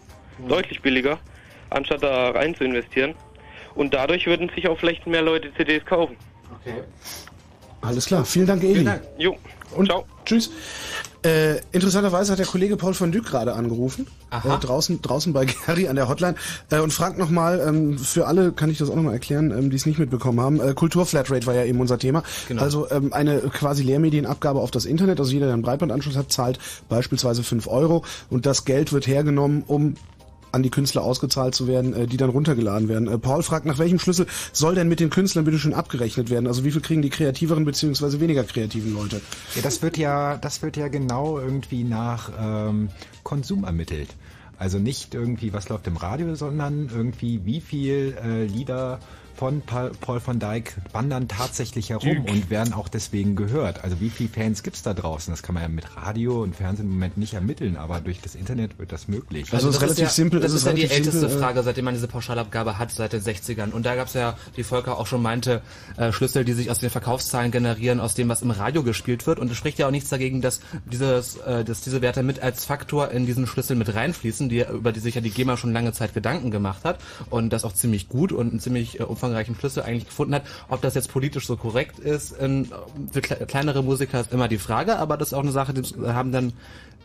deutlich 0.47 0.81
billiger, 0.81 1.19
anstatt 1.69 2.03
da 2.03 2.29
rein 2.31 2.55
zu 2.55 2.63
investieren. 2.63 3.13
Und 3.75 3.93
dadurch 3.93 4.25
würden 4.25 4.49
sich 4.55 4.67
auch 4.67 4.77
vielleicht 4.79 5.05
mehr 5.07 5.21
Leute 5.21 5.53
CDs 5.55 5.85
kaufen. 5.85 6.15
Okay. 6.61 6.75
Alles 7.81 8.05
klar, 8.07 8.25
vielen 8.25 8.47
Dank, 8.47 8.63
Eli. 8.63 8.73
Vielen 8.73 8.85
Dank. 8.85 9.03
Jo. 9.17 9.37
Und 9.75 9.91
tschüss. 10.25 10.49
Äh, 11.23 11.61
interessanterweise 11.71 12.31
hat 12.31 12.39
der 12.39 12.45
Kollege 12.45 12.77
Paul 12.77 12.93
von 12.93 13.11
Dyck 13.11 13.25
gerade 13.25 13.53
angerufen, 13.53 14.07
Aha. 14.29 14.55
äh, 14.55 14.59
draußen, 14.59 15.01
draußen 15.01 15.33
bei 15.33 15.45
Gary 15.65 15.87
an 15.87 15.95
der 15.95 16.07
Hotline 16.07 16.35
äh, 16.69 16.79
und 16.79 16.93
fragt 16.93 17.17
nochmal, 17.17 17.59
ähm, 17.67 17.97
für 17.97 18.27
alle 18.27 18.51
kann 18.51 18.69
ich 18.69 18.77
das 18.77 18.89
auch 18.89 18.95
nochmal 18.95 19.13
erklären, 19.13 19.51
ähm, 19.51 19.69
die 19.69 19.75
es 19.75 19.85
nicht 19.85 19.97
mitbekommen 19.99 20.39
haben, 20.39 20.61
äh, 20.61 20.73
Kulturflatrate 20.73 21.45
war 21.47 21.55
ja 21.55 21.65
eben 21.65 21.81
unser 21.81 21.97
Thema, 21.97 22.23
Genau. 22.47 22.61
also 22.61 22.89
ähm, 22.91 23.13
eine 23.13 23.39
quasi 23.39 23.83
Lehrmedienabgabe 23.83 24.59
auf 24.59 24.69
das 24.71 24.85
Internet, 24.85 25.19
also 25.19 25.31
jeder, 25.31 25.47
der 25.47 25.53
einen 25.53 25.63
Breitbandanschluss 25.63 26.15
hat, 26.15 26.31
zahlt 26.31 26.59
beispielsweise 26.87 27.43
5 27.43 27.67
Euro 27.67 28.05
und 28.29 28.45
das 28.45 28.63
Geld 28.63 28.93
wird 28.93 29.07
hergenommen, 29.07 29.63
um 29.65 29.95
an 30.57 30.63
die 30.63 30.69
Künstler 30.69 31.03
ausgezahlt 31.03 31.55
zu 31.55 31.67
werden, 31.67 31.93
äh, 31.93 32.07
die 32.07 32.17
dann 32.17 32.29
runtergeladen 32.29 32.89
werden. 32.89 33.07
Äh, 33.07 33.17
Paul 33.17 33.43
fragt, 33.43 33.65
nach 33.65 33.77
welchem 33.77 33.99
Schlüssel 33.99 34.27
soll 34.51 34.75
denn 34.75 34.89
mit 34.89 34.99
den 34.99 35.09
Künstlern 35.09 35.45
bitte 35.45 35.59
schon 35.59 35.73
abgerechnet 35.73 36.29
werden? 36.29 36.47
Also 36.47 36.65
wie 36.65 36.71
viel 36.71 36.81
kriegen 36.81 37.01
die 37.01 37.09
kreativeren 37.09 37.63
beziehungsweise 37.63 38.19
weniger 38.19 38.43
kreativen 38.43 38.93
Leute? 38.93 39.21
Ja, 39.55 39.61
das 39.61 39.81
wird 39.81 39.97
ja, 39.97 40.37
das 40.37 40.61
wird 40.61 40.75
ja 40.75 40.89
genau 40.89 41.39
irgendwie 41.39 41.83
nach 41.83 42.31
ähm, 42.39 42.89
Konsum 43.23 43.63
ermittelt. 43.63 44.09
Also 44.59 44.79
nicht 44.79 45.13
irgendwie, 45.13 45.53
was 45.53 45.69
läuft 45.69 45.87
im 45.87 45.97
Radio, 45.97 46.33
sondern 46.35 46.89
irgendwie, 46.93 47.45
wie 47.45 47.61
viel 47.61 48.17
äh, 48.23 48.45
Lieder 48.45 48.99
von 49.37 49.61
Pa- 49.61 49.91
Paul 50.01 50.19
van 50.25 50.39
Dyk 50.39 50.75
wandern 50.91 51.27
tatsächlich 51.27 51.91
herum 51.91 52.25
Dyk. 52.25 52.29
und 52.31 52.49
werden 52.49 52.73
auch 52.73 52.89
deswegen 52.89 53.35
gehört. 53.35 53.83
Also 53.83 54.01
wie 54.01 54.09
viele 54.09 54.29
Fans 54.29 54.63
gibt's 54.63 54.81
da 54.81 54.93
draußen? 54.93 55.31
Das 55.31 55.43
kann 55.43 55.53
man 55.53 55.63
ja 55.63 55.69
mit 55.69 55.95
Radio 55.95 56.41
und 56.41 56.55
Fernsehen 56.55 56.87
im 56.87 56.93
Moment 56.93 57.17
nicht 57.17 57.33
ermitteln, 57.35 57.77
aber 57.77 58.01
durch 58.01 58.19
das 58.19 58.35
Internet 58.35 58.79
wird 58.79 58.91
das 58.91 59.07
möglich. 59.07 59.53
Also 59.53 59.69
es 59.69 59.75
ist 59.75 59.81
relativ 59.81 60.03
ja, 60.05 60.09
simpel, 60.09 60.39
Das 60.39 60.51
es 60.51 60.55
ist, 60.57 60.61
ist 60.63 60.67
ja 60.67 60.73
die 60.73 60.83
älteste 60.89 61.19
simpel, 61.19 61.37
äh, 61.37 61.39
Frage, 61.39 61.63
seitdem 61.63 61.85
man 61.85 61.93
diese 61.93 62.07
Pauschalabgabe 62.07 62.77
hat, 62.79 62.91
seit 62.91 63.13
den 63.13 63.21
60ern. 63.21 63.71
Und 63.71 63.85
da 63.85 63.95
gab 63.95 64.07
es 64.07 64.13
ja, 64.13 64.35
wie 64.55 64.63
Volker 64.63 64.97
auch 64.97 65.07
schon 65.07 65.21
meinte, 65.21 65.61
äh, 65.97 66.11
Schlüssel, 66.11 66.43
die 66.43 66.53
sich 66.53 66.71
aus 66.71 66.79
den 66.79 66.89
Verkaufszahlen 66.89 67.51
generieren, 67.51 67.99
aus 67.99 68.15
dem, 68.15 68.29
was 68.29 68.41
im 68.41 68.51
Radio 68.51 68.81
gespielt 68.83 69.27
wird. 69.27 69.37
Und 69.39 69.51
es 69.51 69.57
spricht 69.57 69.77
ja 69.79 69.87
auch 69.87 69.91
nichts 69.91 70.09
dagegen, 70.09 70.41
dass, 70.41 70.61
dieses, 70.85 71.37
äh, 71.37 71.63
dass 71.63 71.81
diese 71.81 72.01
Werte 72.01 72.23
mit 72.23 72.39
als 72.41 72.65
Faktor 72.65 73.11
in 73.11 73.25
diesen 73.25 73.45
Schlüssel 73.45 73.75
mit 73.75 73.93
reinfließen, 73.93 74.49
die, 74.49 74.61
über 74.61 74.91
die 74.91 74.99
sich 74.99 75.15
ja 75.15 75.21
die 75.21 75.29
GEMA 75.29 75.57
schon 75.57 75.73
lange 75.73 75.93
Zeit 75.93 76.13
Gedanken 76.13 76.49
gemacht 76.51 76.83
hat 76.83 76.99
und 77.29 77.51
das 77.53 77.63
auch 77.65 77.73
ziemlich 77.73 78.09
gut 78.09 78.31
und 78.31 78.49
einen 78.49 78.59
ziemlich 78.59 78.99
äh, 78.99 79.03
umfangreichen 79.27 79.55
Schlüssel 79.55 79.83
eigentlich 79.83 80.05
gefunden 80.05 80.35
hat. 80.35 80.43
Ob 80.69 80.81
das 80.81 80.95
jetzt 80.95 81.11
politisch 81.11 81.47
so 81.47 81.57
korrekt 81.57 81.99
ist, 81.99 82.31
in, 82.31 82.71
für 83.11 83.21
kle 83.21 83.45
kleinere 83.45 83.83
Musiker 83.83 84.21
ist 84.21 84.31
immer 84.31 84.47
die 84.47 84.57
Frage, 84.57 84.97
aber 84.97 85.17
das 85.17 85.29
ist 85.29 85.33
auch 85.33 85.43
eine 85.43 85.51
Sache, 85.51 85.73
die 85.73 85.83
haben 86.07 86.31
dann 86.31 86.53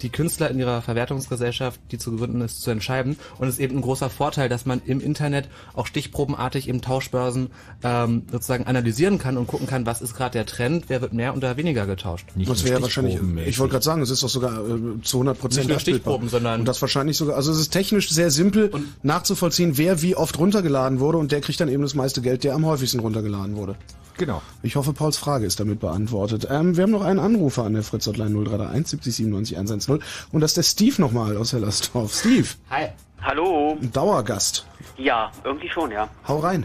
die 0.03 0.11
Künstler 0.11 0.51
in 0.51 0.59
ihrer 0.59 0.83
Verwertungsgesellschaft, 0.83 1.81
die 1.91 1.99
zu 1.99 2.17
gründen 2.17 2.41
ist, 2.41 2.63
zu 2.63 2.71
entscheiden. 2.71 3.17
Und 3.39 3.49
es 3.49 3.55
ist 3.55 3.61
eben 3.61 3.77
ein 3.77 3.83
großer 3.83 4.11
Vorteil, 4.11 4.49
dass 4.49 4.67
man 4.67 4.83
im 4.85 5.01
Internet 5.01 5.49
auch 5.75 5.87
stichprobenartig 5.87 6.69
im 6.69 6.83
Tauschbörsen 6.83 7.51
ähm, 7.83 8.23
sozusagen 8.31 8.65
analysieren 8.65 9.19
kann 9.19 9.37
und 9.37 9.47
gucken 9.47 9.67
kann, 9.67 9.87
was 9.87 10.03
ist 10.03 10.15
gerade 10.15 10.33
der 10.33 10.47
Trend, 10.47 10.85
wer 10.89 11.01
wird 11.01 11.13
mehr 11.13 11.35
und 11.35 11.43
da 11.43 11.57
weniger 11.57 11.87
getauscht. 11.87 12.27
das 12.35 12.65
wäre 12.65 12.83
wahrscheinlich, 12.83 13.19
ich 13.47 13.59
wollte 13.59 13.73
gerade 13.73 13.85
sagen, 13.85 14.03
es 14.03 14.11
ist 14.11 14.23
doch 14.23 14.29
sogar 14.29 14.53
äh, 14.53 15.01
zu 15.03 15.19
100 15.19 15.39
Prozent 15.39 15.67
Nicht 15.67 15.71
nur 15.71 15.81
Stichproben, 15.81 16.29
sondern 16.29 16.61
und 16.61 16.67
das 16.67 16.81
wahrscheinlich 16.81 17.17
sogar, 17.17 17.37
also 17.37 17.53
es 17.53 17.59
ist 17.59 17.71
technisch 17.71 18.11
sehr 18.11 18.31
simpel 18.31 18.71
nachzuvollziehen, 19.03 19.79
wer 19.79 20.03
wie 20.03 20.17
oft 20.17 20.39
runtergeladen 20.39 21.01
wurde 21.01 21.19
und 21.19 21.33
der 21.33 21.41
kriegt 21.41 21.61
dann 21.61 21.69
eben 21.69 21.83
das 21.83 21.95
meiste 21.95 22.23
Geld, 22.23 22.45
der 22.45 22.55
am 22.55 22.67
häufigsten 22.67 23.01
runtergeladen 23.01 23.57
wurde. 23.57 23.77
Genau. 24.25 24.41
Ich 24.63 24.77
hoffe, 24.77 24.93
Pauls 24.93 25.17
Frage 25.17 25.47
ist 25.47 25.59
damit 25.59 25.81
beantwortet. 25.81 26.47
Ähm, 26.49 26.77
wir 26.77 26.85
haben 26.85 26.93
noch 26.93 27.03
einen 27.05 27.19
Anrufer 27.19 27.65
an 27.65 27.73
der 27.73 27.83
Fritz 27.83 28.07
Hotline 28.07 28.31
0331 28.31 28.87
70 28.91 29.17
97 29.17 29.57
110 29.57 30.01
und 30.31 30.41
das 30.41 30.53
ist 30.53 30.57
der 30.59 30.63
Steve 30.63 31.03
nochmal 31.03 31.37
aus 31.37 31.53
Hellersdorf. 31.53 32.15
Steve, 32.15 32.47
Hi. 32.71 32.91
Hallo. 33.21 33.77
ein 33.83 33.91
Dauergast. 33.91 34.65
Ja, 34.97 35.33
irgendwie 35.43 35.69
schon, 35.69 35.91
ja. 35.91 36.09
Hau 36.29 36.39
rein. 36.39 36.65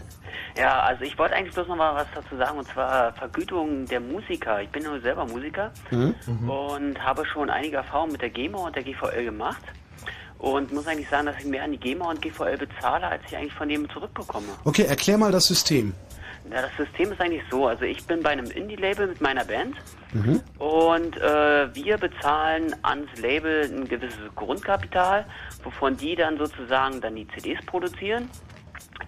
Ja, 0.56 0.82
also 0.82 1.02
ich 1.02 1.18
wollte 1.18 1.34
eigentlich 1.34 1.52
bloß 1.52 1.66
noch 1.66 1.74
mal 1.74 1.96
was 1.96 2.06
dazu 2.14 2.36
sagen, 2.36 2.58
und 2.60 2.68
zwar 2.68 3.12
Vergütung 3.14 3.86
der 3.86 3.98
Musiker. 3.98 4.62
Ich 4.62 4.68
bin 4.68 4.84
nur 4.84 5.00
selber 5.00 5.26
Musiker 5.26 5.72
Mhm. 5.90 6.14
und 6.48 7.02
habe 7.02 7.24
schon 7.26 7.50
einige 7.50 7.78
Erfahrungen 7.78 8.12
mit 8.12 8.22
der 8.22 8.30
GEMA 8.30 8.58
und 8.58 8.76
der 8.76 8.84
GVL 8.84 9.24
gemacht. 9.24 9.62
Und 10.38 10.72
muss 10.72 10.86
eigentlich 10.86 11.08
sagen, 11.08 11.26
dass 11.26 11.34
ich 11.40 11.46
mehr 11.46 11.64
an 11.64 11.72
die 11.72 11.78
GEMA 11.78 12.08
und 12.10 12.22
GVL 12.22 12.56
bezahle, 12.56 13.08
als 13.08 13.22
ich 13.26 13.36
eigentlich 13.36 13.52
von 13.54 13.68
denen 13.68 13.90
zurückbekomme. 13.90 14.46
Okay, 14.64 14.84
erklär 14.84 15.18
mal 15.18 15.32
das 15.32 15.46
System. 15.46 15.92
Ja, 16.50 16.62
das 16.62 16.70
System 16.76 17.12
ist 17.12 17.20
eigentlich 17.20 17.42
so, 17.50 17.66
also 17.66 17.84
ich 17.84 18.06
bin 18.06 18.22
bei 18.22 18.30
einem 18.30 18.50
Indie-Label 18.50 19.06
mit 19.08 19.20
meiner 19.20 19.44
Band 19.44 19.76
Mhm. 20.12 20.40
und 20.58 21.18
äh, 21.18 21.74
wir 21.74 21.98
bezahlen 21.98 22.74
ans 22.82 23.10
Label 23.20 23.64
ein 23.70 23.86
gewisses 23.86 24.18
Grundkapital, 24.34 25.26
wovon 25.62 25.98
die 25.98 26.16
dann 26.16 26.38
sozusagen 26.38 27.00
dann 27.02 27.14
die 27.14 27.28
CDs 27.28 27.64
produzieren. 27.66 28.30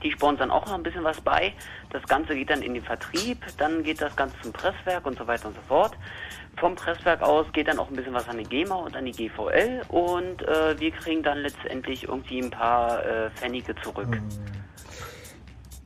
Die 0.03 0.13
sponsern 0.13 0.51
auch 0.51 0.67
noch 0.67 0.75
ein 0.75 0.83
bisschen 0.83 1.03
was 1.05 1.21
bei. 1.21 1.55
Das 1.91 2.03
Ganze 2.05 2.35
geht 2.35 2.51
dann 2.51 2.61
in 2.63 2.75
den 2.75 2.83
Vertrieb, 2.83 3.39
dann 3.57 3.83
geht 3.83 4.01
das 4.03 4.15
Ganze 4.15 4.39
zum 4.43 4.53
Presswerk 4.53 5.07
und 5.07 5.17
so 5.19 5.27
weiter 5.27 5.49
und 5.49 5.55
so 5.55 5.63
fort. 5.69 5.97
Vom 6.59 6.75
Presswerk 6.75 7.23
aus 7.23 7.47
geht 7.53 7.69
dann 7.69 7.79
auch 7.79 7.89
ein 7.89 7.97
bisschen 7.97 8.13
was 8.13 8.29
an 8.29 8.37
die 8.37 8.45
GEMA 8.45 8.75
und 8.75 8.95
an 8.95 9.07
die 9.07 9.13
GVL 9.13 9.83
und 9.89 10.43
äh, 10.43 10.79
wir 10.79 10.91
kriegen 10.91 11.23
dann 11.23 11.39
letztendlich 11.39 12.05
irgendwie 12.05 12.41
ein 12.41 12.51
paar 12.51 13.05
äh, 13.05 13.31
Pfennige 13.31 13.75
zurück. 13.77 14.19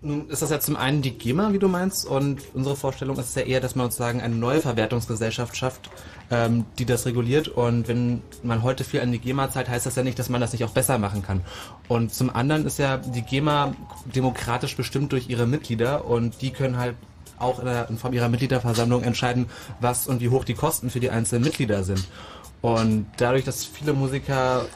Nun 0.05 0.28
ist 0.28 0.42
das 0.42 0.50
ja 0.50 0.60
zum 0.60 0.76
einen 0.76 1.00
die 1.00 1.16
GEMA, 1.16 1.55
wie 1.55 1.58
du 1.58 1.66
meinst, 1.66 2.07
und 2.07 2.42
unsere 2.52 2.76
Vorstellung 2.76 3.18
ist 3.18 3.34
ja 3.36 3.42
eher, 3.42 3.60
dass 3.60 3.74
man 3.74 3.86
sozusagen 3.86 4.20
eine 4.20 4.34
neue 4.34 4.60
Verwertungsgesellschaft 4.60 5.57
schafft, 5.57 5.89
ähm, 6.31 6.66
die 6.78 6.84
das 6.84 7.07
reguliert. 7.07 7.49
Und 7.49 7.89
wenn 7.89 8.20
man 8.42 8.62
heute 8.62 8.84
viel 8.84 9.00
an 9.00 9.12
die 9.12 9.18
GEMA 9.18 9.50
zahlt, 9.50 9.70
heißt 9.70 9.86
das 9.86 9.97
ja 9.97 10.02
nicht, 10.02 10.18
dass 10.18 10.28
man 10.28 10.42
das 10.42 10.52
nicht 10.52 10.62
auch 10.65 10.73
besser 10.73 10.99
machen 10.99 11.23
kann. 11.23 11.41
Und 11.89 12.12
zum 12.12 12.28
anderen 12.28 12.66
ist 12.66 12.78
ja 12.78 12.99
die 12.99 13.23
GEMA 13.23 13.74
demokratisch 14.15 14.76
bestimmt 14.76 15.12
durch 15.12 15.31
ihre 15.31 15.47
Mitglieder 15.47 16.05
und 16.05 16.42
die 16.42 16.50
können 16.50 16.76
halt 16.76 16.97
auch 17.39 17.58
in, 17.58 17.65
der, 17.65 17.89
in 17.89 17.97
Form 17.97 18.12
ihrer 18.12 18.28
Mitgliederversammlung 18.28 19.02
entscheiden, 19.05 19.47
was 19.81 20.07
und 20.07 20.20
wie 20.20 20.28
hoch 20.28 20.44
die 20.44 20.55
Kosten 20.55 20.91
für 20.91 21.00
die 21.00 21.10
einzelnen 21.10 21.44
Mitglieder 21.44 21.83
sind. 21.83 22.07
Und 22.60 23.07
dadurch, 23.16 23.44
dass 23.44 23.65
viele 23.65 23.92
Musiker 23.92 24.66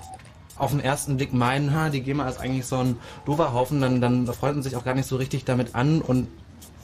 auf 0.58 0.70
den 0.70 0.80
ersten 0.80 1.16
Blick 1.16 1.32
meinen, 1.32 1.74
ha, 1.74 1.88
die 1.90 2.02
GEMA 2.02 2.28
ist 2.28 2.40
eigentlich 2.40 2.66
so 2.66 2.78
ein 2.78 2.96
doofer 3.24 3.52
Haufen, 3.52 3.80
dann, 3.80 4.00
dann 4.00 4.26
freunden 4.26 4.62
sich 4.62 4.76
auch 4.76 4.84
gar 4.84 4.94
nicht 4.94 5.06
so 5.06 5.16
richtig 5.16 5.44
damit 5.44 5.74
an 5.74 6.00
und 6.02 6.28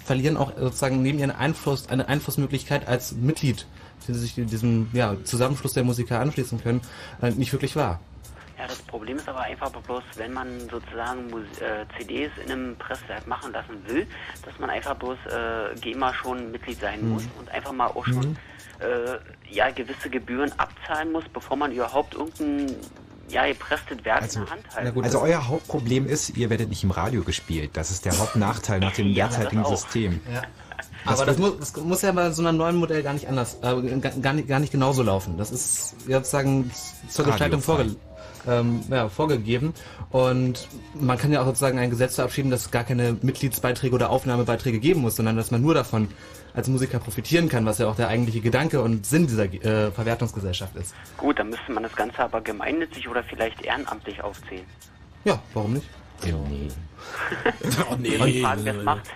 verlieren 0.04 0.36
auch 0.36 0.52
sozusagen 0.56 1.02
neben 1.02 1.18
ihren 1.18 1.30
Einfluss 1.30 1.88
eine 1.88 2.08
Einflussmöglichkeit 2.08 2.86
als 2.86 3.12
Mitglied, 3.12 3.66
die 4.06 4.12
sich 4.14 4.34
diesem 4.34 4.90
ja, 4.92 5.16
Zusammenschluss 5.24 5.72
der 5.72 5.84
Musiker 5.84 6.20
anschließen 6.20 6.62
können, 6.62 6.82
äh, 7.22 7.30
nicht 7.30 7.52
wirklich 7.52 7.74
wahr. 7.74 8.00
Ja, 8.58 8.68
das 8.68 8.78
Problem 8.82 9.16
ist 9.16 9.28
aber 9.28 9.40
einfach 9.40 9.70
bloß, 9.70 10.04
wenn 10.16 10.32
man 10.32 10.46
sozusagen 10.70 11.28
Mus 11.28 11.42
äh, 11.60 11.84
CDs 11.98 12.30
in 12.44 12.52
einem 12.52 12.76
Presswerk 12.76 13.26
machen 13.26 13.52
lassen 13.52 13.82
will, 13.86 14.06
dass 14.44 14.56
man 14.58 14.70
einfach 14.70 14.94
bloß 14.94 15.18
äh, 15.26 15.74
GEMA 15.80 16.14
schon 16.14 16.52
Mitglied 16.52 16.80
sein 16.80 17.02
Mhm. 17.02 17.08
muss 17.10 17.24
und 17.38 17.50
einfach 17.50 17.72
mal 17.72 17.88
auch 17.88 18.04
schon 18.06 18.28
Mhm. 18.28 18.36
äh, 18.80 19.52
ja, 19.52 19.70
gewisse 19.70 20.08
Gebühren 20.10 20.52
abzahlen 20.58 21.12
muss, 21.12 21.24
bevor 21.32 21.56
man 21.56 21.72
überhaupt 21.72 22.14
irgendein 22.14 22.76
ja, 23.28 23.46
gepresstes 23.46 24.04
Werk 24.04 24.24
in 24.24 24.40
der 24.40 24.50
Hand 24.50 24.74
halten 24.74 25.04
also 25.04 25.20
euer 25.20 25.48
Hauptproblem 25.48 26.06
ist, 26.06 26.36
ihr 26.36 26.50
werdet 26.50 26.68
nicht 26.68 26.84
im 26.84 26.90
Radio 26.90 27.22
gespielt. 27.22 27.70
Das 27.74 27.90
ist 27.90 28.04
der 28.04 28.18
Hauptnachteil 28.18 28.80
nach 28.80 28.92
dem 28.92 29.06
Ja, 29.14 29.28
derzeitigen. 29.28 29.64
System. 29.64 30.20
Ja. 30.32 30.42
Das 31.04 31.20
Aber 31.20 31.26
das 31.26 31.38
muss, 31.38 31.58
das 31.58 31.76
muss 31.76 32.02
ja 32.02 32.12
bei 32.12 32.30
so 32.30 32.44
einem 32.46 32.56
neuen 32.56 32.76
Modell 32.76 33.02
gar 33.02 33.12
nicht 33.12 33.28
anders, 33.28 33.58
äh, 33.62 33.98
gar, 33.98 34.12
gar, 34.12 34.32
nicht, 34.32 34.48
gar 34.48 34.58
nicht 34.58 34.72
genauso 34.72 35.02
laufen. 35.02 35.36
Das 35.36 35.50
ist 35.50 35.96
ja 36.08 36.18
sozusagen 36.18 36.70
zur 37.08 37.26
Gestaltung 37.26 37.60
vorge 37.60 37.96
ähm, 38.46 38.80
ja, 38.90 39.08
vorgegeben. 39.08 39.74
Und 40.10 40.68
man 40.94 41.18
kann 41.18 41.32
ja 41.32 41.42
auch 41.42 41.46
sozusagen 41.46 41.78
ein 41.78 41.90
Gesetz 41.90 42.14
verabschieden, 42.14 42.50
dass 42.50 42.62
es 42.62 42.70
gar 42.70 42.84
keine 42.84 43.16
Mitgliedsbeiträge 43.20 43.94
oder 43.94 44.10
Aufnahmebeiträge 44.10 44.78
geben 44.80 45.00
muss, 45.00 45.16
sondern 45.16 45.36
dass 45.36 45.50
man 45.50 45.60
nur 45.60 45.74
davon 45.74 46.08
als 46.54 46.68
Musiker 46.68 46.98
profitieren 46.98 47.48
kann, 47.48 47.66
was 47.66 47.78
ja 47.78 47.88
auch 47.88 47.96
der 47.96 48.08
eigentliche 48.08 48.40
Gedanke 48.40 48.80
und 48.80 49.04
Sinn 49.04 49.26
dieser 49.26 49.44
äh, 49.44 49.90
Verwertungsgesellschaft 49.90 50.76
ist. 50.76 50.94
Gut, 51.16 51.38
dann 51.38 51.50
müsste 51.50 51.72
man 51.72 51.82
das 51.82 51.94
Ganze 51.94 52.20
aber 52.20 52.40
gemeinnützig 52.40 53.08
oder 53.08 53.22
vielleicht 53.24 53.60
ehrenamtlich 53.62 54.22
aufziehen. 54.22 54.64
Ja, 55.24 55.42
warum 55.52 55.74
nicht? 55.74 55.86
Nee. 56.22 56.32
oh, 57.90 57.96
nee. 57.98 58.16
Und 58.16 58.40
fragen, 58.40 58.64
wer 58.64 58.76
es 58.76 58.84
macht. 58.84 59.10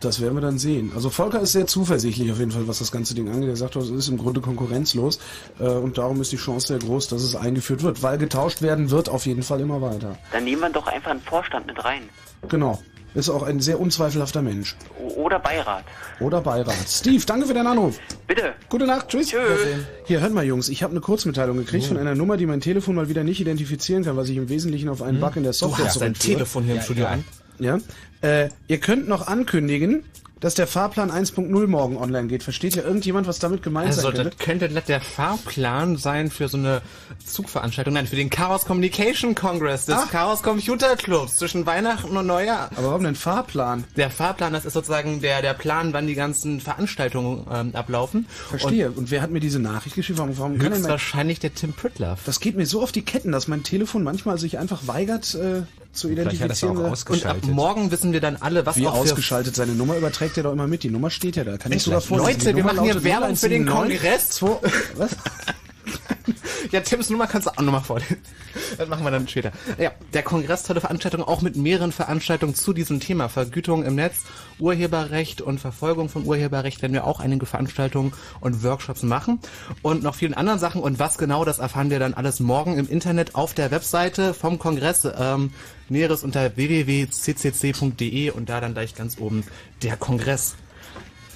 Das 0.00 0.20
werden 0.20 0.34
wir 0.34 0.40
dann 0.40 0.58
sehen. 0.58 0.90
Also 0.96 1.10
Volker 1.10 1.40
ist 1.40 1.52
sehr 1.52 1.68
zuversichtlich 1.68 2.30
auf 2.32 2.38
jeden 2.40 2.50
Fall, 2.50 2.66
was 2.66 2.80
das 2.80 2.90
ganze 2.90 3.14
Ding 3.14 3.28
angeht. 3.28 3.48
Er 3.48 3.56
sagt, 3.56 3.76
es 3.76 3.88
ist 3.88 4.08
im 4.08 4.18
Grunde 4.18 4.40
konkurrenzlos 4.40 5.20
äh, 5.60 5.64
und 5.64 5.96
darum 5.96 6.20
ist 6.20 6.32
die 6.32 6.36
Chance 6.36 6.66
sehr 6.68 6.78
groß, 6.80 7.06
dass 7.06 7.22
es 7.22 7.36
eingeführt 7.36 7.84
wird, 7.84 8.02
weil 8.02 8.18
getauscht 8.18 8.62
werden 8.62 8.90
wird 8.90 9.08
auf 9.08 9.26
jeden 9.26 9.44
Fall 9.44 9.60
immer 9.60 9.80
weiter. 9.80 10.18
Dann 10.32 10.42
nehmen 10.42 10.60
wir 10.60 10.70
doch 10.70 10.88
einfach 10.88 11.12
einen 11.12 11.20
Vorstand 11.20 11.68
mit 11.68 11.84
rein. 11.84 12.08
Genau. 12.48 12.82
Ist 13.14 13.28
auch 13.28 13.42
ein 13.42 13.60
sehr 13.60 13.78
unzweifelhafter 13.78 14.40
Mensch. 14.40 14.74
Oder 15.16 15.38
Beirat. 15.38 15.84
Oder 16.20 16.40
Beirat. 16.40 16.74
Steve, 16.88 17.22
danke 17.26 17.46
für 17.46 17.52
deinen 17.54 17.66
Anruf. 17.66 17.98
Bitte. 18.26 18.54
Gute 18.70 18.86
Nacht, 18.86 19.08
tschüss. 19.08 19.28
Tschüss. 19.28 19.38
Hier, 20.06 20.20
hört 20.20 20.32
mal, 20.32 20.44
Jungs, 20.44 20.68
ich 20.70 20.82
habe 20.82 20.92
eine 20.92 21.00
Kurzmitteilung 21.00 21.58
gekriegt 21.58 21.84
Oh. 21.86 21.88
von 21.88 21.98
einer 21.98 22.14
Nummer, 22.14 22.36
die 22.38 22.46
mein 22.46 22.60
Telefon 22.62 22.94
mal 22.94 23.08
wieder 23.10 23.22
nicht 23.22 23.40
identifizieren 23.40 24.04
kann, 24.04 24.16
was 24.16 24.28
ich 24.30 24.36
im 24.38 24.48
Wesentlichen 24.48 24.88
auf 24.88 25.02
einen 25.02 25.16
Hm. 25.16 25.20
Bug 25.20 25.36
in 25.36 25.42
der 25.42 25.52
Du 25.52 25.58
Software 25.58 25.86
hast 25.86 26.00
dein 26.00 26.14
zurückführe. 26.14 26.34
Telefon 26.38 26.64
hier 26.64 26.74
im 26.76 26.80
Studio 26.80 27.06
an. 27.06 27.24
Ja. 27.58 27.78
Äh, 28.20 28.48
ihr 28.68 28.78
könnt 28.78 29.08
noch 29.08 29.26
ankündigen, 29.26 30.04
dass 30.42 30.54
der 30.54 30.66
Fahrplan 30.66 31.12
1.0 31.12 31.66
morgen 31.68 31.96
online 31.96 32.26
geht. 32.26 32.42
Versteht 32.42 32.74
ja 32.74 32.82
irgendjemand, 32.82 33.28
was 33.28 33.38
damit 33.38 33.62
gemeint 33.62 33.86
Also 33.86 34.02
sein 34.02 34.14
das 34.14 34.36
könnte? 34.38 34.68
könnte 34.68 34.82
der 34.88 35.00
Fahrplan 35.00 35.96
sein 35.96 36.30
für 36.32 36.48
so 36.48 36.58
eine 36.58 36.82
Zugveranstaltung, 37.24 37.94
nein, 37.94 38.08
für 38.08 38.16
den 38.16 38.28
Chaos 38.28 38.64
Communication 38.64 39.36
Congress 39.36 39.86
des 39.86 39.94
Ach. 39.94 40.10
Chaos 40.10 40.42
Computer 40.42 40.96
Clubs 40.96 41.36
zwischen 41.36 41.64
Weihnachten 41.64 42.16
und 42.16 42.26
Neujahr. 42.26 42.70
Aber 42.74 42.88
warum 42.88 43.04
denn 43.04 43.14
Fahrplan? 43.14 43.84
Der 43.96 44.10
Fahrplan, 44.10 44.52
das 44.52 44.64
ist 44.64 44.72
sozusagen 44.72 45.20
der, 45.20 45.42
der 45.42 45.54
Plan, 45.54 45.92
wann 45.92 46.08
die 46.08 46.14
ganzen 46.16 46.60
Veranstaltungen 46.60 47.46
ähm, 47.48 47.76
ablaufen. 47.76 48.26
Verstehe. 48.48 48.90
Und, 48.90 49.12
wer 49.12 49.22
hat 49.22 49.30
mir 49.30 49.38
diese 49.40 49.60
Nachricht 49.60 49.94
geschrieben? 49.94 50.18
Warum, 50.18 50.38
warum 50.38 50.52
Und 50.54 50.58
kann 50.58 50.72
höchstwahrscheinlich 50.72 51.38
der 51.38 51.54
Tim 51.54 51.72
Pritloff. 51.72 52.18
das 52.26 52.40
geht 52.40 52.56
mir 52.56 52.66
so 52.66 52.82
auf 52.82 52.90
die 52.90 53.02
Ketten, 53.02 53.30
dass 53.30 53.46
mein 53.46 53.62
Telefon 53.62 54.02
manchmal 54.02 54.38
sich 54.38 54.58
einfach 54.58 54.88
weigert 54.88 55.36
äh, 55.36 55.62
zu 55.92 56.08
identifizieren. 56.10 56.76
Und 56.78 57.26
ab 57.26 57.36
morgen 57.44 57.90
wissen 57.90 58.12
wir 58.12 58.20
dann 58.20 58.36
alle, 58.36 58.66
was 58.66 58.76
Wie 58.76 58.86
auch 58.86 58.94
für 58.94 59.00
ausgeschaltet? 59.12 59.54
Seine 59.56 59.72
Nummer 59.72 59.96
überträgt 59.96 60.36
er 60.36 60.42
doch 60.44 60.52
immer 60.52 60.66
mit. 60.66 60.82
Die 60.82 60.90
Nummer 60.90 61.10
steht 61.10 61.36
ja 61.36 61.44
da. 61.44 61.58
Kann 61.58 61.72
ich 61.72 61.82
sogar 61.82 62.00
vorlesen. 62.00 62.40
Leute, 62.40 62.56
wir 62.56 62.64
machen 62.64 62.82
hier 62.84 63.04
Werbung 63.04 63.36
für 63.36 63.48
den 63.48 63.68
0179 63.68 64.00
Kongress. 64.00 64.28
Zwei- 64.30 64.58
Was? 64.96 65.16
Ja, 66.70 66.80
Tims 66.80 67.10
Nummer 67.10 67.26
kannst 67.26 67.48
du 67.48 67.50
auch 67.50 67.60
nochmal 67.60 67.82
vorlesen. 67.82 68.18
Das 68.78 68.88
machen 68.88 69.04
wir 69.04 69.10
dann 69.10 69.26
später. 69.28 69.52
Ja, 69.78 69.90
der 70.14 70.22
Kongress, 70.22 70.62
tolle 70.62 70.80
Veranstaltung, 70.80 71.22
auch 71.22 71.42
mit 71.42 71.56
mehreren 71.56 71.92
Veranstaltungen 71.92 72.54
zu 72.54 72.72
diesem 72.72 73.00
Thema. 73.00 73.28
Vergütung 73.28 73.84
im 73.84 73.96
Netz, 73.96 74.20
Urheberrecht 74.58 75.42
und 75.42 75.58
Verfolgung 75.60 76.08
von 76.08 76.24
Urheberrecht 76.24 76.80
werden 76.80 76.92
wir 76.94 77.04
auch 77.06 77.20
einige 77.20 77.44
Veranstaltungen 77.46 78.12
und 78.40 78.62
Workshops 78.62 79.02
machen. 79.02 79.40
Und 79.82 80.02
noch 80.02 80.14
vielen 80.14 80.34
anderen 80.34 80.58
Sachen. 80.60 80.80
Und 80.80 80.98
was 80.98 81.18
genau, 81.18 81.44
das 81.44 81.58
erfahren 81.58 81.90
wir 81.90 81.98
dann 81.98 82.14
alles 82.14 82.40
morgen 82.40 82.78
im 82.78 82.88
Internet 82.88 83.34
auf 83.34 83.52
der 83.54 83.70
Webseite 83.70 84.32
vom 84.32 84.58
Kongress. 84.58 85.06
Ähm, 85.18 85.52
Näheres 85.92 86.24
unter 86.24 86.56
www.ccc.de 86.56 88.30
und 88.30 88.48
da 88.48 88.60
dann 88.60 88.72
gleich 88.74 88.94
ganz 88.94 89.18
oben 89.18 89.44
der 89.82 89.96
Kongress. 89.96 90.54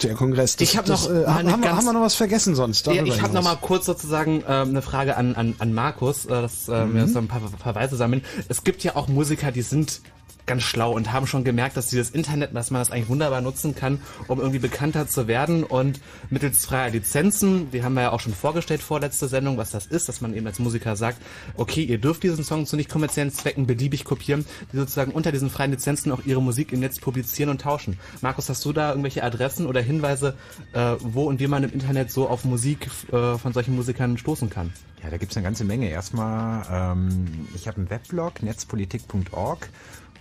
Der 0.02 0.14
Kongress. 0.14 0.56
Das, 0.56 0.68
Ich 0.68 0.76
hab 0.76 0.84
das, 0.84 1.08
noch 1.08 1.14
äh, 1.14 1.26
haben, 1.26 1.46
wir, 1.46 1.56
ganz- 1.58 1.76
haben 1.78 1.84
wir 1.86 1.92
noch 1.94 2.02
was 2.02 2.14
vergessen 2.16 2.54
sonst? 2.54 2.86
Ja, 2.86 3.02
ich 3.02 3.22
habe 3.22 3.32
noch 3.32 3.42
mal 3.42 3.56
kurz 3.56 3.86
sozusagen 3.86 4.42
ähm, 4.46 4.68
eine 4.70 4.82
Frage 4.82 5.16
an, 5.16 5.34
an, 5.34 5.54
an 5.58 5.72
Markus, 5.72 6.26
äh, 6.26 6.28
dass 6.28 6.68
äh, 6.68 6.72
wir 6.92 7.06
Mhm. 7.06 7.08
so 7.08 7.18
ein 7.20 7.28
paar 7.28 7.40
Verweise 7.58 7.96
sammeln. 7.96 8.22
Es 8.48 8.62
gibt 8.62 8.84
ja 8.84 8.94
auch 8.96 9.08
Musiker, 9.08 9.52
die 9.52 9.62
sind 9.62 10.02
ganz 10.46 10.62
schlau 10.62 10.92
und 10.92 11.12
haben 11.12 11.26
schon 11.26 11.44
gemerkt, 11.44 11.76
dass 11.76 11.88
dieses 11.88 12.10
Internet, 12.10 12.54
dass 12.54 12.70
man 12.70 12.80
das 12.80 12.90
eigentlich 12.90 13.08
wunderbar 13.08 13.40
nutzen 13.40 13.74
kann, 13.74 14.00
um 14.28 14.38
irgendwie 14.38 14.60
bekannter 14.60 15.08
zu 15.08 15.26
werden 15.26 15.64
und 15.64 16.00
mittels 16.30 16.64
freier 16.64 16.90
Lizenzen, 16.90 17.70
die 17.70 17.82
haben 17.82 17.94
wir 17.94 18.02
ja 18.02 18.12
auch 18.12 18.20
schon 18.20 18.34
vorgestellt 18.34 18.82
vorletzte 18.82 19.28
Sendung, 19.28 19.58
was 19.58 19.70
das 19.70 19.86
ist, 19.86 20.08
dass 20.08 20.20
man 20.20 20.34
eben 20.34 20.46
als 20.46 20.58
Musiker 20.58 20.96
sagt, 20.96 21.20
okay, 21.56 21.82
ihr 21.82 21.98
dürft 21.98 22.22
diesen 22.22 22.44
Song 22.44 22.66
zu 22.66 22.76
nicht 22.76 22.90
kommerziellen 22.90 23.32
Zwecken 23.32 23.66
beliebig 23.66 24.04
kopieren, 24.04 24.46
die 24.72 24.76
sozusagen 24.76 25.12
unter 25.12 25.32
diesen 25.32 25.50
freien 25.50 25.72
Lizenzen 25.72 26.12
auch 26.12 26.24
ihre 26.24 26.42
Musik 26.42 26.72
im 26.72 26.80
Netz 26.80 26.98
publizieren 27.00 27.50
und 27.50 27.60
tauschen. 27.60 27.98
Markus, 28.20 28.48
hast 28.48 28.64
du 28.64 28.72
da 28.72 28.90
irgendwelche 28.90 29.22
Adressen 29.24 29.66
oder 29.66 29.80
Hinweise, 29.80 30.36
äh, 30.72 30.94
wo 31.00 31.24
und 31.24 31.40
wie 31.40 31.48
man 31.48 31.64
im 31.64 31.72
Internet 31.72 32.10
so 32.10 32.28
auf 32.28 32.44
Musik 32.44 32.88
äh, 33.12 33.36
von 33.36 33.52
solchen 33.52 33.74
Musikern 33.74 34.16
stoßen 34.16 34.50
kann? 34.50 34.72
Ja, 35.02 35.10
da 35.10 35.18
gibt's 35.18 35.36
eine 35.36 35.44
ganze 35.44 35.64
Menge. 35.64 35.88
Erstmal, 35.88 36.66
ähm, 36.70 37.46
ich 37.54 37.68
habe 37.68 37.78
einen 37.78 37.90
Weblog, 37.90 38.42
netzpolitik.org, 38.42 39.68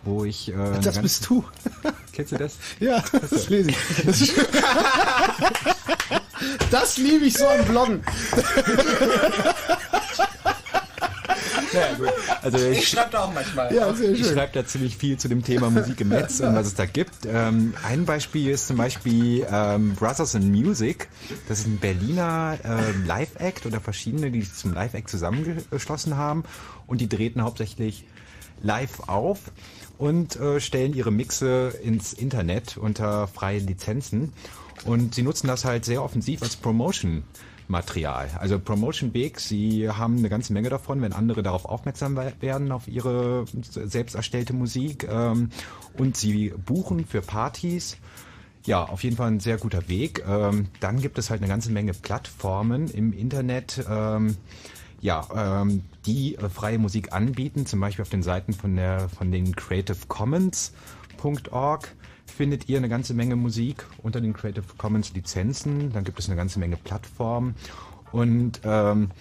wo 0.05 0.23
ich... 0.23 0.49
Äh, 0.49 0.79
Das 0.81 1.01
bist 1.01 1.27
du. 1.29 1.43
Kennst 2.11 2.31
du 2.31 2.37
das? 2.37 2.53
Ja, 2.79 3.03
das 3.11 3.49
lese 3.49 3.71
ich. 3.71 3.77
Das, 4.05 4.19
das 6.71 6.97
liebe 6.97 7.25
ich 7.25 7.37
so 7.37 7.47
am 7.47 7.65
Bloggen. 7.65 8.03
Ja, 11.73 11.93
gut. 11.97 12.09
Also 12.41 12.57
ich, 12.57 12.87
schreibe 12.87 13.11
da 13.11 13.23
auch 13.23 13.33
manchmal. 13.33 13.73
Ja, 13.73 13.93
sehr 13.93 14.11
Ich 14.11 14.25
schreibe 14.25 14.51
da 14.53 14.65
ziemlich 14.65 14.95
viel 14.97 15.17
zu 15.17 15.27
dem 15.27 15.43
Thema 15.43 15.69
Musik 15.69 15.99
im 16.01 16.09
Netz 16.09 16.39
und 16.39 16.55
was 16.55 16.67
es 16.67 16.75
da 16.75 16.85
gibt. 16.85 17.25
Ähm, 17.25 17.73
ein 17.83 18.05
Beispiel 18.05 18.49
ist 18.49 18.67
zum 18.67 18.77
Beispiel 18.77 19.45
ähm, 19.51 19.95
Brothers 19.95 20.35
in 20.35 20.51
Music. 20.51 21.09
Das 21.49 21.59
ist 21.59 21.67
ein 21.67 21.77
Berliner 21.79 22.57
ähm, 22.63 23.05
Live-Act 23.05 23.65
oder 23.65 23.81
verschiedene, 23.81 24.31
die 24.31 24.41
sich 24.41 24.53
zum 24.53 24.73
Live-Act 24.73 25.09
zusammengeschlossen 25.09 26.15
haben 26.15 26.43
und 26.87 27.01
die 27.01 27.09
treten 27.09 27.41
hauptsächlich 27.41 28.05
live 28.61 29.01
auf 29.07 29.39
und 29.97 30.35
äh, 30.35 30.59
stellen 30.59 30.93
ihre 30.93 31.11
Mixe 31.11 31.73
ins 31.83 32.13
Internet 32.13 32.77
unter 32.77 33.27
freien 33.27 33.65
Lizenzen 33.67 34.33
und 34.85 35.15
sie 35.15 35.23
nutzen 35.23 35.47
das 35.47 35.65
halt 35.65 35.85
sehr 35.85 36.03
offensiv 36.03 36.41
als 36.41 36.55
Promotion. 36.55 37.23
Material. 37.67 38.29
Also 38.39 38.59
Promotion 38.59 39.11
Big, 39.11 39.39
sie 39.39 39.89
haben 39.89 40.19
eine 40.19 40.29
ganze 40.29 40.53
Menge 40.53 40.69
davon, 40.69 41.01
wenn 41.01 41.13
andere 41.13 41.41
darauf 41.41 41.65
aufmerksam 41.65 42.15
we- 42.15 42.33
werden, 42.39 42.71
auf 42.71 42.87
ihre 42.87 43.45
selbst 43.71 44.13
erstellte 44.13 44.53
Musik. 44.53 45.07
Ähm, 45.09 45.49
und 45.97 46.15
sie 46.15 46.53
buchen 46.63 47.05
für 47.05 47.21
Partys. 47.23 47.97
Ja, 48.65 48.83
auf 48.83 49.03
jeden 49.03 49.15
Fall 49.15 49.31
ein 49.31 49.39
sehr 49.39 49.57
guter 49.57 49.87
Weg. 49.87 50.23
Ähm, 50.27 50.67
dann 50.79 51.01
gibt 51.01 51.17
es 51.17 51.31
halt 51.31 51.41
eine 51.41 51.49
ganze 51.49 51.71
Menge 51.71 51.93
Plattformen 51.93 52.87
im 52.89 53.13
Internet, 53.13 53.83
ähm, 53.89 54.37
ja, 55.05 55.61
ähm, 55.61 55.83
die 56.07 56.35
äh, 56.35 56.49
freie 56.49 56.79
Musik 56.79 57.13
anbieten, 57.13 57.67
zum 57.67 57.79
Beispiel 57.79 58.01
auf 58.01 58.09
den 58.09 58.23
Seiten 58.23 58.53
von 58.53 58.75
der 58.75 59.07
von 59.07 59.31
den 59.31 59.55
Creative 59.55 59.99
Commons.org 60.07 61.95
findet 62.25 62.67
ihr 62.67 62.79
eine 62.79 62.89
ganze 62.89 63.13
Menge 63.13 63.35
Musik 63.35 63.85
unter 64.01 64.19
den 64.19 64.33
Creative 64.33 64.65
Commons 64.77 65.13
Lizenzen. 65.13 65.93
Dann 65.93 66.03
gibt 66.03 66.17
es 66.17 66.27
eine 66.27 66.35
ganze 66.35 66.57
Menge 66.57 66.75
Plattformen 66.75 67.53
und 68.11 68.61
ähm, 68.63 69.11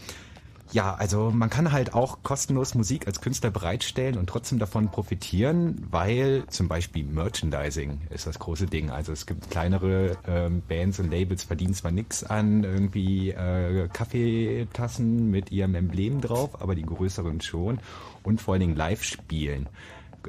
Ja, 0.75 0.93
also 0.93 1.31
man 1.31 1.51
kann 1.51 1.71
halt 1.71 1.95
auch 1.95 2.25
kostenlos 2.25 2.75
Musik 2.75 3.07
als 3.07 3.21
Künstler 3.21 3.53
bereitstellen 3.53 4.19
und 4.19 4.29
trotzdem 4.29 4.59
davon 4.59 4.91
profitieren, 4.91 5.87
weil 5.89 6.43
zum 6.49 6.67
Beispiel 6.67 7.05
Merchandising 7.05 8.01
ist 8.11 8.27
das 8.27 8.41
große 8.41 8.67
Ding. 8.67 8.91
Also 8.91 9.13
es 9.13 9.25
gibt 9.25 9.53
kleinere 9.53 10.17
ähm, 10.27 10.65
Bands 10.67 10.99
und 10.99 11.13
Labels 11.13 11.45
verdienen 11.45 11.75
zwar 11.75 11.93
nichts 11.93 12.25
an 12.25 12.65
irgendwie 12.65 13.31
äh, 13.31 13.87
Kaffeetassen 13.87 15.31
mit 15.31 15.53
ihrem 15.53 15.77
Emblem 15.77 16.21
drauf, 16.21 16.61
aber 16.61 16.75
die 16.75 16.83
größeren 16.83 17.41
schon 17.41 17.79
und 18.25 18.41
vor 18.41 18.55
allen 18.55 18.63
Dingen 18.63 18.77
Live-Spielen 18.77 19.69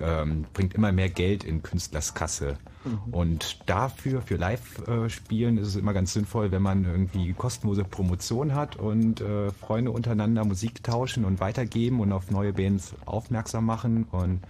ähm, 0.02 0.46
bringt 0.54 0.74
immer 0.74 0.92
mehr 0.92 1.10
Geld 1.10 1.44
in 1.44 1.64
Künstlers 1.64 2.14
Kasse. 2.14 2.58
Mhm. 2.84 3.14
Und 3.14 3.70
dafür, 3.70 4.22
für 4.22 4.36
Live-Spielen, 4.36 5.58
ist 5.58 5.70
es 5.70 5.76
immer 5.76 5.94
ganz 5.94 6.14
sinnvoll, 6.14 6.52
wenn 6.52 6.62
man 6.62 6.86
irgendwie 6.86 7.34
kostenlose 7.34 7.84
Promotion 7.84 8.54
hat 8.54 8.76
und 8.76 9.22
äh, 9.22 9.52
Freunde 9.52 9.92
untereinander 9.92 10.46
Musik 10.46 10.84
tauschen 10.84 11.26
und 11.26 11.40
weitergeben 11.40 12.00
und 12.00 12.12
auf 12.12 12.32
neue 12.32 12.54
Bands 12.54 12.94
aufmerksam 13.06 13.66
machen. 13.66 14.06
Und 14.12 14.42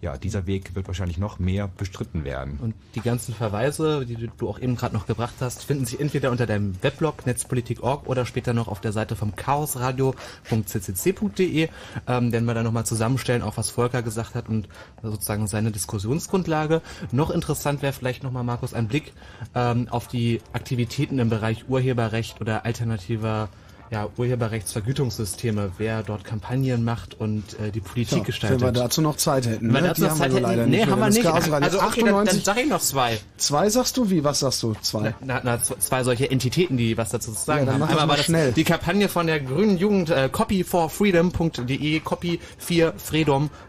ja, 0.00 0.16
dieser 0.16 0.46
Weg 0.46 0.74
wird 0.74 0.86
wahrscheinlich 0.86 1.18
noch 1.18 1.38
mehr 1.38 1.68
bestritten 1.68 2.24
werden. 2.24 2.58
Und 2.60 2.74
die 2.94 3.00
ganzen 3.00 3.34
Verweise, 3.34 4.06
die 4.06 4.30
du 4.36 4.48
auch 4.48 4.58
eben 4.58 4.76
gerade 4.76 4.94
noch 4.94 5.06
gebracht 5.06 5.36
hast, 5.40 5.64
finden 5.64 5.86
sich 5.86 6.00
entweder 6.00 6.30
unter 6.30 6.46
deinem 6.46 6.82
Weblog 6.82 7.26
netzpolitik.org 7.26 8.06
oder 8.06 8.24
später 8.26 8.52
noch 8.52 8.68
auf 8.68 8.80
der 8.80 8.92
Seite 8.92 9.16
vom 9.16 9.34
chaosradio.ccc.de, 9.36 11.68
ähm, 12.06 12.32
werden 12.32 12.44
wir 12.44 12.54
dann 12.54 12.64
nochmal 12.64 12.86
zusammenstellen, 12.86 13.42
auch 13.42 13.56
was 13.56 13.70
Volker 13.70 14.02
gesagt 14.02 14.34
hat 14.34 14.48
und 14.48 14.68
sozusagen 15.02 15.46
seine 15.46 15.70
Diskussionsgrundlage. 15.70 16.82
Noch 17.10 17.30
interessant 17.30 17.82
wäre 17.82 17.92
vielleicht 17.92 18.22
nochmal, 18.22 18.44
Markus, 18.44 18.74
ein 18.74 18.88
Blick 18.88 19.12
ähm, 19.54 19.88
auf 19.88 20.08
die 20.08 20.42
Aktivitäten 20.52 21.18
im 21.18 21.30
Bereich 21.30 21.68
Urheberrecht 21.68 22.40
oder 22.40 22.66
alternativer 22.66 23.48
ja, 23.90 24.08
Urheberrechtsvergütungssysteme, 24.16 25.70
wer 25.78 26.02
dort 26.02 26.24
Kampagnen 26.24 26.84
macht 26.84 27.18
und 27.20 27.58
äh, 27.60 27.70
die 27.70 27.80
Politik 27.80 28.18
Ja, 28.18 28.24
gestaltet. 28.24 28.60
wenn 28.60 28.68
wir 28.74 28.82
dazu 28.82 29.00
noch 29.02 29.16
Zeit 29.16 29.46
hätten. 29.46 29.66
Wenn 29.66 29.74
wir 29.74 29.80
ne? 29.82 29.88
dazu 29.88 30.00
Die 30.00 30.02
noch 30.02 30.10
haben 30.10 30.18
Zeit 30.18 30.32
hätten, 30.32 30.42
leider 30.42 30.66
nee, 30.66 30.76
nicht 30.78 30.90
haben 30.90 30.98
wir 31.00 31.08
nicht. 31.08 31.22
Chaosradio 31.22 31.64
Also 31.66 31.78
okay, 31.78 32.00
dann, 32.00 32.06
dann 32.06 32.14
98. 32.28 32.44
sag 32.44 32.56
ich 32.58 32.66
noch 32.68 32.80
zwei. 32.80 33.18
Zwei 33.36 33.68
sagst 33.70 33.96
du? 33.96 34.10
Wie, 34.10 34.24
was 34.24 34.40
sagst 34.40 34.62
du? 34.62 34.74
Zwei. 34.80 35.14
Na, 35.24 35.40
na, 35.44 35.62
z- 35.62 35.80
zwei 35.82 36.02
solche 36.04 36.30
Entitäten, 36.30 36.76
die 36.76 36.96
was 36.98 37.10
dazu 37.10 37.32
zu 37.32 37.44
sagen 37.44 37.66
Ja, 37.66 37.72
haben. 37.74 37.82
Einmal 37.82 37.96
mal 37.96 38.08
war 38.08 38.16
das 38.16 38.26
schnell. 38.26 38.52
die 38.52 38.64
Kampagne 38.64 39.08
von 39.08 39.26
der 39.26 39.40
grünen 39.40 39.78
Jugend 39.78 40.10
äh, 40.10 40.28
copyforfreedom.de, 40.30 42.00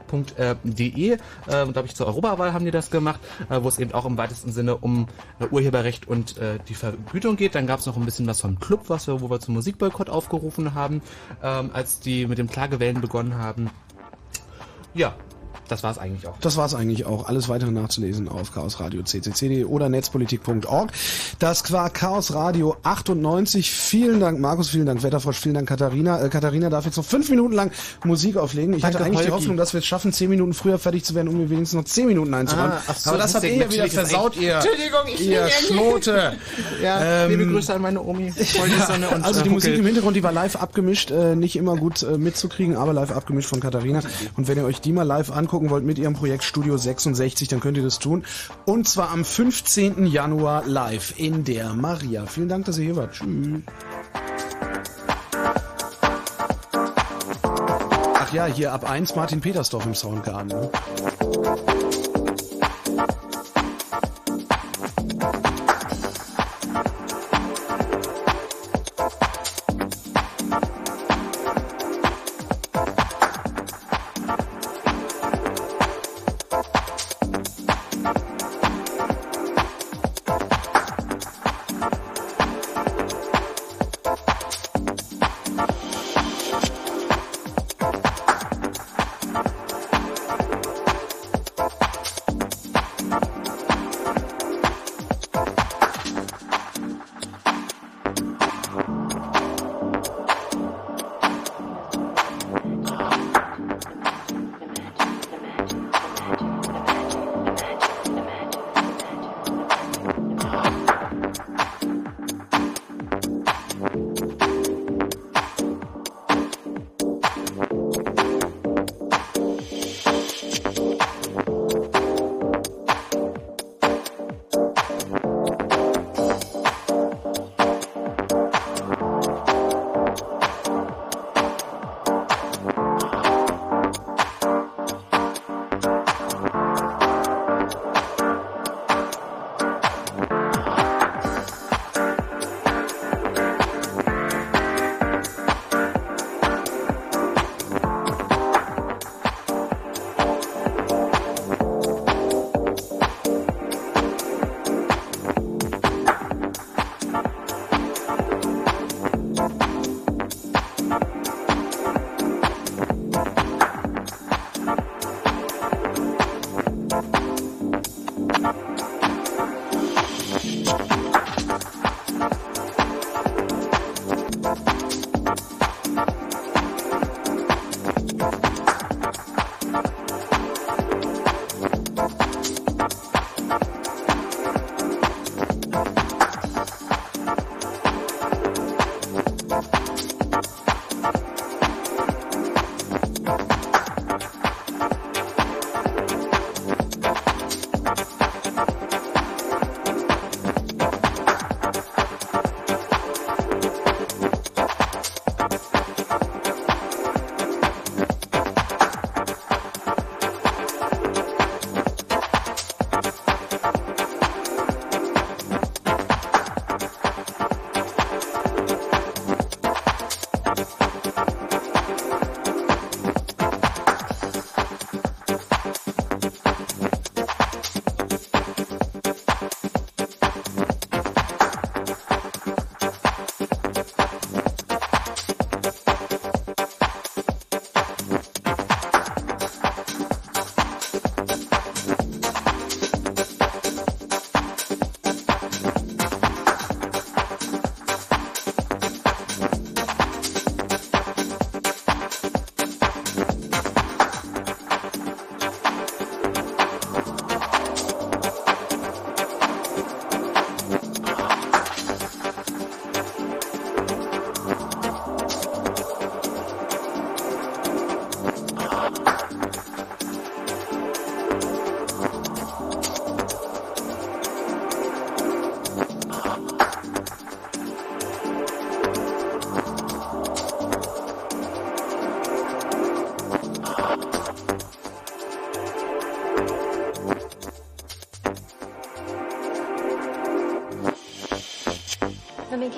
copy4freedom.de. 0.08 1.12
Äh, 1.12 1.18
Glaube 1.48 1.86
ich, 1.86 1.96
zur 1.96 2.08
Europawahl 2.08 2.54
haben 2.54 2.66
die 2.66 2.72
das 2.72 2.90
gemacht, 2.90 3.20
äh, 3.50 3.60
wo 3.62 3.68
es 3.68 3.80
eben 3.80 3.94
auch 3.94 4.06
im 4.06 4.18
weitesten 4.18 4.52
Sinne 4.52 4.78
um 4.78 5.08
äh, 5.40 5.46
Urheberrecht 5.46 6.08
und 6.08 6.38
äh, 6.38 6.60
die 6.68 6.74
Vergütung 6.74 7.36
geht. 7.36 7.56
Dann 7.56 7.68
gab 7.68 7.80
es 7.80 7.86
noch 7.86 7.98
ein 7.98 8.06
bisschen 8.06 8.28
was 8.28 8.42
vom 8.42 8.60
Club, 8.60 8.86
was 8.88 9.08
wir, 9.08 9.22
wo 9.22 9.30
wir 9.30 9.40
zum 9.40 9.56
Musikboykott 9.56 10.10
aufgerufen 10.10 10.74
haben, 10.74 11.02
ähm, 11.44 11.72
als 11.74 12.00
die 12.00 12.28
mit 12.28 12.38
dem 12.38 12.50
Klagewellen 12.50 13.02
begonnen 13.02 13.36
haben. 13.36 13.70
Ja, 14.94 15.16
das 15.68 15.84
war 15.84 15.92
es 15.92 15.98
eigentlich 15.98 16.28
auch. 16.28 16.38
Das 16.42 16.58
war's 16.58 16.74
eigentlich 16.74 17.06
auch. 17.06 17.28
Alles 17.28 17.50
weitere 17.50 17.72
nachzulesen 17.72 18.28
auf 18.28 18.54
chaosradio 18.54 19.04
ccc.de 19.04 19.66
oder 19.66 19.90
netzpolitik.org. 19.90 20.92
Das 21.40 21.72
war 21.72 21.90
Chaos 21.90 22.34
Radio 22.34 22.76
98. 22.84 23.72
Vielen 23.72 24.20
Dank, 24.20 24.40
Markus, 24.40 24.70
vielen 24.70 24.86
Dank, 24.86 25.04
Wetterfrosch, 25.04 25.38
vielen 25.38 25.56
Dank, 25.56 25.70
Katharina. 25.70 26.22
Äh, 26.24 26.30
Katharina 26.30 26.70
darf 26.70 26.86
jetzt 26.86 26.98
noch 26.98 27.06
fünf 27.06 27.30
Minuten 27.30 27.54
lang 27.54 27.72
Musik 28.04 28.38
auflegen. 28.38 28.74
Ich 28.74 28.82
Danke, 28.82 29.00
hatte 29.00 29.06
eigentlich 29.06 29.26
die. 29.26 29.32
Hoffnung, 29.32 29.58
dass 29.58 29.74
wir 29.74 29.80
es 29.80 29.86
schaffen, 29.86 30.14
zehn 30.14 30.30
Minuten 30.30 30.54
früher 30.54 30.80
fertig 30.80 31.04
zu 31.04 31.16
werden, 31.16 31.28
um 31.28 31.38
mir 31.38 31.50
wenigstens 31.50 31.78
noch 31.78 31.86
zehn 31.86 32.08
Minuten 32.08 32.34
einzuräumen. 32.34 32.74
Ah, 32.88 32.94
so, 32.94 33.10
Aber 33.12 33.20
das 33.20 33.36
habt 33.36 33.44
ihr 33.44 33.56
ja 33.56 33.72
wieder 33.72 33.88
versaut, 33.88 34.36
ihr, 34.38 34.56
Entschuldigung, 34.56 35.02
ich 35.08 35.22
ihr 35.22 35.46
will 35.46 36.32
ja 36.82 37.02
Ähm, 37.08 37.30
liebe 37.30 37.48
Grüße 37.48 37.74
an 37.74 37.82
meine 37.82 38.02
Omi. 38.02 38.34
Und 39.14 39.24
also 39.24 39.42
die 39.42 39.50
äh, 39.50 39.52
Musik 39.52 39.76
im 39.76 39.86
Hintergrund, 39.86 40.16
die 40.16 40.24
war 40.24 40.32
live 40.32 40.56
abgemischt, 40.56 41.12
äh, 41.12 41.36
nicht 41.36 41.56
immer 41.56 41.76
gut 41.76 42.04
äh, 42.04 42.18
mitzukriegen, 42.18 42.76
aber 42.76 42.94
live 42.94 43.12
abgemischt 43.12 43.50
von 43.50 43.60
Katharina. 43.60 44.02
Und 44.36 44.48
wenn 44.48 44.58
ihr 44.58 44.66
euch 44.66 44.82
die 44.82 44.94
mal 44.94 45.04
live 45.04 45.32
angucken 45.58 45.72
wollt 45.72 45.86
mit 45.86 45.98
ihrem 45.98 46.14
Projekt 46.14 46.44
Studio 46.44 46.78
66, 46.78 47.48
dann 47.48 47.60
könnt 47.60 47.78
ihr 47.78 47.84
das 47.84 47.98
tun. 47.98 48.24
Und 48.66 48.88
zwar 48.88 49.10
am 49.10 49.26
15. 49.26 50.06
Januar 50.06 50.66
live 50.68 51.16
in 51.18 51.44
der 51.46 51.74
Maria. 51.74 52.28
Vielen 52.28 52.48
Dank, 52.48 52.66
dass 52.66 52.78
ihr 52.78 52.86
hier 52.86 52.96
wart. 52.96 53.14
Tschüss. 53.14 53.62
Ach 58.14 58.34
ja, 58.34 58.46
hier 58.46 58.72
ab 58.72 58.88
1 58.88 59.16
Martin 59.16 59.42
Petersdorf 59.42 59.86
im 59.86 59.96
Soundgarden. 59.96 60.48
Ne? 60.50 62.17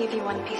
give 0.00 0.14
you 0.14 0.24
one 0.24 0.42
piece 0.46 0.59